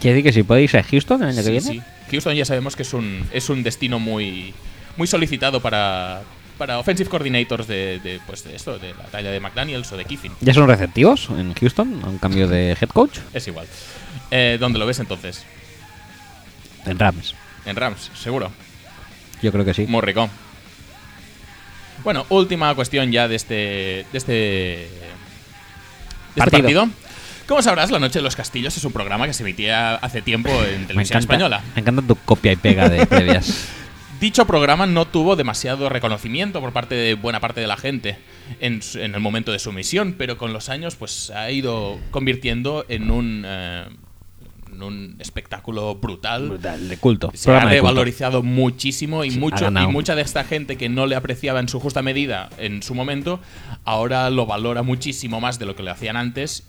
¿Quiere 0.00 0.16
decir 0.16 0.24
que 0.24 0.32
si 0.32 0.42
puede 0.42 0.62
irse 0.62 0.78
a 0.78 0.82
Houston 0.82 1.22
el 1.22 1.28
año 1.30 1.36
que 1.38 1.42
Sí, 1.44 1.50
viene? 1.50 1.66
sí. 1.66 1.80
Houston 2.10 2.34
ya 2.34 2.44
sabemos 2.44 2.74
que 2.76 2.82
es 2.82 2.92
un, 2.94 3.24
es 3.32 3.48
un 3.50 3.62
destino 3.62 3.98
muy, 3.98 4.54
muy 4.96 5.06
solicitado 5.06 5.60
para, 5.60 6.22
para 6.58 6.78
offensive 6.78 7.08
coordinators 7.10 7.66
de, 7.66 7.98
de, 8.00 8.20
pues 8.26 8.42
de 8.44 8.56
esto, 8.56 8.78
de 8.78 8.94
la 8.94 9.04
talla 9.04 9.30
de 9.30 9.40
McDaniels 9.40 9.90
o 9.92 9.96
de 9.96 10.04
Kiffin. 10.04 10.32
¿Ya 10.40 10.54
son 10.54 10.66
receptivos 10.68 11.28
en 11.30 11.52
Houston? 11.54 12.00
¿A 12.04 12.08
un 12.08 12.18
cambio 12.18 12.48
de 12.48 12.70
head 12.80 12.88
coach? 12.88 13.18
Es 13.34 13.46
igual. 13.46 13.66
Eh, 14.30 14.56
¿Dónde 14.60 14.78
lo 14.78 14.86
ves 14.86 14.98
entonces? 15.00 15.44
En 16.86 16.98
Rams. 16.98 17.34
En 17.66 17.76
Rams, 17.76 18.10
seguro. 18.14 18.50
Yo 19.42 19.52
creo 19.52 19.64
que 19.64 19.74
sí. 19.74 19.86
Muy 19.86 20.00
rico. 20.02 20.28
Bueno, 22.04 22.24
última 22.30 22.74
cuestión 22.74 23.12
ya 23.12 23.28
de 23.28 23.36
este. 23.36 23.54
de 23.54 24.18
este. 24.18 24.32
de 24.32 24.88
este 26.36 26.40
Partido. 26.50 26.62
partido. 26.82 26.88
Como 27.46 27.62
sabrás, 27.62 27.90
La 27.90 27.98
Noche 27.98 28.20
de 28.20 28.22
los 28.22 28.36
Castillos 28.36 28.76
es 28.76 28.84
un 28.84 28.92
programa 28.92 29.26
que 29.26 29.34
se 29.34 29.42
emitía 29.42 29.96
hace 29.96 30.22
tiempo 30.22 30.50
en 30.50 30.82
Me 30.82 30.86
televisión 30.86 31.18
encanta, 31.18 31.18
española. 31.18 31.62
me 31.74 31.80
encanta 31.80 32.02
tu 32.02 32.14
copia 32.16 32.52
y 32.52 32.56
pega 32.56 32.88
de 32.88 33.04
previas. 33.08 33.66
Dicho 34.20 34.46
programa 34.46 34.86
no 34.86 35.06
tuvo 35.06 35.34
demasiado 35.34 35.88
reconocimiento 35.88 36.60
por 36.60 36.74
parte 36.74 36.94
de 36.94 37.14
buena 37.14 37.40
parte 37.40 37.62
de 37.62 37.66
la 37.66 37.78
gente 37.78 38.18
en, 38.60 38.82
el 38.94 39.18
momento 39.20 39.50
de 39.50 39.58
su 39.58 39.70
emisión, 39.70 40.14
pero 40.18 40.36
con 40.36 40.52
los 40.52 40.68
años 40.68 40.94
pues 40.96 41.10
se 41.10 41.34
ha 41.34 41.50
ido 41.50 41.98
convirtiendo 42.10 42.84
en 42.90 43.10
un, 43.10 43.44
eh, 43.46 43.86
en 44.70 44.82
un 44.82 45.16
espectáculo 45.20 45.94
brutal. 45.94 46.50
Brutal, 46.50 46.90
de 46.90 46.98
culto. 46.98 47.30
Se 47.32 47.50
ha 47.50 47.60
revalorizado 47.60 48.42
muchísimo 48.42 49.24
y, 49.24 49.30
Sí, 49.30 49.38
ha 49.38 49.40
mucho, 49.40 49.56
y 49.56 49.60
ganado. 49.64 49.90
mucha 49.90 50.14
de 50.14 50.20
esta 50.20 50.44
gente 50.44 50.76
que 50.76 50.90
no 50.90 51.06
le 51.06 51.16
apreciaba 51.16 51.58
en 51.58 51.70
su 51.70 51.80
justa 51.80 52.02
medida 52.02 52.50
en 52.58 52.82
su 52.82 52.94
momento, 52.94 53.40
ahora 53.84 54.28
lo 54.28 54.44
valora 54.44 54.82
muchísimo 54.82 55.40
más 55.40 55.58
de 55.58 55.64
lo 55.64 55.74
que 55.74 55.82
le 55.82 55.92
hacían 55.92 56.18
antes. 56.18 56.68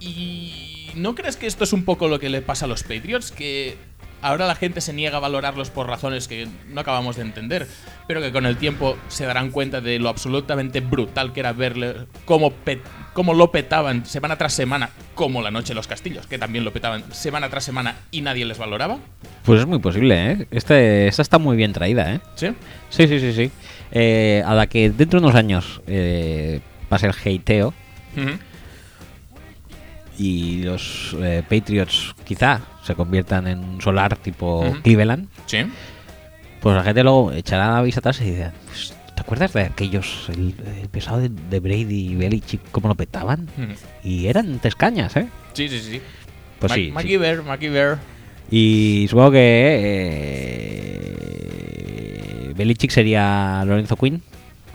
Y 0.00 0.78
¿No 0.94 1.14
crees 1.14 1.36
que 1.36 1.46
esto 1.46 1.64
es 1.64 1.72
un 1.72 1.84
poco 1.84 2.08
lo 2.08 2.18
que 2.18 2.28
le 2.28 2.42
pasa 2.42 2.64
a 2.64 2.68
los 2.68 2.82
Patriots? 2.82 3.30
Que 3.30 3.76
ahora 4.22 4.46
la 4.46 4.54
gente 4.54 4.80
se 4.80 4.92
niega 4.92 5.16
a 5.18 5.20
valorarlos 5.20 5.70
por 5.70 5.86
razones 5.86 6.28
que 6.28 6.48
no 6.68 6.80
acabamos 6.80 7.16
de 7.16 7.22
entender, 7.22 7.66
pero 8.06 8.20
que 8.20 8.32
con 8.32 8.46
el 8.46 8.56
tiempo 8.56 8.96
se 9.08 9.26
darán 9.26 9.50
cuenta 9.50 9.80
de 9.80 9.98
lo 9.98 10.08
absolutamente 10.08 10.80
brutal 10.80 11.32
que 11.32 11.40
era 11.40 11.52
verle 11.52 11.94
cómo, 12.24 12.52
cómo 13.12 13.34
lo 13.34 13.50
petaban 13.52 14.06
semana 14.06 14.36
tras 14.36 14.52
semana, 14.52 14.90
como 15.14 15.42
la 15.42 15.50
noche 15.50 15.68
de 15.68 15.74
los 15.76 15.86
castillos, 15.86 16.26
que 16.26 16.38
también 16.38 16.64
lo 16.64 16.72
petaban 16.72 17.04
semana 17.12 17.48
tras 17.48 17.64
semana 17.64 17.96
y 18.10 18.20
nadie 18.22 18.44
les 18.44 18.58
valoraba. 18.58 18.98
Pues 19.44 19.60
es 19.60 19.66
muy 19.66 19.78
posible, 19.78 20.32
¿eh? 20.32 20.46
Este, 20.50 21.08
esta 21.08 21.22
está 21.22 21.38
muy 21.38 21.56
bien 21.56 21.72
traída, 21.72 22.14
¿eh? 22.14 22.20
¿Sí? 22.34 22.48
Sí, 22.90 23.08
sí, 23.08 23.20
sí, 23.20 23.32
sí. 23.32 23.50
Eh, 23.90 24.42
a 24.44 24.54
la 24.54 24.66
que 24.66 24.90
dentro 24.90 25.18
de 25.20 25.26
unos 25.26 25.36
años 25.36 25.80
eh, 25.86 26.60
pase 26.90 27.06
el 27.06 27.12
hateo 27.14 27.72
Ujú. 28.16 28.38
y 30.18 30.62
los 30.62 31.16
eh, 31.22 31.42
Patriots 31.48 32.14
quizá 32.24 32.60
se 32.88 32.94
conviertan 32.96 33.46
en 33.46 33.58
un 33.60 33.80
solar 33.80 34.16
tipo. 34.16 34.64
Cleveland, 34.82 35.28
Sí. 35.46 35.58
pues 36.60 36.74
la 36.76 36.82
gente 36.82 37.02
luego 37.04 37.30
echará 37.32 37.70
la 37.72 37.82
vista 37.82 38.00
atrás 38.00 38.20
y 38.20 38.24
dirá, 38.30 38.52
"Pues, 38.66 38.92
¿te 39.14 39.20
acuerdas 39.20 39.52
de 39.52 39.62
aquellos, 39.62 40.28
el, 40.30 40.54
el 40.82 40.88
pesado 40.88 41.20
de, 41.20 41.28
de 41.28 41.60
Brady 41.60 42.12
y 42.12 42.14
Belichick, 42.16 42.60
cómo 42.72 42.88
lo 42.88 42.94
petaban? 42.96 43.48
Y 44.02 44.26
eran 44.26 44.58
tres 44.58 44.74
cañas, 44.74 45.14
¿eh? 45.16 45.28
Sí, 45.52 45.68
sí, 45.68 45.78
sí. 45.78 46.00
Pues 46.58 46.70
Ma- 46.70 46.74
sí, 46.76 46.86
sí. 46.86 46.92
MacGyver, 46.92 47.42
MacGyver. 47.44 47.98
Y 48.50 49.06
supongo 49.08 49.30
que 49.32 49.38
eh, 51.18 52.52
Belichick 52.56 52.90
sería 52.90 53.62
Lorenzo 53.64 53.96
Quinn, 53.96 54.22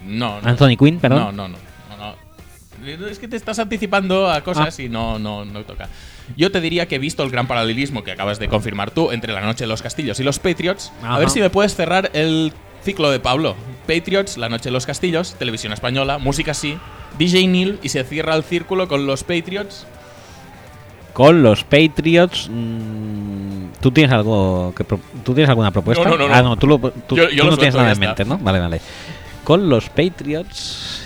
No, 0.05 0.39
no. 0.41 0.47
Anthony 0.47 0.75
Quinn, 0.77 0.99
perdón. 0.99 1.19
No, 1.19 1.31
no, 1.31 1.47
no, 1.47 1.57
no, 1.89 1.97
no. 1.97 3.07
Es 3.07 3.17
que 3.19 3.27
te 3.27 3.37
estás 3.37 3.59
anticipando 3.59 4.29
a 4.29 4.41
cosas 4.41 4.77
Ah. 4.77 4.81
y 4.81 4.89
no, 4.89 5.17
no, 5.19 5.45
no 5.45 5.63
toca. 5.63 5.87
Yo 6.37 6.51
te 6.51 6.61
diría 6.61 6.87
que 6.87 6.95
he 6.95 6.99
visto 6.99 7.23
el 7.23 7.29
gran 7.29 7.47
paralelismo 7.47 8.03
que 8.03 8.11
acabas 8.11 8.39
de 8.39 8.47
confirmar 8.47 8.91
tú 8.91 9.11
entre 9.11 9.33
la 9.33 9.41
noche 9.41 9.65
de 9.65 9.67
los 9.67 9.81
castillos 9.81 10.19
y 10.19 10.23
los 10.23 10.39
Patriots. 10.39 10.91
A 11.03 11.19
ver 11.19 11.29
si 11.29 11.39
me 11.41 11.49
puedes 11.49 11.75
cerrar 11.75 12.09
el 12.13 12.53
ciclo 12.83 13.11
de 13.11 13.19
Pablo. 13.19 13.55
Patriots, 13.87 14.37
la 14.37 14.49
noche 14.49 14.65
de 14.65 14.71
los 14.71 14.85
castillos, 14.85 15.35
televisión 15.37 15.73
española, 15.73 16.17
música 16.17 16.53
sí, 16.53 16.77
DJ 17.17 17.47
Neil 17.47 17.79
y 17.83 17.89
se 17.89 18.03
cierra 18.05 18.35
el 18.35 18.43
círculo 18.43 18.87
con 18.87 19.05
los 19.05 19.23
Patriots. 19.23 19.85
Con 21.13 21.43
los 21.43 21.63
Patriots, 21.63 22.49
mm, 22.49 23.65
¿tú 23.81 23.91
tienes 23.91 24.11
algo 24.13 24.73
que 24.75 24.83
pro- 24.83 24.99
tú 25.23 25.33
tienes 25.33 25.49
alguna 25.49 25.69
propuesta? 25.71 26.03
No, 26.09 26.17
no, 26.17 26.27
no, 26.27 26.33
Ah, 26.33 26.41
no. 26.41 26.57
tú, 26.57 26.65
lo- 26.67 26.79
tú- 26.79 27.15
Yo- 27.15 27.29
yo 27.29 27.43
tú 27.43 27.51
no 27.51 27.57
tienes 27.57 27.75
nada 27.75 27.91
en 27.91 27.99
mente. 27.99 28.25
¿no? 28.25 28.37
Vale, 28.39 28.59
vale. 28.59 28.81
Con 29.43 29.69
los 29.69 29.89
Patriots, 29.89 31.03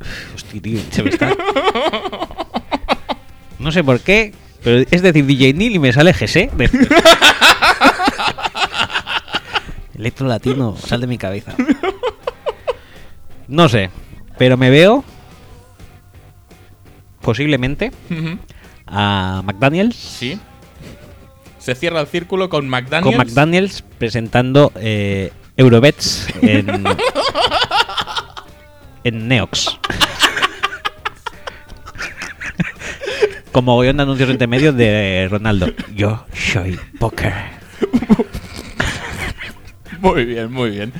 hostia, 0.34 0.60
tío, 0.60 0.80
se 0.90 1.02
me 1.02 1.10
está. 1.10 1.30
No 3.58 3.72
sé 3.72 3.82
por 3.84 4.00
qué, 4.00 4.32
pero 4.62 4.84
es 4.90 5.02
decir 5.02 5.26
DJ 5.26 5.52
Neil 5.54 5.74
y 5.76 5.78
me 5.78 5.92
sale 5.92 6.12
GC. 6.12 6.50
de- 6.56 6.70
Electro 9.98 10.26
latino, 10.28 10.76
sal 10.76 11.00
de 11.00 11.06
mi 11.08 11.18
cabeza. 11.18 11.54
No 13.48 13.68
sé, 13.68 13.90
pero 14.38 14.56
me 14.56 14.70
veo 14.70 15.04
posiblemente 17.20 17.90
a 18.86 19.42
McDaniels 19.44 19.96
Sí. 19.96 20.38
Se 21.58 21.74
cierra 21.74 22.00
el 22.00 22.06
círculo 22.06 22.48
con 22.48 22.68
McDaniels. 22.68 23.04
con 23.04 23.26
McDaniels 23.26 23.82
presentando 23.98 24.72
eh, 24.76 25.32
Eurobets 25.56 26.28
en, 26.40 26.84
en 29.04 29.28
Neox. 29.28 29.76
Como 33.58 33.72
mogollón 33.72 33.96
de 33.96 34.04
anuncios 34.04 34.30
entre 34.30 34.46
medio 34.46 34.72
de 34.72 35.26
Ronaldo. 35.28 35.66
Yo 35.92 36.24
soy 36.32 36.78
poker. 37.00 37.34
Muy 39.98 40.24
bien, 40.26 40.52
muy 40.52 40.70
bien. 40.70 40.92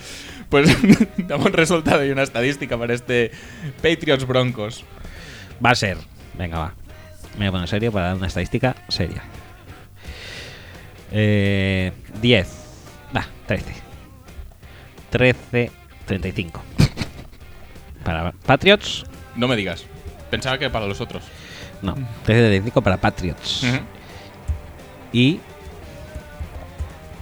Pues 0.48 0.76
damos 1.18 1.47
un 1.47 1.52
resultado 1.52 2.05
y 2.05 2.10
una 2.10 2.24
estadística 2.24 2.76
para 2.76 2.94
este 2.94 3.30
Patriots 3.80 4.26
Broncos. 4.26 4.85
Va 5.64 5.70
a 5.70 5.74
ser. 5.76 5.98
Venga, 6.36 6.59
va. 6.59 6.74
Me 7.35 7.44
voy 7.44 7.47
a 7.47 7.52
poner 7.52 7.68
serio 7.68 7.93
para 7.93 8.06
dar 8.06 8.16
una 8.16 8.26
estadística 8.26 8.74
seria. 8.89 9.22
Eh, 11.12 11.93
10. 12.20 12.48
Va, 13.16 13.24
13. 13.47 13.72
13, 15.10 15.70
35. 16.06 16.60
Para 18.02 18.32
Patriots. 18.32 19.06
No 19.36 19.47
me 19.47 19.55
digas. 19.55 19.85
Pensaba 20.28 20.59
que 20.59 20.68
para 20.70 20.89
los 20.89 21.01
otros. 21.01 21.22
No, 21.82 21.94
13, 22.24 22.40
35 22.48 22.82
para 22.82 22.96
Patriots. 22.96 23.62
Ujú. 23.64 23.78
Y. 25.12 25.40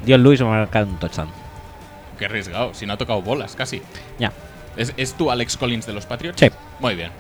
Dios 0.05 0.21
Luis 0.21 0.43
va 0.43 0.47
a 0.47 0.59
marcar 0.61 0.85
un 0.85 0.97
touchdown. 0.99 1.29
Qué 2.19 2.27
arriesgado. 2.27 2.73
Si 2.75 2.87
no 2.87 2.93
ha 2.95 2.97
tocado 2.97 3.23
bolas, 3.23 3.57
casi. 3.57 3.83
Ya. 4.19 4.33
¿Es, 4.77 4.93
es 4.97 5.15
tú 5.15 5.31
Alex 5.31 5.57
Collins 5.57 5.87
de 5.87 5.93
los 5.93 6.07
Patriots? 6.07 6.39
Sí. 6.41 6.49
Muy 6.81 6.95
bien. 6.95 7.11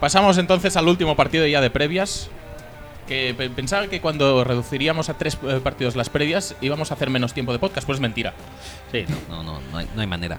Pasamos 0.00 0.38
entonces 0.38 0.76
al 0.76 0.88
último 0.88 1.16
partido 1.16 1.46
ya 1.46 1.60
de 1.60 1.70
previas. 1.70 2.28
Que 3.06 3.34
pe- 3.36 3.50
pensaba 3.50 3.88
que 3.88 4.00
cuando 4.00 4.44
reduciríamos 4.44 5.08
a 5.08 5.14
tres 5.14 5.36
eh, 5.42 5.60
partidos 5.62 5.96
las 5.96 6.08
previas 6.08 6.54
íbamos 6.60 6.90
a 6.90 6.94
hacer 6.94 7.10
menos 7.10 7.34
tiempo 7.34 7.52
de 7.52 7.58
podcast. 7.58 7.86
Pues 7.86 7.96
es 7.96 8.00
mentira. 8.00 8.32
Sí, 8.92 9.04
no, 9.08 9.36
no, 9.36 9.42
no, 9.42 9.60
no 9.72 9.78
hay, 9.78 9.88
no 9.94 10.00
hay 10.00 10.06
manera. 10.06 10.38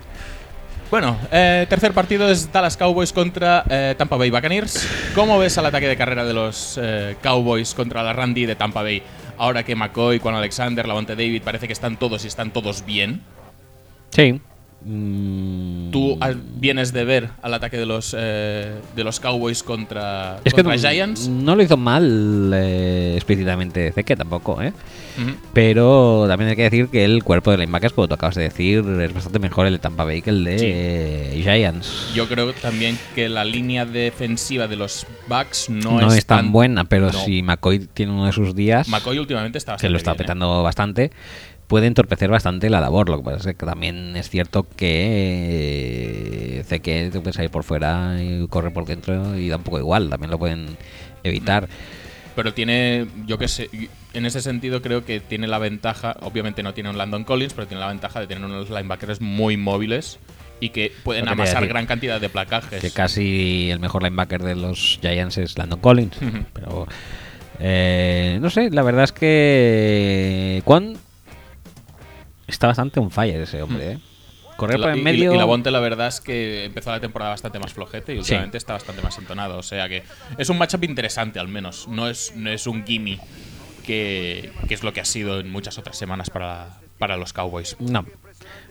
Bueno, 0.91 1.17
eh, 1.31 1.65
tercer 1.69 1.93
partido 1.93 2.29
es 2.29 2.51
Dallas 2.51 2.75
Cowboys 2.75 3.13
contra 3.13 3.63
eh, 3.69 3.95
Tampa 3.97 4.17
Bay 4.17 4.29
Buccaneers. 4.29 4.85
¿Cómo 5.15 5.39
ves 5.39 5.57
al 5.57 5.65
ataque 5.65 5.87
de 5.87 5.95
carrera 5.95 6.25
de 6.25 6.33
los 6.33 6.77
eh, 6.81 7.15
Cowboys 7.23 7.73
contra 7.73 8.03
la 8.03 8.11
Randy 8.11 8.45
de 8.45 8.57
Tampa 8.57 8.83
Bay? 8.83 9.01
Ahora 9.37 9.63
que 9.63 9.73
McCoy, 9.73 10.19
con 10.19 10.35
Alexander, 10.35 10.85
Lavonte 10.85 11.15
David, 11.15 11.43
parece 11.43 11.65
que 11.65 11.71
están 11.71 11.95
todos 11.95 12.25
y 12.25 12.27
están 12.27 12.51
todos 12.51 12.85
bien. 12.85 13.21
Sí. 14.09 14.41
Mm, 14.83 15.91
Tú 15.91 16.17
vienes 16.55 16.91
de 16.91 17.03
ver 17.05 17.29
al 17.41 17.53
ataque 17.53 17.77
de 17.77 17.85
los, 17.85 18.15
eh, 18.17 18.73
de 18.95 19.03
los 19.03 19.19
Cowboys 19.19 19.61
contra, 19.61 20.39
es 20.43 20.53
contra 20.53 20.77
Giants. 20.77 21.27
no 21.27 21.55
lo 21.55 21.61
hizo 21.63 21.77
mal 21.77 22.51
eh, 22.55 23.13
explícitamente 23.15 23.91
Zeke 23.91 24.15
tampoco, 24.15 24.61
¿eh? 24.61 24.73
Pero 25.53 26.25
también 26.27 26.49
hay 26.51 26.55
que 26.55 26.63
decir 26.63 26.87
que 26.87 27.03
el 27.03 27.23
cuerpo 27.23 27.51
de 27.51 27.57
linebackers, 27.57 27.93
como 27.93 28.07
tú 28.07 28.13
acabas 28.13 28.35
de 28.35 28.43
decir, 28.43 28.79
es 29.01 29.13
bastante 29.13 29.39
mejor 29.39 29.67
el 29.67 29.73
de 29.73 29.79
Tampa 29.79 30.03
Bay 30.05 30.21
que 30.21 30.29
el 30.29 30.43
de 30.43 30.57
Sí. 30.59 30.65
eh, 30.67 31.41
Giants. 31.43 32.11
Yo 32.15 32.27
creo 32.27 32.53
también 32.53 32.97
que 33.13 33.29
la 33.29 33.43
línea 33.43 33.85
defensiva 33.85 34.67
de 34.67 34.77
los 34.77 35.05
Bucks 35.27 35.69
no, 35.69 35.99
no, 35.99 36.13
es, 36.13 36.25
tan, 36.25 36.51
buena, 36.51 36.85
pero 36.85 37.11
no. 37.11 37.19
si 37.25 37.41
McCoy 37.43 37.87
tiene 37.93 38.13
uno 38.13 38.25
de 38.25 38.31
sus 38.31 38.55
días, 38.55 38.87
McCoy 38.87 39.19
últimamente 39.19 39.57
está 39.57 39.75
que 39.75 39.89
lo 39.89 39.97
está 39.97 40.11
bien, 40.11 40.15
¿eh? 40.15 40.23
petando 40.23 40.63
bastante, 40.63 41.11
puede 41.71 41.87
entorpecer 41.87 42.29
bastante 42.29 42.69
la 42.69 42.81
labor. 42.81 43.07
Lo 43.07 43.15
que 43.19 43.23
pasa 43.23 43.51
es 43.51 43.55
que 43.55 43.65
también 43.65 44.17
es 44.17 44.29
cierto 44.29 44.67
que 44.75 46.57
eh, 46.59 46.63
Zeke 46.65 47.09
te 47.09 47.21
puede 47.21 47.31
salir 47.31 47.49
por 47.49 47.63
fuera 47.63 48.21
y 48.21 48.45
corre 48.49 48.71
por 48.71 48.83
dentro 48.83 49.37
y 49.37 49.47
da 49.47 49.55
un 49.55 49.63
poco 49.63 49.79
igual, 49.79 50.09
también 50.09 50.31
lo 50.31 50.37
pueden 50.37 50.75
evitar. 51.23 51.69
Pero 52.35 52.53
tiene, 52.53 53.07
yo 53.25 53.37
que 53.37 53.47
sé, 53.47 53.69
en 54.13 54.25
ese 54.25 54.41
sentido 54.41 54.81
creo 54.81 55.05
que 55.05 55.21
tiene 55.21 55.47
la 55.47 55.59
ventaja, 55.59 56.17
obviamente 56.19 56.61
no 56.61 56.73
tiene 56.73 56.89
un 56.89 56.97
Landon 56.97 57.23
Collins, 57.23 57.53
pero 57.53 57.67
tiene 57.67 57.79
la 57.79 57.87
ventaja 57.87 58.19
de 58.19 58.27
tener 58.27 58.43
unos 58.43 58.69
linebackers 58.69 59.21
muy 59.21 59.55
móviles 59.55 60.19
y 60.59 60.71
que 60.71 60.91
pueden 61.05 61.23
que 61.23 61.31
amasar 61.31 61.65
gran 61.67 61.85
cantidad 61.85 62.19
de 62.19 62.27
placajes. 62.27 62.81
Que 62.81 62.91
casi 62.91 63.71
el 63.71 63.79
mejor 63.79 64.03
linebacker 64.03 64.43
de 64.43 64.55
los 64.57 64.99
Giants 65.01 65.37
es 65.37 65.57
Landon 65.57 65.79
Collins. 65.79 66.17
Pero 66.53 66.85
eh, 67.61 68.39
no 68.41 68.49
sé, 68.49 68.71
la 68.71 68.83
verdad 68.83 69.05
es 69.05 69.13
que 69.13 70.61
Quan 70.65 70.97
está 72.51 72.67
bastante 72.67 72.99
on 72.99 73.09
fire 73.11 73.41
ese 73.41 73.61
hombre, 73.61 73.91
¿eh? 73.93 73.99
Correr 74.57 74.79
La- 74.79 74.87
por 74.87 74.95
y- 74.95 74.99
en 74.99 75.01
y- 75.01 75.03
medio. 75.03 75.33
Y, 75.33 75.37
la 75.37 75.45
Bonte, 75.45 75.71
la 75.71 75.79
verdad 75.79 76.07
es 76.07 76.21
que 76.21 76.65
empezó 76.65 76.91
la 76.91 76.99
temporada 76.99 77.31
bastante 77.31 77.57
más 77.59 77.73
flojete 77.73 78.13
y 78.15 78.19
últimamente 78.19 78.57
está 78.57 78.73
bastante 78.73 79.01
más 79.01 79.17
entonado. 79.17 79.57
O 79.57 79.63
sea 79.63 79.89
que 79.89 80.03
es 80.37 80.49
un 80.49 80.57
matchup 80.57 80.83
interesante, 80.83 81.39
al 81.39 81.47
menos. 81.47 81.87
No 81.87 82.07
es, 82.09 82.33
no 82.35 82.49
es 82.51 82.67
un 82.67 82.85
gimme 82.85 83.19
que, 83.85 84.51
que 84.67 84.73
es 84.73 84.83
lo 84.83 84.93
que 84.93 85.01
ha 85.01 85.05
sido 85.05 85.39
en 85.39 85.49
muchas 85.51 85.77
otras 85.79 85.97
semanas 85.97 86.29
para, 86.29 86.77
para 86.99 87.17
los 87.17 87.33
Cowboys. 87.33 87.75
No, 87.79 88.05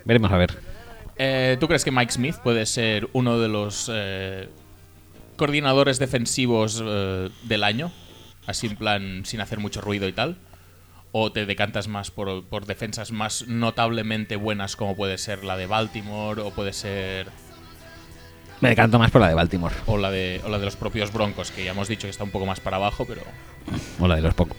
veremos 0.05 0.31
a 0.31 0.37
ver. 0.37 0.57
Eh, 1.23 1.57
¿Tú 1.61 1.67
crees 1.67 1.85
que 1.85 1.91
Mike 1.91 2.13
Smith 2.13 2.37
puede 2.37 2.65
ser 2.67 3.09
uno 3.13 3.39
de 3.41 3.49
los 3.49 3.91
eh, 3.93 4.49
coordinadores 5.37 5.99
defensivos 5.99 6.83
eh, 6.85 7.29
del 7.45 7.65
año? 7.65 7.91
Así 8.47 8.67
en 8.69 8.77
plan, 8.77 9.23
sin 9.25 9.41
hacer 9.41 9.59
mucho 9.59 9.81
ruido 9.81 10.09
y 10.09 10.13
tal. 10.13 10.37
¿O 11.13 11.33
te 11.33 11.45
decantas 11.47 11.89
más 11.89 12.11
por, 12.11 12.45
por 12.45 12.67
defensas 12.67 13.11
más 13.11 13.47
notablemente 13.49 14.37
buenas 14.37 14.77
como 14.77 14.95
puede 14.95 15.19
ser 15.19 15.43
la 15.45 15.57
de 15.57 15.67
Baltimore 15.67 16.41
o 16.41 16.51
puede 16.51 16.73
ser 16.73 17.27
Me 18.61 18.69
decanto 18.69 18.99
más 18.99 19.11
por 19.11 19.21
la 19.21 19.29
de 19.29 19.35
Baltimore. 19.35 19.75
o 19.87 19.97
la 19.99 20.11
de, 20.11 20.41
o 20.45 20.49
la 20.49 20.59
de 20.59 20.65
los 20.67 20.77
propios 20.77 21.13
Broncos, 21.13 21.51
que 21.51 21.65
ya 21.65 21.73
hemos 21.73 21.89
dicho 21.89 22.03
que 22.03 22.11
está 22.11 22.23
un 22.25 22.31
poco 22.31 22.47
más 22.47 22.61
para 22.61 22.77
abajo, 22.77 23.05
pero 23.07 23.23
O 23.99 24.07
la 24.07 24.17
de 24.17 24.23
los 24.23 24.35
pocos. 24.35 24.57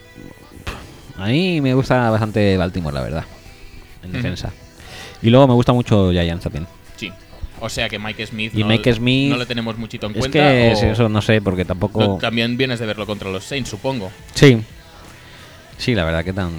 A 1.16 1.26
mí 1.26 1.60
me 1.60 1.72
gusta 1.74 2.10
bastante 2.10 2.56
Baltimore, 2.56 2.94
la 2.94 3.02
verdad. 3.02 3.24
En 4.02 4.12
defensa. 4.12 4.52
Y 5.22 5.30
luego 5.30 5.46
me 5.46 5.54
gusta 5.54 5.72
mucho 5.72 6.10
Giants 6.10 6.42
también. 6.44 6.66
sí. 6.96 7.10
O 7.64 7.68
sea 7.68 7.88
que 7.88 7.96
Mike 7.96 8.26
Smith, 8.26 8.52
Y 8.56 8.62
no, 8.62 8.66
Mike 8.66 8.92
Smith- 8.92 9.30
no 9.30 9.36
le 9.36 9.46
tenemos 9.46 9.78
muchito 9.78 10.06
en 10.06 10.12
Es 10.14 10.18
cuenta. 10.18 10.38
que 10.40 10.72
o- 10.76 10.92
eso 10.92 11.08
no 11.08 11.22
sé, 11.22 11.40
porque 11.40 11.64
tampoco. 11.64 12.00
no, 12.00 12.18
también 12.18 12.56
vienes 12.56 12.80
de 12.80 12.86
verlo 12.86 13.06
contra 13.06 13.30
los 13.30 13.44
Saints, 13.44 13.70
supongo. 13.70 14.10
Sí. 14.34 14.60
Sí, 15.82 15.94
la 15.94 16.04
verdad 16.04 16.24
que 16.24 16.32
tan. 16.32 16.52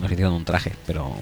Nos 0.00 0.10
hicieron 0.10 0.32
un 0.34 0.44
traje, 0.44 0.72
pero. 0.86 1.14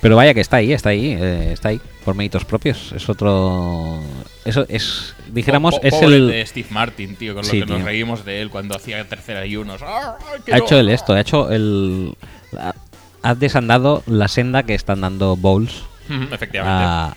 Pero 0.00 0.14
vaya 0.14 0.32
que 0.32 0.40
está 0.40 0.58
ahí, 0.58 0.72
está 0.72 0.90
ahí, 0.90 1.16
eh, 1.18 1.50
está 1.52 1.70
ahí, 1.70 1.80
por 2.04 2.14
méritos 2.14 2.44
propios. 2.44 2.92
Es 2.92 3.08
otro. 3.08 4.00
Eso 4.44 4.64
es. 4.68 5.14
Dijéramos, 5.32 5.74
Po- 5.74 5.80
po- 5.80 5.86
es 5.88 6.00
el. 6.02 6.28
de 6.28 6.46
Steve 6.46 6.68
Martin, 6.70 7.16
tío, 7.16 7.34
con 7.34 7.42
Sí, 7.44 7.58
lo 7.58 7.66
que 7.66 7.72
nos 7.72 7.78
tío. 7.80 7.86
reímos 7.86 8.24
de 8.24 8.40
él 8.40 8.48
cuando 8.50 8.76
hacía 8.76 9.04
tercera 9.08 9.44
y 9.44 9.56
unos. 9.56 9.82
¡Ah, 9.82 10.16
Ha 10.52 10.56
no! 10.58 10.64
hecho 10.64 10.78
el 10.78 10.88
esto, 10.88 11.14
ha 11.14 11.20
hecho 11.20 11.50
el. 11.50 12.14
ha- 12.56 12.74
Ha 13.22 13.34
desandado 13.34 14.04
la 14.06 14.28
senda 14.28 14.62
que 14.62 14.74
están 14.74 15.00
dando 15.00 15.34
Bowls 15.36 15.82
Ujú, 16.08 16.22
Efectivamente. 16.32 16.84
a, 16.86 17.12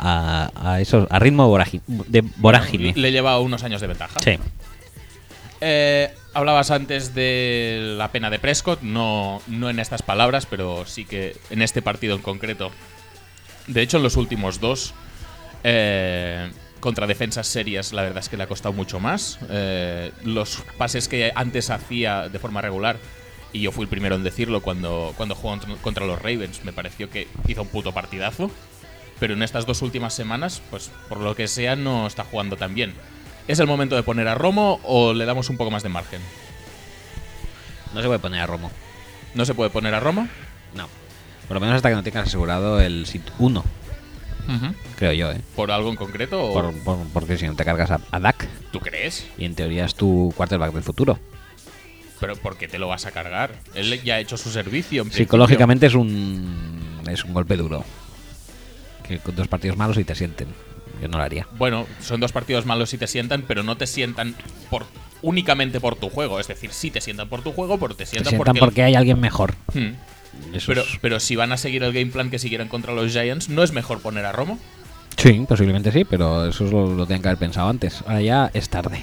a, 0.56 0.72
a 0.74 0.82
esos, 0.82 1.06
a 1.12 1.20
ritmo 1.20 1.44
de 1.86 2.24
vorágine. 2.38 2.94
Le 2.96 3.12
lleva 3.12 3.40
unos 3.40 3.64
años 3.64 3.80
de 3.82 3.86
ventaja. 3.88 4.20
Sí. 4.20 4.40
Eh, 5.62 6.12
hablabas 6.34 6.72
antes 6.72 7.14
de 7.14 7.96
la 7.98 8.12
pena 8.12 8.30
de 8.30 8.40
Prescott, 8.40 8.82
no, 8.82 9.42
no 9.48 9.70
en 9.70 9.80
estas 9.80 10.02
palabras, 10.02 10.46
pero 10.46 10.86
sí 10.86 11.06
que 11.06 11.36
en 11.50 11.62
este 11.62 11.82
partido 11.82 12.16
en 12.16 12.22
concreto. 12.22 12.72
De 13.68 13.82
hecho, 13.82 13.98
en 13.98 14.04
los 14.04 14.16
últimos 14.18 14.60
dos, 14.60 14.94
eh, 15.64 16.50
contra 16.80 17.06
defensas 17.08 17.48
serias, 17.48 17.94
la 17.94 18.02
verdad 18.02 18.20
es 18.20 18.30
que 18.30 18.38
le 18.38 18.44
ha 18.44 18.48
costado 18.48 18.74
mucho 18.74 19.00
más. 19.00 19.40
Eh, 19.50 20.12
los 20.24 20.64
pases 20.78 21.08
que 21.08 21.32
antes 21.36 21.70
hacía 21.70 22.28
de 22.30 22.40
forma 22.40 22.62
regular, 22.62 22.98
y 23.54 23.62
yo 23.62 23.72
fui 23.72 23.84
el 23.84 23.90
primero 23.90 24.16
en 24.16 24.24
decirlo 24.24 24.62
cuando, 24.62 25.14
cuando 25.18 25.36
jugó 25.36 25.60
contra- 25.82 26.06
los 26.06 26.22
Ravens, 26.22 26.64
me 26.64 26.72
pareció 26.74 27.10
que 27.10 27.28
hizo 27.48 27.62
un 27.64 27.68
puto 27.68 27.92
partidazo. 27.94 28.50
Pero 29.20 29.36
en 29.36 29.44
estas 29.44 29.68
dos 29.68 29.84
últimas 29.84 30.16
semanas, 30.16 30.64
pues 30.72 30.90
por 31.08 31.20
lo 31.20 31.36
que 31.36 31.48
sea, 31.48 31.76
no 31.76 32.08
está 32.08 32.24
jugando 32.24 32.58
tan 32.58 32.74
bien. 32.74 32.96
¿Es 33.48 33.60
el 33.60 33.68
momento 33.68 33.96
de 33.96 34.04
poner 34.04 34.28
a 34.28 34.36
Romo 34.36 34.80
o 34.84 35.14
le 35.14 35.26
damos 35.26 35.50
un 35.50 35.58
poco 35.58 35.72
más 35.72 35.84
de 35.84 35.90
margen? 35.90 36.22
No 37.94 38.02
se 38.02 38.08
puede 38.08 38.20
poner 38.20 38.42
a 38.42 38.48
Romo. 38.48 38.72
¿No 39.36 39.46
se 39.46 39.54
puede 39.54 39.70
poner 39.70 39.94
a 39.94 40.00
Romo? 40.00 40.28
No. 40.76 40.88
Por 41.48 41.56
lo 41.56 41.62
menos 41.62 41.76
hasta 41.76 41.90
que 41.90 41.96
no 41.96 42.04
tengas 42.04 42.28
asegurado 42.28 42.80
el 42.80 43.06
sit 43.06 43.24
1, 43.40 43.64
creo 44.98 45.12
yo, 45.14 45.32
¿eh? 45.32 45.42
¿Por 45.56 45.72
algo 45.72 45.90
en 45.90 45.96
concreto? 45.98 46.42
O 46.42 46.54
Por- 46.54 46.74
por- 46.84 47.08
porque 47.14 47.38
si 47.38 47.46
no 47.46 47.56
te 47.56 47.66
cargas 47.66 47.92
a, 47.92 48.00
a 48.12 48.20
Dak, 48.20 48.48
¿Tú 48.72 48.80
crees? 48.80 49.26
y 49.38 49.44
en 49.46 49.56
teoría 49.56 49.86
es 49.86 49.96
tu 49.96 50.34
quarterback 50.38 50.72
del 50.74 50.84
futuro. 50.84 51.20
¿Pero 52.22 52.36
por 52.38 52.56
qué 52.58 52.68
te 52.68 52.78
lo 52.80 52.88
vas 52.88 53.06
a 53.06 53.12
cargar? 53.12 53.52
Él 53.74 54.02
ya 54.04 54.16
ha 54.16 54.20
hecho 54.20 54.38
su 54.38 54.50
servicio. 54.52 55.02
en 55.02 55.08
principio. 55.08 55.26
Psicológicamente 55.26 55.88
es 55.88 55.96
un 55.96 57.02
es 57.10 57.26
un 57.26 57.34
golpe 57.34 57.58
duro. 57.58 57.84
Que 59.06 59.18
con 59.20 59.36
dos 59.36 59.48
partidos 59.48 59.76
malos 59.76 59.98
y 59.98 60.04
te 60.04 60.14
sienten. 60.16 60.48
Yo 61.02 61.08
no 61.08 61.18
lo 61.18 61.24
haría. 61.24 61.48
Bueno, 61.58 61.88
son 62.02 62.20
dos 62.20 62.32
partidos 62.32 62.66
malos 62.66 62.90
si 62.92 62.98
te 62.98 63.08
sientan, 63.08 63.44
pero 63.48 63.64
no 63.64 63.76
te 63.78 63.88
sientan 63.88 64.36
por 64.70 64.86
únicamente 65.24 65.80
por 65.80 65.96
tu 65.96 66.10
juego. 66.10 66.40
Es 66.40 66.48
decir, 66.48 66.72
sí 66.72 66.92
te 66.92 67.02
sientan 67.02 67.28
por 67.28 67.42
tu 67.42 67.52
juego, 67.54 67.80
pero 67.80 67.96
te 67.96 68.04
Te 68.06 68.12
sientan, 68.12 68.32
sientan 68.32 68.56
porque... 68.58 68.84
hay 68.84 68.96
alguien 68.96 69.20
mejor. 69.20 69.56
Hmm. 69.74 69.94
Pero, 70.66 70.82
es- 70.82 70.98
pero 71.02 71.20
si 71.20 71.36
van 71.36 71.52
a 71.52 71.58
seguir 71.58 71.84
el 71.84 71.92
game 71.94 72.12
plan 72.12 72.30
que 72.30 72.40
siguieran 72.40 72.68
contra 72.70 72.94
los 72.94 73.12
Giants, 73.12 73.50
¿no 73.50 73.64
es 73.64 73.72
mejor 73.74 74.00
poner 74.02 74.26
a 74.26 74.32
Romo? 74.32 74.58
Sí, 75.18 75.44
posiblemente 75.48 75.92
sí, 75.92 76.06
pero 76.06 76.48
eso 76.48 76.66
es 76.66 76.72
lo, 76.72 76.94
lo 76.94 77.06
tienen 77.06 77.22
que 77.22 77.28
haber 77.28 77.38
pensado 77.40 77.68
antes. 77.70 78.02
Ahora 78.08 78.22
ya 78.22 78.52
es 78.54 78.70
tarde. 78.70 79.02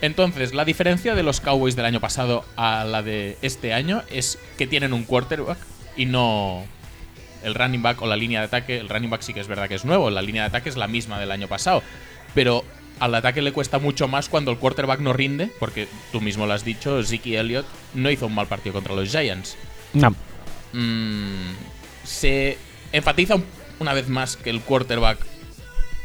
Entonces, 0.00 0.52
la 0.52 0.64
diferencia 0.64 1.14
de 1.14 1.22
los 1.22 1.40
Cowboys 1.40 1.76
del 1.76 1.84
año 1.84 2.00
pasado 2.00 2.44
a 2.56 2.84
la 2.84 3.02
de 3.02 3.38
este 3.42 3.72
año 3.72 4.02
es 4.10 4.38
que 4.58 4.66
tienen 4.66 4.92
un 4.92 5.04
quarterback 5.04 5.58
y 5.96 6.06
no 6.06 6.64
el 7.44 7.54
running 7.54 7.82
back 7.82 8.00
o 8.02 8.06
la 8.06 8.16
línea 8.16 8.40
de 8.40 8.46
ataque. 8.46 8.78
El 8.78 8.88
running 8.88 9.10
back 9.10 9.22
sí 9.22 9.32
que 9.34 9.40
es 9.40 9.48
verdad 9.48 9.68
que 9.68 9.74
es 9.74 9.84
nuevo, 9.84 10.10
la 10.10 10.22
línea 10.22 10.42
de 10.42 10.48
ataque 10.48 10.68
es 10.68 10.76
la 10.76 10.88
misma 10.88 11.18
del 11.20 11.30
año 11.32 11.48
pasado. 11.48 11.82
Pero 12.34 12.64
al 13.00 13.14
ataque 13.14 13.42
le 13.42 13.52
cuesta 13.52 13.78
mucho 13.78 14.08
más 14.08 14.28
cuando 14.28 14.50
el 14.50 14.58
quarterback 14.58 15.00
no 15.00 15.12
rinde, 15.12 15.50
porque 15.58 15.88
tú 16.12 16.20
mismo 16.20 16.46
lo 16.46 16.52
has 16.52 16.64
dicho, 16.64 17.02
Zeke 17.02 17.38
Elliott 17.38 17.66
no 17.94 18.10
hizo 18.10 18.26
un 18.26 18.34
mal 18.34 18.46
partido 18.46 18.72
contra 18.74 18.94
los 18.94 19.10
Giants. 19.10 19.56
No. 19.92 20.14
Mm, 20.72 21.52
se 22.04 22.56
enfatiza 22.92 23.34
un- 23.34 23.44
una 23.80 23.92
vez 23.92 24.08
más 24.08 24.36
que 24.36 24.50
el 24.50 24.60
quarterback 24.60 25.18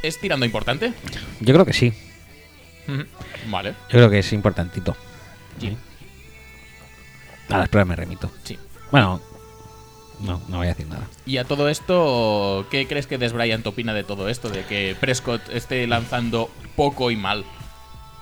es 0.04 0.20
tirando 0.20 0.46
importante. 0.46 0.94
Yo 1.40 1.54
creo 1.54 1.66
que 1.66 1.74
sí. 1.74 1.94
Vale, 3.50 3.72
Yo 3.72 3.76
creo 3.90 4.10
que 4.10 4.20
es 4.20 4.32
importantito. 4.34 4.96
Sí. 5.60 5.76
A 7.50 7.58
las 7.60 7.70
pruebas 7.70 7.88
me 7.90 7.96
remito. 7.96 8.32
sí. 8.44 8.58
Bueno, 8.92 9.22
no, 10.22 10.42
no 10.48 10.58
voy 10.58 10.68
a 10.68 10.70
decir 10.70 10.88
nada. 10.88 11.04
Y 11.26 11.38
a 11.38 11.44
todo 11.44 11.70
esto, 11.70 12.66
¿qué 12.72 12.88
crees 12.88 13.08
que 13.08 13.18
Des 13.18 13.34
Bryant 13.34 13.66
opina 13.68 13.94
de 13.94 14.04
todo 14.04 14.30
esto? 14.30 14.50
De 14.50 14.64
que 14.66 14.96
Prescott 15.00 15.42
esté 15.54 15.86
lanzando 15.88 16.50
poco 16.76 17.12
y 17.12 17.16
mal. 17.16 17.46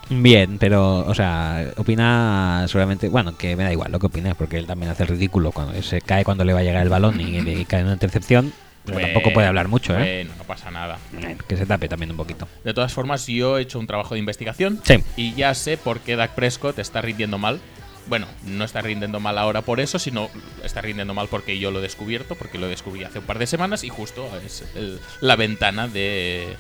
Bien, 0.10 0.58
pero, 0.60 1.00
o 1.00 1.16
sea, 1.16 1.72
opina 1.78 2.66
seguramente, 2.68 3.10
bueno, 3.10 3.36
que 3.38 3.56
me 3.56 3.64
da 3.64 3.72
igual 3.72 3.92
lo 3.92 3.98
que 4.00 4.06
opine, 4.06 4.36
porque 4.36 4.58
él 4.58 4.68
también 4.68 4.92
hace 4.92 5.02
el 5.04 5.10
ridículo 5.10 5.52
cuando 5.52 5.82
se 5.82 6.00
cae 6.02 6.24
cuando 6.24 6.44
le 6.44 6.54
va 6.54 6.60
a 6.60 6.64
llegar 6.64 6.84
el 6.84 6.90
balón 6.90 7.20
y, 7.20 7.38
y 7.40 7.66
cae 7.66 7.80
en 7.80 7.86
una 7.88 7.94
intercepción. 7.96 8.54
Pero 8.84 9.00
Bueno, 9.00 9.08
tampoco 9.14 9.34
puede 9.34 9.48
hablar 9.48 9.68
mucho, 9.68 9.94
¿eh? 9.98 10.22
Bueno, 10.26 10.36
no 10.38 10.44
pasa 10.44 10.70
nada. 10.70 11.00
Bueno, 11.12 11.38
Que 11.48 11.58
se 11.58 11.66
tape 11.66 11.88
también 11.90 12.12
un 12.12 12.18
poquito. 12.18 12.48
De 12.64 12.72
todas 12.72 12.94
formas, 12.94 13.26
yo 13.26 13.58
he 13.58 13.64
hecho 13.64 13.80
un 13.80 13.88
trabajo 13.88 14.14
de 14.14 14.20
investigación 14.20 14.80
Sí. 14.84 14.98
y 15.18 15.34
ya 15.34 15.56
sé 15.56 15.78
por 15.78 16.02
qué 16.02 16.16
Dak 16.16 16.36
Prescott 16.36 16.78
está 16.78 17.02
rindiendo 17.02 17.40
mal. 17.40 17.60
Bueno, 18.08 18.28
no 18.46 18.64
está 18.66 18.82
rindiendo 18.82 19.20
mal 19.20 19.38
ahora 19.38 19.62
por 19.62 19.80
eso, 19.80 19.98
sino 19.98 20.30
está 20.64 20.82
rindiendo 20.82 21.14
mal 21.16 21.28
porque 21.28 21.58
yo 21.58 21.72
lo 21.72 21.80
he 21.80 21.82
descubierto, 21.82 22.36
porque 22.36 22.60
lo 22.60 22.68
descubrí 22.68 23.04
hace 23.04 23.20
un 23.20 23.26
par 23.26 23.40
de 23.40 23.48
semanas 23.48 23.84
y 23.84 23.90
justo 23.90 24.30
es 24.46 24.64
el- 24.76 25.00
la 25.22 25.36
ventana 25.36 25.88
de, 25.88 26.56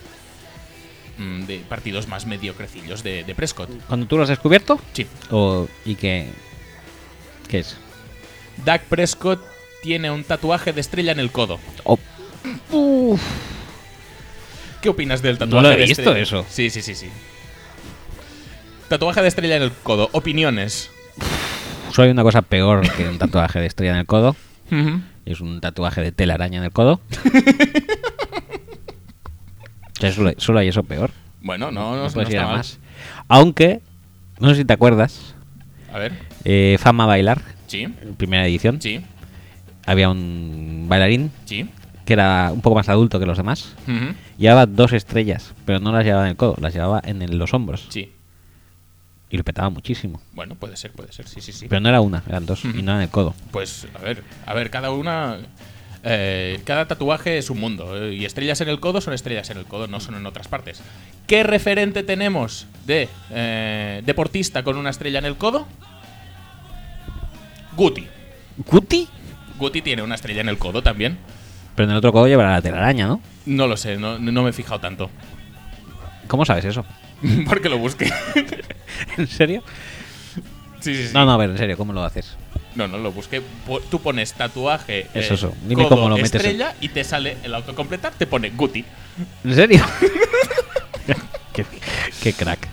mm, 1.19 1.43
de 1.43 1.59
partidos 1.69 2.07
más 2.07 2.25
mediocrecillos 2.25 3.03
de, 3.03 3.23
de 3.23 3.35
Prescott. 3.35 3.69
¿Cuando 3.87 4.07
tú 4.07 4.17
lo 4.17 4.23
has 4.23 4.29
descubierto? 4.29 4.79
Sí. 4.93 5.05
O, 5.29 5.67
¿Y 5.85 5.95
qué? 5.95 6.29
¿Qué 7.47 7.59
es? 7.59 7.77
Dak 8.65 8.83
Prescott 8.85 9.39
tiene 9.83 10.09
un 10.09 10.23
tatuaje 10.23 10.73
de 10.73 10.81
estrella 10.81 11.11
en 11.11 11.19
el 11.19 11.31
codo. 11.31 11.59
Oh, 12.71 13.19
¿Qué 14.81 14.89
opinas 14.89 15.21
del 15.21 15.33
No 15.33 15.39
tatuaje 15.45 15.67
lo 15.67 15.73
he 15.73 15.77
de 15.77 15.85
visto 15.85 16.01
estrella? 16.01 16.21
eso. 16.21 16.45
Sí, 16.49 16.69
sí, 16.69 16.81
sí, 16.81 16.95
sí. 16.95 17.09
Tatuaje 18.87 19.21
de 19.21 19.27
estrella 19.27 19.55
en 19.57 19.63
el 19.63 19.71
codo. 19.71 20.09
Opiniones. 20.11 20.89
Solo 21.95 22.05
hay 22.07 22.11
una 22.11 22.23
cosa 22.23 22.41
peor 22.41 22.81
que 22.95 23.07
un 23.07 23.17
tatuaje 23.17 23.59
de 23.59 23.67
estrella 23.67 23.93
en 23.93 23.97
el 23.99 24.05
codo. 24.05 24.35
Es 25.25 25.41
un 25.41 25.61
tatuaje 25.61 26.01
de 26.01 26.11
telaraña 26.11 26.57
en 26.59 26.63
el 26.65 26.71
codo. 26.71 26.99
O 29.97 30.01
sea, 30.01 30.11
solo, 30.11 30.31
solo 30.37 30.59
hay 30.59 30.67
eso 30.67 30.83
peor. 30.83 31.11
Bueno, 31.41 31.71
no, 31.71 31.95
no, 31.95 32.09
No 32.09 32.09
no 32.23 32.29
ir 32.29 32.37
a 32.39 32.47
más. 32.47 32.79
Aunque, 33.29 33.79
no 34.39 34.49
sé 34.49 34.55
si 34.55 34.65
te 34.65 34.73
acuerdas, 34.73 35.35
A 35.93 35.99
ver. 35.99 36.13
eh, 36.43 36.77
Fama 36.79 37.05
Bailar, 37.05 37.41
Sí, 37.67 37.87
primera 38.17 38.45
edición, 38.45 38.81
sí, 38.81 39.01
había 39.85 40.09
un 40.09 40.85
bailarín 40.87 41.31
sí. 41.45 41.67
que 42.05 42.13
era 42.13 42.51
un 42.53 42.61
poco 42.61 42.75
más 42.75 42.89
adulto 42.89 43.19
que 43.19 43.25
los 43.25 43.37
demás. 43.37 43.73
Ujú. 43.87 44.13
Llevaba 44.37 44.65
dos 44.65 44.91
estrellas, 44.93 45.53
pero 45.65 45.79
no 45.79 45.91
las 45.93 46.03
llevaba 46.03 46.25
en 46.25 46.31
el 46.31 46.35
codo, 46.37 46.55
las 46.59 46.73
llevaba 46.73 47.01
en 47.05 47.21
el- 47.21 47.37
los 47.37 47.53
hombros. 47.53 47.87
Sí. 47.89 48.11
Y 49.29 49.37
lo 49.37 49.43
petaba 49.43 49.69
muchísimo. 49.69 50.21
Bueno, 50.33 50.55
puede 50.55 50.77
ser, 50.77 50.91
puede 50.91 51.11
ser. 51.11 51.27
Sí, 51.27 51.41
sí, 51.41 51.51
sí. 51.51 51.67
Pero 51.67 51.79
no 51.81 51.89
era 51.89 51.99
una, 52.01 52.23
eran 52.27 52.45
dos, 52.45 52.63
y 52.63 52.81
no 52.83 52.95
en 52.95 53.01
el 53.01 53.09
codo. 53.09 53.33
Pues, 53.51 53.87
a 53.95 53.99
ver, 53.99 54.23
a 54.45 54.53
ver, 54.53 54.69
cada 54.69 54.91
una. 54.91 55.37
eh, 56.03 56.59
cada 56.63 56.87
tatuaje 56.87 57.37
es 57.39 57.49
un 57.49 57.59
mundo. 57.59 57.97
eh, 58.05 58.13
y 58.13 58.25
estrellas 58.25 58.61
en 58.61 58.69
el 58.69 58.79
codo 58.79 59.01
son 59.01 59.13
estrellas 59.13 59.49
en 59.49 59.57
el 59.57 59.65
codo, 59.65 59.87
no 59.87 59.99
son 59.99 60.15
en 60.15 60.25
otras 60.27 60.47
partes. 60.47 60.81
¿Qué 61.27 61.41
referente 61.43 62.03
tenemos 62.03 62.67
de 62.85 63.09
eh, 63.31 64.03
deportista 64.05 64.61
con 64.63 64.77
una 64.77 64.91
estrella 64.91 65.17
en 65.19 65.25
el 65.25 65.37
codo? 65.37 65.67
Guti. 67.75 68.07
¿Guti? 68.57 69.07
Guti 69.57 69.81
tiene 69.81 70.01
una 70.01 70.15
estrella 70.15 70.41
en 70.41 70.49
el 70.49 70.57
codo 70.57 70.81
también. 70.83 71.17
Pero 71.75 71.85
en 71.85 71.91
el 71.91 71.97
otro 71.97 72.13
codo 72.13 72.27
llevará 72.27 72.51
la 72.51 72.61
telaraña, 72.61 73.07
¿no? 73.07 73.21
No 73.45 73.67
lo 73.67 73.75
sé, 73.75 73.97
no, 73.97 74.17
no 74.19 74.43
me 74.43 74.51
he 74.51 74.53
fijado 74.53 74.79
tanto. 74.79 75.09
¿Cómo 76.27 76.45
sabes 76.45 76.63
eso? 76.65 76.85
Porque 77.47 77.69
lo 77.69 77.77
busqué. 77.77 78.11
¿En 79.17 79.27
serio? 79.27 79.63
sí, 80.81 80.95
sí, 80.95 81.07
sí. 81.07 81.13
No, 81.13 81.25
no, 81.25 81.33
a 81.33 81.37
ver, 81.37 81.49
en 81.51 81.57
serio, 81.57 81.77
¿cómo 81.77 81.93
lo 81.93 82.03
haces? 82.03 82.35
No, 82.75 82.87
no, 82.87 82.97
lo 82.97 83.11
busqué. 83.11 83.41
Tú 83.89 84.01
pones 84.01 84.33
tatuaje. 84.33 85.07
eh, 85.13 85.27
Eso. 85.31 85.53
Dime 85.65 85.83
codo, 85.83 85.95
cómo 85.95 86.09
lo 86.09 86.17
metes 86.17 86.35
estrella 86.35 86.75
y 86.81 86.89
te 86.89 87.03
sale 87.03 87.37
el 87.43 87.53
autocompletar, 87.55 88.13
te 88.13 88.27
pone 88.27 88.49
Guti. 88.49 88.83
¿En 89.45 89.55
serio? 89.55 89.83
qué, 91.53 91.65
qué 92.21 92.33
crack. 92.33 92.67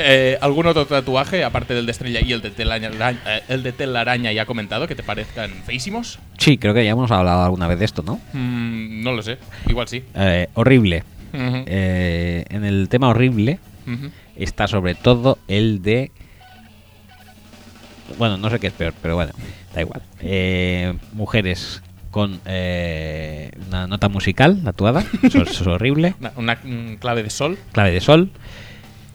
Eh, 0.00 0.38
¿Algún 0.40 0.64
otro 0.66 0.86
tatuaje, 0.86 1.42
aparte 1.42 1.74
del 1.74 1.84
de 1.84 1.90
estrella 1.92 2.20
y 2.20 2.32
el 2.32 2.40
de 2.40 2.50
telaraña, 2.50 2.90
eh, 3.26 3.42
el 3.48 3.64
de 3.64 3.72
telaraña 3.72 4.30
ya 4.32 4.46
comentado, 4.46 4.86
que 4.86 4.94
te 4.94 5.02
parezcan 5.02 5.50
feísimos? 5.66 6.20
Sí, 6.38 6.56
creo 6.56 6.72
que 6.72 6.84
ya 6.84 6.92
hemos 6.92 7.10
hablado 7.10 7.42
alguna 7.42 7.66
vez 7.66 7.80
de 7.80 7.84
esto, 7.84 8.02
¿no? 8.04 8.20
Mm, 8.32 9.02
no 9.02 9.12
lo 9.12 9.22
sé, 9.22 9.38
igual 9.66 9.88
sí. 9.88 10.04
Eh, 10.14 10.48
horrible. 10.54 11.02
Eh, 11.32 12.44
en 12.48 12.64
el 12.64 12.88
tema 12.88 13.08
horrible 13.08 13.58
está 14.36 14.68
sobre 14.68 14.94
todo 14.94 15.38
el 15.48 15.82
de... 15.82 16.10
Bueno, 18.18 18.38
no 18.38 18.48
sé 18.50 18.58
qué 18.58 18.68
es 18.68 18.72
peor, 18.72 18.94
pero 19.02 19.16
bueno, 19.16 19.32
da 19.74 19.80
igual. 19.80 20.02
Eh, 20.20 20.94
mujeres 21.12 21.82
con 22.10 22.40
eh, 22.46 23.50
una 23.68 23.86
nota 23.86 24.08
musical 24.08 24.62
tatuada. 24.64 25.04
Eso, 25.22 25.42
eso 25.42 25.62
es 25.62 25.66
horrible. 25.66 26.14
Una, 26.36 26.58
una, 26.64 26.96
clave 26.98 27.22
de 27.22 27.30
sol. 27.30 27.58
Clave 27.72 27.92
de 27.92 28.00
sol. 28.00 28.30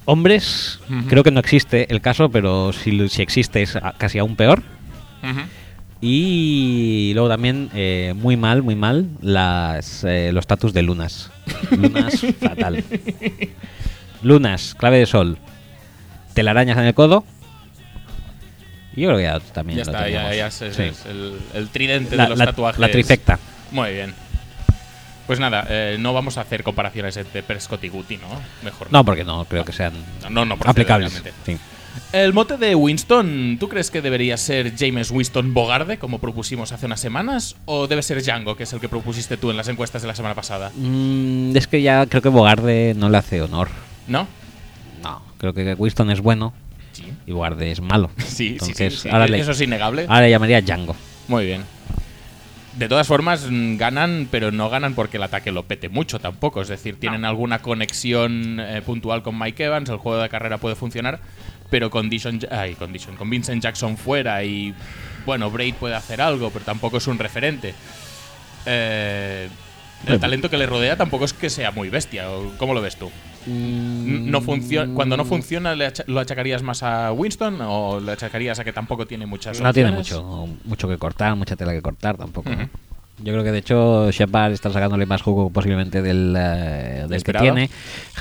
Hombres, 0.05 0.79
creo 1.07 1.23
que 1.23 1.31
no 1.31 1.39
existe 1.39 1.91
el 1.91 2.01
caso, 2.01 2.29
pero 2.29 2.73
si, 2.73 3.07
si 3.07 3.21
existe 3.21 3.61
es 3.61 3.77
casi 3.97 4.19
aún 4.19 4.35
peor. 4.35 4.61
Y 6.05 7.11
luego 7.13 7.29
también, 7.29 7.69
eh, 7.73 8.13
muy 8.13 8.35
mal, 8.35 8.61
muy 8.61 8.75
mal, 8.75 9.07
las, 9.21 10.03
eh, 10.03 10.31
los 10.33 10.45
tatus 10.45 10.73
de 10.73 10.81
lunas. 10.81 11.31
Lunas, 11.71 12.19
fatal. 12.41 12.83
Lunas, 14.21 14.75
clave 14.77 14.99
de 14.99 15.05
sol. 15.05 15.37
Telarañas 16.33 16.77
en 16.77 16.83
el 16.83 16.93
codo. 16.93 17.23
Y 18.97 19.01
yo 19.03 19.07
creo 19.07 19.17
que 19.17 19.23
ya 19.23 19.39
también 19.53 19.79
Ya 19.79 19.85
lo 19.85 19.91
está, 19.93 20.09
ya, 20.09 20.35
ya 20.35 20.47
es, 20.47 20.61
es- 20.61 20.75
Sí. 20.75 20.83
es 20.83 21.05
el, 21.05 21.39
el 21.53 21.69
tridente 21.69 22.17
La, 22.17 22.23
de 22.25 22.29
los 22.31 22.39
la- 22.39 22.45
tatuajes. 22.47 22.79
la 22.81 22.91
trifecta. 22.91 23.39
Muy 23.71 23.93
bien. 23.93 24.13
Pues 25.25 25.39
nada, 25.39 25.65
eh, 25.69 25.95
no 26.01 26.13
vamos 26.13 26.37
a 26.37 26.41
hacer 26.41 26.63
comparaciones 26.63 27.15
entre 27.15 27.43
Prescott 27.43 27.81
y 27.85 27.87
Guti, 27.87 28.17
¿no? 28.17 28.27
Mejor 28.61 28.91
No, 28.91 29.05
porque 29.05 29.23
no 29.23 29.45
creo 29.45 29.63
que 29.63 29.71
sean 29.71 29.93
no, 30.29 30.43
no 30.43 30.57
aplicables. 30.65 31.23
Sí. 31.45 31.57
El 32.13 32.31
mote 32.31 32.57
de 32.57 32.75
Winston, 32.75 33.57
¿tú 33.59 33.67
crees 33.67 33.89
que 33.89 33.99
debería 33.99 34.37
ser 34.37 34.73
James 34.77 35.09
Winston 35.09 35.51
Bogarde, 35.55 35.97
como 35.97 36.19
propusimos 36.19 36.71
hace 36.71 36.85
unas 36.85 36.99
semanas? 36.99 37.55
¿O 37.65 37.87
debe 37.87 38.03
ser 38.03 38.21
Django, 38.21 38.55
que 38.55 38.63
es 38.63 38.73
el 38.73 38.79
que 38.79 38.87
propusiste 38.87 39.35
tú 39.35 39.49
en 39.49 39.57
las 39.57 39.67
encuestas 39.67 40.03
de 40.03 40.07
la 40.09 40.13
semana 40.13 40.35
pasada? 40.35 40.71
Mm, 40.75 41.57
es 41.57 41.65
que 41.67 41.81
ya 41.81 42.05
creo 42.05 42.21
que 42.21 42.29
Bogarde 42.29 42.93
no 42.95 43.09
le 43.09 43.17
hace 43.17 43.41
honor. 43.41 43.69
¿No? 44.07 44.27
No, 45.01 45.23
creo 45.39 45.55
que 45.55 45.73
Winston 45.73 46.11
es 46.11 46.21
bueno 46.21 46.53
Sí. 46.91 47.11
y 47.25 47.31
Bogarde 47.31 47.71
es 47.71 47.81
malo. 47.81 48.11
Sí, 48.19 48.27
sí, 48.29 48.47
Entonces, 48.53 48.93
sí, 48.93 48.99
sí. 49.01 49.09
Ahora, 49.09 49.27
le, 49.27 49.39
Eso 49.39 49.51
es 49.51 49.61
innegable. 49.61 50.03
ahora 50.07 50.21
le 50.21 50.29
llamaría 50.29 50.61
Django. 50.61 50.95
Muy 51.27 51.47
bien. 51.47 51.63
De 52.77 52.87
todas 52.89 53.05
formas, 53.07 53.47
mm, 53.49 53.77
ganan, 53.77 54.27
pero 54.31 54.51
no 54.51 54.67
ganan 54.69 54.95
porque 54.95 55.17
el 55.17 55.23
ataque 55.23 55.51
lo 55.51 55.63
pete 55.63 55.89
mucho 55.89 56.19
tampoco. 56.19 56.61
Es 56.61 56.67
decir, 56.69 56.99
tienen 56.99 57.23
alguna 57.23 57.59
conexión 57.59 58.59
eh, 58.59 58.81
puntual 58.83 59.21
con 59.23 59.37
Mike 59.37 59.63
Evans, 59.65 59.89
el 59.89 59.97
juego 59.97 60.19
de 60.21 60.29
carrera 60.29 60.57
puede 60.57 60.75
funcionar, 60.75 61.19
pero 61.73 61.89
con 61.89 62.07
Dishon, 62.07 62.39
ay, 62.51 62.75
con 62.75 62.93
Dishon, 62.93 63.15
con 63.15 63.27
Vincent 63.31 63.59
Jackson 63.63 63.97
fuera 63.97 64.43
y, 64.43 64.75
bueno, 65.25 65.49
Braid 65.49 65.73
puede 65.73 65.95
hacer 65.95 66.21
algo, 66.21 66.51
pero 66.51 66.63
tampoco 66.63 66.97
es 66.97 67.07
un 67.07 67.17
referente. 67.17 67.73
Eh, 68.67 69.49
el 70.05 70.19
talento 70.19 70.51
que 70.51 70.57
le 70.57 70.67
rodea 70.67 70.97
tampoco 70.97 71.25
es 71.25 71.33
que 71.33 71.49
sea 71.49 71.71
muy 71.71 71.89
bestia. 71.89 72.29
¿o 72.29 72.51
¿Cómo 72.59 72.75
lo 72.75 72.81
ves 72.83 72.95
tú? 72.97 73.09
N- 73.47 74.29
No 74.29 74.41
funciona, 74.41 74.93
cuando 74.93 75.17
no 75.17 75.25
funciona, 75.25 75.73
¿le 75.73 75.87
acha- 75.87 76.03
¿lo 76.05 76.19
achacarías 76.19 76.61
más 76.61 76.83
a 76.83 77.11
Winston 77.11 77.57
o 77.61 77.99
le 77.99 78.11
achacarías 78.11 78.59
a 78.59 78.63
que 78.63 78.71
tampoco 78.71 79.07
tiene 79.07 79.25
muchas 79.25 79.59
No 79.59 79.73
tiene 79.73 79.89
mucho, 79.91 80.47
mucho 80.65 80.87
que 80.87 80.99
cortar, 80.99 81.35
mucha 81.35 81.55
tela 81.55 81.71
que 81.73 81.81
cortar 81.81 82.17
tampoco. 82.17 82.51
Ujú. 82.51 82.67
Yo 83.23 83.31
creo 83.31 83.43
que 83.43 83.51
de 83.51 83.59
hecho 83.59 84.11
Shepard 84.11 84.51
está 84.51 84.71
sacándole 84.71 85.05
más 85.05 85.21
jugo 85.21 85.49
posiblemente 85.49 86.01
del, 86.01 86.35
eh, 86.37 87.05
del 87.07 87.23
que 87.23 87.33
tiene. 87.33 87.69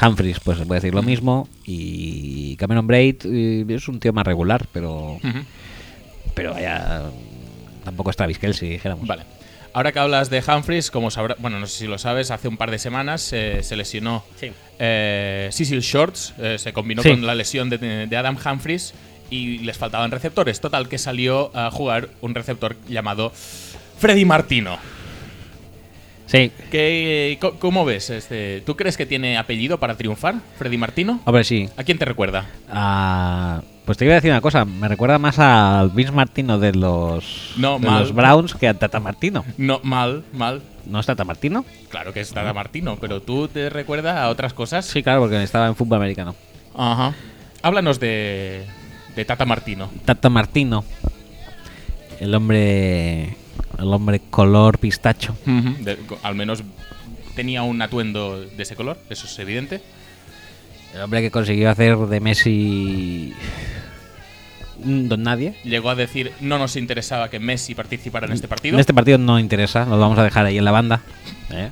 Humphries 0.01 0.39
pues 0.41 0.59
se 0.59 0.67
puede 0.67 0.81
decir 0.81 0.95
lo 0.95 1.03
mismo. 1.03 1.49
Y 1.67 2.57
Cameron 2.57 2.87
Braid 2.87 3.17
eh, 3.25 3.65
es 3.69 3.89
un 3.89 3.99
tío 4.01 4.13
más 4.13 4.25
regular, 4.27 4.67
pero 4.73 5.19
pero 6.35 6.53
vaya 6.55 7.03
tampoco 7.85 8.11
es 8.11 8.17
Travis 8.17 8.39
Kelce, 8.39 8.67
dijéramos. 8.67 9.07
Vale. 9.07 9.25
Ahora 9.75 9.91
que 9.91 9.99
hablas 9.99 10.29
de 10.29 10.43
Humphries, 10.47 10.91
como 10.91 11.11
sabrá, 11.11 11.35
bueno, 11.39 11.59
no 11.59 11.67
sé 11.67 11.79
si 11.79 11.87
lo 11.87 11.97
sabes, 11.99 12.31
hace 12.31 12.47
un 12.47 12.57
par 12.59 12.71
de 12.71 12.79
semanas 12.79 13.33
eh, 13.33 13.61
se 13.63 13.75
lesionó 13.75 14.23
Sí. 14.37 14.53
eh, 14.79 15.49
Cecil 15.51 15.81
Shorts, 15.81 16.35
eh, 16.39 16.57
se 16.59 16.73
combinó 16.75 17.03
Sí. 17.03 17.09
con 17.11 17.27
la 17.27 17.35
lesión 17.35 17.71
de, 17.71 17.79
de 18.07 18.17
Adam 18.17 18.37
Humphries 18.37 18.93
y 19.31 19.59
les 19.61 19.79
faltaban 19.79 20.11
receptores. 20.11 20.61
Total, 20.61 20.89
que 20.91 20.99
salió 20.99 21.51
a 21.57 21.71
jugar 21.71 22.11
un 22.21 22.35
receptor 22.35 22.77
llamado 22.87 23.33
Freddy 24.03 24.25
Martino. 24.25 24.79
Sí. 26.27 26.51
¿Qué, 26.73 27.39
¿Cómo 27.61 27.85
ves? 27.85 28.11
Este, 28.11 28.61
¿Tú 28.67 28.75
crees 28.75 28.97
que 28.97 29.07
tiene 29.07 29.39
apellido 29.39 29.79
para 29.79 29.97
triunfar, 29.97 30.35
Freddy 30.59 30.77
Martino? 30.77 31.21
Hombre, 31.25 31.45
sí. 31.45 31.69
¿A 31.77 31.85
quién 31.85 31.99
te 31.99 32.05
recuerda? 32.05 32.47
Ah, 32.69 33.63
pues 33.85 33.97
te 33.99 34.05
iba 34.05 34.15
a 34.15 34.17
decir 34.17 34.33
una 34.33 34.41
cosa. 34.41 34.65
Me 34.65 34.89
recuerda 34.89 35.21
más 35.21 35.39
al 35.39 35.91
Vince 35.91 36.11
Martino 36.11 36.59
de 36.59 36.73
los, 36.73 37.53
No, 37.59 37.79
de 37.79 37.87
mal. 37.87 38.01
los 38.01 38.13
Browns 38.13 38.55
que 38.55 38.67
a 38.67 38.75
Tata 38.75 38.99
Martino. 38.99 39.45
No, 39.57 39.79
mal, 39.85 40.25
mal. 40.33 40.63
¿No 40.85 40.99
es 40.99 41.07
Tata 41.07 41.23
Martino? 41.23 41.65
Claro 41.89 42.13
que 42.13 42.23
es 42.23 42.33
Tata 42.33 42.53
Martino, 42.53 42.97
pero 43.01 43.23
tú 43.23 43.47
te 43.47 43.71
recuerdas 43.71 44.17
a 44.17 44.31
otras 44.31 44.53
cosas. 44.53 44.85
Sí, 44.85 45.05
claro, 45.05 45.21
porque 45.21 45.41
estaba 45.41 45.69
en 45.69 45.77
fútbol 45.77 45.99
americano. 45.99 46.35
Ajá. 46.75 47.15
Háblanos 47.63 48.01
de, 48.01 48.65
de 49.15 49.25
Tata 49.25 49.45
Martino. 49.45 49.91
Tata 50.05 50.29
Martino. 50.29 50.85
El 52.19 52.35
hombre. 52.35 53.37
El 53.79 53.93
hombre 53.93 54.21
color 54.31 54.79
pistacho. 54.79 55.37
De- 55.47 55.99
al 56.23 56.35
menos 56.35 56.63
tenía 57.35 57.63
un 57.63 57.81
atuendo 57.83 58.41
de 58.41 58.63
ese 58.63 58.77
color, 58.77 58.99
eso 59.11 59.27
es 59.27 59.39
evidente. 59.39 59.81
El 60.95 61.01
hombre 61.01 61.23
que 61.23 61.31
consiguió 61.31 61.71
hacer 61.71 61.97
de 61.97 62.21
Messi. 62.21 63.33
un 64.85 65.09
Don 65.09 65.23
nadie. 65.23 65.55
Llegó 65.65 65.91
a 65.91 65.95
decir 65.95 66.33
no 66.41 66.59
nos 66.59 66.77
interesaba 66.77 67.31
que 67.31 67.39
Messi 67.39 67.75
participara 67.75 68.27
en 68.27 68.33
este 68.33 68.49
partido. 68.49 68.75
En 68.75 68.81
este 68.81 68.93
partido 68.95 69.17
no 69.19 69.39
interesa, 69.39 69.85
lo 69.87 69.99
vamos 69.99 70.19
a 70.19 70.25
dejar 70.25 70.45
ahí 70.47 70.59
en 70.59 70.65
la 70.65 70.71
banda. 70.73 71.01
¿eh? 71.51 71.71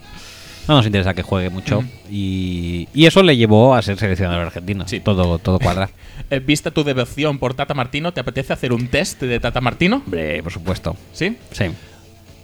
No 0.70 0.76
nos 0.76 0.86
interesa 0.86 1.14
que 1.14 1.22
juegue 1.22 1.50
mucho. 1.50 1.82
y, 2.08 2.86
y 2.94 3.06
eso 3.06 3.24
le 3.24 3.36
llevó 3.36 3.74
a 3.74 3.82
ser 3.82 3.98
seleccionador 3.98 4.46
argentino. 4.46 4.86
Sí. 4.86 5.00
Todo, 5.00 5.38
todo 5.38 5.58
cuadra. 5.58 5.90
Eh, 6.30 6.38
vista 6.38 6.70
tu 6.70 6.84
devoción 6.84 7.40
por 7.40 7.54
Tata 7.54 7.74
Martino, 7.74 8.12
¿te 8.12 8.20
apetece 8.20 8.52
hacer 8.52 8.72
un 8.72 8.86
test 8.86 9.20
de 9.20 9.40
Tata 9.40 9.60
Martino? 9.60 9.96
Hombre, 10.04 10.40
por 10.44 10.52
supuesto. 10.52 10.96
¿Sí? 11.12 11.36
Sí. 11.50 11.64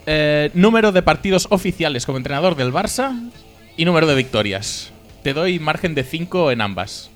Eh, 0.07 0.51
número 0.55 0.91
de 0.91 1.03
partidos 1.03 1.47
oficiales 1.51 2.05
como 2.05 2.19
entrenador 2.19 2.57
del 2.57 2.73
Barça 2.73 3.31
y 3.77 3.85
número 3.85 4.09
de 4.09 4.17
victorias. 4.17 4.91
Te 5.23 5.35
doy 5.35 5.61
margen 5.61 5.95
de 5.95 6.03
5 6.03 6.51
en 6.51 6.63
ambas. 6.63 7.11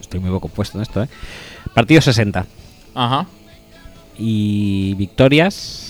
Estoy 0.00 0.20
muy 0.20 0.30
poco 0.30 0.48
puesto 0.48 0.78
en 0.78 0.82
esto, 0.82 1.02
¿eh? 1.02 1.08
Partido 1.74 2.00
60. 2.00 2.46
Ajá. 2.94 3.26
Y 4.18 4.94
victorias. 4.94 5.85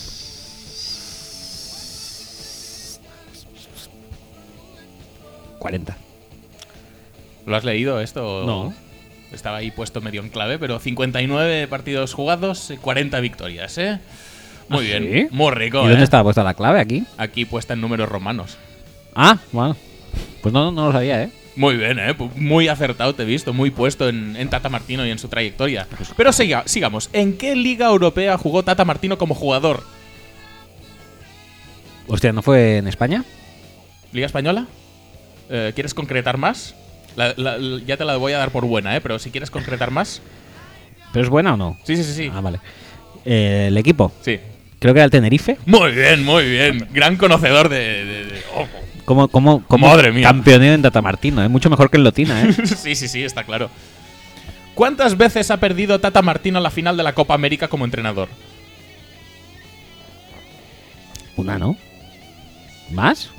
¿40? 5.66 5.94
¿Lo 7.46 7.56
has 7.56 7.64
leído 7.64 8.00
esto? 8.00 8.44
No. 8.46 8.74
Estaba 9.32 9.58
ahí 9.58 9.70
puesto 9.70 10.00
medio 10.00 10.20
en 10.22 10.28
clave, 10.30 10.58
pero 10.58 10.78
59 10.78 11.66
partidos 11.68 12.14
jugados, 12.14 12.72
40 12.80 13.20
victorias, 13.20 13.76
¿eh? 13.78 13.98
Muy 14.68 14.78
¿Ah, 14.92 14.98
bien. 14.98 15.28
sí? 15.28 15.28
Muy 15.30 15.50
rico, 15.52 15.78
¿Y 15.78 15.88
dónde 15.88 16.00
¿eh? 16.00 16.04
estaba 16.04 16.24
puesta 16.24 16.42
la 16.42 16.54
clave 16.54 16.80
aquí? 16.80 17.04
Aquí 17.18 17.44
puesta 17.44 17.74
en 17.74 17.80
números 17.80 18.08
romanos. 18.08 18.56
Ah, 19.14 19.38
bueno. 19.52 19.76
Pues 20.42 20.52
no, 20.52 20.70
no 20.70 20.86
lo 20.86 20.92
sabía, 20.92 21.22
¿eh? 21.24 21.30
Muy 21.56 21.76
bien, 21.76 21.98
¿eh? 21.98 22.14
Muy 22.36 22.68
acertado 22.68 23.14
te 23.14 23.22
he 23.22 23.26
visto, 23.26 23.52
muy 23.52 23.70
puesto 23.70 24.08
en, 24.08 24.36
en 24.36 24.50
Tata 24.50 24.68
Martino 24.68 25.06
y 25.06 25.10
en 25.10 25.18
su 25.18 25.28
trayectoria. 25.28 25.86
Pero 26.16 26.32
siga, 26.32 26.64
sigamos. 26.66 27.08
¿En 27.12 27.38
qué 27.38 27.56
liga 27.56 27.86
europea 27.86 28.36
jugó 28.36 28.62
Tata 28.62 28.84
Martino 28.84 29.16
como 29.18 29.34
jugador? 29.34 29.82
Hostia, 32.08 32.32
¿no 32.32 32.42
fue 32.42 32.76
en 32.78 32.88
España? 32.88 33.24
¿Liga 34.12 34.26
Española? 34.26 34.66
Eh, 35.50 35.72
¿Quieres 35.74 35.94
concretar 35.94 36.38
más? 36.38 36.74
La- 37.16 37.34
la- 37.36 37.56
la- 37.58 37.80
ya 37.86 37.96
te 37.96 38.04
la 38.04 38.16
voy 38.16 38.32
a 38.32 38.38
dar 38.38 38.50
por 38.50 38.64
buena, 38.66 38.96
¿eh? 38.96 39.00
Pero 39.00 39.18
si 39.18 39.30
quieres 39.30 39.50
concretar 39.50 39.90
más. 39.90 40.20
¿Pero 41.12 41.24
es 41.24 41.30
buena 41.30 41.54
o 41.54 41.56
no? 41.56 41.78
Sí, 41.84 41.96
sí, 41.96 42.04
sí, 42.04 42.12
sí. 42.12 42.30
Ah, 42.34 42.40
vale. 42.40 42.60
Eh, 43.24 43.66
el 43.68 43.76
equipo. 43.78 44.12
Sí. 44.22 44.38
Creo 44.78 44.92
que 44.92 45.00
era 45.00 45.04
el 45.06 45.10
Tenerife. 45.10 45.56
Muy 45.66 45.92
bien, 45.92 46.24
muy 46.24 46.44
bien. 46.48 46.88
Gran 46.92 47.16
conocedor 47.16 47.68
de... 47.68 47.78
de- 48.04 48.24
de- 48.26 48.42
oh. 48.54 48.66
Como, 49.06 49.28
como, 49.28 49.62
como 49.66 49.86
Madre 49.88 50.10
mía. 50.10 50.26
campeoneo 50.26 50.74
en 50.74 50.82
Tata 50.82 51.00
Martino, 51.00 51.42
¿eh? 51.42 51.48
Mucho 51.48 51.70
mejor 51.70 51.90
que 51.90 51.96
el 51.96 52.02
Lotina, 52.04 52.42
¿eh? 52.42 52.52
sí, 52.66 52.94
sí, 52.96 53.06
sí, 53.08 53.22
está 53.22 53.44
claro. 53.44 53.70
¿Cuántas 54.74 55.16
veces 55.16 55.50
ha 55.52 55.58
perdido 55.58 56.00
Tata 56.00 56.20
Martino 56.22 56.58
la 56.60 56.70
final 56.70 56.96
de 56.96 57.04
la 57.04 57.14
Copa 57.14 57.32
América 57.34 57.68
como 57.68 57.84
entrenador? 57.84 58.28
Una, 61.36 61.58
¿no? 61.58 61.76
¿Más? 62.90 63.30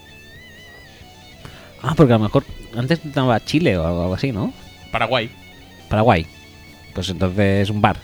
Ah, 1.81 1.93
porque 1.95 2.13
a 2.13 2.17
lo 2.17 2.23
mejor 2.23 2.43
antes 2.75 3.03
estaba 3.03 3.43
Chile 3.43 3.77
o 3.77 3.85
algo 3.85 4.13
así, 4.13 4.31
¿no? 4.31 4.53
Paraguay. 4.91 5.29
Paraguay. 5.89 6.25
Pues 6.93 7.09
entonces 7.09 7.69
un 7.69 7.81
bar. 7.81 7.97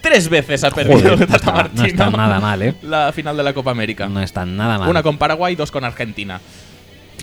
Tres 0.00 0.28
veces 0.28 0.64
ha 0.64 0.70
perdido 0.70 0.98
Joder, 0.98 1.20
no 1.20 1.26
Tata 1.26 1.36
está, 1.36 1.70
no 1.74 1.84
está 1.84 2.10
nada 2.10 2.40
mal, 2.40 2.60
¿eh? 2.60 2.74
La 2.82 3.12
final 3.12 3.36
de 3.36 3.44
la 3.44 3.54
Copa 3.54 3.70
América. 3.70 4.08
No 4.08 4.20
está 4.20 4.44
nada 4.44 4.78
mal. 4.78 4.88
Una 4.88 5.02
con 5.02 5.16
Paraguay 5.16 5.52
y 5.52 5.56
dos 5.56 5.70
con 5.70 5.84
Argentina. 5.84 6.40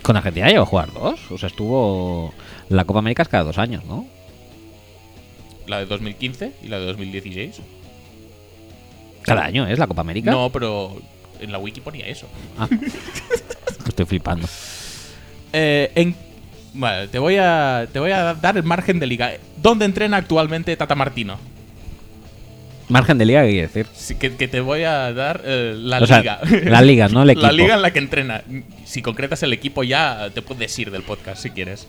Con 0.02 0.16
Argentina 0.16 0.48
llegó 0.48 0.64
a 0.64 0.66
jugar 0.66 0.94
dos. 0.94 1.20
O 1.30 1.38
sea, 1.38 1.48
estuvo. 1.48 2.34
La 2.70 2.86
Copa 2.86 3.00
América 3.00 3.24
es 3.24 3.28
cada 3.28 3.44
dos 3.44 3.58
años, 3.58 3.84
¿no? 3.84 4.08
La 5.68 5.80
de 5.80 5.86
2015 5.88 6.54
y 6.64 6.68
la 6.70 6.80
de 6.80 6.86
2016. 6.86 7.62
Cada 9.24 9.44
año 9.44 9.68
es 9.68 9.78
la 9.78 9.88
Copa 9.88 10.02
América. 10.02 10.32
No, 10.32 10.50
pero 10.50 10.96
en 11.42 11.52
la 11.52 11.60
wiki 11.60 11.82
ponía 11.82 12.08
eso. 12.08 12.28
Ah. 12.58 12.68
Estoy 13.88 14.06
flipando. 14.06 14.48
Eh, 15.54 15.92
en, 15.96 16.16
vale, 16.74 17.08
te 17.08 17.20
voy, 17.20 17.38
a, 17.40 17.88
te 17.92 18.00
voy 18.00 18.12
a 18.12 18.34
dar 18.36 18.58
el 18.58 18.64
margen 18.64 19.00
de 19.00 19.08
liga. 19.08 19.32
¿Dónde 19.62 19.86
entrena 19.86 20.18
actualmente 20.18 20.76
Tata 20.76 20.96
Martino? 20.96 21.38
Margen 22.88 23.20
de 23.20 23.26
liga, 23.26 23.44
¿qué 23.44 23.50
quiere 23.52 23.68
decir? 23.68 23.88
Sí, 23.94 24.16
que, 24.16 24.36
que 24.36 24.48
te 24.48 24.62
voy 24.62 24.84
a 24.84 25.14
dar 25.14 25.42
eh, 25.46 25.76
la 25.78 26.00
O 26.00 26.08
sea, 26.08 26.20
liga. 26.20 26.40
la 26.66 26.82
liga, 26.82 27.08
no 27.08 27.22
el 27.22 27.28
La 27.28 27.34
equipo. 27.34 27.52
liga 27.52 27.76
en 27.76 27.82
la 27.84 27.92
que 27.94 28.00
entrena. 28.00 28.44
Si 28.86 29.02
concretas 29.04 29.44
el 29.44 29.54
equipo 29.54 29.84
ya 29.84 30.30
te 30.34 30.42
puedes 30.42 30.78
ir 30.80 30.90
del 30.90 31.04
podcast 31.04 31.42
si 31.44 31.52
quieres. 31.52 31.88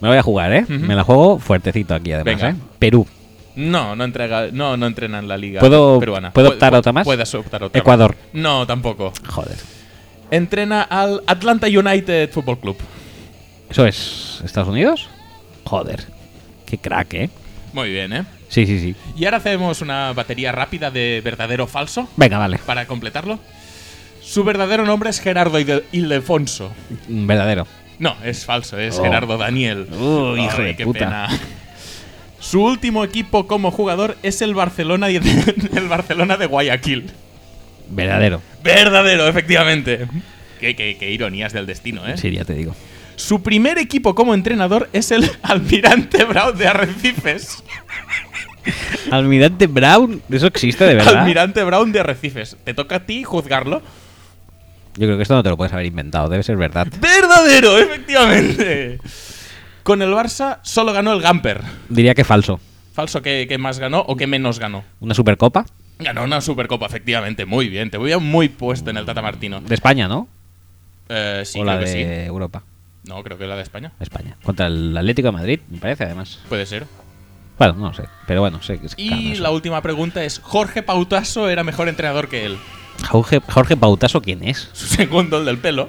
Me 0.00 0.08
voy 0.08 0.16
a 0.18 0.22
jugar, 0.22 0.52
¿eh? 0.52 0.64
Me 0.68 0.94
la 0.94 1.02
juego 1.02 1.38
fuertecito 1.40 1.94
aquí, 1.94 2.12
además, 2.12 2.40
Venga. 2.42 2.50
¿eh? 2.50 2.54
Perú, 2.78 3.06
No, 3.56 3.96
no 3.96 4.04
entrega, 4.04 4.48
no, 4.52 4.76
no 4.76 4.86
entrena 4.86 5.18
en 5.18 5.26
la 5.28 5.36
liga 5.36 5.60
¿Puedo- 5.60 5.98
peruana. 5.98 6.32
puedo 6.32 6.50
Pu- 6.50 6.52
optar 6.54 6.74
a 6.74 6.78
otra 6.78 6.92
más? 6.92 7.04
Puedes 7.04 7.34
optar 7.34 7.62
a 7.62 7.66
otra 7.66 7.80
Ecuador. 7.80 8.14
más. 8.14 8.34
No, 8.42 8.66
tampoco. 8.66 9.12
Joder. 9.28 9.56
Entrena 10.34 10.82
al 10.82 11.22
Atlanta 11.26 11.66
United 11.66 12.30
Football 12.30 12.58
Club. 12.58 12.76
¿Eso 13.70 13.86
es 13.86 14.40
Estados 14.44 14.68
Unidos? 14.68 15.08
Joder. 15.64 16.04
Qué 16.66 16.78
crack, 16.78 17.14
¿eh? 17.14 17.30
Muy 17.72 17.90
bien, 17.90 18.12
¿eh? 18.12 18.24
Sí, 18.48 18.66
sí, 18.66 18.78
sí. 18.80 18.94
Y 19.16 19.24
ahora 19.24 19.38
hacemos 19.38 19.80
una 19.80 20.12
batería 20.12 20.52
rápida 20.52 20.90
de 20.90 21.20
verdadero 21.24 21.64
o 21.64 21.66
falso 21.66 22.08
Venga, 22.16 22.38
vale. 22.38 22.58
para 22.66 22.86
completarlo. 22.86 23.38
Su 24.22 24.42
verdadero 24.44 24.84
nombre 24.84 25.10
es 25.10 25.20
Gerardo 25.20 25.58
Ildefonso. 25.92 26.72
Mm, 27.08 27.26
Verdadero. 27.26 27.66
No, 27.98 28.16
es 28.24 28.44
falso, 28.44 28.78
es 28.78 28.98
Oh. 28.98 29.02
Gerardo 29.02 29.38
Daniel. 29.38 29.86
Uy, 29.92 30.40
hijo 30.44 30.56
Ay, 30.58 30.64
de 30.64 30.76
qué 30.76 30.84
puta. 30.84 30.98
pena. 31.00 31.28
Su 32.40 32.62
último 32.62 33.04
equipo 33.04 33.46
como 33.46 33.70
jugador 33.70 34.16
es 34.22 34.42
el 34.42 34.54
Barcelona, 34.54 35.08
el 35.08 35.88
Barcelona 35.88 36.36
de 36.36 36.46
Guayaquil. 36.46 37.10
Verdadero. 37.88 38.40
Verdadero, 38.62 39.28
efectivamente. 39.28 40.06
Qué, 40.60 40.74
qué- 40.76 40.96
qué 40.98 41.10
ironías 41.10 41.52
del 41.52 41.66
destino, 41.66 42.06
¿eh? 42.06 42.16
Sí, 42.16 42.30
ya 42.30 42.44
te 42.44 42.54
digo. 42.54 42.74
Su 43.16 43.42
primer 43.42 43.78
equipo 43.78 44.14
como 44.14 44.34
entrenador 44.34 44.88
es 44.92 45.10
el 45.10 45.30
Almirante 45.42 46.24
Brown 46.24 46.56
de 46.56 46.66
Arrecifes. 46.66 47.62
Almirante 49.10 49.66
Brown, 49.66 50.22
¿eso 50.30 50.46
existe 50.46 50.84
de 50.84 50.94
verdad? 50.94 51.16
Almirante 51.18 51.62
Brown 51.64 51.92
de 51.92 52.00
Arrecifes. 52.00 52.56
Te 52.64 52.72
toca 52.74 52.96
a 52.96 53.00
ti 53.06 53.22
juzgarlo. 53.22 53.82
Yo 54.96 55.06
creo 55.06 55.16
que 55.16 55.22
esto 55.22 55.34
no 55.34 55.42
te 55.42 55.50
lo 55.50 55.56
puedes 55.56 55.72
haber 55.72 55.86
inventado, 55.86 56.28
debe 56.28 56.42
ser 56.42 56.56
verdad. 56.56 56.86
Verdadero, 57.00 57.78
efectivamente. 57.78 58.98
Con 59.82 60.00
el 60.02 60.10
Barça 60.12 60.60
solo 60.62 60.92
ganó 60.92 61.12
el 61.12 61.20
Gamper. 61.20 61.60
Diría 61.88 62.14
que 62.14 62.24
falso. 62.24 62.58
Falso, 62.94 63.20
¿qué, 63.20 63.46
qué 63.48 63.58
más 63.58 63.78
ganó 63.78 64.00
o 64.00 64.16
qué 64.16 64.26
menos 64.26 64.58
ganó? 64.58 64.84
¿Una 65.00 65.14
supercopa? 65.14 65.66
Ganó 65.98 66.24
una 66.24 66.40
Supercopa, 66.40 66.86
efectivamente. 66.86 67.44
Muy 67.46 67.68
bien. 67.68 67.90
Te 67.90 67.96
voy 67.98 68.12
a 68.12 68.18
muy 68.18 68.48
puesto 68.48 68.90
en 68.90 68.96
el 68.96 69.04
Tata 69.06 69.22
Martino. 69.22 69.60
De 69.60 69.74
España, 69.74 70.08
¿no? 70.08 70.26
Eh, 71.08 71.42
sí, 71.44 71.60
o 71.60 71.64
la 71.64 71.76
creo 71.78 71.86
de 71.88 71.94
que 71.94 72.22
sí. 72.22 72.26
Europa. 72.26 72.62
No, 73.04 73.22
creo 73.22 73.36
que 73.38 73.46
la 73.46 73.56
de 73.56 73.62
España. 73.62 73.92
España. 74.00 74.36
Contra 74.42 74.66
el 74.66 74.96
Atlético 74.96 75.28
de 75.28 75.32
Madrid, 75.32 75.60
me 75.70 75.78
parece, 75.78 76.04
además. 76.04 76.40
Puede 76.48 76.64
ser. 76.66 76.86
Bueno, 77.58 77.74
no 77.74 77.94
sé. 77.94 78.04
Pero 78.26 78.40
bueno, 78.40 78.60
sé 78.62 78.78
que 78.80 78.86
es 78.86 78.94
Y 78.96 79.36
la 79.36 79.50
última 79.50 79.80
pregunta 79.82 80.24
es: 80.24 80.40
¿Jorge 80.42 80.82
Pautaso 80.82 81.48
era 81.48 81.62
mejor 81.62 81.88
entrenador 81.88 82.28
que 82.28 82.44
él? 82.46 82.56
Jorge, 83.08 83.40
Jorge 83.48 83.76
Pautaso, 83.76 84.20
¿quién 84.22 84.42
es? 84.42 84.70
Su 84.72 84.86
segundo, 84.86 85.38
el 85.38 85.44
del 85.44 85.58
pelo. 85.58 85.88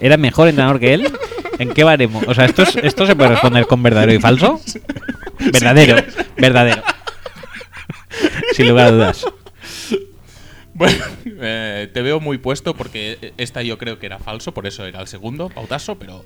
¿Era 0.00 0.16
mejor 0.16 0.48
entrenador 0.48 0.78
que 0.80 0.94
él? 0.94 1.12
¿En 1.58 1.70
qué 1.72 1.84
baremo? 1.84 2.22
O 2.26 2.34
sea, 2.34 2.44
¿esto, 2.46 2.62
es- 2.62 2.76
¿esto 2.76 3.06
se 3.06 3.16
puede 3.16 3.30
responder 3.30 3.66
con 3.66 3.82
verdadero 3.82 4.12
y 4.12 4.18
falso? 4.18 4.60
Verdadero, 5.38 6.02
verdadero. 6.38 6.82
Sin 8.54 8.68
lugar 8.68 8.86
a 8.86 8.90
dudas. 8.92 9.24
Bueno, 10.74 11.02
eh, 11.24 11.88
te 11.92 12.02
veo 12.02 12.20
muy 12.20 12.36
puesto 12.38 12.74
porque 12.74 13.32
esta 13.38 13.62
yo 13.62 13.78
creo 13.78 13.98
que 13.98 14.04
era 14.06 14.18
falso, 14.18 14.52
por 14.52 14.66
eso 14.66 14.84
era 14.84 15.00
el 15.00 15.06
segundo, 15.06 15.48
Pautaso, 15.48 15.94
pero, 15.98 16.22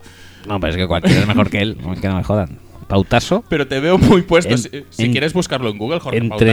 No, 0.46 0.58
pero 0.58 0.72
es 0.72 0.76
que 0.76 0.86
cualquiera 0.88 1.20
es 1.20 1.26
mejor 1.28 1.50
que 1.50 1.58
él. 1.58 1.76
Que 2.00 2.08
no 2.08 2.16
me 2.16 2.24
jodan. 2.24 2.58
Pautaso, 2.88 3.44
pero 3.48 3.68
te 3.68 3.78
veo 3.78 3.96
muy 3.98 4.22
puesto. 4.22 4.50
En- 4.54 4.58
si 4.58 4.68
si 4.90 5.04
en- 5.04 5.12
quieres 5.12 5.32
buscarlo 5.34 5.70
en 5.70 5.78
Google, 5.78 6.00
Jorge 6.00 6.18
Pautaso. 6.30 6.46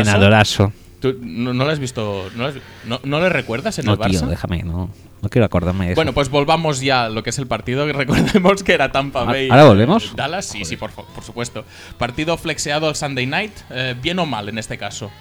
¿Tú 1.00 1.16
no, 1.22 1.53
no 1.53 1.64
lo 1.66 1.69
has 1.72 1.80
visto? 1.80 2.30
¿No, 2.35 2.43
lo 2.43 2.50
has- 2.50 2.56
no- 2.85 3.00
no 3.03 3.19
le 3.19 3.30
recuerdas 3.30 3.77
en 3.80 3.85
No, 3.85 3.93
el 3.93 4.00
Barça? 4.00 4.09
tío, 4.09 4.22
déjame, 4.27 4.64
no. 4.64 4.90
No 5.22 5.30
quiero 5.30 5.45
acordarme 5.45 5.85
de 5.85 5.92
eso. 5.92 5.95
Bueno, 5.98 6.14
pues 6.14 6.30
volvamos 6.30 6.80
ya 6.82 7.06
a 7.06 7.09
lo 7.09 7.24
que 7.24 7.30
es 7.32 7.38
el 7.40 7.48
partido. 7.48 7.85
que 7.85 7.93
Recordemos 8.06 8.64
que 8.64 8.74
era 8.74 8.92
Tampa 8.92 9.19
¿Ahora- 9.22 9.32
Bay. 9.34 9.50
ahora 9.50 9.66
volvemos? 9.66 10.16
Dallas, 10.16 10.45
sí, 10.45 10.66
sí, 10.66 10.76
por, 10.77 10.92
por 10.92 11.24
supuesto. 11.24 11.66
Partido 11.98 12.38
flexeado 12.38 12.90
el 12.90 12.95
Sunday 12.95 13.26
night. 13.27 13.51
eh, 13.69 13.95
bien 14.01 14.17
o 14.19 14.26
mal 14.26 14.50
en 14.50 14.58
este 14.58 14.77
caso. 14.77 15.11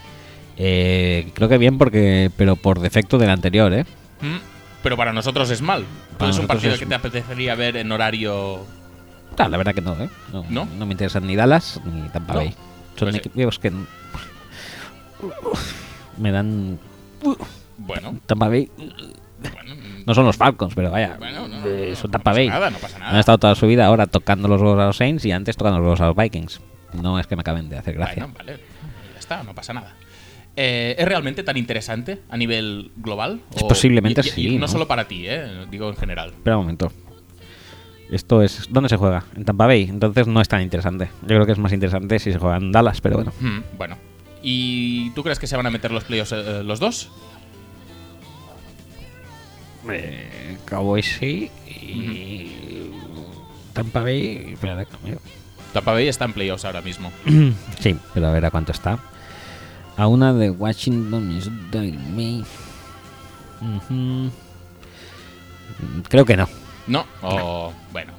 Eh, 0.59 1.31
creo 1.35 1.49
que 1.49 1.59
bien 1.59 1.77
porque 1.79 2.31
pero 2.37 2.57
por 2.57 2.81
defecto 2.81 3.19
del 3.19 3.29
anterior, 3.31 3.73
¿eh? 3.75 3.85
Mm, 4.23 4.37
Pero 4.83 4.97
para 4.97 5.13
nosotros 5.13 5.51
es 5.51 5.61
mal. 5.61 5.85
Para 6.17 6.31
es 6.31 6.37
un 6.37 6.43
nosotros 6.43 6.47
partido 6.49 6.75
es- 6.75 6.81
que 6.81 6.87
te 6.87 6.95
apetecería 6.95 7.55
ver 7.55 7.77
en 7.77 7.93
horario. 7.93 8.61
Ah, 9.39 9.49
la 9.51 9.59
verdad 9.59 9.75
que 9.75 9.83
no, 9.83 9.93
¿eh? 10.03 10.09
No, 10.33 10.45
¿No? 10.49 10.87
me 10.87 10.93
interesan 10.93 11.27
ni 11.27 11.37
Dallas 11.37 11.81
ni 11.85 12.09
Tampa 12.09 12.33
No. 12.35 12.39
Bay. 12.41 12.55
Son 12.97 13.11
Pues 13.11 13.15
sí. 13.17 13.29
equipos 13.29 13.59
que 13.59 13.69
n- 13.69 13.85
me 16.19 16.33
dan 16.33 16.79
Bueno, 17.79 18.19
Tampa 18.27 18.49
Bay. 18.49 18.71
bueno, 18.77 19.75
mm, 19.75 20.05
No 20.07 20.15
son 20.15 20.25
los 20.27 20.37
Falcons, 20.37 20.75
pero 20.75 20.91
vaya, 20.91 21.17
bueno, 21.19 21.49
no, 21.49 21.61
no, 21.61 21.67
eh, 21.67 21.95
son 21.97 22.11
Tampa 22.11 22.31
pasa 22.31 22.39
Bay. 22.41 22.49
Nada, 22.49 22.71
no 22.71 22.79
pasa 22.79 22.99
nada. 22.99 23.13
Han 23.13 23.19
estado 23.19 23.39
toda 23.39 23.55
su 23.55 23.67
vida 23.67 23.87
ahora 23.87 24.07
tocando 24.07 24.49
los 24.49 24.61
huevos 24.61 24.81
a 24.81 24.87
los 24.87 24.97
Saints 24.97 25.25
y 25.25 25.33
antes 25.33 25.57
tocando 25.57 25.79
los 25.79 25.85
huevos 25.85 26.01
a 26.01 26.07
los 26.07 26.17
Vikings. 26.17 26.61
No 27.03 27.19
es 27.19 27.27
que 27.27 27.37
me 27.37 27.41
acaben 27.41 27.69
de 27.69 27.77
hacer 27.79 27.95
gracia. 27.95 28.25
Bueno, 28.27 28.39
vale, 28.39 28.53
ya 29.13 29.19
está, 29.19 29.43
no 29.43 29.55
pasa 29.55 29.73
nada. 29.73 29.95
Eh, 30.59 30.95
¿Es 30.99 31.07
realmente 31.07 31.43
tan 31.43 31.59
interesante 31.59 32.23
a 32.31 32.37
nivel 32.39 32.91
global? 32.97 33.41
Es 33.55 33.63
posiblemente 33.65 34.23
y- 34.23 34.25
sí, 34.31 34.49
y 34.49 34.55
no, 34.55 34.61
¿no? 34.63 34.69
solo 34.69 34.89
para 34.89 35.07
ti, 35.07 35.25
eh, 35.27 35.67
digo 35.71 35.89
en 35.91 35.97
general. 35.97 36.31
Espera 36.31 36.57
un 36.57 36.63
momento. 36.65 36.91
Esto 38.11 38.41
es. 38.41 38.69
¿Dónde 38.71 38.89
se 38.89 38.97
juega? 38.97 39.25
En 39.37 39.45
Tampa 39.45 39.67
Bay. 39.67 39.83
Entonces 39.83 40.27
no 40.29 40.41
es 40.41 40.49
tan 40.49 40.63
interesante. 40.63 41.11
Yo 41.23 41.29
creo 41.29 41.45
que 41.45 41.53
es 41.53 41.59
más 41.59 41.73
interesante 41.73 42.19
si 42.21 42.33
se 42.33 42.39
juega 42.39 42.57
en 42.57 42.73
Dallas, 42.73 43.01
pero 43.03 43.17
bueno. 43.17 43.33
Mm, 43.41 43.59
bueno. 43.77 43.97
¿Y 44.49 45.11
tú 45.11 45.25
crees 45.25 45.41
que 45.41 45.49
se 45.49 45.57
van 45.57 45.67
a 45.67 45.71
meter 45.71 45.91
los 45.91 46.05
playoffs 46.05 46.31
eh, 46.31 46.63
los 46.63 46.79
dos? 46.79 47.09
Eh, 49.91 50.57
Cowboys 50.65 51.17
sí. 51.19 51.51
Y. 51.67 52.93
Tampa 53.73 54.03
Bay. 54.03 54.53
Espera, 54.53 54.85
cambio. 54.85 55.21
Tampa 55.73 55.95
Bay 55.95 56.07
está 56.07 56.27
en 56.27 56.33
playoffs 56.33 56.65
ahora 56.65 56.81
mismo. 56.81 57.11
Sí, 57.81 57.97
pero 58.15 58.29
a 58.29 58.31
ver 58.31 58.45
a 58.47 58.53
cuánto 58.53 58.71
está. 58.71 59.01
A 59.97 60.07
una 60.07 60.33
de 60.33 60.51
Washington, 60.51 61.41
y 61.73 61.91
May. 62.15 62.45
Ujú. 63.61 64.31
Creo 66.09 66.25
que 66.25 66.37
no. 66.37 66.49
No, 66.87 67.05
o 67.23 67.73
bueno. 67.91 68.13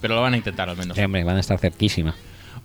Pero 0.00 0.16
lo 0.16 0.22
van 0.22 0.34
a 0.34 0.36
intentar 0.36 0.68
al 0.68 0.76
menos. 0.76 0.96
Sí, 0.96 1.02
hombre, 1.04 1.22
van 1.22 1.36
a 1.36 1.40
estar 1.40 1.60
cerquísima. 1.60 2.16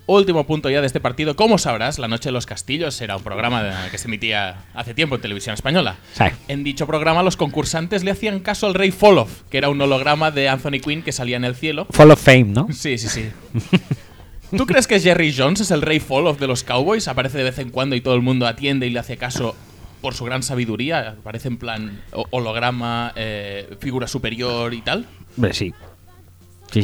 Último 0.08 0.46
punto 0.46 0.70
ya 0.70 0.82
de 0.82 0.88
este 0.88 1.00
partido. 1.00 1.36
Como 1.36 1.58
sabrás, 1.58 1.98
La 1.98 2.08
Noche 2.08 2.30
de 2.30 2.34
los 2.34 2.46
Castillos 2.46 3.02
era 3.02 3.18
un 3.18 3.24
programa 3.24 3.88
que 3.90 3.98
se 3.98 4.08
emitía 4.08 4.66
hace 4.76 4.94
tiempo 4.94 5.16
en 5.16 5.22
televisión 5.22 5.56
española. 5.56 5.96
Sí. 6.14 6.26
En 6.48 6.64
dicho 6.64 6.86
programa, 6.86 7.24
los 7.24 7.38
concursantes 7.38 8.04
le 8.04 8.12
hacían 8.12 8.40
caso 8.42 8.68
al 8.68 8.76
rey 8.76 8.92
Folof, 8.92 9.42
que 9.50 9.58
era 9.58 9.70
un 9.70 9.82
holograma 9.82 10.30
de 10.30 10.48
Anthony 10.48 10.80
Quinn 10.84 11.02
que 11.02 11.12
salía 11.12 11.38
en 11.38 11.44
el 11.46 11.56
cielo. 11.56 11.88
Fall 11.90 12.12
of 12.12 12.22
Fame, 12.22 12.44
¿no? 12.46 12.68
Sí, 12.72 13.00
sí, 13.00 13.08
sí. 13.08 13.30
¿Tú 14.56 14.66
crees 14.68 14.86
que 14.88 15.00
Jerry 15.00 15.34
Jones 15.36 15.62
es 15.62 15.72
el 15.72 15.82
rey 15.82 16.00
Folof 16.00 16.40
de 16.40 16.48
los 16.48 16.64
Cowboys? 16.64 17.08
Aparece 17.08 17.40
de 17.40 17.46
vez 17.46 17.58
en 17.58 17.72
cuando 17.72 17.96
y 17.96 18.02
todo 18.02 18.14
el 18.14 18.22
mundo 18.22 18.46
atiende 18.48 18.86
y 18.86 18.92
le 18.92 19.00
hace 19.00 19.18
caso 19.18 19.56
por 20.02 20.14
su 20.14 20.24
gran 20.24 20.44
sabiduría. 20.44 21.16
Aparece 21.20 21.48
en 21.48 21.58
plan 21.58 22.04
ho- 22.14 22.28
holograma, 22.30 23.12
eh, 23.16 23.76
figura 23.80 24.08
superior 24.08 24.74
y 24.76 24.82
tal. 24.82 25.08
Sí. 25.52 25.74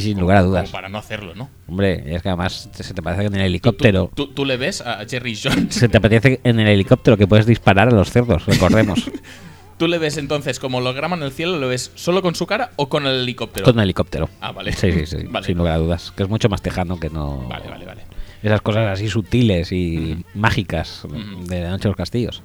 sin 0.00 0.18
lugar 0.18 0.38
a 0.38 0.40
Como 0.40 0.50
dudas. 0.52 0.70
para 0.70 0.88
no 0.88 0.96
hacerlo, 0.98 1.34
¿no? 1.34 1.50
Hombre, 1.68 2.14
es 2.14 2.22
que 2.22 2.28
además 2.30 2.68
se 2.72 2.94
te 2.94 3.02
parece 3.02 3.22
que 3.22 3.26
en 3.26 3.34
el 3.34 3.40
¿Tú, 3.40 3.46
helicóptero. 3.46 4.10
tú- 4.14 4.28
tú 4.28 4.44
le 4.46 4.56
ves 4.56 4.80
a 4.80 5.04
Jerry 5.08 5.38
Jones? 5.40 5.74
Se 5.74 5.88
te 5.88 6.00
parece 6.00 6.40
en 6.44 6.58
el 6.60 6.66
helicóptero 6.68 7.16
que 7.18 7.26
puedes 7.26 7.44
disparar 7.46 7.88
a 7.88 7.90
los 7.92 8.10
cerdos, 8.10 8.46
recordemos. 8.46 9.10
¿Tú 9.78 9.88
le 9.88 9.98
ves 9.98 10.16
entonces 10.16 10.58
como 10.60 10.78
holograma 10.78 11.16
en 11.16 11.22
el 11.24 11.32
cielo? 11.32 11.58
¿Lo 11.58 11.68
ves 11.68 11.90
solo 11.94 12.22
con 12.22 12.34
su 12.34 12.46
cara 12.46 12.70
o 12.76 12.88
con 12.88 13.06
el 13.06 13.20
helicóptero? 13.22 13.64
Con 13.66 13.76
el 13.78 13.82
helicóptero. 13.84 14.28
Ah, 14.40 14.52
vale. 14.52 14.72
Sí, 14.72 14.92
sí, 14.92 15.06
sí. 15.06 15.16
Vale. 15.28 15.44
Sin 15.46 15.58
lugar 15.58 15.74
a 15.74 15.78
dudas. 15.78 16.12
Que 16.16 16.22
es 16.22 16.28
mucho 16.28 16.48
más 16.48 16.62
tejano 16.62 16.98
que 17.00 17.10
no. 17.10 17.46
Vale, 17.48 17.68
vale, 17.68 17.84
vale. 17.84 18.02
Esas 18.42 18.60
cosas 18.62 18.86
así 18.92 19.08
sutiles 19.08 19.72
y 19.72 20.24
mágicas 20.34 21.02
de 21.46 21.60
la 21.62 21.70
noche 21.70 21.84
de 21.84 21.88
los 21.90 21.96
castillos. 21.96 22.42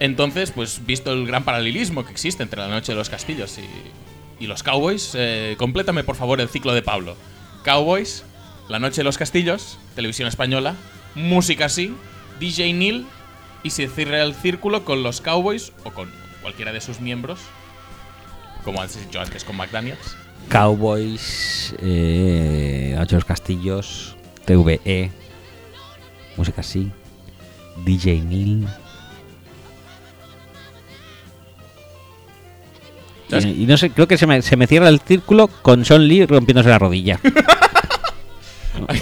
Entonces, 0.00 0.50
pues 0.52 0.84
visto 0.86 1.12
el 1.12 1.26
gran 1.26 1.44
paralelismo 1.44 2.04
que 2.04 2.12
existe 2.12 2.42
entre 2.42 2.60
la 2.60 2.68
Noche 2.68 2.92
de 2.92 2.98
los 2.98 3.10
Castillos 3.10 3.58
y, 3.58 3.62
y 4.40 4.46
los 4.46 4.62
Cowboys, 4.62 5.12
eh, 5.14 5.56
complétame 5.58 6.04
por 6.04 6.16
favor 6.16 6.40
el 6.40 6.48
ciclo 6.48 6.72
de 6.72 6.82
Pablo. 6.82 7.16
Cowboys, 7.64 8.24
La 8.68 8.78
Noche 8.78 8.98
de 8.98 9.04
los 9.04 9.18
Castillos, 9.18 9.78
Televisión 9.94 10.28
Española, 10.28 10.74
Música 11.14 11.66
así, 11.66 11.94
DJ 12.38 12.72
Neil 12.72 13.06
y 13.62 13.70
se 13.70 13.88
cierra 13.88 14.22
el 14.22 14.34
círculo 14.34 14.84
con 14.84 15.02
los 15.02 15.20
Cowboys 15.20 15.72
o 15.84 15.90
con 15.90 16.10
cualquiera 16.42 16.72
de 16.72 16.80
sus 16.80 17.00
miembros, 17.00 17.40
como 18.64 18.80
has 18.80 18.98
dicho 18.98 19.20
antes 19.20 19.44
con 19.44 19.56
McDaniels. 19.56 20.16
Cowboys, 20.48 21.74
eh, 21.80 22.94
noche 22.96 23.10
de 23.10 23.16
los 23.16 23.24
castillos, 23.24 24.16
TVE, 24.44 25.10
música 26.36 26.60
así, 26.60 26.90
DJ 27.84 28.22
Neil. 28.22 28.68
Y, 33.30 33.62
y 33.62 33.66
no 33.66 33.76
sé, 33.76 33.90
creo 33.90 34.08
que 34.08 34.16
se 34.16 34.26
me, 34.26 34.40
se 34.42 34.56
me 34.56 34.66
cierra 34.66 34.88
el 34.88 35.00
círculo 35.00 35.48
con 35.48 35.84
Sean 35.84 36.06
Lee 36.08 36.24
rompiéndose 36.26 36.68
la 36.68 36.78
rodilla. 36.78 37.20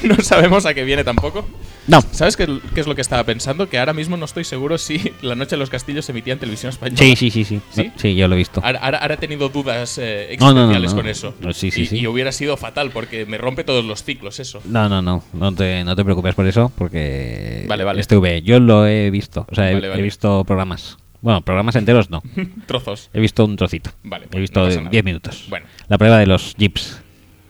no 0.03 0.17
sabemos 0.23 0.65
a 0.67 0.75
qué 0.75 0.85
viene 0.85 1.05
tampoco. 1.05 1.47
No. 1.87 2.01
¿Sabes 2.11 2.37
qué, 2.37 2.49
qué 2.75 2.81
es 2.81 2.87
lo 2.89 2.95
que 2.97 3.01
estaba 3.03 3.23
pensando? 3.25 3.69
Que 3.69 3.79
ahora 3.79 3.93
mismo 3.93 4.17
no 4.17 4.25
estoy 4.25 4.43
seguro 4.43 4.77
si 4.79 5.13
La 5.23 5.35
Noche 5.37 5.51
de 5.51 5.59
los 5.59 5.71
Castillos 5.71 6.05
se 6.05 6.13
emitía 6.13 6.33
en 6.33 6.39
televisión 6.41 6.71
española. 6.71 6.99
Sí, 6.99 7.15
sí, 7.15 7.31
sí, 7.31 7.45
sí. 7.45 7.61
¿Sí? 7.71 7.93
Sí, 7.95 8.17
yo 8.17 8.27
lo 8.27 8.35
he 8.35 8.39
visto. 8.39 8.61
Ahora, 8.65 8.81
ahora- 8.81 8.99
ahora 8.99 9.15
he 9.15 9.19
tenido 9.19 9.49
dudas 9.51 9.99
eh, 10.03 10.37
No, 10.41 10.47
no, 10.53 10.67
no, 10.67 10.73
existenciales 10.77 10.91
no. 10.93 10.97
con 10.97 11.09
eso. 11.09 11.35
Sí, 11.55 11.71
sí, 11.71 11.83
y, 11.83 11.87
sí. 11.87 11.99
y 11.99 12.07
hubiera 12.09 12.33
sido 12.33 12.57
fatal 12.57 12.91
porque 12.91 13.27
me 13.27 13.39
rompe 13.39 13.63
todos 13.63 13.85
los 13.85 14.03
ciclos 14.03 14.41
eso. 14.41 14.61
No, 14.65 14.89
no, 14.89 15.01
no. 15.03 15.23
No 15.33 15.53
te, 15.55 15.85
no 15.85 15.95
te 15.95 16.03
preocupes 16.05 16.35
por 16.35 16.47
eso, 16.47 16.73
porque. 16.77 17.65
Vale, 17.69 17.85
vale. 17.85 18.01
Este 18.01 18.17
V, 18.17 18.43
yo 18.43 18.59
lo 18.59 18.87
he 18.87 19.11
visto. 19.11 19.47
O 19.51 19.55
sea, 19.55 19.71
he- 19.71 19.75
Vale, 19.75 19.89
vale. 19.89 20.01
he 20.01 20.05
visto 20.05 20.43
programas. 20.45 20.97
Bueno, 21.27 21.41
programas 21.41 21.75
enteros 21.75 22.09
no. 22.09 22.23
Trozos. 22.67 23.11
He 23.13 23.19
visto 23.19 23.45
un 23.45 23.57
trocito. 23.57 23.91
Vale, 24.05 24.27
He 24.27 24.29
pues 24.29 24.43
visto 24.43 24.61
no 24.61 24.67
pasa 24.67 24.79
nada. 24.79 24.91
10 24.91 25.05
minutos. 25.05 25.45
Bueno. 25.49 25.67
La 25.89 25.99
prueba 25.99 26.19
de 26.21 26.27
los 26.29 26.55
jeeps. 26.57 27.01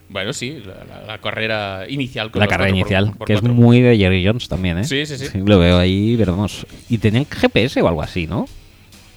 Bueno, 0.09 0.33
sí, 0.33 0.63
la, 0.65 0.83
la- 0.83 1.05
la 1.05 1.17
carrera 1.19 1.85
inicial. 1.87 2.31
con 2.31 2.39
La 2.39 2.47
carrera 2.47 2.71
4x4, 2.71 2.73
inicial, 2.75 3.13
por 3.15 3.27
que 3.27 3.33
es 3.35 3.43
muy 3.43 3.81
de 3.81 3.95
Jerry 3.95 4.25
Jones 4.25 4.47
también, 4.47 4.79
¿eh? 4.79 4.83
Sí, 4.83 5.05
sí, 5.05 5.15
sí. 5.19 5.27
Lo 5.45 5.59
veo 5.59 5.77
ahí, 5.77 6.15
pero 6.17 6.31
vamos. 6.31 6.65
Y 6.89 6.97
tenían 6.97 7.25
GPS 7.25 7.79
o 7.83 7.87
algo 7.87 8.01
así, 8.01 8.25
¿no? 8.25 8.47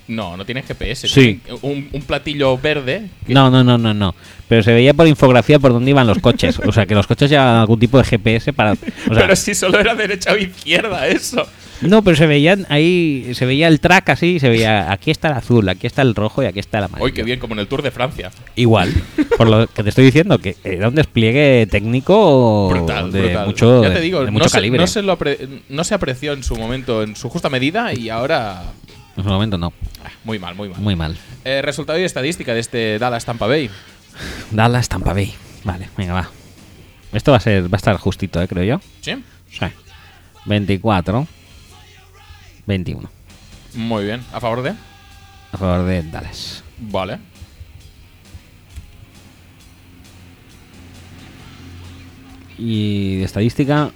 No, 0.09 0.37
no 0.37 0.45
tiene 0.45 0.63
GPS. 0.63 1.09
Sí. 1.09 1.41
Un, 1.63 1.89
un 1.93 2.03
platillo 2.03 2.59
verde. 2.59 3.09
que- 3.27 3.33
No, 3.33 3.49
no, 3.51 3.65
no, 3.65 3.79
no, 3.79 3.95
no. 3.95 4.15
Pero 4.47 4.63
se 4.63 4.75
veía 4.75 4.93
por 4.93 5.07
infografía 5.07 5.59
por 5.59 5.73
dónde 5.73 5.91
iban 5.91 6.07
los 6.07 6.19
coches. 6.19 6.59
O 6.59 6.71
sea, 6.73 6.85
que 6.85 6.95
los 6.95 7.07
coches 7.07 7.31
llevaban 7.31 7.57
algún 7.61 7.79
tipo 7.79 7.97
de 7.97 8.05
GPS 8.05 8.53
para. 8.53 8.73
O 8.73 8.77
sea, 8.77 8.91
pero 9.23 9.37
si 9.37 9.55
solo 9.55 9.79
era 9.81 9.95
derecha 9.95 10.33
o 10.33 10.37
izquierda, 10.37 11.07
eso. 11.07 11.47
No, 11.83 12.02
pero 12.02 12.15
se 12.17 12.26
veían 12.26 12.67
ahí, 12.68 13.31
se 13.34 13.47
veía 13.47 13.67
el 13.68 13.81
track 13.81 14.10
así, 14.10 14.39
se 14.39 14.49
veía 14.50 14.92
aquí 14.92 15.10
está 15.10 15.28
el 15.28 15.34
azul, 15.34 15.68
aquí 15.68 15.86
está 15.86 16.02
el 16.02 16.15
rojo 16.15 16.42
y 16.42 16.47
aquí 16.47 16.59
está 16.59 16.78
el 16.78 16.84
amarillo. 16.84 17.05
Hoy 17.07 17.12
qué 17.12 17.23
bien, 17.23 17.39
como 17.41 17.55
en 17.55 17.60
el 17.60 17.68
Tour 17.68 17.81
de 17.83 17.91
Francia. 17.91 18.31
Igual, 18.57 18.92
por 19.39 19.49
lo 19.49 19.67
que 19.67 19.83
te 19.83 19.89
estoy 19.89 20.05
diciendo, 20.05 20.39
que 20.39 20.57
era 20.62 20.89
un 20.89 20.94
despliegue 20.94 21.67
técnico 21.70 22.68
Brutal, 22.68 23.10
de 23.10 23.23
brutal. 23.23 23.47
mucho, 23.47 23.83
ya 23.83 23.94
te 23.94 24.00
digo, 24.00 24.20
de 24.20 24.26
no, 24.26 24.33
mucho 24.33 24.49
se, 24.50 24.57
calibre. 24.59 24.78
no 24.78 24.86
se 24.86 25.00
lo 25.02 25.18
apre- 25.18 25.62
no 25.70 25.84
se 25.84 25.94
apreció 25.94 26.33
en 26.34 26.42
su 26.42 26.55
momento, 26.57 27.02
en 27.02 27.17
su 27.17 27.28
justa 27.31 27.49
medida, 27.49 27.94
y 27.94 28.10
ahora. 28.10 28.62
En 29.17 29.25
su 29.25 29.28
momento 29.31 29.57
no, 29.59 29.73
ah, 30.05 30.10
Muy 30.25 30.39
mal, 30.39 30.55
muy 30.55 30.68
mal. 30.68 30.81
muy 30.81 30.97
mal. 30.97 31.17
Eh, 31.44 31.62
resultado 31.62 31.99
y 31.99 32.02
estadística 32.05 32.52
de 32.55 32.60
este 32.60 32.99
Dallas 32.99 33.25
Tampa 33.25 33.47
Bay. 33.47 33.70
Dallas 34.50 34.89
Tampa 34.89 35.12
Bay. 35.15 35.33
Vale, 35.65 35.89
venga, 35.97 36.12
va. 36.15 36.31
Esto 37.12 37.31
va 37.33 37.39
a 37.39 37.41
ser, 37.41 37.65
va 37.65 37.68
a 37.73 37.76
estar 37.76 37.97
justito, 37.97 38.41
eh, 38.42 38.47
creo 38.49 38.65
yo. 38.65 38.81
¿Sí? 39.00 39.12
Sí. 39.50 39.67
24, 40.44 41.26
21. 42.67 43.09
Muy 43.75 44.05
bien. 44.05 44.23
¿A 44.33 44.41
favor 44.41 44.63
de? 44.63 44.71
A 45.53 45.57
favor 45.59 45.87
de 45.87 46.03
Dallas. 46.03 46.63
Vale. 46.79 47.19
Y 52.59 53.17
de 53.17 53.25
estadística. 53.25 53.91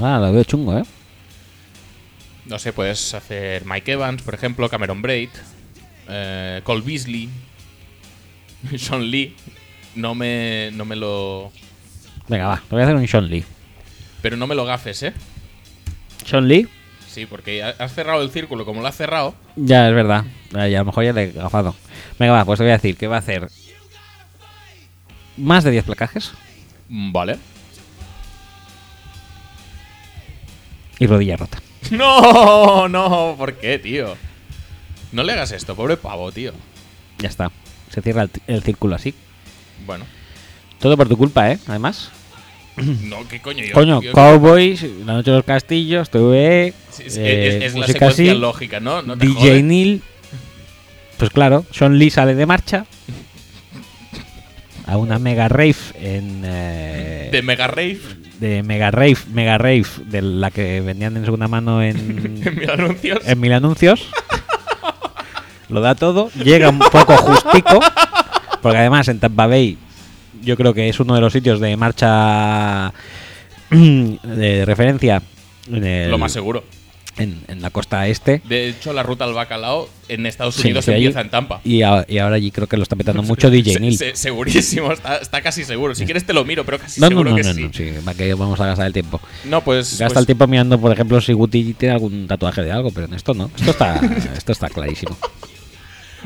Ah, 0.00 0.18
lo 0.18 0.32
veo 0.32 0.44
chungo, 0.44 0.78
¿eh? 0.78 0.84
No 2.46 2.58
sé, 2.58 2.72
puedes 2.72 3.14
hacer 3.14 3.64
Mike 3.64 3.92
Evans, 3.92 4.22
por 4.22 4.34
ejemplo, 4.34 4.68
Cameron 4.68 5.00
Braid, 5.02 5.28
eh, 6.08 6.60
Cole 6.64 6.82
Beasley, 6.82 7.28
Sean 8.76 9.10
Lee. 9.10 9.36
No 9.94 10.14
me, 10.14 10.70
no 10.72 10.84
me 10.84 10.96
lo. 10.96 11.52
Venga, 12.28 12.46
va, 12.48 12.56
te 12.56 12.74
voy 12.74 12.80
a 12.80 12.84
hacer 12.84 12.96
un 12.96 13.06
Sean 13.06 13.28
Lee. 13.28 13.44
Pero 14.22 14.36
no 14.36 14.46
me 14.46 14.54
lo 14.54 14.64
gafes, 14.64 15.02
¿eh? 15.02 15.12
Sean 16.24 16.48
Lee, 16.48 16.66
Sí, 17.12 17.26
porque 17.26 17.62
ha- 17.62 17.74
has 17.78 17.92
cerrado 17.94 18.22
el 18.22 18.30
círculo 18.30 18.64
como 18.64 18.80
lo 18.80 18.88
has 18.88 18.96
cerrado. 18.96 19.34
ya 19.56 19.86
es 19.88 19.94
verdad. 19.94 20.24
Ah, 20.54 20.66
y 20.68 20.74
a 20.74 20.78
lo 20.78 20.86
mejor 20.86 21.04
ya 21.04 21.12
le 21.12 21.24
he 21.24 21.32
gafado. 21.32 21.74
Venga, 22.18 22.32
va, 22.32 22.44
pues 22.46 22.56
te 22.58 22.64
voy 22.64 22.70
a 22.70 22.76
decir 22.76 22.96
que 22.96 23.06
va 23.06 23.16
a 23.16 23.18
hacer 23.20 23.48
más 25.36 25.64
de 25.64 25.70
10 25.72 25.84
placajes 25.84 26.32
Mm, 26.88 27.12
Vale. 27.12 27.38
y 30.98 31.06
rodilla 31.06 31.36
rota. 31.36 31.58
No, 31.90 32.88
no, 32.88 33.34
¿por 33.36 33.54
qué, 33.58 33.78
tío? 33.78 34.16
No 35.10 35.22
le 35.24 35.32
hagas 35.32 35.50
esto, 35.52 35.74
pobre 35.74 35.96
pavo, 35.96 36.30
tío. 36.32 36.52
Ya 37.18 37.28
está. 37.28 37.50
Se 37.90 38.00
cierra 38.00 38.22
el, 38.22 38.30
el 38.46 38.62
círculo 38.62 38.94
así. 38.94 39.12
Bueno, 39.84 40.04
Todo 40.78 40.96
por 40.96 41.08
tu 41.08 41.16
culpa, 41.18 41.50
¿eh? 41.50 41.58
Además. 41.66 42.10
no, 43.04 43.26
¿qué 43.28 43.40
coño? 43.40 43.64
Yo, 43.64 43.72
Coño, 43.74 44.00
yo- 44.02 44.12
Cowboys, 44.12 44.82
La 45.04 45.14
Noche 45.14 45.30
de 45.30 45.36
los 45.38 45.44
Castillos, 45.46 46.08
TV, 46.10 46.72
Sí, 46.90 47.04
es, 47.06 47.16
eh, 47.16 47.56
es- 47.58 47.64
es 47.64 47.74
la 47.74 47.86
secuencia 47.86 48.32
así, 48.32 48.38
lógica, 48.40 48.80
¿no? 48.80 49.02
DJ. 49.02 49.62
Neil. 49.62 50.02
Pues 51.18 51.30
claro, 51.30 51.64
Sean 51.70 51.98
Lee 51.98 52.10
sale 52.10 52.34
de 52.34 52.46
marcha 52.46 52.84
a 54.86 54.96
una 54.96 55.18
mega 55.18 55.48
rave 55.48 55.76
en. 56.00 56.42
eh, 56.44 57.28
De 57.30 57.42
Mega 57.42 57.66
Rave 57.68 57.98
de 58.40 58.64
mega 58.64 58.90
rave, 58.90 59.16
mega 59.32 59.56
rave, 59.56 59.84
de 60.06 60.20
la 60.20 60.50
que 60.50 60.80
vendían 60.80 61.16
en 61.16 61.24
segunda 61.24 61.46
mano 61.46 61.80
en 61.80 61.96
en, 62.44 62.56
mil 62.58 62.68
anuncios. 62.68 63.20
en 63.24 63.38
mil 63.40 63.52
anuncios. 63.52 64.04
Lo 65.68 65.80
da 65.80 65.94
todo, 65.94 66.28
llega 66.32 66.68
un 66.70 66.80
poco 66.80 67.16
justico, 67.18 67.78
porque 68.60 68.78
además 68.78 69.06
en 69.06 69.20
Tampa 69.20 69.46
Bay 69.46 69.78
yo 70.42 70.56
creo 70.56 70.74
que 70.74 70.88
es 70.88 71.00
uno 71.00 71.14
de 71.14 71.20
los 71.20 71.32
sitios 71.32 71.60
de 71.60 71.76
marcha 71.76 72.92
de 73.70 74.64
referencia 74.66 75.22
en, 75.70 75.84
el- 75.84 76.10
Lo 76.10 76.18
más 76.18 76.32
seguro. 76.32 76.64
en, 77.16 77.40
en 77.48 77.62
la 77.62 77.70
costa 77.70 78.06
este. 78.08 78.40
De 78.44 78.68
hecho, 78.68 78.92
la 78.92 79.02
ruta 79.02 79.24
al 79.24 79.32
bacalao 79.34 79.88
en 80.08 80.26
Estados 80.26 80.58
Unidos 80.58 80.84
sí, 80.84 80.90
allí- 80.92 81.04
empieza 81.06 81.20
en 81.20 81.30
Tampa. 81.30 81.60
Y, 81.64 81.82
a- 81.82 82.04
y 82.08 82.18
ahora 82.18 82.36
allí 82.36 82.50
creo 82.50 82.66
que 82.66 82.76
lo 82.76 82.82
está 82.82 82.96
petando 82.96 83.22
mucho 83.32 83.50
DJ 83.50 83.80
Neil. 83.80 83.96
se- 83.96 84.16
segurísimo, 84.16 84.92
está, 84.92 85.16
está 85.18 85.40
casi 85.42 85.64
seguro. 85.64 85.94
Si 85.94 86.04
quieres 86.04 86.24
te 86.26 86.32
lo 86.32 86.44
miro, 86.44 86.64
pero 86.64 86.78
casi 86.78 87.00
No, 87.00 87.06
no, 87.06 87.10
seguro 87.10 87.30
no, 87.30 87.36
que 87.36 87.42
no, 87.44 87.54
sí. 87.54 87.62
no, 87.62 87.72
sí, 87.72 88.14
que 88.16 88.34
vamos 88.34 88.60
a 88.60 88.66
gastar 88.66 88.86
el 88.86 88.92
tiempo. 88.92 89.20
No, 89.44 89.62
pues, 89.62 89.90
Gasta 89.98 90.06
pues- 90.14 90.18
el 90.20 90.26
tiempo 90.26 90.46
mirando, 90.46 90.78
por 90.80 90.92
ejemplo, 90.92 91.20
si 91.20 91.32
Guti 91.32 91.74
tiene 91.74 91.94
algún 91.94 92.26
tatuaje 92.26 92.62
de 92.62 92.72
algo, 92.72 92.90
pero 92.90 93.06
en 93.06 93.14
esto 93.14 93.32
no. 93.34 93.50
Esto 93.56 93.70
está, 93.70 94.00
esto 94.36 94.52
está 94.52 94.68
clarísimo. 94.68 95.16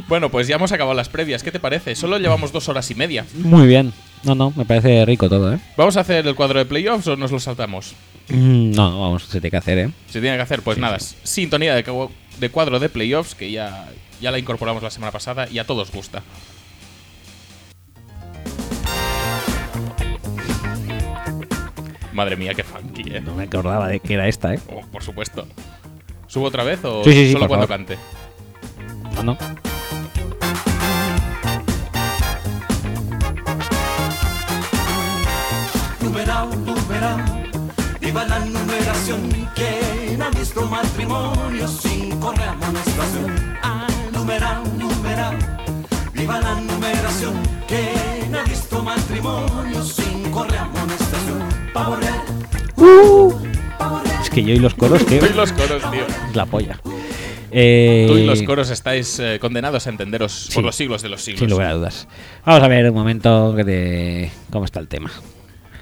Bueno, 0.08 0.30
pues 0.30 0.46
ya 0.48 0.56
hemos 0.56 0.72
acabado 0.72 0.94
las 0.94 1.08
previas. 1.08 1.42
¿Qué 1.42 1.50
te 1.50 1.60
parece? 1.60 1.94
Solo 1.94 2.18
llevamos 2.18 2.52
dos 2.52 2.68
horas 2.68 2.90
y 2.90 2.94
media. 2.94 3.24
Muy 3.34 3.66
bien. 3.66 3.92
No, 4.22 4.34
no, 4.34 4.52
me 4.56 4.64
parece 4.64 5.04
rico 5.04 5.28
todo, 5.28 5.52
¿eh? 5.54 5.58
¿Vamos 5.76 5.96
a 5.96 6.00
hacer 6.00 6.26
el 6.26 6.34
cuadro 6.34 6.58
de 6.58 6.64
playoffs 6.66 7.06
o 7.06 7.16
nos 7.16 7.30
lo 7.30 7.38
saltamos? 7.38 7.94
Mm, 8.28 8.72
No, 8.72 8.90
no, 8.90 9.00
vamos, 9.02 9.24
se 9.24 9.32
tiene 9.40 9.50
que 9.50 9.56
hacer, 9.58 9.78
¿eh? 9.78 9.90
Se 10.08 10.20
tiene 10.20 10.36
que 10.36 10.42
hacer, 10.42 10.62
pues 10.62 10.78
nada, 10.78 10.98
sintonía 10.98 11.74
de, 11.74 11.84
cu- 11.84 12.10
de 12.40 12.50
cuadro 12.50 12.80
de 12.80 12.88
playoffs, 12.88 13.34
que 13.34 13.50
ya, 13.52 13.88
ya 14.20 14.30
la 14.30 14.38
incorporamos 14.38 14.82
la 14.82 14.90
semana 14.90 15.12
pasada 15.12 15.48
y 15.50 15.58
a 15.58 15.64
todos 15.66 15.92
gusta. 15.92 16.22
Madre 22.12 22.36
mía, 22.36 22.54
qué 22.54 22.62
funky, 22.64 23.02
eh. 23.14 23.20
No 23.20 23.34
me 23.34 23.44
acordaba 23.44 23.88
de 23.88 24.00
que 24.00 24.14
era 24.14 24.26
esta, 24.26 24.54
¿eh? 24.54 24.60
Oh, 24.72 24.80
por 24.90 25.02
supuesto. 25.02 25.46
¿Subo 26.28 26.46
otra 26.46 26.64
vez 26.64 26.80
o 26.84 27.04
Sí, 27.04 27.12
sí, 27.12 27.26
sí, 27.26 27.32
solo 27.32 27.46
por 27.46 27.58
cuando 27.58 27.66
favor. 27.68 27.86
cante? 27.86 27.98
No, 29.14 29.22
no. 29.22 29.38
Numeral, 37.14 37.50
viva 38.00 38.24
la 38.26 38.38
numeración. 38.40 39.20
¿Quién 39.54 40.22
ha 40.22 40.30
visto 40.30 40.62
matrimonio 40.66 41.68
sin 41.68 42.18
correr 42.20 42.48
amonestación? 42.48 43.56
Ah, 43.62 43.86
numeral, 44.12 44.62
numeral, 44.78 45.36
viva 46.14 46.40
la 46.40 46.60
numeración. 46.60 47.34
¿Quién 47.68 48.34
ha 48.34 48.42
visto 48.44 48.82
matrimonio 48.82 49.82
sin 49.82 50.30
correr 50.30 50.58
amonestación? 50.58 51.38
Pavo 51.72 51.96
real, 51.96 52.22
pavo 53.78 54.00
real. 54.04 54.20
Es 54.22 54.30
que 54.30 54.42
yo 54.42 54.54
y 54.54 54.58
los 54.58 54.74
coros, 54.74 55.02
que 55.04 55.18
Tú 55.20 55.26
y 55.26 55.34
los 55.34 55.52
coros, 55.52 55.82
tío. 55.90 56.06
es 56.30 56.36
la 56.36 56.46
polla. 56.46 56.80
Eh, 57.52 58.06
Tú 58.08 58.18
y 58.18 58.24
los 58.26 58.42
coros 58.42 58.70
estáis 58.70 59.18
eh, 59.18 59.38
condenados 59.40 59.86
a 59.86 59.90
entenderos 59.90 60.32
Sí. 60.32 60.54
por 60.54 60.64
los 60.64 60.76
siglos 60.76 61.00
de 61.02 61.08
los 61.08 61.22
siglos. 61.22 61.40
Sin 61.40 61.48
lugar 61.50 61.68
a 61.68 61.74
dudas. 61.74 62.06
Vamos 62.44 62.62
a 62.62 62.68
ver 62.68 62.88
un 62.90 62.94
momento 62.94 63.54
que 63.56 63.64
de 63.64 64.30
cómo 64.50 64.64
está 64.64 64.80
el 64.80 64.88
tema. 64.88 65.10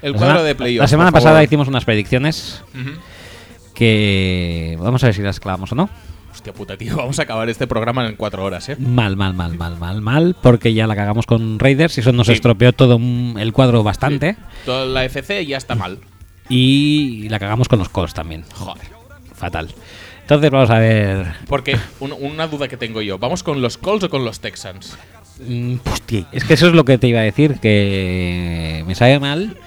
El 0.05 0.11
La 0.11 0.17
cuadro 0.19 0.33
semana- 0.35 0.47
de 0.47 0.55
playoffs. 0.55 0.81
La 0.83 0.87
semana 0.87 1.11
pasada 1.11 1.31
favor. 1.35 1.43
hicimos 1.45 1.67
unas 1.67 1.83
predicciones 1.83 2.63
que 3.73 4.77
vamos 4.79 5.03
a 5.03 5.07
ver 5.07 5.15
si 5.15 5.21
las 5.21 5.39
clavamos 5.39 5.71
o 5.71 5.75
no. 5.75 5.89
Hostia 6.31 6.53
puta, 6.53 6.77
tío. 6.77 6.95
Vamos 6.97 7.17
a 7.19 7.23
acabar 7.23 7.49
este 7.49 7.65
programa 7.65 8.05
en 8.07 8.15
cuatro 8.17 8.43
horas, 8.43 8.67
¿eh? 8.69 8.75
Mal, 8.77 9.15
mal, 9.15 9.33
mal, 9.33 9.55
mal, 9.57 9.77
mal, 9.77 10.01
mal, 10.01 10.35
porque 10.41 10.73
ya 10.73 10.85
la 10.85 10.95
cagamos 10.95 11.25
con 11.25 11.57
Raiders 11.59 11.97
y 11.97 12.01
eso 12.01 12.11
nos 12.11 12.27
Sí. 12.27 12.33
estropeó 12.33 12.71
todo 12.73 12.97
un- 12.97 13.37
el 13.39 13.51
cuadro 13.53 13.83
bastante. 13.83 14.35
Toda 14.65 14.85
la 14.85 15.05
FC 15.05 15.45
ya 15.45 15.57
está 15.57 15.75
mal. 15.75 15.99
Y 16.49 17.27
la 17.29 17.39
cagamos 17.39 17.67
con 17.69 17.79
los 17.79 17.89
Colts 17.89 18.13
también. 18.13 18.43
Joder. 18.53 18.85
Fatal. 19.33 19.73
Entonces 20.21 20.51
vamos 20.51 20.69
a 20.69 20.77
ver. 20.79 21.25
Porque 21.47 21.77
un- 21.99 22.13
una 22.19 22.47
duda 22.47 22.67
que 22.67 22.77
tengo 22.77 23.01
yo. 23.01 23.17
¿Vamos 23.17 23.41
con 23.41 23.61
los 23.61 23.77
Colts 23.77 24.03
o 24.03 24.09
con 24.09 24.25
los 24.25 24.39
Texans? 24.41 24.97
Mm, 25.39 25.75
hostia, 25.91 26.27
es 26.31 26.43
que 26.43 26.53
eso 26.53 26.67
es 26.67 26.73
lo 26.73 26.85
que 26.85 26.97
te 26.97 27.07
iba 27.07 27.19
a 27.19 27.23
decir, 27.23 27.59
que 27.59 28.83
me 28.87 28.93
sabe 28.95 29.19
mal, 29.19 29.57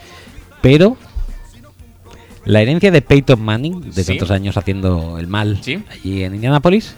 pero 0.61 0.97
la 2.45 2.63
herencia 2.63 2.91
de 2.91 3.03
Peyton 3.03 3.41
Manning, 3.41 3.91
de 3.93 4.05
Sí. 4.05 4.13
tantos 4.13 4.31
años 4.31 4.57
haciendo 4.57 5.19
el 5.19 5.27
mal 5.27 5.59
Sí. 5.63 5.83
allí 5.91 6.25
en 6.25 6.35
Indianapolis, 6.35 6.95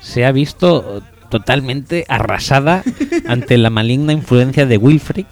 se 0.00 0.24
ha 0.24 0.32
visto 0.32 1.02
totalmente 1.30 2.04
arrasada 2.08 2.82
ante 3.26 3.58
la 3.58 3.70
maligna 3.70 4.12
influencia 4.12 4.66
de 4.66 4.76
Wilfrid. 4.76 5.26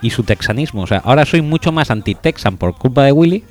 y 0.00 0.10
su 0.10 0.22
texanismo. 0.22 0.82
O 0.82 0.86
sea, 0.86 0.98
ahora 0.98 1.24
soy 1.26 1.42
mucho 1.42 1.72
más 1.72 1.90
anti-Texan 1.90 2.56
por 2.56 2.76
culpa 2.78 3.02
de 3.02 3.10
Willy 3.10 3.42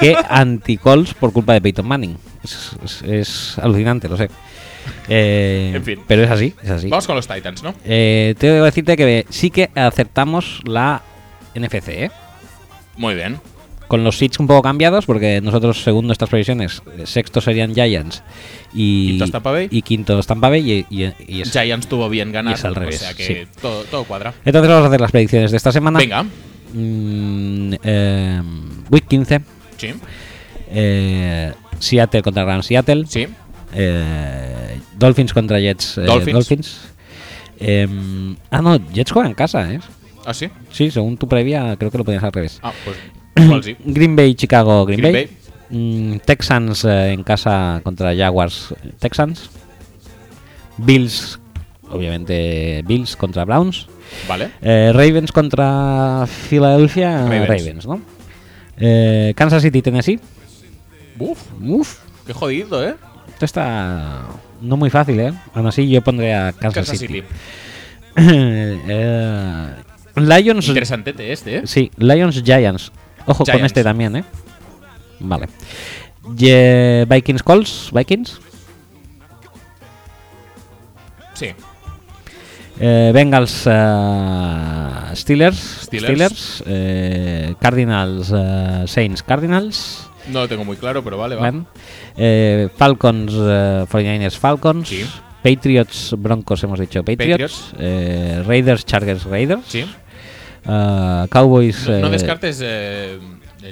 que 0.00 0.16
anti-Colts 0.30 1.12
por 1.12 1.34
culpa 1.34 1.52
de 1.52 1.60
Peyton 1.60 1.86
Manning. 1.86 2.16
Es, 2.42 2.70
es- 2.82 3.02
es 3.02 3.58
alucinante, 3.58 4.08
lo 4.08 4.16
sé. 4.16 4.30
Eh, 5.06 5.72
En 5.74 5.84
fin. 5.84 6.00
Pero 6.08 6.22
es 6.22 6.30
así, 6.30 6.54
es 6.62 6.70
así. 6.70 6.88
Vamos 6.88 7.06
con 7.06 7.14
los 7.14 7.28
Titans, 7.28 7.62
¿no? 7.62 7.74
Eh, 7.84 8.34
tengo 8.38 8.54
que 8.54 8.60
decirte 8.62 8.96
que 8.96 9.26
sí 9.28 9.50
que 9.50 9.68
aceptamos 9.74 10.60
la 10.64 11.02
NFC, 11.54 11.88
¿eh? 11.88 12.10
Muy 12.96 13.14
bien. 13.14 13.40
Con 13.88 14.04
los 14.04 14.16
seeds 14.16 14.38
un 14.40 14.46
poco 14.46 14.62
cambiados, 14.62 15.04
porque 15.04 15.40
nosotros, 15.42 15.82
según 15.82 16.06
nuestras 16.06 16.30
previsiones, 16.30 16.82
eh, 16.98 17.02
sextos 17.06 17.44
serían 17.44 17.74
Giants 17.74 18.22
y 18.72 19.08
Quintos 19.10 19.30
Tampa 19.32 19.50
Bay. 19.50 19.68
y 19.70 19.82
quintos 19.82 20.26
Tampa 20.26 20.48
Bay 20.48 20.86
y, 20.88 21.02
y- 21.04 21.12
y 21.28 21.42
es- 21.42 21.52
Giants 21.52 21.86
tuvo 21.88 22.08
bien 22.08 22.32
ganar. 22.32 22.52
y 22.52 22.54
es 22.54 22.64
al 22.64 22.74
revés, 22.74 22.96
O 22.96 22.98
sea 23.04 23.14
que 23.14 23.26
sí. 23.26 23.36
todo, 23.60 23.84
todo 23.84 24.04
cuadra. 24.04 24.32
Entonces 24.46 24.68
vamos 24.70 24.84
a 24.84 24.88
hacer 24.88 25.00
las 25.00 25.10
predicciones 25.10 25.50
de 25.50 25.56
esta 25.58 25.72
semana. 25.72 25.98
Venga. 25.98 26.22
Mm, 26.72 27.74
eh, 27.82 28.42
week 28.90 29.06
15. 29.08 29.40
Sí. 29.76 29.92
eh, 30.70 31.52
Seattle 31.78 32.22
contra 32.22 32.44
Gran 32.44 32.62
Seattle. 32.62 33.04
Sí. 33.06 33.26
eh, 33.74 34.78
Dolphins 34.96 35.34
contra 35.34 35.58
Jets. 35.60 35.98
eh, 35.98 36.02
Dolphins. 36.06 36.80
Em, 37.58 38.36
ah, 38.50 38.62
no, 38.62 38.78
Jets 38.92 39.12
juega 39.12 39.28
en 39.28 39.34
casa, 39.34 39.70
¿eh? 39.72 39.80
¿Ah, 40.24 40.34
sí? 40.34 40.48
Sí, 40.70 40.90
según 40.90 41.16
tu 41.16 41.28
previa, 41.28 41.76
creo 41.76 41.90
que 41.90 41.98
lo 41.98 42.04
ponías 42.04 42.22
al 42.22 42.32
revés. 42.32 42.60
Ah, 42.62 42.72
pues 42.84 42.96
igual 43.36 43.62
sí. 43.64 43.76
Green 43.84 44.16
Bay, 44.16 44.34
Chicago, 44.34 44.84
Green, 44.86 45.00
Green 45.00 45.12
Bay. 45.12 45.30
Mm, 45.70 46.18
Texans 46.24 46.84
eh, 46.84 47.12
en 47.12 47.22
casa 47.22 47.80
contra 47.82 48.14
Jaguars, 48.14 48.74
Texans. 48.98 49.50
Bills, 50.76 51.38
obviamente 51.90 52.82
Bills 52.86 53.16
contra 53.16 53.44
Browns. 53.44 53.86
Vale. 54.28 54.50
Eh, 54.60 54.90
Ravens 54.92 55.32
contra 55.32 56.26
Philadelphia, 56.48 57.22
Ravens. 57.22 57.48
Ravens, 57.48 57.86
¿no? 57.86 58.00
Eh, 58.78 59.32
Kansas 59.36 59.62
City, 59.62 59.82
Tennessee. 59.82 60.20
Uf, 61.18 61.38
Uf, 61.60 61.98
qué 62.26 62.32
jodido, 62.32 62.86
¿eh? 62.86 62.94
esto 63.28 63.44
está 63.44 64.26
no 64.60 64.76
muy 64.76 64.90
fácil, 64.90 65.20
¿eh? 65.20 65.32
Aún 65.54 65.66
así 65.66 65.88
yo 65.88 66.02
pondré 66.02 66.34
a 66.34 66.52
Kansas, 66.52 66.86
Kansas 66.86 66.98
City. 66.98 67.14
City. 67.14 67.26
Eh, 68.88 69.68
Lions, 70.16 70.68
Interesante 70.68 71.32
este, 71.32 71.58
¿eh? 71.58 71.62
Sí, 71.66 71.90
Lions 71.96 72.42
Giants. 72.44 72.92
Ojo 73.26 73.44
con 73.44 73.64
este 73.64 73.82
también, 73.84 74.16
¿eh? 74.16 74.24
Vale. 75.20 75.48
Ye- 76.36 77.06
Vikings 77.08 77.42
Colts, 77.42 77.90
Vikings. 77.92 78.40
Sí. 81.34 81.48
Eh, 82.80 83.10
Bengals 83.14 83.64
eh, 83.66 85.14
Steelers, 85.14 85.56
Steelers. 85.82 86.62
eh, 86.66 87.54
Cardinals 87.60 88.32
Saints 88.90 89.22
Cardinals. 89.22 90.08
No 90.28 90.40
lo 90.40 90.48
tengo 90.48 90.64
muy 90.64 90.76
claro, 90.76 91.02
pero 91.02 91.18
vale, 91.18 91.34
va. 91.36 91.52
Eh, 92.16 92.68
Falcons 92.76 93.32
eh, 93.34 93.86
49ers 93.90 94.38
Falcons. 94.38 94.88
Sí. 94.88 95.04
Patriots 95.42 96.14
Broncos 96.18 96.62
hemos 96.62 96.78
dicho 96.78 97.04
Patriots. 97.04 97.72
Patriots. 97.72 98.46
Raiders 98.46 98.84
Chargers 98.84 99.24
Raiders. 99.24 99.64
Sí. 99.66 99.84
Eh, 100.66 101.26
Cowboys 101.30 101.88
No, 101.88 102.00
no 102.00 102.06
eh, 102.08 102.10
descartes 102.10 102.60
eh, 102.62 103.18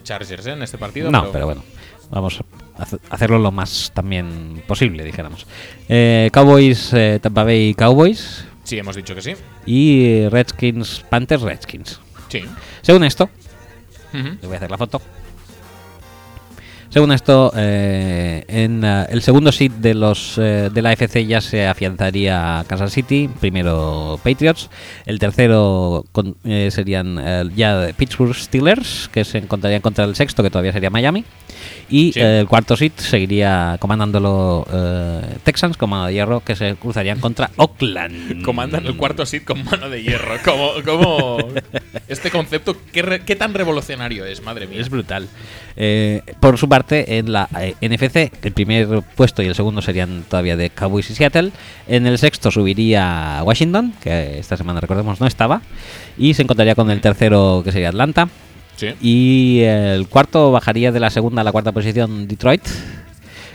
Chargers 0.03 0.47
¿eh? 0.47 0.53
en 0.53 0.63
este 0.63 0.79
partido. 0.79 1.11
No, 1.11 1.31
pero 1.33 1.47
bueno, 1.47 1.63
vamos 2.11 2.41
a 2.77 2.83
hace- 2.83 2.99
hacerlo 3.11 3.39
lo 3.39 3.51
más 3.53 3.91
también 3.95 4.63
posible, 4.67 5.05
dijéramos. 5.05 5.47
Eh, 5.89 6.31
Cowboys, 6.33 6.95
Tampa 7.21 7.45
Bay 7.45 7.75
Cowboys 7.75 8.45
Sí, 8.65 8.79
hemos 8.79 8.95
dicho 8.97 9.15
que 9.15 9.23
sí. 9.23 9.35
y 9.67 10.29
Redskins, 10.29 11.05
Panthers, 11.09 11.43
Redskins. 11.43 12.01
Sí. 12.29 12.45
Según 12.83 13.03
esto, 13.05 13.29
Ujú. 14.15 14.25
les 14.29 14.41
voy 14.43 14.55
a 14.55 14.57
hacer 14.57 14.71
la 14.71 14.79
foto. 14.79 15.01
Según 16.91 17.13
esto, 17.13 17.53
eh, 17.57 18.45
en 18.49 18.83
eh, 18.85 19.07
el 19.11 19.23
segundo 19.23 19.53
seed 19.53 19.71
de 19.71 19.95
los 19.95 20.37
eh, 20.39 20.71
de 20.75 20.83
la 20.83 20.93
FC 20.93 21.25
ya 21.25 21.41
se 21.41 21.69
afianzaría 21.69 22.65
Kansas 22.67 22.93
City, 22.93 23.31
primero 23.39 24.19
Patriots, 24.25 24.69
el 25.07 25.21
tercero 25.21 26.05
con- 26.11 26.37
eh, 26.43 26.69
serían 26.73 27.17
eh, 27.23 27.45
ya 27.55 27.91
Pittsburgh 27.97 28.35
Steelers, 28.35 29.09
que 29.13 29.25
se 29.25 29.39
encontrarían 29.39 29.83
contra 29.83 30.05
el 30.05 30.17
sexto, 30.17 30.43
que 30.43 30.51
todavía 30.51 30.73
sería 30.73 30.91
Miami, 30.91 31.25
y 31.89 32.13
Sí. 32.13 32.19
el 32.21 32.49
cuarto 32.49 32.77
seed 32.77 32.91
seguiría 32.97 33.77
comandándolo 33.79 34.67
Texans, 35.45 35.77
comando 35.77 36.07
de 36.07 36.15
hierro, 36.15 36.41
que 36.41 36.57
se 36.57 36.75
cruzarían 36.75 37.21
contra 37.21 37.51
Oakland. 37.57 38.43
Comandan 38.45 38.87
el 38.87 38.97
cuarto 38.97 39.25
sit 39.27 39.45
con 39.45 39.65
mano 39.65 39.89
de 39.91 40.03
hierro. 40.03 40.35
Como, 40.45 40.73
como 40.85 41.39
este 42.09 42.31
concepto, 42.33 42.77
¿qué, 42.93 43.03
re- 43.03 43.21
qué 43.25 43.37
tan 43.37 43.55
revolucionario 43.55 44.25
es, 44.25 44.43
madre 44.43 44.67
mía? 44.67 44.81
Es 44.81 44.89
brutal. 44.91 45.29
Eh, 45.83 46.21
por 46.41 46.59
su 46.59 46.69
parte, 46.69 47.17
en 47.17 47.33
la 47.33 47.49
eh, 47.59 47.75
NFC, 47.81 48.31
el 48.45 48.53
primer 48.53 49.01
puesto 49.17 49.43
y 49.43 49.47
el 49.47 49.55
segundo 49.55 49.81
serían 49.81 50.25
todavía 50.29 50.55
de 50.55 50.69
Cowboys 50.69 51.09
y 51.09 51.15
Seattle. 51.15 51.53
En 51.89 52.07
el 52.07 52.19
sexto 52.19 52.51
subiría 52.51 53.41
Washington, 53.43 53.95
que 54.03 54.39
esta 54.39 54.59
semana 54.59 54.81
recordemos 54.81 55.23
no 55.23 55.27
estaba. 55.27 55.63
Y 56.19 56.35
se 56.35 56.43
encontraría 56.43 56.75
con 56.75 56.91
el 56.91 57.01
tercero, 57.01 57.63
que 57.65 57.73
sería 57.73 57.89
Atlanta. 57.89 58.29
Sí. 58.77 58.89
Y 59.01 59.61
el 59.63 60.07
cuarto 60.07 60.53
bajaría 60.53 60.93
de 60.93 61.01
la 61.01 61.09
segunda 61.09 61.41
a 61.41 61.45
la 61.45 61.53
cuarta 61.53 61.73
posición 61.73 62.29
Detroit, 62.29 62.69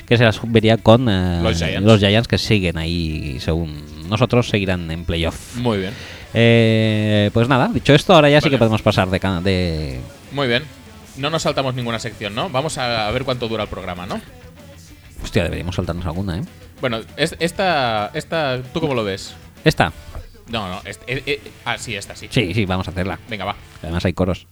que 0.08 0.18
se 0.18 0.24
las 0.24 0.40
vería 0.52 0.78
con 0.78 1.08
eh, 1.08 1.42
Los 1.44 1.60
Giants. 1.60 1.86
los 1.86 2.00
Giants, 2.00 2.28
que 2.28 2.40
siguen 2.40 2.80
ahí, 2.80 3.38
según 3.40 3.84
nosotros, 4.10 4.50
seguirán 4.50 4.90
en 4.90 5.06
playoff. 5.06 5.58
Muy 5.58 5.78
bien. 5.78 5.94
Eh, 6.34 7.30
pues 7.34 7.48
nada, 7.48 7.70
dicho 7.72 7.94
esto, 7.94 8.16
ahora 8.16 8.32
ya 8.32 8.42
sí 8.42 8.50
que 8.50 8.58
podemos 8.58 8.82
pasar 8.82 9.12
de, 9.12 9.20
de, 9.44 10.00
Muy 10.32 10.48
bien. 10.48 10.64
No 11.18 11.30
nos 11.30 11.44
saltamos 11.44 11.76
ninguna 11.76 12.00
sección, 12.00 12.35
¿no? 12.35 12.50
Vamos 12.50 12.77
a 12.77 13.10
ver 13.11 13.24
cuánto 13.24 13.48
dura 13.48 13.64
el 13.64 13.69
programa, 13.69 14.06
¿no? 14.06 14.19
Hostia, 15.24 15.44
deberíamos 15.44 15.76
soltarnos 15.76 16.06
alguna, 16.06 16.38
¿eh? 16.40 16.42
Bueno, 16.82 17.00
es- 17.18 17.35
esta, 17.40 18.11
esta, 18.14 18.61
¿tú 18.74 18.82
cómo 18.82 18.94
lo 18.94 19.03
ves? 19.03 19.34
Esta. 19.64 19.92
No, 20.50 20.68
no, 20.69 20.82
est- 20.85 21.02
eh, 21.08 21.24
eh, 21.26 21.42
ah, 21.66 21.77
sí, 21.77 21.95
esta 21.95 22.16
sí. 22.16 22.27
Sí, 22.30 22.53
sí, 22.53 22.66
vamos 22.66 22.88
a 22.88 22.92
hacerla. 22.92 23.18
Venga, 23.30 23.45
va. 23.45 23.56
Además 23.82 24.06
hay 24.06 24.14
coros. 24.14 24.45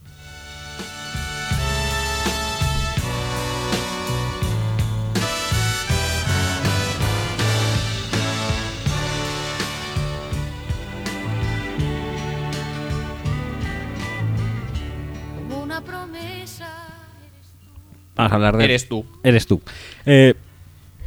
Vamos 18.16 18.32
a 18.32 18.34
hablar 18.36 18.56
de... 18.56 18.64
Eres 18.64 18.88
tú. 18.88 19.04
Eres 19.22 19.46
tú. 19.46 19.60
Eh, 20.06 20.34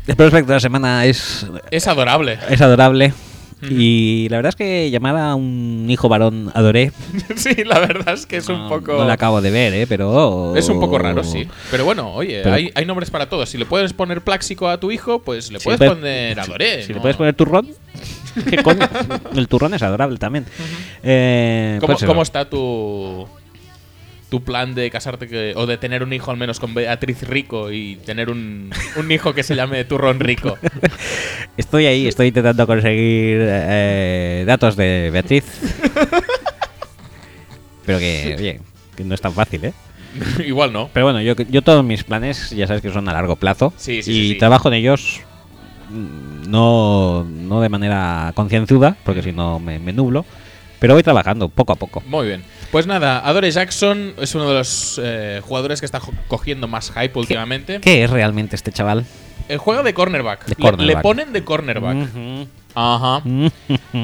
el 0.08 0.16
prospecto 0.16 0.48
de 0.50 0.56
la 0.56 0.60
semana 0.60 1.06
es, 1.06 1.46
Es 1.72 1.88
adorable. 1.88 2.38
es 2.50 2.62
adorable. 2.62 3.14
Y 3.62 4.28
la 4.30 4.38
verdad 4.38 4.50
es 4.50 4.56
que 4.56 4.92
llamar 4.92 5.18
a 5.18 5.34
un 5.34 5.88
hijo 5.90 6.08
varón 6.10 6.52
adoré. 6.54 6.92
sí, 7.36 7.64
la 7.64 7.80
verdad 7.80 8.14
es 8.14 8.28
que 8.28 8.38
es 8.38 8.48
un 8.50 8.70
poco... 8.70 8.94
No 8.94 9.06
lo 9.06 9.12
acabo 9.12 9.42
de 9.42 9.50
ver, 9.50 9.74
¿eh? 9.74 9.88
Pero... 9.88 10.56
Es 10.56 10.70
un 10.70 10.80
poco 10.80 11.00
raro, 11.00 11.24
sí. 11.24 11.48
Pero 11.72 11.84
bueno, 11.84 12.14
oye, 12.14 12.42
Pero- 12.44 12.56
hay, 12.56 12.72
hay 12.76 12.86
nombres 12.86 13.10
para 13.10 13.28
todos. 13.30 13.50
Si 13.50 13.58
le 13.58 13.66
puedes 13.66 13.94
poner 13.94 14.22
Pláxico 14.22 14.70
a 14.70 14.80
tu 14.80 14.92
hijo, 14.92 15.20
pues 15.20 15.52
le 15.52 15.60
puedes 15.60 15.80
poner 15.80 16.40
Adoré. 16.40 16.84
Si 16.84 16.94
le 16.94 17.00
puedes 17.00 17.18
poner 17.18 17.34
turrón. 17.34 17.68
¿Qué 18.48 18.62
coño? 18.62 18.88
El 19.36 19.48
turrón 19.48 19.74
es 19.74 19.82
adorable 19.82 20.18
también. 20.20 20.46
Eh, 21.02 21.78
¿Cómo, 21.82 21.94
pues 21.94 22.06
cómo 22.06 22.22
está 22.22 22.48
tu, 22.48 23.28
tu 24.30 24.44
plan 24.44 24.76
de 24.76 24.90
casarte 24.92 25.28
que- 25.28 25.54
o 25.56 25.66
de 25.66 25.78
tener 25.78 26.04
un 26.04 26.12
hijo 26.14 26.32
al 26.32 26.38
menos 26.38 26.60
con 26.60 26.74
Beatriz 26.74 27.24
Rico 27.24 27.72
y 27.72 27.96
tener 28.06 28.30
un, 28.30 28.70
un 28.98 29.12
hijo 29.12 29.34
que 29.34 29.44
se 29.44 29.56
llame 29.56 29.84
Turrón 29.86 30.20
Rico? 30.20 30.58
Estoy 31.58 31.86
ahí, 31.86 32.08
estoy 32.08 32.28
intentando 32.28 32.68
conseguir 32.68 33.40
eh, 33.42 34.44
datos 34.46 34.76
de 34.76 35.10
Beatriz. 35.12 35.46
Pero 37.86 38.00
que, 38.00 38.36
oye, 38.38 38.60
que 38.96 39.04
no 39.04 39.16
es 39.16 39.22
tan 39.22 39.34
fácil, 39.34 39.66
¿eh? 39.66 39.74
Igual 40.46 40.74
no. 40.74 40.90
Pero 40.94 41.06
bueno, 41.06 41.22
yo, 41.22 41.34
yo 41.50 41.62
todos 41.62 41.84
mis 41.86 42.04
planes 42.04 42.50
ya 42.52 42.68
sabes 42.68 42.82
que 42.82 42.92
son 42.92 43.08
a 43.08 43.14
largo 43.14 43.36
plazo. 43.38 43.74
Sí, 43.78 44.04
sí, 44.04 44.12
y 44.12 44.30
sí, 44.34 44.36
trabajo 44.38 44.68
en 44.68 44.74
ellos 44.76 45.22
mm, 45.90 46.50
no, 46.50 47.24
no 47.24 47.62
de 47.62 47.70
manera 47.70 48.32
concienzuda, 48.36 48.98
porque 49.06 49.22
si 49.24 49.32
no 49.32 49.60
me, 49.60 49.80
me 49.80 49.94
nublo. 49.94 50.26
Pero 50.80 50.94
voy 50.94 51.04
trabajando 51.04 51.50
poco 51.50 51.74
a 51.74 51.76
poco. 51.76 52.02
Muy 52.06 52.28
bien. 52.28 52.44
Pues 52.72 52.86
nada, 52.86 53.28
Adore 53.28 53.50
Jackson 53.52 54.14
es 54.22 54.36
uno 54.36 54.48
de 54.50 54.54
los 54.56 55.00
eh, 55.04 55.42
jugadores 55.44 55.80
que 55.80 55.86
está 55.86 56.00
cogiendo 56.28 56.68
más 56.68 56.92
hype 56.92 57.18
últimamente. 57.18 57.80
¿Qué 57.82 58.04
es 58.04 58.10
realmente 58.10 58.56
este 58.56 58.72
chaval? 58.72 59.06
El 59.50 59.58
juego 59.58 59.82
de 59.82 59.94
cornerback. 59.94 60.46
De 60.46 60.50
Le- 60.50 60.56
cornerback. 60.56 60.96
Le, 60.98 61.02
ponen 61.02 61.34
de 61.34 61.44
cornerback. 61.44 61.96
Ujú. 61.96 62.48
Ajá. 62.76 63.24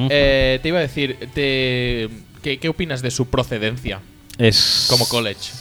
Eh, 0.10 0.60
te 0.64 0.68
iba 0.70 0.80
a 0.80 0.82
decir, 0.82 1.18
te- 1.34 2.10
¿qué, 2.42 2.58
qué 2.60 2.70
opinas 2.70 3.02
de 3.04 3.12
su 3.12 3.28
procedencia 3.28 4.00
Es 4.40 4.88
como 4.90 5.08
college? 5.08 5.52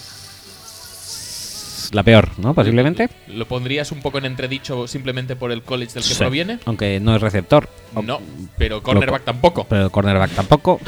La 1.93 2.03
peor, 2.03 2.31
¿no? 2.39 2.55
Posiblemente. 2.55 3.09
¿Lo 3.29 3.47
pondrías 3.47 3.93
un 3.93 4.01
poco 4.01 4.19
en 4.19 4.25
entredicho 4.25 4.87
simplemente 4.89 5.37
por 5.37 5.53
el 5.53 5.63
college 5.63 5.95
del 5.95 6.03
que 6.03 6.09
Sí. 6.09 6.19
proviene? 6.19 6.59
Aunque 6.65 6.99
no 7.01 7.15
es 7.15 7.23
receptor. 7.23 7.69
No, 8.03 8.21
pero 8.59 8.83
cornerback 8.83 9.25
tampoco. 9.25 9.65
Pero 9.69 9.91
cornerback 9.91 10.31
tampoco. 10.33 10.81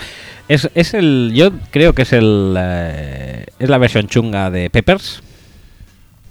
Es, 0.49 0.69
es 0.75 0.95
el. 0.95 1.33
Yo 1.35 1.53
creo 1.71 1.93
que 1.95 2.03
es 2.03 2.13
el. 2.13 2.55
eh, 2.59 3.47
es 3.59 3.69
la 3.69 3.79
versión 3.79 4.07
chunga 4.09 4.51
de 4.51 4.69
Peppers. 4.71 5.23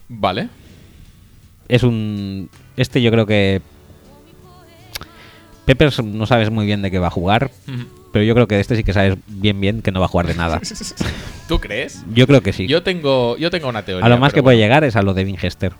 Vale. 0.09 0.49
Es 1.67 1.83
un. 1.83 2.49
Este 2.75 3.01
yo 3.01 3.09
creo 3.11 3.25
que. 3.25 3.61
Peppers 5.65 6.03
no 6.03 6.25
sabes 6.25 6.49
muy 6.49 6.65
bien 6.65 6.81
de 6.81 6.91
qué 6.91 6.99
va 6.99 7.07
a 7.07 7.11
jugar. 7.11 7.49
Pero 8.11 8.25
yo 8.25 8.33
creo 8.35 8.47
que 8.47 8.55
de 8.55 8.61
este 8.61 8.75
sí 8.75 8.83
que 8.83 8.93
sabes 8.93 9.17
bien 9.27 9.59
bien 9.61 9.81
que 9.81 9.91
no 9.91 9.99
va 9.99 10.05
a 10.07 10.09
jugar 10.09 10.27
de 10.27 10.35
nada. 10.35 10.59
¿Tú 11.47 11.59
crees? 11.59 12.03
Yo 12.13 12.25
creo 12.27 12.41
que 12.41 12.53
sí. 12.53 12.67
Yo 12.67 12.83
tengo, 12.83 13.37
yo 13.37 13.49
tengo 13.49 13.67
una 13.67 13.83
teoría. 13.83 14.05
a 14.05 14.09
lo 14.09 14.17
más 14.17 14.33
que 14.33 14.41
puede 14.41 14.57
llegar 14.57 14.83
es 14.83 14.95
a 14.95 15.01
lo 15.01 15.13
de 15.13 15.25
Winchester. 15.25 15.73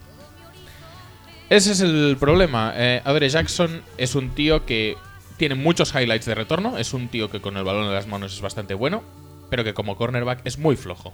Ese 1.49 1.71
es 1.71 1.81
el 1.81 2.17
problema. 2.19 2.73
Eh, 2.75 3.01
Adore 3.05 3.29
Jackson 3.29 3.81
es 3.97 4.15
un 4.15 4.29
tío 4.31 4.65
que 4.65 4.97
tiene 5.37 5.55
muchos 5.55 5.93
highlights 5.93 6.25
de 6.25 6.35
retorno. 6.35 6.77
Es 6.77 6.93
un 6.93 7.07
tío 7.07 7.29
que 7.29 7.41
con 7.41 7.57
el 7.57 7.63
balón 7.63 7.85
en 7.85 7.93
las 7.93 8.07
manos 8.07 8.33
es 8.33 8.41
bastante 8.41 8.73
bueno. 8.73 9.03
Pero 9.49 9.63
que 9.63 9.73
como 9.73 9.95
cornerback 9.95 10.41
es 10.45 10.57
muy 10.57 10.75
flojo. 10.75 11.13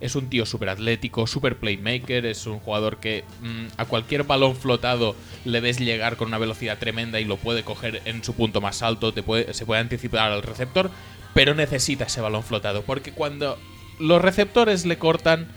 Es 0.00 0.16
un 0.16 0.28
tío 0.28 0.44
súper 0.44 0.68
atlético, 0.68 1.26
súper 1.26 1.56
playmaker. 1.56 2.26
Es 2.26 2.46
un 2.46 2.58
jugador 2.58 2.98
que 2.98 3.24
mm, 3.40 3.66
a 3.78 3.86
cualquier 3.86 4.24
balón 4.24 4.54
flotado 4.54 5.16
le 5.44 5.60
ves 5.60 5.78
llegar 5.78 6.16
con 6.16 6.28
una 6.28 6.38
velocidad 6.38 6.78
tremenda 6.78 7.20
y 7.20 7.24
lo 7.24 7.38
puede 7.38 7.62
coger 7.62 8.02
en 8.04 8.22
su 8.22 8.34
punto 8.34 8.60
más 8.60 8.82
alto. 8.82 9.14
Te 9.14 9.22
puede, 9.22 9.54
se 9.54 9.64
puede 9.64 9.80
anticipar 9.80 10.30
al 10.30 10.42
receptor. 10.42 10.90
Pero 11.34 11.54
necesita 11.54 12.04
ese 12.04 12.20
balón 12.20 12.42
flotado. 12.42 12.82
Porque 12.82 13.12
cuando 13.12 13.58
los 13.98 14.22
receptores 14.22 14.86
le 14.86 14.96
cortan, 14.98 15.48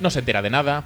no 0.00 0.10
se 0.10 0.20
entera 0.20 0.42
de 0.42 0.50
nada. 0.50 0.84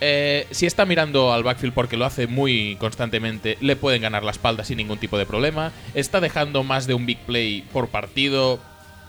Eh, 0.00 0.46
si 0.50 0.66
está 0.66 0.84
mirando 0.84 1.32
al 1.32 1.44
backfield 1.44 1.72
porque 1.72 1.96
lo 1.96 2.04
hace 2.04 2.26
muy 2.26 2.76
constantemente, 2.80 3.56
le 3.60 3.76
pueden 3.76 4.02
ganar 4.02 4.24
la 4.24 4.32
espalda 4.32 4.64
sin 4.64 4.76
ningún 4.78 4.98
tipo 4.98 5.16
de 5.16 5.24
problema. 5.26 5.72
Está 5.94 6.20
dejando 6.20 6.62
más 6.64 6.86
de 6.86 6.94
un 6.94 7.06
big 7.06 7.18
play 7.20 7.62
por 7.72 7.88
partido 7.88 8.58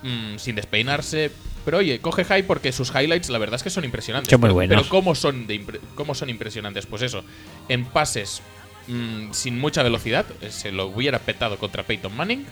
mm, 0.03 0.37
sin 0.37 0.55
despeinarse. 0.55 1.31
Pero 1.65 1.79
oye, 1.79 1.99
coge 1.99 2.23
high 2.23 2.43
porque 2.43 2.71
sus 2.71 2.91
highlights 2.93 3.29
la 3.29 3.39
verdad 3.39 3.55
es 3.55 3.63
que 3.63 3.71
son 3.71 3.83
impresionantes. 3.83 4.29
Son 4.29 4.39
muy 4.39 4.51
buenos. 4.51 4.77
pero 4.77 4.87
¿cómo 4.87 5.15
son, 5.15 5.47
de 5.47 5.59
impre- 5.59 5.79
¿cómo 5.95 6.13
son 6.13 6.29
impresionantes? 6.29 6.85
Pues 6.85 7.01
eso, 7.01 7.23
en 7.67 7.85
pases 7.85 8.43
mm, 8.87 9.31
sin 9.31 9.59
mucha 9.59 9.81
velocidad, 9.81 10.25
eh, 10.41 10.51
se 10.51 10.71
lo 10.71 10.85
hubiera 10.85 11.17
petado 11.17 11.57
contra 11.57 11.81
Peyton 11.81 12.15
Manning 12.15 12.45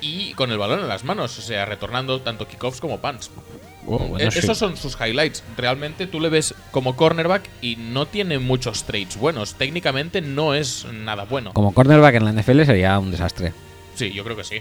y 0.00 0.32
con 0.34 0.50
el 0.50 0.58
balón 0.58 0.80
en 0.80 0.88
las 0.88 1.04
manos, 1.04 1.38
o 1.38 1.42
sea, 1.42 1.64
retornando 1.64 2.20
tanto 2.20 2.46
kickoffs 2.48 2.80
como 2.80 2.98
punts. 3.00 3.30
Bueno, 3.86 4.18
Eh, 4.18 4.30
sí. 4.30 4.38
Esos 4.38 4.56
son 4.56 4.76
sus 4.76 4.96
highlights. 4.98 5.42
Realmente 5.56 6.06
tú 6.06 6.18
le 6.20 6.30
ves 6.30 6.54
como 6.70 6.96
cornerback 6.96 7.48
y 7.60 7.76
no 7.76 8.06
tiene 8.06 8.38
muchos 8.38 8.84
traits 8.84 9.16
buenos. 9.18 9.54
Técnicamente 9.54 10.20
no 10.22 10.54
es 10.54 10.86
nada 10.92 11.24
bueno. 11.24 11.52
Como 11.52 11.74
cornerback 11.74 12.14
en 12.14 12.24
la 12.24 12.32
NFL 12.32 12.64
sería 12.64 12.98
un 12.98 13.10
desastre. 13.10 13.52
Sí, 13.94 14.10
yo 14.12 14.24
creo 14.24 14.36
que 14.36 14.44
sí. 14.44 14.60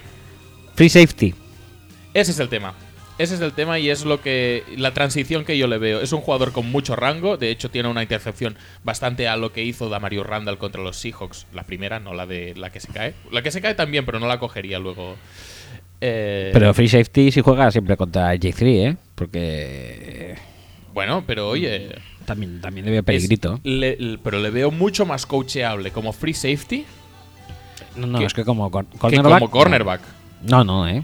Free 0.76 0.90
safety. 0.90 1.34
Ese 2.14 2.32
es 2.32 2.40
el 2.40 2.50
tema. 2.50 2.74
Ese 3.20 3.36
es 3.36 3.42
el 3.42 3.54
tema 3.54 3.78
y 3.78 3.90
es 3.92 4.06
lo 4.06 4.22
que 4.22 4.64
la 4.76 4.94
transición 4.94 5.46
que 5.46 5.58
yo 5.58 5.68
le 5.68 5.78
veo. 5.78 6.02
Es 6.02 6.12
un 6.14 6.22
jugador 6.22 6.52
con 6.52 6.72
mucho 6.72 6.96
rango. 6.96 7.38
De 7.38 7.52
hecho, 7.52 7.70
tiene 7.70 7.88
una 7.90 8.02
intercepción 8.02 8.56
bastante 8.84 9.28
a 9.28 9.38
lo 9.38 9.54
que 9.54 9.64
hizo 9.64 9.88
Damario 9.88 10.24
Randall 10.24 10.58
contra 10.58 10.82
los 10.82 10.98
Seahawks. 10.98 11.46
La 11.54 11.64
primera, 11.64 12.00
no 12.00 12.14
la 12.16 12.26
de 12.26 12.56
la 12.56 12.72
que 12.72 12.80
se 12.80 12.88
cae. 12.92 13.14
La 13.32 13.44
que 13.44 13.52
se 13.52 13.62
cae 13.62 13.76
también, 13.76 14.04
pero 14.06 14.20
no 14.20 14.28
la 14.28 14.40
cogería 14.40 14.80
luego. 14.80 15.16
Eh, 16.02 16.50
Pero 16.54 16.74
free 16.74 16.90
safety 16.90 17.32
si 17.32 17.42
juega 17.42 17.70
siempre 17.72 17.96
contra 17.96 18.34
J3, 18.36 18.64
¿eh? 18.90 18.98
Porque 19.16 20.36
bueno, 20.94 21.24
pero 21.26 21.50
oye. 21.50 21.96
también, 22.26 22.62
también 22.62 22.86
le 22.86 22.92
veo 22.92 23.04
peligrito. 23.04 23.60
le- 23.64 24.18
pero 24.24 24.40
le 24.40 24.50
veo 24.50 24.70
mucho 24.72 25.06
más 25.06 25.26
coacheable 25.26 25.92
como 25.92 26.12
free 26.14 26.34
safety 26.34 26.86
no, 27.96 28.08
no, 28.08 28.20
que- 28.20 28.26
es 28.26 28.34
que 28.34 28.44
como 28.44 28.70
cor- 28.70 28.86
que 28.86 29.18
como 29.18 29.50
cornerback. 29.50 30.02
No, 30.42 30.64
no, 30.64 30.88
¿eh? 30.88 31.04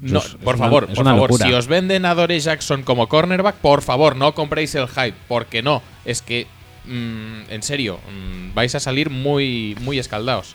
No, 0.00 0.18
es- 0.18 0.34
por 0.42 0.54
es 0.56 0.60
favor, 0.60 0.86
por 0.86 1.04
favor, 1.04 1.30
locura. 1.30 1.46
si 1.46 1.52
os 1.52 1.66
venden 1.66 2.04
a 2.04 2.14
Dore 2.14 2.38
Jackson 2.40 2.82
como 2.82 3.08
cornerback, 3.08 3.56
por 3.56 3.80
favor, 3.82 4.16
no 4.16 4.34
compréis 4.34 4.74
el 4.74 4.88
hype, 4.88 5.14
porque 5.28 5.62
no, 5.62 5.82
es 6.04 6.20
que, 6.20 6.46
mm, 6.86 7.50
en 7.50 7.62
serio, 7.62 7.98
mm, 8.10 8.54
vais 8.54 8.74
a 8.74 8.80
salir 8.80 9.10
muy, 9.10 9.76
muy 9.80 9.98
escaldados. 9.98 10.54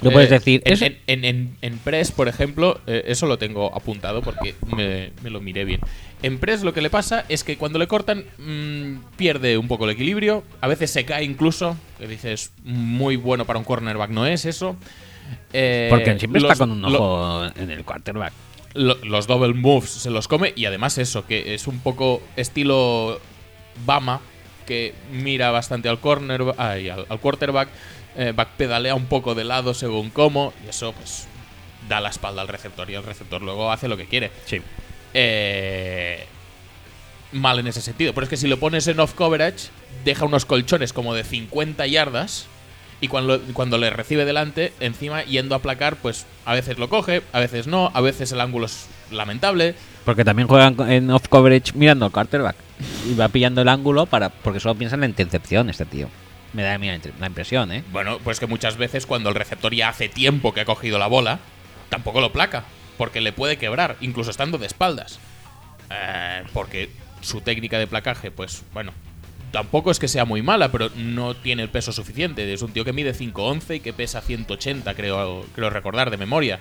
Lo 0.00 0.10
puedes 0.10 0.30
decir, 0.30 0.62
En, 1.06 1.24
en, 1.24 1.56
en- 1.62 1.78
Press, 1.78 2.10
por 2.10 2.26
ejemplo, 2.26 2.80
eh, 2.88 3.04
eso 3.06 3.26
lo 3.26 3.38
tengo 3.38 3.72
apuntado 3.72 4.20
porque 4.20 4.56
me, 4.76 5.12
me 5.22 5.30
lo 5.30 5.40
miré 5.40 5.64
bien. 5.64 5.80
En 6.24 6.38
Press 6.38 6.62
lo 6.64 6.74
que 6.74 6.82
le 6.82 6.90
pasa 6.90 7.24
es 7.28 7.44
que 7.44 7.56
cuando 7.56 7.78
le 7.78 7.86
cortan 7.86 8.24
mm, 8.38 9.14
pierde 9.16 9.56
un 9.58 9.68
poco 9.68 9.84
el 9.84 9.90
equilibrio, 9.92 10.42
a 10.60 10.66
veces 10.66 10.90
se 10.90 11.04
cae 11.04 11.22
incluso, 11.22 11.76
que 12.00 12.08
dices, 12.08 12.50
muy 12.64 13.14
bueno 13.14 13.44
para 13.44 13.60
un 13.60 13.64
cornerback 13.64 14.10
no 14.10 14.26
es 14.26 14.44
eso. 14.44 14.74
Eh, 15.52 15.86
Porque 15.88 16.18
siempre 16.18 16.40
los- 16.40 16.50
está 16.50 16.64
con 16.64 16.72
un 16.72 16.82
lo- 16.82 16.88
ojo 17.44 17.44
en 17.54 17.70
el 17.70 17.84
quarterback. 17.84 18.32
Lo- 18.74 18.96
los 19.04 19.26
double 19.26 19.54
moves 19.54 19.90
se 19.90 20.10
los 20.10 20.28
come 20.28 20.52
y 20.56 20.64
además 20.64 20.98
eso, 20.98 21.26
que 21.26 21.54
es 21.54 21.66
un 21.66 21.80
poco 21.80 22.22
estilo 22.36 23.20
Bama, 23.86 24.20
que 24.66 24.94
mira 25.10 25.50
bastante 25.50 25.88
al 25.88 25.98
corner, 26.00 26.42
ay, 26.58 26.88
al, 26.88 27.06
al 27.08 27.18
quarterback, 27.20 27.68
eh, 28.16 28.32
backpedalea 28.34 28.94
un 28.94 29.06
poco 29.06 29.34
de 29.34 29.44
lado 29.44 29.74
según 29.74 30.10
cómo, 30.10 30.52
y 30.64 30.68
eso 30.68 30.92
pues 30.92 31.26
da 31.88 32.00
la 32.00 32.10
espalda 32.10 32.42
al 32.42 32.48
receptor 32.48 32.88
y 32.90 32.94
el 32.94 33.02
receptor 33.02 33.42
luego 33.42 33.72
hace 33.72 33.88
lo 33.88 33.96
que 33.96 34.06
quiere. 34.06 34.30
Sí. 34.46 34.60
Eh, 35.14 36.24
mal 37.32 37.58
en 37.58 37.66
ese 37.66 37.80
sentido, 37.80 38.12
pero 38.14 38.24
es 38.24 38.28
que 38.30 38.36
si 38.36 38.46
lo 38.46 38.58
pones 38.58 38.86
en 38.88 39.00
off 39.00 39.14
coverage, 39.14 39.68
deja 40.04 40.24
unos 40.26 40.44
colchones 40.44 40.92
como 40.92 41.14
de 41.14 41.24
50 41.24 41.86
yardas. 41.86 42.46
Y 43.02 43.08
cuando, 43.08 43.40
cuando 43.52 43.78
le 43.78 43.90
recibe 43.90 44.24
delante, 44.24 44.72
encima 44.78 45.24
yendo 45.24 45.56
a 45.56 45.58
aplacar, 45.58 45.96
pues 45.96 46.24
a 46.44 46.54
veces 46.54 46.78
lo 46.78 46.88
coge, 46.88 47.20
a 47.32 47.40
veces 47.40 47.66
no, 47.66 47.90
a 47.94 48.00
veces 48.00 48.30
el 48.30 48.40
ángulo 48.40 48.66
es 48.66 48.86
lamentable. 49.10 49.74
Porque 50.04 50.24
también 50.24 50.46
juegan 50.46 50.76
en 50.88 51.10
off 51.10 51.26
coverage 51.26 51.72
mirando 51.74 52.04
al 52.06 52.12
quarterback. 52.12 52.54
Y 53.10 53.16
va 53.16 53.28
pillando 53.28 53.60
el 53.60 53.68
ángulo 53.68 54.06
para 54.06 54.28
porque 54.28 54.60
solo 54.60 54.76
piensa 54.76 54.94
en 54.94 55.00
la 55.00 55.08
intercepción 55.08 55.68
este 55.68 55.84
tío. 55.84 56.08
Me 56.52 56.62
da 56.62 56.78
la 56.78 57.26
impresión, 57.26 57.72
¿eh? 57.72 57.82
Bueno, 57.90 58.20
pues 58.22 58.38
que 58.38 58.46
muchas 58.46 58.76
veces 58.76 59.04
cuando 59.04 59.30
el 59.30 59.34
receptor 59.34 59.74
ya 59.74 59.88
hace 59.88 60.08
tiempo 60.08 60.54
que 60.54 60.60
ha 60.60 60.64
cogido 60.64 61.00
la 61.00 61.08
bola, 61.08 61.40
tampoco 61.88 62.20
lo 62.20 62.30
placa, 62.30 62.62
porque 62.98 63.20
le 63.20 63.32
puede 63.32 63.58
quebrar, 63.58 63.96
incluso 64.00 64.30
estando 64.30 64.58
de 64.58 64.66
espaldas. 64.66 65.18
Eh, 65.90 66.44
porque 66.52 66.88
su 67.20 67.40
técnica 67.40 67.80
de 67.80 67.88
placaje, 67.88 68.30
pues 68.30 68.62
bueno, 68.72 68.92
tampoco 69.52 69.90
es 69.90 69.98
que 69.98 70.08
sea 70.08 70.24
muy 70.24 70.42
mala, 70.42 70.72
pero 70.72 70.90
no 70.96 71.34
tiene 71.34 71.62
el 71.62 71.68
peso 71.68 71.92
suficiente. 71.92 72.52
Es 72.52 72.62
un 72.62 72.72
tío 72.72 72.84
que 72.84 72.92
mide 72.92 73.14
5'11 73.14 73.76
y 73.76 73.80
que 73.80 73.92
pesa 73.92 74.20
180, 74.20 74.94
creo, 74.94 75.44
creo 75.54 75.70
recordar, 75.70 76.10
de 76.10 76.16
memoria. 76.16 76.58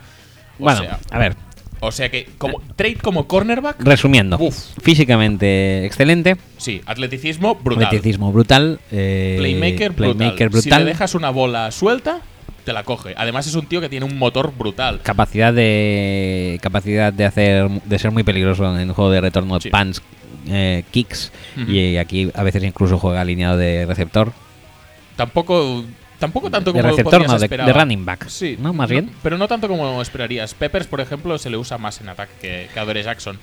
O 0.60 0.64
bueno, 0.64 0.82
sea, 0.82 1.00
a 1.10 1.18
ver, 1.18 1.36
o 1.80 1.92
sea 1.92 2.10
que 2.11 2.28
como 2.38 2.61
trade 2.76 2.98
como 2.98 3.28
cornerback, 3.28 3.82
resumiendo. 3.82 4.38
Uf. 4.40 4.56
Físicamente 4.84 5.86
excelente. 5.86 6.38
sí, 6.58 6.82
atleticismo 6.86 7.56
brutal. 7.56 7.86
Atleticismo 7.88 8.32
brutal. 8.32 8.80
eh, 8.92 9.38
Playmaker, 9.40 9.92
brutal. 9.92 10.16
playmaker 10.18 10.50
Si 10.50 10.53
brutal. 10.70 10.84
le 10.86 10.92
dejas 10.92 11.16
una 11.16 11.32
bola 11.32 11.72
suelta, 11.72 12.22
te 12.66 12.74
la 12.74 12.84
coge. 12.84 13.16
Además 13.18 13.48
es 13.48 13.56
un 13.56 13.66
tío 13.66 13.82
que 13.82 13.90
tiene 13.90 14.06
un 14.06 14.20
motor 14.20 14.53
brutal. 14.56 15.00
capacidad 15.02 15.52
de 15.52 16.60
capacidad 16.61 17.11
de 17.11 17.26
hacer 17.26 17.70
de 17.70 17.98
ser 18.00 18.11
muy 18.11 18.24
peligroso 18.24 18.72
en 18.76 18.82
el 18.82 18.92
juego 18.92 19.10
de 19.10 19.22
retorno 19.22 19.60
Sí. 19.60 19.70
pants 19.72 20.02
eh, 20.48 20.84
kicks 20.92 21.32
y 21.68 21.98
aquí 21.98 22.32
a 22.34 22.44
veces 22.44 22.64
incluso 22.64 22.98
juega 22.98 23.22
alineado 23.22 23.58
de 23.58 23.86
receptor 23.86 24.32
Tampoco, 25.16 25.84
tampoco 26.20 26.50
tanto 26.50 26.72
de 26.72 26.80
como 26.82 26.90
receptor 26.92 27.28
no 27.28 27.38
de, 27.38 27.45
esperar. 27.45 27.68
de 27.68 27.74
running 27.74 28.06
back 28.06 28.28
Sí, 28.28 28.58
no 28.60 28.74
más 28.74 28.90
bien 28.90 29.11
Pero 29.22 29.38
no 29.38 29.48
tanto 29.48 29.68
como 29.68 30.02
esperarías. 30.02 30.53
Peppers, 30.53 30.88
por 30.88 31.02
ejemplo, 31.02 31.38
se 31.38 31.50
le 31.50 31.58
usa 31.58 31.78
más 31.78 32.00
en 32.02 32.10
ataque 32.10 32.32
que, 32.42 32.68
que 32.74 32.80
a 32.80 32.86
Dore 32.86 33.03
Jackson. 33.03 33.38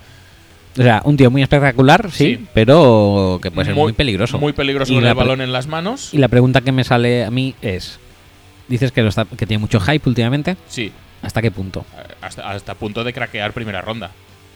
o 0.78 0.82
sea 0.82 1.02
un 1.04 1.16
tío 1.16 1.30
muy 1.30 1.42
espectacular 1.42 2.10
sí, 2.10 2.36
Sí. 2.36 2.46
pero 2.54 3.38
que 3.42 3.50
puede 3.50 3.66
ser 3.66 3.74
muy, 3.74 3.92
peligroso 3.92 4.38
Muy 4.38 4.52
peligroso 4.52 4.92
Y 4.92 4.96
con 4.96 5.06
el 5.06 5.14
balón 5.14 5.40
en 5.40 5.52
las 5.52 5.66
manos. 5.66 6.12
y 6.14 6.18
la 6.18 6.28
pregunta 6.28 6.60
que 6.62 6.72
me 6.72 6.84
sale 6.84 7.24
a 7.24 7.30
mí 7.30 7.54
es 7.62 7.98
dices 8.68 8.92
que 8.92 9.02
lo 9.02 9.08
está- 9.08 9.24
que 9.24 9.46
tiene 9.46 9.60
mucho 9.60 9.80
hype 9.80 10.08
últimamente 10.08 10.56
Sí, 10.68 10.92
hasta 11.22 11.40
qué 11.42 11.50
punto 11.50 11.84
eh, 11.96 12.14
hasta, 12.22 12.50
hasta 12.50 12.74
punto 12.74 13.02
de 13.04 13.12
craquear 13.12 13.52
primera 13.52 13.80
ronda. 13.82 14.10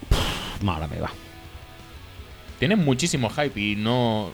Pff, 0.08 0.68
ahora 0.68 0.86
me 0.88 0.98
va 1.00 1.10
Tiene 2.62 2.76
muchísimo 2.76 3.28
hype 3.28 3.58
y 3.58 3.74
no. 3.74 4.30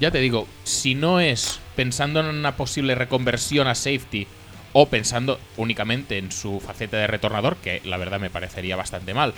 Ya 0.00 0.10
te 0.10 0.18
digo, 0.18 0.48
si 0.64 0.96
no 0.96 1.20
es 1.20 1.60
pensando 1.76 2.18
en 2.18 2.26
una 2.26 2.56
posible 2.56 2.96
reconversión 2.96 3.68
a 3.68 3.76
safety 3.76 4.26
o 4.72 4.88
pensando 4.88 5.38
únicamente 5.56 6.18
en 6.18 6.32
su 6.32 6.58
faceta 6.58 6.96
de 6.96 7.06
retornador, 7.06 7.54
que 7.58 7.80
la 7.84 7.96
verdad 7.96 8.18
me 8.18 8.30
parecería 8.30 8.74
bastante 8.74 9.14
mal, 9.14 9.32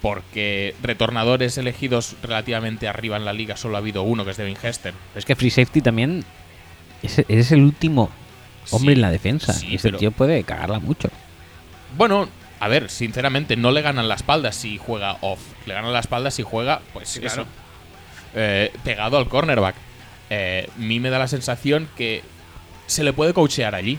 porque 0.00 0.74
retornadores 0.82 1.58
elegidos 1.58 2.16
relativamente 2.22 2.88
arriba 2.88 3.18
en 3.18 3.26
la 3.26 3.34
liga 3.34 3.58
solo 3.58 3.76
ha 3.76 3.80
habido 3.80 4.04
uno, 4.04 4.24
que 4.24 4.30
es 4.30 4.38
Devin 4.38 4.56
Hester. 4.56 4.94
Pero 5.12 5.18
es 5.18 5.26
que 5.26 5.36
free 5.36 5.50
safety 5.50 5.82
también 5.82 6.24
es, 7.02 7.26
es 7.28 7.52
el 7.52 7.60
último 7.62 8.08
hombre 8.70 8.94
Sí, 8.94 8.96
en 8.96 9.02
la 9.02 9.10
defensa 9.10 9.52
sí, 9.52 9.66
y 9.68 9.74
este 9.74 9.88
pero- 9.88 9.98
tío 9.98 10.12
puede 10.12 10.42
cagarla 10.44 10.78
mucho 10.80 11.10
Bueno, 11.98 12.26
a 12.58 12.68
ver, 12.68 12.88
sinceramente, 12.88 13.54
no 13.56 13.70
le 13.70 13.82
ganan 13.82 14.08
la 14.08 14.14
espalda 14.14 14.50
si 14.50 14.78
juega 14.78 15.18
off. 15.20 15.40
Le 15.66 15.74
ganan 15.74 15.92
la 15.92 16.00
espalda 16.00 16.30
si 16.30 16.42
juega, 16.42 16.80
pues 16.94 17.18
eso. 17.18 17.44
Eh, 18.36 18.70
pegado 18.84 19.18
al 19.18 19.28
cornerback. 19.28 19.74
Eh, 20.30 20.68
a 20.72 20.78
mí 20.78 21.00
me 21.00 21.10
da 21.10 21.18
la 21.18 21.26
sensación 21.28 21.88
que 21.96 22.22
se 22.86 23.02
le 23.02 23.12
puede 23.12 23.32
coachear 23.32 23.74
allí. 23.74 23.98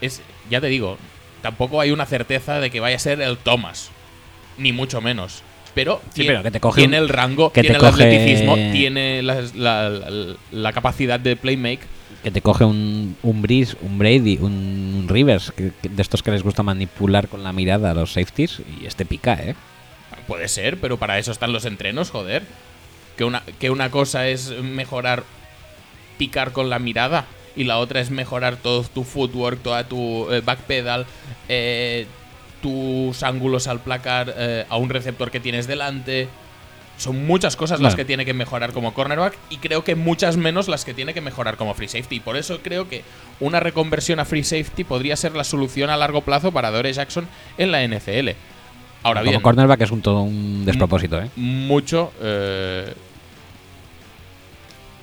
Es, 0.00 0.22
ya 0.50 0.60
te 0.60 0.66
digo, 0.66 0.98
tampoco 1.42 1.80
hay 1.80 1.90
una 1.92 2.06
certeza 2.06 2.58
de 2.60 2.70
que 2.70 2.80
vaya 2.80 2.96
a 2.96 2.98
ser 2.98 3.20
el 3.20 3.36
Thomas. 3.38 3.90
ni 4.56 4.72
mucho 4.72 5.00
menos. 5.00 5.42
Pero, 5.74 6.00
Sí, 6.10 6.20
tiene, 6.22 6.30
pero 6.30 6.42
que 6.44 6.50
te 6.52 6.60
coge 6.60 6.80
tiene 6.82 6.98
un- 6.98 7.02
el 7.02 7.08
rango, 7.08 7.50
que 7.52 7.62
te 7.62 7.68
tiene 7.70 7.76
el 7.78 7.82
coge- 7.82 8.04
atleticismo, 8.04 8.54
tiene 8.54 9.20
la, 9.22 9.40
la- 9.56 9.88
la- 9.88 10.34
la 10.52 10.72
capacidad 10.72 11.18
de 11.18 11.34
playmake. 11.34 11.80
Que 12.22 12.30
te 12.30 12.40
coge 12.40 12.64
un, 12.64 13.16
un 13.24 13.42
Breeze, 13.42 13.76
un 13.82 13.98
Brady, 13.98 14.38
un 14.40 15.06
Rivers, 15.08 15.50
que- 15.50 15.72
que 15.82 15.88
de 15.88 16.00
estos 16.02 16.22
que 16.22 16.30
les 16.30 16.44
gusta 16.44 16.62
manipular 16.62 17.26
con 17.26 17.42
la 17.42 17.52
mirada 17.52 17.90
a 17.90 17.94
los 17.94 18.12
safeties, 18.12 18.62
y 18.80 18.86
este 18.86 19.04
pica, 19.04 19.34
¿eh? 19.34 19.56
Puede 20.28 20.46
ser, 20.46 20.78
pero 20.78 20.96
para 20.96 21.18
eso 21.18 21.32
están 21.32 21.52
los 21.52 21.64
entrenos, 21.64 22.10
joder. 22.10 22.44
Que 23.16 23.24
una, 23.24 23.42
que 23.58 23.70
una 23.70 23.90
cosa 23.90 24.26
es 24.28 24.50
mejorar 24.50 25.24
picar 26.18 26.52
con 26.52 26.70
la 26.70 26.78
mirada 26.78 27.26
y 27.56 27.64
la 27.64 27.78
otra 27.78 28.00
es 28.00 28.10
mejorar 28.10 28.56
todo 28.56 28.82
tu 28.82 29.04
footwork, 29.04 29.62
toda 29.62 29.84
tu 29.84 30.30
eh, 30.30 30.40
backpedal, 30.40 31.06
eh, 31.48 32.06
tus 32.62 33.22
ángulos 33.22 33.66
al 33.66 33.80
placar 33.80 34.34
eh, 34.36 34.64
a 34.68 34.76
un 34.76 34.90
receptor 34.90 35.30
que 35.30 35.40
tienes 35.40 35.66
delante. 35.66 36.28
Son 36.96 37.26
muchas 37.26 37.56
cosas 37.56 37.80
las 37.80 37.96
que 37.96 38.04
tiene 38.04 38.24
que 38.24 38.34
mejorar 38.34 38.72
como 38.72 38.94
cornerback 38.94 39.36
y 39.50 39.56
creo 39.56 39.82
que 39.82 39.96
muchas 39.96 40.36
menos 40.36 40.68
las 40.68 40.84
que 40.84 40.94
tiene 40.94 41.12
que 41.12 41.20
mejorar 41.20 41.56
como 41.56 41.74
free 41.74 41.88
safety. 41.88 42.20
Por 42.20 42.36
eso 42.36 42.60
creo 42.62 42.88
que 42.88 43.02
una 43.40 43.58
reconversión 43.58 44.20
a 44.20 44.24
free 44.24 44.44
safety 44.44 44.84
podría 44.84 45.16
ser 45.16 45.34
la 45.34 45.42
solución 45.42 45.90
a 45.90 45.96
largo 45.96 46.20
plazo 46.20 46.52
para 46.52 46.70
Dore 46.70 46.92
Jackson 46.92 47.26
en 47.58 47.72
la 47.72 47.84
NFL. 47.84 48.30
Ahora 49.04 49.20
Como 49.20 49.32
bien, 49.32 49.42
cornerback 49.42 49.82
es 49.82 49.90
un 49.90 50.00
todo 50.00 50.22
un 50.22 50.64
despropósito, 50.64 51.20
¿eh? 51.20 51.28
mucho. 51.36 52.10
eh, 52.22 52.92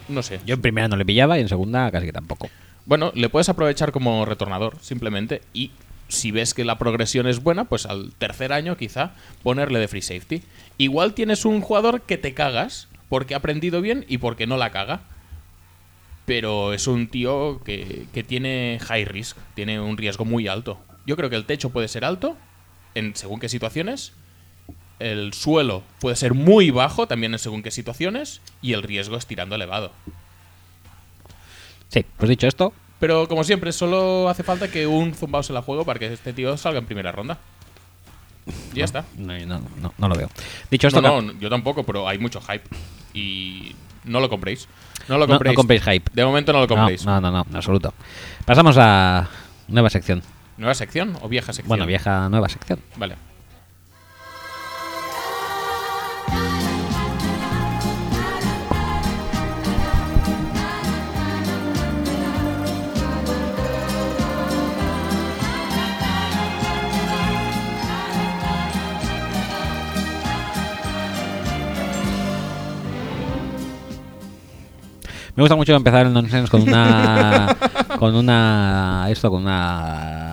no 0.08 0.24
sé. 0.24 0.40
Yo 0.44 0.56
en 0.56 0.62
primera 0.62 0.88
no 0.88 0.96
le 0.96 1.06
pillaba 1.06 1.38
y 1.38 1.42
en 1.42 1.48
segunda 1.48 1.90
casi 1.92 2.08
que 2.08 2.12
tampoco. 2.12 2.50
Bueno, 2.88 3.12
le 3.14 3.30
puedes 3.30 3.48
aprovechar 3.48 3.92
como 3.92 4.26
retornador, 4.26 4.76
simplemente. 4.82 5.44
Y 5.54 5.70
si 6.08 6.32
ves 6.32 6.56
que 6.56 6.66
la 6.66 6.80
progresión 6.80 7.28
es 7.28 7.44
buena, 7.44 7.66
pues 7.66 7.86
al 7.86 8.12
tercer 8.18 8.54
año 8.54 8.76
quizá 8.76 9.12
ponerle 9.44 9.78
de 9.78 9.88
free 9.88 10.02
safety. 10.02 10.42
Igual 10.80 11.14
tienes 11.14 11.46
un 11.46 11.62
jugador 11.62 12.02
que 12.02 12.18
te 12.18 12.34
cagas 12.34 12.88
porque 13.08 13.36
ha 13.36 13.38
aprendido 13.38 13.82
bien 13.82 14.04
y 14.10 14.18
porque 14.18 14.48
no 14.48 14.58
la 14.58 14.72
caga. 14.72 15.02
Pero 16.26 16.74
es 16.74 16.88
un 16.88 17.08
tío 17.08 17.62
que, 17.64 18.08
que 18.14 18.24
tiene 18.24 18.80
high 18.82 19.06
risk, 19.06 19.38
tiene 19.54 19.80
un 19.80 19.96
riesgo 19.96 20.26
muy 20.26 20.48
alto. 20.48 20.80
Yo 21.06 21.16
creo 21.16 21.30
que 21.30 21.36
el 21.36 21.46
techo 21.46 21.70
puede 21.70 21.88
ser 21.88 22.04
alto, 22.04 22.36
en 22.96 23.16
según 23.16 23.40
qué 23.40 23.50
situaciones. 23.50 24.14
El 25.00 25.34
suelo 25.34 25.84
puede 26.00 26.16
ser 26.16 26.34
muy 26.34 26.70
bajo, 26.70 27.08
también 27.08 27.34
en 27.34 27.40
según 27.40 27.64
qué 27.64 27.72
situaciones. 27.72 28.42
Y 28.62 28.74
el 28.74 28.84
riesgo 28.84 29.18
es 29.18 29.26
tirando 29.26 29.56
elevado. 29.56 29.92
Sí, 31.90 32.06
pues 32.18 32.30
dicho 32.30 32.48
esto, 32.48 32.74
Pero 33.00 33.28
como 33.28 33.44
siempre, 33.44 33.72
solo 33.72 34.30
hace 34.30 34.44
falta 34.44 34.70
que 34.70 34.88
un 34.88 35.14
zumbao 35.14 35.44
se 35.44 35.54
la 35.54 35.62
juego 35.62 35.84
para 35.84 36.00
que 36.00 36.14
este 36.14 36.34
tío 36.34 36.56
salga 36.56 36.80
en 36.80 36.86
primera 36.86 37.12
ronda. 37.12 37.40
Y 38.74 38.78
ya 38.78 38.86
está. 38.86 39.06
no, 39.18 39.38
no, 39.40 39.62
no, 39.82 39.94
no 39.98 40.08
lo 40.08 40.16
veo. 40.16 40.30
Dicho 40.70 40.88
esto, 40.88 41.02
No, 41.02 41.22
no, 41.22 41.34
yo 41.40 41.50
tampoco, 41.50 41.84
pero 41.84 42.08
hay 42.08 42.18
mucho 42.18 42.40
hype. 42.42 42.64
Y 43.14 43.76
no 44.04 44.20
lo 44.20 44.30
compréis. 44.30 44.68
No 45.08 45.18
lo 45.18 45.28
compréis. 45.28 45.54
no 45.54 45.58
compréis 45.58 45.84
hype. 45.84 46.12
De 46.14 46.24
momento 46.24 46.54
no 46.54 46.60
lo 46.60 46.68
compréis. 46.68 47.06
no, 47.06 47.20
no, 47.20 47.32
no, 47.32 47.46
en 47.50 47.56
absoluto. 47.56 47.94
Pasamos 48.46 48.78
a 48.80 49.28
nueva 49.68 49.90
sección. 49.90 50.22
¿Nueva 50.58 50.76
sección 50.76 51.18
o 51.22 51.30
vieja 51.30 51.54
sección? 51.54 51.70
Bueno, 51.70 51.86
vieja 51.86 52.30
nueva 52.30 52.50
sección. 52.50 52.80
Vale. 52.96 53.16
Me 75.36 75.44
gusta 75.44 75.56
mucho 75.56 75.74
empezar 75.74 76.06
el 76.06 76.14
nonsense 76.14 76.52
con 76.52 76.62
una 76.62 77.58
con 78.00 78.16
una 78.16 79.08
esto 79.10 79.30
con 79.32 79.44
una 79.44 80.31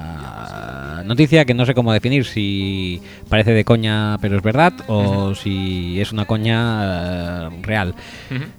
noticia 1.08 1.44
que 1.44 1.54
no 1.54 1.66
sé 1.66 1.74
cómo 1.74 1.92
definir 1.92 2.24
si 2.24 3.00
parece 3.28 3.50
de 3.52 3.64
coña 3.64 4.16
pero 4.20 4.36
es 4.36 4.42
verdad 4.42 4.72
o 4.86 5.34
si 5.34 6.00
es 6.00 6.12
una 6.12 6.24
coña 6.26 7.46
eh, 7.46 7.48
real. 7.62 7.94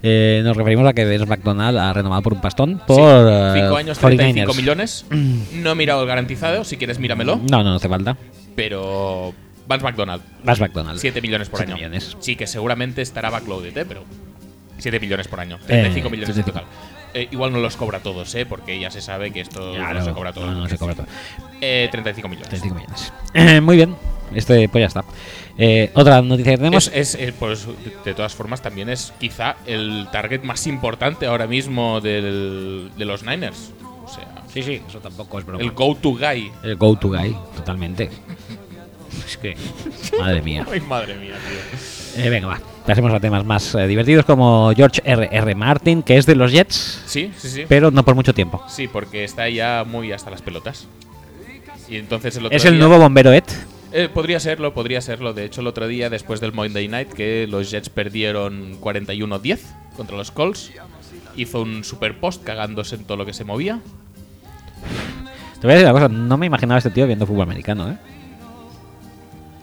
Eh, 0.03 0.41
nos 0.43 0.57
referimos 0.57 0.85
a 0.87 0.93
que 0.93 1.05
Vince 1.05 1.25
McDonald 1.25 1.77
ha 1.77 1.93
renovado 1.93 2.21
por 2.23 2.33
un 2.33 2.41
pastón 2.41 2.81
por 2.85 2.97
Sí, 2.97 3.01
eh, 3.01 3.61
5 3.63 3.77
años, 3.77 4.01
49ers. 4.01 4.17
35 4.17 4.53
millones. 4.55 5.05
No 5.53 5.71
he 5.71 5.75
mirado 5.75 6.01
el 6.01 6.07
garantizado, 6.07 6.63
si 6.63 6.75
quieres 6.77 6.99
míramelo. 6.99 7.37
No, 7.37 7.57
no, 7.63 7.69
no 7.69 7.75
hace 7.75 7.87
falta. 7.89 8.17
Pero 8.55 9.33
Vance 9.67 9.83
McDonald, 9.85 10.21
Vas 10.43 10.59
McDonald. 10.59 10.99
7 10.99 11.21
millones 11.21 11.47
por 11.49 11.61
año. 11.61 11.75
millones. 11.75 12.17
Sí, 12.19 12.35
que 12.35 12.47
seguramente 12.47 13.01
estará 13.01 13.29
backloaded, 13.29 13.77
¿eh? 13.77 13.85
Pero 13.87 14.03
7 14.79 14.99
millones 14.99 15.27
por 15.27 15.39
año. 15.39 15.57
35 15.67 16.07
Eh, 16.07 16.11
millones 16.11 16.29
en 16.37 16.43
35. 16.43 16.51
total. 16.51 16.88
Eh, 17.13 17.27
igual 17.31 17.51
no 17.51 17.59
los 17.59 17.75
cobra 17.75 17.99
todos, 18.01 18.33
¿eh? 18.35 18.45
Porque 18.45 18.79
ya 18.79 18.91
se 18.91 19.01
sabe 19.01 19.31
que 19.31 19.41
esto 19.41 19.73
Claro, 19.73 19.99
no 19.99 20.05
se 20.05 20.11
cobra 20.11 20.31
todo. 20.33 20.45
no, 20.45 20.53
no 20.53 20.67
se 20.69 20.77
cobra 20.77 20.95
todo. 20.95 21.07
Eh, 21.61 21.87
35 21.91 22.27
millones. 22.29 22.49
35 22.49 22.75
millones. 22.75 23.13
Eh, 23.33 23.61
muy 23.61 23.75
bien. 23.77 23.95
Este, 24.33 24.69
pues 24.69 24.81
ya 24.83 24.87
está. 24.87 25.03
Eh, 25.57 25.89
otra 25.95 26.21
noticia 26.21 26.51
que 26.53 26.57
tenemos. 26.57 26.91
Es, 26.93 27.15
es, 27.15 27.31
pues, 27.33 27.67
de- 28.05 28.13
todas 28.13 28.35
formas, 28.35 28.61
también 28.61 28.89
es 28.89 29.11
quizá 29.19 29.55
el 29.65 30.07
target 30.11 30.43
más 30.43 30.67
importante 30.67 31.25
ahora 31.25 31.47
mismo 31.47 31.99
del- 31.99 32.91
de 32.95 33.05
los 33.05 33.23
Niners. 33.23 33.71
O 34.05 34.07
sea, 34.07 34.43
sí, 34.53 34.61
sí, 34.61 34.81
eso 34.87 34.99
tampoco 34.99 35.39
es 35.39 35.45
broma. 35.45 35.63
el 35.63 35.71
go-to 35.71 36.11
guy. 36.11 36.51
El 36.63 36.75
go-to 36.75 37.07
guy, 37.09 37.35
totalmente. 37.55 38.09
Es 39.25 39.37
que, 39.37 39.55
madre 40.19 40.41
mía. 40.41 40.65
Ay, 40.71 40.81
madre 40.81 41.15
mía, 41.15 41.33
tío. 42.15 42.23
Eh, 42.23 42.29
venga, 42.29 42.47
va. 42.47 42.59
Pasemos 42.89 43.13
a 43.13 43.19
temas 43.19 43.45
más 43.45 43.75
eh, 43.75 43.85
divertidos 43.85 44.25
como 44.25 44.73
George 44.75 44.99
R. 45.05 45.29
R. 45.31 45.53
Martin, 45.53 46.01
que 46.01 46.17
es 46.17 46.25
de 46.25 46.33
los 46.33 46.51
Jets, 46.51 47.03
Sí, 47.05 47.31
sí, 47.37 47.47
sí. 47.47 47.65
pero 47.69 47.91
no 47.91 48.03
por 48.03 48.15
mucho 48.15 48.33
tiempo. 48.33 48.63
Sí, 48.67 48.87
porque 48.87 49.23
está 49.23 49.47
ya 49.47 49.85
muy 49.87 50.11
hasta 50.11 50.31
las 50.31 50.41
pelotas. 50.41 50.87
Y 51.87 51.97
entonces 51.97 52.35
el 52.37 52.47
otro 52.47 52.57
Es 52.57 52.65
el 52.65 52.73
día- 52.73 52.79
nuevo 52.87 52.97
bombero 52.97 53.31
Ed. 53.31 53.43
Eh, 53.91 54.09
podría 54.11 54.39
serlo, 54.39 54.73
podría 54.73 55.01
serlo. 55.01 55.33
De 55.33 55.45
hecho, 55.45 55.61
el 55.61 55.67
otro 55.67 55.87
día, 55.87 56.09
después 56.09 56.41
del 56.41 56.51
Monday 56.51 56.87
Night, 56.87 57.09
que 57.13 57.45
los 57.47 57.69
Jets 57.69 57.89
perdieron 57.89 58.79
41-10 58.81 59.59
contra 59.95 60.17
los 60.17 60.31
Colts, 60.31 60.71
hizo 61.35 61.61
un 61.61 61.83
super 61.83 62.19
post 62.19 62.43
cagándose 62.43 62.95
en 62.95 63.03
todo 63.03 63.17
lo 63.17 63.25
que 63.27 63.33
se 63.33 63.43
movía. 63.43 63.81
Te 65.61 65.67
voy 65.67 65.73
a 65.73 65.75
decir 65.75 65.85
una 65.91 65.93
cosa, 65.93 66.07
no 66.09 66.37
me 66.37 66.47
imaginaba 66.47 66.77
a 66.77 66.79
este 66.79 66.89
tío 66.89 67.05
viendo 67.05 67.27
fútbol 67.27 67.43
americano, 67.43 67.91
¿eh? 67.91 67.97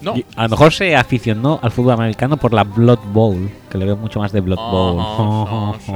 No. 0.00 0.16
Y 0.16 0.24
A 0.36 0.44
lo 0.44 0.48
mejor 0.50 0.72
se 0.72 0.94
aficionó 0.94 1.58
al 1.62 1.70
fútbol 1.70 1.94
americano 1.94 2.36
por 2.36 2.52
la 2.52 2.64
Blood 2.64 3.00
Bowl, 3.12 3.50
que 3.70 3.78
le 3.78 3.86
veo 3.86 3.96
mucho 3.96 4.18
más 4.18 4.32
de 4.32 4.40
Blood 4.40 4.56
Bowl. 4.58 4.96
Oh, 5.00 5.76
oh. 5.88 5.94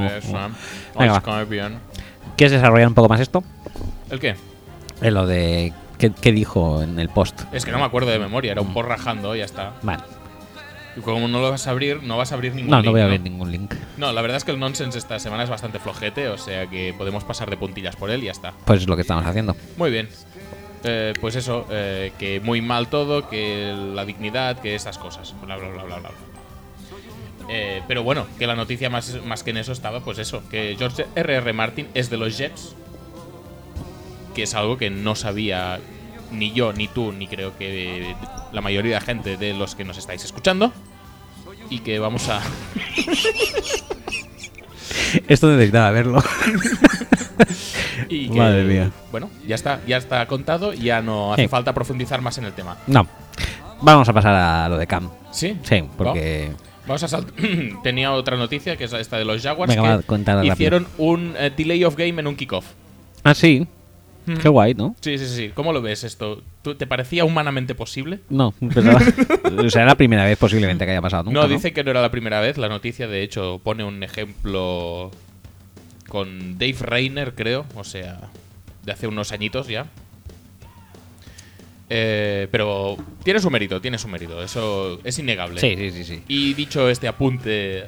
Venga, 0.99 1.21
va. 1.21 1.45
bien. 1.45 1.79
¿Quieres 2.37 2.53
desarrollar 2.53 2.89
un 2.89 2.95
poco 2.95 3.09
más 3.09 3.21
esto? 3.21 3.43
¿El 4.11 4.19
qué? 4.19 4.37
En 5.03 5.15
lo 5.15 5.27
de. 5.27 5.73
¿qué, 5.99 6.11
qué 6.11 6.33
dijo 6.33 6.83
en 6.83 6.99
el 6.99 7.11
post? 7.11 7.43
Es 7.53 7.65
que 7.65 7.71
no 7.71 7.79
me 7.79 7.85
acuerdo 7.85 8.11
de 8.11 8.19
memoria, 8.19 8.53
era 8.53 8.63
un 8.63 8.73
post 8.73 8.89
rajando, 8.89 9.37
ya 9.37 9.45
está. 9.45 9.75
Vale. 9.83 10.03
Y 10.97 11.01
como 11.03 11.29
no 11.29 11.41
lo 11.41 11.51
vas 11.51 11.67
a 11.69 11.71
abrir, 11.71 12.03
no 12.03 12.17
vas 12.17 12.33
a 12.33 12.35
abrir 12.35 12.55
ningún 12.55 12.71
No, 12.71 12.79
link, 12.79 12.87
no 12.87 12.93
voy 12.93 13.01
a 13.01 13.07
ver 13.07 13.21
ningún 13.21 13.53
link. 13.53 13.75
No, 13.97 14.13
la 14.13 14.23
verdad 14.23 14.39
es 14.39 14.45
que 14.45 14.51
el 14.51 14.59
nonsense 14.59 14.99
esta 14.99 15.19
semana 15.21 15.45
es 15.45 15.51
bastante 15.51 15.79
flojete, 15.79 16.29
o 16.29 16.39
sea 16.39 16.67
que 16.67 16.95
podemos 16.97 17.23
pasar 17.23 17.49
de 17.49 17.57
puntillas 17.57 17.95
por 17.95 18.11
él 18.11 18.23
y 18.23 18.27
ya 18.27 18.33
está. 18.33 18.53
Pues 18.65 18.81
es 18.81 18.89
lo 18.89 18.97
que 18.97 19.03
estamos 19.03 19.25
haciendo. 19.25 19.55
Muy 19.77 19.91
bien. 19.91 20.09
Eh, 20.83 21.13
pues 21.21 21.37
eso, 21.37 21.67
eh, 21.71 22.13
que 22.19 22.41
muy 22.41 22.63
mal 22.63 22.89
todo, 22.89 23.29
que 23.29 23.75
la 23.95 24.05
dignidad, 24.05 24.59
que 24.61 24.75
esas 24.75 24.99
cosas. 24.99 25.35
Bla, 25.43 25.57
bla, 25.57 25.69
bla, 25.69 25.85
bla, 25.85 25.99
bla. 25.99 26.11
Eh, 27.49 27.83
pero 27.89 28.03
bueno, 28.03 28.27
que 28.39 28.47
la 28.47 28.55
noticia 28.55 28.89
más, 28.91 29.23
más 29.25 29.43
que 29.43 29.51
en 29.51 29.59
eso 29.59 29.73
estaba, 29.73 30.01
pues 30.01 30.19
eso, 30.19 30.43
que 30.49 30.77
George 30.79 31.07
R.R. 31.15 31.53
Martin 31.53 31.89
es 31.95 32.09
de 32.09 32.17
los 32.17 32.39
Jets, 32.39 32.77
que 34.35 34.45
es 34.45 34.55
algo 34.55 34.79
que 34.79 34.89
no 34.89 35.17
sabía 35.17 35.81
ni 36.31 36.53
yo, 36.53 36.73
ni 36.73 36.89
tú, 36.89 37.13
ni 37.13 37.27
creo 37.27 37.57
que 37.59 38.15
la 38.53 38.61
mayoría 38.61 39.01
de 39.01 39.05
gente 39.05 39.37
de 39.37 39.53
los 39.53 39.75
que 39.75 39.85
nos 39.85 39.99
estáis 39.99 40.25
escuchando. 40.25 40.73
Y 41.69 41.81
que 41.81 41.99
vamos 41.99 42.29
a... 42.29 42.41
Esto 45.29 45.51
necesitaba 45.51 45.91
verlo. 45.91 46.23
y 48.09 48.29
que, 48.29 48.39
Madre 48.39 48.65
mía. 48.65 48.91
Bueno, 49.11 49.31
ya 49.47 49.55
está, 49.55 49.81
ya 49.87 49.97
está 49.97 50.27
contado, 50.27 50.73
ya 50.73 51.01
no 51.03 51.33
hace 51.33 51.43
Sí. 51.43 51.49
falta 51.49 51.73
profundizar 51.73 52.21
más 52.23 52.39
en 52.39 52.45
el 52.45 52.53
tema. 52.53 52.77
No. 52.87 53.07
Vamos 53.83 54.09
a 54.09 54.13
pasar 54.13 54.35
a 54.35 54.69
lo 54.69 54.77
de 54.77 54.87
Cam. 54.87 55.09
¿Sí? 55.31 55.57
Sí, 55.63 55.85
porque. 55.97 56.53
Vamos 56.87 57.03
a 57.03 57.09
saltar. 57.09 57.33
Tenía 57.83 58.13
otra 58.13 58.37
noticia 58.37 58.77
que 58.77 58.85
es 58.85 58.93
esta 58.93 59.17
de 59.19 59.25
los 59.25 59.43
Jaguars. 59.43 59.75
Venga, 59.75 59.83
que 59.91 59.97
va, 59.97 60.03
cuéntala 60.03 60.39
rápido. 60.39 60.55
hicieron 60.55 60.87
un 60.99 61.35
eh, 61.39 61.51
delay 61.57 61.85
of 61.85 61.97
game 61.97 62.21
en 62.21 62.27
un 62.27 62.37
kickoff. 62.37 62.67
Ah, 63.23 63.35
sí. 63.35 63.67
Qué 64.39 64.49
guay, 64.49 64.75
¿no? 64.75 64.95
Sí, 65.01 65.19
sí, 65.19 65.27
sí. 65.27 65.51
¿Cómo 65.55 65.73
lo 65.73 65.81
ves 65.83 66.05
esto? 66.05 66.43
¿Tú- 66.63 66.75
¿Te 66.75 66.87
parecía 66.87 67.25
humanamente 67.25 67.75
posible? 67.75 68.21
No, 68.29 68.53
pensaba- 68.53 69.01
o 69.65 69.71
sea, 69.71 69.83
era 69.83 69.91
la 69.93 69.97
primera 69.97 70.25
vez 70.25 70.39
posiblemente 70.39 70.85
que 70.85 70.91
haya 70.93 71.03
pasado 71.03 71.25
nunca. 71.25 71.35
no, 71.41 71.47
¿no? 71.47 71.49
dice 71.53 71.73
que 71.73 71.83
no 71.85 71.91
era 71.91 72.01
la 72.03 72.11
primera 72.11 72.41
vez. 72.41 72.59
La 72.59 72.69
noticia, 72.69 73.07
de 73.09 73.23
hecho, 73.23 73.61
pone 73.65 73.85
un 73.85 74.03
ejemplo 74.03 75.11
con 76.09 76.59
Dave 76.59 76.77
Rayner, 76.81 77.35
creo. 77.35 77.65
O 77.77 77.85
sea, 77.85 78.21
de 78.85 78.93
hace 78.93 79.07
unos 79.07 79.33
añitos 79.33 79.67
ya. 79.69 79.87
Eh, 81.93 82.47
pero 82.53 82.97
tiene 83.25 83.41
su 83.41 83.51
mérito, 83.51 83.81
tiene 83.81 83.99
su 83.99 84.07
mérito. 84.09 84.43
Eso 84.43 85.01
es 85.05 85.19
innegable. 85.19 85.61
Sí, 85.61 85.75
sí, 85.77 85.91
sí, 85.91 86.05
sí. 86.05 86.23
Y 86.29 86.55
dicho 86.55 86.89
este 86.89 87.09
apunte 87.09 87.85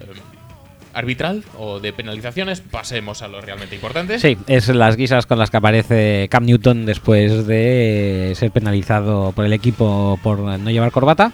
arbitral 0.95 1.45
o 1.59 1.81
de 1.81 1.93
penalizaciones, 1.93 2.61
pasemos 2.61 3.23
a 3.23 3.29
lo 3.29 3.41
realmente 3.41 3.75
importante. 3.75 4.19
Sí, 4.19 4.37
es 4.47 4.69
las 4.69 4.97
guisas 4.97 5.27
con 5.27 5.39
las 5.39 5.51
que 5.51 5.57
aparece 5.57 6.29
Cam 6.31 6.45
Newton 6.45 6.87
después 6.87 7.47
de 7.47 8.33
ser 8.37 8.51
penalizado 8.51 9.33
por 9.33 9.45
el 9.45 9.53
equipo 9.53 10.19
por 10.23 10.39
no 10.39 10.71
llevar 10.71 10.93
corbata. 10.93 11.33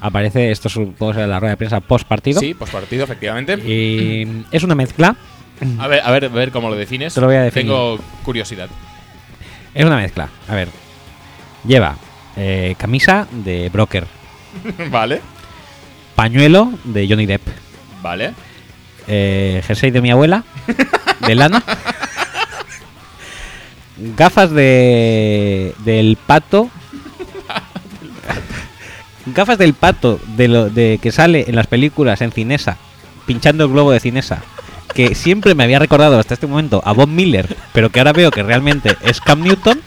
Aparece, 0.00 0.50
esto 0.50 0.68
supongo 0.70 1.12
ser 1.12 1.28
la 1.28 1.38
rueda 1.40 1.52
de 1.52 1.56
prensa 1.58 1.80
post 1.80 2.08
partido. 2.08 2.40
Sí, 2.40 2.54
pues 2.54 2.70
partido, 2.70 3.04
efectivamente. 3.04 3.54
Y 3.54 4.44
es 4.50 4.62
una 4.62 4.74
mezcla. 4.74 5.14
A 5.78 5.88
ver, 5.88 6.00
a 6.02 6.10
ver, 6.10 6.24
a 6.24 6.28
ver 6.28 6.50
cómo 6.52 6.70
lo 6.70 6.76
defines. 6.76 7.12
Te 7.12 7.20
lo 7.20 7.26
voy 7.26 7.36
a 7.36 7.42
definir. 7.42 7.66
Tengo 7.66 7.98
curiosidad. 8.24 8.70
Es 9.74 9.84
una 9.84 9.96
mezcla. 9.96 10.28
A 10.48 10.54
ver. 10.54 10.68
Lleva 11.66 11.96
eh, 12.36 12.76
camisa 12.78 13.26
de 13.32 13.68
broker, 13.68 14.06
vale, 14.90 15.20
pañuelo 16.14 16.72
de 16.84 17.08
Johnny 17.08 17.26
Depp, 17.26 17.42
vale. 18.00 18.32
Eh, 19.08 19.62
jersey 19.66 19.90
de 19.90 20.00
mi 20.00 20.10
abuela, 20.10 20.44
de 21.26 21.34
lana, 21.34 21.62
gafas 24.16 24.50
de 24.50 25.74
del 25.84 26.16
pato, 26.26 26.70
gafas 29.26 29.58
del 29.58 29.74
pato 29.74 30.20
de 30.36 30.48
lo 30.48 30.70
de 30.70 30.98
que 31.02 31.12
sale 31.12 31.46
en 31.48 31.56
las 31.56 31.66
películas 31.66 32.20
en 32.20 32.32
Cinesa, 32.32 32.76
pinchando 33.26 33.64
el 33.64 33.70
globo 33.70 33.92
de 33.92 34.00
Cinesa, 34.00 34.42
que 34.94 35.14
siempre 35.14 35.54
me 35.54 35.64
había 35.64 35.78
recordado 35.78 36.18
hasta 36.18 36.34
este 36.34 36.46
momento 36.46 36.82
a 36.84 36.92
Bob 36.92 37.08
Miller, 37.08 37.56
pero 37.72 37.90
que 37.90 38.00
ahora 38.00 38.12
veo 38.12 38.30
que 38.30 38.42
realmente 38.42 38.96
es 39.02 39.20
Cam 39.20 39.42
Newton. 39.42 39.80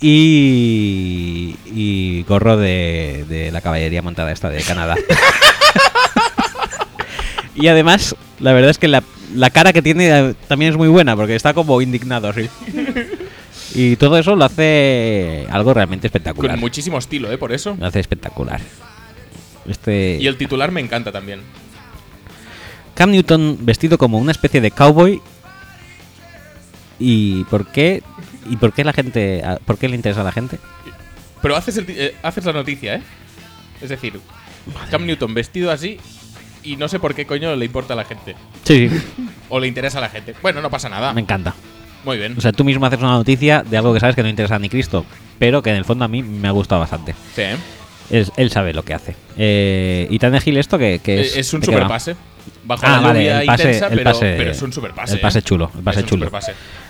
Y, 0.00 1.56
y 1.66 2.22
gorro 2.22 2.56
de, 2.56 3.26
de 3.28 3.50
la 3.52 3.60
caballería 3.60 4.02
montada 4.02 4.32
esta 4.32 4.48
de 4.48 4.62
Canadá. 4.62 4.96
y 7.54 7.66
además, 7.68 8.16
la 8.38 8.52
verdad 8.52 8.70
es 8.70 8.78
que 8.78 8.88
la, 8.88 9.02
la 9.34 9.50
cara 9.50 9.72
que 9.72 9.82
tiene 9.82 10.34
también 10.48 10.72
es 10.72 10.78
muy 10.78 10.88
buena, 10.88 11.16
porque 11.16 11.36
está 11.36 11.52
como 11.52 11.82
indignado 11.82 12.28
así. 12.28 12.48
Y 13.74 13.96
todo 13.96 14.18
eso 14.18 14.34
lo 14.34 14.44
hace 14.44 15.46
algo 15.50 15.74
realmente 15.74 16.06
espectacular. 16.06 16.52
Con 16.52 16.60
muchísimo 16.60 16.98
estilo, 16.98 17.30
¿eh? 17.30 17.38
Por 17.38 17.52
eso. 17.52 17.76
Lo 17.78 17.86
hace 17.86 18.00
espectacular. 18.00 18.60
Este 19.68 20.18
Y 20.20 20.26
el 20.26 20.36
titular 20.36 20.72
me 20.72 20.80
encanta 20.80 21.12
también. 21.12 21.40
Cam 22.94 23.10
Newton 23.10 23.58
vestido 23.60 23.98
como 23.98 24.18
una 24.18 24.32
especie 24.32 24.60
de 24.60 24.70
cowboy. 24.70 25.20
¿Y 26.98 27.44
por 27.44 27.66
qué? 27.66 28.02
¿Y 28.48 28.56
por 28.56 28.72
qué 28.72 28.84
la 28.84 28.92
gente? 28.92 29.42
a- 29.44 29.56
¿Por 29.56 29.76
qué 29.78 29.88
le 29.88 29.96
interesa 29.96 30.20
a 30.22 30.24
la 30.24 30.32
gente? 30.32 30.58
Pero 31.42 31.56
haces, 31.56 31.76
el 31.78 31.86
eh, 31.88 32.14
haces 32.22 32.44
la 32.44 32.52
noticia, 32.52 32.96
¿eh? 32.96 33.02
Es 33.80 33.88
decir, 33.88 34.20
Cam 34.90 35.06
Newton 35.06 35.32
vestido 35.34 35.70
así 35.70 35.98
y 36.62 36.76
no 36.76 36.88
sé 36.88 36.98
por 37.00 37.14
qué 37.14 37.26
coño 37.26 37.56
le 37.56 37.64
importa 37.64 37.94
a 37.94 37.96
la 37.96 38.04
gente. 38.04 38.36
Sí, 38.64 38.90
O 39.48 39.58
le 39.58 39.66
interesa 39.66 39.98
a 39.98 40.00
la 40.02 40.08
gente. 40.10 40.34
Bueno, 40.42 40.60
no 40.60 40.70
pasa 40.70 40.88
nada. 40.88 41.12
me 41.12 41.20
encanta. 41.22 41.54
Muy 42.04 42.16
bien. 42.18 42.34
O 42.36 42.40
sea, 42.40 42.52
tú 42.52 42.64
mismo 42.64 42.86
haces 42.86 42.98
una 42.98 43.12
noticia 43.12 43.62
de 43.62 43.76
algo 43.76 43.92
que 43.92 44.00
sabes 44.00 44.14
que 44.16 44.22
no 44.22 44.28
interesa 44.28 44.58
ni 44.58 44.68
Cristo, 44.70 45.04
pero 45.38 45.62
que 45.62 45.70
en 45.70 45.76
el 45.76 45.84
fondo 45.84 46.04
a 46.04 46.08
mí 46.08 46.22
me 46.22 46.48
ha 46.48 46.50
gustado 46.52 46.80
bastante. 46.80 47.14
Sí. 47.34 47.42
Es- 48.10 48.32
él 48.36 48.50
sabe 48.50 48.72
lo 48.74 48.82
que 48.84 48.94
hace. 48.94 49.16
Eh, 49.36 50.06
y 50.10 50.18
tan 50.18 50.38
Gil 50.40 50.56
esto 50.56 50.78
que, 50.78 50.98
que 51.02 51.20
es, 51.20 51.36
Eh, 51.36 51.40
es 51.40 51.52
un 51.54 51.60
¿de 51.60 51.66
qué 51.66 51.72
va? 51.72 51.78
superpase. 51.78 52.16
Bajo 52.62 52.84
Ah, 52.86 52.90
la 52.96 53.00
vale, 53.00 53.20
lluvia 53.20 53.40
el 53.40 53.46
pase- 53.46 53.62
intensa, 53.64 53.86
el 53.86 53.96
pero, 53.98 54.10
pase- 54.12 54.34
pero 54.36 54.50
es 54.50 54.62
un 54.62 54.72
superpase. 54.72 55.14
el 55.14 55.20
pase 55.20 55.38
¿eh? 55.38 55.42
chulo, 55.42 55.70
el 55.74 55.82
pase 55.82 56.04
chulo. 56.04 56.30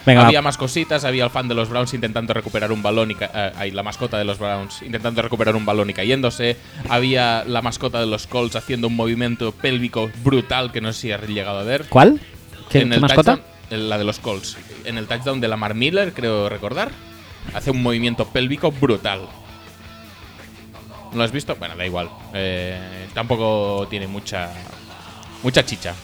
Venga, 0.05 0.27
había 0.27 0.41
va. 0.41 0.43
más 0.43 0.57
cositas, 0.57 1.05
había 1.05 1.23
el 1.25 1.31
fan 1.31 1.47
de 1.47 1.55
los 1.55 1.69
Browns 1.69 1.95
intentando 1.95 2.35
recuperar 2.35 2.73
un 2.73 2.83
balón 2.83 3.13
y 3.13 3.17
eh, 3.21 3.71
la 3.73 3.83
mascota 3.85 4.19
de 4.19 4.25
los 4.25 4.39
Browns 4.39 4.83
intentando 4.83 5.23
recuperar 5.23 5.55
un 5.55 5.65
balón 5.65 5.89
y 5.89 5.95
cayéndose. 5.95 6.57
Había 6.89 7.45
la 7.45 7.63
mascota 7.63 8.01
de 8.01 8.07
los 8.07 8.27
Colts 8.27 8.57
haciendo 8.57 8.89
un 8.89 8.97
movimiento 8.97 9.53
pélvico 9.53 10.11
brutal 10.25 10.73
que 10.73 10.81
no 10.81 10.93
sé 10.93 11.01
si 11.03 11.13
has 11.13 11.23
llegado 11.29 11.61
a 11.61 11.63
ver. 11.63 11.87
¿Cuál? 11.89 12.21
¿Qué, 12.69 12.81
en 12.81 12.89
qué 12.89 12.95
el 12.97 13.01
mascota? 13.03 13.37
touchdown- 13.37 13.89
la 13.89 13.97
de 13.99 14.05
los 14.05 14.19
Colts. 14.19 14.57
En 14.85 14.99
el 14.99 15.07
touchdown 15.07 15.41
de 15.41 15.47
Lamar 15.47 15.75
Miller, 15.77 16.13
creo 16.13 16.49
recordar, 16.49 16.91
hace 17.55 17.71
un 17.71 17.81
movimiento 17.81 18.27
pélvico 18.27 18.73
brutal. 18.73 19.21
¿No 21.13 21.19
lo 21.19 21.23
has 21.25 21.33
visto? 21.33 21.55
Bueno, 21.57 21.77
da 21.77 21.87
igual. 21.87 22.09
Eh, 22.35 23.07
tampoco 23.15 23.87
tiene 23.91 24.07
mucha 24.09 24.51
mucha 25.43 25.65
chicha. 25.65 25.95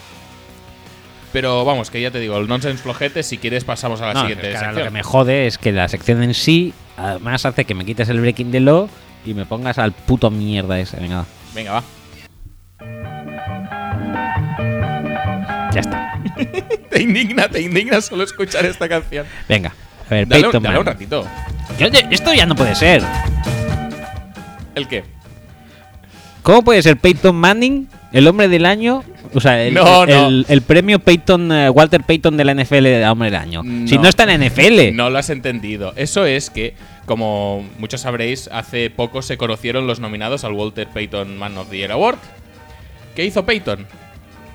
Pero 1.33 1.65
vamos, 1.65 1.91
que 1.91 2.01
ya 2.01 2.11
te 2.11 2.19
digo, 2.21 2.37
el 2.39 2.47
nonsense 2.49 2.83
flojete, 2.83 3.23
si 3.23 3.37
quieres 3.39 3.65
pasamos 3.65 4.01
a 4.01 4.07
la 4.07 4.15
No, 4.15 4.21
siguiente 4.23 4.47
ahora 4.49 4.59
sección. 4.61 4.79
lo 4.79 4.85
que 4.85 4.91
me 4.91 5.03
jode 5.03 5.47
es 5.47 5.59
que 5.59 5.73
la 5.73 5.89
sección 5.89 6.23
en 6.23 6.33
sí, 6.35 6.73
además 6.97 7.45
hace 7.45 7.65
que 7.65 7.75
me 7.75 7.85
quites 7.85 8.09
el 8.09 8.21
breaking 8.21 8.51
the 8.53 8.61
law 8.61 8.89
y 9.27 9.35
me 9.35 9.45
pongas 9.45 9.79
al 9.79 9.93
puto 9.93 10.31
mierda 10.31 10.79
ese. 10.79 10.97
Venga, 10.99 11.17
va. 11.19 11.27
Venga, 11.55 11.73
va. 11.73 11.83
Ya 15.73 15.81
está. 15.81 16.19
Te 16.91 17.03
indigna, 17.03 17.49
te 17.49 17.61
indigna 17.61 18.01
solo 18.01 18.25
escuchar 18.25 18.65
esta 18.65 18.89
canción. 18.89 19.27
Venga. 19.49 19.73
A 20.09 20.15
ver, 20.15 20.27
Dale, 20.29 20.43
Peyton 20.45 20.63
dale 20.63 20.79
un 20.79 20.87
ratito. 20.87 21.27
Yo- 21.79 21.89
esto 22.11 22.33
ya 22.33 22.47
no 22.47 22.55
puede 22.55 22.75
ser. 22.75 23.03
¿El 24.75 24.87
qué? 24.89 25.05
¿Cómo 26.43 26.63
puede 26.63 26.81
ser 26.83 26.97
Peyton 26.97 27.35
Manning 27.37 27.89
el 28.13 28.27
hombre 28.29 28.49
del 28.49 28.65
año? 28.65 29.03
O 29.37 29.41
sea, 29.41 29.63
el, 29.63 29.75
No, 29.75 30.05
el- 30.05 30.09
no. 30.11 30.27
el- 30.29 30.47
el 30.49 30.63
premio 30.63 30.99
Peyton, 30.99 31.53
eh, 31.53 31.69
Walter 31.71 32.03
Peyton 32.03 32.37
de 32.37 32.45
la 32.45 32.53
NFL 32.55 32.83
de 32.85 33.07
hombre 33.07 33.31
del 33.31 33.39
año. 33.41 33.63
Si 33.87 33.99
No. 33.99 34.09
está 34.09 34.23
en 34.25 34.29
la 34.41 34.47
NFL. 34.47 34.93
No 34.95 35.11
lo 35.11 35.19
has 35.19 35.29
entendido. 35.31 35.93
Eso 35.97 36.25
es 36.25 36.49
que, 36.51 36.75
como 37.05 37.65
muchos 37.79 38.01
sabréis, 38.01 38.49
hace 38.53 38.89
poco 38.91 39.21
se 39.23 39.37
conocieron 39.37 39.87
los 39.87 40.01
nominados 40.01 40.45
al 40.45 40.53
Walter 40.53 40.89
Payton 40.89 41.37
Man 41.37 41.57
of 41.59 41.69
the 41.71 41.77
Year 41.79 41.93
Award. 41.93 42.17
¿Qué 43.15 43.25
hizo 43.25 43.45
Peyton? 43.45 43.87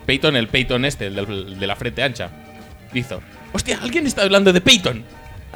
Peyton, 0.06 0.35
el 0.35 0.48
Peyton 0.48 0.84
este, 0.85 1.08
el 1.08 1.16
del- 1.16 1.60
de 1.60 1.68
la 1.68 1.76
frente 1.76 2.01
ancha. 2.03 2.30
Hizo. 2.93 3.22
Hostia, 3.53 3.80
alguien 3.82 4.08
está 4.08 4.24
hablando 4.24 4.51
de 4.51 4.61
Peyton. 4.61 5.03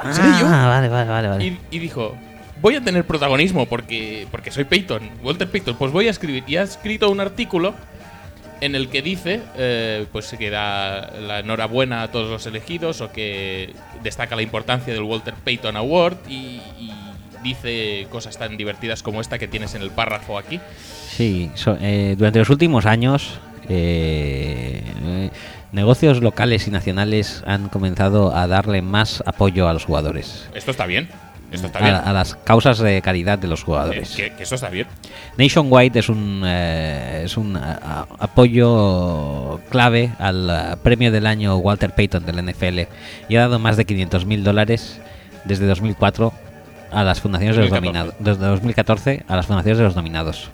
¿En 0.04 0.14
serio? 0.14 0.30
Ah, 0.44 0.68
vale, 0.68 0.88
vale, 0.88 1.10
vale. 1.10 1.28
vale. 1.28 1.44
Y, 1.46 1.58
y 1.70 1.78
dijo, 1.78 2.16
voy 2.60 2.74
a 2.76 2.80
tener 2.80 3.04
protagonismo 3.04 3.66
porque, 3.66 4.26
porque 4.30 4.50
soy 4.50 4.64
Peyton, 4.64 5.02
Walter 5.22 5.50
Peyton. 5.50 5.74
Pues 5.76 5.90
voy 5.90 6.06
a 6.06 6.10
escribir. 6.10 6.44
Y 6.46 6.56
ha 6.56 6.62
escrito 6.62 7.10
un 7.10 7.18
artículo 7.20 7.74
en 8.60 8.74
el 8.74 8.88
que 8.88 9.02
dice 9.02 9.42
eh, 9.56 10.06
pues 10.12 10.34
que 10.38 10.50
da 10.50 11.10
la 11.20 11.40
enhorabuena 11.40 12.02
a 12.02 12.10
todos 12.10 12.30
los 12.30 12.46
elegidos 12.46 13.00
o 13.00 13.12
que 13.12 13.74
destaca 14.02 14.34
la 14.36 14.42
importancia 14.42 14.92
del 14.94 15.02
Walter 15.02 15.34
Payton 15.44 15.76
Award 15.76 16.16
y, 16.28 16.60
y 16.78 16.92
dice 17.42 18.06
cosas 18.10 18.38
tan 18.38 18.56
divertidas 18.56 19.02
como 19.02 19.20
esta 19.20 19.38
que 19.38 19.46
tienes 19.48 19.74
en 19.74 19.82
el 19.82 19.90
párrafo 19.90 20.38
aquí. 20.38 20.58
Sí, 21.08 21.50
so- 21.54 21.76
eh, 21.80 22.14
durante 22.18 22.38
los 22.38 22.50
últimos 22.50 22.86
años, 22.86 23.38
eh, 23.68 24.82
eh, 25.04 25.30
negocios 25.72 26.20
locales 26.22 26.66
y 26.66 26.70
nacionales 26.70 27.42
han 27.46 27.68
comenzado 27.68 28.34
a 28.34 28.46
darle 28.46 28.82
más 28.82 29.22
apoyo 29.26 29.68
a 29.68 29.72
los 29.74 29.84
jugadores. 29.84 30.48
Esto 30.54 30.70
está 30.70 30.86
bien. 30.86 31.08
Esto 31.52 31.68
está 31.68 31.78
a, 31.78 31.82
bien. 31.82 31.94
a 31.94 32.12
las 32.12 32.34
causas 32.34 32.78
de 32.78 33.00
caridad 33.02 33.38
de 33.38 33.46
los 33.48 33.60
Eh, 33.60 33.64
jugadores. 33.64 34.10
que, 34.16 34.32
que 34.34 34.42
eso 34.42 34.54
está 34.56 34.68
bien. 34.68 34.86
Nationwide 35.38 35.98
es 35.98 36.08
un, 36.08 36.42
eh, 36.44 37.22
es 37.24 37.36
un 37.36 37.56
a- 37.56 37.78
a- 37.82 38.06
apoyo 38.18 39.60
clave 39.70 40.10
al 40.18 40.50
eh, 40.50 40.76
premio 40.82 41.12
del 41.12 41.26
año 41.26 41.56
Walter 41.58 41.90
Payton 41.94 42.24
del 42.26 42.38
NFL 42.42 42.88
y 43.28 43.36
ha 43.36 43.40
dado 43.40 43.58
más 43.58 43.76
de 43.76 43.84
500 43.84 44.26
mil 44.26 44.42
dólares 44.44 45.00
desde 45.44 45.66
2004 45.66 46.32
a 46.90 47.04
las 47.04 47.20
fundaciones 47.20 47.56
de 47.56 47.62
los 47.62 47.70
2014. 47.70 47.98
nominados. 48.10 48.14
Desde 48.38 48.46
2014 48.50 49.24
a 49.28 49.36
las 49.36 49.46
fundaciones 49.46 49.78
de 49.78 49.84
los 49.84 49.96
nominados. 49.96 50.50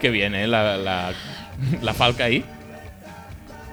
Qué 0.00 0.10
bien, 0.10 0.34
¿eh? 0.34 0.46
La, 0.46 0.76
la, 0.76 1.12
la 1.82 1.94
falca 1.94 2.24
ahí. 2.24 2.44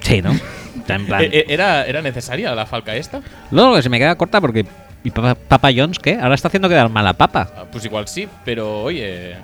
Sí, 0.02 0.22
¿no? 0.22 0.32
Plan- 0.86 1.08
Eh, 1.24 1.30
eh, 1.32 1.46
¿Era, 1.50 1.86
¿Era 1.86 2.02
necesaria 2.02 2.54
la 2.56 2.66
falca 2.66 2.96
esta? 2.96 3.22
Luego 3.52 3.76
que 3.76 3.82
se 3.82 3.90
me 3.90 3.98
queda 4.00 4.16
corta 4.16 4.40
porque. 4.42 4.66
¿Y 5.03 5.11
Papa, 5.11 5.36
Papa 5.36 5.69
Jones 5.76 5.98
qué? 6.00 6.16
Ahora 6.16 6.36
está 6.36 6.48
haciendo 6.50 6.68
quedar 6.69 6.90
mal 6.90 7.08
a 7.08 7.14
Papa. 7.14 7.50
Ah, 7.56 7.64
Pues 7.72 7.86
igual 7.86 8.08
sí, 8.08 8.28
pero 8.44 8.84
oye, 8.84 9.36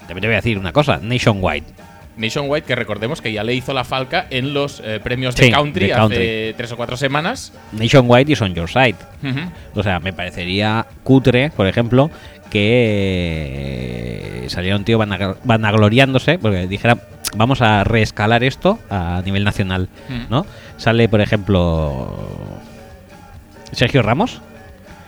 También 0.00 0.20
te 0.20 0.26
voy 0.26 0.34
a 0.34 0.38
decir 0.38 0.58
una 0.58 0.72
cosa: 0.72 0.98
Nationwide. 1.02 1.64
Nationwide, 2.16 2.62
que 2.64 2.74
recordemos 2.74 3.22
que 3.22 3.32
ya 3.32 3.42
le 3.44 3.54
hizo 3.54 3.72
la 3.72 3.84
falca 3.84 4.26
en 4.28 4.52
los 4.52 4.82
eh, 4.84 5.00
premios 5.02 5.34
Sí, 5.36 5.44
de 5.46 5.50
country 5.52 5.86
de 5.86 5.92
hace 5.94 6.54
tres 6.56 6.70
o 6.72 6.76
cuatro 6.76 6.96
semanas. 6.98 7.52
Nationwide 7.72 8.30
is 8.32 8.42
on 8.42 8.54
your 8.54 8.68
side. 8.68 8.96
Ujú. 9.22 9.40
O 9.80 9.82
sea, 9.82 10.00
me 10.00 10.12
parecería 10.12 10.84
cutre, 11.02 11.50
por 11.50 11.66
ejemplo, 11.66 12.10
que 12.50 14.42
eh, 14.44 14.50
saliera 14.50 14.76
un 14.76 14.84
tío 14.84 14.98
vanag- 14.98 15.36
vanagloriándose, 15.44 16.38
porque 16.38 16.66
dijera, 16.66 16.98
vamos 17.36 17.62
a 17.62 17.84
reescalar 17.84 18.44
esto 18.44 18.78
a 18.90 19.22
nivel 19.24 19.44
nacional, 19.44 19.88
Mm. 20.08 20.28
¿no? 20.30 20.44
Sale, 20.76 21.08
por 21.08 21.20
ejemplo, 21.22 22.28
Sergio 23.72 24.02
Ramos 24.02 24.42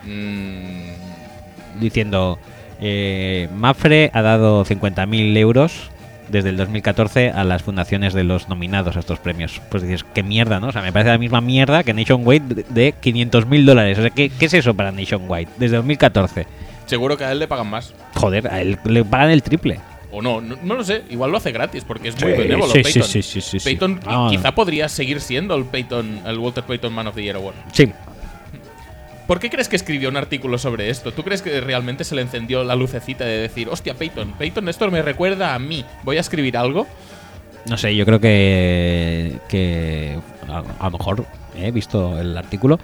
Mm, 0.05 1.81
diciendo, 1.81 2.39
eh, 2.81 3.49
Mafre 3.55 4.11
ha 4.13 4.23
dado 4.23 4.65
50.000 4.65 5.37
euros 5.37 5.91
desde 6.29 6.49
el 6.51 6.57
2014 6.57 7.31
a 7.31 7.45
las 7.45 7.63
fundaciones 7.63 8.15
de 8.15 8.25
los 8.25 8.49
nominados 8.49 8.97
a 8.97 9.01
estos 9.01 9.19
premios. 9.19 9.61
Pues 9.71 9.83
dices, 9.83 10.05
qué 10.15 10.23
mierda, 10.23 10.61
¿no? 10.61 10.69
O 10.69 10.73
sea, 10.73 10.83
me 10.83 10.93
parece 10.93 11.11
la 11.11 11.19
misma 11.19 11.41
mierda 11.41 11.83
que 11.83 11.93
Nationwide 11.93 12.55
de- 12.55 12.65
de 12.69 12.93
500 13.01 13.47
mil 13.47 13.67
dólares. 13.67 13.99
O 13.99 14.03
sea, 14.03 14.11
¿qué, 14.11 14.31
¿qué 14.31 14.47
es 14.47 14.55
eso 14.55 14.75
para 14.75 14.93
Nationwide? 14.93 15.49
Desde 15.59 15.77
2014. 15.77 16.47
Seguro 16.87 17.17
que 17.17 17.25
a 17.25 17.33
él 17.33 17.39
le 17.39 17.49
pagan 17.49 17.69
más. 17.69 17.95
Joder, 18.15 18.49
a 18.49 18.61
él 18.61 18.79
le 18.85 19.05
pagan 19.05 19.31
el 19.31 19.43
triple. 19.43 19.79
O 20.11 20.21
no, 20.21 20.41
no, 20.41 20.57
no 20.63 20.75
lo 20.75 20.85
sé. 20.85 21.03
Igual 21.11 21.31
lo 21.31 21.39
hace 21.39 21.53
gratis 21.53 21.85
porque 21.85 22.09
es 22.09 22.21
muy 22.23 22.33
benévolo. 22.33 22.73
sí, 22.73 22.83
Peyton. 22.83 23.03
sí, 23.03 23.23
sí, 23.23 23.23
sí, 23.23 23.41
sí, 23.41 23.59
sí. 23.61 23.65
Peyton 23.65 24.01
qui- 24.01 24.31
quizá 24.31 24.55
podría 24.55 24.89
seguir 24.89 25.21
siendo 25.21 25.55
el 25.55 25.65
Peyton, 25.65 26.21
el 26.27 26.39
Walter 26.39 26.65
Payton 26.65 26.93
Man 26.93 27.07
of 27.07 27.15
the 27.15 27.23
Year 27.23 27.37
Award. 27.37 27.55
Sí. 27.73 27.91
¿Por 29.33 29.41
qué 29.41 29.49
crees 29.49 29.67
que 29.67 29.77
escribió 29.77 30.11
un 30.11 30.19
artículo 30.19 30.59
sobre 30.59 30.91
esto? 30.91 31.11
¿Tú 31.11 31.23
crees 31.23 31.41
que 31.41 31.59
realmente 31.63 32.05
se 32.05 32.15
le 32.15 32.21
encendió 32.21 32.65
la 32.65 32.77
lucecita 32.77 33.25
de 33.25 33.39
decir, 33.39 33.67
hostia, 33.71 33.95
Peyton, 33.95 34.33
Peyton, 34.33 34.69
esto 34.69 34.91
me 34.91 35.01
recuerda 35.01 35.55
a 35.55 35.59
mí, 35.59 35.87
voy 36.03 36.19
a 36.19 36.21
escribir 36.21 36.55
algo? 36.59 36.87
No 37.65 37.79
sé, 37.79 37.97
yo 37.97 38.05
creo 38.05 38.21
que, 38.21 39.39
que 39.49 40.19
a, 40.51 40.63
a 40.81 40.91
lo 40.91 40.99
mejor 40.99 41.25
he 41.57 41.71
visto 41.71 42.21
el 42.21 42.37
artículo. 42.37 42.79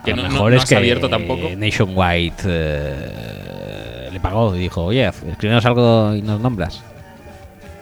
A 0.00 0.04
Que 0.04 0.10
lo 0.10 0.16
no- 0.16 0.22
no- 0.24 0.28
mejor 0.30 0.50
no 0.50 0.56
es 0.56 0.62
has 0.64 0.68
que 0.68 0.74
abierto 0.74 1.08
tampoco. 1.08 1.48
Nationwide 1.56 2.32
eh, 2.44 4.08
le 4.12 4.18
pagó 4.18 4.56
y 4.56 4.58
dijo, 4.58 4.82
oye, 4.86 5.06
escríbenos 5.06 5.64
algo 5.64 6.12
y 6.16 6.22
nos 6.22 6.40
nombras. 6.40 6.82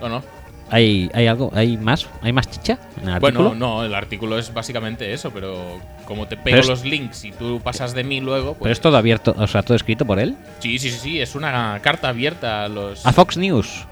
¿O 0.02 0.08
no? 0.10 0.22
¿Hay, 0.70 1.10
¿Hay 1.14 1.26
algo? 1.26 1.50
¿Hay 1.54 1.76
más? 1.76 2.06
¿Hay 2.22 2.32
más 2.32 2.48
chicha 2.48 2.78
en 3.02 3.08
el 3.08 3.14
artículo? 3.14 3.50
Bueno, 3.50 3.54
no, 3.56 3.84
el 3.84 3.94
artículo 3.94 4.38
es 4.38 4.54
básicamente 4.54 5.12
eso, 5.12 5.30
pero 5.32 5.80
como 6.04 6.26
te 6.28 6.36
Pero 6.36 6.44
pego 6.44 6.60
es- 6.60 6.68
los 6.68 6.84
links 6.84 7.24
y 7.24 7.32
tú 7.32 7.60
pasas 7.62 7.92
de 7.94 8.04
mí 8.04 8.20
luego, 8.20 8.50
Pero 8.52 8.58
pues... 8.60 8.72
es 8.72 8.80
todo 8.80 8.96
abierto, 8.96 9.34
o 9.36 9.46
sea, 9.46 9.62
todo 9.62 9.76
escrito 9.76 10.04
por 10.04 10.18
él. 10.20 10.36
Sí, 10.60 10.78
sí, 10.78 10.90
sí, 10.90 10.98
sí, 10.98 11.20
es 11.20 11.34
una 11.34 11.78
carta 11.82 12.08
abierta 12.08 12.64
a 12.64 12.68
los... 12.68 13.04
A 13.04 13.12
Fox 13.12 13.36
News. 13.36 13.84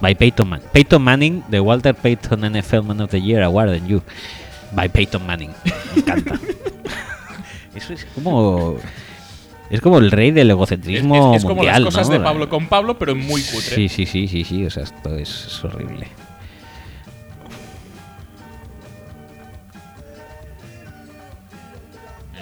By 0.00 0.14
Peyton 0.14 0.48
Manning. 0.48 0.68
Peyton 0.72 1.02
Manning, 1.02 1.42
the 1.50 1.60
Walter 1.60 1.94
Payton 1.94 2.40
NFL 2.52 2.82
Man 2.82 3.00
of 3.02 3.10
the 3.10 3.20
Year 3.20 3.42
Award 3.42 3.70
and 3.70 3.86
You. 3.88 4.02
By 4.72 4.88
Peyton 4.88 5.26
Manning. 5.26 5.50
Me 5.94 6.00
encanta. 6.00 6.38
Eso 7.74 7.92
es 7.92 8.06
como. 8.14 8.76
Es 9.70 9.80
como 9.80 9.98
el 9.98 10.10
rey 10.10 10.32
del 10.32 10.48
Es, 10.50 10.54
egocentrismo 10.54 11.30
es- 11.34 11.36
es 11.38 11.42
como 11.44 11.56
mundial, 11.56 11.84
las 11.84 11.94
cosas 11.94 12.08
¿no? 12.08 12.14
de 12.18 12.20
Pablo 12.20 12.48
con 12.48 12.66
Pablo, 12.66 12.98
pero 12.98 13.14
muy 13.14 13.40
cutre. 13.42 13.60
Sí, 13.76 13.88
sí, 13.88 14.04
sí, 14.04 14.26
sí, 14.28 14.44
sí. 14.44 14.66
O 14.66 14.70
sea, 14.70 14.82
esto 14.82 15.16
es, 15.16 15.46
es 15.46 15.64
horrible. 15.64 16.08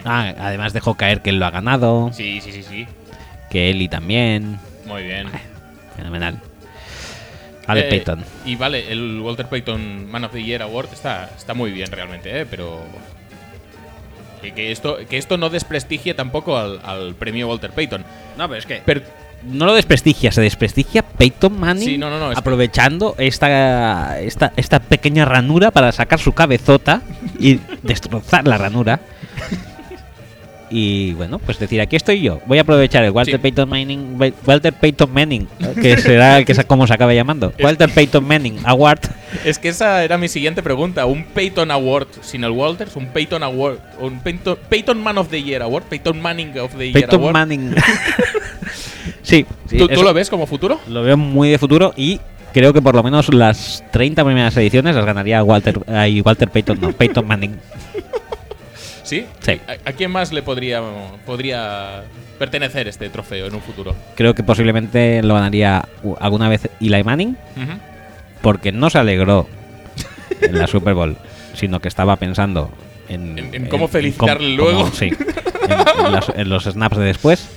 Ah, 0.04 0.32
además 0.38 0.72
dejó 0.72 0.94
caer 0.94 1.22
que 1.22 1.30
él 1.30 1.38
lo 1.38 1.46
ha 1.46 1.50
ganado. 1.50 2.10
sí, 2.12 2.40
sí, 2.40 2.52
sí, 2.52 2.62
sí. 2.62 2.86
Que 3.50 3.70
Eli 3.70 3.88
también. 3.88 4.58
Muy 4.86 5.02
bien. 5.02 5.28
Fenomenal. 5.96 6.38
Vale, 7.66 7.80
Eh, 7.86 7.90
Peyton. 7.90 8.24
Y 8.46 8.56
vale, 8.56 8.90
el 8.90 9.20
Walter 9.20 9.46
Payton 9.46 10.10
Man 10.10 10.24
of 10.24 10.32
the 10.32 10.42
Year 10.42 10.62
Award 10.62 10.88
está, 10.92 11.30
está 11.36 11.54
muy 11.54 11.70
bien 11.70 11.90
realmente, 11.90 12.40
¿eh? 12.40 12.46
pero. 12.46 12.82
Que, 14.40 14.52
que 14.52 14.72
esto, 14.72 14.98
que 15.08 15.18
esto 15.18 15.36
no 15.36 15.50
desprestigie 15.50 16.14
tampoco 16.14 16.56
al, 16.56 16.80
al 16.84 17.14
premio 17.14 17.48
Walter 17.48 17.70
Payton. 17.70 18.04
No, 18.36 18.48
pero 18.48 18.58
es 18.58 18.66
que. 18.66 18.82
Pero, 18.84 19.02
no 19.42 19.66
lo 19.66 19.74
desprestigia, 19.74 20.32
se 20.32 20.40
desprestigia 20.40 21.02
Peyton 21.02 21.58
Manning 21.58 21.84
Sí, 21.84 21.98
no, 21.98 22.10
no, 22.10 22.18
no, 22.18 22.36
aprovechando 22.36 23.14
esta, 23.18 24.20
esta, 24.20 24.52
esta 24.56 24.80
pequeña 24.80 25.24
ranura 25.24 25.70
para 25.70 25.92
sacar 25.92 26.18
su 26.18 26.32
cabezota 26.32 27.02
y 27.38 27.60
destrozar 27.82 28.46
la 28.48 28.58
ranura. 28.58 29.00
Y 30.70 31.12
bueno, 31.14 31.38
pues 31.38 31.58
decir, 31.58 31.80
aquí 31.80 31.96
estoy 31.96 32.20
yo. 32.20 32.40
Voy 32.46 32.58
a 32.58 32.62
aprovechar 32.62 33.02
el 33.04 33.10
Walter 33.10 33.36
Sí. 33.36 33.40
Payton 33.40 33.68
Manning, 33.68 34.18
Walter 34.46 34.72
Payton 34.72 35.12
Manning, 35.12 35.48
que 35.80 35.96
será 35.96 36.38
el 36.38 36.44
que 36.44 36.54
como 36.64 36.86
se 36.86 36.92
acabe 36.94 37.14
llamando. 37.14 37.52
Walter 37.62 37.88
Payton 37.88 38.26
Manning 38.26 38.58
Award. 38.64 39.00
es 39.44 39.58
que 39.58 39.68
esa 39.68 40.04
era 40.04 40.18
mi 40.18 40.28
siguiente 40.28 40.62
pregunta. 40.62 41.06
¿Un 41.06 41.24
Payton 41.24 41.70
Award 41.70 42.08
sin 42.20 42.44
el 42.44 42.50
Walters? 42.50 42.94
¿Un 42.96 43.06
Payton 43.06 43.42
Award? 43.42 43.78
¿Un 44.00 44.20
Payton, 44.20 44.58
Payton 44.68 45.02
Man 45.02 45.18
of 45.18 45.28
the 45.28 45.42
Year 45.42 45.62
Award? 45.62 45.84
¿Payton 45.84 46.20
Manning 46.20 46.58
of 46.58 46.72
the 46.76 46.90
Year 46.90 46.92
Payton 46.92 47.20
Award? 47.20 47.32
Manning. 47.32 47.74
sí, 49.22 49.46
sí, 49.66 49.78
¿Tú, 49.78 49.88
tú 49.88 50.02
lo 50.02 50.12
ves 50.12 50.28
como 50.28 50.46
futuro? 50.46 50.78
lo 50.88 51.02
veo 51.02 51.16
muy 51.16 51.48
de 51.50 51.58
futuro 51.58 51.94
y 51.96 52.20
creo 52.52 52.72
que 52.72 52.82
por 52.82 52.94
lo 52.94 53.02
menos 53.02 53.32
las 53.32 53.82
30 53.92 54.24
primeras 54.24 54.56
ediciones 54.56 54.94
las 54.96 55.04
ganaría 55.06 55.42
Walter, 55.42 55.80
ay, 55.86 56.20
Walter 56.20 56.48
Payton, 56.48 56.80
no, 56.80 56.92
Payton 56.92 57.26
Manning. 57.26 57.56
¿Sí? 59.08 59.26
Sí. 59.40 59.58
¿A, 59.66 59.88
a 59.88 59.92
quién 59.94 60.10
más 60.10 60.32
le 60.32 60.42
podría, 60.42 60.82
podría 61.24 62.02
pertenecer 62.38 62.88
este 62.88 63.08
trofeo 63.08 63.46
en 63.46 63.54
un 63.54 63.62
futuro? 63.62 63.96
Creo 64.16 64.34
que 64.34 64.42
posiblemente 64.42 65.22
lo 65.22 65.34
ganaría 65.34 65.86
alguna 66.20 66.48
vez 66.50 66.68
Eli 66.80 67.02
Manning, 67.02 67.36
porque 68.42 68.70
no 68.72 68.90
se 68.90 68.98
alegró 68.98 69.46
en 70.42 70.58
la 70.58 70.66
Super 70.66 70.92
Bowl, 70.94 71.16
sino 71.54 71.80
que 71.80 71.88
estaba 71.88 72.16
pensando 72.16 72.70
en, 73.08 73.38
En- 73.38 73.54
en 73.54 73.66
cómo 73.66 73.88
felicitarle 73.88 74.56
cómo- 74.56 74.70
luego. 74.70 74.90
sí, 74.92 75.06
en, 75.06 76.06
en 76.06 76.12
las- 76.12 76.28
en 76.34 76.48
los 76.48 76.64
snaps 76.64 76.98
de 76.98 77.04
después. 77.04 77.48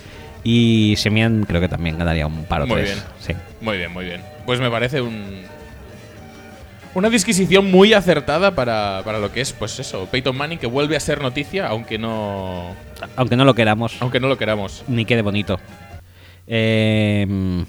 Y 0.43 0.95
Semian 0.97 1.43
creo 1.43 1.61
que 1.61 1.67
también 1.67 1.99
ganaría 1.99 2.25
un 2.25 2.45
par 2.45 2.63
o 2.63 2.67
Muy 2.67 2.77
tres. 2.77 2.95
bien. 2.95 3.03
Sí. 3.19 3.33
Muy 3.63 3.77
bien, 3.77 3.91
muy 3.91 4.05
bien. 4.05 4.21
Pues 4.47 4.59
me 4.59 4.71
parece 4.71 4.99
un. 5.01 5.43
Una 6.93 7.09
disquisición 7.09 7.71
muy 7.71 7.93
acertada 7.93 8.53
para, 8.53 9.01
para 9.05 9.17
lo 9.19 9.31
que 9.31 9.39
es, 9.41 9.53
pues 9.53 9.79
eso, 9.79 10.07
Peyton 10.11 10.35
Manning 10.35 10.59
que 10.59 10.67
vuelve 10.67 10.97
a 10.97 10.99
ser 10.99 11.21
noticia, 11.21 11.67
aunque 11.67 11.97
no. 11.97 12.75
Aunque 13.15 13.37
no 13.37 13.45
lo 13.45 13.55
queramos, 13.55 13.95
Aunque 14.01 14.19
no 14.19 14.27
lo 14.27 14.37
queramos. 14.37 14.83
ni 14.87 15.05
quede 15.05 15.21
bonito. 15.21 15.59
Eh, 16.47 17.63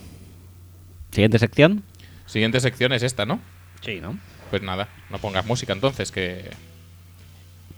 Siguiente 1.12 1.38
sección. 1.38 1.84
Siguiente 2.26 2.58
sección 2.58 2.92
es 2.92 3.02
esta, 3.02 3.24
¿no? 3.26 3.38
Sí, 3.80 4.00
¿no? 4.00 4.18
Pues 4.50 4.62
nada, 4.62 4.88
no 5.10 5.18
pongas 5.18 5.46
música 5.46 5.72
entonces, 5.72 6.10
que. 6.10 6.50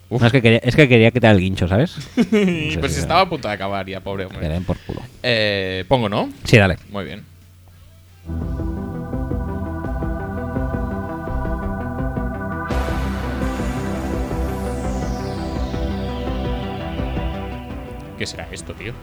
Uf. 0.08 0.20
No, 0.20 0.26
es, 0.28 0.32
que 0.32 0.40
quería, 0.40 0.58
es 0.62 0.76
que 0.76 0.88
quería 0.88 1.10
quitar 1.10 1.34
el 1.34 1.40
guincho, 1.40 1.66
¿sabes? 1.68 1.96
pues 2.14 2.92
si 2.94 3.00
estaba 3.00 3.20
a 3.22 3.28
punto 3.28 3.48
de 3.48 3.54
acabar 3.54 3.86
ya, 3.86 4.00
pobre 4.00 4.26
Que 4.26 4.34
hombre. 4.34 4.48
den 4.48 4.64
por 4.64 4.78
culo. 4.78 5.02
Eh, 5.22 5.84
pongo, 5.88 6.08
¿no? 6.08 6.30
Sí, 6.44 6.56
dale. 6.56 6.78
Muy 6.90 7.04
bien. 7.04 7.22
¿Qué 18.24 18.28
será 18.28 18.48
esto, 18.50 18.72
tío? 18.72 18.94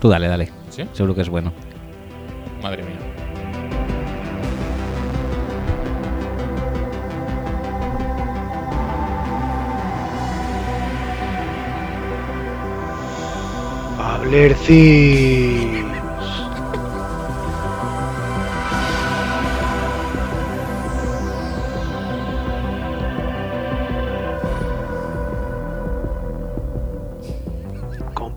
Tú 0.00 0.08
dale, 0.08 0.28
dale. 0.28 0.48
¿Sí? 0.70 0.84
Seguro 0.92 1.12
que 1.16 1.22
es 1.22 1.28
bueno. 1.28 1.52
Madre 2.62 2.84
mía. 2.84 3.00
Hablerci. 13.98 15.63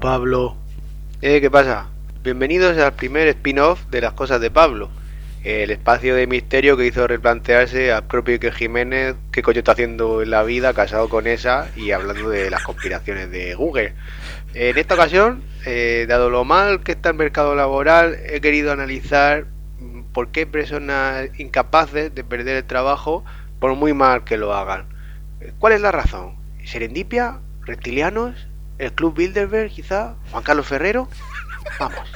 Pablo. 0.07 0.55
Eh, 1.21 1.41
¿qué 1.41 1.51
pasa? 1.51 1.89
Bienvenidos 2.23 2.77
al 2.77 2.93
primer 2.93 3.27
spin-off 3.27 3.87
de 3.87 3.99
las 3.99 4.13
cosas 4.13 4.39
de 4.39 4.49
Pablo. 4.49 4.89
El 5.43 5.69
espacio 5.69 6.15
de 6.15 6.27
misterio 6.27 6.77
que 6.77 6.85
hizo 6.85 7.05
replantearse 7.07 7.91
al 7.91 8.07
propio 8.07 8.35
Iker 8.35 8.53
Jiménez 8.53 9.17
qué 9.33 9.41
coño 9.41 9.59
está 9.59 9.73
haciendo 9.73 10.21
en 10.21 10.29
la 10.29 10.43
vida 10.43 10.73
casado 10.73 11.09
con 11.09 11.27
esa 11.27 11.69
y 11.75 11.91
hablando 11.91 12.29
de 12.29 12.49
las 12.49 12.63
conspiraciones 12.63 13.29
de 13.31 13.53
Google. 13.55 13.95
En 14.53 14.77
esta 14.77 14.93
ocasión, 14.93 15.43
eh, 15.65 16.05
dado 16.07 16.29
lo 16.29 16.45
mal 16.45 16.83
que 16.83 16.93
está 16.93 17.09
el 17.09 17.17
mercado 17.17 17.53
laboral, 17.53 18.15
he 18.29 18.39
querido 18.39 18.71
analizar 18.71 19.47
por 20.13 20.29
qué 20.29 20.47
personas 20.47 21.27
incapaces 21.37 22.15
de 22.15 22.23
perder 22.23 22.55
el 22.55 22.63
trabajo 22.63 23.25
por 23.59 23.75
muy 23.75 23.93
mal 23.93 24.23
que 24.23 24.37
lo 24.37 24.53
hagan. 24.53 24.85
¿Cuál 25.59 25.73
es 25.73 25.81
la 25.81 25.91
razón? 25.91 26.37
¿Serendipia? 26.63 27.41
¿Reptilianos? 27.65 28.47
¿El 28.77 28.93
Club 28.93 29.15
Bilderberg 29.15 29.71
quizá? 29.71 30.15
¿Juan 30.31 30.43
Carlos 30.43 30.67
Ferrero? 30.67 31.07
Vamos. 31.79 32.11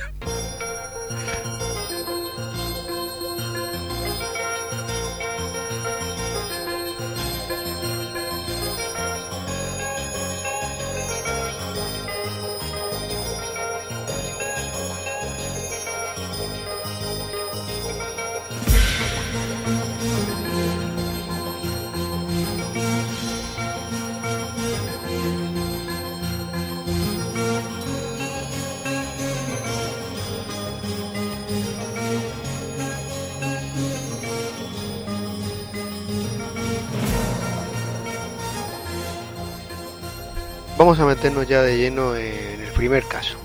Vamos 40.82 41.00
a 41.00 41.06
meternos 41.06 41.48
ya 41.48 41.62
de 41.62 41.78
lleno 41.78 42.16
en 42.16 42.60
el 42.60 42.72
primer 42.74 43.04
caso. 43.04 43.38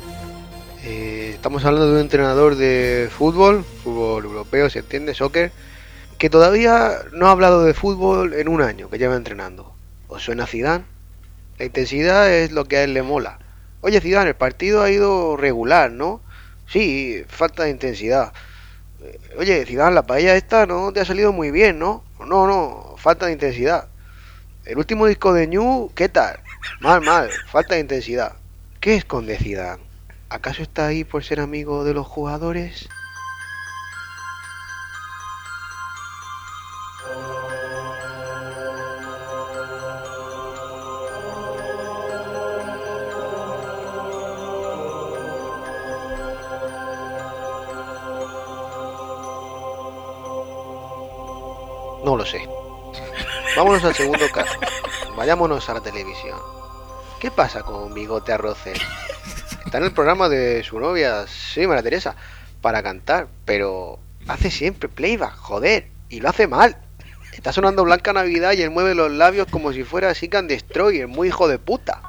Eh, 0.82 1.32
estamos 1.34 1.66
hablando 1.66 1.88
de 1.88 1.92
un 1.92 2.00
entrenador 2.00 2.56
de 2.56 3.10
fútbol, 3.14 3.62
fútbol 3.84 4.24
europeo, 4.24 4.70
se 4.70 4.78
entiende, 4.78 5.12
soccer, 5.12 5.52
que 6.16 6.30
todavía 6.30 6.92
no 7.12 7.26
ha 7.26 7.32
hablado 7.32 7.62
de 7.64 7.74
fútbol 7.74 8.32
en 8.32 8.48
un 8.48 8.62
año 8.62 8.88
que 8.88 8.96
lleva 8.96 9.16
entrenando. 9.16 9.74
¿Os 10.08 10.22
suena 10.22 10.46
Zidane? 10.46 10.86
La 11.58 11.66
intensidad 11.66 12.32
es 12.32 12.52
lo 12.52 12.64
que 12.64 12.78
a 12.78 12.84
él 12.84 12.94
le 12.94 13.02
mola. 13.02 13.38
Oye 13.82 14.00
Zidane, 14.00 14.30
el 14.30 14.36
partido 14.36 14.80
ha 14.80 14.90
ido 14.90 15.36
regular, 15.36 15.92
¿no? 15.92 16.22
Sí, 16.66 17.22
falta 17.28 17.64
de 17.64 17.70
intensidad. 17.70 18.32
Eh, 19.02 19.20
Oye, 19.36 19.66
Zidane, 19.66 19.94
la 19.94 20.06
paella 20.06 20.36
esta 20.36 20.64
no 20.64 20.90
te 20.90 21.00
ha 21.00 21.04
salido 21.04 21.34
muy 21.34 21.50
bien, 21.50 21.78
¿no? 21.78 22.02
No, 22.18 22.46
no, 22.46 22.94
falta 22.96 23.26
de 23.26 23.32
intensidad. 23.32 23.88
El 24.64 24.78
último 24.78 25.06
disco 25.06 25.34
de 25.34 25.46
New, 25.46 25.92
¿qué 25.94 26.08
tal? 26.08 26.40
Mal, 26.80 27.00
mal, 27.00 27.30
falta 27.46 27.74
de 27.74 27.80
intensidad. 27.80 28.36
¿Qué 28.80 28.96
esconde? 28.96 29.38
¿Acaso 30.28 30.62
está 30.62 30.86
ahí 30.86 31.04
por 31.04 31.24
ser 31.24 31.40
amigo 31.40 31.84
de 31.84 31.94
los 31.94 32.06
jugadores? 32.06 32.88
No 52.04 52.16
lo 52.16 52.24
sé. 52.24 52.48
Vámonos 53.56 53.82
al 53.82 53.94
segundo 53.94 54.28
caso. 54.30 54.52
Vayámonos 55.16 55.70
a 55.70 55.74
la 55.74 55.80
televisión. 55.80 56.38
¿Qué 57.18 57.30
pasa 57.30 57.62
con 57.62 57.94
Bigote 57.94 58.32
Arroces? 58.32 58.78
Está 59.64 59.78
en 59.78 59.84
el 59.84 59.92
programa 59.92 60.28
de 60.28 60.62
su 60.62 60.78
novia, 60.78 61.26
sí, 61.26 61.66
María 61.66 61.82
Teresa, 61.82 62.14
para 62.60 62.82
cantar, 62.82 63.28
pero 63.46 63.98
hace 64.28 64.50
siempre 64.50 64.90
playback, 64.90 65.34
joder, 65.36 65.88
y 66.10 66.20
lo 66.20 66.28
hace 66.28 66.46
mal. 66.46 66.76
Está 67.32 67.50
sonando 67.50 67.82
Blanca 67.84 68.12
Navidad 68.12 68.52
y 68.52 68.60
él 68.60 68.70
mueve 68.70 68.94
los 68.94 69.10
labios 69.10 69.46
como 69.50 69.72
si 69.72 69.84
fuera 69.84 70.14
Seek 70.14 70.34
and 70.34 70.50
Destroyer, 70.50 71.08
muy 71.08 71.28
hijo 71.28 71.48
de 71.48 71.58
puta. 71.58 72.02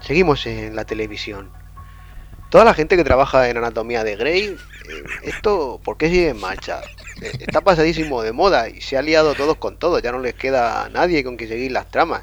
Seguimos 0.00 0.46
en 0.46 0.76
la 0.76 0.84
televisión. 0.84 1.50
Toda 2.50 2.64
la 2.64 2.72
gente 2.72 2.96
que 2.96 3.04
trabaja 3.04 3.50
en 3.50 3.58
anatomía 3.58 4.04
de 4.04 4.16
Grey, 4.16 4.44
eh, 4.46 5.04
esto, 5.22 5.80
¿por 5.84 5.98
qué 5.98 6.08
sigue 6.08 6.30
en 6.30 6.40
marcha? 6.40 6.80
Eh, 7.20 7.32
Está 7.40 7.60
pasadísimo 7.60 8.22
de 8.22 8.32
moda 8.32 8.70
y 8.70 8.80
se 8.80 8.96
ha 8.96 9.02
liado 9.02 9.34
todos 9.34 9.58
con 9.58 9.78
todos, 9.78 10.02
ya 10.02 10.12
no 10.12 10.18
les 10.20 10.34
queda 10.34 10.84
a 10.84 10.88
nadie 10.88 11.22
con 11.24 11.36
quien 11.36 11.50
seguir 11.50 11.72
las 11.72 11.90
tramas. 11.90 12.22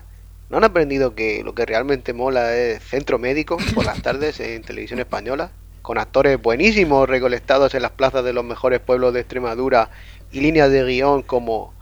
¿No 0.49 0.57
han 0.57 0.63
aprendido 0.63 1.13
que 1.13 1.43
lo 1.43 1.53
que 1.53 1.65
realmente 1.65 2.13
mola 2.13 2.55
es 2.55 2.83
Centro 2.83 3.19
Médico 3.19 3.57
por 3.75 3.85
las 3.85 4.01
tardes 4.01 4.39
en 4.39 4.63
televisión 4.63 4.99
española? 4.99 5.51
Con 5.83 5.99
actores 5.99 6.41
buenísimos 6.41 7.07
recolectados 7.07 7.75
en 7.75 7.83
las 7.83 7.91
plazas 7.91 8.23
de 8.23 8.33
los 8.33 8.43
mejores 8.43 8.79
pueblos 8.79 9.13
de 9.13 9.19
Extremadura 9.19 9.89
y 10.31 10.39
líneas 10.41 10.71
de 10.71 10.83
guion 10.83 11.21
como... 11.21 11.73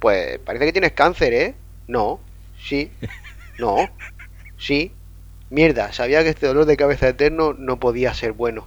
Pues 0.00 0.38
parece 0.40 0.66
que 0.66 0.72
tienes 0.72 0.92
cáncer, 0.92 1.32
¿eh? 1.32 1.54
No, 1.86 2.20
sí, 2.60 2.90
no, 3.58 3.88
sí, 4.58 4.92
Mierda, 5.54 5.92
sabía 5.92 6.24
que 6.24 6.30
este 6.30 6.48
dolor 6.48 6.64
de 6.66 6.76
cabeza 6.76 7.06
eterno 7.06 7.54
no 7.56 7.78
podía 7.78 8.12
ser 8.12 8.32
bueno. 8.32 8.66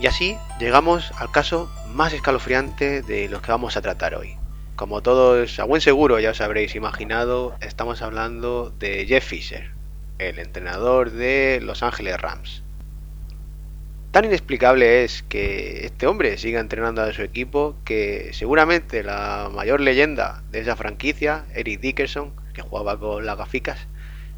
Y 0.00 0.06
así 0.06 0.38
llegamos 0.58 1.12
al 1.18 1.30
caso 1.30 1.70
más 1.88 2.14
escalofriante 2.14 3.02
de 3.02 3.28
los 3.28 3.42
que 3.42 3.52
vamos 3.52 3.76
a 3.76 3.82
tratar 3.82 4.14
hoy. 4.14 4.38
Como 4.74 5.02
todos 5.02 5.58
a 5.58 5.64
buen 5.64 5.82
seguro 5.82 6.18
ya 6.18 6.30
os 6.30 6.40
habréis 6.40 6.74
imaginado, 6.74 7.54
estamos 7.60 8.00
hablando 8.00 8.70
de 8.70 9.04
Jeff 9.04 9.26
Fisher, 9.26 9.70
el 10.18 10.38
entrenador 10.38 11.10
de 11.10 11.60
Los 11.62 11.82
Ángeles 11.82 12.18
Rams. 12.18 12.63
Tan 14.14 14.26
inexplicable 14.26 15.02
es 15.02 15.24
que 15.24 15.84
este 15.84 16.06
hombre 16.06 16.38
siga 16.38 16.60
entrenando 16.60 17.02
a 17.02 17.12
su 17.12 17.22
equipo 17.22 17.74
que 17.84 18.30
seguramente 18.32 19.02
la 19.02 19.50
mayor 19.52 19.80
leyenda 19.80 20.44
de 20.52 20.60
esa 20.60 20.76
franquicia, 20.76 21.46
Eric 21.52 21.80
Dickerson, 21.80 22.30
que 22.52 22.62
jugaba 22.62 22.96
con 22.96 23.26
las 23.26 23.36
gaficas, 23.36 23.88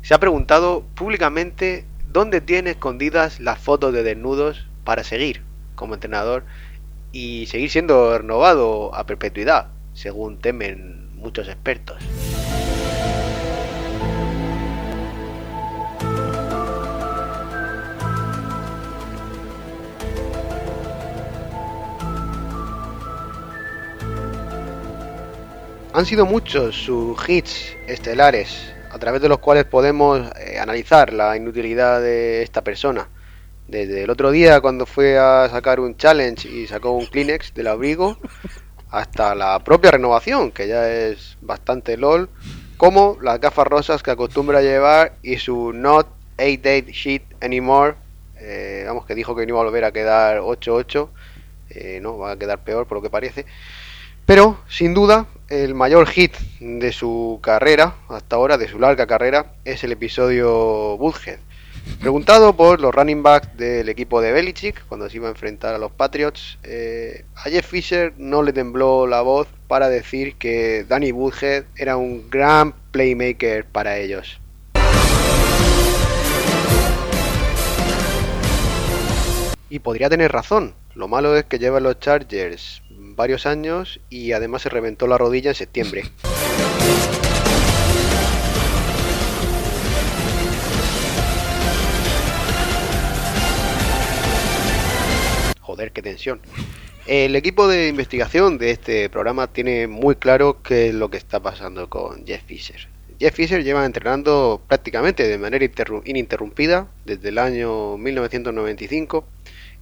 se 0.00 0.14
ha 0.14 0.18
preguntado 0.18 0.82
públicamente 0.94 1.84
dónde 2.10 2.40
tiene 2.40 2.70
escondidas 2.70 3.38
las 3.38 3.58
fotos 3.58 3.92
de 3.92 4.02
desnudos 4.02 4.66
para 4.82 5.04
seguir 5.04 5.42
como 5.74 5.92
entrenador 5.92 6.44
y 7.12 7.44
seguir 7.44 7.68
siendo 7.68 8.16
renovado 8.16 8.94
a 8.94 9.04
perpetuidad, 9.04 9.66
según 9.92 10.38
temen 10.38 11.14
muchos 11.16 11.48
expertos. 11.48 12.02
Han 25.96 26.04
sido 26.04 26.26
muchos 26.26 26.76
sus 26.76 27.16
hits 27.26 27.74
estelares, 27.86 28.70
a 28.90 28.98
través 28.98 29.22
de 29.22 29.30
los 29.30 29.38
cuales 29.38 29.64
podemos 29.64 30.30
eh, 30.38 30.58
analizar 30.58 31.10
la 31.10 31.38
inutilidad 31.38 32.02
de 32.02 32.42
esta 32.42 32.62
persona. 32.62 33.08
Desde 33.66 34.02
el 34.02 34.10
otro 34.10 34.30
día 34.30 34.60
cuando 34.60 34.84
fue 34.84 35.16
a 35.18 35.48
sacar 35.48 35.80
un 35.80 35.96
challenge 35.96 36.46
y 36.50 36.66
sacó 36.66 36.90
un 36.90 37.06
Kleenex 37.06 37.54
del 37.54 37.68
abrigo, 37.68 38.18
hasta 38.90 39.34
la 39.34 39.58
propia 39.60 39.92
renovación, 39.92 40.50
que 40.52 40.68
ya 40.68 40.86
es 40.86 41.38
bastante 41.40 41.96
LOL, 41.96 42.28
como 42.76 43.16
las 43.22 43.40
gafas 43.40 43.66
rosas 43.66 44.02
que 44.02 44.10
acostumbra 44.10 44.60
llevar 44.60 45.14
y 45.22 45.38
su 45.38 45.72
Not 45.72 46.08
8-8 46.36 46.92
Shit 46.92 47.22
Anymore, 47.42 47.94
eh, 48.38 48.84
vamos 48.86 49.06
que 49.06 49.14
dijo 49.14 49.34
que 49.34 49.46
no 49.46 49.54
iba 49.54 49.60
a 49.60 49.64
volver 49.64 49.86
a 49.86 49.92
quedar 49.92 50.40
8-8, 50.40 51.08
eh, 51.70 52.00
no, 52.02 52.18
va 52.18 52.32
a 52.32 52.38
quedar 52.38 52.62
peor 52.62 52.86
por 52.86 52.98
lo 52.98 53.02
que 53.02 53.08
parece. 53.08 53.46
Pero, 54.26 54.58
sin 54.68 54.92
duda, 54.92 55.28
el 55.48 55.76
mayor 55.76 56.08
hit 56.08 56.34
de 56.58 56.90
su 56.90 57.38
carrera, 57.40 57.94
hasta 58.08 58.34
ahora, 58.34 58.58
de 58.58 58.66
su 58.66 58.80
larga 58.80 59.06
carrera, 59.06 59.52
es 59.64 59.84
el 59.84 59.92
episodio 59.92 60.96
Woodhead. 60.96 61.38
Preguntado 62.00 62.56
por 62.56 62.80
los 62.80 62.92
running 62.92 63.22
backs 63.22 63.56
del 63.56 63.88
equipo 63.88 64.20
de 64.20 64.32
Belichick 64.32 64.84
cuando 64.88 65.08
se 65.08 65.18
iba 65.18 65.28
a 65.28 65.30
enfrentar 65.30 65.76
a 65.76 65.78
los 65.78 65.92
Patriots, 65.92 66.58
eh, 66.64 67.24
a 67.36 67.42
Jeff 67.42 67.64
Fisher 67.64 68.14
no 68.16 68.42
le 68.42 68.52
tembló 68.52 69.06
la 69.06 69.22
voz 69.22 69.46
para 69.68 69.88
decir 69.88 70.34
que 70.34 70.84
Danny 70.88 71.12
Woodhead 71.12 71.66
era 71.76 71.96
un 71.96 72.28
gran 72.28 72.74
playmaker 72.90 73.64
para 73.64 73.96
ellos. 73.98 74.40
Y 79.70 79.78
podría 79.78 80.10
tener 80.10 80.32
razón. 80.32 80.74
Lo 80.96 81.06
malo 81.06 81.36
es 81.36 81.44
que 81.44 81.60
lleva 81.60 81.78
los 81.78 82.00
Chargers 82.00 82.82
varios 83.16 83.46
años 83.46 84.00
y 84.10 84.32
además 84.32 84.62
se 84.62 84.68
reventó 84.68 85.06
la 85.06 85.18
rodilla 85.18 85.50
en 85.50 85.54
septiembre. 85.56 86.04
Joder, 95.60 95.90
qué 95.92 96.02
tensión. 96.02 96.40
El 97.06 97.36
equipo 97.36 97.68
de 97.68 97.88
investigación 97.88 98.58
de 98.58 98.70
este 98.70 99.08
programa 99.08 99.46
tiene 99.46 99.86
muy 99.86 100.16
claro 100.16 100.62
qué 100.62 100.88
es 100.88 100.94
lo 100.94 101.08
que 101.10 101.16
está 101.16 101.40
pasando 101.40 101.88
con 101.88 102.26
Jeff 102.26 102.42
Fisher. 102.44 102.88
Jeff 103.18 103.34
Fisher 103.34 103.64
lleva 103.64 103.86
entrenando 103.86 104.60
prácticamente 104.66 105.26
de 105.26 105.38
manera 105.38 105.64
ininterrumpida 106.04 106.88
desde 107.04 107.30
el 107.30 107.38
año 107.38 107.96
1995 107.96 109.24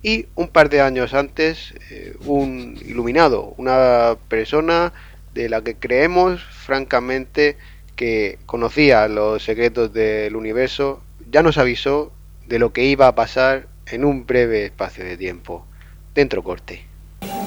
y 0.05 0.27
un 0.35 0.49
par 0.49 0.69
de 0.69 0.83
años 0.83 1.15
antes 1.15 1.75
eh, 1.91 2.15
un 2.27 2.79
iluminado, 2.87 3.55
una 3.57 4.17
persona 4.29 4.93
de 5.33 5.49
la 5.49 5.63
que 5.63 5.77
creemos 5.77 6.43
francamente 6.45 7.57
que 7.97 8.39
conocía 8.45 9.09
los 9.09 9.43
secretos 9.43 9.95
del 9.95 10.37
universo, 10.37 11.03
ya 11.31 11.43
nos 11.43 11.57
avisó 11.57 12.13
de 12.47 12.59
lo 12.59 12.73
que 12.75 12.85
iba 12.85 13.09
a 13.09 13.15
pasar 13.15 13.67
en 13.87 14.05
un 14.05 14.27
breve 14.27 14.67
espacio 14.67 15.05
de 15.05 15.17
tiempo. 15.17 15.67
Dentro 16.15 16.45
corte. 16.45 16.85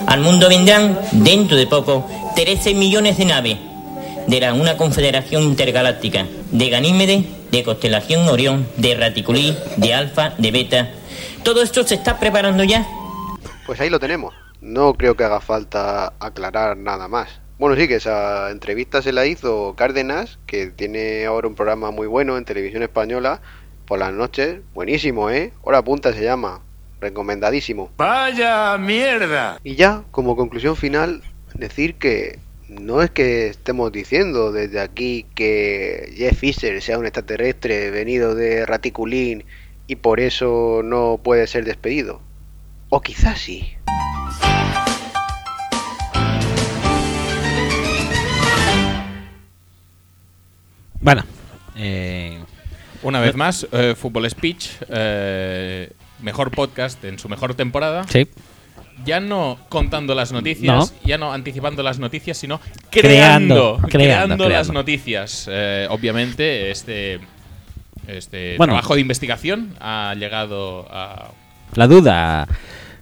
Al 0.07 0.21
mundo 0.21 0.49
vendrán, 0.49 0.99
dentro 1.11 1.55
de 1.57 1.67
poco, 1.67 2.09
13 2.35 2.73
millones 2.73 3.19
de 3.19 3.25
naves. 3.25 3.57
De 4.25 4.39
la 4.39 4.53
una 4.53 4.77
confederación 4.77 5.43
intergaláctica, 5.43 6.25
de 6.51 6.69
Ganímede, 6.69 7.23
de 7.51 7.63
constelación 7.63 8.27
Orión, 8.27 8.67
de 8.77 8.95
Raticulí, 8.95 9.55
de 9.77 9.93
Alfa, 9.93 10.33
de 10.37 10.51
Beta. 10.51 10.89
Todo 11.47 11.61
esto 11.61 11.87
se 11.87 11.95
está 11.95 12.19
preparando 12.19 12.65
ya. 12.65 12.85
Pues 13.65 13.79
ahí 13.79 13.89
lo 13.89 14.01
tenemos. 14.01 14.35
No 14.59 14.95
creo 14.95 15.15
que 15.15 15.23
haga 15.23 15.39
falta 15.39 16.11
aclarar 16.19 16.75
nada 16.75 17.07
más. 17.07 17.39
Bueno, 17.57 17.77
sí, 17.77 17.87
que 17.87 17.95
esa 17.95 18.51
entrevista 18.51 19.01
se 19.01 19.13
la 19.13 19.25
hizo 19.25 19.73
Cárdenas, 19.77 20.39
que 20.45 20.67
tiene 20.67 21.25
ahora 21.25 21.47
un 21.47 21.55
programa 21.55 21.89
muy 21.89 22.05
bueno 22.05 22.37
en 22.37 22.43
televisión 22.43 22.83
española 22.83 23.39
por 23.85 23.97
las 23.97 24.11
noches. 24.11 24.59
Buenísimo, 24.73 25.29
¿eh? 25.29 25.53
Hora 25.61 25.81
punta 25.81 26.11
se 26.11 26.21
llama. 26.21 26.63
Recomendadísimo. 26.99 27.91
Vaya 27.95 28.77
mierda. 28.77 29.57
Y 29.63 29.75
ya, 29.75 30.03
como 30.11 30.35
conclusión 30.35 30.75
final, 30.75 31.23
decir 31.53 31.95
que 31.95 32.39
no 32.67 33.01
es 33.01 33.09
que 33.09 33.47
estemos 33.47 33.93
diciendo 33.93 34.51
desde 34.51 34.81
aquí 34.81 35.25
que 35.33 36.11
Jeff 36.13 36.37
Fisher 36.37 36.81
sea 36.81 36.99
un 36.99 37.05
extraterrestre 37.05 37.89
venido 37.89 38.35
de 38.35 38.65
Raticulín 38.65 39.45
y 39.87 39.95
por 39.95 40.19
eso 40.19 40.81
no 40.83 41.19
puede 41.23 41.47
ser 41.47 41.63
despedido. 41.65 42.21
O 42.89 43.01
quizás 43.01 43.39
sí. 43.39 43.73
Bueno, 50.99 51.23
eh, 51.75 52.39
Una 53.03 53.19
vez 53.19 53.35
más, 53.35 53.67
eh, 53.71 53.93
Fútbol 53.95 54.27
Speech, 54.29 54.69
eh, 54.89 55.91
mejor 56.21 56.49
podcast 56.51 57.03
en 57.03 57.19
su 57.19 57.29
mejor 57.29 57.53
temporada. 57.53 58.03
sí, 58.09 58.27
Ya 59.05 59.19
no 59.19 59.59
contando 59.69 60.15
las 60.15 60.31
noticias, 60.31 60.91
No. 60.91 60.99
ya 61.07 61.19
no 61.19 61.31
anticipando 61.31 61.83
las 61.83 61.99
noticias, 61.99 62.37
sino 62.37 62.59
Creando, 62.89 62.89
creando, 62.89 63.77
creando, 63.77 63.87
creando, 63.89 64.43
las 64.49 64.49
creando. 64.63 64.73
noticias. 64.73 65.47
Eh, 65.51 65.87
obviamente, 65.91 66.71
este, 66.71 67.19
este 68.07 68.55
Bueno. 68.57 68.73
trabajo 68.73 68.95
de 68.95 69.01
investigación 69.01 69.75
ha 69.79 70.15
llegado 70.17 70.87
a. 70.91 71.31
la 71.75 71.87
duda 71.87 72.47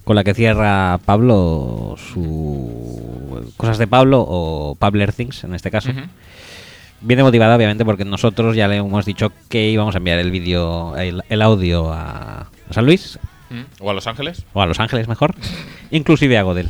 con 0.03 0.16
la 0.16 0.24
que 0.24 0.34
cierra 0.34 1.00
Pablo 1.06 1.95
su 1.98 3.51
cosas 3.58 3.77
de 3.77 3.88
Pablo 3.88 4.24
o 4.27 4.75
Pabler 4.75 5.14
Things 5.14 5.43
en 5.43 5.53
este 5.56 5.72
caso. 5.72 5.92
Viene 7.01 7.24
motivada 7.24 7.56
obviamente 7.56 7.85
porque 7.85 8.06
nosotros 8.06 8.56
ya 8.56 8.67
le 8.67 8.77
hemos 8.77 9.06
dicho 9.06 9.32
que 9.50 9.69
íbamos 9.69 9.95
a 9.95 9.98
enviar 10.00 10.17
el 10.19 10.32
vídeo, 10.32 10.95
el, 10.98 11.24
el 11.30 11.42
audio 11.42 11.92
a, 11.92 12.42
a 12.69 12.74
San 12.74 12.85
Luis 12.85 13.19
O 13.80 13.90
a 13.90 13.93
Los 13.93 14.08
Ángeles. 14.08 14.45
o 14.53 14.61
a 14.61 14.66
Los 14.66 14.80
Ángeles 14.80 15.08
mejor, 15.08 15.35
inclusive 15.92 16.38
a 16.38 16.43
Godel. 16.43 16.69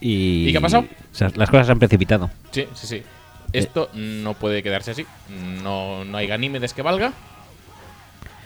Y, 0.00 0.46
¿Y 0.48 0.52
qué 0.52 0.58
ha 0.58 0.60
pasado? 0.60 0.84
o 0.84 1.14
sea, 1.14 1.30
las 1.34 1.50
cosas 1.50 1.66
se 1.66 1.72
han 1.72 1.78
precipitado. 1.80 2.30
Sí, 2.52 2.64
sí, 2.74 2.86
sí. 2.86 3.02
Esto 3.52 3.90
no 3.94 4.34
puede 4.34 4.62
quedarse 4.62 4.90
así. 4.92 5.06
No, 5.62 6.04
no 6.04 6.18
hay 6.18 6.26
Ganímedes 6.26 6.74
que 6.74 6.82
valga. 6.82 7.12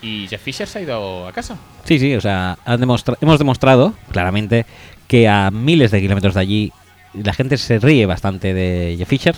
Y 0.01 0.27
Jeff 0.29 0.43
Fisher 0.43 0.67
se 0.69 0.79
ha 0.79 0.83
ido 0.83 1.27
a 1.29 1.33
casa. 1.33 1.57
Sí, 1.85 1.99
sí, 1.99 2.15
o 2.15 2.21
sea, 2.21 2.59
han 2.65 2.81
demostra- 2.81 3.17
hemos 3.21 3.39
demostrado 3.39 3.95
claramente 4.11 4.67
que 5.07 5.29
a 5.29 5.51
miles 5.51 5.91
de 5.91 6.01
kilómetros 6.01 6.35
de 6.35 6.41
allí 6.41 6.73
la 7.15 7.33
gente 7.33 7.57
se 7.57 7.79
ríe 7.79 8.07
bastante 8.07 8.53
de 8.55 8.95
Jeff 8.99 9.09
Fisher, 9.09 9.37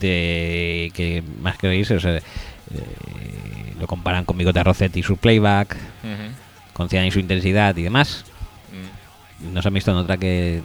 de 0.00 0.90
que 0.94 1.22
más 1.40 1.56
que 1.58 1.68
reírse, 1.68 1.94
o 1.96 2.00
sea, 2.00 2.16
eh, 2.16 2.22
lo 3.80 3.86
comparan 3.86 4.24
con 4.24 4.36
Bigote 4.38 4.62
Rossetti 4.62 5.00
y 5.00 5.02
su 5.02 5.16
playback, 5.16 5.74
Ujú. 6.04 6.32
con 6.74 6.88
Cian 6.88 7.06
y 7.06 7.10
su 7.10 7.18
intensidad 7.20 7.76
y 7.76 7.82
demás. 7.82 8.24
Mm. 9.42 9.54
No 9.54 9.62
se 9.62 9.68
han 9.68 9.74
visto 9.74 9.90
en 9.90 9.96
otra 9.96 10.16
que 10.16 10.62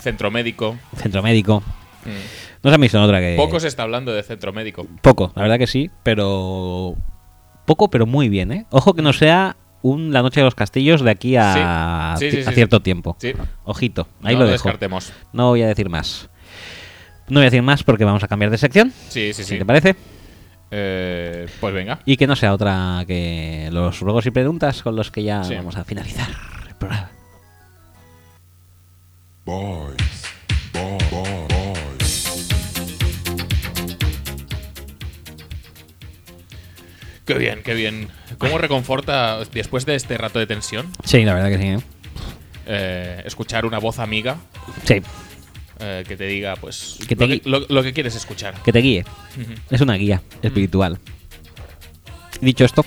Centro 0.00 0.30
médico. 0.30 0.76
Centro 0.96 1.22
Médico. 1.22 1.62
Mm. 2.04 2.62
No 2.62 2.70
se 2.70 2.74
han 2.74 2.80
visto 2.80 2.98
en 2.98 3.04
otra 3.04 3.20
que... 3.20 3.34
Poco 3.36 3.60
se 3.60 3.68
está 3.68 3.82
hablando 3.84 4.12
de 4.12 4.22
centro 4.22 4.52
médico. 4.52 4.86
Poco, 5.02 5.32
la 5.34 5.42
verdad 5.42 5.58
que 5.58 5.66
sí, 5.66 5.90
pero... 6.02 6.94
Poco, 7.66 7.88
pero 7.90 8.06
muy 8.06 8.28
bien, 8.28 8.52
¿eh? 8.52 8.66
Ojo 8.70 8.94
que 8.94 9.02
no 9.02 9.12
sea 9.12 9.56
un 9.82 10.12
La 10.12 10.22
Noche 10.22 10.40
de 10.40 10.44
los 10.44 10.54
Castillos 10.54 11.02
de 11.02 11.10
aquí 11.10 11.36
a, 11.36 12.14
Sí, 12.18 12.30
sí, 12.30 12.42
sí, 12.42 12.48
a 12.48 12.52
cierto 12.52 12.76
sí. 12.78 12.82
tiempo. 12.82 13.16
Sí. 13.18 13.32
Ojito, 13.64 14.06
ahí 14.22 14.34
no 14.34 14.40
lo 14.40 14.46
lo 14.46 14.52
dejo. 14.52 14.64
descartemos. 14.64 15.12
No 15.32 15.48
voy 15.48 15.62
a 15.62 15.66
decir 15.68 15.88
más. 15.88 16.28
No 17.28 17.40
voy 17.40 17.42
a 17.42 17.50
decir 17.50 17.62
más 17.62 17.82
porque 17.84 18.04
vamos 18.04 18.22
a 18.22 18.28
cambiar 18.28 18.50
de 18.50 18.58
sección, 18.58 18.92
Sí, 19.08 19.32
sí, 19.32 19.44
si 19.44 19.44
sí. 19.44 19.58
te 19.58 19.64
parece. 19.64 19.96
Eh, 20.70 21.46
pues 21.60 21.72
venga. 21.74 22.00
Y 22.04 22.16
que 22.16 22.26
no 22.26 22.34
sea 22.36 22.52
otra 22.52 23.04
que 23.06 23.68
los 23.72 24.00
ruegos 24.00 24.26
y 24.26 24.30
preguntas 24.30 24.82
con 24.82 24.96
los 24.96 25.10
que 25.10 25.22
ya 25.22 25.44
Sí. 25.44 25.54
vamos 25.54 25.76
a 25.76 25.84
finalizar 25.84 26.28
el 26.68 26.74
programa. 26.76 27.10
Boys, 29.44 29.96
boys, 30.72 31.10
boys. 31.10 31.43
Qué 37.24 37.34
bien, 37.34 37.62
qué 37.64 37.74
bien. 37.74 38.08
¿Cómo 38.38 38.58
reconforta 38.58 39.38
después 39.52 39.86
de 39.86 39.94
este 39.94 40.18
rato 40.18 40.38
de 40.38 40.46
tensión 40.46 40.90
Sí, 41.04 41.24
la 41.24 41.34
verdad 41.34 41.48
que 41.50 41.58
sí. 41.58 41.68
¿eh? 41.68 41.78
eh, 42.66 43.22
escuchar 43.24 43.64
una 43.66 43.78
voz 43.78 43.98
amiga 43.98 44.36
Sí, 44.84 45.00
eh, 45.80 46.04
que 46.06 46.16
te 46.16 46.26
diga 46.26 46.56
pues 46.56 46.98
Que 47.08 47.16
te 47.16 47.26
lo, 47.26 47.28
que, 47.40 47.48
lo- 47.48 47.66
lo 47.68 47.82
que 47.82 47.92
quieres 47.92 48.14
escuchar? 48.14 48.54
que 48.62 48.72
te 48.72 48.78
guíe. 48.80 49.04
Es 49.70 49.80
una 49.80 49.94
guía 49.94 50.22
espiritual. 50.42 50.98
Dicho 52.40 52.64
esto, 52.64 52.84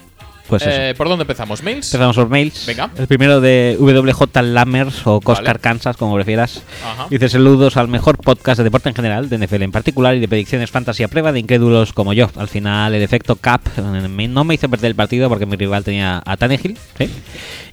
pues. 0.48 0.64
Eh, 0.66 0.94
¿Por 0.98 1.10
dónde 1.10 1.24
empezamos? 1.24 1.64
¿Mails? 1.64 1.94
Empezamos 1.94 2.16
por 2.16 2.30
mails. 2.30 2.66
Venga. 2.66 2.90
El 2.98 3.08
primero 3.08 3.42
de 3.42 3.78
WJ 3.80 4.42
Lammers 4.42 5.06
o 5.06 5.22
Coscar 5.22 5.46
Vale. 5.46 5.60
Kansas, 5.60 5.98
como 5.98 6.16
prefieras. 6.16 6.64
Ajá. 6.86 7.08
Dice 7.10 7.30
saludos 7.30 7.78
al 7.78 7.88
mejor 7.88 8.18
podcast 8.18 8.58
de 8.58 8.64
deporte 8.64 8.90
en 8.90 8.96
general, 8.96 9.30
de 9.30 9.38
NFL 9.38 9.64
en 9.64 9.72
particular 9.72 10.16
y 10.16 10.20
de 10.20 10.28
predicciones 10.28 10.72
fantasy 10.72 11.04
a 11.04 11.08
prueba 11.08 11.32
de 11.32 11.40
incrédulos 11.40 11.94
como 11.94 12.14
yo. 12.14 12.30
Al 12.36 12.48
final, 12.48 12.94
el 12.94 13.02
efecto 13.02 13.36
Cap 13.36 13.62
eh, 13.78 14.28
no 14.28 14.44
me 14.44 14.56
hizo 14.56 14.70
perder 14.70 14.90
el 14.90 14.96
partido 14.96 15.30
porque 15.30 15.46
mi 15.46 15.56
rival 15.56 15.84
tenía 15.84 16.22
a 16.26 16.38
Tannehill, 16.38 16.78
¿sí? 16.98 17.10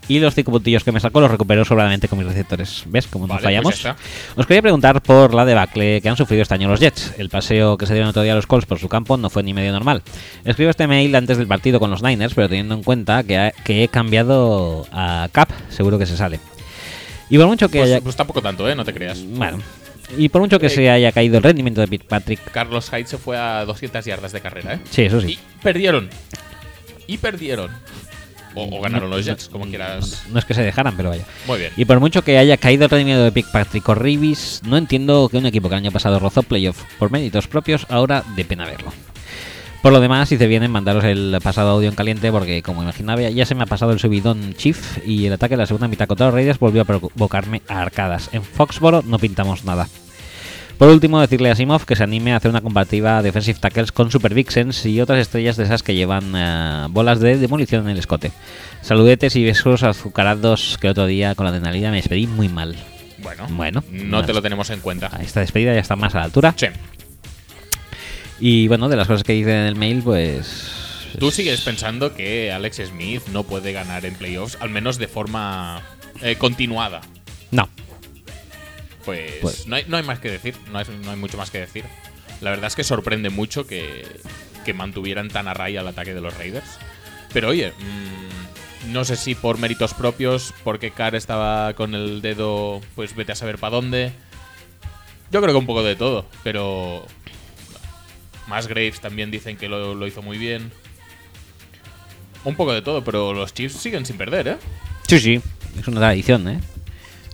Y 0.08 0.18
los 0.18 0.34
cinco 0.34 0.50
puntillos 0.52 0.84
que 0.84 0.92
me 0.92 1.00
sacó 1.00 1.20
los 1.20 1.30
recuperó 1.30 1.64
sobradamente 1.64 2.08
con 2.08 2.18
mis 2.18 2.28
receptores. 2.28 2.82
¿Ves 2.86 3.06
cómo 3.06 3.26
Vale, 3.26 3.42
fallamos? 3.42 3.72
pues 3.72 3.82
ya 3.82 3.90
está. 3.92 4.02
Os 4.40 4.46
quería 4.46 4.60
preguntar 4.62 5.00
por 5.02 5.32
la 5.32 5.44
debacle 5.46 6.00
que 6.02 6.08
han 6.08 6.16
sufrido 6.16 6.42
este 6.42 6.54
año 6.54 6.68
los 6.68 6.78
Jets. 6.80 7.14
El 7.18 7.30
paseo 7.30 7.78
que 7.78 7.86
se 7.86 7.94
dieron 7.94 8.10
otro 8.10 8.22
día 8.22 8.32
a 8.32 8.36
los 8.36 8.46
Colts 8.46 8.66
por 8.66 8.78
su 8.78 8.88
campo 8.88 9.16
no 9.16 9.30
fue 9.30 9.42
ni 9.42 9.54
medio 9.54 9.72
normal. 9.72 10.02
Escribo 10.44 10.70
este 10.70 10.86
mail 10.86 11.14
antes 11.14 11.38
del 11.38 11.46
partido 11.46 11.80
con 11.80 11.90
los 11.90 12.02
Niners, 12.02 12.34
pero 12.34 12.48
teniendo 12.48 12.74
en 12.74 12.82
cuenta 12.82 13.22
que, 13.24 13.38
ha- 13.38 13.50
que 13.52 13.84
he 13.84 13.88
cambiado 13.88 14.86
a 14.92 15.28
Cap, 15.32 15.48
seguro 15.70 15.98
que 15.98 16.06
se 16.06 16.16
sale. 16.16 16.38
Y 17.30 17.38
por 17.38 17.46
mucho 17.46 17.68
que 17.70 17.78
Pues, 17.78 17.90
haya... 17.90 18.00
pues 18.02 18.14
tampoco 18.16 18.42
tanto, 18.42 18.68
¿eh? 18.68 18.74
No 18.74 18.84
te 18.84 18.92
creas. 18.92 19.24
Bueno, 19.26 19.58
y 20.18 20.28
por 20.28 20.42
mucho 20.42 20.60
que 20.60 20.66
Eh, 20.66 20.70
se 20.70 20.90
haya 20.90 21.10
caído 21.12 21.38
el 21.38 21.42
rendimiento 21.42 21.80
de 21.80 21.86
Fitzpatrick... 21.86 22.50
Carlos 22.50 22.90
Hyde 22.90 23.06
se 23.06 23.16
fue 23.16 23.38
a 23.38 23.64
200 23.64 24.04
yardas 24.04 24.32
de 24.32 24.40
carrera, 24.42 24.74
¿eh? 24.74 24.80
Sí, 24.90 25.02
eso 25.02 25.16
Y 25.18 25.22
sí. 25.34 25.38
perdieron. 25.62 26.10
Y 27.06 27.16
perdieron. 27.18 27.70
O, 28.54 28.64
o 28.64 28.80
ganaron 28.80 29.10
los 29.10 29.24
Jets, 29.24 29.48
como 29.48 29.66
quieras. 29.66 30.24
No 30.30 30.38
es 30.38 30.44
que 30.44 30.54
se 30.54 30.62
dejaran, 30.62 30.96
pero 30.96 31.10
vaya. 31.10 31.24
Muy 31.46 31.58
bien. 31.58 31.72
Y 31.76 31.84
por 31.84 32.00
mucho 32.00 32.22
que 32.22 32.38
haya 32.38 32.56
caído 32.56 32.84
el 32.84 32.90
rendimiento 32.90 33.24
de 33.24 33.32
Fitzpatrick 33.32 33.88
o 33.88 33.94
Reeves, 33.94 34.62
no 34.64 34.76
entiendo 34.76 35.28
que 35.28 35.38
un 35.38 35.46
equipo 35.46 35.68
que 35.68 35.74
el 35.74 35.82
año 35.82 35.92
pasado 35.92 36.18
rozó 36.18 36.42
playoff 36.42 36.82
por 36.98 37.10
méritos 37.10 37.48
propios, 37.48 37.86
ahora 37.88 38.24
de 38.36 38.44
pena 38.44 38.66
verlo. 38.66 38.92
Por 39.82 39.92
lo 39.92 40.00
demás, 40.00 40.32
hice 40.32 40.46
bien 40.46 40.62
en 40.62 40.70
mandaros 40.70 41.04
el 41.04 41.36
pasado 41.42 41.68
audio 41.68 41.90
en 41.90 41.94
caliente 41.94 42.32
porque, 42.32 42.62
como 42.62 42.82
imaginaba, 42.82 43.20
ya 43.20 43.44
se 43.44 43.54
me 43.54 43.64
ha 43.64 43.66
pasado 43.66 43.92
el 43.92 44.00
subidón 44.00 44.54
Chief 44.54 45.06
y 45.06 45.26
el 45.26 45.34
ataque 45.34 45.56
de 45.56 45.58
la 45.58 45.66
segunda 45.66 45.88
mitad 45.88 46.06
contra 46.06 46.26
los 46.26 46.34
Raiders 46.34 46.58
volvió 46.58 46.80
a 46.80 46.84
provocarme 46.86 47.60
a 47.68 47.82
arcadas. 47.82 48.30
En 48.32 48.42
Foxboro 48.42 49.02
no 49.02 49.18
pintamos 49.18 49.64
nada. 49.66 49.86
Por 50.78 50.88
último, 50.88 51.20
decirle 51.20 51.50
a 51.50 51.54
Simov 51.56 51.84
que 51.84 51.94
se 51.94 52.02
anime 52.02 52.32
a 52.32 52.36
hacer 52.36 52.50
una 52.50 52.60
comparativa 52.60 53.18
de 53.18 53.28
Defensive 53.28 53.58
Tackles 53.60 53.92
con 53.92 54.10
Super 54.10 54.34
Vixens 54.34 54.84
y 54.86 55.00
otras 55.00 55.20
estrellas 55.20 55.56
de 55.56 55.64
esas 55.64 55.82
que 55.82 55.94
llevan 55.94 56.32
eh, 56.36 56.86
bolas 56.90 57.20
de 57.20 57.38
demolición 57.38 57.84
en 57.84 57.90
el 57.90 57.98
escote. 57.98 58.32
Saludetes 58.82 59.36
y 59.36 59.44
besos 59.44 59.82
azucarados 59.84 60.76
que 60.80 60.88
el 60.88 60.90
otro 60.90 61.06
día 61.06 61.34
con 61.36 61.44
la 61.44 61.50
adrenalina 61.50 61.90
me 61.90 61.98
despedí 61.98 62.26
muy 62.26 62.48
mal. 62.48 62.74
Bueno, 63.18 63.46
Bueno, 63.50 63.84
no 63.90 64.24
te 64.24 64.34
lo 64.34 64.42
tenemos 64.42 64.68
en 64.70 64.80
cuenta. 64.80 65.10
Esta 65.22 65.40
despedida 65.40 65.72
ya 65.72 65.80
está 65.80 65.96
más 65.96 66.14
a 66.14 66.18
la 66.18 66.24
altura. 66.24 66.54
Sí. 66.56 66.66
Y 68.40 68.68
bueno, 68.68 68.88
de 68.88 68.96
las 68.96 69.06
cosas 69.06 69.22
que 69.22 69.32
dice 69.32 69.52
en 69.52 69.66
el 69.66 69.76
mail, 69.76 70.02
pues... 70.02 70.70
¿Tú 71.18 71.30
sigues 71.30 71.60
pensando 71.60 72.14
que 72.14 72.52
Alex 72.52 72.82
Smith 72.88 73.22
no 73.32 73.44
puede 73.44 73.72
ganar 73.72 74.04
en 74.04 74.14
playoffs, 74.16 74.58
al 74.60 74.70
menos 74.70 74.98
de 74.98 75.06
forma 75.06 75.82
eh, 76.20 76.34
continuada? 76.36 77.00
No. 77.52 77.68
Pues, 79.04 79.32
Pues- 79.40 79.66
No, 79.66 79.76
hay, 79.76 79.84
no 79.88 79.96
hay 79.96 80.02
más 80.02 80.18
que 80.18 80.30
decir, 80.30 80.54
no 80.70 80.78
hay, 80.78 80.84
no 81.04 81.10
hay 81.10 81.16
mucho 81.16 81.36
más 81.36 81.50
que 81.50 81.58
decir. 81.60 81.84
La 82.40 82.50
verdad 82.50 82.66
es 82.66 82.76
que 82.76 82.84
sorprende 82.84 83.30
mucho 83.30 83.66
que, 83.66 84.06
que 84.64 84.74
mantuvieran 84.74 85.28
tan 85.28 85.48
a 85.48 85.54
raya 85.54 85.80
el 85.80 85.88
ataque 85.88 86.14
de 86.14 86.20
los 86.20 86.36
Raiders. 86.36 86.78
Pero 87.32 87.48
oye, 87.48 87.72
mm, 87.72 88.92
no 88.92 89.04
sé 89.04 89.16
si 89.16 89.34
por 89.34 89.58
méritos 89.58 89.94
propios, 89.94 90.52
porque 90.64 90.90
Carr 90.90 91.14
estaba 91.14 91.74
con 91.74 91.94
el 91.94 92.22
dedo, 92.22 92.80
pues 92.94 93.14
vete 93.16 93.32
a 93.32 93.36
saber 93.36 93.58
para 93.58 93.76
dónde. 93.76 94.12
Yo 95.30 95.40
creo 95.40 95.52
que 95.52 95.58
un 95.58 95.66
poco 95.66 95.82
de 95.82 95.96
todo, 95.96 96.26
pero 96.44 97.06
más 98.46 98.66
Graves 98.66 99.00
también 99.00 99.30
dicen 99.30 99.56
que 99.56 99.68
lo, 99.68 99.94
lo 99.94 100.06
hizo 100.06 100.22
muy 100.22 100.38
bien. 100.38 100.70
Un 102.44 102.56
poco 102.56 102.72
de 102.74 102.82
todo, 102.82 103.02
pero 103.02 103.32
los 103.32 103.54
Chiefs 103.54 103.76
siguen 103.80 104.04
sin 104.04 104.18
perder, 104.18 104.46
¿eh? 104.48 104.56
Sí, 105.08 105.18
sí, 105.18 105.40
es 105.80 105.88
una 105.88 106.00
tradición, 106.00 106.46
¿eh? 106.48 106.60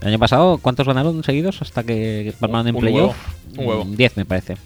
El 0.01 0.07
año 0.07 0.19
pasado, 0.19 0.57
¿cuántos 0.57 0.87
ganaron 0.87 1.23
seguidos 1.23 1.61
hasta 1.61 1.83
que 1.83 2.33
palmaron 2.39 2.67
en 2.67 2.75
Un 2.75 2.81
playoff? 2.81 3.15
huevo, 3.55 3.61
un 3.61 3.67
huevo. 3.67 3.85
Mm, 3.85 3.95
10 3.95 4.17
me 4.17 4.25
parece. 4.25 4.57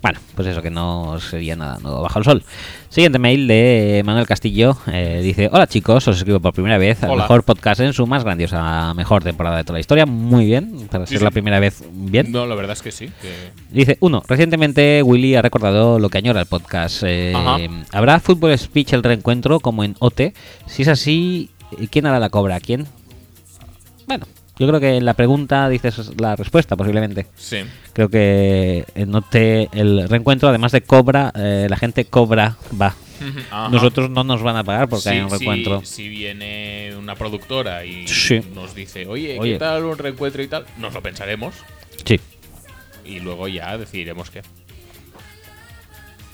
Bueno, 0.00 0.20
pues 0.36 0.46
eso 0.46 0.62
que 0.62 0.70
no 0.70 1.18
sería 1.18 1.56
nada 1.56 1.78
nuevo 1.80 2.02
bajo 2.02 2.20
el 2.20 2.24
sol. 2.24 2.44
Siguiente 2.88 3.18
mail 3.18 3.48
de 3.48 4.02
Manuel 4.06 4.28
Castillo. 4.28 4.76
eh, 4.86 5.18
dice, 5.24 5.48
hola 5.50 5.66
chicos, 5.66 6.06
os 6.06 6.16
escribo 6.18 6.38
por 6.38 6.52
primera 6.52 6.78
vez 6.78 7.02
al 7.02 7.16
mejor 7.16 7.42
podcast 7.42 7.80
en 7.80 7.92
su 7.92 8.06
más 8.06 8.22
grandiosa, 8.22 8.94
mejor 8.94 9.24
temporada 9.24 9.56
de 9.56 9.64
toda 9.64 9.74
la 9.74 9.80
historia. 9.80 10.06
Muy 10.06 10.44
bien, 10.46 10.86
para 10.88 11.04
Sí, 11.04 11.14
ser 11.14 11.18
sí. 11.18 11.24
la 11.24 11.32
primera 11.32 11.58
vez, 11.58 11.82
bien. 11.90 12.30
No, 12.30 12.46
la 12.46 12.54
verdad 12.54 12.74
es 12.74 12.82
que 12.82 12.92
sí. 12.92 13.06
que- 13.20 13.50
Dice, 13.72 13.96
uno, 13.98 14.22
recientemente 14.28 15.02
Willy 15.02 15.34
ha 15.34 15.42
recordado 15.42 15.98
lo 15.98 16.08
que 16.10 16.18
añora 16.18 16.38
el 16.42 16.46
podcast. 16.46 17.02
Eh. 17.04 17.32
¿Habrá 17.90 18.20
Fútbol 18.20 18.56
Speech 18.56 18.92
el 18.92 19.02
reencuentro 19.02 19.58
como 19.58 19.82
en 19.82 19.96
OT? 19.98 20.32
Si 20.66 20.82
es 20.82 20.88
así, 20.88 21.50
¿quién 21.90 22.06
hará 22.06 22.20
la 22.20 22.30
cobra? 22.30 22.60
¿Quién? 22.60 22.86
Bueno, 24.08 24.26
yo 24.58 24.66
creo 24.66 24.80
que 24.80 24.96
en 24.96 25.04
la 25.04 25.14
pregunta 25.14 25.68
dices 25.68 26.10
la 26.18 26.34
respuesta, 26.34 26.74
posiblemente. 26.76 27.26
Sí. 27.36 27.58
Creo 27.92 28.08
que 28.08 28.84
en 28.94 29.14
OT 29.14 29.34
el 29.72 30.08
reencuentro, 30.08 30.48
además 30.48 30.72
de 30.72 30.80
cobra, 30.80 31.30
eh, 31.36 31.66
la 31.68 31.76
gente 31.76 32.06
cobra, 32.06 32.56
va. 32.80 32.94
Ajá. 33.50 33.68
Nosotros 33.68 34.08
no 34.10 34.24
nos 34.24 34.42
van 34.42 34.56
a 34.56 34.64
pagar 34.64 34.88
porque 34.88 35.02
Sí, 35.02 35.08
hay 35.10 35.20
un 35.20 35.28
reencuentro. 35.30 35.84
Si 35.84 36.08
viene 36.08 36.94
una 36.96 37.14
productora 37.16 37.84
y 37.84 38.08
Sí. 38.08 38.40
nos 38.54 38.74
dice, 38.74 39.06
oye, 39.06 39.36
Oye. 39.38 39.52
¿qué 39.54 39.58
tal 39.58 39.84
un 39.84 39.98
reencuentro 39.98 40.42
y 40.42 40.48
tal? 40.48 40.64
Nos 40.78 40.94
lo 40.94 41.02
pensaremos 41.02 41.54
Sí, 42.04 42.18
y 43.04 43.20
luego 43.20 43.46
ya 43.48 43.76
decidiremos 43.76 44.30
qué. 44.30 44.40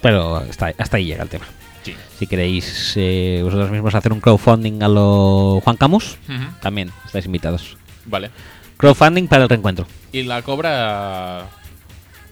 pero 0.00 0.36
hasta, 0.36 0.72
hasta 0.78 0.96
ahí 0.98 1.06
llega 1.06 1.22
el 1.22 1.28
tema. 1.30 1.46
Sí. 1.84 1.94
Si 2.18 2.26
queréis 2.26 2.94
eh, 2.96 3.40
vosotros 3.44 3.70
mismos 3.70 3.94
hacer 3.94 4.12
un 4.12 4.20
crowdfunding 4.20 4.82
a 4.82 4.88
lo 4.88 5.60
Juan 5.62 5.76
Camus, 5.76 6.16
también 6.60 6.90
estáis 7.04 7.26
invitados. 7.26 7.76
Vale. 8.06 8.30
Crowdfunding 8.76 9.28
para 9.28 9.44
el 9.44 9.48
reencuentro. 9.48 9.86
Y 10.12 10.22
la 10.22 10.42
cobra. 10.42 11.48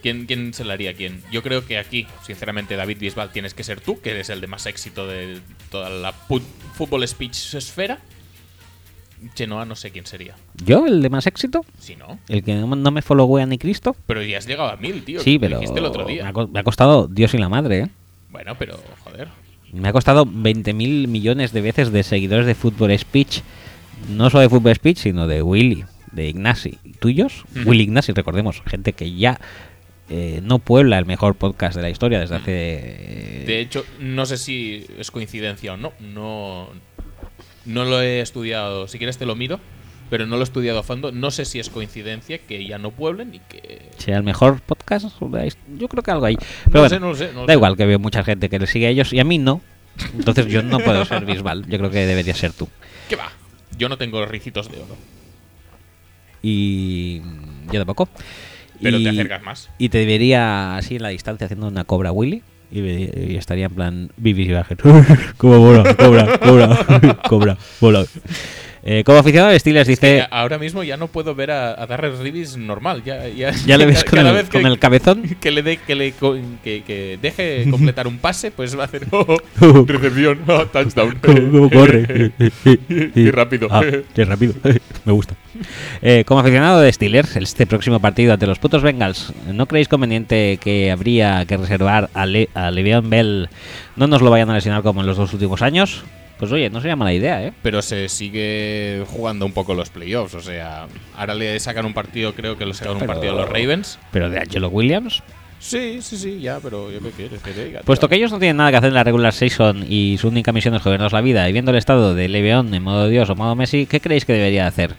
¿Quién, 0.03 0.27
¿Quién 0.27 0.53
se 0.53 0.65
la 0.65 0.73
haría 0.73 0.91
a 0.91 0.95
quién? 0.95 1.23
Yo 1.31 1.45
creo 1.45 1.65
que 1.65 1.79
aquí, 1.79 2.09
sinceramente, 2.27 2.75
David 2.75 2.99
Bisbal 2.99 3.31
tienes 3.31 3.55
que 3.55 3.63
ser 3.63 3.81
tú, 3.81 4.01
que 4.01 4.11
eres 4.11 4.31
el 4.31 4.41
de 4.41 4.49
más 4.49 4.67
éxito 4.67 5.07
de 5.07 5.41
toda 5.71 5.91
la 5.91 6.13
fútbol 6.13 7.07
speech 7.07 7.55
esfera. 7.55 8.01
Chenoa 9.35 9.65
no 9.65 9.77
sé 9.77 9.93
quién 9.93 10.05
sería. 10.05 10.35
¿Yo, 10.65 10.87
el 10.87 11.01
de 11.03 11.09
más 11.09 11.29
éxito? 11.29 11.65
Si 11.79 11.95
no. 11.95 12.19
¿El 12.29 12.43
que 12.43 12.55
no 12.55 12.91
me 12.91 13.03
followea 13.03 13.47
ni 13.47 13.59
Cristo? 13.59 13.95
Pero 14.07 14.23
ya 14.23 14.39
has 14.39 14.47
llegado 14.47 14.71
a 14.71 14.77
mil, 14.77 15.05
tío. 15.05 15.21
Sí, 15.21 15.39
pero 15.39 15.61
dijiste 15.61 15.79
el 15.79 15.87
otro 15.87 16.05
día. 16.05 16.33
me 16.51 16.59
ha 16.59 16.65
costado 16.65 17.07
Dios 17.07 17.33
y 17.35 17.39
la 17.39 17.49
madre, 17.49 17.79
¿eh? 17.79 17.89
Bueno, 18.31 18.57
pero 18.59 18.81
joder. 19.05 19.29
Me 19.73 19.89
ha 19.89 19.93
costado 19.93 20.27
20.000 20.27 21.09
millones 21.09 21.53
de 21.53 21.61
veces 21.63 21.93
de 21.93 22.03
seguidores 22.03 22.47
de 22.47 22.55
Fútbol 22.55 22.97
Speech. 22.99 23.41
No 24.11 24.29
solo 24.31 24.43
de 24.43 24.49
Fútbol 24.49 24.75
Speech, 24.75 24.99
sino 24.99 25.27
de 25.27 25.43
Willy, 25.43 25.85
de 26.13 26.29
Ignasi. 26.29 26.79
¿Tuyos? 26.99 27.45
Ujú. 27.57 27.71
Willy 27.71 27.85
Ignasi, 27.85 28.13
recordemos. 28.13 28.63
Gente 28.67 28.93
que 28.93 29.15
ya 29.15 29.41
eh, 30.11 30.41
no 30.43 30.59
puebla 30.59 30.99
el 30.99 31.07
mejor 31.07 31.37
podcast 31.37 31.75
de 31.77 31.83
la 31.83 31.91
historia 31.91 32.21
desde 32.21 32.37
hace... 32.37 33.45
De 33.47 33.61
hecho, 33.61 33.85
no 33.99 34.27
sé 34.27 34.37
si 34.37 34.87
es 34.99 35.11
coincidencia 35.11 35.73
o 35.73 35.77
no. 35.79 35.93
No, 36.01 36.69
no 37.65 37.85
lo 37.87 38.03
he 38.03 38.21
estudiado. 38.21 38.89
Si 38.89 38.99
quieres 38.99 39.17
te 39.17 39.25
lo 39.25 39.37
miro, 39.37 39.59
pero 40.13 40.27
no 40.27 40.37
lo 40.37 40.43
he 40.43 40.45
estudiado 40.45 40.79
a 40.79 40.83
fondo. 40.83 41.11
No 41.11 41.31
sé 41.31 41.47
si 41.47 41.59
es 41.59 41.71
coincidencia 41.71 42.37
que 42.37 42.63
ya 42.67 42.77
no 42.77 42.91
pueblen 42.91 43.35
y 43.35 43.39
que... 43.39 43.89
sea 43.97 44.19
el 44.19 44.23
mejor 44.23 44.61
podcast. 44.61 45.07
Yo 45.79 45.89
creo 45.89 46.03
que 46.03 46.11
algo 46.11 46.27
hay. 46.27 46.37
Pero 46.67 46.81
bueno, 46.81 46.89
sé, 46.91 47.01
no 47.01 47.09
lo 47.09 47.15
sé, 47.15 47.29
no 47.29 47.41
lo 47.41 47.47
da 47.47 47.47
sé. 47.47 47.53
igual 47.55 47.79
que 47.79 47.87
veo 47.87 47.99
mucha 47.99 48.23
gente 48.23 48.51
que 48.51 48.59
le 48.59 48.67
sigue 48.67 48.89
a 48.89 48.91
ellos 48.91 49.15
y 49.15 49.21
a 49.21 49.25
mí 49.25 49.39
no. 49.39 49.63
Entonces 50.13 50.49
yo 50.49 50.63
no 50.63 50.81
puedo 50.81 51.03
ser 51.07 51.25
Bisbal. 51.25 51.67
Yo 51.67 51.79
creo 51.79 51.91
que 51.91 52.05
debería 52.05 52.35
ser 52.35 52.53
tú. 52.53 52.69
¿Qué 53.09 53.17
va? 53.17 53.33
Yo 53.79 53.89
no 53.89 53.97
tengo 53.97 54.27
ricitos 54.27 54.71
de 54.71 54.83
oro. 54.83 54.99
Y 56.43 57.23
yo 57.73 57.81
tampoco. 57.81 58.11
Pero 58.83 58.99
y, 58.99 59.05
te 59.05 59.09
acercas 59.09 59.43
más. 59.43 59.71
Y 59.79 59.89
te 59.89 60.05
vería 60.05 60.77
así 60.77 60.97
en 60.97 61.05
la 61.05 61.09
distancia 61.09 61.47
haciendo 61.47 61.69
una 61.69 61.85
cobra 61.85 62.13
Willy. 62.13 62.43
Y, 62.71 63.35
estaría 63.37 63.65
en 63.65 63.75
plan 63.75 64.13
Vivis 64.19 64.51
y 64.51 64.53
Bajet. 64.53 64.83
Como 65.39 65.59
bola, 65.59 65.95
cobra, 65.95 66.39
cobra, 66.39 67.19
cobra, 67.29 67.57
bola. 67.81 68.05
Eh, 68.85 69.05
como 69.05 69.19
aficionado 69.19 69.53
de 69.53 69.59
Steelers 69.61 69.87
Que 69.87 69.93
dice. 69.93 70.27
ahora 70.31 70.59
mismo 70.59 70.83
ya 70.83 70.97
no 70.97 71.07
puedo 71.07 71.37
ver 71.37 71.53
a, 71.53 71.81
a 71.81 71.87
Darrell 71.87 72.15
normal. 72.59 73.03
Ya, 73.05 73.29
ya, 73.29 73.53
Ya 73.67 73.79
le 73.79 73.87
ves 73.87 74.03
con 74.05 74.17
cada 74.19 74.41
el- 74.41 74.47
que- 74.49 74.51
con 74.61 74.67
el 74.67 74.79
cabezón. 74.79 75.23
Que 75.41 75.51
le 75.53 75.63
dé, 75.63 75.77
que 75.77 75.95
le 75.95 76.13
que, 76.13 76.83
que 76.85 77.19
deje 77.23 77.65
completar 77.71 78.07
un 78.09 78.19
pase, 78.19 78.51
pues 78.51 78.77
va 78.77 78.83
a 78.83 78.87
hacer 78.87 79.07
oh, 79.13 79.37
recepción, 79.87 80.41
oh, 80.49 80.67
touchdown. 80.67 81.19
¿Cómo, 81.23 81.71
corre? 81.71 82.33
y 83.15 83.31
rápido. 83.31 83.69
Ah, 83.71 83.83
qué 84.15 84.25
rápido. 84.25 84.55
Me 85.05 85.13
gusta. 85.13 85.35
Eh, 86.01 86.25
como 86.27 86.41
aficionado 86.41 86.81
de 86.81 86.93
Steelers, 86.93 87.37
este 87.37 87.67
próximo 87.67 88.01
partido 88.01 88.33
ante 88.33 88.47
los 88.47 88.59
putos 88.59 88.83
Bengals, 88.83 89.33
¿no 89.53 89.67
creéis 89.67 89.89
conveniente 89.89 90.59
que 90.61 90.91
habría 90.91 91.45
que 91.47 91.57
reservar 91.57 92.11
a, 92.15 92.27
Le 92.27 92.49
a 92.55 92.71
Le'Veon 92.71 93.09
Bell? 93.11 93.49
¿No 93.97 94.07
nos 94.07 94.23
lo 94.23 94.31
vayan 94.31 94.51
a 94.51 94.55
lesionar 94.55 94.83
como 94.83 95.01
en 95.03 95.07
los 95.07 95.17
dos 95.17 95.33
últimos 95.33 95.63
años? 95.63 96.05
Pues 96.43 96.51
oye, 96.51 96.71
no 96.71 96.81
sería 96.81 96.97
mala 96.97 97.13
idea, 97.13 97.41
¿eh? 97.41 97.53
Pero 97.63 97.83
se 97.83 98.09
sigue 98.09 99.05
jugando 99.07 99.47
un 99.47 99.53
poco 99.53 99.75
los 99.75 99.91
playoffs. 99.91 100.35
O 100.35 100.41
sea, 100.41 100.89
ahora 101.17 101.37
le 101.37 101.61
sacan 101.61 101.87
un 101.87 101.95
partido, 101.95 102.35
creo 102.35 102.59
que 102.59 102.67
lo 102.67 102.75
sacan 102.75 102.95
un 102.95 102.99
Pero- 102.99 103.13
partido 103.13 103.33
a 103.35 103.37
los 103.43 103.49
Ravens. 103.49 104.01
Pero 104.11 104.29
de 104.29 104.41
Angelo 104.41 104.69
Williams. 104.69 105.23
Sí, 105.61 106.01
sí, 106.03 106.17
sí, 106.17 106.41
ya, 106.41 106.59
pero 106.61 106.91
yo 106.91 106.99
qué 106.99 107.11
quieres 107.11 107.41
que 107.43 107.53
te 107.53 107.67
diga. 107.67 107.83
Puesto 107.83 108.09
que 108.09 108.17
ellos 108.17 108.33
no 108.33 108.41
tienen 108.41 108.57
nada 108.57 108.73
que 108.73 108.77
hacer 108.79 108.89
en 108.89 108.95
la 108.95 109.05
regular 109.05 109.33
season 109.33 109.87
y 109.89 110.19
su 110.19 110.27
única 110.27 110.51
misión 110.51 110.75
es 110.75 110.83
gobernarnos 110.83 111.13
la 111.13 111.21
vida, 111.21 111.49
y 111.49 111.53
viendo 111.53 111.71
el 111.71 111.77
estado 111.77 112.13
de 112.13 112.27
Le'Veon 112.27 112.75
en 112.75 112.83
modo 112.83 113.07
Dios 113.07 113.31
o 113.31 113.37
modo 113.37 113.55
Messi, 113.55 113.87
¿qué 113.87 114.01
creéis 114.01 114.25
que 114.25 114.33
debería 114.33 114.67
hacer? 114.67 114.97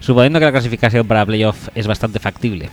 Suponiendo 0.00 0.38
que 0.38 0.44
la 0.44 0.52
clasificación 0.52 1.08
para 1.08 1.24
playoff 1.24 1.70
es 1.74 1.86
bastante 1.86 2.18
factible. 2.18 2.68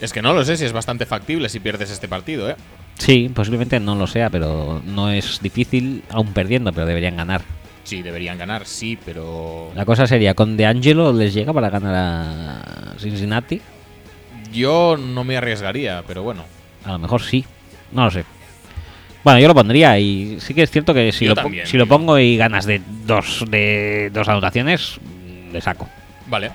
Es 0.00 0.12
que 0.12 0.22
no 0.22 0.32
lo 0.34 0.44
sé 0.44 0.56
si 0.56 0.64
es 0.64 0.72
bastante 0.72 1.06
factible 1.06 1.48
si 1.48 1.60
pierdes 1.60 1.88
este 1.92 2.08
partido, 2.08 2.50
¿eh? 2.50 2.56
Sí, 3.00 3.30
posiblemente 3.34 3.80
no 3.80 3.94
lo 3.94 4.06
sea, 4.06 4.28
pero 4.28 4.82
no 4.84 5.10
es 5.10 5.40
difícil, 5.40 6.02
aún 6.10 6.34
perdiendo, 6.34 6.70
pero 6.70 6.86
deberían 6.86 7.16
ganar. 7.16 7.40
Sí, 7.82 8.02
deberían 8.02 8.36
ganar, 8.36 8.66
sí, 8.66 8.98
pero. 9.04 9.72
La 9.74 9.86
cosa 9.86 10.06
sería, 10.06 10.34
¿con 10.34 10.56
De 10.58 10.66
Angelo 10.66 11.10
les 11.12 11.32
llega 11.32 11.52
para 11.54 11.70
ganar 11.70 11.94
a 11.94 12.94
Cincinnati? 12.98 13.60
Yo 14.52 14.98
no 14.98 15.24
me 15.24 15.38
arriesgaría, 15.38 16.04
pero 16.06 16.22
bueno. 16.22 16.44
A 16.84 16.92
lo 16.92 16.98
mejor 16.98 17.22
sí, 17.22 17.44
no 17.92 18.04
lo 18.04 18.10
sé. 18.10 18.24
Bueno, 19.24 19.40
yo 19.40 19.48
lo 19.48 19.54
pondría 19.54 19.98
y 19.98 20.38
sí 20.40 20.52
que 20.52 20.62
es 20.62 20.70
cierto 20.70 20.92
que 20.92 21.10
si, 21.10 21.24
Yo 21.24 21.30
lo, 21.34 21.42
también, 21.42 21.66
si 21.66 21.78
lo 21.78 21.84
tío. 21.84 21.96
pongo 21.96 22.18
y 22.18 22.36
ganas 22.36 22.66
de 22.66 22.82
dos, 23.06 23.44
de 23.48 24.10
dos 24.12 24.28
anotaciones, 24.28 24.98
le 25.52 25.60
saco. 25.62 25.88
Vale. 26.26 26.50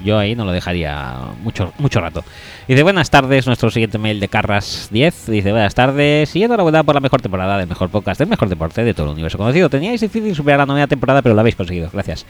Yo 0.00 0.18
ahí 0.18 0.34
no 0.34 0.44
lo 0.44 0.52
dejaría 0.52 1.16
mucho, 1.42 1.72
mucho 1.78 2.00
rato. 2.00 2.24
Dice, 2.68 2.82
buenas 2.82 3.10
tardes, 3.10 3.46
nuestro 3.46 3.70
siguiente 3.70 3.98
mail 3.98 4.20
de 4.20 4.28
Carras10. 4.28 5.26
Dice, 5.26 5.52
buenas 5.52 5.74
tardes 5.74 6.34
y 6.34 6.42
enhorabuena 6.42 6.82
por 6.82 6.94
la 6.94 7.00
mejor 7.00 7.22
temporada 7.22 7.58
del 7.58 7.68
mejor 7.68 7.90
podcast, 7.90 8.18
del 8.18 8.28
mejor 8.28 8.48
deporte 8.48 8.84
de 8.84 8.94
todo 8.94 9.06
el 9.06 9.12
universo 9.12 9.38
conocido. 9.38 9.70
Teníais 9.70 10.00
difícil 10.00 10.34
superar 10.34 10.58
la 10.60 10.66
novena 10.66 10.86
temporada, 10.86 11.22
pero 11.22 11.34
lo 11.34 11.40
habéis 11.40 11.56
conseguido. 11.56 11.90
Gracias. 11.92 12.26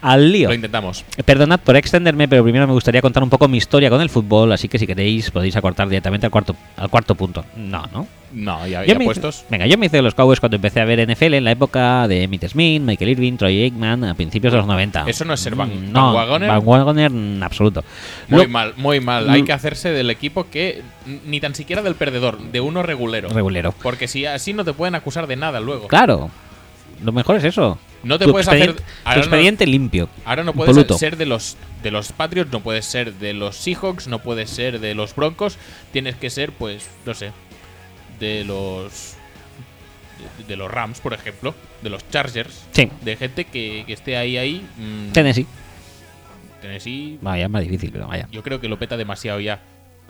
Al 0.00 0.30
lío. 0.30 0.48
Lo 0.48 0.54
intentamos. 0.54 1.04
Perdonad 1.24 1.58
por 1.60 1.76
extenderme, 1.76 2.28
pero 2.28 2.42
primero 2.44 2.66
me 2.66 2.72
gustaría 2.72 3.02
contar 3.02 3.22
un 3.22 3.30
poco 3.30 3.48
mi 3.48 3.58
historia 3.58 3.90
con 3.90 4.00
el 4.00 4.08
fútbol, 4.08 4.52
así 4.52 4.68
que 4.68 4.78
si 4.78 4.86
queréis 4.86 5.30
podéis 5.30 5.56
acortar 5.56 5.88
directamente 5.88 6.26
al 6.26 6.30
cuarto, 6.30 6.54
al 6.76 6.88
cuarto 6.88 7.14
punto. 7.16 7.44
No, 7.56 7.84
¿no? 7.92 8.06
No, 8.30 8.66
ya, 8.66 8.84
ya 8.84 8.92
hice- 8.94 9.04
puestos. 9.04 9.44
venga, 9.48 9.66
yo 9.66 9.78
me 9.78 9.86
hice 9.86 9.96
de 9.96 10.02
los 10.02 10.14
Cowboys 10.14 10.38
cuando 10.38 10.56
empecé 10.56 10.80
a 10.80 10.84
ver 10.84 11.00
NFL 11.00 11.32
en 11.34 11.44
la 11.44 11.50
época 11.52 12.06
de 12.06 12.24
Emmitt 12.24 12.46
Smith, 12.46 12.82
Michael 12.82 13.10
Irving, 13.10 13.32
Troy 13.38 13.62
Aikman, 13.64 14.04
a 14.04 14.14
principios 14.14 14.52
de 14.52 14.58
los 14.58 14.66
90. 14.66 15.04
Eso 15.08 15.24
no 15.24 15.32
es 15.32 15.40
ser 15.40 15.54
van- 15.56 15.70
Mm, 15.70 15.92
no, 15.92 16.04
bandwagoner. 16.12 16.48
bandwagoner 16.50 17.10
en 17.10 17.42
absoluto. 17.42 17.82
Muy 18.28 18.42
Lo- 18.44 18.48
mal, 18.50 18.74
muy 18.76 19.00
mal. 19.00 19.28
Hay 19.30 19.44
que 19.44 19.52
hacerse 19.54 19.90
del 19.90 20.10
equipo 20.10 20.46
que 20.50 20.82
ni 21.26 21.40
tan 21.40 21.54
siquiera 21.54 21.80
del 21.82 21.94
perdedor, 21.94 22.38
de 22.38 22.60
uno 22.60 22.82
regulero. 22.82 23.30
Regulero. 23.30 23.74
Porque 23.82 24.06
si 24.08 24.26
así 24.26 24.52
no 24.52 24.62
te 24.64 24.74
pueden 24.74 24.94
acusar 24.94 25.26
de 25.26 25.36
nada 25.36 25.58
luego. 25.60 25.88
Claro. 25.88 26.30
Lo 27.02 27.12
mejor 27.12 27.36
es 27.36 27.44
eso. 27.44 27.78
No 28.02 28.18
te 28.18 28.24
Tu 28.26 28.30
puedes 28.32 28.46
hacer- 28.48 28.76
ahora 29.04 29.14
Tu 29.14 29.18
no- 29.20 29.24
expediente 29.24 29.66
limpio. 29.66 30.08
Ahora 30.24 30.44
no 30.44 30.52
puedes 30.52 30.70
impoluto. 30.76 30.98
ser 30.98 31.16
de 31.16 31.26
los 31.26 31.56
de 31.82 31.90
los 31.92 32.10
Patriots, 32.12 32.50
no 32.52 32.60
puedes 32.60 32.84
ser 32.86 33.14
de 33.14 33.34
los 33.34 33.56
Seahawks, 33.56 34.08
no 34.08 34.18
puedes 34.20 34.50
ser 34.50 34.80
de 34.80 34.94
los 34.94 35.14
Broncos, 35.14 35.58
tienes 35.92 36.16
que 36.16 36.28
ser, 36.30 36.50
pues, 36.52 36.88
no 37.06 37.14
sé, 37.14 37.30
de 38.18 38.44
los 38.44 39.14
de, 40.38 40.44
de 40.46 40.56
los 40.56 40.68
Rams, 40.70 41.00
por 41.00 41.12
ejemplo, 41.12 41.54
de 41.82 41.90
los 41.90 42.08
Chargers, 42.10 42.64
Sí. 42.72 42.90
de 43.02 43.16
gente 43.16 43.44
que, 43.44 43.84
que 43.86 43.92
esté 43.92 44.16
ahí 44.16 44.36
ahí. 44.36 44.66
mm, 44.76 45.12
Tennessee. 45.12 45.46
Tennessee, 46.60 47.18
Vaya, 47.22 47.44
es 47.44 47.50
más 47.50 47.62
difícil, 47.62 47.90
pero 47.92 48.08
vaya. 48.08 48.26
yo 48.32 48.42
creo 48.42 48.60
que 48.60 48.68
lo 48.68 48.78
peta 48.78 48.96
demasiado 48.96 49.38
ya. 49.40 49.60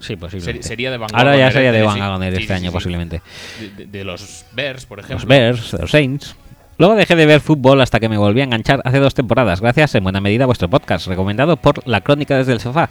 Sí, 0.01 0.17
posiblemente. 0.17 0.63
Ser- 0.63 0.69
sería 0.69 0.91
de 0.91 0.97
Van 0.97 1.11
Ahora 1.13 1.37
ya 1.37 1.51
sería 1.51 1.73
de 1.73 1.83
Van 1.83 1.95
sí. 1.97 2.01
Wagoner 2.01 2.37
Sí, 2.37 2.43
este 2.43 2.55
año, 2.55 2.71
sí. 2.71 2.73
posiblemente. 2.75 3.21
De, 3.61 3.69
de- 3.71 3.87
de 3.87 4.05
los 4.05 4.45
Bears, 4.53 4.87
por 4.87 5.01
ejemplo. 5.01 5.17
Los 5.17 5.27
Bears, 5.27 5.73
los 5.75 5.91
Saints. 5.91 6.37
Luego 6.79 6.95
dejé 6.95 7.17
de 7.17 7.27
ver 7.27 7.41
fútbol 7.41 7.81
hasta 7.81 7.99
que 7.99 8.09
me 8.09 8.17
volví 8.17 8.41
a 8.41 8.45
enganchar 8.45 8.81
hace 8.85 9.01
dos 9.01 9.13
temporadas, 9.13 9.61
gracias 9.61 9.97
en 9.97 10.05
buena 10.05 10.21
medida 10.21 10.45
a 10.45 10.47
vuestro 10.47 10.71
podcast, 10.71 11.09
recomendado 11.09 11.57
por 11.57 11.85
La 11.89 12.03
Crónica 12.03 12.37
desde 12.37 12.53
el 12.53 12.61
Sofá. 12.61 12.89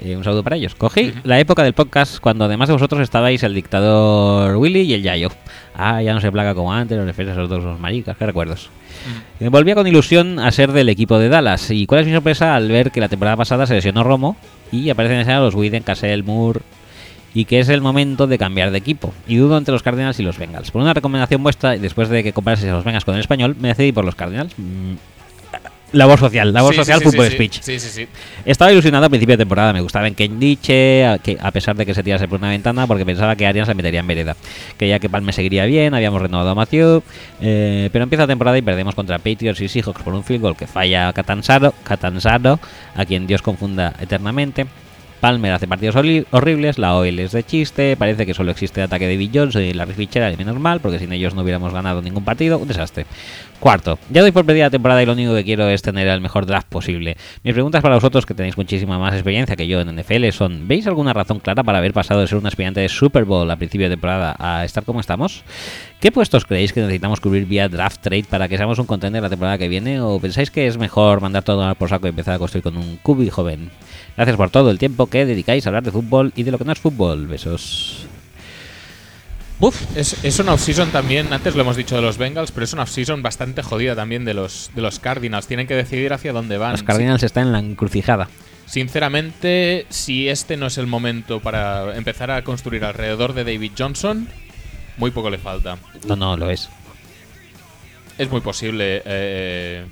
Eh, 0.00 0.16
un 0.16 0.22
saludo 0.22 0.44
para 0.44 0.54
ellos. 0.54 0.76
Cogí 0.76 1.12
la 1.24 1.40
época 1.40 1.64
del 1.64 1.72
podcast 1.72 2.20
cuando 2.20 2.44
además 2.44 2.68
de 2.68 2.74
vosotros 2.74 3.00
estabais 3.00 3.42
el 3.42 3.54
dictador 3.54 4.54
Willy 4.54 4.82
y 4.82 4.94
el 4.94 5.02
Yayo. 5.02 5.30
Ah, 5.74 6.00
ya 6.00 6.14
no 6.14 6.20
se 6.20 6.30
placa 6.30 6.54
como 6.54 6.72
antes, 6.72 6.96
los 6.96 7.18
a 7.18 7.34
los 7.34 7.48
dos 7.48 7.64
los 7.64 7.80
maricas, 7.80 8.16
qué 8.16 8.24
recuerdos. 8.24 8.70
Me 9.40 9.48
volvía 9.48 9.74
con 9.74 9.88
ilusión 9.88 10.38
a 10.38 10.52
ser 10.52 10.70
del 10.70 10.88
equipo 10.88 11.18
de 11.18 11.28
Dallas. 11.28 11.72
¿Y 11.72 11.86
cuál 11.86 12.02
es 12.02 12.06
mi 12.06 12.12
sorpresa 12.12 12.54
al 12.54 12.68
ver 12.68 12.92
que 12.92 13.00
la 13.00 13.08
temporada 13.08 13.36
pasada 13.36 13.66
se 13.66 13.74
lesionó 13.74 14.04
Romo 14.04 14.36
y 14.70 14.90
aparecen 14.90 15.16
en 15.16 15.22
escena 15.22 15.40
los 15.40 15.56
Widen, 15.56 15.82
Cassell, 15.82 16.22
Moore 16.22 16.60
y 17.38 17.44
que 17.44 17.60
es 17.60 17.68
el 17.68 17.80
momento 17.80 18.26
de 18.26 18.36
cambiar 18.36 18.72
de 18.72 18.78
equipo. 18.78 19.14
Y 19.28 19.36
dudo 19.36 19.56
entre 19.56 19.70
los 19.70 19.84
Cardinals 19.84 20.18
y 20.18 20.24
los 20.24 20.36
Bengals. 20.38 20.72
Por 20.72 20.82
una 20.82 20.92
recomendación 20.92 21.40
vuestra, 21.40 21.76
y 21.76 21.78
después 21.78 22.08
de 22.08 22.24
que 22.24 22.32
compraseis 22.32 22.68
a 22.72 22.74
los 22.74 22.82
Bengals 22.82 23.04
con 23.04 23.14
el 23.14 23.20
español, 23.20 23.54
me 23.60 23.68
decidí 23.68 23.92
por 23.92 24.04
los 24.04 24.16
Cardinals. 24.16 24.52
Mm, 24.58 24.94
Labor 25.92 26.18
social, 26.18 26.52
labor 26.52 26.74
Sí, 26.74 26.80
social, 26.80 26.98
sí, 26.98 27.04
fútbol 27.04 27.26
sí, 27.26 27.30
sí. 27.30 27.36
speech. 27.36 27.60
Sí, 27.62 27.78
sí, 27.78 27.88
sí. 27.90 28.08
Estaba 28.44 28.72
ilusionado 28.72 29.06
a 29.06 29.08
principio 29.08 29.34
de 29.34 29.38
temporada, 29.38 29.72
me 29.72 29.80
gustaba 29.80 30.08
en 30.08 30.16
Kendiche, 30.16 31.06
a, 31.06 31.18
que, 31.18 31.38
a 31.40 31.52
pesar 31.52 31.76
de 31.76 31.86
que 31.86 31.94
se 31.94 32.02
tirase 32.02 32.26
por 32.26 32.40
una 32.40 32.50
ventana, 32.50 32.88
porque 32.88 33.06
pensaba 33.06 33.36
que 33.36 33.46
Arians 33.46 33.68
se 33.68 33.74
metería 33.74 34.00
en 34.00 34.06
vereda. 34.08 34.36
Creía 34.76 34.98
que 34.98 35.08
Palme 35.08 35.32
seguiría 35.32 35.64
bien, 35.64 35.94
habíamos 35.94 36.20
renovado 36.20 36.50
a 36.50 36.54
Matthew, 36.56 37.04
eh, 37.40 37.88
pero 37.92 38.02
empieza 38.02 38.24
la 38.24 38.26
temporada 38.26 38.58
y 38.58 38.62
perdemos 38.62 38.96
contra 38.96 39.18
Patriots 39.18 39.60
y 39.60 39.68
Seahawks 39.68 40.02
por 40.02 40.12
un 40.12 40.24
field 40.24 40.42
goal 40.42 40.56
que 40.56 40.66
falla 40.66 41.12
Catanzaro, 41.12 41.72
Catanzaro, 41.84 42.58
a 42.96 43.04
quien 43.06 43.28
Dios 43.28 43.42
confunda 43.42 43.94
eternamente. 44.00 44.66
Palmer 45.20 45.52
hace 45.52 45.66
partidos 45.66 45.96
horri- 45.96 46.26
horribles, 46.30 46.78
la 46.78 46.94
OL 46.96 47.18
es 47.18 47.32
de 47.32 47.42
chiste, 47.42 47.96
parece 47.96 48.24
que 48.24 48.34
solo 48.34 48.50
existe 48.52 48.80
el 48.80 48.86
ataque 48.86 49.06
de 49.08 49.16
Bill 49.16 49.30
Johnson 49.34 49.62
y 49.62 49.72
la 49.72 49.86
Fichera 49.86 50.30
de 50.30 50.36
menos 50.36 50.58
mal, 50.60 50.80
porque 50.80 50.98
sin 50.98 51.12
ellos 51.12 51.34
no 51.34 51.42
hubiéramos 51.42 51.72
ganado 51.72 52.00
ningún 52.02 52.24
partido, 52.24 52.58
un 52.58 52.68
desastre. 52.68 53.06
Cuarto, 53.58 53.98
ya 54.10 54.22
doy 54.22 54.30
por 54.30 54.46
perdida 54.46 54.66
la 54.66 54.70
temporada 54.70 55.02
y 55.02 55.06
lo 55.06 55.12
único 55.14 55.34
que 55.34 55.42
quiero 55.42 55.68
es 55.68 55.82
tener 55.82 56.06
el 56.06 56.20
mejor 56.20 56.46
draft 56.46 56.68
posible. 56.68 57.16
Mis 57.42 57.54
preguntas 57.54 57.82
para 57.82 57.96
vosotros, 57.96 58.24
que 58.24 58.34
tenéis 58.34 58.56
muchísima 58.56 59.00
más 59.00 59.14
experiencia 59.14 59.56
que 59.56 59.66
yo 59.66 59.80
en 59.80 59.88
NFL, 59.96 60.30
son: 60.30 60.68
¿veis 60.68 60.86
alguna 60.86 61.12
razón 61.12 61.40
clara 61.40 61.64
para 61.64 61.78
haber 61.78 61.92
pasado 61.92 62.20
de 62.20 62.28
ser 62.28 62.38
un 62.38 62.46
aspirante 62.46 62.80
de 62.80 62.88
Super 62.88 63.24
Bowl 63.24 63.50
a 63.50 63.56
principio 63.56 63.88
de 63.88 63.94
temporada 63.96 64.36
a 64.38 64.64
estar 64.64 64.84
como 64.84 65.00
estamos? 65.00 65.42
¿Qué 66.00 66.12
puestos 66.12 66.44
creéis 66.44 66.72
que 66.72 66.80
necesitamos 66.80 67.18
cubrir 67.18 67.44
vía 67.46 67.68
draft 67.68 68.00
trade 68.00 68.22
para 68.30 68.46
que 68.46 68.56
seamos 68.56 68.78
un 68.78 68.86
contender 68.86 69.20
la 69.20 69.28
temporada 69.28 69.58
que 69.58 69.66
viene? 69.66 70.00
¿O 70.00 70.20
pensáis 70.20 70.48
que 70.48 70.68
es 70.68 70.78
mejor 70.78 71.20
mandar 71.20 71.42
todo 71.42 71.74
por 71.74 71.88
saco 71.88 72.06
y 72.06 72.10
empezar 72.10 72.34
a 72.34 72.38
construir 72.38 72.62
con 72.62 72.76
un 72.76 72.98
cubi 72.98 73.28
joven? 73.30 73.72
Gracias 74.16 74.36
por 74.36 74.48
todo 74.50 74.70
el 74.70 74.78
tiempo 74.78 75.08
que 75.08 75.26
dedicáis 75.26 75.66
a 75.66 75.70
hablar 75.70 75.82
de 75.82 75.90
fútbol 75.90 76.32
y 76.36 76.44
de 76.44 76.52
lo 76.52 76.58
que 76.58 76.64
no 76.64 76.70
es 76.70 76.78
fútbol. 76.78 77.26
Besos. 77.26 78.06
Uf, 79.58 79.96
es, 79.96 80.22
es 80.22 80.38
una 80.38 80.52
off-season 80.52 80.90
también, 80.92 81.32
antes 81.32 81.56
lo 81.56 81.62
hemos 81.62 81.76
dicho 81.76 81.96
de 81.96 82.02
los 82.02 82.16
Bengals, 82.16 82.52
pero 82.52 82.62
es 82.62 82.72
una 82.72 82.84
off-season 82.84 83.20
bastante 83.22 83.64
jodida 83.64 83.96
también 83.96 84.24
de 84.24 84.34
los, 84.34 84.70
de 84.76 84.82
los 84.82 85.00
Cardinals. 85.00 85.48
Tienen 85.48 85.66
que 85.66 85.74
decidir 85.74 86.12
hacia 86.12 86.32
dónde 86.32 86.58
van. 86.58 86.72
Los 86.72 86.84
Cardinals 86.84 87.24
están 87.24 87.48
en 87.48 87.52
la 87.52 87.58
encrucijada. 87.58 88.28
Sinceramente, 88.66 89.84
si 89.88 90.28
este 90.28 90.56
no 90.56 90.66
es 90.66 90.78
el 90.78 90.86
momento 90.86 91.40
para 91.40 91.96
empezar 91.96 92.30
a 92.30 92.44
construir 92.44 92.84
alrededor 92.84 93.32
de 93.32 93.42
David 93.42 93.72
Johnson, 93.76 94.28
muy 94.98 95.10
poco 95.10 95.30
le 95.30 95.38
falta. 95.38 95.78
No, 96.06 96.16
no, 96.16 96.36
lo 96.36 96.50
es. 96.50 96.68
Es 98.18 98.30
muy 98.30 98.40
posible. 98.40 99.02
eh, 99.04 99.86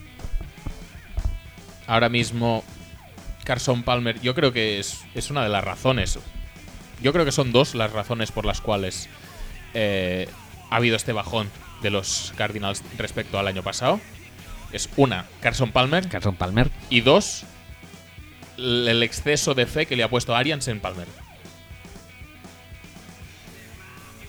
ahora 1.87 2.09
mismo, 2.09 2.65
Carson 3.45 3.83
Palmer, 3.83 4.21
yo 4.21 4.35
creo 4.35 4.53
que 4.53 4.79
es, 4.79 5.05
es 5.15 5.31
una 5.31 5.43
de 5.43 5.49
las 5.49 5.65
razones. 5.65 6.19
Yo 7.01 7.13
creo 7.13 7.25
que 7.25 7.33
son 7.33 7.53
dos 7.53 7.75
las 7.75 7.93
razones 7.93 8.33
por 8.33 8.45
las 8.45 8.61
cuales 8.61 9.09
eh, 9.75 10.29
ha 10.71 10.77
habido 10.77 10.97
este 10.97 11.13
bajón 11.13 11.49
de 11.83 11.91
los 11.91 12.33
Cardinals 12.37 12.83
respecto 12.99 13.39
al 13.39 13.47
año 13.47 13.63
pasado. 13.63 14.01
Es 14.73 14.89
una, 14.97 15.27
Carson 15.41 15.71
Palmer, 15.71 16.09
Carson 16.09 16.35
Palmer. 16.35 16.71
y 16.91 17.01
dos, 17.03 17.45
el 18.59 19.03
exceso 19.03 19.55
de 19.55 19.67
fe 19.67 19.87
que 19.87 19.95
le 19.95 20.03
ha 20.03 20.11
puesto 20.11 20.35
Arians 20.35 20.67
en 20.69 20.81
Palmer. 20.81 21.07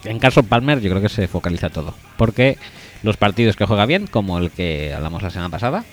En 0.10 0.20
Carson 0.20 0.46
Palmer 0.46 0.80
yo 0.82 0.90
creo 0.90 1.02
que 1.02 1.10
se 1.10 1.28
focaliza 1.28 1.70
todo. 1.70 1.94
Porque 2.18 2.58
los 3.04 3.18
partidos 3.18 3.56
que 3.56 3.66
juega 3.66 3.86
bien, 3.86 4.08
como 4.08 4.38
el 4.40 4.52
que 4.52 4.94
hablamos 4.94 5.22
la 5.22 5.30
semana 5.30 5.50
pasada, 5.50 5.84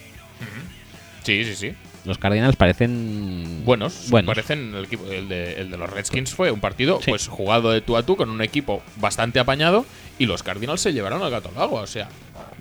Sí, 1.22 1.42
sí, 1.44 1.54
sí. 1.56 1.72
los 2.04 2.18
Cardinals 2.18 2.54
parecen 2.56 3.62
Buenos, 3.64 4.10
buenos. 4.10 4.26
parecen 4.34 4.74
el 4.74 4.84
equipo 4.84 5.06
el 5.10 5.26
de, 5.28 5.54
el 5.60 5.70
de 5.70 5.76
los 5.78 5.88
Redskins 5.88 6.34
fue 6.34 6.50
un 6.50 6.60
partido 6.60 7.00
Sí. 7.02 7.10
pues 7.10 7.28
jugado 7.28 7.70
de 7.70 7.80
tú 7.80 7.96
a 7.96 8.02
tú 8.02 8.14
con 8.16 8.28
un 8.28 8.42
equipo 8.42 8.82
bastante 8.96 9.38
apañado 9.40 9.86
y 10.18 10.26
los 10.26 10.42
Cardinals 10.42 10.82
se 10.82 10.92
llevaron 10.92 11.22
al 11.22 11.30
gato 11.30 11.48
al 11.54 11.62
agua, 11.62 11.80
o 11.80 11.86
sea, 11.86 12.08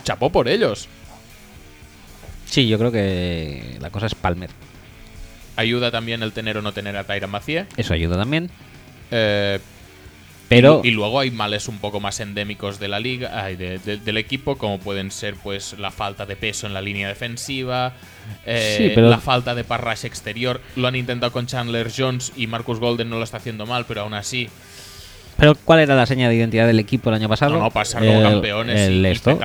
chapó 0.03 0.29
por 0.31 0.47
ellos. 0.47 0.87
Sí, 2.45 2.67
yo 2.67 2.77
creo 2.79 2.91
que 2.91 3.77
la 3.81 3.89
cosa 3.89 4.05
es 4.05 4.15
Palmer. 4.15 4.49
Ayuda 5.55 5.91
también 5.91 6.23
el 6.23 6.31
tener 6.31 6.57
o 6.57 6.61
no 6.61 6.71
tener 6.71 6.95
a 6.97 7.03
Tyra 7.03 7.27
Macie. 7.27 7.65
Eso 7.77 7.93
ayuda 7.93 8.17
también. 8.17 8.49
Eh, 9.11 9.59
Pero 10.55 10.81
y, 10.83 10.89
y 10.89 10.91
luego 10.91 11.19
hay 11.19 11.31
males 11.31 11.67
un 11.67 11.79
poco 11.79 11.99
más 11.99 12.19
endémicos 12.19 12.79
de 12.79 12.87
la 12.87 12.99
liga, 12.99 13.45
de- 13.47 13.79
de- 13.79 13.97
del 13.97 14.17
equipo, 14.17 14.57
como 14.57 14.79
pueden 14.79 15.11
ser 15.11 15.35
pues 15.35 15.77
la 15.79 15.91
falta 15.91 16.25
de 16.25 16.35
peso 16.35 16.67
en 16.67 16.73
la 16.73 16.81
línea 16.81 17.07
defensiva, 17.07 17.93
eh, 18.45 18.75
Sí, 18.77 18.91
pero- 18.95 19.09
la 19.09 19.19
falta 19.19 19.55
de 19.55 19.63
parrash 19.63 20.05
exterior. 20.05 20.61
Lo 20.75 20.87
han 20.87 20.95
intentado 20.95 21.31
con 21.31 21.47
Chandler 21.47 21.91
Jones 21.95 22.31
y 22.35 22.47
Marcus 22.47 22.79
Golden 22.79 23.09
no 23.09 23.17
lo 23.17 23.23
está 23.23 23.37
haciendo 23.37 23.65
mal, 23.65 23.85
pero 23.87 24.01
aún 24.01 24.13
así 24.13 24.49
Pero 25.37 25.55
¿cuál 25.55 25.79
era 25.79 25.95
la 25.95 26.05
seña 26.05 26.29
de 26.29 26.35
identidad 26.35 26.67
del 26.67 26.79
equipo 26.79 27.09
el 27.09 27.15
año 27.15 27.27
pasado? 27.29 27.53
No, 27.53 27.59
no, 27.59 27.71
pasar 27.71 28.05
como 28.05 28.21
campeones 28.21 28.89
y- 28.89 28.93
y 29.01 29.05
esto. 29.07 29.37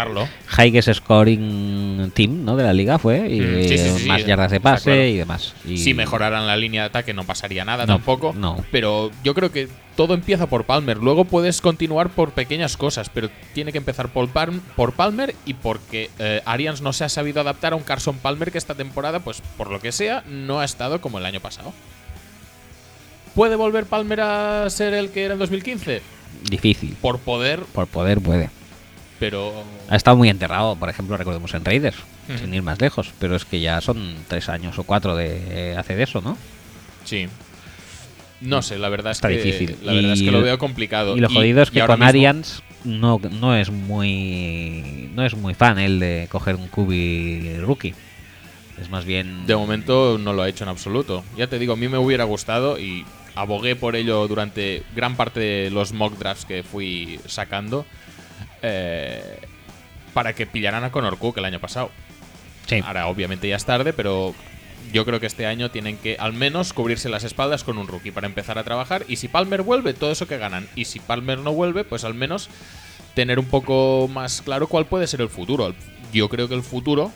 Highest 0.58 0.92
scoring 0.94 2.10
team, 2.14 2.44
¿no? 2.44 2.56
De 2.56 2.64
la 2.64 2.72
liga 2.72 2.98
fue 2.98 3.28
y 3.28 3.40
Mm, 3.40 3.68
sí, 3.68 3.78
sí, 3.78 3.90
sí, 4.00 4.06
más 4.08 4.24
yardas 4.24 4.50
de 4.50 4.60
pase 4.60 4.84
claro. 4.90 5.04
y 5.04 5.16
demás. 5.16 5.54
Y 5.66 5.78
si 5.78 5.94
mejoraran 5.94 6.46
la 6.46 6.56
línea 6.56 6.82
de 6.82 6.86
ataque 6.88 7.12
no 7.14 7.24
pasaría 7.24 7.64
nada 7.64 7.86
No, 7.86 7.94
tampoco. 7.94 8.34
no. 8.36 8.64
Pero 8.70 9.10
yo 9.24 9.34
creo 9.34 9.50
que 9.50 9.68
todo 9.96 10.14
empieza 10.14 10.46
por 10.46 10.64
Palmer. 10.64 10.98
Luego 10.98 11.24
puedes 11.24 11.60
continuar 11.60 12.10
por 12.10 12.30
pequeñas 12.30 12.76
cosas, 12.76 13.10
pero 13.12 13.28
tiene 13.52 13.72
que 13.72 13.78
empezar 13.78 14.08
por, 14.10 14.28
Palm- 14.28 14.60
por 14.76 14.92
Palmer 14.92 15.34
y 15.44 15.54
porque 15.54 16.10
eh, 16.20 16.40
Arians 16.44 16.82
no 16.82 16.92
se 16.92 17.04
ha 17.04 17.08
sabido 17.08 17.40
adaptar 17.40 17.72
a 17.72 17.76
un 17.76 17.82
Carson 17.82 18.16
Palmer 18.18 18.52
que 18.52 18.58
esta 18.58 18.74
temporada, 18.74 19.20
pues 19.20 19.42
por 19.56 19.70
lo 19.70 19.80
que 19.80 19.90
sea, 19.90 20.22
no 20.28 20.60
ha 20.60 20.64
estado 20.64 21.00
como 21.00 21.18
el 21.18 21.26
año 21.26 21.40
pasado. 21.40 21.72
¿Puede 23.38 23.54
volver 23.54 23.86
Palmer 23.86 24.20
a 24.20 24.68
ser 24.68 24.94
el 24.94 25.10
que 25.10 25.22
era 25.22 25.34
en 25.34 25.38
2015? 25.38 26.02
difícil. 26.50 26.96
Por 27.00 27.20
poder, 27.20 27.60
Por 27.72 27.86
poder 27.86 28.20
puede. 28.20 28.50
pero 29.20 29.52
Ha 29.88 29.94
estado 29.94 30.16
muy 30.16 30.28
enterrado, 30.28 30.74
por 30.74 30.88
ejemplo, 30.90 31.16
recordemos 31.16 31.54
en 31.54 31.64
Raiders, 31.64 31.98
sin 32.36 32.52
ir 32.52 32.62
más 32.62 32.80
lejos. 32.80 33.12
Pero 33.20 33.36
es 33.36 33.44
que 33.44 33.60
ya 33.60 33.80
son 33.80 34.16
tres 34.26 34.48
años 34.48 34.76
o 34.80 34.82
cuatro 34.82 35.14
de 35.14 35.76
hacer 35.78 36.00
eso, 36.00 36.20
¿no? 36.20 36.36
sí. 37.04 37.28
No 38.40 38.60
sé, 38.62 38.76
la 38.78 38.88
verdad 38.88 39.12
es 39.12 39.18
Está 39.18 39.28
que 39.28 39.36
difícil. 39.36 39.76
la 39.84 39.92
verdad 39.92 40.12
es 40.14 40.22
que 40.22 40.30
lo 40.32 40.42
veo 40.42 40.58
complicado. 40.58 41.16
Y 41.16 41.20
lo 41.20 41.28
jodido 41.28 41.62
es 41.62 41.70
que 41.70 41.78
con 41.80 41.90
mismo- 42.00 42.06
Arians 42.06 42.62
no, 42.84 43.20
no 43.40 43.54
es 43.56 43.70
muy 43.70 45.10
no 45.14 45.24
es 45.24 45.36
muy 45.36 45.54
fan 45.54 45.78
él 45.78 46.00
de 46.00 46.26
coger 46.28 46.56
un 46.56 46.66
cubi 46.66 47.56
rookie. 47.60 47.94
Es 48.80 48.90
más 48.90 49.04
bien 49.04 49.44
De 49.46 49.54
momento 49.56 50.18
no 50.18 50.32
lo 50.32 50.42
ha 50.42 50.48
hecho 50.48 50.62
en 50.64 50.70
absoluto. 50.70 51.24
Ya 51.36 51.46
te 51.48 51.58
digo, 51.60 51.72
a 51.72 51.76
mí 51.76 51.86
me 51.88 51.98
hubiera 51.98 52.22
gustado 52.24 52.78
y 52.80 53.04
abogué 53.40 53.76
por 53.76 53.96
ello 53.96 54.26
durante 54.28 54.82
gran 54.94 55.16
parte 55.16 55.40
de 55.40 55.70
los 55.70 55.92
mock 55.92 56.18
drafts 56.18 56.44
que 56.44 56.62
fui 56.62 57.20
sacando 57.26 57.86
eh, 58.62 59.40
para 60.12 60.34
que 60.34 60.46
pillaran 60.46 60.84
a 60.84 60.90
Connor 60.90 61.18
Cook 61.18 61.38
el 61.38 61.44
año 61.44 61.60
pasado. 61.60 61.90
Sí. 62.66 62.82
Ahora, 62.84 63.06
obviamente 63.06 63.48
ya 63.48 63.56
es 63.56 63.64
tarde, 63.64 63.92
pero 63.92 64.34
yo 64.92 65.04
creo 65.04 65.20
que 65.20 65.26
este 65.26 65.46
año 65.46 65.70
tienen 65.70 65.96
que 65.96 66.16
al 66.18 66.32
menos 66.32 66.72
cubrirse 66.72 67.08
las 67.08 67.24
espaldas 67.24 67.64
con 67.64 67.78
un 67.78 67.88
rookie 67.88 68.10
para 68.10 68.26
empezar 68.26 68.58
a 68.58 68.64
trabajar. 68.64 69.04
Y 69.08 69.16
si 69.16 69.28
Palmer 69.28 69.62
vuelve, 69.62 69.94
todo 69.94 70.10
eso 70.10 70.26
que 70.26 70.38
ganan. 70.38 70.68
Y 70.74 70.86
si 70.86 70.98
Palmer 70.98 71.38
no 71.38 71.52
vuelve, 71.52 71.84
pues 71.84 72.04
al 72.04 72.14
menos 72.14 72.50
tener 73.14 73.38
un 73.38 73.46
poco 73.46 74.08
más 74.12 74.42
claro 74.42 74.66
cuál 74.66 74.86
puede 74.86 75.06
ser 75.06 75.20
el 75.20 75.28
futuro. 75.28 75.74
Yo 76.12 76.28
creo 76.28 76.48
que 76.48 76.54
el 76.54 76.62
futuro, 76.62 77.12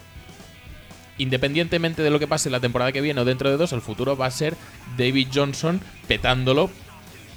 independientemente 1.18 2.02
de 2.02 2.10
lo 2.10 2.18
que 2.18 2.26
pase 2.26 2.50
la 2.50 2.60
temporada 2.60 2.92
que 2.92 3.00
viene 3.00 3.20
o 3.20 3.24
dentro 3.24 3.50
de 3.50 3.56
dos, 3.56 3.72
el 3.72 3.80
futuro 3.80 4.16
va 4.16 4.26
a 4.26 4.30
ser 4.30 4.56
David 4.96 5.28
Johnson 5.32 5.80
petándolo 6.08 6.70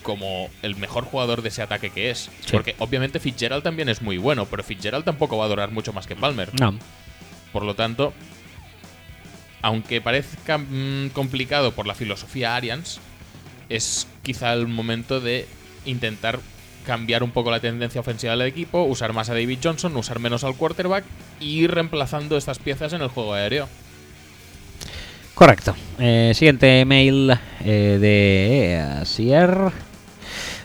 como 0.04 0.50
el 0.62 0.76
mejor 0.76 1.04
jugador 1.04 1.42
de 1.42 1.50
ese 1.50 1.62
ataque 1.62 1.90
que 1.90 2.12
es. 2.12 2.30
Sí. 2.42 2.52
Porque 2.52 2.76
obviamente 2.80 3.20
Fitzgerald 3.20 3.64
también 3.64 3.90
es 3.90 4.02
muy 4.02 4.18
bueno, 4.18 4.45
pero 4.45 4.64
Fitzgerald 4.64 5.04
tampoco 5.04 5.38
va 5.38 5.45
a 5.45 5.50
durar 5.50 5.72
mucho 5.72 5.94
más 5.94 6.06
que 6.06 6.16
Palmer. 6.16 6.52
No. 6.60 6.78
Por 7.52 7.64
lo 7.64 7.74
tanto, 7.74 8.14
aunque 9.62 10.02
parezca 10.02 10.60
mm, 10.60 11.10
complicado 11.14 11.72
por 11.72 11.88
la 11.88 11.95
filosofía 11.95 12.56
Arians, 12.56 13.00
es 13.68 14.08
quizá 14.22 14.54
el 14.54 14.68
momento 14.68 15.20
de 15.20 15.48
intentar 15.86 16.40
cambiar 16.86 17.24
un 17.24 17.32
poco 17.32 17.52
la 17.52 17.60
tendencia 17.60 18.00
ofensiva 18.02 18.32
del 18.36 18.48
equipo, 18.48 18.84
usar 18.84 19.14
más 19.14 19.30
a 19.30 19.34
David 19.34 19.60
Johnson, 19.64 19.96
usar 19.98 20.20
menos 20.20 20.44
al 20.44 20.56
quarterback 20.56 21.04
y 21.40 21.60
ir 21.64 21.72
reemplazando 21.72 22.38
estas 22.38 22.60
piezas 22.60 22.94
en 22.94 23.02
el 23.02 23.08
juego 23.10 23.34
aéreo. 23.34 23.68
Correcto. 25.34 25.76
Eh, 26.00 26.32
siguiente 26.34 26.86
mail 26.86 27.34
eh, 27.64 27.98
de 28.00 28.82
Asier. 29.02 29.58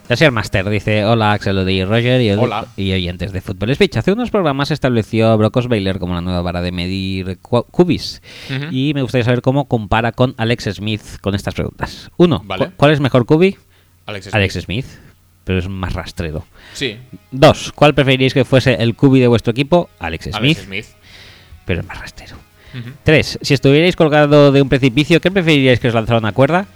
Asier 0.09 0.33
Master 0.33 0.69
dice: 0.69 1.05
Hola 1.05 1.33
Axel 1.33 1.59
Odi 1.59 1.81
y 1.81 1.85
Roger 1.85 2.21
y, 2.21 2.31
Hola. 2.33 2.67
y 2.77 2.93
oyentes 2.93 3.33
de 3.33 3.41
Fútbol 3.41 3.75
Speech. 3.75 3.97
Hace 3.97 4.13
unos 4.13 4.31
programas 4.31 4.71
estableció 4.71 5.37
Brock 5.39 5.57
Osweiler 5.57 5.99
como 5.99 6.15
la 6.15 6.21
nueva 6.21 6.43
vara 6.43 6.63
de 6.63 6.73
medir 6.73 7.39
cu- 7.39 7.65
cubis. 7.65 8.23
Y 8.71 8.93
me 8.95 9.03
gustaría 9.03 9.25
saber 9.25 9.43
cómo 9.43 9.67
compara 9.67 10.13
con 10.13 10.35
Alex 10.37 10.69
Smith 10.75 11.03
con 11.21 11.35
estas 11.35 11.55
preguntas. 11.55 12.11
Uno, 12.17 12.43
Vale. 12.45 12.67
¿cu- 12.67 12.73
¿cuál 12.77 12.93
es 12.93 13.01
mejor 13.01 13.25
cubi? 13.27 13.57
Alex 14.07 14.25
Smith. 14.27 14.35
Alex 14.35 14.55
Smith. 14.55 14.87
Pero 15.51 15.59
es 15.59 15.69
más 15.69 15.95
rastrero. 15.95 16.47
Sí, 16.75 16.97
Dos, 17.33 17.73
¿cuál 17.75 17.93
preferiríais 17.93 18.33
que 18.33 18.45
fuese 18.45 18.75
el 18.75 18.95
cubi 18.95 19.19
de 19.19 19.27
vuestro 19.27 19.51
equipo? 19.51 19.91
Alex 19.99 20.27
Smith. 20.27 20.37
Alex 20.37 20.63
Smith. 20.63 20.87
Pero 21.65 21.81
es 21.81 21.87
más 21.89 21.99
rastrero. 21.99 22.37
3. 23.03 23.41
Si 23.43 23.53
estuvierais 23.53 23.97
colgado 23.97 24.53
de 24.53 24.63
un 24.63 24.69
precipicio, 24.69 25.21
¿qué 25.21 25.29
preferiríais 25.33 25.81
que 25.81 25.89
os 25.89 25.95
lanzara 25.95 26.21
una 26.21 26.31
cuerda? 26.31 26.67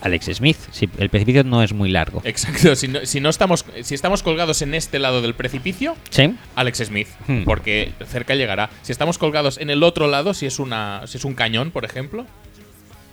Alex 0.00 0.26
Smith. 0.34 0.56
Sí, 0.72 0.88
el 0.98 1.10
precipicio 1.10 1.44
no 1.44 1.62
es 1.62 1.72
muy 1.72 1.90
largo. 1.90 2.22
Exacto, 2.24 2.74
si 2.74 2.88
no, 2.88 3.06
si 3.06 3.20
no 3.20 3.28
estamos 3.28 3.64
si 3.84 3.94
estamos 3.94 4.24
colgados 4.24 4.60
en 4.62 4.74
este 4.74 4.98
lado 4.98 5.22
del 5.22 5.34
precipicio, 5.34 5.94
Sí. 6.10 6.34
Alex 6.56 6.78
Smith, 6.86 7.06
Hmm. 7.28 7.44
porque 7.44 7.92
cerca 8.08 8.34
llegará. 8.34 8.68
Si 8.82 8.90
estamos 8.90 9.16
colgados 9.16 9.58
en 9.58 9.70
el 9.70 9.84
otro 9.84 10.08
lado, 10.08 10.34
si 10.34 10.46
es 10.46 10.58
una 10.58 11.02
si 11.06 11.18
es 11.18 11.24
un 11.24 11.34
cañón, 11.34 11.70
por 11.70 11.84
ejemplo, 11.84 12.26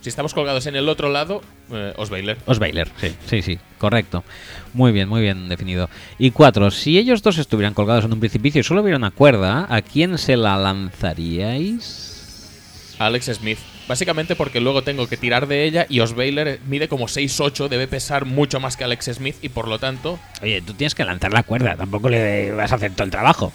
si 0.02 0.10
estamos 0.10 0.34
colgados 0.34 0.66
en 0.66 0.76
el 0.76 0.90
otro 0.90 1.10
lado, 1.10 1.42
eh, 1.72 1.94
Osweiler. 1.96 2.38
Osweiler, 2.46 2.90
sí, 3.00 3.16
sí, 3.28 3.42
sí, 3.42 3.60
correcto. 3.78 4.24
Muy 4.74 4.92
bien, 4.92 5.08
muy 5.08 5.22
bien 5.22 5.48
definido. 5.48 5.90
Y 6.18 6.32
cuatro, 6.32 6.72
si 6.72 6.98
ellos 6.98 7.22
dos 7.22 7.38
estuvieran 7.38 7.74
colgados 7.74 8.06
en 8.06 8.14
un 8.14 8.20
precipicio 8.20 8.62
y 8.62 8.64
solo 8.64 8.82
hubiera 8.82 8.98
una 8.98 9.12
cuerda, 9.12 9.68
¿a 9.70 9.82
quién 9.82 10.18
se 10.18 10.36
la 10.36 10.58
lanzaríais? 10.58 12.10
Alex 13.00 13.32
Smith. 13.34 13.60
Básicamente 13.88 14.36
porque 14.36 14.60
luego 14.60 14.84
tengo 14.84 15.08
que 15.08 15.18
tirar 15.18 15.48
de 15.48 15.66
ella 15.66 15.86
y 15.90 16.00
Osweiler 16.00 16.60
mide 16.66 16.88
como 16.88 17.08
6'8, 17.08 17.68
debe 17.68 17.88
pesar 17.88 18.26
mucho 18.26 18.60
más 18.60 18.78
que 18.78 18.84
Alex 18.84 19.12
Smith 19.14 19.36
y 19.42 19.50
por 19.50 19.68
lo 19.68 19.80
tanto 19.80 20.20
Oye, 20.42 20.62
tú 20.62 20.74
tienes 20.74 20.96
que 20.96 21.04
lanzar 21.04 21.34
la 21.34 21.44
cuerda, 21.44 21.76
tampoco 21.76 22.10
le 22.10 22.52
vas 22.52 22.72
a 22.72 22.76
hacer 22.76 22.94
todo 22.94 23.04
el 23.04 23.12
trabajo. 23.12 23.52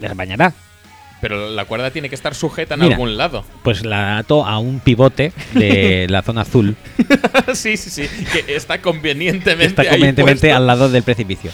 Les 0.00 0.14
bañará. 0.16 0.52
Pero 1.28 1.50
la 1.50 1.64
cuerda 1.64 1.90
tiene 1.90 2.08
que 2.08 2.14
estar 2.14 2.36
sujeta 2.36 2.74
en 2.74 2.82
Mira. 2.82 2.94
algún 2.94 3.16
lado. 3.16 3.44
Pues 3.64 3.84
la 3.84 4.18
ato 4.18 4.46
a 4.46 4.60
un 4.60 4.78
pivote 4.78 5.32
de 5.54 6.06
la 6.10 6.22
zona 6.22 6.42
azul, 6.42 6.76
sí, 7.52 7.76
sí, 7.76 7.90
sí. 7.90 8.08
Que 8.32 8.54
está 8.54 8.80
convenientemente. 8.80 9.64
está 9.66 9.82
ahí 9.82 9.88
convenientemente 9.88 10.42
puesto. 10.42 10.56
al 10.56 10.66
lado 10.68 10.88
del 10.88 11.02
precipicio. 11.02 11.50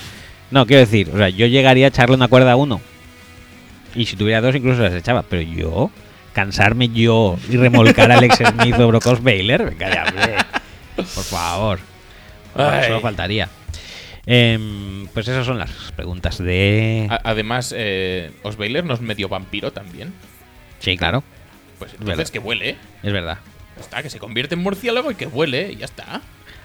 No, 0.50 0.66
quiero 0.66 0.80
decir, 0.80 1.08
o 1.10 1.16
sea, 1.16 1.30
yo 1.30 1.46
llegaría 1.46 1.86
a 1.86 1.88
echarle 1.88 2.16
una 2.16 2.28
cuerda 2.28 2.52
a 2.52 2.56
uno. 2.56 2.82
Y 3.94 4.04
si 4.04 4.14
tuviera 4.14 4.42
dos, 4.42 4.54
incluso 4.54 4.82
las 4.82 4.92
echaba. 4.92 5.22
Pero 5.22 5.40
yo, 5.40 5.90
cansarme 6.34 6.90
yo 6.90 7.38
y 7.48 7.56
remolcar 7.56 8.12
a 8.12 8.18
Alex 8.18 8.36
Smith 8.36 8.78
o 8.78 8.88
Brock 8.88 9.06
Osweiler, 9.06 9.64
venga 9.70 9.88
ya, 9.88 10.04
hombre. 10.06 10.36
Por 10.96 11.24
favor. 11.24 11.78
Ay. 12.54 12.88
Solo 12.88 13.00
faltaría. 13.00 13.48
Em, 14.26 15.06
pues 15.08 15.26
esas 15.28 15.44
son 15.44 15.58
las 15.58 15.70
preguntas 15.96 16.38
de. 16.38 17.06
A- 17.10 17.20
Además, 17.24 17.74
eh, 17.76 18.30
Osweiler 18.42 18.84
no 18.84 18.94
es 18.94 19.00
medio 19.00 19.28
vampiro 19.28 19.72
también. 19.72 20.12
Sí, 20.78 20.96
claro, 20.96 21.22
Pues 21.78 21.92
Verdad. 21.92 22.08
entonces 22.10 22.30
que 22.30 22.38
huele. 22.38 22.76
es 23.02 23.12
verdad. 23.12 23.38
Está, 23.80 24.02
que 24.02 24.10
se 24.10 24.18
convierte 24.18 24.54
en 24.54 24.60
murciélago 24.62 25.10
y 25.10 25.14
que 25.16 25.26
huele, 25.26 25.72
y 25.72 25.76
ya 25.76 25.86
está. 25.86 26.20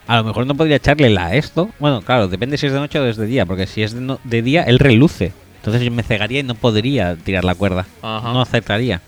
A 0.07 0.17
lo 0.17 0.23
mejor 0.23 0.45
no 0.45 0.55
podría 0.55 0.75
echarle 0.77 1.09
la 1.09 1.27
a 1.27 1.35
esto. 1.35 1.69
Bueno, 1.79 2.01
claro, 2.01 2.27
depende 2.27 2.57
si 2.57 2.67
es 2.67 2.73
de 2.73 2.79
noche 2.79 2.99
o 2.99 3.05
es 3.05 3.17
de 3.17 3.25
día, 3.25 3.45
porque 3.45 3.65
si 3.67 3.81
es 3.83 3.93
de, 3.93 4.01
no- 4.01 4.19
de 4.23 4.41
día, 4.41 4.63
él 4.63 4.77
reluce. 4.79 5.33
Entonces 5.57 5.81
yo 5.81 5.91
me 5.91 6.03
cegaría 6.03 6.39
y 6.39 6.43
no 6.43 6.55
podría 6.55 7.15
tirar 7.15 7.43
la 7.43 7.55
cuerda. 7.55 7.85
Ajá. 8.01 8.31
No 8.33 8.41
acertaría. 8.41 9.01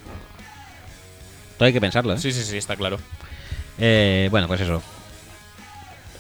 Todo 1.58 1.68
hay 1.68 1.74
que 1.74 1.82
pensarlo, 1.82 2.14
¿eh? 2.14 2.18
Sí, 2.18 2.32
sí, 2.32 2.42
sí, 2.44 2.58
está 2.58 2.76
claro. 2.76 2.98
Eh, 3.78 4.28
bueno, 4.32 4.48
pues 4.48 4.60
eso. 4.62 4.82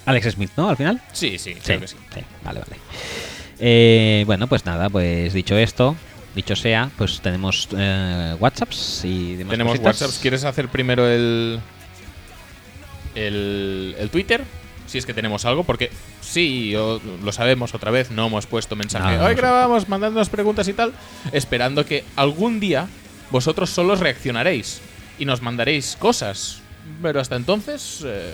Alex 0.09 0.31
Smith, 0.33 0.51
¿no? 0.57 0.69
Al 0.69 0.77
final. 0.77 1.01
Sí, 1.13 1.37
sí, 1.37 1.55
creo 1.55 1.79
que 1.79 1.87
sí. 1.87 1.95
Vale, 2.43 2.59
vale. 2.59 2.75
Eh, 3.59 4.23
bueno, 4.25 4.47
pues 4.47 4.65
nada, 4.65 4.89
pues 4.89 5.33
dicho 5.33 5.57
esto, 5.57 5.95
dicho 6.35 6.55
sea, 6.55 6.89
pues 6.97 7.19
tenemos 7.21 7.67
eh, 7.77 8.35
WhatsApps 8.39 9.01
y 9.05 9.35
demás 9.35 9.51
Tenemos 9.51 9.73
cositas. 9.73 10.01
WhatsApp. 10.01 10.21
¿Quieres 10.21 10.43
hacer 10.45 10.69
primero 10.69 11.07
el, 11.07 11.59
el. 13.15 13.95
el 13.99 14.09
Twitter? 14.09 14.43
Si 14.87 14.97
es 14.97 15.05
que 15.05 15.13
tenemos 15.13 15.45
algo, 15.45 15.63
porque 15.63 15.91
sí, 16.19 16.75
o- 16.75 16.99
lo 17.23 17.31
sabemos 17.31 17.75
otra 17.75 17.91
vez, 17.91 18.09
no 18.09 18.25
hemos 18.27 18.47
puesto 18.47 18.75
mensaje. 18.75 19.17
No, 19.17 19.25
Hoy 19.25 19.35
grabamos 19.35 19.87
mandándonos 19.87 20.29
preguntas 20.29 20.67
y 20.67 20.73
tal, 20.73 20.93
esperando 21.31 21.85
que 21.85 22.03
algún 22.15 22.59
día 22.59 22.87
vosotros 23.29 23.69
solos 23.69 23.99
reaccionaréis 23.99 24.81
y 25.19 25.25
nos 25.25 25.41
mandaréis 25.43 25.95
cosas. 25.99 26.61
Pero 27.03 27.19
hasta 27.19 27.35
entonces, 27.35 28.01
eh, 28.03 28.33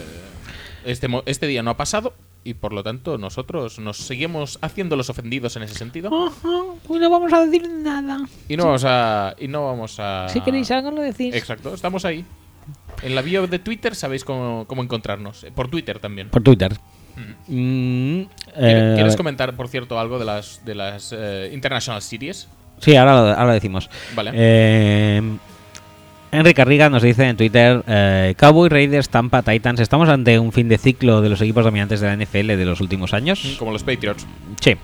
este, 0.85 1.07
este 1.25 1.47
día 1.47 1.64
no 1.64 1.72
ha 1.72 1.77
pasado 1.77 2.14
y 2.43 2.53
por 2.53 2.73
lo 2.73 2.83
tanto 2.83 3.17
nosotros 3.17 3.80
nos 3.80 3.97
seguimos 3.97 4.59
haciendo 4.61 4.95
los 4.95 5.09
ofendidos 5.09 5.55
en 5.55 5.64
ese 5.64 5.73
sentido 5.75 6.09
Pues 6.88 7.01
no 7.01 7.09
vamos 7.09 7.33
a 7.33 7.45
decir 7.45 7.67
nada. 7.69 8.19
y 8.47 8.55
no 8.55 8.65
vamos 8.65 8.83
a 8.85 9.35
y 9.39 9.47
no 9.47 9.65
vamos 9.65 9.99
a 9.99 10.27
Si 10.30 10.41
queréis 10.41 10.69
algo, 10.72 10.91
lo 10.91 11.01
decís. 11.01 11.33
Exacto, 11.35 11.73
estamos 11.73 12.05
ahí. 12.05 12.23
En 13.03 13.14
la 13.15 13.22
bio 13.22 13.45
de 13.47 13.59
Twitter 13.59 13.93
sabéis 13.95 14.23
cómo, 14.23 14.65
cómo 14.67 14.81
encontrarnos. 14.83 15.43
Eh, 15.43 15.51
Por 15.53 15.69
Twitter 15.69 15.99
también. 15.99 16.30
Por 16.30 16.41
Twitter. 16.43 16.73
Mm. 17.15 17.53
Mm, 17.55 18.27
¿Quieres- 18.53 18.55
eh, 18.57 18.91
¿Quieres 18.95 19.15
comentar, 19.15 19.55
por 19.55 19.67
cierto, 19.67 19.99
algo 19.99 20.19
de 20.19 20.25
las 20.25 20.64
de 20.65 20.75
las 20.75 21.14
eh, 21.17 21.49
International 21.53 22.01
Series? 22.01 22.47
Sí, 22.80 22.95
ahora, 22.95 23.14
lo- 23.14 23.27
ahora 23.30 23.45
lo 23.47 23.53
decimos. 23.53 23.89
Vale. 24.15 24.31
Eh, 24.33 25.22
Enrique 26.35 26.55
Carriga 26.55 26.89
nos 26.89 27.03
dice 27.03 27.27
en 27.27 27.38
Twitter: 27.38 27.83
eh, 27.88 28.35
Cowboy, 28.38 28.69
Raiders, 28.69 29.09
Tampa, 29.09 29.41
Titans. 29.41 29.80
¿Estamos 29.80 30.09
ante 30.09 30.39
un 30.39 30.51
fin 30.51 30.69
de 30.69 30.77
ciclo 30.77 31.22
de 31.22 31.30
los 31.30 31.41
equipos 31.41 31.64
dominantes 31.64 32.01
de 32.01 32.07
la 32.07 32.15
NFL 32.15 32.47
de 32.47 32.65
los 32.65 32.81
últimos 32.81 33.14
años? 33.14 33.55
Como 33.59 33.72
los 33.72 33.83
Patriots. 33.83 34.25
Sí. 34.61 34.75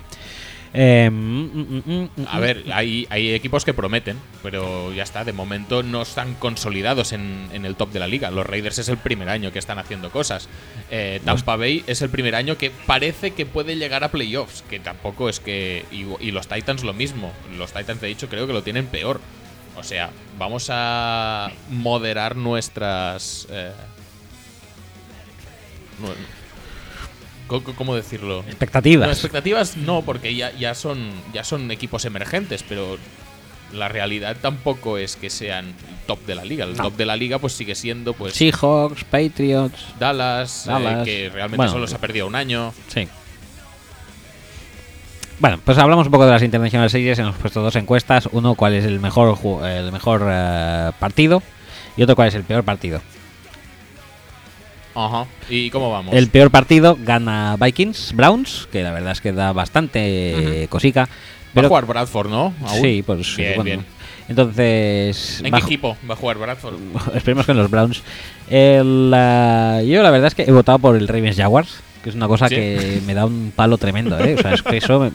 Eh, 0.74 1.10
mm, 1.12 1.16
mm, 1.16 1.84
mm, 1.86 2.10
mm, 2.16 2.28
A 2.28 2.40
ver, 2.40 2.64
hay, 2.72 3.06
hay 3.10 3.34
equipos 3.34 3.66
que 3.66 3.74
prometen, 3.74 4.18
pero 4.42 4.94
ya 4.94 5.04
está, 5.04 5.26
de 5.26 5.34
momento 5.34 5.84
no 5.84 6.02
están 6.02 6.36
consolidados 6.36 7.12
en, 7.12 7.50
en 7.52 7.66
el 7.66 7.76
top 7.76 7.92
de 7.92 8.00
la 8.00 8.08
liga. 8.08 8.32
Los 8.32 8.46
Raiders 8.46 8.80
es 8.80 8.88
el 8.88 8.98
primer 8.98 9.28
año 9.28 9.52
que 9.52 9.60
están 9.60 9.80
haciendo 9.80 10.12
cosas. 10.12 10.48
Eh, 10.90 11.20
Tampa 11.26 11.58
Bay 11.58 11.84
es 11.88 12.02
el 12.02 12.10
primer 12.10 12.36
año 12.36 12.58
que 12.58 12.72
parece 12.86 13.32
que 13.32 13.46
puede 13.46 13.76
llegar 13.76 14.04
a 14.04 14.12
playoffs, 14.12 14.64
que 14.70 14.80
tampoco 14.80 15.28
es 15.28 15.40
que... 15.40 15.86
Y, 15.92 16.06
y 16.26 16.32
los 16.32 16.48
Titans 16.48 16.84
lo 16.84 16.94
mismo. 16.94 17.34
Los 17.58 17.74
Titans, 17.74 18.00
de 18.00 18.10
hecho, 18.10 18.30
creo 18.30 18.48
que 18.48 18.54
lo 18.54 18.64
tienen 18.64 18.86
peor. 18.86 19.20
O 19.78 19.84
sea, 19.84 20.10
vamos 20.38 20.68
a 20.70 21.50
moderar 21.70 22.36
nuestras... 22.36 23.48
eh, 23.50 23.72
¿Cómo 27.48 27.96
decirlo? 27.96 28.40
Expectativas. 28.48 29.08
No, 29.08 29.12
expectativas 29.14 29.76
no, 29.78 30.02
porque 30.04 30.34
ya, 30.36 30.52
ya, 30.58 30.74
son, 30.74 31.12
ya 31.34 31.44
son 31.44 31.70
equipos 31.70 32.06
emergentes, 32.06 32.64
pero 32.64 32.98
la 33.74 33.90
realidad 33.90 34.38
tampoco 34.42 34.98
es 34.98 35.18
que 35.18 35.30
sean 35.30 35.74
top 36.08 36.20
de 36.26 36.36
la 36.36 36.46
liga. 36.46 36.64
El 36.64 36.78
No. 36.78 36.84
top 36.84 36.96
de 36.96 37.06
la 37.06 37.18
liga 37.18 37.40
pues 37.40 37.52
sigue 37.54 37.76
siendo 37.76 38.14
pues 38.14 38.36
Seahawks, 38.36 39.04
Patriots. 39.04 39.84
Dallas, 40.00 40.66
eh, 40.66 40.70
Dallas. 40.70 41.04
que 41.06 41.30
realmente 41.30 41.58
Bueno. 41.58 41.72
solo 41.74 41.88
se 41.88 41.96
ha 41.96 42.00
perdido 42.00 42.26
un 42.26 42.36
año. 42.36 42.74
Sí. 42.88 43.08
Bueno, 45.42 45.60
pues 45.66 45.80
hablamos 45.80 46.06
un 46.06 46.12
poco 46.12 46.26
de 46.26 46.32
las 46.34 46.44
International 46.44 46.88
Series. 46.88 47.18
Hemos 47.18 47.36
puesto 47.36 47.64
dos 47.64 47.76
encuestas. 47.76 48.30
Uno, 48.32 48.54
cuál 48.54 48.76
es 48.76 48.86
el 48.86 49.00
mejor, 49.00 49.36
el 49.66 49.92
mejor 49.92 50.28
eh, 50.30 50.92
partido. 51.00 51.42
Y 51.98 52.04
otro, 52.04 52.16
cuál 52.16 52.28
es 52.28 52.36
el 52.36 52.44
peor 52.44 52.64
partido. 52.64 53.02
Ajá. 54.94 55.26
¿Y 55.50 55.72
cómo 55.72 55.90
vamos? 55.90 56.14
El 56.14 56.28
peor 56.28 56.52
partido 56.52 56.96
gana 57.02 57.58
Vikings, 57.60 58.14
Browns, 58.14 58.68
que 58.72 58.84
la 58.84 58.92
verdad 58.92 59.14
es 59.14 59.22
que 59.22 59.32
da 59.32 59.52
bastante 59.52 60.64
eh, 60.64 60.68
cosica. 60.68 61.06
Va 61.06 61.10
Pero 61.56 61.66
a 61.66 61.70
jugar 61.70 61.86
Bradford, 61.88 62.30
¿no? 62.30 62.54
¿Aún? 62.64 62.82
Sí, 62.84 63.04
pues 63.04 63.36
Bien, 63.36 63.56
bueno. 63.56 63.64
bien. 63.64 63.86
Entonces, 64.30 65.42
¿En 65.44 65.52
va 65.52 65.58
qué 65.58 65.66
equipo 65.66 65.98
va 66.08 66.14
a 66.14 66.18
jugar 66.18 66.38
Bradford? 66.38 66.76
esperemos 67.16 67.48
que 67.48 67.54
en 67.54 67.58
los 67.58 67.72
Browns. 67.72 68.04
El, 68.48 69.12
ah, 69.16 69.82
yo 69.84 70.04
la 70.04 70.12
verdad 70.12 70.28
es 70.28 70.36
que 70.36 70.44
he 70.44 70.52
votado 70.52 70.78
por 70.78 70.96
el 70.96 71.08
Ravens 71.08 71.38
Jaguars, 71.38 71.82
que 72.04 72.10
es 72.10 72.16
una 72.16 72.28
cosa 72.28 72.48
¿Sí? 72.50 72.56
que 72.56 73.02
me 73.06 73.14
da 73.14 73.26
un 73.26 73.52
palo 73.56 73.78
tremendo, 73.78 74.18
¿eh? 74.20 74.36
O 74.36 74.42
sea, 74.42 74.54
es 74.54 74.64
que 74.64 74.78
eso 74.78 75.12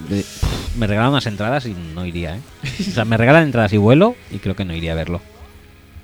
me, 0.77 0.87
regalan 0.87 1.11
unas 1.11 1.27
entradas 1.27 1.67
y 1.67 1.75
no 1.95 2.07
iría, 2.07 2.37
¿eh? 2.37 2.41
O 2.81 2.91
sea, 2.93 3.05
me 3.05 3.17
regalan 3.17 3.43
entradas 3.45 3.73
y 3.73 3.77
vuelo 3.77 4.15
y 4.31 4.39
creo 4.39 4.55
que 4.55 4.65
no 4.65 4.75
iría 4.75 4.93
a 4.93 4.97
verlo. 4.97 5.21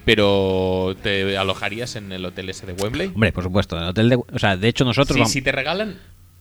Pero 0.05 0.97
¿te 1.03 1.37
alojarías 1.39 1.95
en 1.95 2.11
el 2.11 2.25
hotel 2.25 2.51
ese 2.51 2.67
de 2.67 2.73
Wembley? 2.73 3.09
Hombre, 3.15 3.31
por 3.33 3.45
supuesto, 3.45 3.77
en 3.77 3.85
el 3.85 3.89
hotel 3.91 4.09
de, 4.09 4.17
o 4.17 4.39
sea, 4.39 4.57
de 4.57 4.67
hecho 4.69 4.85
nosotros 4.85 5.15
Sí, 5.15 5.21
vamos- 5.21 5.33
si 5.33 5.43
te 5.43 5.53
regalan 5.53 5.99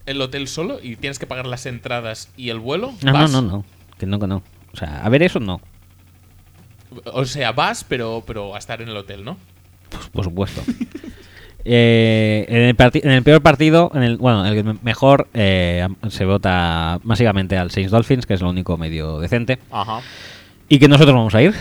el 0.08 0.20
hotel 0.20 0.48
solo 0.48 0.80
y 0.82 0.96
tienes 0.96 1.20
que 1.20 1.28
pagar 1.28 1.46
las 1.46 1.68
entradas 1.68 2.30
y 2.36 2.50
el 2.50 2.58
vuelo, 2.60 2.94
No, 3.04 3.12
no, 3.12 3.20
vas. 3.20 3.32
no, 3.32 3.42
no, 3.44 3.66
que 4.00 4.08
no, 4.08 4.20
que 4.20 4.26
no. 4.28 4.42
O 4.74 4.78
sea, 4.78 5.06
a 5.06 5.10
ver 5.10 5.22
eso 5.22 5.40
no, 5.40 5.62
O 7.06 7.26
sea, 7.26 7.52
vas, 7.52 7.84
pero, 7.84 8.24
pero 8.26 8.56
a 8.56 8.58
estar 8.58 8.82
en 8.82 8.90
el 8.90 8.98
hotel, 8.98 9.24
¿no? 9.24 9.38
pues, 9.90 10.08
por 10.10 10.24
supuesto. 10.26 10.64
Eh, 11.66 12.46
en, 12.48 12.58
el 12.64 12.76
en 13.04 13.12
el 13.12 13.24
peor 13.24 13.42
partido, 13.42 13.92
en 13.94 14.04
el, 14.04 14.18
bueno, 14.18 14.46
el 14.46 14.64
me- 14.64 14.76
mejor 14.82 15.28
eh, 15.34 15.88
se 16.10 16.26
vota 16.26 17.00
básicamente 17.04 17.58
al 17.58 17.72
Saints 17.72 17.92
Dolphins, 17.92 18.26
que 18.26 18.34
es 18.34 18.42
lo 18.42 18.50
único 18.50 18.78
medio 18.78 19.20
decente. 19.20 19.60
Ajá. 19.72 20.00
Y 20.70 20.80
que 20.80 20.88
nosotros 20.88 21.16
vamos 21.16 21.36
a 21.36 21.42
ir. 21.42 21.54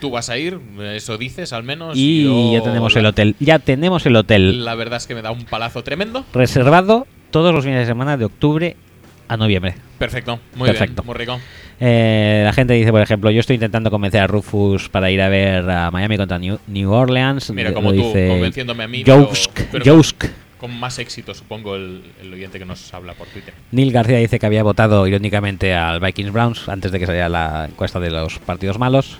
Tú 0.00 0.10
vas 0.10 0.30
a 0.30 0.38
ir, 0.38 0.60
eso 0.94 1.18
dices 1.18 1.52
al 1.52 1.64
menos. 1.64 1.96
Y 1.96 2.24
yo- 2.24 2.52
ya 2.52 2.62
tenemos 2.62 2.94
el 2.96 3.06
hotel. 3.06 3.34
Ya 3.40 3.58
tenemos 3.58 4.04
el 4.06 4.16
hotel 4.16 4.64
La 4.64 4.74
verdad 4.74 4.98
es 4.98 5.06
que 5.06 5.14
me 5.14 5.22
da 5.22 5.30
un 5.30 5.44
palazo 5.44 5.82
tremendo. 5.82 6.24
reservado 6.32 7.06
todos 7.30 7.52
los 7.54 7.64
fines 7.64 7.80
de 7.80 7.86
semana 7.86 8.16
de 8.16 8.24
octubre 8.24 8.76
a 9.28 9.36
noviembre. 9.36 9.74
Perfecto, 9.98 10.40
muy 10.56 10.68
Perfecto. 10.68 11.02
bien, 11.02 11.06
muy 11.06 11.14
rico. 11.16 11.40
Eh, 11.80 12.42
la 12.44 12.52
gente 12.52 12.74
dice, 12.74 12.90
por 12.90 13.02
ejemplo, 13.02 13.30
yo 13.30 13.40
estoy 13.40 13.54
intentando 13.54 13.90
convencer 13.90 14.20
a 14.20 14.26
Rufus 14.26 14.88
para 14.88 15.10
ir 15.10 15.20
a 15.22 15.28
ver 15.28 15.68
a 15.70 15.90
Miami 15.90 16.16
contra 16.16 16.38
New, 16.38 16.58
New 16.66 16.90
Orleans. 16.90 17.50
Mira, 17.50 17.72
como 17.72 17.92
tú, 17.92 17.98
dice 18.06 18.28
convenciéndome 18.28 18.84
a 18.84 18.88
mí. 18.88 19.02
pero- 19.04 19.26
Jousk, 19.26 19.60
pero 19.70 19.84
Jousk. 19.84 20.18
Con, 20.58 20.70
con 20.70 20.80
más 20.80 20.98
éxito, 20.98 21.34
supongo, 21.34 21.76
el, 21.76 22.02
el 22.20 22.32
oyente 22.34 22.58
que 22.58 22.64
nos 22.64 22.92
habla 22.92 23.14
por 23.14 23.28
Twitter. 23.28 23.54
Neil 23.70 23.92
García 23.92 24.18
dice 24.18 24.38
que 24.40 24.46
había 24.46 24.64
votado 24.64 25.06
irónicamente 25.06 25.72
al 25.74 26.00
Vikings 26.00 26.32
Browns 26.32 26.68
antes 26.68 26.90
de 26.90 26.98
que 26.98 27.06
saliera 27.06 27.28
la 27.28 27.66
encuesta 27.70 28.00
de 28.00 28.10
los 28.10 28.38
partidos 28.40 28.78
malos. 28.78 29.18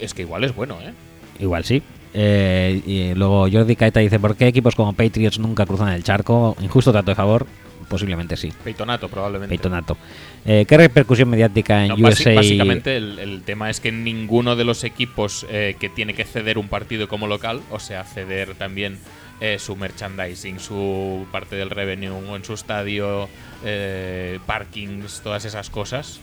Es 0.00 0.14
que 0.14 0.22
igual 0.22 0.42
es 0.42 0.52
bueno, 0.54 0.78
¿eh? 0.82 0.92
Igual 1.38 1.64
sí. 1.64 1.80
Eh, 2.14 2.82
y 2.84 3.14
luego 3.14 3.46
Jordi 3.50 3.76
Caeta 3.76 4.00
dice, 4.00 4.18
¿por 4.18 4.34
qué 4.36 4.48
equipos 4.48 4.74
como 4.74 4.92
Patriots 4.94 5.38
nunca 5.38 5.64
cruzan 5.64 5.90
el 5.92 6.02
charco? 6.02 6.56
Injusto 6.60 6.90
trato 6.92 7.12
de 7.12 7.14
favor, 7.14 7.46
posiblemente 7.88 8.36
sí. 8.36 8.52
Peitonato, 8.64 9.08
probablemente. 9.08 9.54
Peitonato. 9.54 9.96
Eh, 10.44 10.64
¿Qué 10.66 10.76
repercusión 10.76 11.28
mediática 11.28 11.84
en 11.84 11.88
No, 12.00 12.08
USA? 12.08 12.34
básicamente 12.34 12.96
el, 12.96 13.18
el 13.18 13.42
tema 13.42 13.70
es 13.70 13.80
que 13.80 13.92
ninguno 13.92 14.56
de 14.56 14.64
los 14.64 14.84
equipos 14.84 15.46
eh, 15.50 15.76
que 15.78 15.88
tiene 15.88 16.14
que 16.14 16.24
ceder 16.24 16.58
un 16.58 16.68
partido 16.68 17.08
como 17.08 17.26
local, 17.26 17.60
o 17.70 17.78
sea, 17.78 18.04
ceder 18.04 18.54
también 18.54 18.98
eh, 19.40 19.58
su 19.58 19.76
merchandising, 19.76 20.60
su 20.60 21.26
parte 21.32 21.56
del 21.56 21.70
revenue 21.70 22.34
en 22.36 22.44
su 22.44 22.54
estadio, 22.54 23.28
eh, 23.64 24.38
parkings, 24.46 25.20
todas 25.22 25.44
esas 25.44 25.70
cosas, 25.70 26.20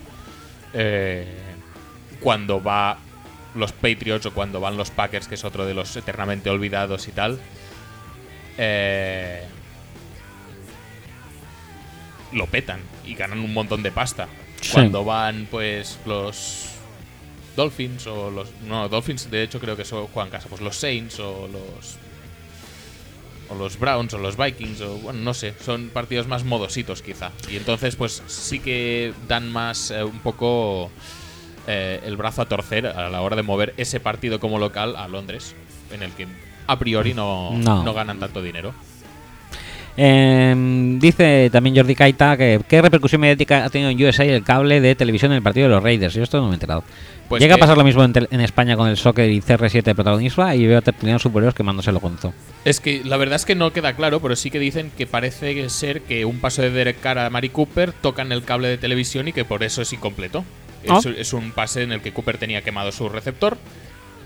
cuando 2.20 2.62
va 2.62 2.98
los 3.56 3.72
Patriots 3.72 4.26
o 4.28 4.34
cuando 4.34 4.60
van 4.60 4.78
los 4.78 4.92
Packers, 4.92 5.28
que 5.28 5.36
es 5.36 5.44
otro 5.44 5.66
de 5.66 5.74
los 5.74 5.96
eternamente 5.96 6.50
olvidados 6.50 7.08
y 7.08 7.12
tal, 7.12 7.40
eh, 8.58 9.44
lo 12.34 12.46
petan 12.48 12.80
y 13.06 13.16
ganan 13.16 13.40
un 13.40 13.54
montón 13.54 13.84
de 13.84 13.92
pasta. 13.92 14.28
Sí. 14.62 14.72
Cuando 14.74 15.04
van, 15.06 15.48
pues, 15.50 15.98
los 16.06 16.66
Dolphins 17.56 18.08
o 18.08 18.30
los. 18.32 18.50
No, 18.68 18.88
Dolphins, 18.90 19.30
de 19.32 19.44
hecho, 19.44 19.60
creo 19.60 19.76
que 19.78 19.86
son 19.86 20.08
juegan 20.08 20.30
casa. 20.32 20.48
Pues 20.50 20.62
los 20.62 20.76
Saints 20.76 21.20
o 21.20 21.48
los. 21.48 21.98
O 23.52 23.56
los 23.56 23.80
Browns 23.80 24.14
o 24.14 24.18
los 24.20 24.38
Vikings 24.38 24.82
o. 24.82 24.98
Bueno, 24.98 25.20
no 25.22 25.34
sé. 25.34 25.54
Son 25.64 25.90
partidos 25.90 26.28
más 26.28 26.44
modositos, 26.44 27.02
quizá. 27.02 27.32
Y 27.50 27.56
entonces, 27.58 27.96
pues, 27.96 28.22
sí 28.28 28.60
que 28.60 29.14
dan 29.28 29.52
más. 29.52 29.92
eh, 29.92 30.04
un 30.04 30.20
poco. 30.20 30.92
eh, 31.68 32.00
el 32.04 32.16
brazo 32.18 32.42
a 32.42 32.46
torcer 32.48 32.88
a 32.88 33.10
la 33.10 33.22
hora 33.22 33.36
de 33.36 33.44
mover 33.44 33.74
ese 33.78 34.00
partido 34.00 34.40
como 34.40 34.60
local 34.60 34.96
a 34.96 35.08
Londres. 35.08 35.56
En 35.92 36.04
el 36.04 36.12
que 36.12 36.28
a 36.68 36.78
priori 36.80 37.14
no, 37.14 37.52
No. 37.58 37.84
no 37.84 37.94
ganan 37.94 38.20
tanto 38.20 38.42
dinero. 38.42 38.74
Eh, 40.02 40.56
dice 40.98 41.50
también 41.52 41.76
Jordi 41.76 41.94
Caita 41.94 42.38
que 42.38 42.62
qué 42.70 42.82
repercusión 42.82 43.20
mediática 43.20 43.66
ha 43.66 43.70
tenido 43.70 43.90
en 43.90 44.02
USA 44.02 44.24
el 44.24 44.44
cable 44.46 44.80
de 44.80 44.96
televisión 44.96 45.34
en 45.34 45.38
el 45.38 45.44
partido 45.44 45.68
de 45.68 45.76
los 45.76 45.84
Raiders. 45.84 46.14
Yo 46.14 46.24
esto 46.24 46.38
no 46.40 46.46
me 46.46 46.52
he 46.52 46.54
enterado. 46.54 46.86
Pues 47.28 47.42
Llega 47.42 47.56
a 47.56 47.58
pasar 47.58 47.78
lo 47.78 47.84
mismo 47.84 48.02
en, 48.06 48.14
en 48.32 48.40
España 48.40 48.78
con 48.78 48.88
el 48.88 48.96
soccer 48.96 49.30
y 49.30 49.42
CR7 49.42 49.84
de 49.84 49.96
protagonista 49.96 50.56
y 50.56 50.66
veo 50.66 50.78
a 50.78 50.82
tertulianos 50.82 51.22
superiores 51.22 51.54
quemándoselo 51.54 52.00
gonzo. 52.00 52.34
Es 52.64 52.80
que 52.80 53.04
la 53.04 53.18
verdad 53.18 53.36
es 53.36 53.46
que 53.46 53.56
no 53.56 53.74
queda 53.74 53.94
claro, 53.94 54.22
pero 54.22 54.38
sí 54.38 54.50
que 54.50 54.58
dicen 54.58 54.90
que 54.98 55.06
parece 55.06 55.70
ser 55.70 56.02
que 56.04 56.24
un 56.24 56.40
paso 56.40 56.62
de 56.62 56.72
Derek 56.72 57.02
Carr 57.02 57.20
a 57.20 57.30
Mari 57.30 57.50
Cooper 57.50 57.92
tocan 57.92 58.32
el 58.32 58.46
cable 58.46 58.70
de 58.70 58.78
televisión 58.78 59.28
y 59.28 59.34
que 59.34 59.44
por 59.44 59.64
eso 59.64 59.82
es 59.82 59.92
incompleto. 59.92 60.46
Ah. 60.88 61.00
Es, 61.00 61.08
es 61.08 61.34
un 61.34 61.52
pase 61.52 61.84
en 61.84 61.92
el 61.92 62.02
que 62.02 62.14
Cooper 62.14 62.38
tenía 62.38 62.62
quemado 62.62 62.94
su 62.94 63.10
receptor 63.10 63.58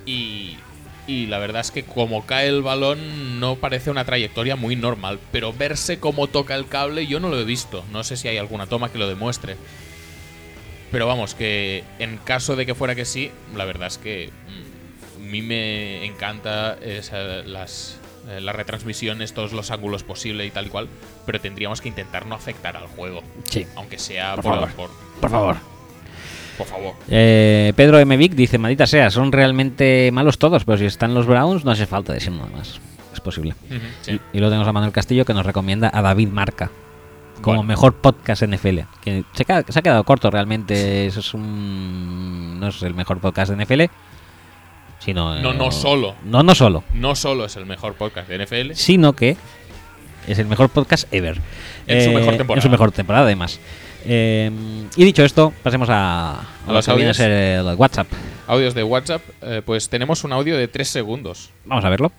y, 0.06 0.58
y 1.08 1.26
la 1.28 1.38
verdad 1.40 1.62
es 1.62 1.72
que 1.72 1.84
como 1.84 2.26
cae 2.26 2.48
el 2.48 2.62
balón 2.62 3.40
no 3.40 3.56
parece 3.58 3.92
una 3.92 4.06
trayectoria 4.06 4.56
muy 4.56 4.76
normal, 4.76 5.20
pero 5.32 5.52
verse 5.54 6.00
cómo 6.00 6.28
toca 6.28 6.56
el 6.56 6.68
cable 6.68 7.08
yo 7.08 7.20
no 7.20 7.30
lo 7.30 7.40
he 7.40 7.44
visto. 7.44 7.84
No 7.92 8.04
sé 8.04 8.16
si 8.18 8.28
hay 8.28 8.38
alguna 8.38 8.68
toma 8.68 8.90
que 8.92 8.98
lo 8.98 9.08
demuestre. 9.08 9.58
Pero 10.92 11.08
vamos, 11.08 11.34
que 11.34 11.84
en 12.00 12.18
caso 12.18 12.56
de 12.56 12.66
que 12.66 12.76
fuera 12.76 12.94
que 12.96 13.06
sí, 13.06 13.32
la 13.56 13.66
verdad 13.66 13.88
es 13.88 13.98
que 13.98 14.30
mm, 14.30 15.22
a 15.22 15.30
mí 15.32 15.42
me 15.42 16.06
encanta 16.06 16.78
esa- 16.82 17.42
las, 17.44 17.98
eh, 18.30 18.40
las 18.40 18.56
retransmisiones, 18.56 19.34
todos 19.34 19.54
los 19.54 19.72
ángulos 19.72 20.04
posibles 20.04 20.48
y 20.48 20.52
tal 20.52 20.68
y 20.68 20.70
cual, 20.70 20.88
pero 21.26 21.42
tendríamos 21.42 21.82
que 21.82 21.90
intentar 21.90 22.28
no 22.28 22.36
afectar 22.36 22.78
al 22.78 22.88
juego. 22.88 23.24
Sí. 23.50 23.66
Aunque 23.76 23.98
sea 23.98 24.36
Por 24.36 24.44
por, 24.44 24.54
favor. 24.54 24.70
por, 24.72 24.90
Por 25.20 25.30
favor. 25.32 25.73
Por 26.58 26.68
favor. 26.68 26.94
Eh, 27.10 27.74
Pedro 27.76 28.00
M. 28.00 28.16
Vic 28.18 28.34
dice, 28.34 28.58
maldita 28.58 28.88
sea, 28.88 29.10
son 29.10 29.32
realmente 29.32 30.10
malos 30.14 30.38
todos, 30.38 30.64
pero 30.66 30.78
si 30.78 30.86
están 30.86 31.14
los 31.14 31.26
Browns 31.26 31.66
no 31.66 31.72
hace 31.72 31.86
falta 31.86 32.14
decir 32.14 32.32
nada 32.32 32.48
más. 32.56 32.80
Es 33.14 33.20
posible. 33.20 33.54
Sí. 34.02 34.12
Y, 34.14 34.38
y 34.38 34.40
luego 34.40 34.50
tenemos 34.50 34.68
a 34.68 34.74
Manuel 34.74 34.92
Castillo 34.92 35.24
que 35.26 35.34
nos 35.34 35.46
recomienda 35.46 35.90
a 35.94 36.02
David 36.02 36.30
Marca 36.30 36.72
como 37.42 37.58
Bueno. 37.58 37.64
mejor 37.68 37.94
podcast 37.96 38.44
NFL. 38.44 38.80
Que 39.04 39.24
se, 39.34 39.44
ha 39.52 39.82
quedado 39.82 40.04
corto 40.06 40.32
realmente. 40.32 41.06
Eso 41.08 41.20
es 41.20 41.34
un, 41.34 42.60
no 42.60 42.70
es 42.70 42.82
el 42.84 42.94
mejor 42.94 43.20
podcast 43.20 43.52
de 43.52 43.64
NFL. 43.66 43.84
Sino, 45.00 45.40
No, 45.42 45.52
eh, 45.52 45.56
no 45.58 45.70
solo. 45.72 46.16
No, 46.24 46.44
no 46.44 46.56
solo. 46.56 46.84
No 46.94 47.16
solo 47.16 47.46
es 47.46 47.56
el 47.58 47.66
mejor 47.66 47.96
podcast 47.96 48.30
de 48.30 48.46
NFL, 48.46 48.72
Sino 48.76 49.14
que 49.14 49.36
es 50.28 50.40
el 50.40 50.48
mejor 50.48 50.70
podcast 50.70 51.14
ever. 51.14 51.42
En 51.88 52.04
su 52.06 52.12
mejor 52.12 52.32
En 52.34 52.38
temporada. 52.38 52.62
su 52.62 52.70
mejor 52.70 52.92
temporada, 52.94 53.26
además. 53.26 53.60
Eh, 54.06 54.52
y 54.96 55.04
dicho 55.06 55.24
esto, 55.24 55.54
pasemos 55.64 55.90
a, 55.90 56.40
a 56.40 56.46
lo 56.68 56.74
los 56.74 56.86
que 56.86 56.92
viene 56.94 57.06
a 57.10 57.12
audios? 57.12 57.18
ser 57.18 57.32
el 57.32 57.76
WhatsApp. 57.76 58.08
audios 58.48 58.74
de 58.74 58.84
WhatsApp, 58.84 59.22
eh, 59.42 59.62
pues 59.66 59.88
tenemos 59.90 60.24
un 60.24 60.34
audio 60.34 60.58
de 60.58 60.68
3 60.68 60.88
segundos. 60.88 61.52
Vamos 61.66 61.86
a 61.86 61.90
verlo. 61.90 62.12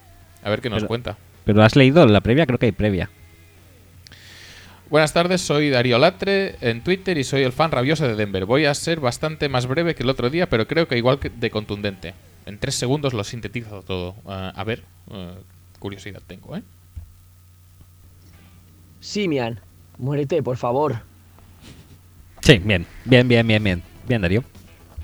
A 0.43 0.51
ver 0.51 0.61
qué 0.61 0.71
nos 0.71 0.79
Pero- 0.79 0.89
cuenta. 0.89 1.17
Pero 1.45 1.63
has 1.63 1.77
leído 1.77 2.07
la 2.07 2.23
previa, 2.23 2.47
creo 2.47 2.59
que 2.59 2.67
hay 2.67 2.73
previa. 2.73 3.11
Buenas 4.89 5.13
tardes, 5.13 5.41
soy 5.43 5.69
Darío 5.71 5.99
Latre 5.99 6.57
en 6.63 6.83
Twitter 6.83 7.19
y 7.19 7.25
soy 7.25 7.43
el 7.43 7.53
fan 7.53 7.71
rabioso 7.71 8.07
de 8.07 8.15
Denver. 8.15 8.47
Voy 8.47 8.65
a 8.65 8.75
ser 8.75 9.01
bastante 9.01 9.49
más 9.51 9.67
breve 9.67 9.95
que 9.95 10.05
el 10.05 10.09
otro 10.11 10.31
día, 10.31 10.49
pero 10.49 10.67
creo 10.67 10.89
que 10.89 10.97
igual 10.97 11.19
que 11.19 11.29
de 11.31 11.51
contundente. 11.51 12.15
En 12.47 12.59
tres 12.59 12.77
segundos 12.77 13.13
lo 13.13 13.25
sintetizo 13.25 13.83
todo. 13.83 14.15
Ah, 14.27 14.53
a 14.55 14.65
ver, 14.65 14.85
eh, 15.11 15.35
curiosidad 15.81 16.23
tengo, 16.27 16.57
¿eh? 16.57 16.63
Simian, 19.01 19.61
muérete, 19.99 20.43
por 20.43 20.57
favor. 20.57 20.97
Sí, 22.45 22.59
bien, 22.59 22.87
bien, 23.07 23.27
bien, 23.27 23.47
bien, 23.47 23.65
bien. 23.65 23.83
Bien, 24.07 24.21
Darío. 24.21 24.45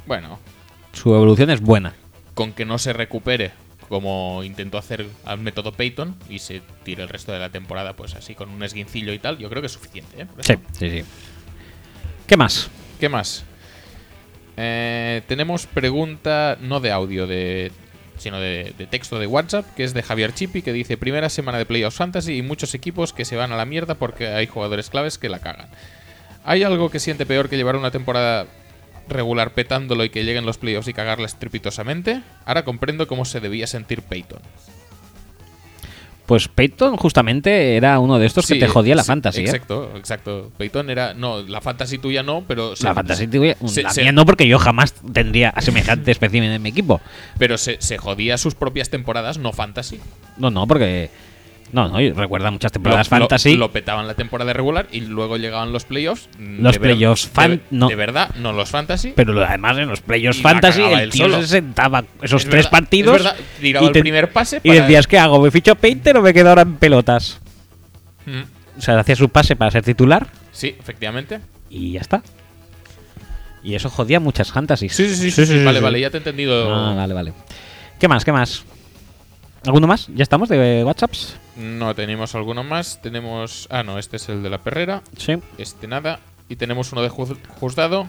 Bueno, 0.06 0.38
Su 0.92 1.14
evolución 1.14 1.50
es 1.50 1.60
buena. 1.60 1.94
con 2.34 2.52
que 2.52 2.64
no 2.64 2.78
se 2.78 2.92
recupere 2.92 3.52
como 3.88 4.42
intentó 4.44 4.78
hacer 4.78 5.04
al 5.24 5.40
método 5.40 5.72
Peyton 5.72 6.14
y 6.28 6.38
se 6.38 6.62
tire 6.84 7.02
el 7.02 7.08
resto 7.08 7.32
de 7.32 7.40
la 7.40 7.48
temporada, 7.50 7.94
pues 7.94 8.14
así 8.14 8.34
con 8.36 8.48
un 8.50 8.62
esguincillo 8.62 9.12
y 9.12 9.18
tal, 9.18 9.38
yo 9.38 9.48
creo 9.48 9.62
que 9.62 9.66
es 9.66 9.72
suficiente, 9.72 10.22
¿eh? 10.22 10.26
Sí, 10.40 10.54
sí, 10.78 10.90
sí. 10.90 11.04
¿Qué 12.28 12.36
más? 12.36 12.70
¿Qué 13.00 13.08
más? 13.08 13.44
Eh, 14.56 15.22
tenemos 15.26 15.66
pregunta 15.66 16.56
no 16.60 16.78
de 16.80 16.92
audio, 16.92 17.26
de 17.26 17.72
sino 18.16 18.38
de, 18.38 18.74
de 18.76 18.86
texto 18.86 19.18
de 19.18 19.26
WhatsApp, 19.26 19.66
que 19.74 19.82
es 19.82 19.92
de 19.94 20.02
Javier 20.02 20.34
Chipi, 20.34 20.62
que 20.62 20.72
dice 20.72 20.96
primera 20.98 21.28
semana 21.30 21.56
de 21.58 21.64
Playoffs 21.66 21.96
Fantasy 21.96 22.36
y 22.36 22.42
muchos 22.42 22.74
equipos 22.74 23.12
que 23.12 23.24
se 23.24 23.34
van 23.36 23.50
a 23.50 23.56
la 23.56 23.64
mierda 23.64 23.94
porque 23.94 24.28
hay 24.28 24.46
jugadores 24.46 24.90
claves 24.90 25.16
que 25.18 25.28
la 25.30 25.38
cagan. 25.40 25.68
¿Hay 26.44 26.62
algo 26.62 26.90
que 26.90 27.00
siente 27.00 27.26
peor 27.26 27.48
que 27.48 27.56
llevar 27.56 27.76
una 27.76 27.90
temporada 27.90 28.46
regular 29.08 29.52
petándolo 29.54 30.04
y 30.04 30.10
que 30.10 30.24
lleguen 30.24 30.46
los 30.46 30.58
playoffs 30.58 30.88
y 30.88 30.92
cagarla 30.94 31.26
estrepitosamente? 31.26 32.22
Ahora 32.44 32.64
comprendo 32.64 33.06
cómo 33.06 33.24
se 33.24 33.40
debía 33.40 33.66
sentir 33.66 34.02
Peyton. 34.02 34.40
Pues 36.26 36.46
Peyton 36.46 36.96
justamente 36.96 37.74
era 37.76 37.98
uno 37.98 38.20
de 38.20 38.26
estos 38.26 38.46
que 38.46 38.54
te 38.54 38.68
jodía 38.68 38.94
la 38.94 39.02
sí, 39.02 39.08
fantasy, 39.08 39.40
¿eh? 39.40 39.44
Exacto, 39.46 39.90
exacto. 39.96 40.52
Peyton 40.56 40.88
era. 40.88 41.12
No, 41.12 41.42
la 41.42 41.60
fantasy 41.60 41.98
tuya 41.98 42.22
no, 42.22 42.44
pero. 42.46 42.76
se- 42.76 42.84
La 42.84 42.94
fantasy, 42.94 43.26
tuya- 43.26 43.56
se- 43.66 43.82
la 43.82 43.90
se- 43.90 44.02
mía 44.02 44.12
no, 44.12 44.24
porque 44.24 44.46
yo 44.46 44.60
jamás 44.60 44.94
tendría 45.12 45.48
a 45.50 45.60
semejante 45.60 46.12
espécimen 46.12 46.52
en 46.52 46.62
mi 46.62 46.68
equipo. 46.68 47.00
Pero 47.38 47.58
se, 47.58 47.78
se 47.80 47.98
jodía 47.98 48.38
sus 48.38 48.54
propias 48.54 48.90
temporadas, 48.90 49.38
no 49.38 49.52
fantasy. 49.52 49.98
No, 50.36 50.50
no, 50.52 50.68
porque. 50.68 51.10
No, 51.72 51.88
no, 51.88 51.98
recuerda 52.14 52.50
muchas 52.50 52.72
temporadas 52.72 53.06
Lo- 53.10 53.18
fantasy. 53.18 53.54
Lo, 53.56 53.70
petaban 53.70 54.06
la 54.06 54.14
temporada 54.14 54.52
regular 54.52 54.88
y 54.90 55.00
luego 55.02 55.36
llegaban 55.36 55.72
los 55.72 55.84
playoffs. 55.84 56.28
Los 56.38 56.78
playoffs 56.78 57.28
fan- 57.28 57.56
de, 57.58 57.60
no. 57.70 57.88
de 57.88 57.94
verdad, 57.94 58.34
no 58.36 58.52
los 58.52 58.70
fantasy. 58.70 59.12
Pero 59.14 59.32
lo- 59.32 59.44
además 59.44 59.78
en 59.78 59.88
los 59.88 60.00
playoffs 60.00 60.40
Y 60.40 60.42
la 60.42 60.50
fantasy, 60.50 60.82
el 60.82 61.10
tío 61.10 61.26
solo. 61.26 61.40
se 61.42 61.46
sentaba 61.46 62.04
esos 62.22 62.42
Es 62.42 62.48
tres 62.50 62.64
verdad, 62.64 62.70
partidos. 62.70 63.16
es 63.18 63.22
verdad, 63.24 63.36
tiraba 63.60 63.86
el 63.86 63.92
primer 63.92 64.32
pase 64.32 64.60
Y 64.64 64.70
decías, 64.72 65.06
¿qué 65.06 65.18
hago? 65.18 65.40
¿Me 65.40 65.50
ficho 65.50 65.74
Painter 65.76 66.16
o 66.16 66.22
me 66.22 66.34
quedo 66.34 66.48
ahora 66.48 66.62
en 66.62 66.74
pelotas? 66.76 67.38
Mm, 68.26 68.78
O 68.78 68.80
sea, 68.82 68.98
hacía 68.98 69.14
su 69.16 69.28
pase 69.28 69.54
para 69.56 69.70
ser 69.70 69.84
titular 69.84 70.26
Sí, 70.52 70.74
efectivamente. 70.78 71.40
y 71.70 71.92
ya 71.92 72.00
está. 72.00 72.22
Y 73.62 73.74
eso 73.74 73.90
jodía 73.90 74.18
muchas 74.20 74.50
fantasies. 74.52 74.94
Sí, 74.94 75.08
sí, 75.08 75.14
sí, 75.16 75.30
sí, 75.30 75.46
sí, 75.46 75.64
vale, 75.64 75.80
vale, 75.80 76.00
ya 76.00 76.10
te 76.10 76.16
he 76.16 76.18
entendido. 76.18 76.74
Ah, 76.74 76.94
vale, 76.94 77.12
vale. 77.14 77.32
¿Qué 77.98 78.08
más? 78.08 78.24
¿Qué 78.24 78.32
más? 78.32 78.64
¿Alguno 79.66 79.86
más? 79.86 80.06
¿Ya 80.14 80.22
estamos 80.22 80.48
de 80.48 80.82
WhatsApps? 80.84 81.36
No, 81.56 81.94
tenemos 81.94 82.34
alguno 82.34 82.64
más. 82.64 83.00
Tenemos. 83.02 83.66
Ah, 83.70 83.82
no, 83.82 83.98
este 83.98 84.16
es 84.16 84.28
el 84.28 84.42
de 84.42 84.50
la 84.50 84.58
perrera. 84.58 85.02
Sí. 85.18 85.34
Este 85.58 85.86
nada. 85.86 86.20
Y 86.48 86.56
tenemos 86.56 86.92
uno 86.92 87.02
de 87.02 87.10
Juz- 87.10 87.36
Juzgado 87.60 88.06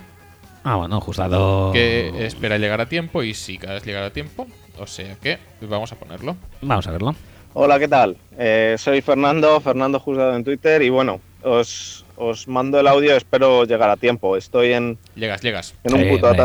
Ah, 0.64 0.76
bueno, 0.76 1.02
Justado. 1.02 1.72
que 1.74 2.26
espera 2.26 2.58
llegar 2.58 2.80
a 2.82 2.86
tiempo. 2.88 3.24
Y 3.24 3.34
sí, 3.34 3.58
cada 3.58 3.74
vez 3.76 3.86
llegar 3.86 4.04
a 4.04 4.12
tiempo. 4.12 4.48
O 4.80 4.88
sea 4.88 5.16
que 5.16 5.40
vamos 5.62 5.92
a 5.92 5.96
ponerlo. 5.96 6.38
Vamos 6.62 6.88
a 6.88 6.92
verlo. 6.92 7.16
Hola, 7.54 7.78
¿qué 7.80 7.88
tal? 7.90 8.16
Eh, 8.38 8.76
soy 8.78 9.02
Fernando, 9.02 9.60
Fernando 9.60 10.00
Juzgado 10.00 10.36
en 10.36 10.44
Twitter 10.46 10.82
y 10.84 10.90
bueno, 10.90 11.20
os, 11.44 12.06
os 12.16 12.48
mando 12.48 12.80
el 12.80 12.88
audio, 12.88 13.16
espero 13.18 13.66
llegar 13.66 13.90
a 13.90 13.98
tiempo. 13.98 14.38
Estoy 14.38 14.72
en, 14.72 14.98
Llegas, 15.16 15.42
llegas. 15.42 15.76
en 15.84 15.96
un 15.96 16.00
Sí, 16.02 16.06
puto 16.12 16.28
hombre. 16.28 16.44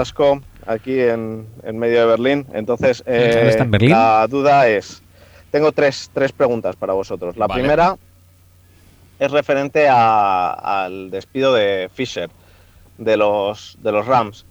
Aquí 0.67 1.01
en, 1.01 1.47
en 1.63 1.79
medio 1.79 2.01
de 2.01 2.07
Berlín. 2.07 2.47
Entonces, 2.53 3.03
eh, 3.07 3.33
¿Dónde 3.35 3.51
está 3.51 3.65
en 3.65 3.71
Berlín? 3.71 3.91
la 3.91 4.27
duda 4.29 4.69
es, 4.69 5.03
tengo 5.51 5.73
tres, 5.73 6.11
tres 6.13 6.33
preguntas 6.33 6.77
para 6.77 6.93
vosotros. 6.93 7.37
La 7.37 7.47
Vale. 7.47 7.61
primera 7.63 7.97
es 9.19 9.31
referente 9.31 9.89
a- 9.89 10.85
al 10.85 11.11
despido 11.11 11.55
de 11.55 11.89
Fisher 11.95 12.31
de 12.99 13.17
los, 13.17 13.77
de 13.83 13.93
los 13.93 14.07
Rams. 14.07 14.45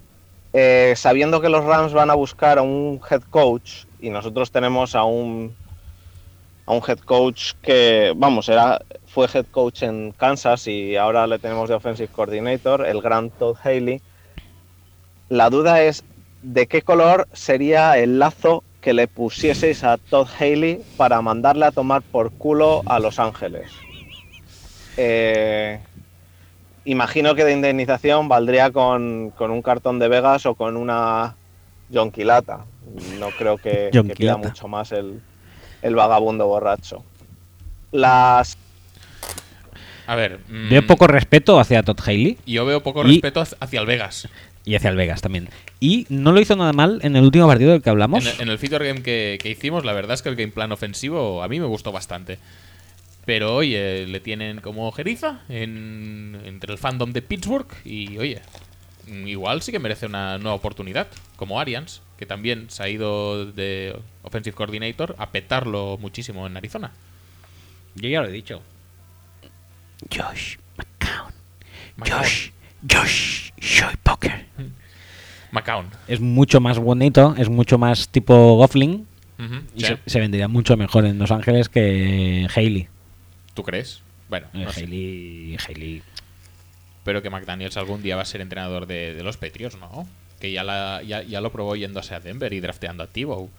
Eh, 0.53 0.93
sabiendo 0.95 1.41
que 1.41 1.49
los 1.49 1.65
Rams 1.65 1.91
van 1.93 2.09
a 2.09 2.13
buscar 2.13 2.57
a 2.57 2.61
un 2.61 3.01
head 3.09 3.21
coach 3.29 3.83
y 3.99 4.09
nosotros 4.09 4.51
tenemos 4.51 4.95
a 4.95 5.03
un 5.03 5.53
a 6.67 6.71
un 6.73 6.81
head 6.87 6.97
coach 6.99 7.51
que, 7.61 8.11
vamos, 8.15 8.49
era 8.49 8.81
fue 9.05 9.27
head 9.31 9.45
coach 9.51 9.83
en 9.83 10.13
Kansas 10.17 10.65
y 10.67 10.95
ahora 10.95 11.27
le 11.27 11.37
tenemos 11.37 11.69
de 11.69 11.75
offensive 11.75 12.07
coordinator, 12.11 12.85
el 12.87 13.01
gran 13.03 13.29
Todd 13.29 13.55
Haley. 13.63 14.01
La 15.29 15.49
duda 15.49 15.81
es 15.81 16.03
de 16.41 16.67
qué 16.67 16.81
color 16.81 17.27
sería 17.33 17.97
el 17.97 18.19
lazo 18.19 18.63
que 18.81 18.93
le 18.93 19.07
pusieseis 19.07 19.83
a 19.83 19.97
Todd 19.97 20.27
Haley 20.39 20.81
para 20.97 21.21
mandarle 21.21 21.65
a 21.65 21.71
tomar 21.71 22.01
por 22.03 22.31
culo 22.31 22.83
a 22.85 22.99
Los 22.99 23.17
Ángeles. 23.19 23.71
Eh, 24.97 25.79
imagino 26.85 27.33
que 27.35 27.43
de 27.43 27.53
indemnización 27.53 28.27
valdría 28.29 28.71
con, 28.71 29.31
con 29.31 29.49
un 29.51 29.61
cartón 29.61 29.97
de 29.99 30.07
Vegas 30.07 30.45
o 30.45 30.53
con 30.55 30.77
una 30.77 31.35
jonquilata. 31.91 32.65
No 33.19 33.29
creo 33.31 33.57
que, 33.57 33.89
que 33.91 34.03
pida 34.15 34.37
mucho 34.37 34.67
más 34.67 34.91
el, 34.91 35.19
el 35.81 35.95
vagabundo 35.95 36.45
borracho. 36.47 37.03
Las 37.91 38.55
A 40.05 40.15
ver. 40.15 40.39
mm, 40.47 40.69
Veo 40.69 40.85
poco 40.85 41.07
respeto 41.07 41.59
hacia 41.59 41.81
Todd 41.81 41.99
Haley 42.05 42.37
Yo 42.45 42.65
veo 42.65 42.83
poco 42.83 43.03
Y- 43.05 43.13
respeto 43.13 43.41
hacia 43.59 43.79
el 43.79 43.85
Vegas. 43.87 44.27
Y 44.65 44.75
hacia 44.75 44.89
el 44.89 44.95
Vegas 44.95 45.21
también. 45.21 45.49
Y 45.79 46.05
no 46.09 46.31
lo 46.31 46.41
hizo 46.41 46.55
nada 46.55 46.73
mal 46.73 46.99
en 47.03 47.15
el 47.15 47.23
último 47.23 47.47
partido 47.47 47.71
del 47.71 47.81
que 47.81 47.89
hablamos. 47.89 48.25
En, 48.25 48.33
el- 48.33 48.41
en 48.41 48.49
el 48.49 48.57
feature 48.59 48.87
game 48.87 49.01
que, 49.03 49.37
que 49.41 49.49
hicimos, 49.51 49.85
la 49.85 49.93
verdad 49.93 50.15
es 50.15 50.21
que 50.21 50.29
el 50.29 50.35
game 50.35 50.51
plan 50.51 50.71
ofensivo 50.71 51.43
a 51.43 51.47
mí 51.47 51.59
me 51.59 51.65
gustó 51.67 51.91
bastante. 51.91 52.39
Pero 53.25 53.55
oye, 53.55 54.05
le 54.07 54.19
tienen 54.19 54.61
como 54.61 54.91
jeriza 54.91 55.41
en- 55.49 56.39
entre 56.45 56.71
el 56.73 56.77
fandom 56.77 57.11
de 57.13 57.21
Pittsburgh 57.21 57.67
y 57.83 58.17
oye, 58.17 58.41
igual 59.25 59.61
sí 59.61 59.71
que 59.71 59.79
merece 59.79 60.05
una 60.07 60.37
nueva 60.37 60.55
oportunidad, 60.55 61.07
como 61.35 61.59
Arians, 61.59 62.01
que 62.17 62.25
también 62.25 62.69
se 62.69 62.81
ha 62.83 62.89
ido 62.89 63.45
de 63.51 63.95
Offensive 64.23 64.55
Coordinator 64.55 65.15
a 65.19 65.31
petarlo 65.31 65.97
muchísimo 65.99 66.45
en 66.47 66.55
Arizona. 66.57 66.91
Yo 67.95 68.09
ya 68.09 68.21
lo 68.21 68.27
he 68.29 68.31
dicho. 68.31 68.61
Josh 70.11 70.57
McCown. 70.77 71.33
McCown. 71.97 72.19
Josh, 72.23 72.49
Josh, 72.91 73.51
Shoy 73.59 73.95
Poker. 74.03 74.45
McCown. 75.51 75.87
Es 76.07 76.19
mucho 76.19 76.59
más 76.59 76.77
bonito, 76.79 77.33
es 77.37 77.49
mucho 77.49 77.77
más 77.77 78.09
tipo 78.09 78.55
Goffling. 78.57 79.07
Y 79.75 79.81
sí. 79.81 79.87
se, 79.87 79.99
se 80.05 80.19
vendería 80.19 80.47
mucho 80.47 80.77
mejor 80.77 81.05
en 81.05 81.17
Los 81.19 81.31
Ángeles 81.31 81.67
que 81.69 82.47
Haley. 82.55 82.87
¿Tú 83.53 83.63
crees? 83.63 84.01
Bueno, 84.29 84.47
Eh, 84.53 84.63
no 84.65 84.71
sé. 84.71 84.83
Haley, 84.83 85.57
Haley. 85.67 86.01
Pero 87.03 87.21
que 87.21 87.29
McDaniels 87.29 87.77
algún 87.77 88.01
día 88.01 88.15
va 88.15 88.21
a 88.23 88.25
ser 88.25 88.41
entrenador 88.41 88.85
de, 88.87 89.13
de 89.13 89.23
los 89.23 89.37
Patriots, 89.37 89.77
¿no? 89.77 90.07
Que 90.39 90.51
ya, 90.51 90.63
la, 90.63 91.01
ya, 91.03 91.21
ya 91.23 91.41
lo 91.41 91.51
probó 91.51 91.75
yéndose 91.75 92.15
a 92.15 92.19
Denver 92.19 92.51
y 92.53 92.59
drafteando 92.59 93.03
a 93.03 93.07
Tebow. 93.07 93.49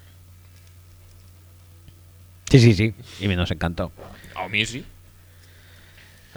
Sí, 2.50 2.58
sí, 2.60 2.74
sí. 2.74 2.94
Y 3.20 3.28
me 3.28 3.36
nos 3.36 3.50
encantó. 3.50 3.92
A 4.34 4.48
mí 4.48 4.64
sí. 4.66 4.84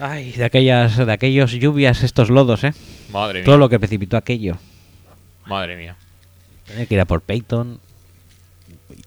Ay, 0.00 0.32
de 0.32 0.44
aquellas, 0.44 0.96
de 0.96 1.12
aquellos 1.12 1.52
lluvias, 1.52 2.02
estos 2.02 2.30
lodos, 2.30 2.64
¿eh? 2.64 2.72
Madre 3.12 3.40
mía. 3.40 3.44
Todo 3.44 3.58
lo 3.58 3.68
que 3.68 3.78
precipitó 3.78 4.16
aquello. 4.16 4.56
Madre 5.46 5.76
mía. 5.76 5.96
Tenía 6.66 6.86
que 6.86 6.94
ir 6.94 7.00
a 7.00 7.04
por 7.04 7.20
Peyton. 7.20 7.78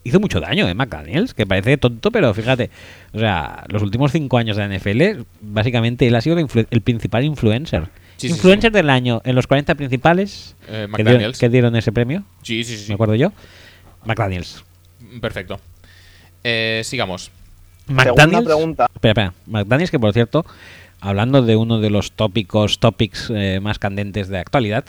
Hizo 0.03 0.19
mucho 0.19 0.39
daño, 0.39 0.67
¿eh? 0.67 0.73
McDaniels, 0.73 1.33
que 1.33 1.45
parece 1.47 1.77
tonto, 1.77 2.11
pero 2.11 2.33
fíjate. 2.33 2.69
O 3.13 3.19
sea, 3.19 3.63
los 3.69 3.81
últimos 3.81 4.11
cinco 4.11 4.37
años 4.37 4.57
de 4.57 4.67
la 4.67 4.75
NFL, 4.77 5.23
básicamente 5.41 6.05
él 6.07 6.15
ha 6.15 6.21
sido 6.21 6.37
el, 6.37 6.45
influ- 6.47 6.67
el 6.69 6.81
principal 6.81 7.23
influencer. 7.23 7.83
Sí, 8.17 8.27
sí, 8.27 8.33
influencer 8.33 8.71
del 8.71 8.89
año 8.89 9.21
en 9.25 9.35
los 9.35 9.47
40 9.47 9.75
principales 9.75 10.55
Eh, 10.67 10.67
que, 10.67 10.73
dieron, 10.75 10.91
McDaniels. 10.91 11.39
que 11.39 11.49
dieron 11.49 11.75
ese 11.75 11.91
premio. 11.91 12.23
Sí, 12.43 12.63
sí, 12.63 12.77
sí. 12.77 12.85
Me 12.89 12.95
acuerdo 12.95 13.15
yo. 13.15 13.31
McDaniels. 14.05 14.63
Perfecto. 15.21 15.59
Eh, 16.43 16.81
sigamos. 16.83 17.31
McDaniels. 17.87 18.45
pregunta. 18.45 18.87
Espera, 18.93 19.11
espera. 19.11 19.33
McDaniels, 19.47 19.91
que 19.91 19.99
por 19.99 20.13
cierto, 20.13 20.45
hablando 21.07 21.41
de 21.41 21.55
uno 21.55 21.79
de 21.79 21.89
los 21.89 22.11
tópicos, 22.11 22.79
topics 22.79 23.31
eh, 23.33 23.59
más 23.61 23.79
candentes 23.79 24.27
de 24.29 24.39
actualidad, 24.39 24.85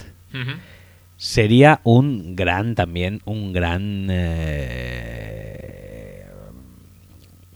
sería 1.16 1.80
un 1.84 2.36
gran 2.36 2.74
también, 2.74 3.20
un 3.24 3.52
gran. 3.52 4.08
eh, 4.10 6.26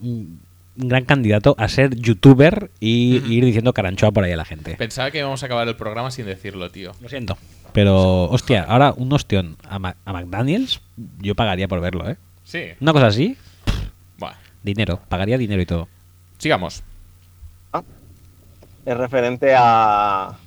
un 0.00 0.40
gran 0.76 1.04
candidato 1.04 1.56
a 1.58 1.66
ser 1.68 1.96
youtuber 1.96 2.70
y 2.78 3.16
ir 3.34 3.44
diciendo 3.44 3.72
caranchoa 3.72 4.12
por 4.12 4.22
ahí 4.24 4.30
a 4.32 4.36
la 4.36 4.44
gente. 4.44 4.76
Pensaba 4.76 5.10
que 5.10 5.18
íbamos 5.18 5.42
a 5.42 5.46
acabar 5.46 5.66
el 5.66 5.74
programa 5.74 6.10
sin 6.12 6.26
decirlo, 6.26 6.70
tío. 6.70 6.92
Lo 7.00 7.08
siento. 7.08 7.36
Pero, 7.72 8.24
hostia, 8.30 8.62
ahora 8.62 8.94
un 8.96 9.12
ostión 9.12 9.56
a, 9.68 9.78
Ma- 9.80 9.96
a 10.04 10.12
McDaniels, 10.12 10.80
yo 11.20 11.34
pagaría 11.34 11.66
por 11.66 11.80
verlo, 11.80 12.08
¿eh? 12.08 12.16
Sí. 12.44 12.60
Una 12.80 12.92
cosa 12.92 13.08
así, 13.08 13.36
dinero, 14.62 15.00
pagaría 15.08 15.36
dinero 15.36 15.60
y 15.62 15.66
todo. 15.66 15.88
Sigamos. 16.38 16.84
Es 18.88 18.96
referente 18.96 19.54
a 19.54 20.38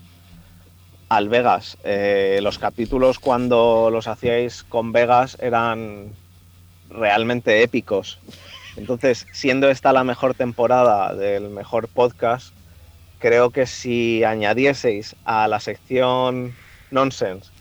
al 1.10 1.30
Vegas. 1.30 1.78
Eh, 1.84 2.40
los 2.42 2.58
capítulos 2.58 3.20
cuando 3.20 3.90
los 3.92 4.08
hacíais 4.08 4.64
con 4.64 4.92
Vegas 4.92 5.38
eran 5.40 6.14
realmente 6.90 7.62
épicos. 7.62 8.18
Entonces, 8.78 9.28
siendo 9.32 9.70
esta 9.70 9.94
la 9.94 10.04
mejor 10.04 10.34
temporada 10.34 11.14
del 11.14 11.50
mejor 11.50 11.88
podcast, 11.88 12.52
creo 13.20 13.52
que 13.52 13.68
si 13.68 14.24
añadieseis 14.24 15.16
a 15.24 15.48
la 15.48 15.60
sección 15.60 16.56
Nonsense 16.90 17.52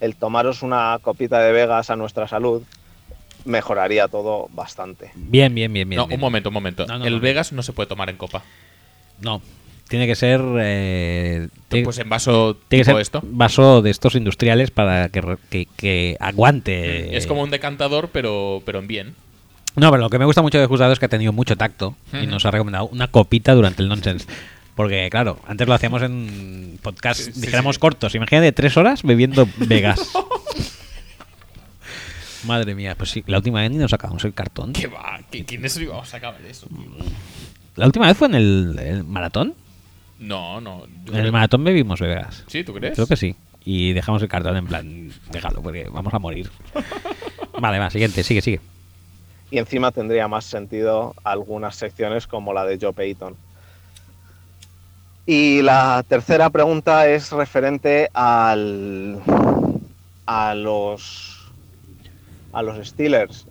el 0.00 0.14
tomaros 0.14 0.62
una 0.62 1.00
copita 1.02 1.40
de 1.40 1.50
Vegas 1.50 1.90
a 1.90 1.96
nuestra 1.96 2.28
salud, 2.28 2.62
mejoraría 3.44 4.06
todo 4.06 4.48
bastante. 4.52 5.10
Bien, 5.16 5.52
bien, 5.52 5.72
bien, 5.72 5.88
bien. 5.88 5.98
no, 5.98 6.06
bien. 6.06 6.20
un 6.20 6.20
momento, 6.20 6.50
un 6.50 6.54
momento. 6.54 6.86
No, 6.86 6.98
no, 6.98 7.06
el 7.06 7.14
no. 7.14 7.20
Vegas 7.20 7.52
no 7.52 7.64
se 7.64 7.72
puede 7.72 7.88
tomar 7.88 8.08
en 8.08 8.16
copa. 8.16 8.44
No, 9.20 9.42
tiene 9.88 10.06
que 10.06 10.14
ser. 10.14 10.40
eh, 10.60 11.48
Pues 11.84 11.98
en 11.98 12.08
vaso 12.08 12.56
tiene 12.68 12.82
que 12.84 12.90
ser 12.92 13.00
esto. 13.00 13.20
vaso 13.24 13.82
de 13.82 13.90
estos 13.90 14.14
industriales 14.14 14.70
para 14.70 15.08
que, 15.08 15.36
que, 15.50 15.66
que 15.76 16.16
aguante. 16.20 17.16
Es 17.16 17.26
como 17.26 17.42
un 17.42 17.50
decantador, 17.50 18.10
pero, 18.12 18.62
pero 18.64 18.78
en 18.78 18.86
bien. 18.86 19.14
No, 19.76 19.90
pero 19.90 20.02
lo 20.02 20.10
que 20.10 20.18
me 20.18 20.24
gusta 20.24 20.42
mucho 20.42 20.58
de 20.58 20.66
Juzgado 20.66 20.92
es 20.92 20.98
que 20.98 21.04
ha 21.06 21.08
tenido 21.08 21.32
mucho 21.32 21.56
tacto 21.56 21.94
y 22.20 22.26
nos 22.26 22.44
ha 22.46 22.50
recomendado 22.50 22.86
una 22.88 23.08
copita 23.08 23.54
durante 23.54 23.82
el 23.82 23.88
nonsense. 23.88 24.26
Porque, 24.74 25.08
claro, 25.10 25.38
antes 25.46 25.66
lo 25.66 25.74
hacíamos 25.74 26.02
en 26.02 26.78
podcast, 26.82 27.20
Sí, 27.20 27.32
dijéramos 27.40 27.76
sí. 27.76 27.80
cortos. 27.80 28.14
Imagínate 28.14 28.52
tres 28.52 28.76
horas 28.76 29.02
bebiendo 29.02 29.48
Vegas. 29.58 30.00
Madre 32.46 32.74
mía, 32.74 32.94
pues 32.96 33.10
sí, 33.10 33.24
la 33.26 33.38
última 33.38 33.60
vez 33.60 33.70
ni 33.70 33.78
nos 33.78 33.90
sacamos 33.90 34.24
el 34.24 34.32
cartón. 34.32 34.72
¿Qué 34.72 34.86
va? 34.86 35.20
¿Qué- 35.30 35.44
¿Quiénes 35.44 35.76
íbamos 35.76 36.12
a 36.14 36.16
acabar 36.16 36.40
eso? 36.48 36.68
La 37.74 37.86
última 37.86 38.06
vez 38.06 38.16
fue 38.16 38.28
en 38.28 38.34
el, 38.36 38.78
el 38.78 39.04
maratón. 39.04 39.54
No, 40.18 40.60
no. 40.60 40.86
yo 41.04 41.12
En 41.14 41.24
el 41.24 41.32
maratón 41.32 41.64
bebimos 41.64 42.00
Vegas. 42.00 42.44
¿Sí, 42.48 42.64
tú 42.64 42.74
crees? 42.74 42.94
Creo 42.94 43.06
que 43.06 43.16
sí. 43.16 43.36
Y 43.64 43.92
dejamos 43.92 44.22
el 44.22 44.28
cartón 44.28 44.56
en 44.56 44.66
plan, 44.66 45.12
déjalo, 45.30 45.62
porque 45.62 45.88
vamos 45.90 46.12
a 46.14 46.18
morir. 46.18 46.50
vale, 47.60 47.78
va, 47.78 47.90
siguiente, 47.90 48.22
sigue, 48.22 48.40
sigue. 48.40 48.60
y 49.50 49.58
encima 49.58 49.92
tendría 49.92 50.26
más 50.28 50.44
sentido 50.44 51.14
algunas 51.24 51.76
secciones 51.76 52.26
como 52.26 52.52
la 52.52 52.64
de 52.64 52.78
Joe 52.80 52.92
Payton. 52.92 53.36
Y 55.26 55.60
la 55.60 56.02
tercera 56.08 56.48
pregunta 56.48 57.06
es 57.06 57.30
referente 57.32 58.08
al, 58.14 59.20
a 60.24 60.54
los 60.54 61.52
a 62.52 62.62
los 62.62 62.88
Steelers. 62.88 63.46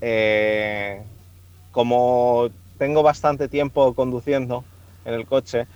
Eh, 0.00 1.00
como 1.70 2.48
tengo 2.78 3.02
bastante 3.02 3.48
tiempo 3.48 3.94
conduciendo 3.94 4.64
en 5.04 5.14
el 5.14 5.26
coche, 5.26 5.66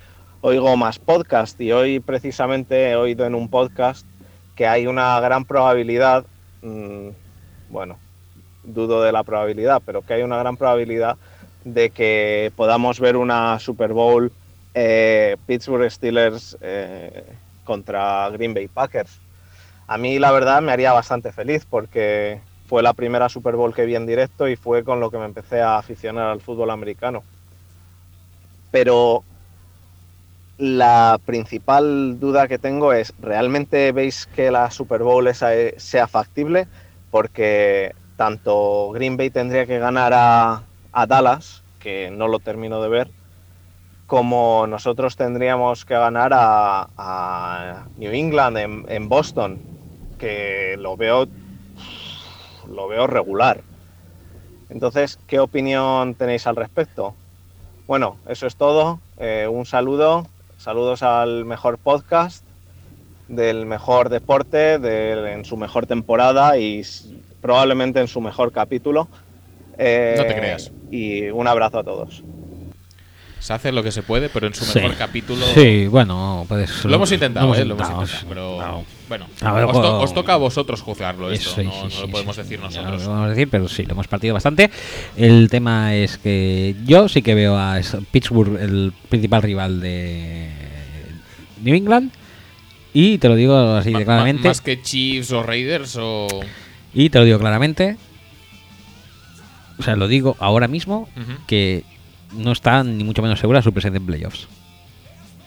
oigo 0.41 0.77
más 0.77 0.99
podcast 0.99 1.59
y 1.59 1.71
hoy 1.71 1.99
precisamente 1.99 2.91
he 2.91 2.95
oído 2.95 3.25
en 3.25 3.35
un 3.35 3.49
podcast 3.49 4.05
que 4.55 4.67
hay 4.67 4.87
una 4.87 5.19
gran 5.19 5.45
probabilidad, 5.45 6.25
mm, 6.61 7.09
bueno, 7.69 7.97
dudo 8.63 9.01
de 9.03 9.11
la 9.11 9.23
probabilidad, 9.23 9.81
pero 9.85 10.01
que 10.01 10.13
hay 10.13 10.23
una 10.23 10.37
gran 10.37 10.57
probabilidad 10.57 11.17
de 11.63 11.89
que 11.89 12.51
podamos 12.55 12.99
ver 12.99 13.17
una 13.17 13.59
Super 13.59 13.93
Bowl 13.93 14.31
eh, 14.73 15.35
Pittsburgh 15.45 15.89
Steelers 15.89 16.57
eh, 16.61 17.23
contra 17.63 18.29
Green 18.29 18.53
Bay 18.53 18.67
Packers. 18.67 19.19
A 19.87 19.97
mí 19.97 20.19
la 20.19 20.31
verdad 20.31 20.61
me 20.61 20.71
haría 20.71 20.93
bastante 20.93 21.31
feliz 21.31 21.65
porque 21.69 22.39
fue 22.67 22.83
la 22.83 22.93
primera 22.93 23.27
Super 23.29 23.55
Bowl 23.55 23.73
que 23.73 23.85
vi 23.85 23.95
en 23.95 24.05
directo 24.05 24.47
y 24.47 24.55
fue 24.55 24.83
con 24.83 24.99
lo 24.99 25.09
que 25.09 25.17
me 25.17 25.25
empecé 25.25 25.61
a 25.61 25.77
aficionar 25.77 26.27
al 26.27 26.41
fútbol 26.41 26.69
americano. 26.69 27.23
Pero 28.71 29.23
la 30.59 31.19
principal 31.25 32.19
duda 32.19 32.47
que 32.47 32.59
tengo 32.59 32.93
es, 32.93 33.13
¿realmente 33.19 33.91
veis 33.93 34.27
que 34.27 34.51
la 34.51 34.71
Super 34.71 35.03
Bowl 35.03 35.27
eh, 35.27 35.75
sea 35.77 36.07
factible? 36.07 36.69
Porque 37.11 37.95
tanto 38.17 38.91
Green 38.93 39.17
Bay 39.17 39.31
tendría 39.31 39.65
que 39.65 39.79
ganar 39.79 40.13
a, 40.15 40.69
a 40.91 41.07
Dallas, 41.07 41.65
que 41.79 42.11
no 42.11 42.27
lo 42.27 42.39
termino 42.39 42.81
de 42.83 42.89
ver, 42.89 43.11
como 44.07 44.67
nosotros 44.67 45.15
tendríamos 45.17 45.85
que 45.85 45.95
ganar 45.95 46.31
a, 46.33 46.89
a 46.97 47.89
New 47.97 48.11
England 48.13 48.57
en, 48.57 48.85
en 48.89 49.09
Boston. 49.09 49.65
que 50.19 50.75
lo 50.79 50.97
veo 50.97 51.27
lo 52.67 52.87
veo 52.87 53.07
regular. 53.07 53.65
Entonces, 54.69 55.19
¿qué 55.27 55.39
opinión 55.39 56.15
tenéis 56.15 56.47
al 56.47 56.55
respecto? 56.55 57.15
Bueno, 57.87 58.19
eso 58.27 58.47
es 58.47 58.55
todo. 58.55 59.01
Eh, 59.17 59.47
un 59.51 59.65
saludo. 59.65 60.27
Saludos 60.59 61.03
al 61.03 61.45
mejor 61.45 61.77
podcast, 61.77 62.43
del 63.29 63.65
mejor 63.65 64.09
deporte, 64.09 64.73
en 64.73 65.45
su 65.45 65.55
mejor 65.55 65.85
temporada 65.85 66.57
y 66.57 66.81
probablemente 67.39 68.01
en 68.01 68.09
su 68.09 68.19
mejor 68.19 68.51
capítulo. 68.51 69.07
Eh, 69.77 70.15
No 70.17 70.25
te 70.25 70.35
creas. 70.35 70.69
Y 70.91 71.29
un 71.29 71.47
abrazo 71.47 71.79
a 71.79 71.83
todos. 71.85 72.25
Se 73.39 73.53
hace 73.53 73.71
lo 73.71 73.81
que 73.83 73.91
se 73.91 74.03
puede, 74.03 74.27
pero 74.29 74.47
en 74.47 74.53
su 74.53 74.65
Sí. 74.65 74.79
mejor 74.79 74.95
capítulo. 74.97 75.45
Sí, 75.53 75.87
bueno, 75.87 76.45
puedes. 76.47 76.83
Lo 76.85 76.95
hemos 76.95 77.11
intentado, 77.11 77.55
¿eh? 77.55 77.63
Lo 77.65 77.73
hemos 77.75 77.87
intentado, 77.87 78.01
intentado. 78.03 78.27
Pero 78.27 78.83
bueno, 79.07 79.27
A 79.41 79.53
ver, 79.53 79.63
os, 79.63 79.71
to- 79.71 79.99
os 80.01 80.13
toca 80.13 80.33
a 80.33 80.37
vosotros 80.37 80.81
juzgarlo 80.81 81.31
esto. 81.31 81.49
Eso, 81.51 81.61
sí, 81.61 81.65
no 81.67 81.89
sí, 81.89 81.95
no 81.95 82.01
lo 82.01 82.07
podemos 82.11 82.35
decir 82.35 82.59
nosotros. 82.59 83.01
lo 83.03 83.09
vamos 83.09 83.25
a 83.27 83.29
decir, 83.29 83.47
pero 83.49 83.67
sí, 83.69 83.83
lo 83.85 83.93
hemos 83.93 84.07
partido 84.07 84.33
bastante. 84.33 84.69
El 85.15 85.49
tema 85.49 85.95
es 85.95 86.17
que 86.17 86.75
yo 86.85 87.07
sí 87.07 87.21
que 87.21 87.33
veo 87.33 87.57
a 87.57 87.79
Pittsburgh 88.11 88.59
el 88.61 88.93
principal 89.07 89.41
rival 89.41 89.79
de 89.79 90.49
New 91.63 91.75
England. 91.75 92.11
Y 92.93 93.19
te 93.19 93.29
lo 93.29 93.35
digo 93.35 93.55
así 93.75 93.93
de 93.93 94.03
claramente. 94.03 94.47
Más 94.49 94.61
que 94.61 94.81
Chiefs 94.81 95.31
o 95.31 95.43
Raiders 95.43 95.95
o. 95.97 96.27
Y 96.93 97.09
te 97.09 97.19
lo 97.19 97.25
digo 97.25 97.39
claramente. 97.39 97.95
O 99.77 99.83
sea, 99.83 99.95
lo 99.95 100.07
digo 100.07 100.35
ahora 100.39 100.67
mismo 100.67 101.07
que 101.47 101.83
no 102.33 102.51
está 102.51 102.83
ni 102.83 103.03
mucho 103.03 103.21
menos 103.21 103.39
segura 103.39 103.61
su 103.61 103.71
presencia 103.73 103.97
en 103.97 104.05
playoffs. 104.05 104.47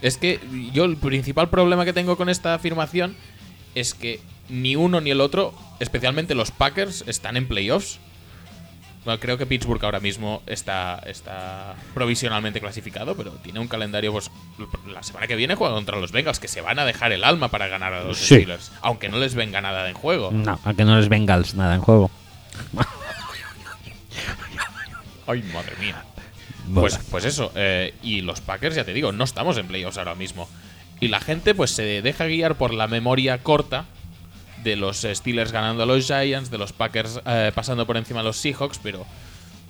Es 0.00 0.16
que 0.16 0.40
yo 0.72 0.84
el 0.84 0.96
principal 0.96 1.48
problema 1.48 1.84
que 1.84 1.92
tengo 1.92 2.16
con 2.16 2.28
esta 2.28 2.54
afirmación 2.54 3.14
es 3.74 3.94
que 3.94 4.20
ni 4.48 4.74
uno 4.76 5.00
ni 5.00 5.10
el 5.10 5.20
otro, 5.20 5.54
especialmente 5.80 6.34
los 6.34 6.50
Packers, 6.50 7.04
están 7.06 7.36
en 7.36 7.46
playoffs. 7.46 7.98
Bueno, 9.04 9.18
creo 9.18 9.36
que 9.36 9.46
Pittsburgh 9.46 9.84
ahora 9.84 9.98
mismo 9.98 10.42
está, 10.46 11.00
está 11.06 11.74
provisionalmente 11.94 12.60
clasificado, 12.60 13.16
pero 13.16 13.30
tiene 13.32 13.58
un 13.58 13.66
calendario, 13.66 14.12
pues 14.12 14.30
la 14.92 15.02
semana 15.02 15.26
que 15.26 15.34
viene 15.34 15.56
juega 15.56 15.74
contra 15.74 15.98
los 15.98 16.12
Bengals, 16.12 16.38
que 16.38 16.46
se 16.46 16.60
van 16.60 16.78
a 16.78 16.84
dejar 16.84 17.10
el 17.10 17.24
alma 17.24 17.48
para 17.48 17.66
ganar 17.66 17.92
a 17.94 18.04
los 18.04 18.18
Sí. 18.18 18.36
Steelers, 18.36 18.70
aunque 18.80 19.08
no 19.08 19.18
les 19.18 19.34
venga 19.34 19.60
nada 19.60 19.88
en 19.88 19.94
juego. 19.94 20.30
No, 20.32 20.60
aunque 20.64 20.84
no 20.84 20.96
les 20.96 21.08
Bengals 21.08 21.54
nada 21.54 21.74
en 21.74 21.80
juego. 21.80 22.10
Ay, 25.26 25.42
madre 25.52 25.72
mía. 25.80 26.04
Pues, 26.74 26.98
pues 27.10 27.24
eso, 27.24 27.52
eh, 27.54 27.94
y 28.02 28.22
los 28.22 28.40
Packers, 28.40 28.76
ya 28.76 28.84
te 28.84 28.94
digo, 28.94 29.12
no 29.12 29.24
estamos 29.24 29.56
en 29.58 29.66
playoffs 29.66 29.98
ahora 29.98 30.14
mismo. 30.14 30.48
Y 31.00 31.08
la 31.08 31.20
gente 31.20 31.54
pues 31.54 31.72
se 31.72 32.00
deja 32.00 32.26
guiar 32.26 32.56
por 32.56 32.72
la 32.72 32.86
memoria 32.86 33.38
corta 33.38 33.86
de 34.62 34.76
los 34.76 35.02
Steelers 35.02 35.50
ganando 35.52 35.82
a 35.82 35.86
los 35.86 36.06
Giants, 36.06 36.50
de 36.50 36.58
los 36.58 36.72
Packers 36.72 37.20
eh, 37.26 37.50
pasando 37.54 37.86
por 37.86 37.96
encima 37.96 38.20
a 38.20 38.22
los 38.22 38.36
Seahawks, 38.36 38.78
pero 38.80 39.04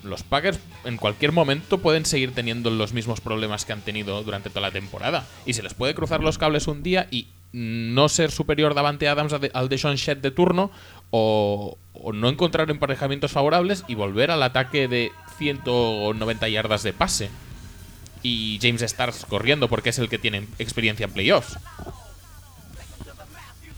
los 0.02 0.22
Packers 0.22 0.60
en 0.84 0.96
cualquier 0.96 1.32
momento 1.32 1.78
pueden 1.78 2.04
seguir 2.04 2.34
teniendo 2.34 2.70
los 2.70 2.92
mismos 2.92 3.20
problemas 3.20 3.64
que 3.64 3.72
han 3.72 3.80
tenido 3.80 4.22
durante 4.22 4.50
toda 4.50 4.62
la 4.62 4.70
temporada. 4.70 5.26
Y 5.46 5.54
se 5.54 5.62
les 5.62 5.74
puede 5.74 5.94
cruzar 5.94 6.22
los 6.22 6.38
cables 6.38 6.66
un 6.66 6.82
día 6.82 7.08
y 7.10 7.28
no 7.52 8.08
ser 8.08 8.30
superior 8.30 8.74
Davante 8.74 9.08
Adams 9.08 9.34
al 9.54 9.68
Deshaun 9.68 9.96
Shed 9.96 10.18
de 10.18 10.30
turno 10.30 10.70
o, 11.10 11.78
o 11.92 12.12
no 12.12 12.28
encontrar 12.28 12.70
emparejamientos 12.70 13.30
favorables 13.30 13.84
y 13.88 13.94
volver 13.94 14.30
al 14.30 14.42
ataque 14.42 14.88
de 14.88 15.12
190 15.38 16.48
yardas 16.48 16.82
de 16.82 16.92
pase. 16.92 17.30
Y 18.22 18.58
James 18.62 18.82
Stars 18.82 19.24
corriendo 19.28 19.68
porque 19.68 19.90
es 19.90 19.98
el 19.98 20.08
que 20.08 20.18
tiene 20.18 20.46
experiencia 20.58 21.04
en 21.04 21.12
playoffs. 21.12 21.56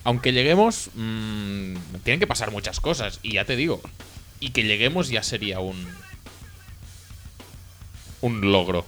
Aunque 0.05 0.33
lleguemos, 0.33 0.91
mm, 0.95 1.75
tienen 2.03 2.21
que 2.21 2.27
pasar 2.27 2.51
muchas 2.51 2.79
cosas. 2.81 3.21
Y 3.23 3.35
ya 3.35 3.45
te 3.47 3.57
digo, 3.57 3.81
y 4.41 4.51
que 4.51 4.63
lleguemos 4.65 5.09
ya 5.09 5.23
sería 5.23 5.61
un. 5.61 5.77
Un 8.21 8.53
logro, 8.53 8.87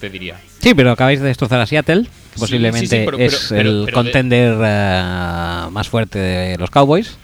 te 0.00 0.08
diría. 0.10 0.40
Sí, 0.62 0.74
pero 0.74 0.90
acabáis 0.92 1.20
de 1.20 1.26
destrozar 1.26 1.60
a 1.60 1.66
Seattle, 1.66 2.04
que 2.04 2.38
posiblemente 2.40 2.86
sí, 2.86 2.96
sí, 2.98 3.02
pero- 3.04 3.18
es 3.18 3.46
pero- 3.48 3.48
pero- 3.50 3.70
el 3.80 3.86
de- 3.86 3.92
contender 3.92 4.56
eh, 4.64 5.66
más 5.70 5.88
fuerte 5.88 6.18
de 6.18 6.58
los 6.58 6.70
Cowboys. 6.70 7.16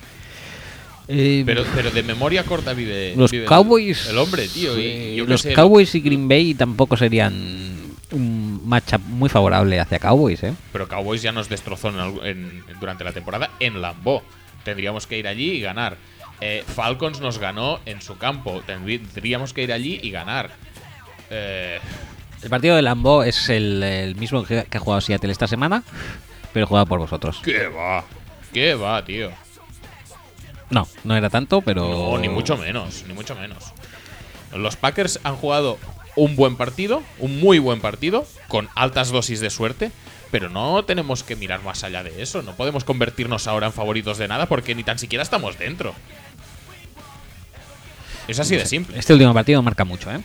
Eh, 1.06 1.42
Pero, 1.44 1.64
pero 1.74 1.90
de 1.90 2.02
memoria 2.02 2.44
corta 2.44 2.72
vive. 2.72 3.14
los 3.16 3.30
vive 3.30 3.44
Cowboys. 3.46 4.06
El, 4.08 4.18
hombre, 4.18 4.48
tío. 4.48 4.78
Y, 4.80 5.16
yo 5.16 5.26
qué 5.26 5.30
los 5.32 5.42
sé, 5.42 5.52
Cowboys 5.52 5.94
y 5.94 6.00
Green 6.00 6.26
Bay 6.28 6.54
tampoco 6.54 6.96
serían 6.96 7.74
un 8.12 8.60
matchup 8.66 9.00
muy 9.02 9.28
favorable 9.28 9.78
hacia 9.80 9.98
Cowboys, 9.98 10.42
¿eh? 10.44 10.54
Pero 10.72 10.88
Cowboys 10.88 11.20
ya 11.20 11.32
nos 11.32 11.48
destrozó 11.48 11.88
en 11.90 11.96
algu- 11.96 12.24
en- 12.24 12.64
durante 12.80 13.04
la 13.04 13.12
temporada 13.12 13.50
en 13.60 13.82
Lambeau. 13.82 14.22
Tendríamos 14.64 15.06
que 15.06 15.18
ir 15.18 15.28
allí 15.28 15.50
y 15.52 15.60
ganar. 15.60 15.98
Eh, 16.40 16.64
Falcons 16.66 17.20
nos 17.20 17.38
ganó 17.38 17.80
en 17.86 18.00
su 18.00 18.16
campo. 18.16 18.62
Tendríamos 18.66 19.52
que 19.52 19.62
ir 19.62 19.72
allí 19.72 20.00
y 20.02 20.10
ganar. 20.10 20.50
Eh, 21.30 21.80
El 22.42 22.48
partido 22.50 22.76
de 22.76 22.82
Lambeau 22.82 23.22
es 23.22 23.48
el, 23.50 23.82
el 23.82 24.16
mismo 24.16 24.42
que, 24.44 24.64
que 24.70 24.78
ha 24.78 24.80
jugado 24.80 25.00
Seattle 25.02 25.30
esta 25.32 25.46
semana, 25.46 25.82
pero 26.54 26.66
jugado 26.66 26.86
por 26.86 26.98
vosotros. 26.98 27.40
¿Qué 27.44 27.66
va? 27.66 28.04
¿Qué 28.52 28.74
va, 28.74 29.04
tío? 29.04 29.30
No, 30.74 30.86
no 31.04 31.16
era 31.16 31.30
tanto, 31.30 31.60
pero. 31.62 31.88
No, 31.88 32.18
ni 32.18 32.28
mucho 32.28 32.56
menos, 32.56 33.04
ni 33.06 33.14
mucho 33.14 33.34
menos. 33.36 33.64
Los 34.54 34.76
Packers 34.76 35.20
han 35.24 35.36
jugado 35.36 35.78
un 36.16 36.36
buen 36.36 36.56
partido, 36.56 37.02
un 37.18 37.40
muy 37.40 37.58
buen 37.58 37.80
partido, 37.80 38.26
con 38.48 38.68
altas 38.74 39.10
dosis 39.10 39.40
de 39.40 39.50
suerte, 39.50 39.90
pero 40.30 40.48
no 40.48 40.84
tenemos 40.84 41.22
que 41.22 41.36
mirar 41.36 41.62
más 41.62 41.84
allá 41.84 42.02
de 42.02 42.22
eso. 42.22 42.42
No 42.42 42.54
podemos 42.56 42.84
convertirnos 42.84 43.46
ahora 43.46 43.68
en 43.68 43.72
favoritos 43.72 44.18
de 44.18 44.28
nada 44.28 44.46
porque 44.46 44.74
ni 44.74 44.84
tan 44.84 44.98
siquiera 44.98 45.22
estamos 45.22 45.58
dentro. 45.58 45.94
Es 48.28 48.38
así 48.40 48.56
de 48.56 48.66
simple. 48.66 48.98
Este 48.98 49.12
último 49.12 49.34
partido 49.34 49.62
marca 49.62 49.84
mucho, 49.84 50.10
¿eh? 50.10 50.20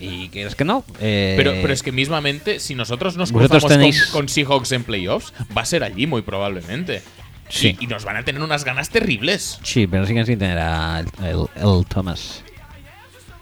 Y 0.00 0.28
quieres 0.28 0.56
que 0.56 0.64
no. 0.64 0.84
eh, 1.00 1.34
Pero, 1.36 1.52
pero 1.62 1.72
es 1.72 1.82
que 1.82 1.92
mismamente, 1.92 2.58
si 2.58 2.74
nosotros 2.74 3.16
nos 3.16 3.30
cruzamos 3.30 3.62
con- 3.62 3.72
tenéis- 3.72 4.10
con, 4.10 4.28
Seahawks 4.28 4.72
en 4.72 4.82
playoffs, 4.82 5.32
va 5.56 5.62
a 5.62 5.64
ser 5.64 5.84
allí 5.84 6.06
muy 6.06 6.22
probablemente. 6.22 7.02
Sí. 7.48 7.76
Y, 7.80 7.84
y 7.84 7.86
nos 7.86 8.04
van 8.04 8.16
a 8.16 8.24
tener 8.24 8.42
unas 8.42 8.64
ganas 8.64 8.88
terribles. 8.90 9.58
Sí, 9.62 9.86
pero 9.86 10.06
siguen 10.06 10.26
sin 10.26 10.38
tener 10.38 10.58
a 10.58 11.00
el, 11.00 11.86
Thomas. 11.88 12.42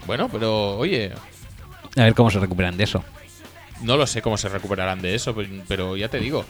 Bueno, 0.05 0.29
pero 0.29 0.77
oye, 0.77 1.11
A 1.95 2.03
ver 2.03 2.13
cómo 2.13 2.29
se 2.29 2.39
recuperan 2.39 2.75
de 2.77 2.83
eso. 2.83 3.03
No 3.81 3.97
lo 3.97 4.05
sé 4.07 4.21
cómo 4.21 4.37
se 4.37 4.49
recuperarán 4.49 5.01
de 5.01 5.15
eso, 5.15 5.33
pe- 5.35 5.63
pero 5.67 5.95
ya 5.97 6.09
te 6.09 6.19
digo. 6.19 6.45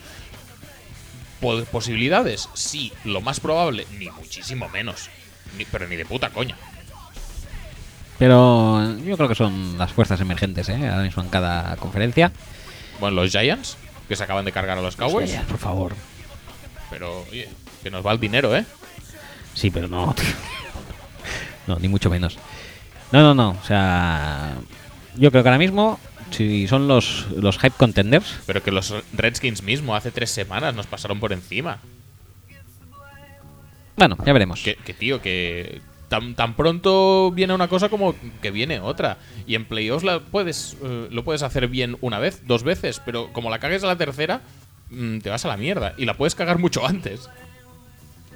Po- 1.39 1.63
¿Posibilidades? 1.65 2.49
Sí. 2.53 2.91
Lo 3.05 3.21
más 3.21 3.39
probable, 3.39 3.85
ni 3.97 4.09
muchísimo 4.09 4.69
menos. 4.69 5.09
Ni- 5.57 5.65
pero 5.65 5.87
ni 5.87 5.95
de 5.95 6.05
puta 6.05 6.29
coña. 6.29 6.55
Pero 8.19 8.97
yo 8.99 9.17
creo 9.17 9.27
que 9.27 9.35
son 9.35 9.77
las 9.77 9.91
fuerzas 9.91 10.19
emergentes, 10.21 10.69
¿eh? 10.69 10.87
Ahora 10.89 11.03
mismo 11.03 11.23
en 11.23 11.29
cada 11.29 11.75
conferencia. 11.77 12.31
Bueno, 12.99 13.21
los 13.21 13.31
Giants, 13.31 13.77
que 14.07 14.15
se 14.15 14.23
acaban 14.23 14.45
de 14.45 14.51
cargar 14.51 14.77
a 14.77 14.81
los 14.81 14.95
Cowboys. 14.95 15.29
Giants, 15.31 15.47
por 15.49 15.57
favor. 15.57 15.93
Pero, 16.93 17.25
oye, 17.31 17.49
que 17.81 17.89
nos 17.89 18.05
va 18.05 18.11
el 18.11 18.19
dinero, 18.19 18.55
¿eh? 18.55 18.65
Sí, 19.55 19.71
pero 19.71 19.87
no. 19.87 20.13
no, 21.67 21.79
ni 21.79 21.87
mucho 21.87 22.11
menos. 22.11 22.37
No, 23.11 23.21
no, 23.21 23.33
no. 23.33 23.57
O 23.59 23.65
sea, 23.65 24.53
yo 25.15 25.31
creo 25.31 25.41
que 25.41 25.49
ahora 25.49 25.57
mismo, 25.57 25.99
si 26.29 26.67
son 26.67 26.87
los, 26.87 27.25
los 27.35 27.57
hype 27.57 27.75
contenders, 27.77 28.35
Pero 28.45 28.61
que 28.61 28.69
los 28.71 28.93
Redskins 29.11 29.63
mismo 29.63 29.95
hace 29.95 30.11
tres 30.11 30.29
semanas 30.29 30.75
nos 30.75 30.85
pasaron 30.85 31.19
por 31.19 31.33
encima. 31.33 31.79
bueno, 33.95 34.15
ya 34.23 34.31
veremos. 34.31 34.61
Que, 34.61 34.75
que, 34.75 34.93
tío, 34.93 35.19
que 35.19 35.81
tan, 36.09 36.35
tan 36.35 36.55
pronto 36.55 37.31
viene 37.31 37.55
una 37.55 37.69
cosa 37.69 37.89
como 37.89 38.13
que 38.39 38.51
viene 38.51 38.81
otra. 38.81 39.17
Y 39.47 39.55
en 39.55 39.65
playoffs 39.65 40.03
la 40.03 40.19
puedes, 40.19 40.77
eh, 40.83 41.07
lo 41.09 41.23
puedes 41.23 41.41
hacer 41.41 41.67
bien 41.69 41.97
una 42.01 42.19
vez, 42.19 42.45
dos 42.45 42.61
veces, 42.61 43.01
pero 43.03 43.33
como 43.33 43.49
la 43.49 43.57
cagues 43.57 43.83
a 43.83 43.87
la 43.87 43.97
tercera, 43.97 44.41
te 45.21 45.29
vas 45.29 45.45
a 45.45 45.47
la 45.47 45.57
mierda. 45.57 45.93
Y 45.97 46.05
la 46.05 46.15
puedes 46.15 46.35
cagar 46.35 46.59
mucho 46.59 46.85
antes. 46.85 47.29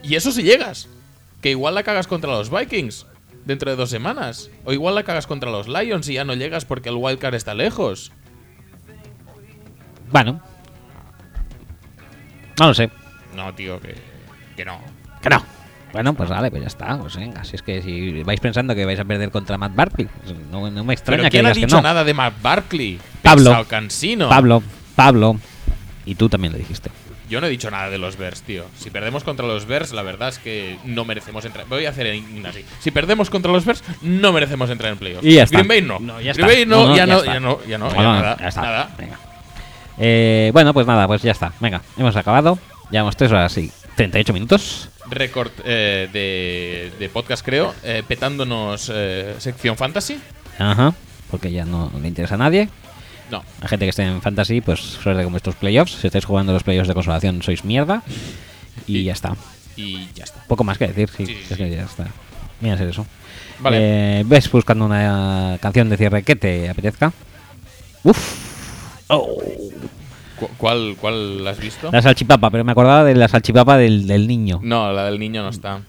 Y 0.03 0.15
eso 0.15 0.31
si 0.31 0.43
llegas. 0.43 0.87
Que 1.41 1.51
igual 1.51 1.75
la 1.75 1.83
cagas 1.83 2.07
contra 2.07 2.31
los 2.31 2.49
Vikings 2.49 3.05
dentro 3.45 3.69
de 3.69 3.77
dos 3.77 3.89
semanas. 3.89 4.49
O 4.65 4.73
igual 4.73 4.95
la 4.95 5.03
cagas 5.03 5.27
contra 5.27 5.51
los 5.51 5.67
Lions 5.67 6.07
y 6.09 6.13
ya 6.13 6.25
no 6.25 6.33
llegas 6.33 6.65
porque 6.65 6.89
el 6.89 6.95
wildcard 6.95 7.35
está 7.35 7.53
lejos. 7.53 8.11
Bueno. 10.11 10.41
No 12.59 12.67
lo 12.67 12.73
sé. 12.73 12.89
No, 13.35 13.53
tío, 13.53 13.79
que, 13.79 13.95
que 14.55 14.65
no. 14.65 14.79
Que 15.21 15.29
no. 15.29 15.43
Bueno, 15.93 16.13
pues 16.13 16.29
vale, 16.29 16.49
pues 16.49 16.61
ya 16.61 16.67
está. 16.67 16.97
Pues 16.97 17.15
venga, 17.15 17.43
si 17.43 17.55
es 17.55 17.61
que 17.61 17.81
si 17.81 18.23
vais 18.23 18.39
pensando 18.39 18.75
que 18.75 18.85
vais 18.85 18.99
a 18.99 19.05
perder 19.05 19.31
contra 19.31 19.57
Matt 19.57 19.75
Barkley, 19.75 20.07
pues 20.07 20.37
no, 20.51 20.69
no 20.69 20.83
me 20.83 20.93
extraña 20.93 21.23
Pero 21.23 21.29
que 21.31 21.37
¿quién 21.37 21.45
ha 21.45 21.53
que 21.53 21.59
dicho 21.61 21.77
no. 21.77 21.81
nada 21.83 22.03
de 22.03 22.13
Matt 22.13 22.41
Barkley? 22.41 22.99
Pablo. 23.21 23.65
Cansino. 23.67 24.27
Pablo, 24.29 24.63
Pablo. 24.95 25.39
Y 26.07 26.15
tú 26.15 26.29
también 26.29 26.53
lo 26.53 26.57
dijiste. 26.59 26.89
Yo 27.29 27.41
no 27.41 27.47
he 27.47 27.49
dicho 27.49 27.69
nada 27.69 27.89
de 27.89 27.97
los 27.97 28.15
Bears, 28.15 28.41
tío. 28.41 28.63
Si 28.79 28.89
perdemos 28.89 29.25
contra 29.25 29.45
los 29.45 29.65
Bears, 29.65 29.91
la 29.91 30.01
verdad 30.01 30.29
es 30.29 30.39
que 30.39 30.77
no 30.85 31.03
merecemos 31.03 31.43
entrar. 31.43 31.65
Voy 31.67 31.85
a 31.85 31.89
hacer 31.89 32.07
en- 32.07 32.45
así. 32.45 32.63
Si 32.79 32.91
perdemos 32.91 33.29
contra 33.29 33.51
los 33.51 33.65
Bears, 33.65 33.83
no 34.01 34.31
merecemos 34.31 34.69
entrar 34.69 34.93
en 34.93 34.97
playoffs. 34.97 35.25
Y 35.27 35.33
ya 35.33 35.43
está. 35.43 35.57
Green 35.57 35.67
Bay 35.67 35.81
no. 35.81 35.99
No, 35.99 36.21
ya 36.21 36.31
Green. 36.31 36.47
Bay 36.47 36.65
no, 36.65 36.83
No, 36.83 36.87
no, 36.87 36.95
ya, 36.95 37.05
ya 37.05 37.07
no 37.07 37.23
ya 37.25 37.39
no, 37.41 37.59
ya 37.67 37.77
no, 37.77 37.89
No, 37.89 37.95
ya 37.95 38.01
no, 38.01 38.13
nada. 38.21 38.37
ya 38.39 38.47
está. 38.47 38.61
nada. 38.61 38.89
Venga. 38.97 39.19
Eh, 39.97 40.51
bueno, 40.53 40.73
pues 40.73 40.87
nada, 40.87 41.05
pues 41.07 41.21
ya 41.21 41.31
está. 41.31 41.51
Venga, 41.59 41.81
hemos 41.97 42.15
acabado. 42.15 42.57
Llevamos 42.89 43.17
tres 43.17 43.31
horas 43.31 43.57
y 43.57 43.69
38 43.97 44.31
minutos. 44.33 44.89
récord 45.09 45.51
eh, 45.65 46.07
de, 46.13 46.91
de 46.99 47.09
podcast, 47.09 47.43
creo, 47.45 47.73
eh, 47.83 48.03
petándonos 48.07 48.89
eh, 48.93 49.35
sección 49.39 49.75
fantasy. 49.75 50.19
Ajá, 50.59 50.93
porque 51.29 51.51
ya 51.51 51.65
no 51.65 51.91
le 52.01 52.07
interesa 52.07 52.35
a 52.35 52.37
nadie. 52.37 52.69
No. 53.31 53.43
La 53.61 53.67
gente 53.67 53.85
que 53.85 53.89
esté 53.89 54.03
en 54.03 54.21
fantasy, 54.21 54.61
pues 54.61 54.79
suerte 54.79 55.23
como 55.23 55.37
estos 55.37 55.55
playoffs. 55.55 55.93
Si 55.99 56.07
estáis 56.07 56.25
jugando 56.25 56.53
los 56.53 56.63
playoffs 56.63 56.87
de 56.87 56.93
consolación, 56.93 57.41
sois 57.41 57.65
mierda. 57.65 58.03
Y, 58.85 59.03
ya 59.03 59.13
está. 59.13 59.35
Y 59.75 60.07
ya 60.13 60.23
está. 60.23 60.43
Poco 60.47 60.63
más 60.63 60.77
que 60.77 60.87
decir, 60.87 61.09
sí. 61.09 61.25
Sí, 61.25 61.33
sí, 61.33 61.39
es 61.41 61.47
sí. 61.49 61.55
que 61.55 61.69
ya 61.71 61.83
está. 61.83 62.07
Mira 62.61 62.77
ser 62.77 62.87
eso. 62.89 63.05
Vale. 63.59 64.19
Eh, 64.19 64.23
¿Ves 64.25 64.49
buscando 64.51 64.85
una 64.85 65.57
canción 65.61 65.89
de 65.89 65.97
cierre 65.97 66.23
que 66.23 66.35
te 66.35 66.69
apetezca? 66.69 67.11
Uf. 68.03 69.03
Oh. 69.07 69.41
¿Cu- 70.39 70.49
¿Cuál, 70.57 70.95
¿Cuál 70.99 71.45
has 71.47 71.59
visto? 71.59 71.91
La 71.91 72.01
salchipapa, 72.01 72.49
pero 72.49 72.63
me 72.63 72.71
acordaba 72.71 73.03
de 73.03 73.15
la 73.15 73.27
salchipapa 73.27 73.77
del, 73.77 74.07
del 74.07 74.27
niño. 74.27 74.59
No, 74.63 74.91
la 74.93 75.05
del 75.05 75.19
niño 75.19 75.41
no 75.43 75.49
está. 75.49 75.81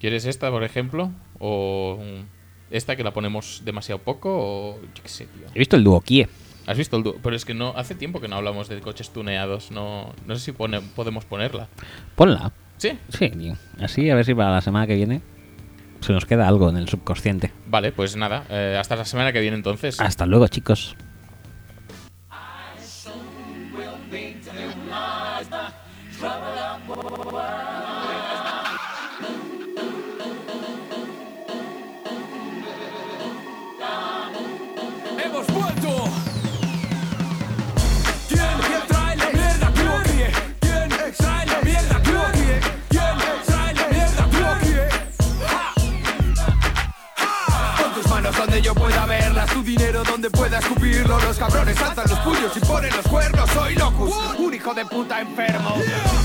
¿Quieres 0.00 0.24
esta, 0.24 0.50
por 0.50 0.64
ejemplo? 0.64 1.10
¿O 1.38 1.98
mm, 2.00 2.24
esta 2.72 2.96
que 2.96 3.04
la 3.04 3.12
ponemos 3.12 3.62
demasiado 3.64 4.00
poco? 4.00 4.30
¿O 4.32 4.80
yo 4.80 5.02
qué 5.02 5.08
sé, 5.08 5.26
tío? 5.26 5.46
He 5.54 5.58
visto 5.58 5.76
el 5.76 5.84
dúo 5.84 6.00
Kie. 6.00 6.26
¿Has 6.66 6.76
visto 6.78 6.96
el 6.96 7.02
dúo? 7.02 7.16
Pero 7.22 7.34
es 7.36 7.44
que 7.44 7.54
no 7.54 7.74
hace 7.76 7.94
tiempo 7.94 8.20
que 8.20 8.28
no 8.28 8.36
hablamos 8.36 8.68
de 8.68 8.80
coches 8.80 9.10
tuneados. 9.10 9.70
No, 9.70 10.12
no 10.26 10.34
sé 10.36 10.40
si 10.46 10.52
pone- 10.52 10.80
podemos 10.80 11.24
ponerla. 11.24 11.68
Ponla. 12.14 12.52
¿Sí? 12.78 12.98
Sí, 13.10 13.30
tío. 13.30 13.54
Así 13.80 14.10
a 14.10 14.14
ver 14.14 14.24
si 14.24 14.34
para 14.34 14.50
la 14.52 14.60
semana 14.60 14.86
que 14.86 14.94
viene 14.94 15.20
se 16.00 16.12
nos 16.12 16.24
queda 16.26 16.48
algo 16.48 16.68
en 16.68 16.76
el 16.76 16.88
subconsciente. 16.88 17.52
Vale, 17.68 17.92
pues 17.92 18.16
nada. 18.16 18.44
eh, 18.50 18.76
hasta 18.78 18.96
la 18.96 19.04
semana 19.04 19.32
que 19.32 19.40
viene 19.40 19.56
entonces. 19.56 20.00
Hasta 20.00 20.26
luego, 20.26 20.48
chicos. 20.48 20.96
Yo 48.62 48.74
pueda 48.74 49.04
verlas, 49.06 49.50
tu 49.50 49.62
dinero 49.62 50.02
donde 50.04 50.30
pueda 50.30 50.58
escupirlo. 50.58 51.18
Los 51.20 51.36
cabrones 51.36 51.76
saltan 51.76 52.08
los 52.08 52.18
puños 52.20 52.56
y 52.56 52.60
ponen 52.60 52.90
los 52.94 53.06
cuernos. 53.06 53.50
Soy 53.50 53.74
locus, 53.74 54.14
un 54.38 54.54
hijo 54.54 54.72
de 54.72 54.84
puta 54.86 55.20
enfermo. 55.20 55.76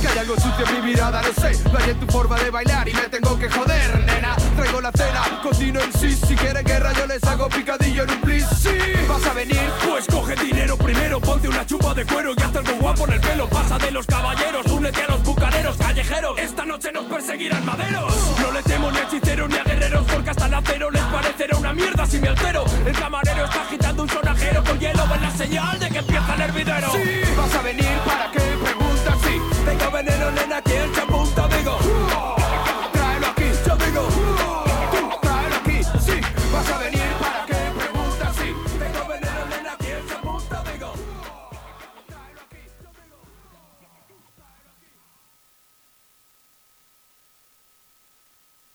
Que 0.01 0.07
hay 0.07 0.17
algo 0.19 0.35
sucio 0.35 0.65
en 0.67 0.75
mi 0.75 0.91
mirada, 0.93 1.21
no 1.21 1.33
sé. 1.41 1.57
No 1.71 1.79
hay 1.79 1.89
en 1.89 1.99
tu 1.99 2.07
forma 2.07 2.37
de 2.37 2.49
bailar 2.49 2.87
y 2.87 2.93
me 2.93 3.09
tengo 3.09 3.37
que 3.39 3.49
joder, 3.49 4.05
nena. 4.05 4.35
Traigo 4.55 4.81
la 4.81 4.91
cena, 4.91 5.23
cocino 5.41 5.81
en 5.81 5.91
sí. 5.93 6.15
Si 6.15 6.35
quieren 6.35 6.63
guerra, 6.63 6.93
yo 6.93 7.07
les 7.07 7.23
hago 7.23 7.49
picadillo 7.49 8.03
en 8.03 8.11
un 8.11 8.21
please. 8.21 8.47
Sí, 8.55 8.77
vas 9.09 9.25
a 9.25 9.33
venir. 9.33 9.69
Pues 9.89 10.05
coge 10.05 10.35
dinero 10.35 10.77
primero, 10.77 11.19
ponte 11.19 11.47
una 11.49 11.65
chupa 11.65 11.93
de 11.93 12.05
cuero 12.05 12.33
y 12.37 12.41
hazte 12.41 12.59
algo 12.59 12.73
guapo 12.79 13.05
en 13.07 13.13
el 13.13 13.21
pelo. 13.21 13.49
Pasa 13.49 13.77
de 13.77 13.91
los 13.91 14.05
caballeros, 14.05 14.65
únete 14.67 15.01
a 15.01 15.07
los 15.07 15.23
bucaneros 15.23 15.77
callejeros. 15.77 16.37
Esta 16.37 16.65
noche 16.65 16.91
nos 16.91 17.05
perseguirán 17.05 17.65
maderos. 17.65 18.13
No 18.39 18.51
le 18.51 18.61
temo 18.63 18.91
ni 18.91 18.97
a 18.99 19.03
hechiceros 19.03 19.49
ni 19.49 19.57
a 19.57 19.63
guerreros, 19.63 20.05
porque 20.13 20.29
hasta 20.29 20.45
el 20.45 20.53
acero 20.53 20.91
les 20.91 21.03
parecerá 21.03 21.57
una 21.57 21.73
mierda 21.73 22.05
si 22.05 22.19
me 22.19 22.26
altero. 22.27 22.65
El 22.85 22.93
camarero 22.93 23.45
está 23.45 23.61
agitando 23.61 24.03
un 24.03 24.09
sonajero 24.09 24.63
con 24.63 24.79
hielo, 24.79 25.07
ven 25.07 25.21
la 25.21 25.31
señal 25.31 25.79
de 25.79 25.89
que 25.89 25.97
empieza 25.99 26.35
el 26.35 26.41
hervidero. 26.41 26.91
Sí, 26.91 27.21
vas 27.35 27.55
a 27.55 27.61
venir 27.61 27.97
para 28.05 28.31
qué 28.31 28.39
preguntas, 28.39 29.15
sí. 29.23 29.41
Tengo 29.65 29.91
veneno, 29.91 30.31
nena, 30.31 30.61
¿quién 30.61 30.86